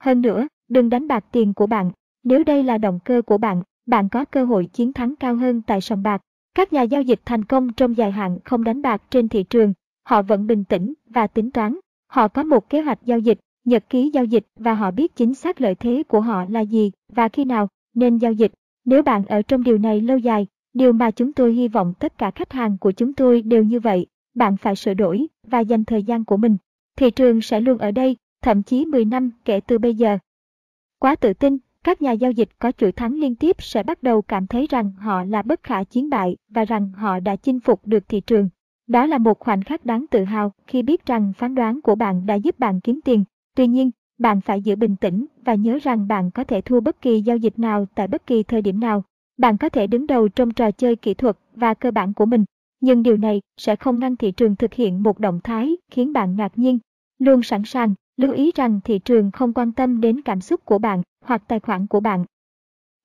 Hơn 0.02 0.20
nữa, 0.20 0.48
đừng 0.68 0.90
đánh 0.90 1.08
bạc 1.08 1.24
tiền 1.32 1.54
của 1.54 1.66
bạn. 1.66 1.90
Nếu 2.24 2.44
đây 2.44 2.62
là 2.62 2.78
động 2.78 2.98
cơ 3.04 3.22
của 3.22 3.38
bạn, 3.38 3.62
bạn 3.86 4.08
có 4.08 4.24
cơ 4.24 4.44
hội 4.44 4.66
chiến 4.72 4.92
thắng 4.92 5.16
cao 5.16 5.34
hơn 5.34 5.62
tại 5.62 5.80
sòng 5.80 6.02
bạc. 6.02 6.22
Các 6.54 6.72
nhà 6.72 6.82
giao 6.82 7.02
dịch 7.02 7.20
thành 7.24 7.44
công 7.44 7.72
trong 7.72 7.96
dài 7.96 8.10
hạn 8.10 8.38
không 8.44 8.64
đánh 8.64 8.82
bạc 8.82 9.02
trên 9.10 9.28
thị 9.28 9.42
trường, 9.42 9.72
họ 10.04 10.22
vẫn 10.22 10.46
bình 10.46 10.64
tĩnh 10.64 10.94
và 11.06 11.26
tính 11.26 11.50
toán. 11.50 11.76
Họ 12.06 12.28
có 12.28 12.42
một 12.42 12.70
kế 12.70 12.80
hoạch 12.80 12.98
giao 13.04 13.18
dịch, 13.18 13.38
nhật 13.64 13.84
ký 13.88 14.10
giao 14.10 14.24
dịch 14.24 14.46
và 14.56 14.74
họ 14.74 14.90
biết 14.90 15.16
chính 15.16 15.34
xác 15.34 15.60
lợi 15.60 15.74
thế 15.74 16.02
của 16.08 16.20
họ 16.20 16.44
là 16.48 16.60
gì 16.60 16.92
và 17.12 17.28
khi 17.28 17.44
nào 17.44 17.68
nên 17.94 18.16
giao 18.16 18.32
dịch. 18.32 18.52
Nếu 18.84 19.02
bạn 19.02 19.24
ở 19.26 19.42
trong 19.42 19.62
điều 19.62 19.78
này 19.78 20.00
lâu 20.00 20.18
dài, 20.18 20.46
điều 20.74 20.92
mà 20.92 21.10
chúng 21.10 21.32
tôi 21.32 21.52
hy 21.52 21.68
vọng 21.68 21.94
tất 21.98 22.18
cả 22.18 22.30
khách 22.30 22.52
hàng 22.52 22.78
của 22.78 22.92
chúng 22.92 23.12
tôi 23.14 23.42
đều 23.42 23.62
như 23.62 23.80
vậy, 23.80 24.06
bạn 24.34 24.56
phải 24.56 24.76
sửa 24.76 24.94
đổi 24.94 25.26
và 25.46 25.60
dành 25.60 25.84
thời 25.84 26.02
gian 26.02 26.24
của 26.24 26.36
mình. 26.36 26.56
Thị 26.96 27.10
trường 27.10 27.40
sẽ 27.40 27.60
luôn 27.60 27.78
ở 27.78 27.90
đây, 27.90 28.16
thậm 28.42 28.62
chí 28.62 28.84
10 28.84 29.04
năm 29.04 29.30
kể 29.44 29.60
từ 29.60 29.78
bây 29.78 29.94
giờ. 29.94 30.18
Quá 30.98 31.16
tự 31.16 31.32
tin, 31.32 31.58
các 31.84 32.02
nhà 32.02 32.12
giao 32.12 32.30
dịch 32.30 32.48
có 32.58 32.72
chuỗi 32.72 32.92
thắng 32.92 33.14
liên 33.14 33.34
tiếp 33.34 33.56
sẽ 33.58 33.82
bắt 33.82 34.02
đầu 34.02 34.22
cảm 34.22 34.46
thấy 34.46 34.66
rằng 34.70 34.92
họ 34.92 35.24
là 35.24 35.42
bất 35.42 35.62
khả 35.62 35.84
chiến 35.84 36.10
bại 36.10 36.36
và 36.48 36.64
rằng 36.64 36.92
họ 36.92 37.20
đã 37.20 37.36
chinh 37.36 37.60
phục 37.60 37.86
được 37.86 38.08
thị 38.08 38.20
trường. 38.20 38.48
Đó 38.86 39.06
là 39.06 39.18
một 39.18 39.38
khoảnh 39.38 39.62
khắc 39.62 39.86
đáng 39.86 40.06
tự 40.10 40.24
hào 40.24 40.52
khi 40.66 40.82
biết 40.82 41.06
rằng 41.06 41.32
phán 41.38 41.54
đoán 41.54 41.80
của 41.80 41.94
bạn 41.94 42.26
đã 42.26 42.34
giúp 42.34 42.58
bạn 42.58 42.80
kiếm 42.80 43.00
tiền. 43.04 43.24
Tuy 43.56 43.66
nhiên, 43.66 43.90
bạn 44.18 44.40
phải 44.40 44.62
giữ 44.62 44.76
bình 44.76 44.96
tĩnh 44.96 45.26
và 45.44 45.54
nhớ 45.54 45.78
rằng 45.82 46.08
bạn 46.08 46.30
có 46.30 46.44
thể 46.44 46.60
thua 46.60 46.80
bất 46.80 47.02
kỳ 47.02 47.20
giao 47.20 47.36
dịch 47.36 47.58
nào 47.58 47.86
tại 47.94 48.08
bất 48.08 48.26
kỳ 48.26 48.42
thời 48.42 48.62
điểm 48.62 48.80
nào. 48.80 49.04
Bạn 49.38 49.58
có 49.58 49.68
thể 49.68 49.86
đứng 49.86 50.06
đầu 50.06 50.28
trong 50.28 50.50
trò 50.50 50.70
chơi 50.70 50.96
kỹ 50.96 51.14
thuật 51.14 51.36
và 51.54 51.74
cơ 51.74 51.90
bản 51.90 52.14
của 52.14 52.26
mình, 52.26 52.44
nhưng 52.80 53.02
điều 53.02 53.16
này 53.16 53.40
sẽ 53.56 53.76
không 53.76 53.98
ngăn 53.98 54.16
thị 54.16 54.30
trường 54.30 54.56
thực 54.56 54.74
hiện 54.74 55.02
một 55.02 55.18
động 55.18 55.40
thái 55.44 55.76
khiến 55.90 56.12
bạn 56.12 56.36
ngạc 56.36 56.58
nhiên. 56.58 56.78
Luôn 57.18 57.42
sẵn 57.42 57.64
sàng, 57.64 57.94
lưu 58.16 58.32
ý 58.32 58.50
rằng 58.54 58.80
thị 58.84 58.98
trường 58.98 59.30
không 59.30 59.52
quan 59.52 59.72
tâm 59.72 60.00
đến 60.00 60.22
cảm 60.22 60.40
xúc 60.40 60.64
của 60.64 60.78
bạn 60.78 61.02
hoặc 61.24 61.42
tài 61.48 61.60
khoản 61.60 61.86
của 61.86 62.00
bạn. 62.00 62.24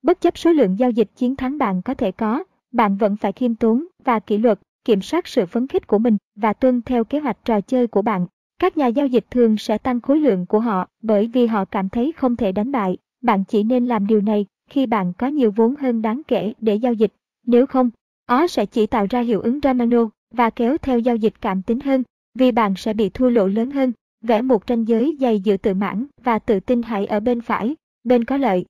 Bất 0.02 0.20
chấp 0.20 0.38
số 0.38 0.52
lượng 0.52 0.78
giao 0.78 0.90
dịch 0.90 1.08
chiến 1.16 1.36
thắng 1.36 1.58
bạn 1.58 1.82
có 1.82 1.94
thể 1.94 2.12
có, 2.12 2.44
bạn 2.72 2.96
vẫn 2.96 3.16
phải 3.16 3.32
khiêm 3.32 3.54
tốn 3.54 3.86
và 4.04 4.18
kỷ 4.18 4.38
luật, 4.38 4.60
kiểm 4.84 5.02
soát 5.02 5.26
sự 5.26 5.46
phấn 5.46 5.66
khích 5.66 5.86
của 5.86 5.98
mình 5.98 6.16
và 6.36 6.52
tuân 6.52 6.82
theo 6.82 7.04
kế 7.04 7.18
hoạch 7.18 7.44
trò 7.44 7.60
chơi 7.60 7.86
của 7.86 8.02
bạn. 8.02 8.26
Các 8.58 8.76
nhà 8.76 8.86
giao 8.86 9.06
dịch 9.06 9.24
thường 9.30 9.56
sẽ 9.56 9.78
tăng 9.78 10.00
khối 10.00 10.20
lượng 10.20 10.46
của 10.46 10.60
họ 10.60 10.88
bởi 11.02 11.30
vì 11.32 11.46
họ 11.46 11.64
cảm 11.64 11.88
thấy 11.88 12.12
không 12.12 12.36
thể 12.36 12.52
đánh 12.52 12.72
bại. 12.72 12.96
Bạn 13.22 13.44
chỉ 13.44 13.62
nên 13.62 13.86
làm 13.86 14.06
điều 14.06 14.20
này 14.20 14.46
khi 14.70 14.86
bạn 14.86 15.12
có 15.18 15.26
nhiều 15.26 15.50
vốn 15.50 15.76
hơn 15.76 16.02
đáng 16.02 16.22
kể 16.28 16.52
để 16.60 16.74
giao 16.74 16.92
dịch. 16.92 17.12
Nếu 17.46 17.66
không, 17.66 17.90
nó 18.28 18.46
sẽ 18.46 18.66
chỉ 18.66 18.86
tạo 18.86 19.06
ra 19.10 19.20
hiệu 19.20 19.40
ứng 19.40 19.58
domino 19.62 20.08
và 20.30 20.50
kéo 20.50 20.78
theo 20.78 20.98
giao 20.98 21.16
dịch 21.16 21.34
cảm 21.40 21.62
tính 21.62 21.80
hơn, 21.80 22.02
vì 22.34 22.52
bạn 22.52 22.74
sẽ 22.76 22.92
bị 22.92 23.08
thua 23.08 23.30
lỗ 23.30 23.46
lớn 23.46 23.70
hơn. 23.70 23.92
Vẽ 24.20 24.42
một 24.42 24.62
ranh 24.68 24.88
giới 24.88 25.16
dày 25.20 25.40
giữa 25.40 25.56
tự 25.56 25.74
mãn 25.74 26.06
và 26.22 26.38
tự 26.38 26.60
tin 26.60 26.82
hãy 26.82 27.06
ở 27.06 27.20
bên 27.20 27.40
phải, 27.40 27.76
bên 28.04 28.24
có 28.24 28.36
lợi. 28.36 28.64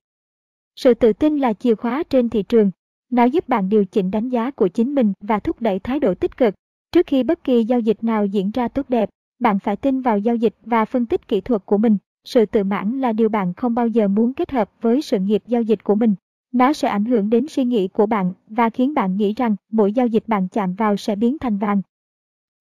Sự 0.75 0.93
tự 0.93 1.13
tin 1.13 1.37
là 1.37 1.53
chìa 1.53 1.75
khóa 1.75 2.03
trên 2.03 2.29
thị 2.29 2.43
trường. 2.43 2.71
Nó 3.11 3.23
giúp 3.23 3.49
bạn 3.49 3.69
điều 3.69 3.85
chỉnh 3.85 4.11
đánh 4.11 4.29
giá 4.29 4.51
của 4.51 4.67
chính 4.67 4.95
mình 4.95 5.13
và 5.21 5.39
thúc 5.39 5.61
đẩy 5.61 5.79
thái 5.79 5.99
độ 5.99 6.13
tích 6.13 6.37
cực. 6.37 6.53
Trước 6.91 7.07
khi 7.07 7.23
bất 7.23 7.43
kỳ 7.43 7.63
giao 7.63 7.79
dịch 7.79 8.03
nào 8.03 8.25
diễn 8.25 8.51
ra 8.51 8.67
tốt 8.67 8.89
đẹp, 8.89 9.09
bạn 9.39 9.59
phải 9.59 9.75
tin 9.75 10.01
vào 10.01 10.19
giao 10.19 10.35
dịch 10.35 10.55
và 10.65 10.85
phân 10.85 11.05
tích 11.05 11.27
kỹ 11.27 11.41
thuật 11.41 11.65
của 11.65 11.77
mình. 11.77 11.97
Sự 12.23 12.45
tự 12.45 12.63
mãn 12.63 13.01
là 13.01 13.13
điều 13.13 13.29
bạn 13.29 13.53
không 13.53 13.75
bao 13.75 13.87
giờ 13.87 14.07
muốn 14.07 14.33
kết 14.33 14.51
hợp 14.51 14.71
với 14.81 15.01
sự 15.01 15.19
nghiệp 15.19 15.43
giao 15.47 15.61
dịch 15.61 15.83
của 15.83 15.95
mình. 15.95 16.15
Nó 16.57 16.73
sẽ 16.73 16.87
ảnh 16.87 17.05
hưởng 17.05 17.29
đến 17.29 17.47
suy 17.47 17.63
nghĩ 17.65 17.87
của 17.87 18.05
bạn 18.05 18.33
và 18.47 18.69
khiến 18.69 18.93
bạn 18.93 19.17
nghĩ 19.17 19.33
rằng 19.33 19.55
mỗi 19.71 19.93
giao 19.93 20.07
dịch 20.07 20.23
bạn 20.27 20.47
chạm 20.47 20.73
vào 20.73 20.97
sẽ 20.97 21.15
biến 21.15 21.39
thành 21.39 21.57
vàng. 21.57 21.81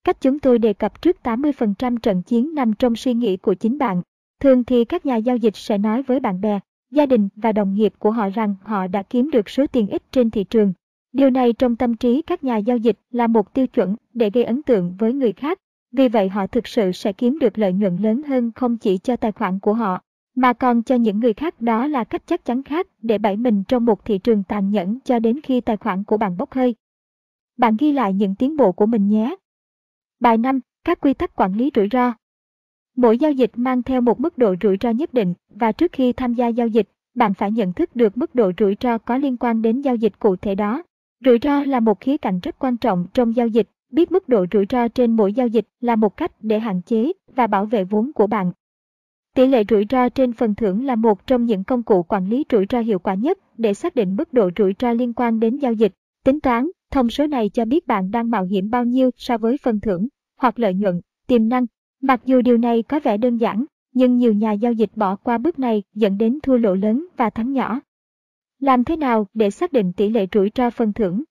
Cách 0.04 0.20
chúng 0.20 0.38
tôi 0.38 0.58
đề 0.58 0.72
cập 0.72 1.02
trước 1.02 1.16
80% 1.22 1.96
trận 1.98 2.22
chiến 2.22 2.54
nằm 2.54 2.72
trong 2.72 2.96
suy 2.96 3.14
nghĩ 3.14 3.36
của 3.36 3.54
chính 3.54 3.78
bạn. 3.78 4.02
Thường 4.40 4.64
thì 4.64 4.84
các 4.84 5.06
nhà 5.06 5.16
giao 5.16 5.36
dịch 5.36 5.56
sẽ 5.56 5.78
nói 5.78 6.02
với 6.02 6.20
bạn 6.20 6.40
bè, 6.40 6.60
gia 6.90 7.06
đình 7.06 7.28
và 7.36 7.52
đồng 7.52 7.74
nghiệp 7.74 7.92
của 7.98 8.10
họ 8.10 8.28
rằng 8.28 8.54
họ 8.62 8.86
đã 8.86 9.02
kiếm 9.02 9.30
được 9.30 9.48
số 9.48 9.66
tiền 9.66 9.86
ít 9.86 10.02
trên 10.12 10.30
thị 10.30 10.44
trường. 10.44 10.72
Điều 11.12 11.30
này 11.30 11.52
trong 11.52 11.76
tâm 11.76 11.96
trí 11.96 12.22
các 12.22 12.44
nhà 12.44 12.56
giao 12.56 12.76
dịch 12.76 12.98
là 13.10 13.26
một 13.26 13.54
tiêu 13.54 13.66
chuẩn 13.66 13.96
để 14.14 14.30
gây 14.30 14.44
ấn 14.44 14.62
tượng 14.62 14.94
với 14.98 15.12
người 15.12 15.32
khác. 15.32 15.58
Vì 15.92 16.08
vậy 16.08 16.28
họ 16.28 16.46
thực 16.46 16.66
sự 16.66 16.92
sẽ 16.92 17.12
kiếm 17.12 17.38
được 17.38 17.58
lợi 17.58 17.72
nhuận 17.72 17.96
lớn 17.96 18.22
hơn 18.22 18.52
không 18.54 18.76
chỉ 18.76 18.98
cho 18.98 19.16
tài 19.16 19.32
khoản 19.32 19.58
của 19.58 19.74
họ, 19.74 20.00
mà 20.36 20.52
còn 20.52 20.82
cho 20.82 20.94
những 20.94 21.20
người 21.20 21.34
khác 21.34 21.60
đó 21.60 21.86
là 21.86 22.04
cách 22.04 22.22
chắc 22.26 22.44
chắn 22.44 22.62
khác 22.62 22.86
để 23.02 23.18
bẫy 23.18 23.36
mình 23.36 23.64
trong 23.68 23.84
một 23.84 24.04
thị 24.04 24.18
trường 24.18 24.42
tàn 24.42 24.70
nhẫn 24.70 24.98
cho 25.04 25.18
đến 25.18 25.40
khi 25.42 25.60
tài 25.60 25.76
khoản 25.76 26.04
của 26.04 26.16
bạn 26.16 26.36
bốc 26.36 26.52
hơi. 26.52 26.74
Bạn 27.58 27.76
ghi 27.78 27.92
lại 27.92 28.12
những 28.12 28.34
tiến 28.34 28.56
bộ 28.56 28.72
của 28.72 28.86
mình 28.86 29.08
nhé. 29.08 29.36
Bài 30.20 30.38
5. 30.38 30.60
Các 30.84 31.00
quy 31.00 31.14
tắc 31.14 31.36
quản 31.36 31.52
lý 31.52 31.70
rủi 31.74 31.88
ro. 31.92 32.12
Mỗi 32.96 33.18
giao 33.18 33.32
dịch 33.32 33.50
mang 33.54 33.82
theo 33.82 34.00
một 34.00 34.20
mức 34.20 34.38
độ 34.38 34.54
rủi 34.62 34.76
ro 34.80 34.90
nhất 34.90 35.14
định 35.14 35.34
và 35.48 35.72
trước 35.72 35.92
khi 35.92 36.12
tham 36.12 36.34
gia 36.34 36.48
giao 36.48 36.68
dịch, 36.68 36.88
bạn 37.14 37.34
phải 37.34 37.52
nhận 37.52 37.72
thức 37.72 37.96
được 37.96 38.16
mức 38.16 38.34
độ 38.34 38.52
rủi 38.58 38.76
ro 38.80 38.98
có 38.98 39.16
liên 39.16 39.36
quan 39.36 39.62
đến 39.62 39.80
giao 39.80 39.96
dịch 39.96 40.18
cụ 40.18 40.36
thể 40.36 40.54
đó. 40.54 40.82
Rủi 41.24 41.38
ro 41.42 41.64
là 41.64 41.80
một 41.80 42.00
khía 42.00 42.16
cạnh 42.16 42.40
rất 42.42 42.58
quan 42.58 42.76
trọng 42.76 43.06
trong 43.14 43.36
giao 43.36 43.46
dịch, 43.46 43.68
biết 43.92 44.12
mức 44.12 44.28
độ 44.28 44.46
rủi 44.52 44.66
ro 44.70 44.88
trên 44.88 45.16
mỗi 45.16 45.32
giao 45.32 45.46
dịch 45.46 45.66
là 45.80 45.96
một 45.96 46.16
cách 46.16 46.32
để 46.40 46.58
hạn 46.58 46.82
chế 46.82 47.12
và 47.34 47.46
bảo 47.46 47.66
vệ 47.66 47.84
vốn 47.84 48.12
của 48.12 48.26
bạn. 48.26 48.52
Tỷ 49.36 49.46
lệ 49.46 49.64
rủi 49.68 49.86
ro 49.90 50.08
trên 50.08 50.32
phần 50.32 50.54
thưởng 50.54 50.84
là 50.84 50.96
một 50.96 51.26
trong 51.26 51.44
những 51.44 51.64
công 51.64 51.82
cụ 51.82 52.02
quản 52.02 52.28
lý 52.28 52.44
rủi 52.50 52.66
ro 52.70 52.80
hiệu 52.80 52.98
quả 52.98 53.14
nhất 53.14 53.38
để 53.58 53.74
xác 53.74 53.94
định 53.94 54.16
mức 54.16 54.32
độ 54.32 54.50
rủi 54.58 54.74
ro 54.78 54.92
liên 54.92 55.12
quan 55.12 55.40
đến 55.40 55.56
giao 55.56 55.72
dịch. 55.72 55.92
Tính 56.24 56.40
toán, 56.40 56.70
thông 56.90 57.10
số 57.10 57.26
này 57.26 57.48
cho 57.48 57.64
biết 57.64 57.86
bạn 57.86 58.10
đang 58.10 58.30
mạo 58.30 58.44
hiểm 58.44 58.70
bao 58.70 58.84
nhiêu 58.84 59.10
so 59.16 59.38
với 59.38 59.56
phần 59.62 59.80
thưởng 59.80 60.08
hoặc 60.40 60.58
lợi 60.58 60.74
nhuận, 60.74 61.00
tiềm 61.26 61.48
năng. 61.48 61.66
Mặc 62.02 62.20
dù 62.24 62.42
điều 62.42 62.58
này 62.58 62.82
có 62.82 63.00
vẻ 63.00 63.16
đơn 63.16 63.36
giản, 63.36 63.64
nhưng 63.94 64.16
nhiều 64.16 64.32
nhà 64.32 64.52
giao 64.52 64.72
dịch 64.72 64.90
bỏ 64.94 65.16
qua 65.16 65.38
bước 65.38 65.58
này 65.58 65.82
dẫn 65.94 66.18
đến 66.18 66.38
thua 66.42 66.56
lỗ 66.56 66.74
lớn 66.74 67.06
và 67.16 67.30
thắng 67.30 67.52
nhỏ. 67.52 67.80
Làm 68.58 68.84
thế 68.84 68.96
nào 68.96 69.26
để 69.34 69.50
xác 69.50 69.72
định 69.72 69.92
tỷ 69.92 70.08
lệ 70.08 70.26
rủi 70.32 70.50
ro 70.54 70.70
phần 70.70 70.92
thưởng? 70.92 71.22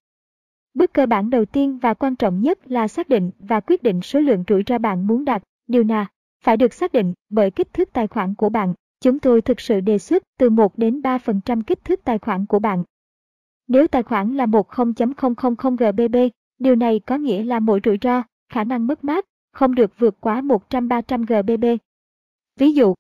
Bước 0.73 0.93
cơ 0.93 1.05
bản 1.05 1.29
đầu 1.29 1.45
tiên 1.45 1.77
và 1.77 1.93
quan 1.93 2.15
trọng 2.15 2.41
nhất 2.41 2.71
là 2.71 2.87
xác 2.87 3.09
định 3.09 3.31
và 3.39 3.59
quyết 3.59 3.83
định 3.83 4.01
số 4.01 4.19
lượng 4.19 4.43
rủi 4.47 4.63
ro 4.67 4.77
bạn 4.77 5.07
muốn 5.07 5.25
đạt. 5.25 5.43
Điều 5.67 5.83
nào 5.83 6.05
phải 6.45 6.57
được 6.57 6.73
xác 6.73 6.91
định 6.91 7.13
bởi 7.29 7.51
kích 7.51 7.73
thước 7.73 7.93
tài 7.93 8.07
khoản 8.07 8.35
của 8.35 8.49
bạn. 8.49 8.73
Chúng 9.01 9.19
tôi 9.19 9.41
thực 9.41 9.59
sự 9.59 9.79
đề 9.79 9.97
xuất 9.97 10.23
từ 10.39 10.49
1 10.49 10.77
đến 10.77 11.01
3% 11.01 11.61
kích 11.61 11.85
thước 11.85 12.03
tài 12.03 12.19
khoản 12.19 12.45
của 12.45 12.59
bạn. 12.59 12.83
Nếu 13.67 13.87
tài 13.87 14.03
khoản 14.03 14.35
là 14.35 14.45
10.000 14.45 15.75
GBP, 15.75 16.33
điều 16.59 16.75
này 16.75 16.99
có 16.99 17.17
nghĩa 17.17 17.43
là 17.43 17.59
mỗi 17.59 17.79
rủi 17.83 17.97
ro, 18.01 18.23
khả 18.49 18.63
năng 18.63 18.87
mất 18.87 19.03
mát, 19.03 19.25
không 19.51 19.75
được 19.75 19.99
vượt 19.99 20.21
quá 20.21 20.41
100-300 20.41 21.25
GBP. 21.25 21.81
Ví 22.59 22.73
dụ, 22.73 22.93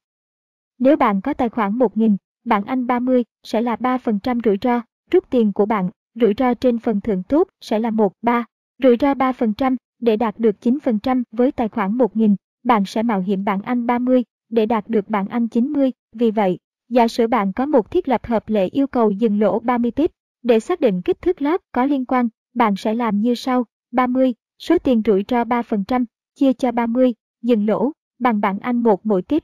nếu 0.79 0.97
bạn 0.97 1.21
có 1.21 1.33
tài 1.33 1.49
khoản 1.49 1.77
1.000, 1.77 2.15
bạn 2.45 2.63
Anh 2.65 2.87
30 2.87 3.23
sẽ 3.43 3.61
là 3.61 3.75
3% 3.75 4.39
rủi 4.43 4.57
ro, 4.61 4.81
rút 5.11 5.29
tiền 5.29 5.53
của 5.53 5.65
bạn, 5.65 5.89
rủi 6.15 6.33
ro 6.37 6.53
trên 6.53 6.79
phần 6.79 7.01
thưởng 7.01 7.23
tốt 7.23 7.47
sẽ 7.61 7.79
là 7.79 7.89
1, 7.89 8.13
3, 8.21 8.45
rủi 8.83 8.97
ro 8.99 9.13
3% 9.13 9.75
để 9.99 10.17
đạt 10.17 10.39
được 10.39 10.55
9% 10.61 11.23
với 11.31 11.51
tài 11.51 11.69
khoản 11.69 11.97
1.000, 11.97 12.35
bạn 12.65 12.85
sẽ 12.85 13.03
mạo 13.03 13.19
hiểm 13.19 13.43
bảng 13.43 13.61
Anh 13.61 13.85
30 13.85 14.23
để 14.49 14.65
đạt 14.65 14.89
được 14.89 15.09
bảng 15.09 15.27
Anh 15.27 15.47
90. 15.47 15.91
Vì 16.11 16.31
vậy, 16.31 16.57
giả 16.89 17.07
sử 17.07 17.27
bạn 17.27 17.53
có 17.53 17.65
một 17.65 17.91
thiết 17.91 18.07
lập 18.07 18.25
hợp 18.25 18.49
lệ 18.49 18.67
yêu 18.67 18.87
cầu 18.87 19.11
dừng 19.11 19.39
lỗ 19.39 19.59
30 19.59 19.91
pip, 19.91 20.11
để 20.43 20.59
xác 20.59 20.79
định 20.79 21.01
kích 21.01 21.21
thước 21.21 21.41
lót 21.41 21.61
có 21.71 21.85
liên 21.85 22.05
quan, 22.05 22.29
bạn 22.53 22.75
sẽ 22.75 22.93
làm 22.93 23.21
như 23.21 23.35
sau. 23.35 23.65
30, 23.91 24.33
số 24.59 24.77
tiền 24.77 25.01
rủi 25.05 25.25
ro 25.27 25.43
3%, 25.43 26.05
chia 26.35 26.53
cho 26.53 26.71
30, 26.71 27.13
dừng 27.41 27.65
lỗ, 27.65 27.91
bằng 28.19 28.41
bảng 28.41 28.59
Anh 28.59 28.83
1 28.83 29.05
mỗi 29.05 29.21
pip. 29.21 29.43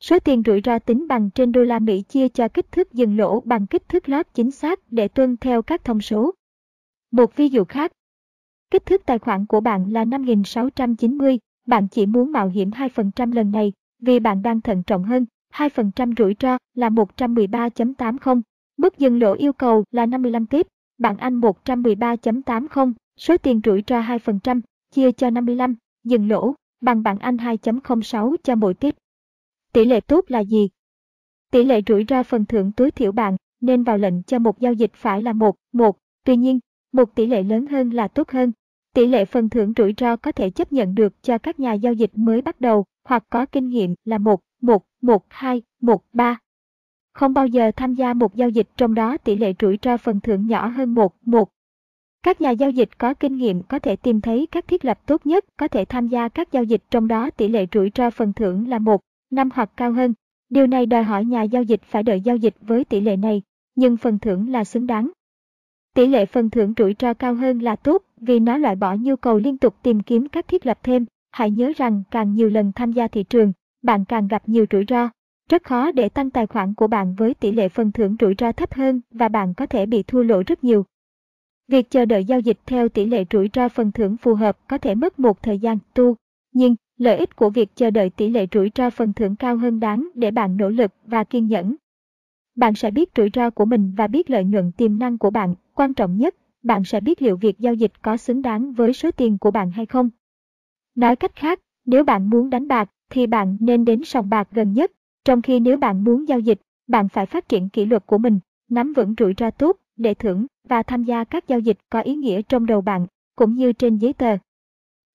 Số 0.00 0.18
tiền 0.18 0.42
rủi 0.46 0.60
ro 0.64 0.78
tính 0.78 1.08
bằng 1.08 1.30
trên 1.30 1.52
đô 1.52 1.62
la 1.62 1.78
Mỹ 1.78 2.02
chia 2.02 2.28
cho 2.28 2.48
kích 2.48 2.72
thước 2.72 2.92
dừng 2.92 3.16
lỗ 3.16 3.40
bằng 3.40 3.66
kích 3.66 3.88
thước 3.88 4.08
lót 4.08 4.26
chính 4.34 4.50
xác 4.50 4.80
để 4.92 5.08
tuân 5.08 5.36
theo 5.36 5.62
các 5.62 5.84
thông 5.84 6.00
số. 6.00 6.34
Một 7.10 7.36
ví 7.36 7.48
dụ 7.48 7.64
khác. 7.64 7.92
Kích 8.70 8.86
thước 8.86 9.06
tài 9.06 9.18
khoản 9.18 9.46
của 9.46 9.60
bạn 9.60 9.92
là 9.92 10.04
5690, 10.04 11.38
bạn 11.66 11.88
chỉ 11.88 12.06
muốn 12.06 12.32
mạo 12.32 12.48
hiểm 12.48 12.70
2% 12.70 13.32
lần 13.32 13.50
này 13.50 13.72
vì 13.98 14.20
bạn 14.20 14.42
đang 14.42 14.60
thận 14.60 14.82
trọng 14.82 15.04
hơn. 15.04 15.26
2% 15.52 16.14
rủi 16.18 16.36
ro 16.40 16.58
là 16.74 16.88
113.80. 16.88 18.42
Mức 18.76 18.98
dừng 18.98 19.20
lỗ 19.20 19.34
yêu 19.34 19.52
cầu 19.52 19.84
là 19.90 20.06
55 20.06 20.46
tiếp. 20.46 20.66
Bạn 20.98 21.16
Anh 21.16 21.40
113.80. 21.40 22.92
Số 23.16 23.36
tiền 23.36 23.60
rủi 23.64 23.82
ro 23.86 24.00
2% 24.00 24.60
chia 24.90 25.12
cho 25.12 25.30
55. 25.30 25.74
Dừng 26.04 26.28
lỗ 26.28 26.54
bằng 26.80 27.02
bạn 27.02 27.18
Anh 27.18 27.36
2.06 27.36 28.36
cho 28.42 28.54
mỗi 28.54 28.74
tiếp. 28.74 28.94
Tỷ 29.72 29.84
lệ 29.84 30.00
tốt 30.00 30.24
là 30.28 30.40
gì? 30.40 30.68
Tỷ 31.50 31.64
lệ 31.64 31.80
rủi 31.86 32.04
ro 32.08 32.22
phần 32.22 32.44
thưởng 32.44 32.72
tối 32.72 32.90
thiểu 32.90 33.12
bạn 33.12 33.36
nên 33.60 33.82
vào 33.82 33.98
lệnh 33.98 34.22
cho 34.22 34.38
một 34.38 34.60
giao 34.60 34.72
dịch 34.72 34.90
phải 34.94 35.22
là 35.22 35.32
1, 35.32 35.56
1. 35.72 35.98
Tuy 36.24 36.36
nhiên, 36.36 36.58
một 36.92 37.14
tỷ 37.14 37.26
lệ 37.26 37.42
lớn 37.42 37.66
hơn 37.66 37.90
là 37.90 38.08
tốt 38.08 38.30
hơn. 38.30 38.52
Tỷ 38.94 39.06
lệ 39.06 39.24
phần 39.24 39.48
thưởng 39.48 39.72
rủi 39.76 39.94
ro 39.96 40.16
có 40.16 40.32
thể 40.32 40.50
chấp 40.50 40.72
nhận 40.72 40.94
được 40.94 41.22
cho 41.22 41.38
các 41.38 41.60
nhà 41.60 41.72
giao 41.72 41.92
dịch 41.92 42.10
mới 42.14 42.42
bắt 42.42 42.60
đầu 42.60 42.84
hoặc 43.04 43.24
có 43.30 43.46
kinh 43.46 43.68
nghiệm 43.68 43.94
là 44.04 44.18
1, 44.18 44.40
1, 44.60 44.84
1, 45.02 45.24
2, 45.28 45.62
1, 45.80 46.04
3. 46.12 46.38
Không 47.12 47.34
bao 47.34 47.46
giờ 47.46 47.70
tham 47.76 47.94
gia 47.94 48.14
một 48.14 48.34
giao 48.34 48.48
dịch 48.48 48.68
trong 48.76 48.94
đó 48.94 49.16
tỷ 49.16 49.36
lệ 49.36 49.54
rủi 49.60 49.78
ro 49.82 49.96
phần 49.96 50.20
thưởng 50.20 50.46
nhỏ 50.46 50.66
hơn 50.66 50.94
1, 50.94 51.14
1. 51.26 51.48
Các 52.22 52.40
nhà 52.40 52.50
giao 52.50 52.70
dịch 52.70 52.98
có 52.98 53.14
kinh 53.14 53.36
nghiệm 53.36 53.62
có 53.62 53.78
thể 53.78 53.96
tìm 53.96 54.20
thấy 54.20 54.48
các 54.50 54.68
thiết 54.68 54.84
lập 54.84 54.98
tốt 55.06 55.26
nhất 55.26 55.44
có 55.56 55.68
thể 55.68 55.84
tham 55.84 56.08
gia 56.08 56.28
các 56.28 56.52
giao 56.52 56.64
dịch 56.64 56.82
trong 56.90 57.08
đó 57.08 57.30
tỷ 57.30 57.48
lệ 57.48 57.66
rủi 57.74 57.90
ro 57.94 58.10
phần 58.10 58.32
thưởng 58.32 58.68
là 58.68 58.78
1, 58.78 59.00
5 59.30 59.48
hoặc 59.54 59.70
cao 59.76 59.92
hơn. 59.92 60.14
Điều 60.48 60.66
này 60.66 60.86
đòi 60.86 61.02
hỏi 61.02 61.24
nhà 61.24 61.42
giao 61.42 61.62
dịch 61.62 61.82
phải 61.82 62.02
đợi 62.02 62.20
giao 62.20 62.36
dịch 62.36 62.54
với 62.60 62.84
tỷ 62.84 63.00
lệ 63.00 63.16
này, 63.16 63.42
nhưng 63.74 63.96
phần 63.96 64.18
thưởng 64.18 64.52
là 64.52 64.64
xứng 64.64 64.86
đáng. 64.86 65.10
Tỷ 65.94 66.06
lệ 66.06 66.26
phần 66.26 66.50
thưởng 66.50 66.72
rủi 66.76 66.94
ro 66.98 67.14
cao 67.14 67.34
hơn 67.34 67.58
là 67.58 67.76
tốt 67.76 68.02
vì 68.16 68.40
nó 68.40 68.56
loại 68.56 68.76
bỏ 68.76 68.96
nhu 69.00 69.16
cầu 69.16 69.38
liên 69.38 69.58
tục 69.58 69.74
tìm 69.82 70.00
kiếm 70.00 70.28
các 70.28 70.48
thiết 70.48 70.66
lập 70.66 70.78
thêm. 70.82 71.04
Hãy 71.30 71.50
nhớ 71.50 71.72
rằng 71.76 72.02
càng 72.10 72.34
nhiều 72.34 72.50
lần 72.50 72.72
tham 72.72 72.92
gia 72.92 73.08
thị 73.08 73.22
trường, 73.22 73.52
bạn 73.82 74.04
càng 74.04 74.28
gặp 74.28 74.42
nhiều 74.48 74.66
rủi 74.70 74.84
ro. 74.88 75.08
Rất 75.50 75.62
khó 75.62 75.92
để 75.92 76.08
tăng 76.08 76.30
tài 76.30 76.46
khoản 76.46 76.74
của 76.74 76.86
bạn 76.86 77.14
với 77.14 77.34
tỷ 77.34 77.52
lệ 77.52 77.68
phần 77.68 77.92
thưởng 77.92 78.16
rủi 78.20 78.34
ro 78.38 78.52
thấp 78.52 78.74
hơn 78.74 79.00
và 79.10 79.28
bạn 79.28 79.54
có 79.54 79.66
thể 79.66 79.86
bị 79.86 80.02
thua 80.02 80.22
lỗ 80.22 80.42
rất 80.46 80.64
nhiều. 80.64 80.84
Việc 81.68 81.90
chờ 81.90 82.04
đợi 82.04 82.24
giao 82.24 82.40
dịch 82.40 82.58
theo 82.66 82.88
tỷ 82.88 83.06
lệ 83.06 83.24
rủi 83.32 83.50
ro 83.54 83.68
phần 83.68 83.92
thưởng 83.92 84.16
phù 84.16 84.34
hợp 84.34 84.58
có 84.68 84.78
thể 84.78 84.94
mất 84.94 85.18
một 85.18 85.42
thời 85.42 85.58
gian 85.58 85.78
tu, 85.94 86.16
nhưng 86.52 86.76
lợi 86.98 87.16
ích 87.16 87.36
của 87.36 87.50
việc 87.50 87.76
chờ 87.76 87.90
đợi 87.90 88.10
tỷ 88.10 88.28
lệ 88.28 88.46
rủi 88.52 88.70
ro 88.74 88.90
phần 88.90 89.12
thưởng 89.12 89.36
cao 89.36 89.56
hơn 89.56 89.80
đáng 89.80 90.08
để 90.14 90.30
bạn 90.30 90.56
nỗ 90.56 90.68
lực 90.68 90.92
và 91.06 91.24
kiên 91.24 91.46
nhẫn. 91.46 91.74
Bạn 92.56 92.74
sẽ 92.74 92.90
biết 92.90 93.10
rủi 93.16 93.30
ro 93.34 93.50
của 93.50 93.64
mình 93.64 93.92
và 93.96 94.06
biết 94.06 94.30
lợi 94.30 94.44
nhuận 94.44 94.72
tiềm 94.72 94.98
năng 94.98 95.18
của 95.18 95.30
bạn. 95.30 95.54
Quan 95.74 95.94
trọng 95.94 96.16
nhất, 96.16 96.34
bạn 96.62 96.84
sẽ 96.84 97.00
biết 97.00 97.22
liệu 97.22 97.36
việc 97.36 97.58
giao 97.58 97.74
dịch 97.74 97.92
có 98.02 98.16
xứng 98.16 98.42
đáng 98.42 98.72
với 98.72 98.92
số 98.92 99.10
tiền 99.10 99.38
của 99.38 99.50
bạn 99.50 99.70
hay 99.70 99.86
không. 99.86 100.10
Nói 100.94 101.16
cách 101.16 101.36
khác, 101.36 101.60
nếu 101.86 102.04
bạn 102.04 102.30
muốn 102.30 102.50
đánh 102.50 102.68
bạc, 102.68 102.90
thì 103.10 103.26
bạn 103.26 103.56
nên 103.60 103.84
đến 103.84 104.04
sòng 104.04 104.28
bạc 104.28 104.48
gần 104.52 104.72
nhất, 104.72 104.92
trong 105.24 105.42
khi 105.42 105.60
nếu 105.60 105.76
bạn 105.76 106.04
muốn 106.04 106.28
giao 106.28 106.40
dịch, 106.40 106.60
bạn 106.86 107.08
phải 107.08 107.26
phát 107.26 107.48
triển 107.48 107.68
kỷ 107.68 107.84
luật 107.84 108.06
của 108.06 108.18
mình, 108.18 108.40
nắm 108.70 108.92
vững 108.92 109.14
rủi 109.18 109.34
ro 109.38 109.50
tốt 109.50 109.76
để 109.96 110.14
thưởng 110.14 110.46
và 110.68 110.82
tham 110.82 111.04
gia 111.04 111.24
các 111.24 111.48
giao 111.48 111.58
dịch 111.58 111.78
có 111.90 112.00
ý 112.00 112.14
nghĩa 112.14 112.42
trong 112.42 112.66
đầu 112.66 112.80
bạn. 112.80 113.06
cũng 113.36 113.54
như 113.54 113.72
trên 113.72 113.96
giấy 113.96 114.12
tờ. 114.12 114.36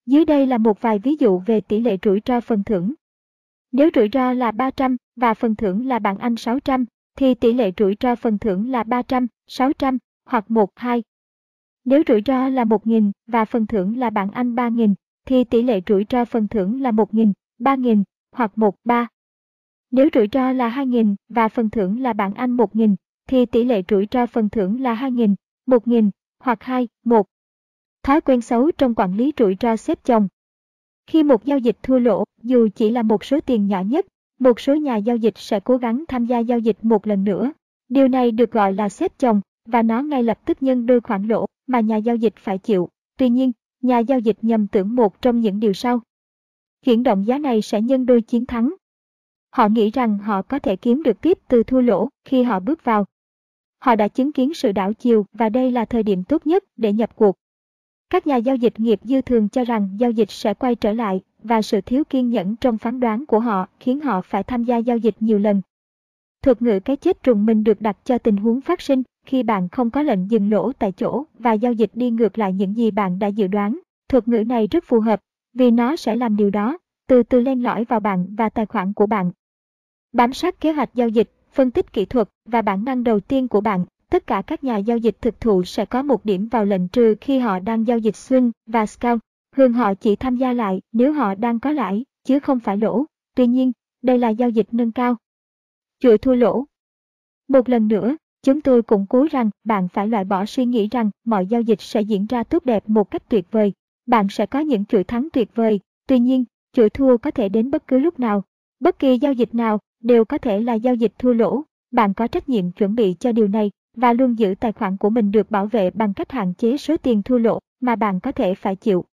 Dưới 0.06 0.26
đây 0.26 0.48
là 0.48 0.57
một 0.57 0.81
vài 0.81 0.99
ví 0.99 1.15
dụ 1.19 1.40
về 1.45 1.61
tỷ 1.61 1.80
lệ 1.80 1.98
rủi 2.03 2.22
ro 2.26 2.41
phần 2.41 2.64
thưởng. 2.64 2.94
Nếu 3.72 3.90
rủi 3.95 4.10
ro 4.14 4.34
là 4.34 4.52
300 4.52 4.98
và 5.15 5.34
phần 5.34 5.56
thưởng 5.56 5.88
là 5.88 5.99
bảng 5.99 6.18
Anh 6.18 6.36
600, 6.36 6.86
thì 7.18 7.34
tỷ 7.34 7.53
lệ 7.53 7.72
rủi 7.77 7.95
ro 7.99 8.15
phần 8.15 8.38
thưởng 8.38 8.72
là 8.72 8.84
300, 8.84 9.27
600 9.48 9.98
hoặc 10.30 10.51
1, 10.51 10.69
2. 10.76 11.03
Nếu 11.85 12.03
rủi 12.07 12.22
ro 12.26 12.49
là 12.49 12.64
1.000 12.64 13.11
và 13.27 13.45
phần 13.45 13.68
thưởng 13.68 13.97
là 13.97 14.10
bảng 14.10 14.31
Anh 14.31 14.56
3.000, 14.56 14.93
thì 15.26 15.43
tỷ 15.43 15.61
lệ 15.61 15.81
rủi 15.88 16.06
ro 16.10 16.26
phần 16.26 16.47
thưởng 16.47 16.81
là 16.81 16.91
1.000, 16.91 17.34
3.000 17.60 18.03
hoặc 18.31 18.57
1, 18.57 18.76
3. 18.84 19.07
Nếu 19.91 20.10
rủi 20.14 20.27
ro 20.31 20.51
là 20.51 20.69
2.000 20.69 21.15
và 21.30 21.47
phần 21.47 21.69
thưởng 21.69 22.01
là 22.01 22.14
bảng 22.14 22.34
Anh 22.34 22.57
1.000, 22.57 22.95
thì 23.27 23.45
tỷ 23.45 23.64
lệ 23.64 23.81
rủi 23.89 24.07
ro 24.11 24.26
phần 24.26 24.49
thưởng 24.49 24.81
là 24.81 24.95
2.000, 24.95 25.35
1.000 25.68 26.10
hoặc 26.39 26.64
2, 26.64 26.88
1. 27.06 27.27
Thói 28.03 28.22
quen 28.22 28.41
xấu 28.41 28.72
trong 28.72 28.95
quản 28.95 29.18
lý 29.18 29.34
rủi 29.38 29.56
ro 29.60 29.76
xếp 29.76 29.99
chồng. 30.03 30.27
Khi 31.07 31.23
một 31.23 31.45
giao 31.45 31.57
dịch 31.57 31.77
thua 31.84 31.99
lỗ, 31.99 32.23
dù 32.43 32.68
chỉ 32.76 32.89
là 32.89 33.01
một 33.01 33.23
số 33.23 33.39
tiền 33.41 33.68
nhỏ 33.68 33.81
nhất, 33.81 34.06
một 34.39 34.60
số 34.60 34.76
nhà 34.76 34.95
giao 34.97 35.15
dịch 35.15 35.38
sẽ 35.38 35.60
cố 35.60 35.77
gắng 35.77 36.03
tham 36.07 36.26
gia 36.26 36.39
giao 36.39 36.60
dịch 36.60 36.77
một 36.81 37.07
lần 37.07 37.23
nữa. 37.23 37.51
Điều 37.89 38.07
này 38.07 38.31
được 38.31 38.51
gọi 38.51 38.73
là 38.73 38.89
xếp 38.89 39.11
chồng 39.18 39.41
và 39.72 39.82
nó 39.82 40.02
ngay 40.02 40.24
lập 40.24 40.40
tức 40.46 40.64
nhân 40.64 40.86
đôi 40.86 41.02
khoản 41.02 41.28
lỗ 41.28 41.46
mà 41.68 41.80
nhà 41.80 41.98
giao 41.98 42.16
dịch 42.16 42.34
phải 42.38 42.58
chịu. 42.58 42.90
Tuy 43.18 43.30
nhiên, 43.30 43.52
nhà 43.82 44.00
giao 44.00 44.20
dịch 44.20 44.38
nhầm 44.41 44.68
tưởng 44.68 44.96
một 44.96 45.22
trong 45.22 45.40
những 45.40 45.60
điều 45.60 45.74
sau. 45.74 46.02
Chuyển 46.86 47.04
động 47.04 47.28
giá 47.28 47.38
này 47.38 47.62
sẽ 47.62 47.82
nhân 47.82 48.06
đôi 48.06 48.22
chiến 48.22 48.46
thắng. 48.46 48.74
Họ 49.52 49.68
nghĩ 49.68 49.90
rằng 49.90 50.18
họ 50.18 50.41
có 50.41 50.60
thể 50.60 50.76
kiếm 50.76 51.04
được 51.04 51.22
tiếp 51.22 51.38
từ 51.48 51.64
thua 51.64 51.82
lỗ 51.82 52.10
khi 52.26 52.44
họ 52.44 52.60
bước 52.60 52.84
vào. 52.84 53.06
Họ 53.80 53.96
đã 53.96 54.08
chứng 54.08 54.32
kiến 54.32 54.54
sự 54.54 54.72
đảo 54.72 54.94
chiều 54.94 55.26
và 55.34 55.50
đây 55.50 55.72
là 55.72 55.86
thời 55.86 56.04
điểm 56.04 56.24
tốt 56.24 56.48
nhất 56.48 56.64
để 56.78 56.94
nhập 56.94 57.16
cuộc. 57.16 57.36
Các 58.10 58.28
nhà 58.28 58.36
giao 58.36 58.56
dịch 58.56 58.80
nghiệp 58.80 59.00
dư 59.04 59.22
thường 59.22 59.50
cho 59.50 59.64
rằng 59.64 59.90
giao 60.00 60.12
dịch 60.12 60.32
sẽ 60.32 60.54
quay 60.54 60.76
trở 60.76 60.94
lại 60.94 61.22
và 61.44 61.62
sự 61.62 61.82
thiếu 61.82 62.04
kiên 62.04 62.30
nhẫn 62.30 62.56
trong 62.56 62.78
phán 62.78 63.00
đoán 63.00 63.26
của 63.26 63.40
họ 63.40 63.68
khiến 63.80 64.00
họ 64.00 64.22
phải 64.22 64.44
tham 64.44 64.64
gia 64.64 64.78
giao 64.78 64.98
dịch 64.98 65.16
nhiều 65.20 65.40
lần. 65.40 65.62
Thuật 66.41 66.62
ngữ 66.62 66.80
cái 66.80 66.96
chết 66.96 67.24
trùng 67.24 67.46
mình 67.46 67.64
được 67.64 67.82
đặt 67.82 67.98
cho 68.04 68.18
tình 68.18 68.38
huống 68.38 68.62
phát 68.62 68.82
sinh 68.82 69.04
khi 69.30 69.43
bạn 69.43 69.69
không 69.69 69.89
có 69.89 70.01
lệnh 70.01 70.31
dừng 70.31 70.51
lỗ 70.51 70.72
tại 70.72 70.91
chỗ 70.91 71.23
và 71.39 71.53
giao 71.53 71.73
dịch 71.73 71.91
đi 71.93 72.10
ngược 72.10 72.38
lại 72.38 72.53
những 72.53 72.77
gì 72.77 72.91
bạn 72.91 73.19
đã 73.19 73.27
dự 73.27 73.47
đoán. 73.47 73.80
Thuật 74.10 74.27
ngữ 74.27 74.43
này 74.43 74.68
rất 74.68 74.84
phù 74.88 74.99
hợp 74.99 75.19
vì 75.53 75.72
nó 75.72 75.95
sẽ 75.95 76.15
làm 76.15 76.35
điều 76.35 76.49
đó, 76.49 76.77
từ 77.07 77.23
từ 77.23 77.39
len 77.39 77.64
lỏi 77.64 77.85
vào 77.85 77.99
bạn 77.99 78.35
và 78.38 78.49
tài 78.49 78.65
khoản 78.65 78.93
của 78.93 79.06
bạn. 79.06 79.31
Bám 80.11 80.34
sát 80.34 80.61
kế 80.61 80.72
hoạch 80.72 80.89
giao 80.93 81.10
dịch, 81.10 81.31
phân 81.51 81.72
tích 81.72 81.93
kỹ 81.93 82.06
thuật 82.06 82.30
và 82.45 82.61
bản 82.61 82.85
năng 82.85 83.03
đầu 83.03 83.19
tiên 83.19 83.47
của 83.47 83.61
bạn 83.61 83.85
tất 84.10 84.27
cả 84.27 84.41
các 84.47 84.64
nhà 84.64 84.77
giao 84.77 84.97
dịch 84.97 85.22
thực 85.22 85.41
thụ 85.41 85.64
sẽ 85.64 85.85
có 85.85 86.03
một 86.03 86.26
điểm 86.26 86.47
vào 86.47 86.65
lệnh 86.65 86.88
trừ 86.88 87.15
khi 87.22 87.39
họ 87.39 87.60
đang 87.60 87.88
giao 87.88 87.97
dịch 87.97 88.15
swing 88.15 88.51
và 88.65 88.85
scalp. 88.85 89.19
Thường 89.56 89.73
họ 89.73 89.93
chỉ 89.93 90.15
tham 90.15 90.35
gia 90.35 90.53
lại 90.53 90.81
nếu 90.91 91.14
họ 91.14 91.35
đang 91.35 91.60
có 91.60 91.72
lãi, 91.72 92.06
chứ 92.23 92.39
không 92.39 92.60
phải 92.60 92.77
lỗ. 92.77 93.06
Tuy 93.35 93.47
nhiên, 93.47 93.72
đây 94.01 94.18
là 94.18 94.30
giao 94.30 94.49
dịch 94.49 94.68
nâng 94.72 94.91
cao. 94.91 95.15
Chuỗi 95.99 96.18
thua 96.18 96.35
lỗ 96.35 96.65
Một 97.47 97.69
lần 97.69 97.88
nữa, 97.88 98.15
chúng 98.44 98.61
tôi 98.61 98.82
cũng 98.82 99.06
cố 99.10 99.28
rằng 99.32 99.49
bạn 99.64 99.88
phải 99.88 100.07
loại 100.07 100.24
bỏ 100.24 100.45
suy 100.45 100.66
nghĩ 100.66 100.88
rằng 100.91 101.10
mọi 101.26 101.45
giao 101.45 101.61
dịch 101.61 101.82
sẽ 101.82 102.02
diễn 102.02 102.26
ra 102.26 102.44
tốt 102.44 102.66
đẹp 102.66 102.90
một 102.90 103.11
cách 103.11 103.30
tuyệt 103.30 103.52
vời. 103.52 103.74
Bạn 104.06 104.28
sẽ 104.30 104.45
có 104.45 104.60
những 104.60 104.86
chuỗi 104.86 105.03
thắng 105.03 105.28
tuyệt 105.34 105.56
vời, 105.56 105.80
tuy 106.07 106.20
nhiên, 106.20 106.44
chuỗi 106.74 106.90
thua 106.90 107.18
có 107.18 107.32
thể 107.32 107.49
đến 107.49 107.72
bất 107.72 107.88
cứ 107.88 107.99
lúc 107.99 108.20
nào. 108.20 108.44
Bất 108.80 108.99
kỳ 108.99 109.18
giao 109.18 109.34
dịch 109.34 109.56
nào 109.56 109.80
đều 110.03 110.26
có 110.26 110.38
thể 110.38 110.61
là 110.61 110.74
giao 110.74 110.95
dịch 110.95 111.14
thua 111.18 111.34
lỗ. 111.34 111.64
Bạn 111.91 112.14
có 112.14 112.28
trách 112.28 112.49
nhiệm 112.49 112.72
chuẩn 112.72 112.95
bị 112.95 113.16
cho 113.20 113.32
điều 113.32 113.48
này 113.48 113.72
và 113.98 114.14
luôn 114.14 114.40
giữ 114.40 114.56
tài 114.60 114.72
khoản 114.72 114.98
của 114.98 115.10
mình 115.10 115.32
được 115.32 115.52
bảo 115.52 115.66
vệ 115.66 115.91
bằng 115.91 116.14
cách 116.14 116.32
hạn 116.32 116.53
chế 116.53 116.78
số 116.78 116.98
tiền 116.98 117.24
thua 117.24 117.38
lỗ 117.38 117.60
mà 117.80 117.95
bạn 117.95 118.20
có 118.20 118.32
thể 118.32 118.56
phải 118.56 118.76
chịu. 118.76 119.06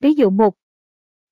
Ví 0.00 0.14
dụ 0.14 0.30
1. 0.30 0.54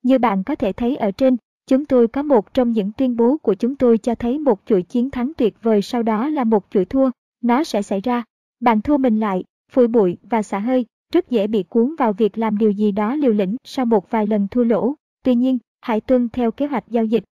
Như 0.03 0.19
bạn 0.19 0.45
có 0.45 0.55
thể 0.55 0.73
thấy 0.73 0.97
ở 0.97 1.11
trên, 1.11 1.37
chúng 1.71 1.85
tôi 1.85 2.09
có 2.09 2.23
một 2.23 2.55
trong 2.55 2.73
những 2.73 2.93
tuyên 2.93 3.17
bố 3.17 3.37
của 3.37 3.55
chúng 3.55 3.77
tôi 3.77 3.99
cho 3.99 4.15
thấy 4.15 4.39
một 4.39 4.61
chuỗi 4.67 4.83
chiến 4.83 5.11
thắng 5.11 5.33
tuyệt 5.37 5.63
vời 5.63 5.83
sau 5.83 6.03
đó 6.03 6.29
là 6.29 6.45
một 6.45 6.67
chuỗi 6.71 6.85
thua. 6.85 7.11
Nó 7.43 7.65
sẽ 7.65 7.83
xảy 7.83 8.01
ra. 8.01 8.25
Bạn 8.61 8.81
thua 8.81 8.97
mình 8.99 9.21
lại, 9.21 9.45
phủi 9.73 9.89
bụi 9.89 10.17
và 10.23 10.43
xả 10.43 10.59
hơi, 10.59 10.87
rất 11.13 11.31
dễ 11.31 11.47
bị 11.47 11.63
cuốn 11.63 11.95
vào 11.99 12.13
việc 12.13 12.39
làm 12.39 12.59
điều 12.59 12.71
gì 12.71 12.93
đó 12.93 13.15
liều 13.15 13.33
lĩnh 13.33 13.57
sau 13.65 13.87
một 13.87 14.11
vài 14.11 14.27
lần 14.27 14.49
thua 14.49 14.65
lỗ. 14.65 14.95
Tuy 15.25 15.35
nhiên, 15.35 15.59
hãy 15.81 16.01
tuân 16.01 16.29
theo 16.29 16.51
kế 16.51 16.67
hoạch 16.67 16.85
giao 16.89 17.05
dịch. 17.05 17.25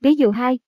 Ví 0.00 0.14
dụ 0.14 0.30
2. 0.30 0.58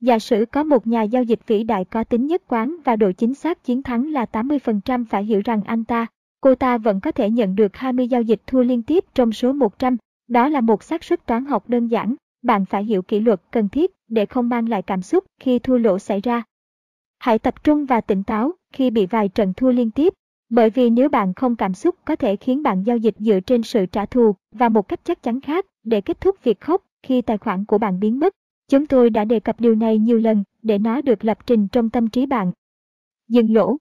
Giả 0.00 0.18
sử 0.18 0.44
có 0.52 0.64
một 0.64 0.86
nhà 0.86 1.02
giao 1.02 1.22
dịch 1.22 1.40
vĩ 1.46 1.64
đại 1.64 1.84
có 1.84 2.04
tính 2.04 2.26
nhất 2.26 2.42
quán 2.48 2.76
và 2.84 2.96
độ 2.96 3.12
chính 3.12 3.34
xác 3.34 3.64
chiến 3.64 3.82
thắng 3.82 4.12
là 4.12 4.26
80% 4.32 5.04
phải 5.04 5.24
hiểu 5.24 5.40
rằng 5.44 5.62
anh 5.62 5.84
ta, 5.84 6.06
cô 6.40 6.54
ta 6.54 6.78
vẫn 6.78 7.00
có 7.00 7.12
thể 7.12 7.30
nhận 7.30 7.56
được 7.56 7.76
20 7.76 8.08
giao 8.08 8.22
dịch 8.22 8.40
thua 8.46 8.62
liên 8.62 8.82
tiếp 8.82 9.04
trong 9.14 9.32
số 9.32 9.52
100. 9.52 9.96
Đó 10.28 10.48
là 10.48 10.60
một 10.60 10.82
xác 10.82 11.04
suất 11.04 11.26
toán 11.26 11.44
học 11.44 11.68
đơn 11.68 11.86
giản. 11.86 12.16
Bạn 12.46 12.64
phải 12.64 12.84
hiểu 12.84 13.02
kỷ 13.02 13.20
luật 13.20 13.40
cần 13.50 13.68
thiết 13.68 13.90
để 14.08 14.26
không 14.26 14.48
mang 14.48 14.68
lại 14.68 14.82
cảm 14.82 15.02
xúc 15.02 15.24
khi 15.40 15.58
thua 15.58 15.78
lỗ 15.78 15.98
xảy 15.98 16.20
ra. 16.20 16.42
Hãy 17.18 17.38
tập 17.38 17.64
trung 17.64 17.86
và 17.86 18.00
tỉnh 18.00 18.22
táo 18.22 18.52
khi 18.72 18.90
bị 18.90 19.06
vài 19.06 19.28
trận 19.28 19.52
thua 19.56 19.70
liên 19.70 19.90
tiếp, 19.90 20.12
bởi 20.48 20.70
vì 20.70 20.90
nếu 20.90 21.08
bạn 21.08 21.34
không 21.34 21.56
cảm 21.56 21.74
xúc 21.74 21.94
có 22.04 22.16
thể 22.16 22.36
khiến 22.36 22.62
bạn 22.62 22.82
giao 22.82 22.96
dịch 22.96 23.14
dựa 23.18 23.40
trên 23.40 23.62
sự 23.62 23.86
trả 23.86 24.06
thù 24.06 24.34
và 24.52 24.68
một 24.68 24.88
cách 24.88 25.00
chắc 25.04 25.22
chắn 25.22 25.40
khác 25.40 25.66
để 25.84 26.00
kết 26.00 26.20
thúc 26.20 26.36
việc 26.42 26.60
khóc 26.60 26.82
khi 27.02 27.22
tài 27.22 27.38
khoản 27.38 27.64
của 27.64 27.78
bạn 27.78 28.00
biến 28.00 28.18
mất. 28.18 28.34
Chúng 28.68 28.86
tôi 28.86 29.10
đã 29.10 29.24
đề 29.24 29.40
cập 29.40 29.60
điều 29.60 29.74
này 29.74 29.98
nhiều 29.98 30.18
lần 30.18 30.44
để 30.62 30.78
nó 30.78 31.00
được 31.00 31.24
lập 31.24 31.38
trình 31.46 31.68
trong 31.68 31.90
tâm 31.90 32.08
trí 32.08 32.26
bạn. 32.26 32.52
Dừng 33.28 33.54
lỗ 33.54 33.76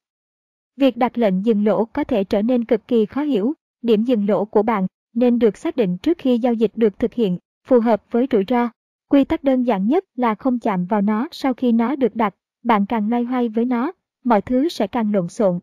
Việc 0.77 0.97
đặt 0.97 1.17
lệnh 1.17 1.45
dừng 1.45 1.65
lỗ 1.65 1.85
có 1.85 2.03
thể 2.03 2.23
trở 2.23 2.41
nên 2.41 2.65
cực 2.65 2.87
kỳ 2.87 3.05
khó 3.05 3.21
hiểu. 3.21 3.53
Điểm 3.81 4.03
dừng 4.03 4.29
lỗ 4.29 4.45
của 4.45 4.63
bạn 4.63 4.87
nên 5.13 5.39
được 5.39 5.57
xác 5.57 5.75
định 5.75 5.97
trước 5.97 6.17
khi 6.17 6.37
giao 6.37 6.53
dịch 6.53 6.71
được 6.75 6.99
thực 6.99 7.13
hiện, 7.13 7.37
phù 7.65 7.79
hợp 7.79 8.03
với 8.11 8.27
rủi 8.31 8.43
ro. 8.47 8.69
Quy 9.09 9.23
tắc 9.23 9.43
đơn 9.43 9.63
giản 9.63 9.87
nhất 9.87 10.05
là 10.15 10.35
không 10.35 10.59
chạm 10.59 10.85
vào 10.85 11.01
nó 11.01 11.27
sau 11.31 11.53
khi 11.53 11.71
nó 11.71 11.95
được 11.95 12.15
đặt. 12.15 12.35
Bạn 12.63 12.85
càng 12.85 13.09
loay 13.09 13.23
hoay 13.23 13.49
với 13.49 13.65
nó, 13.65 13.91
mọi 14.23 14.41
thứ 14.41 14.69
sẽ 14.69 14.87
càng 14.87 15.13
lộn 15.13 15.27
xộn. 15.27 15.59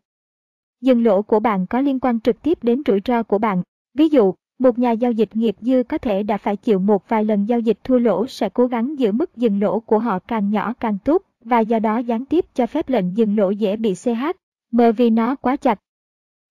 Dừng 0.81 1.05
lỗ 1.05 1.23
của 1.23 1.41
bạn 1.41 1.67
có 1.67 1.81
liên 1.81 2.01
quan 2.01 2.21
trực 2.21 2.43
tiếp 2.43 2.59
đến 2.63 2.83
rủi 2.87 3.01
ro 3.05 3.23
của 3.23 3.39
bạn. 3.39 3.63
Ví 3.95 4.09
dụ, 4.09 4.35
một 4.59 4.79
nhà 4.79 4.91
giao 4.91 5.13
dịch 5.13 5.37
nghiệp 5.37 5.57
dư 5.61 5.83
có 5.89 5.99
thể 5.99 6.23
đã 6.23 6.37
phải 6.39 6.57
chịu 6.57 6.79
một 6.79 7.09
vài 7.09 7.25
lần 7.25 7.45
giao 7.45 7.61
dịch 7.61 7.79
thua 7.85 7.99
lỗ 7.99 8.27
sẽ 8.27 8.49
cố 8.49 8.67
gắng 8.67 8.99
giữ 8.99 9.13
mức 9.13 9.37
dừng 9.37 9.61
lỗ 9.61 9.81
của 9.81 9.99
họ 9.99 10.19
càng 10.19 10.51
nhỏ 10.51 10.73
càng 10.81 10.99
tốt 11.05 11.23
và 11.45 11.61
do 11.61 11.79
đó 11.79 11.99
gián 11.99 12.25
tiếp 12.25 12.45
cho 12.55 12.67
phép 12.67 12.89
lệnh 12.89 13.17
dừng 13.17 13.37
lỗ 13.37 13.51
dễ 13.51 13.77
bị 13.77 13.95
CH, 13.95 14.25
mờ 14.71 14.93
vì 14.93 15.11
nó 15.11 15.37
quá 15.37 15.57
chặt. 15.57 15.79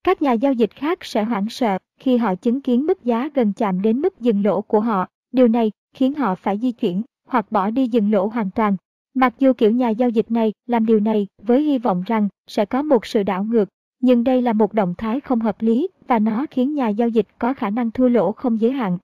Các 0.04 0.22
nhà 0.22 0.32
giao 0.32 0.54
dịch 0.54 0.72
khác 0.76 1.00
sẽ 1.02 1.24
hoảng 1.24 1.50
sợ 1.50 1.78
khi 2.00 2.18
họ 2.18 2.36
chứng 2.36 2.62
kiến 2.62 2.86
mức 2.86 3.04
giá 3.04 3.30
gần 3.34 3.54
chạm 3.54 3.82
đến 3.82 4.02
mức 4.02 4.20
dừng 4.20 4.46
lỗ 4.46 4.62
của 4.62 4.80
họ. 4.80 5.08
Điều 5.32 5.48
này 5.48 5.72
khiến 5.94 6.14
họ 6.14 6.36
phải 6.36 6.58
di 6.58 6.72
chuyển 6.72 7.02
hoặc 7.28 7.52
bỏ 7.52 7.70
đi 7.70 7.88
dừng 7.88 8.12
lỗ 8.12 8.28
hoàn 8.28 8.50
toàn. 8.56 8.76
Mặc 9.14 9.34
dù 9.40 9.54
kiểu 9.54 9.72
nhà 9.72 9.90
giao 9.90 10.10
dịch 10.10 10.32
này 10.32 10.54
làm 10.68 10.86
điều 10.86 11.00
này 11.00 11.28
với 11.44 11.64
hy 11.64 11.78
vọng 11.78 12.04
rằng 12.06 12.28
sẽ 12.48 12.66
có 12.66 12.82
một 12.82 13.06
sự 13.06 13.24
đảo 13.24 13.44
ngược 13.44 13.70
nhưng 14.02 14.24
đây 14.24 14.42
là 14.42 14.54
một 14.54 14.74
động 14.74 14.94
thái 14.98 15.20
không 15.20 15.40
hợp 15.40 15.62
lý 15.62 15.88
và 16.08 16.20
nó 16.20 16.46
khiến 16.52 16.74
nhà 16.74 16.90
giao 16.90 17.10
dịch 17.10 17.28
có 17.40 17.54
khả 17.54 17.70
năng 17.70 17.92
thua 17.92 18.08
lỗ 18.08 18.32
không 18.32 18.62
giới 18.62 18.72
hạn. 18.72 18.98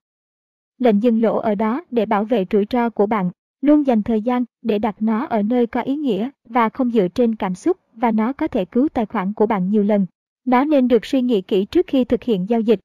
Lệnh 0.77 1.03
dừng 1.03 1.21
lỗ 1.21 1.37
ở 1.37 1.55
đó 1.55 1.83
để 1.91 2.05
bảo 2.05 2.23
vệ 2.23 2.45
rủi 2.51 2.65
ro 2.69 2.89
của 2.89 3.05
bạn, 3.05 3.31
luôn 3.61 3.87
dành 3.87 4.03
thời 4.03 4.21
gian 4.21 4.45
để 4.61 4.79
đặt 4.79 4.95
nó 4.99 5.25
ở 5.25 5.41
nơi 5.41 5.67
có 5.67 5.81
ý 5.81 5.95
nghĩa 5.95 6.29
và 6.49 6.69
không 6.69 6.91
dựa 6.91 7.07
trên 7.07 7.35
cảm 7.35 7.55
xúc 7.55 7.77
và 7.93 8.11
nó 8.11 8.33
có 8.33 8.47
thể 8.47 8.65
cứu 8.65 8.87
tài 8.93 9.05
khoản 9.05 9.33
của 9.33 9.45
bạn 9.45 9.69
nhiều 9.69 9.83
lần. 9.83 10.05
Nó 10.45 10.63
nên 10.63 10.87
được 10.87 11.05
suy 11.05 11.21
nghĩ 11.21 11.41
kỹ 11.41 11.65
trước 11.65 11.87
khi 11.87 12.05
thực 12.05 12.23
hiện 12.23 12.49
giao 12.49 12.61
dịch. 12.61 12.79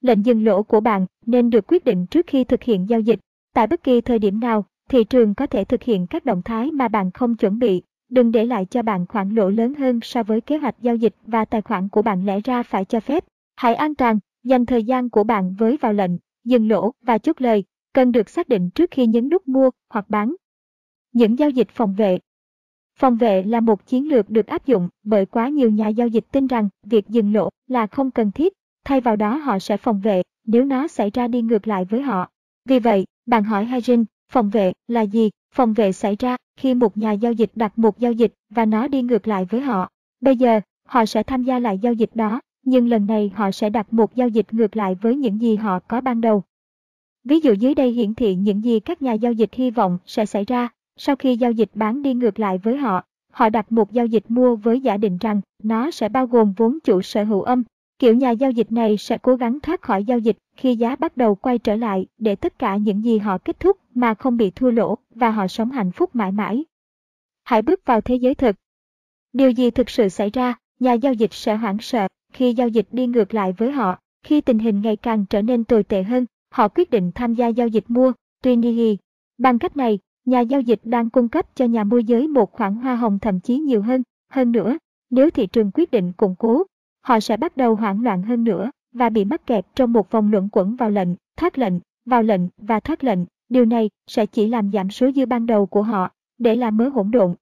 Lệnh 0.00 0.26
dừng 0.26 0.44
lỗ 0.44 0.62
của 0.62 0.80
bạn 0.80 1.06
nên 1.26 1.50
được 1.50 1.66
quyết 1.66 1.84
định 1.84 2.06
trước 2.06 2.26
khi 2.26 2.44
thực 2.44 2.62
hiện 2.62 2.88
giao 2.88 3.00
dịch. 3.00 3.20
Tại 3.54 3.66
bất 3.66 3.82
kỳ 3.82 4.00
thời 4.00 4.18
điểm 4.18 4.40
nào, 4.40 4.64
thị 4.88 5.04
trường 5.04 5.34
có 5.34 5.46
thể 5.46 5.64
thực 5.64 5.82
hiện 5.82 6.06
các 6.06 6.24
động 6.24 6.42
thái 6.42 6.70
mà 6.70 6.88
bạn 6.88 7.10
không 7.10 7.36
chuẩn 7.36 7.58
bị 7.58 7.82
Đừng 8.10 8.32
để 8.32 8.44
lại 8.44 8.64
cho 8.64 8.82
bạn 8.82 9.06
khoản 9.06 9.34
lỗ 9.34 9.50
lớn 9.50 9.74
hơn 9.74 10.00
so 10.02 10.22
với 10.22 10.40
kế 10.40 10.56
hoạch 10.56 10.74
giao 10.80 10.96
dịch 10.96 11.14
và 11.26 11.44
tài 11.44 11.62
khoản 11.62 11.88
của 11.88 12.02
bạn 12.02 12.26
lẽ 12.26 12.40
ra 12.44 12.62
phải 12.62 12.84
cho 12.84 13.00
phép. 13.00 13.24
Hãy 13.56 13.74
an 13.74 13.94
toàn, 13.94 14.18
dành 14.44 14.66
thời 14.66 14.84
gian 14.84 15.10
của 15.10 15.24
bạn 15.24 15.54
với 15.58 15.76
vào 15.76 15.92
lệnh, 15.92 16.10
dừng 16.44 16.68
lỗ 16.68 16.92
và 17.02 17.18
chốt 17.18 17.40
lời, 17.40 17.64
cần 17.92 18.12
được 18.12 18.28
xác 18.28 18.48
định 18.48 18.70
trước 18.70 18.90
khi 18.90 19.06
nhấn 19.06 19.28
nút 19.28 19.48
mua 19.48 19.70
hoặc 19.90 20.10
bán. 20.10 20.34
Những 21.12 21.38
giao 21.38 21.50
dịch 21.50 21.68
phòng 21.70 21.94
vệ 21.94 22.18
Phòng 22.98 23.16
vệ 23.16 23.42
là 23.42 23.60
một 23.60 23.86
chiến 23.86 24.08
lược 24.08 24.30
được 24.30 24.46
áp 24.46 24.66
dụng 24.66 24.88
bởi 25.02 25.26
quá 25.26 25.48
nhiều 25.48 25.70
nhà 25.70 25.88
giao 25.88 26.08
dịch 26.08 26.24
tin 26.32 26.46
rằng 26.46 26.68
việc 26.84 27.08
dừng 27.08 27.34
lỗ 27.34 27.48
là 27.68 27.86
không 27.86 28.10
cần 28.10 28.32
thiết, 28.32 28.52
thay 28.90 29.00
vào 29.00 29.16
đó 29.16 29.36
họ 29.36 29.58
sẽ 29.58 29.76
phòng 29.76 30.00
vệ 30.00 30.22
nếu 30.46 30.64
nó 30.64 30.88
xảy 30.88 31.10
ra 31.10 31.28
đi 31.28 31.42
ngược 31.42 31.68
lại 31.68 31.84
với 31.84 32.02
họ. 32.02 32.28
Vì 32.68 32.78
vậy, 32.78 33.06
bạn 33.26 33.44
hỏi 33.44 33.66
Hajin, 33.66 34.04
phòng 34.32 34.50
vệ 34.50 34.72
là 34.88 35.00
gì? 35.00 35.30
Phòng 35.54 35.72
vệ 35.72 35.92
xảy 35.92 36.16
ra 36.18 36.36
khi 36.56 36.74
một 36.74 36.98
nhà 36.98 37.12
giao 37.12 37.32
dịch 37.32 37.50
đặt 37.54 37.78
một 37.78 37.98
giao 37.98 38.12
dịch 38.12 38.34
và 38.50 38.64
nó 38.64 38.88
đi 38.88 39.02
ngược 39.02 39.28
lại 39.28 39.44
với 39.44 39.60
họ. 39.60 39.88
Bây 40.20 40.36
giờ, 40.36 40.60
họ 40.86 41.06
sẽ 41.06 41.22
tham 41.22 41.42
gia 41.42 41.58
lại 41.58 41.78
giao 41.78 41.92
dịch 41.92 42.10
đó, 42.14 42.40
nhưng 42.64 42.88
lần 42.88 43.06
này 43.06 43.32
họ 43.34 43.50
sẽ 43.50 43.70
đặt 43.70 43.92
một 43.92 44.14
giao 44.14 44.28
dịch 44.28 44.46
ngược 44.54 44.76
lại 44.76 44.94
với 44.94 45.16
những 45.16 45.40
gì 45.40 45.56
họ 45.56 45.78
có 45.78 46.00
ban 46.00 46.20
đầu. 46.20 46.42
Ví 47.24 47.40
dụ 47.40 47.52
dưới 47.52 47.74
đây 47.74 47.90
hiển 47.90 48.14
thị 48.14 48.34
những 48.34 48.64
gì 48.64 48.80
các 48.80 49.02
nhà 49.02 49.12
giao 49.12 49.32
dịch 49.32 49.54
hy 49.54 49.70
vọng 49.70 49.98
sẽ 50.06 50.26
xảy 50.26 50.44
ra 50.44 50.68
sau 50.96 51.16
khi 51.16 51.36
giao 51.36 51.52
dịch 51.52 51.70
bán 51.74 52.02
đi 52.02 52.14
ngược 52.14 52.40
lại 52.40 52.58
với 52.58 52.76
họ. 52.76 53.04
Họ 53.32 53.48
đặt 53.48 53.72
một 53.72 53.92
giao 53.92 54.06
dịch 54.06 54.24
mua 54.28 54.56
với 54.56 54.80
giả 54.80 54.96
định 54.96 55.18
rằng 55.20 55.40
nó 55.62 55.90
sẽ 55.90 56.08
bao 56.08 56.26
gồm 56.26 56.52
vốn 56.56 56.78
chủ 56.84 57.02
sở 57.02 57.24
hữu 57.24 57.42
âm. 57.42 57.62
Kiểu 58.00 58.14
nhà 58.14 58.30
giao 58.30 58.50
dịch 58.50 58.72
này 58.72 58.96
sẽ 58.96 59.18
cố 59.18 59.36
gắng 59.36 59.60
thoát 59.60 59.82
khỏi 59.82 60.04
giao 60.04 60.18
dịch 60.18 60.36
khi 60.56 60.76
giá 60.76 60.96
bắt 60.96 61.16
đầu 61.16 61.34
quay 61.34 61.58
trở 61.58 61.76
lại 61.76 62.06
để 62.18 62.36
tất 62.36 62.58
cả 62.58 62.76
những 62.76 63.04
gì 63.04 63.18
họ 63.18 63.38
kết 63.38 63.60
thúc 63.60 63.76
mà 63.94 64.14
không 64.14 64.36
bị 64.36 64.50
thua 64.50 64.70
lỗ 64.70 64.98
và 65.14 65.30
họ 65.30 65.46
sống 65.46 65.70
hạnh 65.70 65.92
phúc 65.92 66.16
mãi 66.16 66.32
mãi. 66.32 66.64
Hãy 67.44 67.62
bước 67.62 67.80
vào 67.84 68.00
thế 68.00 68.14
giới 68.14 68.34
thực. 68.34 68.56
Điều 69.32 69.50
gì 69.50 69.70
thực 69.70 69.90
sự 69.90 70.08
xảy 70.08 70.30
ra, 70.30 70.54
nhà 70.78 70.92
giao 70.92 71.12
dịch 71.12 71.32
sẽ 71.32 71.56
hoảng 71.56 71.78
sợ 71.80 72.06
khi 72.32 72.54
giao 72.54 72.68
dịch 72.68 72.88
đi 72.92 73.06
ngược 73.06 73.34
lại 73.34 73.52
với 73.52 73.72
họ. 73.72 73.98
Khi 74.22 74.40
tình 74.40 74.58
hình 74.58 74.80
ngày 74.80 74.96
càng 74.96 75.24
trở 75.30 75.42
nên 75.42 75.64
tồi 75.64 75.82
tệ 75.82 76.02
hơn, 76.02 76.26
họ 76.52 76.68
quyết 76.68 76.90
định 76.90 77.10
tham 77.14 77.34
gia 77.34 77.46
giao 77.46 77.68
dịch 77.68 77.84
mua, 77.88 78.12
tuy 78.42 78.56
nhiên, 78.56 78.96
bằng 79.38 79.58
cách 79.58 79.76
này, 79.76 79.98
nhà 80.24 80.40
giao 80.40 80.60
dịch 80.60 80.80
đang 80.84 81.10
cung 81.10 81.28
cấp 81.28 81.46
cho 81.54 81.64
nhà 81.64 81.84
môi 81.84 82.04
giới 82.04 82.28
một 82.28 82.52
khoản 82.52 82.74
hoa 82.74 82.96
hồng 82.96 83.18
thậm 83.18 83.40
chí 83.40 83.58
nhiều 83.58 83.82
hơn. 83.82 84.02
Hơn 84.28 84.52
nữa, 84.52 84.78
nếu 85.10 85.30
thị 85.30 85.46
trường 85.46 85.70
quyết 85.74 85.90
định 85.90 86.12
củng 86.12 86.34
cố, 86.38 86.64
họ 87.00 87.20
sẽ 87.20 87.36
bắt 87.36 87.56
đầu 87.56 87.74
hoảng 87.74 88.02
loạn 88.02 88.22
hơn 88.22 88.44
nữa 88.44 88.70
và 88.92 89.08
bị 89.08 89.24
mắc 89.24 89.46
kẹt 89.46 89.66
trong 89.74 89.92
một 89.92 90.10
vòng 90.10 90.30
luẩn 90.30 90.48
quẩn 90.52 90.76
vào 90.76 90.90
lệnh, 90.90 91.08
thoát 91.36 91.58
lệnh, 91.58 91.74
vào 92.04 92.22
lệnh 92.22 92.40
và 92.58 92.80
thoát 92.80 93.04
lệnh. 93.04 93.18
Điều 93.48 93.64
này 93.64 93.90
sẽ 94.06 94.26
chỉ 94.26 94.48
làm 94.48 94.72
giảm 94.72 94.90
số 94.90 95.10
dư 95.12 95.26
ban 95.26 95.46
đầu 95.46 95.66
của 95.66 95.82
họ 95.82 96.10
để 96.38 96.56
làm 96.56 96.76
mớ 96.76 96.88
hỗn 96.88 97.10
độn. 97.10 97.34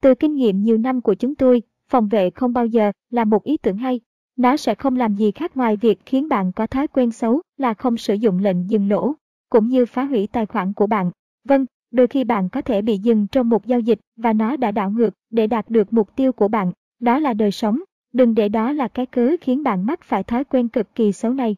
Từ 0.00 0.14
kinh 0.14 0.34
nghiệm 0.34 0.62
nhiều 0.62 0.78
năm 0.78 1.00
của 1.00 1.14
chúng 1.14 1.34
tôi, 1.34 1.62
phòng 1.88 2.08
vệ 2.08 2.30
không 2.30 2.52
bao 2.52 2.66
giờ 2.66 2.92
là 3.10 3.24
một 3.24 3.44
ý 3.44 3.56
tưởng 3.56 3.76
hay. 3.76 4.00
Nó 4.36 4.56
sẽ 4.56 4.74
không 4.74 4.96
làm 4.96 5.14
gì 5.14 5.30
khác 5.30 5.56
ngoài 5.56 5.76
việc 5.76 5.98
khiến 6.06 6.28
bạn 6.28 6.52
có 6.52 6.66
thói 6.66 6.86
quen 6.86 7.10
xấu 7.10 7.40
là 7.56 7.74
không 7.74 7.96
sử 7.96 8.14
dụng 8.14 8.38
lệnh 8.38 8.70
dừng 8.70 8.88
lỗ, 8.88 9.12
cũng 9.50 9.68
như 9.68 9.86
phá 9.86 10.04
hủy 10.04 10.28
tài 10.32 10.46
khoản 10.46 10.72
của 10.72 10.86
bạn. 10.86 11.10
Vâng, 11.44 11.66
đôi 11.90 12.06
khi 12.06 12.24
bạn 12.24 12.48
có 12.48 12.62
thể 12.62 12.82
bị 12.82 12.98
dừng 12.98 13.26
trong 13.26 13.48
một 13.48 13.66
giao 13.66 13.80
dịch 13.80 14.00
và 14.16 14.32
nó 14.32 14.56
đã 14.56 14.70
đảo 14.70 14.90
ngược 14.90 15.10
để 15.30 15.46
đạt 15.46 15.70
được 15.70 15.92
mục 15.92 16.16
tiêu 16.16 16.32
của 16.32 16.48
bạn. 16.48 16.72
Đó 17.00 17.18
là 17.18 17.34
đời 17.34 17.50
sống. 17.50 17.80
Đừng 18.12 18.34
để 18.34 18.48
đó 18.48 18.72
là 18.72 18.88
cái 18.88 19.06
cớ 19.06 19.36
khiến 19.40 19.62
bạn 19.62 19.86
mắc 19.86 20.00
phải 20.02 20.22
thói 20.22 20.44
quen 20.44 20.68
cực 20.68 20.94
kỳ 20.94 21.12
xấu 21.12 21.34
này. 21.34 21.56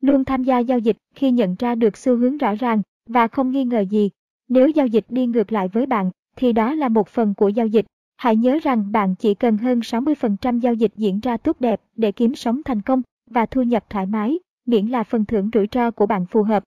Luôn 0.00 0.24
tham 0.24 0.44
gia 0.44 0.58
giao 0.58 0.78
dịch 0.78 0.96
khi 1.14 1.30
nhận 1.30 1.56
ra 1.58 1.74
được 1.74 1.96
xu 1.96 2.16
hướng 2.16 2.38
rõ 2.38 2.54
ràng 2.54 2.82
và 3.06 3.28
không 3.28 3.50
nghi 3.50 3.64
ngờ 3.64 3.80
gì. 3.80 4.10
Nếu 4.48 4.68
giao 4.68 4.86
dịch 4.86 5.04
đi 5.08 5.26
ngược 5.26 5.52
lại 5.52 5.68
với 5.68 5.86
bạn, 5.86 6.10
thì 6.36 6.52
đó 6.52 6.74
là 6.74 6.88
một 6.88 7.08
phần 7.08 7.34
của 7.34 7.48
giao 7.48 7.66
dịch. 7.66 7.86
Hãy 8.16 8.36
nhớ 8.36 8.58
rằng 8.62 8.92
bạn 8.92 9.14
chỉ 9.18 9.34
cần 9.34 9.58
hơn 9.58 9.80
60% 9.80 10.58
giao 10.58 10.74
dịch 10.74 10.92
diễn 10.96 11.20
ra 11.20 11.36
tốt 11.36 11.60
đẹp 11.60 11.80
để 11.96 12.12
kiếm 12.12 12.34
sống 12.34 12.62
thành 12.62 12.82
công 12.82 13.02
và 13.26 13.46
thu 13.46 13.62
nhập 13.62 13.90
thoải 13.90 14.06
mái, 14.06 14.38
miễn 14.66 14.86
là 14.86 15.02
phần 15.04 15.24
thưởng 15.24 15.50
rủi 15.52 15.66
ro 15.72 15.90
của 15.90 16.06
bạn 16.06 16.26
phù 16.26 16.42
hợp. 16.42 16.64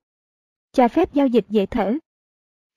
Cho 0.71 0.87
phép 0.87 1.13
giao 1.13 1.27
dịch 1.27 1.45
dễ 1.49 1.65
thở. 1.65 1.97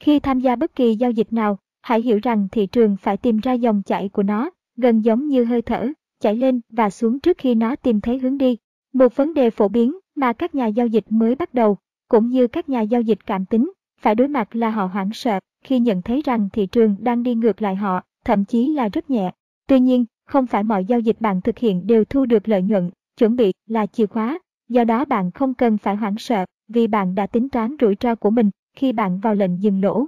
Khi 0.01 0.21
tham 0.21 0.41
gia 0.41 0.57
bất 0.57 0.75
kỳ 0.75 0.95
giao 0.95 1.11
dịch 1.11 1.33
nào, 1.33 1.59
hãy 1.83 2.03
hiểu 2.03 2.19
rằng 2.23 2.49
thị 2.53 2.67
trường 2.67 2.97
phải 2.97 3.17
tìm 3.17 3.39
ra 3.39 3.53
dòng 3.53 3.83
chảy 3.83 4.09
của 4.09 4.23
nó, 4.23 4.51
gần 4.77 5.05
giống 5.05 5.29
như 5.29 5.45
hơi 5.45 5.63
thở, 5.63 5.89
chảy 6.25 6.37
lên 6.37 6.61
và 6.71 6.91
xuống 6.91 7.21
trước 7.21 7.39
khi 7.39 7.55
nó 7.55 7.77
tìm 7.77 8.01
thấy 8.01 8.19
hướng 8.19 8.39
đi. 8.39 8.57
Một 8.93 9.17
vấn 9.17 9.35
đề 9.35 9.51
phổ 9.51 9.69
biến 9.69 9.99
mà 10.17 10.33
các 10.33 10.55
nhà 10.55 10.67
giao 10.67 10.87
dịch 10.87 11.05
mới 11.09 11.35
bắt 11.35 11.55
đầu, 11.55 11.77
cũng 12.09 12.29
như 12.29 12.47
các 12.47 12.69
nhà 12.69 12.81
giao 12.81 13.01
dịch 13.01 13.27
cảm 13.27 13.45
tính, 13.45 13.73
phải 14.01 14.15
đối 14.15 14.29
mặt 14.29 14.57
là 14.57 14.71
họ 14.71 14.87
hoảng 14.87 15.11
sợ 15.13 15.41
khi 15.65 15.79
nhận 15.79 16.03
thấy 16.03 16.23
rằng 16.25 16.49
thị 16.53 16.67
trường 16.67 16.97
đang 17.01 17.23
đi 17.23 17.35
ngược 17.35 17.63
lại 17.63 17.75
họ, 17.77 18.03
thậm 18.25 18.45
chí 18.45 18.69
là 18.69 18.89
rất 18.89 19.11
nhẹ. 19.11 19.33
Tuy 19.67 19.81
nhiên, 19.81 20.05
không 20.27 20.47
phải 20.47 20.65
mọi 20.65 20.85
giao 20.85 21.01
dịch 21.01 21.21
bạn 21.21 21.41
thực 21.41 21.59
hiện 21.59 21.87
đều 21.87 22.05
thu 22.05 22.27
được 22.27 22.49
lợi 22.49 22.63
nhuận, 22.63 22.91
chuẩn 23.19 23.37
bị 23.37 23.53
là 23.67 23.87
chìa 23.87 24.07
khóa, 24.07 24.39
do 24.69 24.85
đó 24.85 25.05
bạn 25.05 25.31
không 25.31 25.55
cần 25.55 25.79
phải 25.79 25.97
hoảng 25.97 26.19
sợ 26.19 26.45
vì 26.69 26.87
bạn 26.87 27.15
đã 27.15 27.27
tính 27.27 27.49
toán 27.49 27.77
rủi 27.81 27.95
ro 28.01 28.15
của 28.15 28.31
mình 28.31 28.51
khi 28.77 28.93
bạn 28.93 29.21
vào 29.21 29.35
lệnh 29.35 29.63
dừng 29.63 29.83
lỗ. 29.83 30.07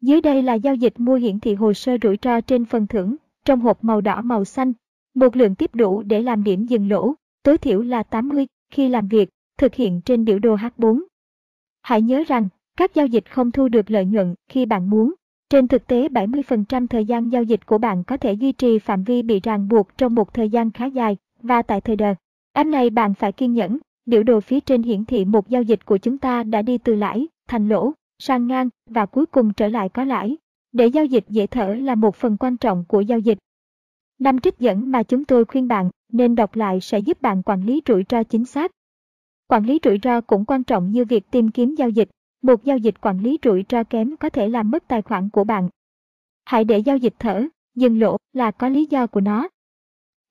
Dưới 0.00 0.20
đây 0.20 0.42
là 0.42 0.54
giao 0.54 0.74
dịch 0.74 1.00
mua 1.00 1.14
hiển 1.14 1.40
thị 1.40 1.54
hồ 1.54 1.72
sơ 1.72 1.96
rủi 2.02 2.18
ro 2.22 2.40
trên 2.40 2.64
phần 2.64 2.86
thưởng, 2.86 3.16
trong 3.44 3.60
hộp 3.60 3.84
màu 3.84 4.00
đỏ 4.00 4.20
màu 4.20 4.44
xanh. 4.44 4.72
Một 5.18 5.36
lượng 5.36 5.54
tiếp 5.54 5.74
đủ 5.74 6.02
để 6.02 6.22
làm 6.22 6.44
điểm 6.44 6.66
dừng 6.66 6.88
lỗ, 6.88 7.14
tối 7.42 7.58
thiểu 7.58 7.82
là 7.82 8.02
80 8.02 8.46
khi 8.72 8.88
làm 8.88 9.08
việc, 9.08 9.28
thực 9.58 9.74
hiện 9.74 10.00
trên 10.04 10.24
biểu 10.24 10.38
đồ 10.38 10.56
H4. 10.56 11.02
Hãy 11.82 12.02
nhớ 12.02 12.22
rằng, 12.28 12.48
các 12.76 12.94
giao 12.94 13.06
dịch 13.06 13.30
không 13.30 13.50
thu 13.50 13.68
được 13.68 13.90
lợi 13.90 14.04
nhuận 14.04 14.34
khi 14.48 14.66
bạn 14.66 14.90
muốn. 14.90 15.14
Trên 15.50 15.68
thực 15.68 15.86
tế 15.86 16.08
70% 16.08 16.86
thời 16.86 17.04
gian 17.04 17.32
giao 17.32 17.42
dịch 17.42 17.66
của 17.66 17.78
bạn 17.78 18.04
có 18.04 18.16
thể 18.16 18.32
duy 18.32 18.52
trì 18.52 18.78
phạm 18.78 19.04
vi 19.04 19.22
bị 19.22 19.40
ràng 19.40 19.68
buộc 19.68 19.88
trong 19.96 20.14
một 20.14 20.34
thời 20.34 20.48
gian 20.48 20.70
khá 20.70 20.86
dài, 20.86 21.16
và 21.42 21.62
tại 21.62 21.80
thời 21.80 21.96
đờ. 21.96 22.14
Em 22.52 22.70
này 22.70 22.90
bạn 22.90 23.14
phải 23.14 23.32
kiên 23.32 23.52
nhẫn, 23.52 23.78
biểu 24.06 24.22
đồ 24.22 24.40
phía 24.40 24.60
trên 24.60 24.82
hiển 24.82 25.04
thị 25.04 25.24
một 25.24 25.48
giao 25.48 25.62
dịch 25.62 25.86
của 25.86 25.98
chúng 25.98 26.18
ta 26.18 26.42
đã 26.42 26.62
đi 26.62 26.78
từ 26.78 26.94
lãi, 26.94 27.26
thành 27.48 27.68
lỗ, 27.68 27.92
sang 28.18 28.46
ngang 28.46 28.68
và 28.90 29.06
cuối 29.06 29.26
cùng 29.26 29.52
trở 29.52 29.68
lại 29.68 29.88
có 29.88 30.04
lãi. 30.04 30.36
Để 30.72 30.86
giao 30.86 31.04
dịch 31.04 31.24
dễ 31.28 31.46
thở 31.46 31.74
là 31.74 31.94
một 31.94 32.16
phần 32.16 32.36
quan 32.36 32.56
trọng 32.56 32.84
của 32.88 33.00
giao 33.00 33.18
dịch. 33.18 33.38
Năm 34.18 34.38
trích 34.38 34.58
dẫn 34.58 34.90
mà 34.90 35.02
chúng 35.02 35.24
tôi 35.24 35.44
khuyên 35.44 35.68
bạn 35.68 35.90
nên 36.12 36.34
đọc 36.34 36.56
lại 36.56 36.80
sẽ 36.80 36.98
giúp 36.98 37.22
bạn 37.22 37.42
quản 37.42 37.66
lý 37.66 37.82
rủi 37.86 38.04
ro 38.08 38.22
chính 38.22 38.44
xác. 38.44 38.70
Quản 39.48 39.66
lý 39.66 39.78
rủi 39.84 39.98
ro 40.02 40.20
cũng 40.20 40.44
quan 40.44 40.64
trọng 40.64 40.90
như 40.90 41.04
việc 41.04 41.30
tìm 41.30 41.50
kiếm 41.50 41.74
giao 41.74 41.88
dịch. 41.88 42.08
Một 42.42 42.64
giao 42.64 42.78
dịch 42.78 42.94
quản 43.00 43.20
lý 43.20 43.38
rủi 43.42 43.64
ro 43.68 43.84
kém 43.84 44.16
có 44.16 44.30
thể 44.30 44.48
làm 44.48 44.70
mất 44.70 44.88
tài 44.88 45.02
khoản 45.02 45.28
của 45.30 45.44
bạn. 45.44 45.68
Hãy 46.44 46.64
để 46.64 46.78
giao 46.78 46.96
dịch 46.96 47.14
thở, 47.18 47.46
dừng 47.74 48.00
lỗ 48.00 48.16
là 48.32 48.50
có 48.50 48.68
lý 48.68 48.86
do 48.86 49.06
của 49.06 49.20
nó. 49.20 49.48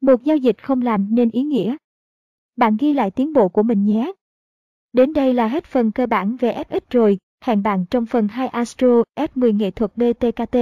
Một 0.01 0.23
giao 0.23 0.37
dịch 0.37 0.63
không 0.63 0.81
làm 0.81 1.15
nên 1.15 1.29
ý 1.29 1.43
nghĩa. 1.43 1.75
Bạn 2.55 2.77
ghi 2.79 2.93
lại 2.93 3.11
tiến 3.11 3.33
bộ 3.33 3.49
của 3.49 3.63
mình 3.63 3.85
nhé. 3.85 4.11
Đến 4.93 5.13
đây 5.13 5.33
là 5.33 5.47
hết 5.47 5.65
phần 5.65 5.91
cơ 5.91 6.05
bản 6.05 6.35
về 6.35 6.63
FX 6.69 6.79
rồi, 6.89 7.17
hẹn 7.41 7.63
bạn 7.63 7.85
trong 7.89 8.05
phần 8.05 8.27
2 8.27 8.47
Astro 8.47 9.03
F10 9.15 9.55
nghệ 9.55 9.71
thuật 9.71 9.91
BTKT. 9.95 10.57